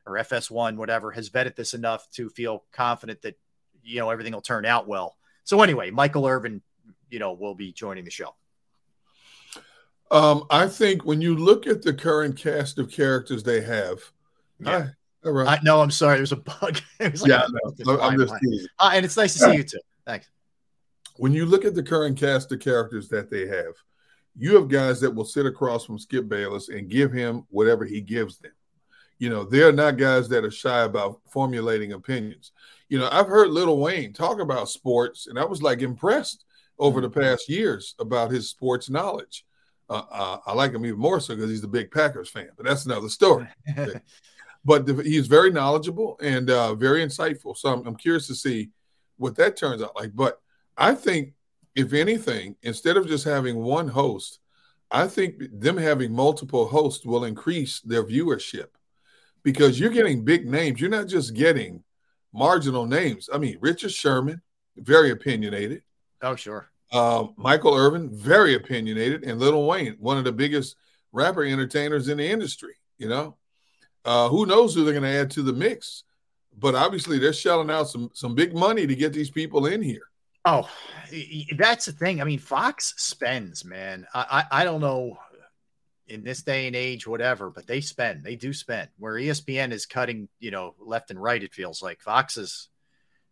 or 0.06 0.14
FS1, 0.14 0.78
whatever, 0.78 1.12
has 1.12 1.30
vetted 1.30 1.56
this 1.56 1.74
enough 1.74 2.10
to 2.12 2.30
feel 2.30 2.64
confident 2.72 3.22
that 3.24 3.38
you 3.84 4.00
know 4.00 4.10
everything 4.10 4.34
will 4.34 4.42
turn 4.42 4.66
out 4.66 4.88
well. 4.88 5.16
So 5.44 5.62
anyway, 5.62 5.92
Michael 5.92 6.26
Irvin, 6.26 6.62
you 7.10 7.20
know, 7.20 7.34
will 7.34 7.56
be 7.56 7.72
joining 7.72 8.06
the 8.06 8.12
show. 8.12 8.36
Um, 10.12 10.46
I 10.50 10.68
think 10.68 11.06
when 11.06 11.22
you 11.22 11.36
look 11.36 11.68
at 11.68 11.82
the 11.82 11.94
current 11.94 12.38
cast 12.38 12.78
of 12.78 12.92
characters 12.92 13.44
they 13.44 13.62
have, 13.62 14.00
Yeah. 14.60 14.78
I, 15.24 15.28
all 15.28 15.34
right. 15.34 15.48
I, 15.48 15.60
no, 15.64 15.82
I'm 15.82 15.92
sorry, 15.92 16.18
there's 16.18 16.32
a 16.32 16.38
bug. 16.38 16.80
It 17.00 17.12
was 17.12 17.22
like 17.24 17.32
yeah, 17.32 17.46
know. 17.86 18.00
I'm 18.00 18.18
just 18.18 18.34
teasing. 18.42 18.68
Uh, 18.80 18.92
and 18.94 19.06
it's 19.06 19.18
nice 19.18 19.34
to 19.34 19.40
see 19.40 19.56
you 19.56 19.64
too. 19.64 19.80
Thanks. 20.06 20.30
when 21.18 21.34
you 21.34 21.46
look 21.46 21.66
at 21.66 21.74
the 21.74 21.82
current 21.84 22.18
cast 22.18 22.52
of 22.52 22.60
characters 22.60 23.10
that 23.10 23.30
they 23.32 23.48
have, 23.48 23.74
you 24.38 24.56
have 24.56 24.68
guys 24.68 25.00
that 25.02 25.14
will 25.14 25.26
sit 25.26 25.46
across 25.46 25.86
from 25.86 25.98
Skip 25.98 26.28
Bayless 26.28 26.70
and 26.70 26.90
give 26.90 27.12
him 27.12 27.46
whatever 27.50 27.86
he 27.86 28.02
gives 28.02 28.38
them. 28.38 28.52
You 29.18 29.30
know, 29.30 29.44
they're 29.44 29.72
not 29.72 29.98
guys 29.98 30.28
that 30.30 30.44
are 30.44 30.52
shy 30.52 30.82
about 30.82 31.22
formulating 31.30 31.94
opinions. 31.94 32.52
You 32.90 33.00
know, 33.00 33.10
I've 33.12 33.28
heard 33.28 33.50
Little 33.50 33.80
Wayne 33.80 34.14
talk 34.14 34.40
about 34.40 34.70
sports, 34.70 35.28
and 35.28 35.40
I 35.40 35.46
was 35.46 35.62
like 35.62 35.82
impressed 35.82 36.46
over 36.78 37.02
the 37.02 37.10
past 37.10 37.50
years 37.50 37.96
about 38.00 38.32
his 38.32 38.50
sports 38.50 38.90
knowledge. 38.90 39.46
Uh, 39.90 40.04
uh, 40.12 40.38
I 40.46 40.54
like 40.54 40.74
him 40.74 40.86
even 40.86 41.00
more 41.00 41.20
so 41.20 41.36
because 41.36 41.50
he's 41.50 41.64
a 41.64 41.68
big 41.68 41.92
Packers 41.92 42.30
fan, 42.30 42.50
but 42.58 42.66
that's 42.66 42.86
another 42.86 43.10
story. 43.10 43.48
but 44.66 44.86
the, 44.86 45.02
he's 45.04 45.28
very 45.28 45.52
knowledgeable 45.52 46.18
and 46.22 46.50
uh, 46.50 46.76
very 46.76 47.06
insightful. 47.06 47.56
So 47.56 47.72
I'm, 47.72 47.88
I'm 47.88 47.96
curious 47.96 48.28
to 48.28 48.36
see 48.36 48.72
what 49.18 49.36
that 49.36 49.56
turns 49.56 49.82
out 49.82 49.96
like. 49.96 50.16
But 50.16 50.42
I 50.78 50.96
think, 50.96 51.34
if 51.76 51.94
anything, 51.94 52.56
instead 52.64 52.98
of 52.98 53.08
just 53.08 53.26
having 53.26 53.58
one 53.58 53.88
host, 53.88 54.40
I 54.92 55.08
think 55.08 55.36
them 55.52 55.78
having 55.78 56.14
multiple 56.14 56.68
hosts 56.68 57.06
will 57.06 57.26
increase 57.26 57.82
their 57.82 58.04
viewership 58.04 58.68
because 59.46 59.80
you're 59.80 59.92
getting 59.92 60.26
big 60.26 60.48
names. 60.48 60.82
You're 60.82 60.90
not 60.90 61.08
just 61.08 61.36
getting 61.36 61.84
marginal 62.34 62.86
names. 62.86 63.30
I 63.32 63.38
mean, 63.38 63.58
Richard 63.62 63.92
Sherman, 63.92 64.42
very 64.76 65.12
opinionated. 65.12 65.84
oh, 66.22 66.36
sure. 66.36 66.70
Um, 66.92 67.34
Michael 67.38 67.76
Irvin, 67.76 68.10
very 68.14 68.56
opinionated, 68.56 69.24
and 69.24 69.40
Little 69.40 69.68
Wayne, 69.68 69.96
one 70.00 70.18
of 70.18 70.24
the 70.24 70.32
biggest 70.32 70.76
rapper 71.12 71.44
entertainers 71.44 72.10
in 72.10 72.18
the 72.18 72.30
industry. 72.30 72.74
You 72.98 73.10
know, 73.10 73.38
uh, 74.04 74.30
who 74.30 74.46
knows 74.46 74.74
who 74.74 74.84
they're 74.84 74.94
going 74.94 75.04
to 75.04 75.20
add 75.20 75.32
to 75.32 75.42
the 75.44 75.54
mix? 75.54 76.04
But 76.58 76.74
obviously, 76.76 77.20
they're 77.20 77.34
shelling 77.34 77.70
out 77.70 77.90
some 77.90 78.12
some 78.14 78.34
big 78.34 78.54
money 78.56 78.88
to 78.88 78.96
get 78.96 79.14
these 79.14 79.32
people 79.32 79.66
in 79.66 79.82
here. 79.82 80.04
Oh, 80.46 80.70
that's 81.58 81.86
the 81.86 81.92
thing. 81.92 82.22
I 82.22 82.24
mean, 82.24 82.40
Fox 82.40 82.94
spends, 82.98 83.66
man. 83.66 84.08
I, 84.14 84.46
I 84.52 84.62
I 84.62 84.64
don't 84.64 84.80
know 84.82 85.18
in 86.08 86.24
this 86.24 86.44
day 86.44 86.68
and 86.68 86.76
age, 86.76 87.08
whatever, 87.08 87.50
but 87.50 87.68
they 87.68 87.82
spend. 87.82 88.24
They 88.24 88.36
do 88.36 88.54
spend. 88.54 88.90
Where 88.98 89.16
ESPN 89.16 89.72
is 89.72 89.86
cutting, 89.86 90.28
you 90.40 90.52
know, 90.52 90.76
left 90.80 91.12
and 91.12 91.22
right. 91.22 91.42
It 91.42 91.54
feels 91.54 91.82
like 91.82 92.02
Fox 92.02 92.38
is. 92.38 92.70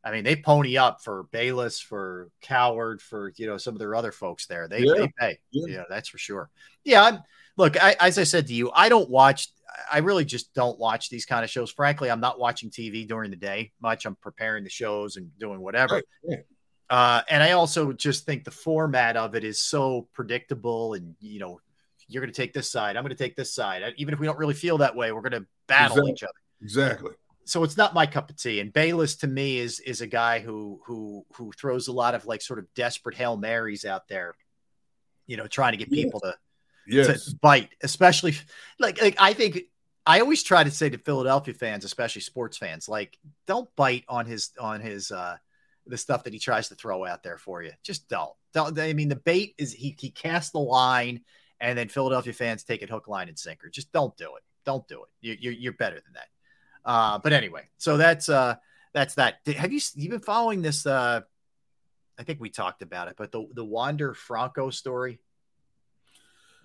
I 0.06 0.12
mean, 0.12 0.26
they 0.26 0.36
pony 0.36 0.76
up 0.76 1.02
for 1.02 1.24
Bayless, 1.32 1.80
for 1.80 2.30
Cowherd, 2.42 3.02
for 3.02 3.32
you 3.38 3.48
know 3.48 3.58
some 3.58 3.74
of 3.74 3.80
their 3.80 3.96
other 3.96 4.12
folks 4.12 4.48
there. 4.48 4.68
They 4.68 4.80
Yeah. 4.80 4.94
they 4.98 5.08
pay. 5.20 5.40
Yeah. 5.52 5.76
Yeah, 5.76 5.84
that's 5.90 6.10
for 6.10 6.18
sure. 6.18 6.50
Yeah, 6.84 7.04
I'm, 7.04 7.20
look, 7.56 7.82
I, 7.82 7.96
as 8.00 8.18
I 8.18 8.24
said 8.24 8.48
to 8.48 8.54
you, 8.54 8.70
I 8.74 8.90
don't 8.90 9.10
watch. 9.10 9.50
I 9.92 10.00
really 10.00 10.26
just 10.26 10.54
don't 10.54 10.78
watch 10.78 11.10
these 11.10 11.26
kind 11.26 11.44
of 11.44 11.50
shows. 11.50 11.72
Frankly, 11.72 12.12
I'm 12.12 12.20
not 12.20 12.38
watching 12.38 12.70
TV 12.70 13.08
during 13.08 13.32
the 13.32 13.38
day 13.38 13.72
much. 13.82 14.06
I'm 14.06 14.16
preparing 14.16 14.64
the 14.64 14.70
shows 14.70 15.16
and 15.16 15.32
doing 15.40 15.62
whatever. 15.62 15.96
Right, 15.96 16.04
right. 16.28 16.46
Uh, 16.90 17.22
and 17.30 17.42
I 17.42 17.54
also 17.54 17.92
just 17.94 18.26
think 18.26 18.44
the 18.44 18.52
format 18.52 19.18
of 19.18 19.36
it 19.36 19.44
is 19.44 19.58
so 19.58 20.08
predictable, 20.14 20.94
and 20.94 21.16
you 21.22 21.40
know, 21.40 21.60
you're 22.08 22.22
going 22.22 22.34
to 22.34 22.42
take 22.42 22.54
this 22.54 22.72
side, 22.72 22.96
I'm 22.96 23.04
going 23.04 23.16
to 23.16 23.24
take 23.24 23.36
this 23.36 23.54
side. 23.54 23.82
Even 23.98 24.14
if 24.14 24.20
we 24.20 24.28
don't 24.28 24.38
really 24.38 24.54
feel 24.54 24.78
that 24.80 24.96
way, 24.96 25.12
we're 25.12 25.22
going 25.22 25.42
to 25.42 25.46
battle 25.68 25.98
Exactly. 25.98 26.12
each 26.12 26.24
other. 26.24 26.34
Exactly. 26.62 27.12
So 27.46 27.64
it's 27.64 27.76
not 27.76 27.94
my 27.94 28.06
cup 28.06 28.30
of 28.30 28.38
tea. 28.38 28.60
And 28.62 28.72
Bayless 28.72 29.18
to 29.18 29.28
me 29.28 29.58
is 29.58 29.80
is 29.82 30.00
a 30.02 30.08
guy 30.08 30.40
who 30.40 30.80
who 30.86 31.26
who 31.34 31.52
throws 31.52 31.88
a 31.90 31.92
lot 31.92 32.16
of 32.16 32.26
like 32.26 32.42
sort 32.42 32.60
of 32.60 32.74
desperate 32.74 33.16
hail 33.16 33.36
marys 33.36 33.84
out 33.84 34.08
there, 34.08 34.34
you 35.28 35.36
know, 35.36 35.48
trying 35.48 35.74
to 35.74 35.78
get 35.78 35.90
Yes. 35.92 36.04
people 36.06 36.20
to 36.22 36.36
Yes. 36.88 37.26
to 37.26 37.36
bite, 37.38 37.70
especially 37.82 38.36
like 38.80 39.02
like 39.02 39.16
I 39.20 39.34
think 39.34 39.60
I 40.06 40.20
always 40.22 40.44
try 40.44 40.64
to 40.64 40.72
say 40.72 40.90
to 40.90 40.98
Philadelphia 40.98 41.54
fans, 41.54 41.84
especially 41.86 42.22
sports 42.22 42.58
fans, 42.58 42.88
like 42.88 43.18
don't 43.46 43.74
bite 43.76 44.06
on 44.08 44.26
his 44.26 44.52
on 44.60 44.80
his 44.80 45.12
uh 45.12 45.36
the 45.86 45.98
stuff 45.98 46.24
that 46.24 46.32
he 46.34 46.40
tries 46.40 46.70
to 46.70 46.76
throw 46.76 47.06
out 47.06 47.24
there 47.24 47.38
for 47.38 47.62
you. 47.62 47.72
Just 47.84 48.08
don't. 48.08 48.32
Don't 48.54 48.80
I 48.80 48.94
mean 48.94 49.10
the 49.10 49.18
bait 49.18 49.54
is 49.58 49.74
he 49.74 49.98
he 50.00 50.12
casts 50.12 50.52
the 50.52 50.60
line 50.60 51.22
and 51.64 51.78
then 51.78 51.88
Philadelphia 51.88 52.34
fans 52.34 52.64
take 52.64 52.82
it 52.82 52.90
hook, 52.90 53.08
line, 53.08 53.30
and 53.30 53.40
sinker. 53.40 53.70
Just 53.70 53.92
don't 53.94 54.16
do 54.18 54.36
it. 54.36 54.44
Don't 54.66 54.88
do 54.88 55.04
it. 55.04 55.10
You, 55.22 55.38
you're 55.40 55.54
you're 55.54 55.74
better 55.74 55.96
than 55.96 56.14
that. 56.14 56.28
Uh, 56.86 57.18
but 57.18 57.32
anyway, 57.32 57.64
so 57.78 57.98
that's 57.98 58.28
uh 58.30 58.56
that's 58.94 59.16
that. 59.16 59.44
Did- 59.46 59.56
Have 59.56 59.72
you 59.72 59.80
you 59.96 60.10
been 60.10 60.20
following 60.20 60.62
this? 60.62 60.86
Uh, 60.86 61.22
I 62.20 62.24
think 62.24 62.40
we 62.40 62.50
talked 62.50 62.82
about 62.82 63.08
it, 63.08 63.16
but 63.18 63.32
the 63.32 63.48
the 63.54 63.66
Wander 63.66 64.14
Franco 64.14 64.70
story. 64.70 65.20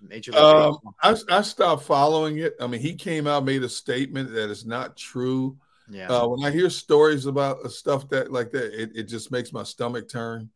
Major 0.01 0.31
League 0.31 0.41
Um, 0.41 0.77
I, 1.01 1.15
I 1.29 1.41
stopped 1.41 1.83
following 1.83 2.37
it. 2.37 2.55
I 2.61 2.67
mean, 2.67 2.79
he 2.79 2.95
came 2.95 3.27
out, 3.27 3.43
made 3.43 3.63
a 3.63 3.69
statement 3.69 4.31
that 4.33 4.49
is 4.49 4.65
not 4.65 4.95
true. 4.95 5.57
Yeah. 5.89 6.07
Uh, 6.07 6.27
when 6.27 6.45
I 6.45 6.51
hear 6.51 6.69
stories 6.69 7.25
about 7.25 7.65
uh, 7.65 7.69
stuff 7.69 8.07
that 8.09 8.31
like 8.31 8.51
that, 8.51 8.81
it, 8.81 8.91
it 8.95 9.03
just 9.03 9.31
makes 9.31 9.51
my 9.51 9.63
stomach 9.63 10.07
turn. 10.07 10.49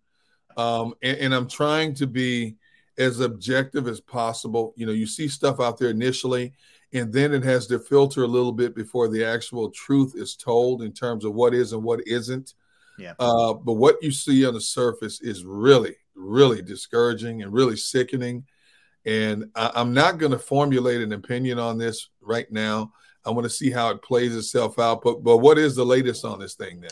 Um, 0.56 0.94
and, 1.02 1.18
and 1.18 1.36
I'm 1.36 1.50
trying 1.50 1.94
to 1.96 2.08
be 2.08 2.56
as 2.98 3.20
objective 3.20 3.88
as 3.88 4.00
possible. 4.00 4.74
You 4.76 4.86
know, 4.86 4.92
you 4.92 5.08
see 5.08 5.28
stuff 5.28 5.60
out 5.60 5.78
there 5.78 5.90
initially, 5.90 6.54
and 6.94 7.12
then 7.12 7.34
it 7.34 7.44
has 7.44 7.68
to 7.68 7.80
filter 7.80 8.24
a 8.24 8.28
little 8.28 8.52
bit 8.52 8.76
before 8.76 9.08
the 9.08 9.24
actual 9.26 9.72
truth 9.72 10.14
is 10.16 10.36
told 10.36 10.82
in 10.84 10.92
terms 10.92 11.26
of 11.26 11.34
what 11.34 11.54
is 11.54 11.74
and 11.74 11.84
what 11.84 12.06
isn't. 12.06 12.54
Yeah. 12.98 13.14
Uh, 13.20 13.54
but 13.54 13.74
what 13.74 14.02
you 14.02 14.12
see 14.12 14.46
on 14.46 14.54
the 14.54 14.62
surface 14.62 15.22
is 15.22 15.44
really, 15.44 15.96
really 16.16 16.62
discouraging 16.62 17.42
and 17.42 17.52
really 17.52 17.76
sickening. 17.76 18.46
And 19.06 19.46
I, 19.56 19.72
I'm 19.76 19.94
not 19.94 20.20
going 20.20 20.32
to 20.32 20.40
formulate 20.40 21.02
an 21.02 21.14
opinion 21.14 21.60
on 21.60 21.78
this 21.78 22.10
right 22.22 22.50
now. 22.52 22.94
I 23.26 23.32
want 23.32 23.46
to 23.46 23.50
see 23.50 23.72
how 23.72 23.90
it 23.90 24.02
plays 24.02 24.36
itself 24.36 24.80
out. 24.80 25.02
But 25.02 25.24
but 25.24 25.38
what 25.38 25.58
is 25.58 25.76
the 25.76 25.86
latest 25.86 26.26
on 26.26 26.40
this 26.40 26.56
thing 26.56 26.82
now? 26.82 26.88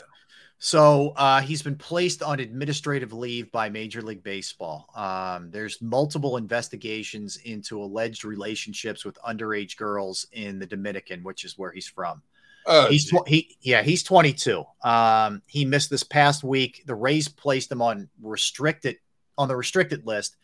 So 0.64 1.08
uh, 1.16 1.40
he's 1.40 1.60
been 1.60 1.74
placed 1.74 2.22
on 2.22 2.38
administrative 2.38 3.12
leave 3.12 3.50
by 3.50 3.68
Major 3.68 4.00
League 4.00 4.22
Baseball. 4.22 4.86
Um, 4.94 5.50
there's 5.50 5.82
multiple 5.82 6.36
investigations 6.36 7.36
into 7.38 7.82
alleged 7.82 8.24
relationships 8.24 9.04
with 9.04 9.18
underage 9.26 9.76
girls 9.76 10.28
in 10.30 10.60
the 10.60 10.66
Dominican, 10.66 11.24
which 11.24 11.44
is 11.44 11.58
where 11.58 11.72
he's 11.72 11.88
from. 11.88 12.22
Uh, 12.64 12.86
he's 12.86 13.10
tw- 13.10 13.26
he 13.26 13.56
yeah 13.60 13.82
he's 13.82 14.04
22. 14.04 14.62
Um, 14.84 15.42
he 15.46 15.64
missed 15.64 15.90
this 15.90 16.04
past 16.04 16.44
week. 16.44 16.84
The 16.86 16.94
Rays 16.94 17.26
placed 17.26 17.72
him 17.72 17.82
on 17.82 18.08
restricted 18.22 18.98
on 19.36 19.48
the 19.48 19.56
restricted 19.56 20.06
list. 20.06 20.36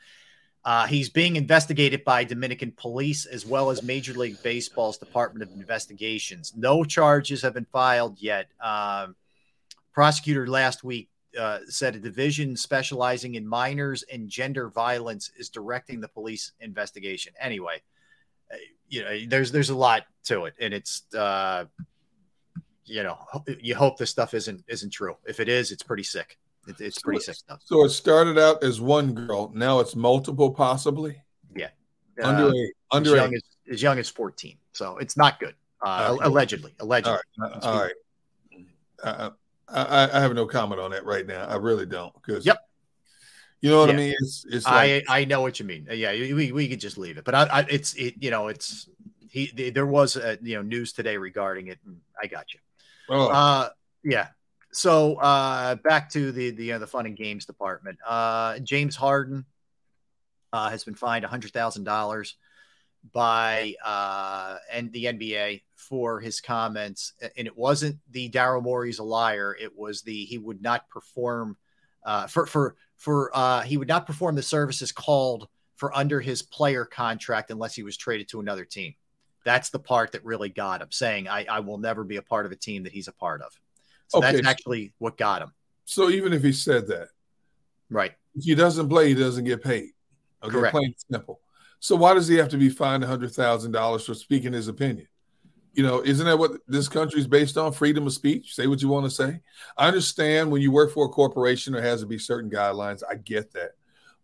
Uh, 0.65 0.89
he's 0.89 1.11
being 1.11 1.37
investigated 1.37 2.03
by 2.03 2.25
Dominican 2.25 2.73
police 2.73 3.25
as 3.25 3.47
well 3.47 3.71
as 3.71 3.85
Major 3.85 4.15
League 4.15 4.43
Baseball's 4.43 4.99
Department 4.99 5.49
of 5.49 5.57
Investigations. 5.57 6.55
No 6.57 6.83
charges 6.83 7.43
have 7.43 7.55
been 7.55 7.69
filed 7.71 8.21
yet. 8.21 8.49
Um, 8.61 9.15
prosecutor 9.99 10.47
last 10.47 10.85
week 10.85 11.09
uh, 11.36 11.59
said 11.67 11.97
a 11.97 11.99
division 11.99 12.57
specializing 12.57 13.35
in 13.35 13.44
minors 13.44 14.05
and 14.12 14.28
gender 14.28 14.68
violence 14.68 15.33
is 15.36 15.49
directing 15.49 16.01
the 16.01 16.07
police 16.07 16.52
investigation. 16.60 17.33
Anyway, 17.41 17.83
uh, 18.52 18.57
you 18.89 19.02
know, 19.02 19.18
there's 19.27 19.51
there's 19.51 19.70
a 19.70 19.75
lot 19.75 20.05
to 20.23 20.44
it, 20.44 20.55
and 20.60 20.73
it's 20.73 21.02
uh, 21.15 21.65
you 22.85 23.02
know, 23.02 23.18
you 23.60 23.75
hope 23.75 23.99
this 23.99 24.09
stuff 24.09 24.35
isn't 24.35 24.62
isn't 24.68 24.91
true. 24.91 25.17
If 25.27 25.41
it 25.41 25.49
is, 25.49 25.73
it's 25.73 25.83
pretty 25.83 26.05
sick. 26.05 26.39
It, 26.68 26.81
it's 26.81 27.02
pretty 27.02 27.18
sick 27.18 27.35
stuff. 27.35 27.60
So 27.65 27.85
it 27.85 27.89
started 27.89 28.39
out 28.39 28.62
as 28.62 28.81
one 28.81 29.15
girl. 29.15 29.51
Now 29.52 29.81
it's 29.81 29.97
multiple, 29.97 30.52
possibly. 30.52 31.20
Yeah, 31.57 31.70
Under 32.23 32.44
Uh, 32.44 32.52
eight. 32.52 32.73
as 32.93 32.97
Under 32.97 33.17
young 33.17 33.35
as, 33.35 33.43
as 33.68 33.83
young 33.83 33.99
as 33.99 34.09
14. 34.09 34.57
So 34.75 34.99
it's 34.99 35.17
not 35.17 35.41
good. 35.41 35.57
Uh, 35.85 36.17
allegedly, 36.20 36.73
allegedly. 36.78 37.18
All 37.41 37.51
right. 37.51 37.65
All 37.65 37.81
right. 39.02 39.33
I, 39.71 40.09
I, 40.13 40.21
have 40.21 40.35
no 40.35 40.47
comment 40.47 40.81
on 40.81 40.93
that 40.93 41.05
right 41.05 41.27
now. 41.27 41.45
I 41.47 41.57
really 41.57 41.87
don't. 41.87 42.13
Because 42.15 42.47
Yep. 42.47 42.59
You 43.61 43.71
know 43.71 43.81
what 43.81 43.91
I 43.91 43.95
mean? 43.95 44.15
It's 44.21 44.47
it's 44.49 44.67
like 44.67 45.05
I 45.09 45.21
I 45.21 45.25
know 45.25 45.41
what 45.41 45.59
you 45.59 45.67
mean. 45.67 45.89
Yeah, 45.91 46.13
we, 46.13 46.53
we 46.53 46.69
could 46.69 46.79
just 46.79 46.97
leave 46.97 47.19
it, 47.19 47.25
but 47.25 47.35
I, 47.35 47.43
I 47.43 47.61
it's 47.69 47.95
it 47.95 48.15
you 48.21 48.31
know 48.31 48.47
it's 48.47 48.89
he 49.29 49.71
there 49.73 49.87
was 49.87 50.15
a, 50.17 50.39
you 50.41 50.55
know 50.55 50.63
news 50.63 50.93
today 50.93 51.17
regarding 51.17 51.67
it. 51.67 51.79
And 51.85 51.99
I 52.23 52.29
got 52.29 52.55
you. 52.55 52.61
oh, 53.11 53.29
Uh, 53.29 53.69
yeah. 54.05 54.29
So 54.73 55.17
uh, 55.17 55.75
back 55.77 56.11
to 56.11 56.31
the 56.31 56.51
the 56.51 56.73
uh, 56.75 56.79
the 56.79 56.87
fun 56.87 57.07
and 57.07 57.17
games 57.17 57.47
department. 57.47 57.99
Uh, 58.07 58.61
James 58.61 58.95
Harden 58.95 59.45
uh, 60.53 60.71
has 60.71 60.85
been 60.85 60.95
fined 60.95 61.25
a 61.25 61.29
hundred 61.29 61.53
thousand 61.53 61.83
dollars 61.83 62.37
by 63.12 63.75
uh, 63.85 64.57
and 64.73 64.93
the 64.93 65.05
NBA 65.07 65.62
for 65.77 66.20
his 66.20 66.41
comments, 66.41 67.15
and 67.36 67.47
it 67.47 67.57
wasn't 67.57 67.99
the 68.10 68.28
Daryl 68.31 68.62
Morey's 68.62 68.99
a 68.99 69.05
liar. 69.05 69.57
It 69.60 69.77
was 69.77 70.02
the 70.02 70.25
he 70.25 70.39
would 70.39 70.62
not 70.62 70.89
perform 70.89 71.57
uh, 72.05 72.27
for 72.27 72.47
for 72.47 72.77
for 72.97 73.31
uh, 73.35 73.62
he 73.62 73.77
would 73.77 73.89
not 73.89 74.07
perform 74.07 74.35
the 74.35 74.43
services 74.43 74.93
called 74.93 75.49
for 75.77 75.97
under 75.97 76.20
his 76.20 76.43
player 76.43 76.85
contract 76.85 77.51
unless 77.51 77.75
he 77.75 77.83
was 77.85 77.97
traded 77.97 78.28
to 78.28 78.41
another 78.41 78.65
team. 78.65 78.94
That's 79.44 79.70
the 79.70 79.78
part 79.78 80.12
that 80.12 80.25
really 80.25 80.49
got 80.49 80.83
him, 80.83 80.89
saying, 80.91 81.28
I, 81.28 81.47
I 81.49 81.60
will 81.60 81.78
never 81.78 82.02
be 82.02 82.17
a 82.17 82.23
part 82.23 82.44
of 82.44 82.52
a 82.52 82.57
team 82.57 82.83
that 82.83 82.93
he's 82.93 83.07
a 83.07 83.12
part 83.12 83.41
of. 83.41 83.52
So 84.09 84.18
Okay. 84.18 84.33
that's 84.33 84.47
actually 84.49 84.93
what 84.99 85.17
got 85.17 85.41
him. 85.41 85.52
so 85.85 86.10
even 86.10 86.33
if 86.33 86.43
he 86.43 86.52
said 86.52 86.89
that, 86.89 87.09
Right. 87.89 88.12
if 88.35 88.44
he 88.44 88.55
doesn't 88.57 88.89
play, 88.89 89.09
he 89.09 89.15
doesn't 89.15 89.44
get 89.44 89.62
paid. 89.62 89.91
Okay, 90.43 90.52
Correct. 90.52 90.73
plain 90.73 90.94
simple. 91.10 91.41
So 91.81 91.97
why 91.97 92.15
does 92.15 92.28
he 92.28 92.36
have 92.36 92.48
to 92.48 92.57
be 92.58 92.68
fined 92.70 93.05
hundred 93.05 93.32
thousand 93.32 93.73
dollars 93.73 94.05
for 94.07 94.15
speaking 94.15 94.52
his 94.52 94.68
opinion? 94.68 95.08
You 95.74 95.84
know, 95.84 96.02
isn't 96.02 96.26
that 96.26 96.39
what 96.39 96.52
this 96.66 96.89
country 96.89 97.20
is 97.20 97.28
based 97.28 97.57
on? 97.57 97.73
Freedom 97.73 98.07
of 98.07 98.12
speech. 98.12 98.55
Say 98.55 98.66
what 98.66 98.82
you 98.82 98.89
want 98.89 99.07
to 99.07 99.10
say. 99.10 99.40
I 99.76 99.86
understand 99.86 100.50
when 100.50 100.60
you 100.60 100.73
work 100.73 100.92
for 100.92 101.07
a 101.07 101.08
corporation, 101.08 101.73
there 101.73 101.82
has 101.82 102.00
to 102.00 102.07
be 102.07 102.18
certain 102.18 102.50
guidelines. 102.50 103.02
I 103.08 103.15
get 103.15 103.52
that, 103.52 103.73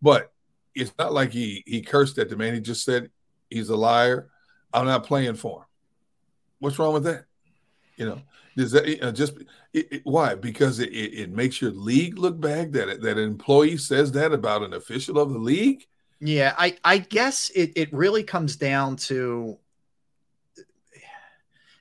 but 0.02 0.32
it's 0.74 0.92
not 0.98 1.12
like 1.12 1.30
he 1.30 1.62
he 1.66 1.80
cursed 1.80 2.18
at 2.18 2.28
the 2.28 2.36
man. 2.36 2.54
He 2.54 2.60
just 2.60 2.84
said 2.84 3.10
he's 3.50 3.68
a 3.68 3.76
liar. 3.76 4.30
I'm 4.72 4.86
not 4.86 5.04
playing 5.06 5.36
for 5.36 5.60
him. 5.60 5.66
What's 6.58 6.78
wrong 6.78 6.94
with 6.94 7.04
that? 7.04 7.26
You 7.96 8.06
know, 8.06 8.22
does 8.56 8.72
that 8.72 9.00
uh, 9.00 9.12
just 9.12 9.36
it, 9.72 9.92
it- 9.92 10.00
why? 10.04 10.34
Because 10.34 10.80
it, 10.80 10.88
it, 10.92 11.14
it 11.14 11.30
makes 11.30 11.60
your 11.60 11.70
league 11.70 12.18
look 12.18 12.40
bad 12.40 12.72
that 12.72 13.00
that 13.02 13.18
an 13.18 13.24
employee 13.24 13.76
says 13.76 14.10
that 14.12 14.32
about 14.32 14.62
an 14.62 14.72
official 14.74 15.20
of 15.20 15.32
the 15.32 15.38
league. 15.38 15.86
Yeah, 16.20 16.54
I, 16.56 16.76
I 16.84 16.98
guess 16.98 17.50
it, 17.50 17.72
it 17.76 17.92
really 17.92 18.22
comes 18.22 18.56
down 18.56 18.96
to 18.96 19.58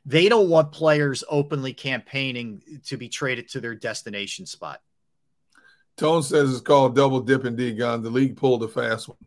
they 0.06 0.28
don't 0.28 0.50
want 0.50 0.72
players 0.72 1.24
openly 1.30 1.74
campaigning 1.74 2.62
to 2.86 2.98
be 2.98 3.08
traded 3.08 3.50
to 3.50 3.62
their 3.62 3.76
destination 3.76 4.46
spot. 4.46 4.82
Tone 5.98 6.24
says 6.24 6.52
it's 6.52 6.62
called 6.62 6.96
double 6.96 7.22
dipping 7.22 7.56
D 7.56 7.74
Gunn. 7.74 8.02
The 8.02 8.10
league 8.10 8.36
pulled 8.36 8.64
a 8.64 8.68
fast 8.68 9.08
one. 9.08 9.18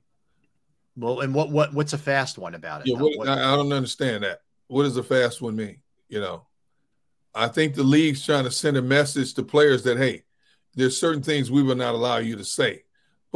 Well, 0.96 1.20
and 1.20 1.34
what 1.34 1.50
what 1.50 1.72
what's 1.72 1.92
a 1.92 1.98
fast 1.98 2.38
one 2.38 2.54
about 2.54 2.80
it? 2.82 2.88
Yeah, 2.88 2.98
what, 2.98 3.18
What- 3.18 3.28
I, 3.28 3.52
I 3.52 3.56
don't 3.56 3.72
understand 3.72 4.24
that. 4.24 4.40
What 4.66 4.82
does 4.82 4.96
a 4.96 5.02
fast 5.02 5.40
one 5.40 5.54
mean? 5.54 5.80
You 6.08 6.20
know, 6.20 6.46
I 7.34 7.48
think 7.48 7.74
the 7.74 7.84
league's 7.84 8.24
trying 8.24 8.44
to 8.44 8.50
send 8.50 8.76
a 8.76 8.82
message 8.82 9.34
to 9.34 9.42
players 9.44 9.84
that 9.84 9.96
hey, 9.96 10.24
there's 10.74 10.98
certain 10.98 11.22
things 11.22 11.50
we 11.50 11.62
will 11.62 11.76
not 11.76 11.94
allow 11.94 12.16
you 12.18 12.36
to 12.36 12.44
say. 12.44 12.82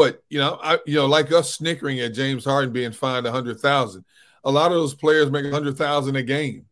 But 0.01 0.23
you 0.31 0.39
know, 0.39 0.59
I 0.63 0.79
you 0.87 0.95
know, 0.95 1.05
like 1.05 1.31
us 1.31 1.55
snickering 1.55 2.01
at 2.01 2.15
James 2.15 2.43
Harden 2.47 2.73
being 2.73 2.91
fined 2.91 3.27
a 3.27 3.31
hundred 3.31 3.61
thousand. 3.61 4.03
A 4.45 4.51
lot 4.51 4.73
of 4.73 4.79
those 4.79 4.95
players 4.95 5.31
make 5.31 5.45
a 5.45 5.51
hundred 5.51 5.77
thousand 5.77 6.17
a 6.17 6.23
game. 6.23 6.65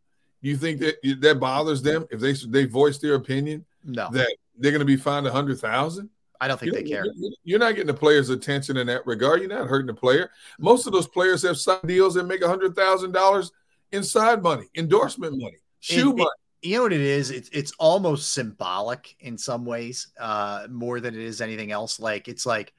Do 0.42 0.48
you 0.48 0.56
think 0.56 0.80
that 0.80 0.96
that 1.20 1.38
bothers 1.38 1.82
them 1.82 2.06
if 2.10 2.20
they 2.20 2.32
they 2.32 2.64
voice 2.64 2.96
their 2.96 3.16
opinion 3.16 3.66
no, 3.84 4.08
that 4.12 4.34
they're 4.56 4.72
going 4.72 4.78
to 4.80 4.86
be 4.86 4.96
fined 4.96 5.26
a 5.26 5.30
hundred 5.30 5.58
thousand? 5.58 6.08
I 6.40 6.48
don't 6.48 6.58
think 6.58 6.72
they 6.72 6.82
care. 6.82 7.04
You're 7.44 7.58
not 7.58 7.72
getting 7.72 7.88
the 7.88 7.92
player's 7.92 8.30
attention 8.30 8.78
in 8.78 8.86
that 8.86 9.06
regard. 9.06 9.40
You're 9.40 9.50
not 9.50 9.68
hurting 9.68 9.88
the 9.88 9.92
player. 9.92 10.30
Most 10.58 10.86
of 10.86 10.94
those 10.94 11.06
players 11.06 11.42
have 11.42 11.58
signed 11.58 11.86
deals 11.86 12.14
that 12.14 12.24
make 12.24 12.40
a 12.40 12.48
hundred 12.48 12.74
thousand 12.74 13.12
dollars 13.12 13.52
inside 13.92 14.42
money, 14.42 14.68
endorsement 14.74 15.36
money, 15.36 15.58
shoe 15.80 16.08
It- 16.08 16.12
it- 16.12 16.16
money. 16.16 16.30
you 16.62 16.76
know 16.76 16.84
what 16.84 16.94
it 16.94 17.02
is? 17.02 17.30
It's 17.30 17.50
it's 17.50 17.72
almost 17.78 18.32
symbolic 18.32 19.16
in 19.20 19.36
some 19.36 19.66
ways, 19.66 20.06
uh, 20.18 20.66
more 20.70 20.98
than 21.00 21.14
it 21.14 21.20
is 21.20 21.42
anything 21.42 21.72
else. 21.72 22.00
Like 22.00 22.26
it's 22.26 22.46
like, 22.46 22.72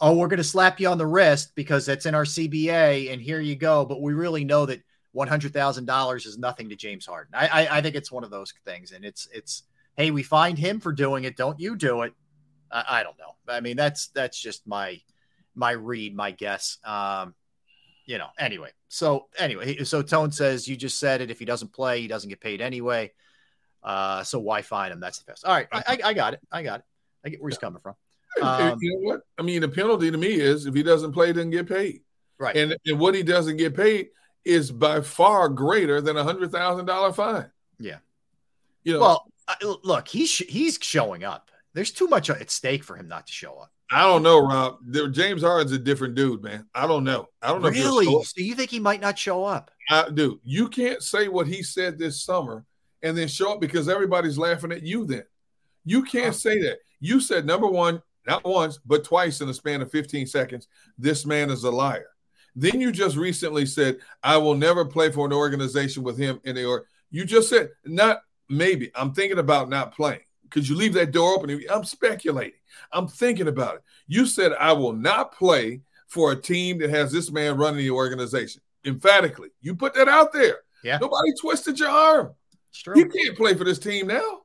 oh, 0.00 0.16
we're 0.16 0.28
gonna 0.28 0.44
slap 0.44 0.80
you 0.80 0.88
on 0.88 0.98
the 0.98 1.06
wrist 1.06 1.52
because 1.54 1.86
that's 1.86 2.06
in 2.06 2.14
our 2.14 2.24
CBA, 2.24 3.12
and 3.12 3.20
here 3.20 3.40
you 3.40 3.56
go. 3.56 3.84
But 3.84 4.00
we 4.00 4.12
really 4.12 4.44
know 4.44 4.66
that 4.66 4.82
one 5.12 5.28
hundred 5.28 5.52
thousand 5.52 5.86
dollars 5.86 6.26
is 6.26 6.38
nothing 6.38 6.68
to 6.70 6.76
James 6.76 7.06
Harden. 7.06 7.34
I, 7.34 7.48
I 7.48 7.78
I 7.78 7.80
think 7.82 7.96
it's 7.96 8.12
one 8.12 8.24
of 8.24 8.30
those 8.30 8.52
things, 8.64 8.92
and 8.92 9.04
it's 9.04 9.28
it's 9.32 9.64
hey, 9.96 10.10
we 10.10 10.22
find 10.22 10.58
him 10.58 10.80
for 10.80 10.92
doing 10.92 11.24
it. 11.24 11.36
Don't 11.36 11.60
you 11.60 11.76
do 11.76 12.02
it? 12.02 12.14
I, 12.70 12.84
I 12.88 13.02
don't 13.02 13.18
know. 13.18 13.34
I 13.48 13.60
mean, 13.60 13.76
that's 13.76 14.08
that's 14.08 14.40
just 14.40 14.66
my 14.66 15.00
my 15.54 15.72
read, 15.72 16.14
my 16.14 16.30
guess. 16.30 16.78
Um, 16.84 17.34
you 18.06 18.18
know. 18.18 18.28
Anyway, 18.38 18.70
so 18.88 19.26
anyway, 19.38 19.84
so 19.84 20.02
Tone 20.02 20.32
says 20.32 20.68
you 20.68 20.76
just 20.76 20.98
said 20.98 21.20
it. 21.20 21.30
If 21.30 21.38
he 21.38 21.44
doesn't 21.44 21.72
play, 21.72 22.00
he 22.00 22.08
doesn't 22.08 22.28
get 22.28 22.40
paid 22.40 22.60
anyway. 22.60 23.12
Uh, 23.82 24.22
so 24.24 24.38
why 24.38 24.62
find 24.62 24.92
him? 24.92 25.00
That's 25.00 25.18
the 25.18 25.24
best. 25.24 25.44
All 25.44 25.54
right, 25.54 25.68
I, 25.72 25.82
I, 25.86 25.98
I 26.04 26.14
got 26.14 26.34
it. 26.34 26.40
I 26.52 26.62
got 26.62 26.80
it. 26.80 26.86
I 27.24 27.28
get 27.30 27.40
where 27.40 27.50
he's 27.50 27.58
coming 27.58 27.80
from. 27.80 27.94
Um, 28.40 28.78
you 28.80 28.94
know 28.94 29.00
what? 29.00 29.20
I 29.38 29.42
mean, 29.42 29.62
the 29.62 29.68
penalty 29.68 30.10
to 30.10 30.16
me 30.16 30.28
is 30.28 30.66
if 30.66 30.74
he 30.74 30.82
doesn't 30.82 31.12
play, 31.12 31.32
doesn't 31.32 31.50
get 31.50 31.68
paid. 31.68 32.02
Right. 32.38 32.56
And 32.56 32.76
and 32.86 32.98
what 32.98 33.14
he 33.14 33.22
doesn't 33.22 33.56
get 33.56 33.74
paid 33.74 34.08
is 34.44 34.70
by 34.70 35.00
far 35.00 35.48
greater 35.48 36.00
than 36.00 36.16
a 36.16 36.24
hundred 36.24 36.50
thousand 36.52 36.86
dollar 36.86 37.12
fine. 37.12 37.50
Yeah. 37.78 37.98
You 38.84 38.94
know, 38.94 39.00
Well, 39.00 39.80
look, 39.82 40.08
he's 40.08 40.36
he's 40.36 40.78
showing 40.80 41.24
up. 41.24 41.50
There's 41.74 41.90
too 41.90 42.06
much 42.06 42.30
at 42.30 42.50
stake 42.50 42.82
for 42.82 42.96
him 42.96 43.08
not 43.08 43.26
to 43.26 43.32
show 43.32 43.54
up. 43.58 43.72
I 43.92 44.02
don't 44.02 44.22
know, 44.22 44.38
Rob. 44.38 44.78
James 45.12 45.42
Harden's 45.42 45.72
a 45.72 45.78
different 45.78 46.14
dude, 46.14 46.42
man. 46.42 46.66
I 46.74 46.86
don't 46.86 47.02
know. 47.02 47.28
I 47.42 47.48
don't 47.48 47.60
know. 47.60 47.70
Really? 47.70 48.06
So 48.24 48.34
you 48.36 48.54
think 48.54 48.70
he 48.70 48.78
might 48.78 49.00
not 49.00 49.18
show 49.18 49.44
up? 49.44 49.72
I 49.90 50.08
do. 50.10 50.40
You 50.44 50.68
can't 50.68 51.02
say 51.02 51.26
what 51.26 51.48
he 51.48 51.62
said 51.64 51.98
this 51.98 52.22
summer 52.22 52.64
and 53.02 53.18
then 53.18 53.26
show 53.26 53.52
up 53.54 53.60
because 53.60 53.88
everybody's 53.88 54.38
laughing 54.38 54.70
at 54.70 54.84
you 54.84 55.04
then. 55.06 55.24
You 55.84 56.04
can't 56.04 56.34
say 56.34 56.60
that. 56.62 56.78
You 57.00 57.20
said 57.20 57.46
number 57.46 57.66
one, 57.66 58.00
not 58.30 58.44
once, 58.44 58.78
but 58.86 59.04
twice 59.04 59.40
in 59.40 59.48
the 59.48 59.54
span 59.54 59.82
of 59.82 59.90
15 59.90 60.26
seconds, 60.26 60.68
this 60.96 61.26
man 61.26 61.50
is 61.50 61.64
a 61.64 61.70
liar. 61.70 62.06
Then 62.54 62.80
you 62.80 62.92
just 62.92 63.16
recently 63.16 63.66
said, 63.66 63.98
I 64.22 64.36
will 64.36 64.54
never 64.54 64.84
play 64.84 65.10
for 65.10 65.26
an 65.26 65.32
organization 65.32 66.02
with 66.02 66.18
him 66.18 66.40
in 66.44 66.56
the 66.56 66.64
or 66.64 66.86
you 67.10 67.24
just 67.24 67.48
said, 67.48 67.70
not 67.84 68.22
maybe. 68.48 68.90
I'm 68.94 69.12
thinking 69.12 69.38
about 69.38 69.68
not 69.68 69.94
playing. 69.94 70.20
Could 70.50 70.68
you 70.68 70.76
leave 70.76 70.94
that 70.94 71.12
door 71.12 71.34
open? 71.34 71.62
I'm 71.70 71.84
speculating. 71.84 72.58
I'm 72.92 73.06
thinking 73.08 73.48
about 73.48 73.76
it. 73.76 73.82
You 74.06 74.26
said 74.26 74.52
I 74.52 74.72
will 74.72 74.92
not 74.92 75.32
play 75.32 75.80
for 76.08 76.32
a 76.32 76.40
team 76.40 76.78
that 76.78 76.90
has 76.90 77.12
this 77.12 77.30
man 77.30 77.56
running 77.56 77.78
the 77.78 77.90
organization. 77.90 78.62
Emphatically, 78.84 79.50
you 79.60 79.76
put 79.76 79.94
that 79.94 80.08
out 80.08 80.32
there. 80.32 80.58
Yeah. 80.82 80.98
Nobody 80.98 81.32
twisted 81.40 81.78
your 81.78 81.90
arm. 81.90 82.34
You 82.94 83.06
can't 83.08 83.36
play 83.36 83.54
for 83.54 83.64
this 83.64 83.78
team 83.78 84.06
now. 84.06 84.42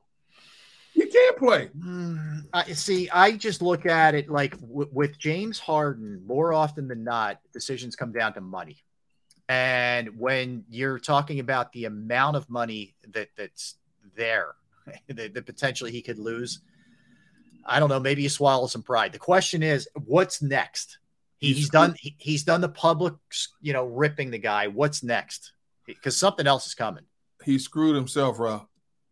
You 0.96 1.06
can't 1.08 1.36
play. 1.36 1.70
Mm, 1.78 2.46
I 2.54 2.72
see. 2.72 3.10
I 3.10 3.32
just 3.32 3.60
look 3.60 3.84
at 3.84 4.14
it 4.14 4.30
like 4.30 4.58
w- 4.60 4.88
with 4.90 5.18
James 5.18 5.58
Harden. 5.58 6.22
More 6.26 6.54
often 6.54 6.88
than 6.88 7.04
not, 7.04 7.38
decisions 7.52 7.94
come 7.94 8.12
down 8.12 8.32
to 8.34 8.40
money, 8.40 8.78
and 9.48 10.18
when 10.18 10.64
you're 10.70 10.98
talking 10.98 11.38
about 11.38 11.70
the 11.72 11.84
amount 11.84 12.36
of 12.36 12.48
money 12.48 12.94
that 13.12 13.28
that's 13.36 13.74
there, 14.16 14.54
that, 15.08 15.34
that 15.34 15.44
potentially 15.44 15.92
he 15.92 16.00
could 16.00 16.18
lose, 16.18 16.60
I 17.66 17.78
don't 17.78 17.90
know. 17.90 18.00
Maybe 18.00 18.22
you 18.22 18.30
swallow 18.30 18.66
some 18.66 18.82
pride. 18.82 19.12
The 19.12 19.18
question 19.18 19.62
is, 19.62 19.86
what's 20.06 20.40
next? 20.40 20.98
He, 21.36 21.52
he's 21.52 21.68
done. 21.68 21.94
He, 21.98 22.16
he's 22.18 22.44
done 22.44 22.62
the 22.62 22.70
public, 22.70 23.12
you 23.60 23.74
know, 23.74 23.84
ripping 23.84 24.30
the 24.30 24.38
guy. 24.38 24.68
What's 24.68 25.02
next? 25.02 25.52
Because 25.84 26.16
something 26.16 26.46
else 26.46 26.66
is 26.66 26.74
coming. 26.74 27.04
He 27.44 27.58
screwed 27.58 27.94
himself, 27.94 28.38
Rob. 28.38 28.66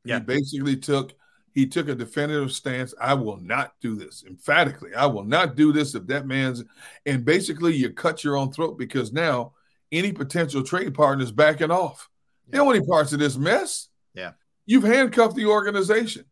Yeah. 0.04 0.18
He 0.18 0.24
basically 0.24 0.76
took 0.76 1.12
he 1.54 1.66
took 1.66 1.88
a 1.88 1.94
definitive 1.94 2.52
stance. 2.52 2.94
I 3.00 3.14
will 3.14 3.38
not 3.38 3.74
do 3.80 3.94
this. 3.94 4.24
Emphatically, 4.26 4.92
I 4.94 5.06
will 5.06 5.24
not 5.24 5.54
do 5.54 5.72
this 5.72 5.94
if 5.94 6.06
that 6.08 6.26
man's 6.26 6.64
and 7.06 7.24
basically 7.24 7.74
you 7.74 7.90
cut 7.90 8.24
your 8.24 8.36
own 8.36 8.52
throat 8.52 8.76
because 8.76 9.12
now 9.12 9.52
any 9.92 10.12
potential 10.12 10.62
trade 10.62 10.94
partner 10.94 11.22
is 11.24 11.32
backing 11.32 11.70
off. 11.70 12.10
They 12.48 12.58
don't 12.58 12.66
want 12.66 12.78
any 12.78 12.86
parts 12.86 13.12
of 13.12 13.20
this 13.20 13.36
mess. 13.36 13.88
Yeah. 14.14 14.32
You've 14.66 14.84
handcuffed 14.84 15.36
the 15.36 15.46
organization. 15.46 16.24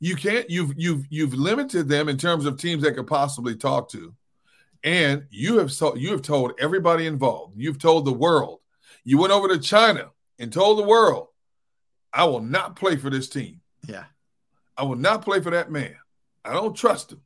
You 0.00 0.16
can't, 0.16 0.48
you've 0.50 0.72
you've 0.76 1.06
you've 1.10 1.34
limited 1.34 1.88
them 1.88 2.08
in 2.08 2.16
terms 2.16 2.46
of 2.46 2.58
teams 2.58 2.82
they 2.82 2.92
could 2.92 3.06
possibly 3.06 3.54
talk 3.54 3.90
to. 3.90 4.14
And 4.82 5.26
you 5.30 5.58
have 5.58 5.76
told 5.76 6.00
you 6.00 6.10
have 6.10 6.22
told 6.22 6.52
everybody 6.58 7.06
involved, 7.06 7.54
you've 7.56 7.78
told 7.78 8.04
the 8.04 8.12
world. 8.12 8.60
You 9.04 9.18
went 9.18 9.32
over 9.32 9.48
to 9.48 9.58
China 9.58 10.10
and 10.38 10.52
told 10.52 10.78
the 10.78 10.84
world, 10.84 11.28
I 12.12 12.24
will 12.24 12.40
not 12.40 12.76
play 12.76 12.96
for 12.96 13.10
this 13.10 13.28
team. 13.28 13.60
Yeah. 13.86 14.04
I 14.76 14.84
will 14.84 14.96
not 14.96 15.22
play 15.22 15.40
for 15.40 15.50
that 15.50 15.70
man. 15.70 15.94
I 16.44 16.52
don't 16.52 16.76
trust 16.76 17.12
him. 17.12 17.20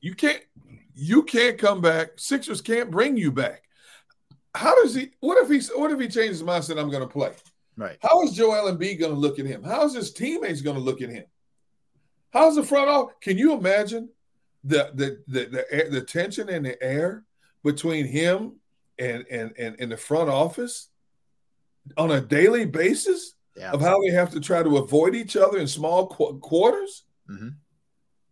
You 0.00 0.14
can't 0.14 0.42
you 0.94 1.22
can't 1.22 1.58
come 1.58 1.80
back. 1.80 2.12
Sixers 2.16 2.60
can't 2.60 2.90
bring 2.90 3.16
you 3.16 3.30
back. 3.30 3.62
How 4.54 4.74
does 4.82 4.94
he 4.94 5.10
what 5.20 5.38
if 5.42 5.50
he 5.50 5.74
what 5.78 5.90
if 5.90 6.00
he 6.00 6.08
changes 6.08 6.38
his 6.38 6.42
mind 6.42 6.68
and 6.70 6.80
I'm 6.80 6.90
gonna 6.90 7.06
play? 7.06 7.32
Right. 7.76 7.98
How 8.00 8.22
is 8.22 8.32
Joel 8.32 8.72
Embiid 8.72 8.98
gonna 8.98 9.14
look 9.14 9.38
at 9.38 9.46
him? 9.46 9.62
How's 9.62 9.94
his 9.94 10.12
teammates 10.12 10.62
gonna 10.62 10.78
look 10.78 11.02
at 11.02 11.10
him? 11.10 11.24
How's 12.30 12.56
the 12.56 12.62
front 12.62 12.88
office? 12.88 13.14
Can 13.20 13.38
you 13.38 13.52
imagine 13.52 14.08
the 14.64 14.90
the 14.94 15.22
the 15.28 15.46
the, 15.46 15.88
the 15.90 16.00
tension 16.00 16.48
in 16.48 16.62
the 16.62 16.82
air 16.82 17.24
between 17.62 18.06
him 18.06 18.56
and 18.98 19.24
and 19.30 19.52
and, 19.58 19.76
and 19.78 19.92
the 19.92 19.96
front 19.96 20.30
office 20.30 20.88
on 21.96 22.10
a 22.10 22.20
daily 22.20 22.64
basis? 22.64 23.35
Yeah. 23.56 23.70
of 23.72 23.80
how 23.80 24.00
they 24.02 24.10
have 24.10 24.30
to 24.32 24.40
try 24.40 24.62
to 24.62 24.76
avoid 24.76 25.14
each 25.14 25.36
other 25.36 25.58
in 25.58 25.66
small 25.66 26.08
qu- 26.08 26.38
quarters. 26.40 27.04
Mhm. 27.30 27.54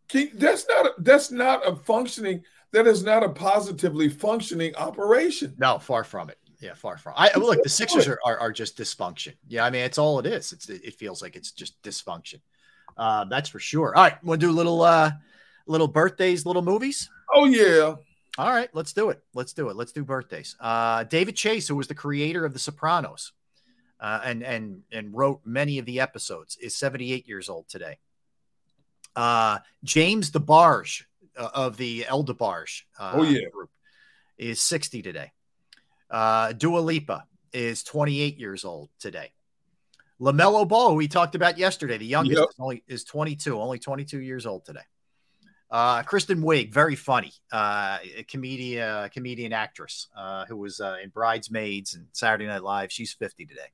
Can, 0.08 0.30
that's 0.34 0.66
not 0.68 0.86
a, 0.86 0.92
that's 0.98 1.30
not 1.30 1.66
a 1.66 1.74
functioning. 1.76 2.42
That 2.72 2.86
is 2.86 3.02
not 3.04 3.22
a 3.22 3.28
positively 3.30 4.08
functioning 4.08 4.74
operation. 4.76 5.54
No, 5.58 5.78
far 5.78 6.04
from 6.04 6.28
it. 6.28 6.38
Yeah, 6.60 6.74
far 6.74 6.96
from. 6.98 7.14
I 7.16 7.36
look. 7.38 7.62
The 7.62 7.68
Sixers 7.68 8.06
are, 8.08 8.18
are, 8.24 8.38
are 8.38 8.52
just 8.52 8.76
dysfunction. 8.76 9.34
Yeah, 9.48 9.64
I 9.64 9.70
mean, 9.70 9.82
it's 9.82 9.98
all 9.98 10.18
it 10.18 10.26
is. 10.26 10.52
It's 10.52 10.68
it 10.68 10.94
feels 10.94 11.22
like 11.22 11.36
it's 11.36 11.52
just 11.52 11.80
dysfunction. 11.82 12.40
Uh, 12.96 13.24
that's 13.24 13.48
for 13.48 13.58
sure. 13.58 13.94
All 13.96 14.02
right, 14.04 14.22
want 14.24 14.40
to 14.40 14.46
do 14.46 14.50
a 14.52 14.54
little 14.54 14.82
uh, 14.82 15.10
little 15.66 15.88
birthdays, 15.88 16.44
little 16.46 16.62
movies. 16.62 17.08
Oh 17.34 17.44
yeah, 17.46 17.94
All 18.38 18.50
right, 18.50 18.68
let's 18.74 18.92
do 18.92 19.10
it. 19.10 19.22
Let's 19.34 19.52
do 19.52 19.68
it. 19.68 19.76
Let's 19.76 19.92
do 19.92 20.04
birthdays. 20.04 20.54
Uh, 20.60 21.04
David 21.04 21.34
Chase, 21.36 21.66
who 21.68 21.76
was 21.76 21.88
the 21.88 21.94
creator 21.94 22.44
of 22.44 22.52
The 22.52 22.58
Sopranos, 22.58 23.32
uh, 24.00 24.20
and 24.24 24.42
and 24.42 24.82
and 24.92 25.14
wrote 25.14 25.40
many 25.44 25.78
of 25.78 25.86
the 25.86 26.00
episodes, 26.00 26.56
is 26.60 26.76
78 26.76 27.26
years 27.28 27.48
old 27.48 27.68
today. 27.68 27.98
Uh, 29.16 29.58
James 29.84 30.30
DeBarge 30.30 31.04
uh, 31.38 31.48
of 31.54 31.76
the 31.76 32.04
El 32.06 32.24
DeBarge 32.24 32.82
uh, 32.98 33.12
Oh, 33.14 33.22
yeah. 33.22 33.48
group 33.52 33.70
is 34.38 34.60
60 34.60 35.02
today. 35.02 35.30
Uh, 36.10 36.52
Dua 36.52 36.80
Lipa 36.80 37.24
is 37.52 37.82
28 37.84 38.36
years 38.38 38.64
old 38.64 38.90
today. 38.98 39.32
LaMelo 40.20 40.66
Ball, 40.66 40.90
who 40.90 40.94
we 40.96 41.08
talked 41.08 41.34
about 41.34 41.58
yesterday, 41.58 41.98
the 41.98 42.06
youngest, 42.06 42.38
Yep. 42.38 42.48
is 42.48 42.54
only 42.58 42.84
is 42.88 43.04
22, 43.04 43.60
only 43.60 43.78
22 43.78 44.18
years 44.20 44.46
old 44.46 44.64
today. 44.64 44.80
Uh, 45.70 46.02
Kristen 46.02 46.40
Wiig, 46.40 46.72
very 46.72 46.94
funny, 46.94 47.32
uh, 47.52 47.98
a 48.16 48.22
comedian, 48.24 48.82
uh, 48.82 49.08
comedian 49.12 49.52
actress 49.52 50.08
uh, 50.16 50.44
who 50.46 50.56
was 50.56 50.80
uh, 50.80 50.96
in 51.02 51.10
Bridesmaids 51.10 51.94
and 51.94 52.06
Saturday 52.12 52.46
Night 52.46 52.62
Live. 52.62 52.92
She's 52.92 53.12
50 53.12 53.46
today. 53.46 53.70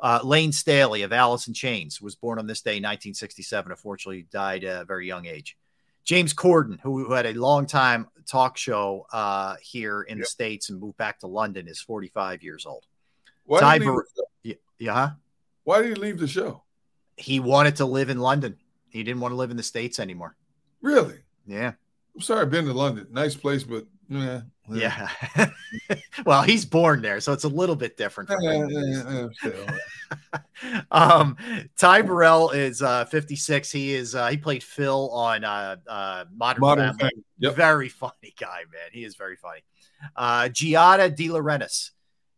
Uh, 0.00 0.20
Layne 0.22 0.52
Staley 0.52 1.02
of 1.02 1.12
Alice 1.12 1.48
in 1.48 1.54
Chains 1.54 2.00
was 2.00 2.14
born 2.14 2.38
on 2.38 2.46
this 2.46 2.60
day, 2.62 2.72
1967. 2.72 3.70
Unfortunately, 3.72 4.26
died 4.30 4.64
at 4.64 4.82
a 4.82 4.84
very 4.84 5.06
young 5.06 5.26
age. 5.26 5.56
James 6.04 6.34
Corden, 6.34 6.78
who, 6.80 7.04
who 7.04 7.12
had 7.12 7.26
a 7.26 7.32
long 7.32 7.66
time 7.66 8.08
talk 8.26 8.56
show 8.58 9.06
uh, 9.12 9.56
here 9.62 10.02
in 10.02 10.18
the 10.18 10.26
States 10.26 10.68
and 10.68 10.78
moved 10.80 10.98
back 10.98 11.20
to 11.20 11.26
London, 11.26 11.66
is 11.68 11.80
45 11.80 12.42
years 12.42 12.66
old. 12.66 12.84
why 13.44 13.60
Ty 13.60 13.78
did, 13.78 13.82
he 13.84 13.88
Bar- 13.88 14.06
Yeah, 14.42 14.54
yeah, 14.78 14.92
huh? 14.92 15.10
why 15.62 15.80
did 15.82 15.96
he 15.96 16.02
leave 16.02 16.18
the 16.18 16.26
show? 16.28 16.62
he 17.16 17.38
wanted 17.38 17.76
to 17.76 17.86
live 17.86 18.10
in 18.10 18.18
London. 18.18 18.56
He 18.90 19.02
didn't 19.04 19.20
want 19.20 19.32
to 19.32 19.36
live 19.36 19.50
in 19.52 19.56
the 19.56 19.62
States 19.62 19.98
anymore. 20.00 20.36
Really? 20.82 21.18
Yeah. 21.46 21.72
I'm 22.14 22.20
sorry, 22.20 22.42
I've 22.42 22.50
been 22.50 22.64
to 22.66 22.72
London. 22.72 23.06
Nice 23.10 23.34
place, 23.36 23.62
but 23.62 23.86
yeah, 24.08 24.40
Yeah. 24.70 25.08
well, 26.26 26.42
he's 26.42 26.64
born 26.64 27.02
there, 27.02 27.20
so 27.20 27.32
it's 27.32 27.44
a 27.44 27.48
little 27.48 27.76
bit 27.76 27.96
different. 27.96 28.30
him. 28.30 29.28
eh, 29.44 29.48
eh, 29.50 30.38
um, 30.90 31.36
Ty 31.76 32.02
Burrell 32.02 32.50
is 32.50 32.82
uh, 32.82 33.04
56. 33.06 33.70
He 33.70 33.94
is 33.94 34.14
uh, 34.14 34.28
he 34.28 34.36
played 34.36 34.62
Phil 34.62 35.10
on 35.10 35.44
uh, 35.44 35.76
uh, 35.86 36.24
Modern, 36.34 36.60
Modern. 36.60 36.96
Yep. 37.38 37.56
Very 37.56 37.88
funny 37.88 38.34
guy, 38.38 38.60
man. 38.72 38.90
He 38.92 39.04
is 39.04 39.16
very 39.16 39.36
funny. 39.36 39.60
Uh, 40.16 40.44
Giada 40.44 41.14
De 41.14 41.28
Laurentiis 41.28 41.90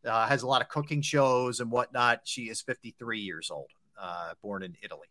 uh, 0.07 0.27
has 0.27 0.43
a 0.43 0.47
lot 0.47 0.63
of 0.63 0.69
cooking 0.69 1.03
shows 1.03 1.61
and 1.61 1.71
whatnot. 1.71 2.21
She 2.25 2.43
is 2.45 2.61
53 2.63 3.21
years 3.21 3.51
old, 3.51 3.71
uh, 4.01 4.33
born 4.43 4.63
in 4.63 4.77
Italy. 4.83 5.09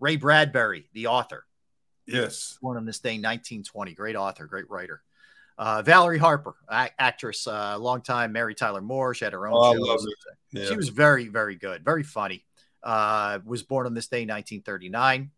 Ray 0.00 0.16
Bradbury, 0.16 0.88
the 0.92 1.06
author, 1.06 1.46
Yes. 2.06 2.58
born 2.60 2.76
on 2.76 2.84
this 2.84 2.98
day, 2.98 3.12
1920. 3.12 3.94
Great 3.94 4.16
author, 4.16 4.46
great 4.46 4.68
writer. 4.68 5.02
Uh, 5.56 5.82
Valerie 5.82 6.18
Harper, 6.18 6.54
a- 6.68 6.90
actress, 7.00 7.46
uh, 7.46 7.78
long 7.78 8.00
time 8.02 8.32
Mary 8.32 8.54
Tyler 8.54 8.80
Moore. 8.80 9.14
She 9.14 9.24
had 9.24 9.32
her 9.32 9.46
own 9.46 9.54
Oh. 9.56 9.96
Yeah. 10.52 10.66
She 10.66 10.76
was 10.76 10.88
very, 10.88 11.28
very 11.28 11.54
good, 11.56 11.84
very 11.84 12.02
funny. 12.02 12.44
Uh, 12.82 13.38
was 13.44 13.62
born 13.62 13.86
on 13.86 13.94
this 13.94 14.08
day, 14.08 14.24
1939. 14.26 15.30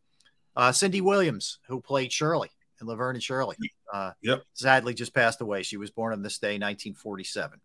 Uh, 0.57 0.73
Cindy 0.73 1.01
Williams, 1.01 1.59
who 1.69 1.81
played 1.81 2.11
Shirley 2.13 2.51
in 2.81 2.87
Laverne 2.87 3.17
and 3.17 3.23
Shirley, 3.23 3.57
uh, 3.93 4.13
Yep. 4.23 4.43
sadly 4.55 4.95
just 4.95 5.15
passed 5.15 5.41
away. 5.43 5.63
She 5.63 5.77
was 5.77 5.91
born 5.91 6.13
on 6.13 6.23
this 6.23 6.39
day, 6.39 6.59
1947. 6.59 7.61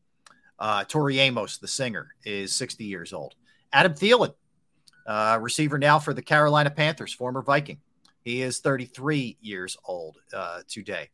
Uh, 0.59 0.83
Tori 0.83 1.19
Amos, 1.19 1.57
the 1.57 1.67
singer, 1.67 2.09
is 2.25 2.53
60 2.53 2.83
years 2.85 3.13
old. 3.13 3.33
Adam 3.73 3.93
Thielen, 3.93 4.33
uh, 5.07 5.39
receiver 5.41 5.77
now 5.79 5.97
for 5.99 6.13
the 6.13 6.21
Carolina 6.21 6.69
Panthers, 6.69 7.13
former 7.13 7.41
Viking. 7.41 7.79
He 8.23 8.41
is 8.41 8.59
33 8.59 9.37
years 9.41 9.75
old 9.85 10.17
uh, 10.33 10.61
today. 10.67 11.09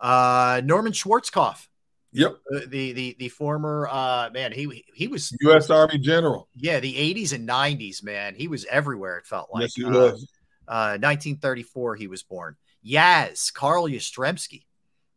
Uh, 0.00 0.60
Norman 0.64 0.92
Schwarzkopf, 0.92 1.66
Yep. 2.12 2.36
uh, 2.54 2.60
the 2.68 2.92
the 2.92 3.16
the 3.18 3.28
former 3.28 3.88
uh, 3.90 4.30
man, 4.32 4.52
he 4.52 4.84
he 4.94 5.08
was 5.08 5.34
U.S. 5.42 5.70
Army 5.70 5.98
General. 5.98 6.48
yeah, 6.56 6.80
the 6.80 6.94
80s 6.94 7.32
and 7.34 7.48
90s, 7.48 8.02
man. 8.02 8.34
He 8.34 8.48
was 8.48 8.64
everywhere, 8.66 9.18
it 9.18 9.26
felt 9.26 9.48
like. 9.52 9.62
yes, 9.62 9.74
he 9.74 9.84
Uh, 9.84 9.90
was. 9.90 10.30
uh, 10.68 10.96
1934, 11.00 11.96
he 11.96 12.06
was 12.06 12.22
born. 12.22 12.56
Yaz, 12.86 13.52
Carl 13.52 13.84
Yastrzemski, 13.88 14.64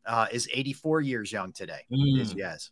uh, 0.06 0.28
is 0.32 0.50
84 0.52 1.02
years 1.02 1.32
young 1.32 1.54
today. 1.54 1.86
Is 1.90 2.34
Mm. 2.34 2.40
Yaz. 2.40 2.70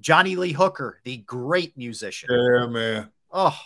Johnny 0.00 0.36
Lee 0.36 0.52
Hooker, 0.52 1.00
the 1.04 1.18
great 1.18 1.76
musician. 1.76 2.30
Yeah, 2.32 2.66
man. 2.66 3.10
Oh, 3.30 3.58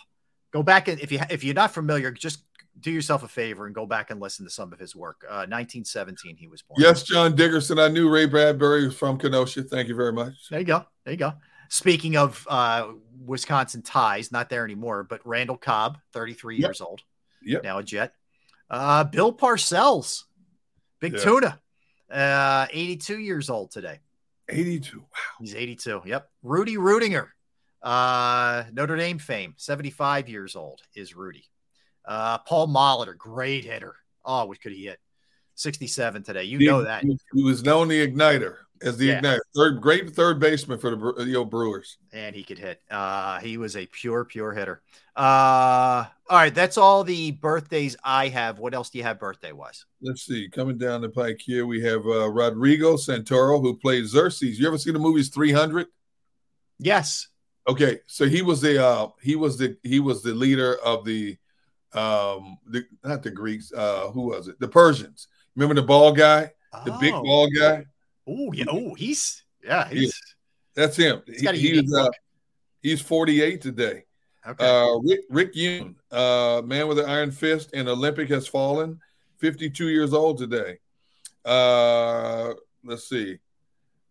go 0.51 0.63
back 0.63 0.87
and 0.89 0.99
if 0.99 1.11
you 1.11 1.19
if 1.29 1.43
you're 1.43 1.53
not 1.53 1.71
familiar, 1.73 2.11
just 2.11 2.39
do 2.79 2.91
yourself 2.91 3.23
a 3.23 3.27
favor 3.27 3.65
and 3.65 3.73
go 3.73 3.85
back 3.85 4.11
and 4.11 4.19
listen 4.19 4.45
to 4.45 4.51
some 4.51 4.73
of 4.73 4.79
his 4.79 4.95
work. 4.95 5.23
Uh, 5.27 5.47
1917, 5.47 6.35
he 6.35 6.47
was 6.47 6.61
born. 6.61 6.79
Yes, 6.81 7.03
John 7.03 7.35
Dickerson. 7.35 7.79
I 7.79 7.87
knew 7.87 8.09
Ray 8.09 8.25
Bradbury 8.25 8.85
was 8.85 8.95
from 8.95 9.17
Kenosha. 9.17 9.63
Thank 9.63 9.87
you 9.87 9.95
very 9.95 10.11
much. 10.13 10.33
There 10.49 10.59
you 10.59 10.65
go. 10.65 10.85
There 11.05 11.13
you 11.13 11.17
go. 11.17 11.33
Speaking 11.69 12.15
of 12.17 12.45
uh, 12.49 12.89
Wisconsin 13.25 13.81
ties, 13.81 14.31
not 14.31 14.49
there 14.49 14.63
anymore, 14.65 15.03
but 15.03 15.25
Randall 15.25 15.57
Cobb, 15.57 15.97
33 16.13 16.57
Yep. 16.57 16.67
years 16.67 16.81
old, 16.81 17.01
Yep. 17.43 17.63
now 17.63 17.77
a 17.79 17.83
Jet. 17.83 18.13
Uh, 18.69 19.03
Bill 19.05 19.33
Parcells, 19.33 20.23
Big 20.99 21.13
Yeah. 21.13 21.19
Tuna, 21.23 21.61
uh, 22.11 22.67
82 22.71 23.19
years 23.19 23.49
old 23.49 23.71
today. 23.71 23.99
82. 24.49 24.99
Wow. 24.99 25.07
He's 25.39 25.55
82. 25.55 26.01
Yep. 26.05 26.29
Rudy 26.43 26.75
Ruettiger, 26.77 27.29
uh, 27.81 28.65
Notre 28.73 28.95
Dame 28.97 29.17
fame, 29.19 29.53
75 29.57 30.29
years 30.29 30.55
old 30.55 30.81
is 30.93 31.15
Rudy. 31.15 31.45
Uh, 32.07 32.37
Paul 32.39 32.67
Molitor, 32.67 33.17
great 33.17 33.65
hitter. 33.65 33.95
Oh, 34.23 34.45
what 34.45 34.61
could 34.61 34.71
he 34.73 34.85
hit? 34.85 34.99
67 35.55 36.23
today. 36.23 36.43
You 36.43 36.59
know 36.59 36.83
that. 36.83 37.03
He, 37.03 37.17
he 37.33 37.43
was 37.43 37.63
known 37.63 37.87
the 37.87 38.05
igniter. 38.05 38.57
as 38.81 38.97
the 38.97 39.05
Yeah. 39.05 39.21
igniter. 39.21 39.39
Third, 39.55 39.79
great 39.81 40.13
third 40.13 40.37
baseman 40.39 40.77
for 40.79 40.89
the 40.91 41.25
the 41.25 41.45
Brewers. 41.45 41.97
and 42.11 42.35
he 42.35 42.43
could 42.43 42.59
hit. 42.59 42.81
Uh, 42.91 43.39
he 43.39 43.57
was 43.57 43.77
a 43.77 43.85
pure, 43.85 44.25
pure 44.25 44.51
hitter. 44.53 44.81
Uh, 45.15 46.03
all 46.29 46.37
right, 46.37 46.53
that's 46.53 46.77
all 46.77 47.05
the 47.05 47.31
birthdays 47.31 47.95
I 48.03 48.27
have. 48.27 48.59
What 48.59 48.73
else 48.73 48.89
do 48.89 48.97
you 48.97 49.05
have 49.05 49.17
birthday 49.17 49.53
wise? 49.53 49.85
Let's 50.01 50.23
see. 50.25 50.49
Coming 50.49 50.77
down 50.77 50.99
the 51.01 51.09
pike 51.09 51.39
here, 51.39 51.65
we 51.65 51.81
have 51.83 52.05
uh, 52.05 52.29
Rodrigo 52.29 52.95
Santoro, 52.97 53.61
who 53.61 53.77
played 53.77 54.05
Xerxes. 54.07 54.59
You 54.59 54.67
ever 54.67 54.77
see 54.77 54.91
the 54.91 54.99
movies 54.99 55.29
300? 55.29 55.87
Yes. 56.79 57.29
Okay, 57.67 57.99
so 58.07 58.25
he 58.27 58.41
was 58.41 58.59
the 58.61 58.83
uh, 58.85 59.07
he 59.21 59.35
was 59.37 59.57
the 59.57 59.77
he 59.81 59.99
was 59.99 60.21
the 60.21 60.33
leader 60.33 60.75
of 60.85 61.03
the 61.05 61.37
um 61.93 62.57
the 62.67 62.83
not 63.03 63.23
the 63.23 63.31
Greeks 63.31 63.71
uh 63.73 64.09
who 64.11 64.23
was 64.27 64.47
it? 64.47 64.59
The 64.59 64.67
Persians. 64.67 65.27
Remember 65.55 65.75
the 65.79 65.85
ball 65.87 66.11
guy? 66.11 66.51
The 66.83 66.91
big 66.99 67.13
Oh. 67.13 67.23
ball 67.23 67.49
guy? 67.49 67.85
Oh 68.27 68.51
yeah. 68.53 68.65
Oh, 68.69 68.93
he's 68.95 69.43
yeah. 69.63 69.87
He's 69.87 70.19
that's 70.73 70.97
him. 70.97 71.21
He's 71.25 71.41
He- 71.41 71.57
he's 71.79 71.93
uh, 71.93 72.09
he's 72.81 73.01
48 73.01 73.61
today. 73.61 74.03
Okay. 74.45 74.65
uh 74.67 74.97
Rick 74.99 75.21
Rick 75.29 75.53
Yune 75.55 75.95
uh 76.11 76.61
man 76.65 76.87
with 76.87 76.99
an 76.99 77.05
iron 77.05 77.31
fist 77.31 77.69
and 77.73 77.87
Olympus 77.87 78.29
has 78.29 78.47
fallen. 78.47 78.99
52 79.37 79.87
years 79.89 80.13
old 80.13 80.37
today. 80.37 80.79
Uh 81.45 82.53
let's 82.83 83.07
see. 83.07 83.37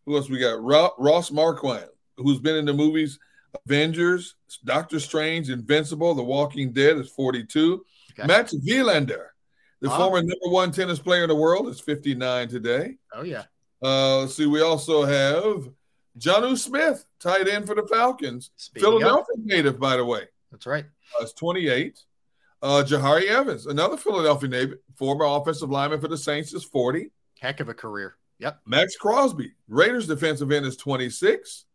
Who 0.07 0.17
else 0.17 0.29
we 0.31 0.39
got? 0.39 0.63
Ro- 0.63 0.95
Ross 0.99 1.31
Marquand 1.31 1.89
who's 2.17 2.39
been 2.41 2.57
in 2.57 2.65
the 2.65 2.73
movies 2.73 3.19
Avengers 3.67 4.35
Doctor 4.65 5.01
Strange 5.01 5.51
Invincible 5.51 6.15
The 6.15 6.23
Walking 6.23 6.73
Dead 6.73 6.97
is 6.99 7.09
42 7.11 7.85
Okay. 8.17 8.29
Mats 8.29 8.55
Wilander, 8.55 9.27
the 9.81 9.91
former 9.91 10.19
number 10.23 10.49
one 10.49 10.71
tennis 10.71 11.01
player 11.01 11.25
in 11.25 11.29
the 11.29 11.35
world, 11.35 11.67
is 11.69 11.81
59 11.81 12.49
today. 12.49 12.97
oh 13.13 13.23
yeah. 13.23 13.43
Uh, 13.83 14.21
let's 14.21 14.37
see, 14.37 14.47
we 14.47 14.63
also 14.63 15.05
have 15.05 15.69
Jonnu 16.19 16.57
Smith, 16.57 17.05
tight 17.19 17.49
end 17.49 17.67
for 17.67 17.75
the 17.75 17.87
Falcons. 17.89 18.51
Speaking 18.57 18.89
Philadelphia 18.89 19.35
native, 19.39 19.81
by 19.81 19.97
the 19.97 20.05
way. 20.05 20.23
that's 20.53 20.65
right. 20.65 20.85
Uh, 21.21 21.25
is 21.25 21.33
28. 21.33 21.99
Uh, 22.63 22.85
Jahri 22.87 23.27
Evans, 23.27 23.67
another 23.67 23.97
Philadelphia 23.97 24.49
native, 24.49 24.79
former 24.97 25.25
offensive 25.27 25.69
lineman 25.71 26.01
for 26.01 26.09
the 26.09 26.17
Saints, 26.17 26.55
is 26.55 26.63
40. 26.65 27.11
Heck 27.41 27.59
of 27.61 27.69
a 27.69 27.75
career. 27.75 28.15
Yep. 28.39 28.61
Maxx 28.65 28.97
Crosby, 28.97 29.53
Raiders 29.69 30.07
defensive 30.07 30.51
end, 30.53 30.65
is 30.67 30.77
26. 30.77 31.67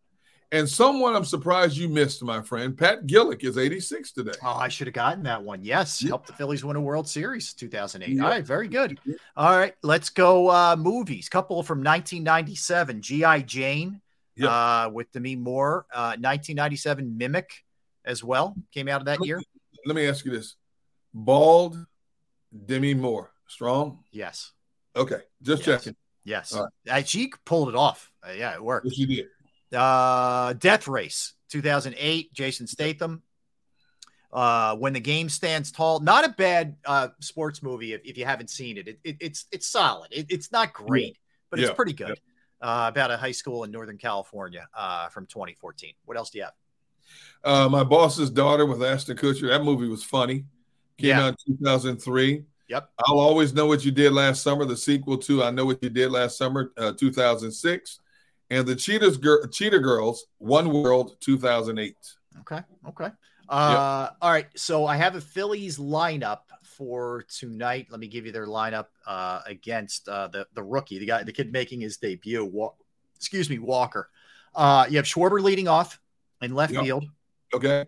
And 0.52 0.68
someone 0.68 1.16
I'm 1.16 1.26
surprised 1.26 1.78
you 1.78 1.88
missed, 1.88 2.24
my 2.24 2.42
friend, 2.42 2.76
Pat 2.76 3.06
Gillick 3.06 3.44
is 3.44 3.58
86 3.58 4.12
today. 4.14 4.32
Oh, 4.44 4.48
I 4.56 4.68
should 4.68 4.88
have 4.88 4.96
gotten 4.96 5.22
that 5.24 5.44
one. 5.44 5.64
Yes, 5.64 6.02
Yeah. 6.02 6.10
helped 6.10 6.26
the 6.26 6.34
Phillies 6.34 6.64
win 6.64 6.76
a 6.76 6.82
World 6.82 7.08
Series 7.08 7.54
2008. 7.54 8.16
Yeah. 8.16 8.24
All 8.24 8.30
right, 8.30 8.44
very 8.44 8.68
good. 8.68 9.00
All 9.38 9.56
right, 9.56 9.76
let's 9.84 10.10
go 10.10 10.50
uh 10.50 10.76
movies. 10.76 11.30
Couple 11.30 11.62
from 11.62 11.84
1997, 11.84 13.02
GI 13.02 13.44
Jane 13.44 14.02
Yeah. 14.36 14.48
uh 14.86 14.90
with 14.90 15.12
Demi 15.12 15.36
Moore, 15.36 15.86
uh 15.94 16.18
1997 16.18 17.16
Mimic 17.16 17.64
as 18.04 18.24
well 18.24 18.56
came 18.74 18.88
out 18.88 19.02
of 19.02 19.06
that 19.06 19.24
year. 19.24 19.40
Let 19.86 19.96
me 19.96 20.08
ask 20.08 20.26
you 20.26 20.32
this 20.32 20.56
Bald 21.14 21.78
Demi 22.66 22.96
Moore, 22.96 23.32
strong? 23.48 24.04
Yes. 24.12 24.52
Okay, 24.96 25.22
just 25.44 25.68
Yes. 25.68 25.84
checking. 25.84 25.96
Yes. 26.24 26.54
All 26.54 26.68
Uh, 26.90 27.04
she 27.04 27.32
pulled 27.46 27.70
it 27.70 27.76
off. 27.76 28.12
Uh, 28.28 28.32
yeah, 28.32 28.54
it 28.56 28.64
worked. 28.64 28.88
Yes, 28.88 28.98
you 28.98 29.06
did. 29.06 29.28
Uh, 29.74 30.54
Death 30.54 30.88
Race, 30.88 31.34
2008, 31.50 32.34
Jason 32.34 32.68
Statham. 32.68 33.22
Uh, 34.32 34.76
when 34.76 34.94
the 34.94 35.00
game 35.00 35.28
stands 35.28 35.72
tall, 35.72 36.00
not 36.00 36.24
a 36.24 36.30
bad 36.30 36.76
uh, 36.86 37.08
sports 37.20 37.64
movie 37.64 37.94
if, 37.94 38.02
if 38.06 38.16
you 38.16 38.26
haven't 38.26 38.50
seen 38.52 38.78
it. 38.78 38.88
It, 38.88 39.00
it 39.04 39.18
it's 39.20 39.46
it's 39.52 39.66
solid. 39.66 40.12
It, 40.12 40.28
it's 40.30 40.52
not 40.52 40.72
great, 40.72 41.18
but 41.50 41.60
it's 41.60 41.72
pretty 41.72 41.94
good. 41.94 42.20
Uh, 42.62 42.86
about 42.90 43.10
a 43.10 43.18
high 43.18 43.32
school 43.32 43.64
in 43.64 43.72
Northern 43.72 43.98
California 43.98 44.68
uh, 44.78 45.08
from 45.10 45.26
2014. 45.26 45.94
What 46.06 46.18
else 46.18 46.30
do 46.30 46.40
you 46.40 46.44
have? 46.44 46.54
Uh, 47.44 47.70
my 47.70 47.84
boss's 47.84 48.30
daughter 48.30 48.66
with 48.66 48.84
Ashton 48.84 49.18
Kutcher. 49.18 49.48
That 49.50 49.64
movie 49.64 49.88
was 49.88 50.04
funny. 50.04 50.46
Came 50.98 51.08
Yeah. 51.10 51.22
out 51.28 51.36
in 51.48 51.58
2003. 51.58 52.44
Yep. 52.68 52.90
I'll 53.06 53.20
always 53.20 53.54
know 53.54 53.66
what 53.66 53.84
you 53.84 53.92
did 53.92 54.12
last 54.12 54.44
summer. 54.44 54.66
The 54.66 54.78
sequel 54.78 55.18
to 55.20 55.44
I 55.44 55.50
Know 55.50 55.66
What 55.66 55.82
You 55.82 55.90
Did 55.90 56.12
Last 56.12 56.38
Summer, 56.38 56.72
uh, 56.78 56.92
2006, 56.94 58.00
and 58.50 58.68
the 58.68 58.76
Cheetahs 58.76 59.18
Gir- 59.18 59.48
Cheetah 59.48 59.80
Girls, 59.80 60.26
One 60.40 60.72
World, 60.72 61.18
2008. 61.22 61.96
Okay. 62.42 62.62
Okay. 62.88 63.10
Uh, 63.48 64.10
All 64.22 64.32
right. 64.32 64.48
So 64.56 64.86
I 64.86 64.96
have 64.98 65.16
a 65.16 65.22
Phillies 65.22 65.78
lineup 65.78 66.40
for 66.64 67.24
tonight. 67.24 67.88
Let 67.90 68.00
me 68.00 68.08
give 68.08 68.26
you 68.26 68.32
their 68.32 68.46
lineup 68.48 68.86
uh, 69.06 69.42
against 69.46 70.08
uh, 70.08 70.28
the 70.28 70.48
the 70.54 70.64
rookie, 70.64 71.00
the 71.00 71.06
guy, 71.06 71.24
the 71.24 71.32
kid 71.34 71.52
making 71.52 71.82
his 71.82 71.98
debut. 71.98 72.46
Wa- 72.46 72.74
excuse 73.16 73.50
me, 73.50 73.60
Walker. 73.60 74.10
Uh, 74.56 74.86
you 74.90 74.98
have 74.98 75.06
Schwarber 75.06 75.42
leading 75.42 75.68
off 75.68 76.00
in 76.42 76.54
left 76.56 76.74
Yep. 76.74 76.84
field. 76.84 77.06
Okay. 77.54 77.86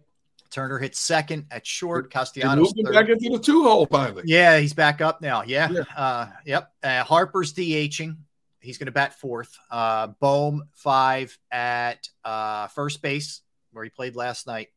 Turner 0.50 0.80
hits 0.80 1.00
second 1.00 1.46
at 1.52 1.66
short. 1.66 2.12
Castellanos 2.12 2.74
third. 2.74 2.94
back 2.94 3.08
into 3.08 3.30
the 3.30 3.40
two 3.40 3.64
hole 3.64 3.86
finally. 3.86 4.24
Yeah, 4.26 4.58
he's 4.58 4.74
back 4.74 5.00
up 5.00 5.22
now. 5.22 5.44
Yeah. 5.44 5.70
Yeah. 5.72 5.84
Uh, 5.96 6.28
yep. 6.46 6.72
Uh, 6.84 7.04
Harper's 7.04 7.54
DHing. 7.54 8.18
He's 8.62 8.78
going 8.78 8.86
to 8.88 8.92
bat 8.92 9.20
fourth. 9.20 9.58
Uh, 9.70 10.08
Bohm 10.20 10.64
five 10.74 11.38
at 11.52 12.08
uh, 12.24 12.68
first 12.68 13.02
base 13.02 13.42
where 13.72 13.84
he 13.84 13.90
played 13.90 14.16
last 14.16 14.48
night. 14.48 14.70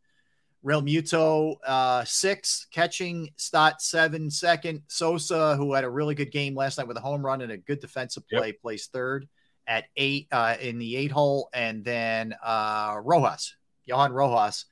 Realmuto 0.65 1.57
uh, 1.67 2.05
six 2.05 2.67
catching. 2.73 3.29
Stott 3.37 3.83
seven 3.83 4.31
second. 4.31 4.83
Sosa, 4.89 5.57
who 5.57 5.75
had 5.75 5.85
a 5.85 5.91
really 5.91 6.15
good 6.15 6.33
game 6.33 6.55
last 6.55 6.79
night 6.79 6.89
with 6.89 6.97
a 6.97 7.01
home 7.01 7.25
run 7.25 7.43
and 7.43 7.53
a 7.53 7.59
good 7.59 7.81
defensive 7.81 8.23
Yep. 8.31 8.41
play, 8.41 8.53
plays 8.53 8.87
third 8.87 9.29
at 9.67 9.85
eight 9.97 10.29
uh, 10.33 10.57
in 10.61 10.79
the 10.79 10.97
eight 10.97 11.13
hole, 11.13 11.49
and 11.53 11.85
then 11.85 12.35
uh, 12.43 12.99
Rojas, 13.03 13.57
Johan 13.85 14.13
Rojas, 14.13 14.67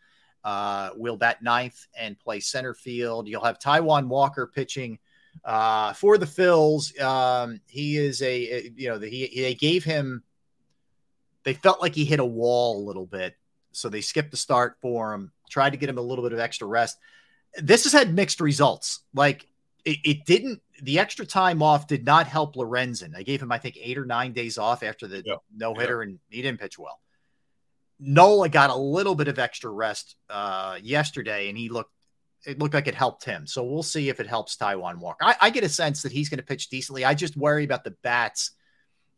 uh, 0.44 0.90
will 0.96 1.16
bat 1.16 1.42
ninth 1.42 1.86
and 1.98 2.18
play 2.18 2.40
center 2.40 2.74
field. 2.74 3.28
You'll 3.28 3.44
have 3.44 3.58
Taijuan 3.58 4.06
Walker 4.08 4.46
pitching 4.46 4.98
uh, 5.44 5.92
for 5.94 6.18
the 6.18 6.26
Phils. 6.26 6.98
Um, 7.00 7.60
he 7.66 7.96
is 7.96 8.22
a, 8.22 8.70
you 8.76 8.88
know, 8.88 8.98
the, 8.98 9.08
he 9.08 9.42
they 9.42 9.54
gave 9.54 9.84
him. 9.84 10.22
They 11.44 11.54
felt 11.54 11.80
like 11.80 11.94
he 11.94 12.04
hit 12.04 12.20
a 12.20 12.24
wall 12.24 12.78
a 12.78 12.86
little 12.86 13.06
bit, 13.06 13.36
so 13.72 13.88
they 13.88 14.00
skipped 14.00 14.30
the 14.30 14.36
start 14.36 14.76
for 14.80 15.12
him. 15.12 15.32
Tried 15.50 15.70
to 15.70 15.76
get 15.76 15.88
him 15.88 15.98
a 15.98 16.02
little 16.02 16.22
bit 16.24 16.32
of 16.32 16.38
extra 16.38 16.66
rest. 16.66 16.98
This 17.56 17.84
has 17.84 17.92
had 17.92 18.14
mixed 18.14 18.40
results. 18.40 19.00
Like 19.12 19.46
it, 19.84 19.98
it 20.04 20.24
didn't. 20.24 20.60
The 20.82 20.98
extra 20.98 21.26
time 21.26 21.62
off 21.62 21.86
did 21.86 22.04
not 22.04 22.26
help 22.26 22.54
Lorenzen. 22.56 23.16
I 23.16 23.22
gave 23.22 23.42
him, 23.42 23.52
I 23.52 23.58
think, 23.58 23.76
eight 23.80 23.98
or 23.98 24.04
nine 24.04 24.32
days 24.32 24.58
off 24.58 24.82
after 24.82 25.06
the 25.06 25.22
Yeah. 25.24 25.36
no 25.54 25.74
hitter, 25.74 26.02
and 26.02 26.18
he 26.30 26.42
didn't 26.42 26.60
pitch 26.60 26.78
well. 26.78 27.00
Nola 27.98 28.48
got 28.48 28.70
a 28.70 28.76
little 28.76 29.14
bit 29.14 29.28
of 29.28 29.38
extra 29.38 29.70
rest 29.70 30.16
uh, 30.30 30.78
yesterday, 30.82 31.48
and 31.48 31.58
he 31.58 31.68
looked. 31.68 31.92
It 32.46 32.58
looked 32.58 32.74
like 32.74 32.88
it 32.88 32.94
helped 32.94 33.24
him. 33.24 33.46
So 33.46 33.62
we'll 33.62 33.82
see 33.82 34.08
if 34.08 34.18
it 34.20 34.26
helps 34.26 34.56
Taijuan 34.56 34.98
Walker. 34.98 35.24
I, 35.24 35.36
I 35.40 35.50
get 35.50 35.62
a 35.64 35.68
sense 35.68 36.02
that 36.02 36.12
he's 36.12 36.28
going 36.28 36.38
to 36.38 36.44
pitch 36.44 36.68
decently. 36.68 37.04
I 37.04 37.14
just 37.14 37.36
worry 37.36 37.64
about 37.64 37.84
the 37.84 37.92
bats 38.02 38.52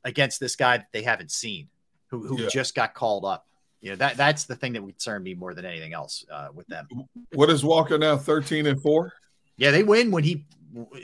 against 0.04 0.40
this 0.40 0.56
guy 0.56 0.76
that 0.78 0.88
they 0.92 1.02
haven't 1.02 1.30
seen, 1.30 1.68
who, 2.08 2.26
who 2.26 2.42
Yeah. 2.42 2.48
just 2.52 2.74
got 2.74 2.94
called 2.94 3.24
up. 3.24 3.46
You 3.80 3.90
know 3.90 3.96
that 3.96 4.16
that's 4.16 4.44
the 4.44 4.56
thing 4.56 4.72
that 4.74 4.82
would 4.82 4.94
concern 4.94 5.22
me 5.22 5.34
more 5.34 5.52
than 5.52 5.66
anything 5.66 5.92
else 5.92 6.24
uh, 6.32 6.48
with 6.54 6.66
them. 6.68 6.88
What 7.34 7.50
is 7.50 7.62
Walker 7.62 7.98
now? 7.98 8.16
13 8.16 8.66
and 8.66 8.80
4? 8.80 9.12
Yeah, 9.58 9.70
they 9.72 9.82
win 9.82 10.10
when 10.10 10.24
he 10.24 10.46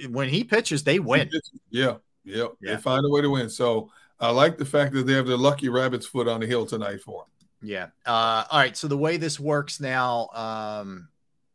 when 0.09 0.29
he 0.31 0.45
pitches. 0.45 0.83
They 0.83 0.99
win. 0.99 1.31
Yeah. 1.71 1.97
Yeah. 2.25 2.47
Yeah. 2.61 2.77
They 2.77 2.81
find 2.81 3.05
a 3.05 3.09
way 3.11 3.21
to 3.21 3.29
win. 3.31 3.51
So 3.51 3.91
I 4.19 4.31
like 4.31 4.57
the 4.59 4.65
fact 4.65 4.95
that 4.95 5.07
they 5.07 5.13
have 5.13 5.27
their 5.27 5.37
lucky 5.37 5.69
rabbit's 5.69 6.07
foot 6.07 6.27
on 6.27 6.41
the 6.41 6.47
hill 6.47 6.65
tonight 6.67 7.01
for 7.03 7.23
him. 7.25 7.29
Yeah. 7.69 7.87
Uh, 8.07 8.45
all 8.51 8.59
right. 8.59 8.75
So 8.77 8.89
the 8.89 8.97
way 8.97 9.19
this 9.19 9.39
works 9.39 9.79
now, 9.81 10.29
um, 10.33 11.09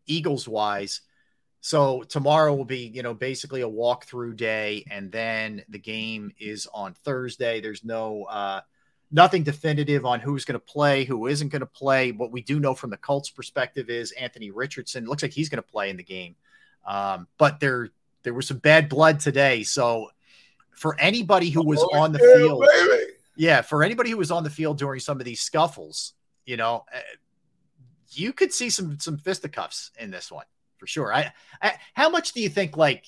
Eagles 0.06 0.48
wise, 0.48 1.02
so 1.62 2.04
tomorrow 2.04 2.54
will 2.54 2.66
be, 2.66 2.92
you 2.94 3.02
know, 3.02 3.14
basically 3.16 3.62
a 3.62 3.68
walkthrough 3.68 4.36
day, 4.38 4.86
and 4.92 5.12
then 5.12 5.64
the 5.70 5.80
game 5.80 6.32
is 6.40 6.68
on 6.74 6.94
Thursday. 6.94 7.60
There's 7.60 7.84
no 7.84 8.26
uh, 8.26 8.62
nothing 9.12 9.42
definitive 9.44 10.06
on 10.06 10.20
who's 10.20 10.46
going 10.46 10.60
to 10.60 10.66
play, 10.66 11.06
who 11.06 11.26
isn't 11.28 11.50
going 11.50 11.62
to 11.62 11.66
play. 11.66 12.12
What 12.12 12.32
we 12.32 12.42
do 12.44 12.60
know 12.60 12.76
from 12.76 12.92
the 12.92 12.98
Colts' 12.98 13.32
perspective 13.32 13.90
is 13.90 14.12
Anthony 14.12 14.52
Richardson. 14.52 15.06
Looks 15.06 15.24
like 15.24 15.32
he's 15.32 15.50
going 15.50 15.62
to 15.64 15.68
play 15.68 15.90
in 15.90 15.98
the 15.98 16.04
game, 16.04 16.36
um, 16.86 17.28
but 17.40 17.60
there 17.60 17.90
there 18.22 18.34
was 18.36 18.48
some 18.48 18.58
bad 18.60 18.88
blood 18.88 19.20
today. 19.20 19.64
So 19.64 20.12
for 20.72 21.00
anybody 21.00 21.50
who 21.50 21.64
was 21.66 21.80
Oh, 21.82 21.98
on 22.00 22.12
the 22.12 22.20
yeah, 22.22 22.36
field, 22.36 22.68
baby. 22.72 23.12
yeah, 23.38 23.62
for 23.62 23.84
anybody 23.84 24.10
who 24.12 24.18
was 24.18 24.30
on 24.30 24.44
the 24.44 24.50
field 24.50 24.78
during 24.78 25.00
some 25.00 25.20
of 25.20 25.26
these 25.26 25.42
scuffles, 25.42 26.14
you 26.46 26.58
know, 26.58 26.84
uh, 26.94 27.00
you 28.18 28.34
could 28.34 28.54
see 28.54 28.70
some 28.70 29.00
some 29.00 29.18
fisticuffs 29.18 29.92
in 30.00 30.12
this 30.12 30.32
one 30.32 30.46
for 30.78 30.88
sure. 30.88 31.14
I, 31.14 31.32
I 31.62 31.74
how 31.94 32.10
much 32.10 32.34
do 32.34 32.42
you 32.42 32.50
think 32.50 32.78
like 32.78 33.06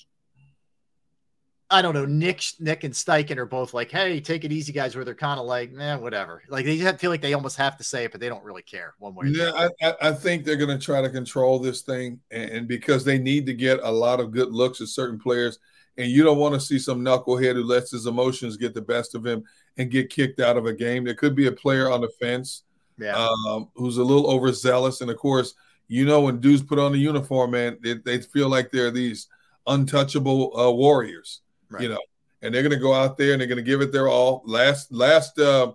I 1.69 1.81
don't 1.81 1.93
know, 1.93 2.05
Nick 2.05 2.41
Nick 2.59 2.85
and 2.85 2.93
Steichen 2.93 3.37
are 3.37 3.45
both 3.45 3.73
like, 3.73 3.91
hey, 3.91 4.21
take 4.21 4.45
it 4.45 4.53
easy, 4.53 4.71
guys, 4.71 4.95
where 4.95 5.03
they're 5.03 5.13
kind 5.13 5.37
of 5.37 5.45
like, 5.45 5.71
eh, 5.77 5.95
whatever. 5.95 6.41
Like 6.47 6.63
they 6.63 6.77
just 6.77 6.99
feel 6.99 7.11
like 7.11 7.21
they 7.21 7.33
almost 7.33 7.57
have 7.57 7.75
to 7.77 7.83
say 7.83 8.05
it, 8.05 8.11
but 8.11 8.21
they 8.21 8.29
don't 8.29 8.43
really 8.43 8.61
care 8.61 8.93
one 8.99 9.13
way. 9.15 9.27
or 9.27 9.29
the 9.29 9.37
Yeah, 9.37 9.49
other. 9.49 9.97
I, 10.01 10.09
I, 10.09 10.11
think 10.13 10.45
they're 10.45 10.55
going 10.55 10.77
to 10.77 10.83
try 10.83 11.01
to 11.01 11.09
control 11.09 11.59
this 11.59 11.81
thing, 11.81 12.21
and, 12.31 12.49
and 12.51 12.67
because 12.69 13.03
they 13.03 13.17
need 13.17 13.45
to 13.47 13.53
get 13.53 13.81
a 13.83 13.91
lot 13.91 14.21
of 14.21 14.31
good 14.31 14.53
looks 14.53 14.79
at 14.79 14.87
certain 14.87 15.19
players, 15.19 15.59
and 15.97 16.09
you 16.09 16.23
don't 16.23 16.37
want 16.37 16.53
to 16.53 16.61
see 16.61 16.79
some 16.79 17.01
knucklehead 17.01 17.55
who 17.55 17.63
lets 17.63 17.91
his 17.91 18.05
emotions 18.05 18.55
get 18.55 18.73
the 18.73 18.81
best 18.81 19.13
of 19.13 19.25
him 19.25 19.43
and 19.75 19.91
get 19.91 20.09
kicked 20.09 20.39
out 20.39 20.55
of 20.55 20.67
a 20.67 20.73
game. 20.73 21.03
There 21.03 21.15
could 21.15 21.35
be 21.35 21.47
a 21.47 21.51
player 21.51 21.91
on 21.91 21.99
the 21.99 22.09
fence 22.19 22.63
Yeah. 22.99 23.15
um, 23.47 23.69
who's 23.75 23.97
a 23.97 24.03
little 24.03 24.27
overzealous. 24.29 25.01
And 25.01 25.11
of 25.11 25.17
course, 25.17 25.53
you 25.87 26.05
know, 26.05 26.21
when 26.21 26.39
dudes 26.39 26.63
put 26.63 26.79
on 26.79 26.91
the 26.91 26.97
uniform, 26.97 27.51
man, 27.51 27.77
they, 27.81 27.93
they 27.95 28.19
feel 28.21 28.49
like 28.49 28.71
they're 28.71 28.91
these 28.91 29.27
untouchable 29.67 30.57
uh, 30.59 30.71
warriors, 30.71 31.41
Right. 31.69 31.83
you 31.83 31.89
know, 31.89 31.99
and 32.41 32.53
they're 32.53 32.61
going 32.63 32.73
to 32.73 32.79
go 32.79 32.93
out 32.93 33.17
there 33.17 33.31
and 33.33 33.41
they're 33.41 33.47
going 33.47 33.57
to 33.57 33.61
give 33.63 33.81
it 33.81 33.91
their 33.91 34.07
all. 34.07 34.41
Last, 34.45 34.91
last 34.91 35.39
uh, 35.39 35.73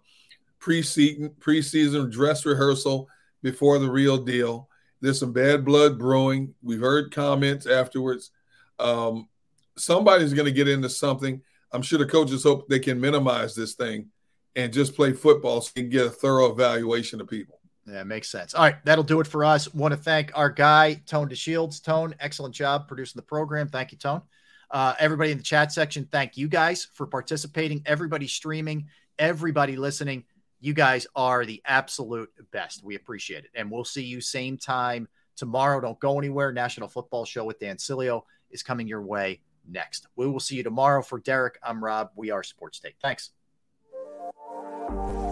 preseason, 0.61 1.31
preseason 1.37 2.11
dress 2.11 2.45
rehearsal 2.47 3.09
before 3.43 3.79
the 3.79 3.91
real 3.91 4.19
deal. 4.19 4.69
There's 5.01 5.19
some 5.19 5.33
bad 5.33 5.65
blood 5.65 5.99
brewing. 5.99 6.55
We've 6.63 6.81
heard 6.81 7.13
comments 7.13 7.67
afterwards. 7.67 8.31
Um, 8.79 9.29
somebody's 9.77 10.33
going 10.35 10.47
to 10.47 10.53
get 10.53 10.69
into 10.69 10.89
something. 10.89 11.43
I'm 11.73 11.83
sure 11.83 11.99
the 11.99 12.07
coaches 12.07 12.43
hope 12.45 12.69
they 12.69 12.79
can 12.79 13.01
minimize 13.01 13.55
this 13.55 13.75
thing 13.75 14.09
and 14.57 14.73
just 14.73 14.95
play 14.95 15.13
football 15.13 15.61
so 15.61 15.71
you 15.77 15.83
can 15.83 15.91
get 15.91 16.07
a 16.07 16.11
thorough 16.11 16.51
evaluation 16.53 17.21
of 17.21 17.29
people. 17.29 17.59
Yeah, 17.87 18.05
makes 18.05 18.29
sense. 18.29 18.55
All 18.55 18.63
right, 18.63 18.77
that'll 18.85 19.05
do 19.05 19.21
it 19.21 19.27
for 19.27 19.45
us. 19.45 19.73
Want 19.75 19.93
to 19.93 19.99
thank 19.99 20.31
our 20.35 20.51
guy, 20.51 20.95
Tone 21.07 21.29
DeShields. 21.29 21.83
Tone, 21.83 22.15
excellent 22.21 22.55
job 22.55 22.87
producing 22.87 23.19
the 23.19 23.27
program. 23.27 23.69
Thank 23.69 23.93
you, 23.93 23.99
Tone. 23.99 24.23
Uh, 24.71 24.95
everybody 24.99 25.33
in 25.33 25.39
the 25.39 25.45
chat 25.45 25.73
section, 25.73 26.09
thank 26.11 26.37
you 26.37 26.49
guys 26.49 26.87
for 26.95 27.07
participating. 27.07 27.83
Everybody 27.85 28.27
streaming, 28.27 28.87
everybody 29.19 29.77
listening. 29.77 30.25
You 30.61 30.75
guys 30.75 31.07
are 31.17 31.45
the 31.45 31.61
absolute 31.67 32.31
best. 32.53 32.85
We 32.85 32.95
appreciate 32.95 33.45
it. 33.45 33.51
And 33.55 33.71
we'll 33.71 33.85
see 33.85 34.05
you 34.05 34.21
same 34.21 34.57
time 34.57 35.09
tomorrow. 35.37 35.81
Don't 35.81 35.99
go 35.99 36.19
anywhere. 36.19 36.53
National 36.53 36.89
Football 36.89 37.25
Show 37.25 37.45
with 37.45 37.59
Dan 37.59 37.77
Sileo 37.77 38.23
is 38.51 38.63
coming 38.63 38.87
your 38.87 39.03
way 39.03 39.41
next. 39.69 40.07
We 40.15 40.29
will 40.29 40.41
see 40.41 40.57
you 40.57 40.63
tomorrow. 40.63 41.03
For 41.03 41.19
Derrick, 41.19 41.59
I'm 41.65 41.85
Rob. 41.85 42.11
We 42.15 42.31
are 42.31 42.45
Sports 42.45 42.79
Take. 42.79 42.95
Thanks. 43.03 43.31
EA. 44.39 45.32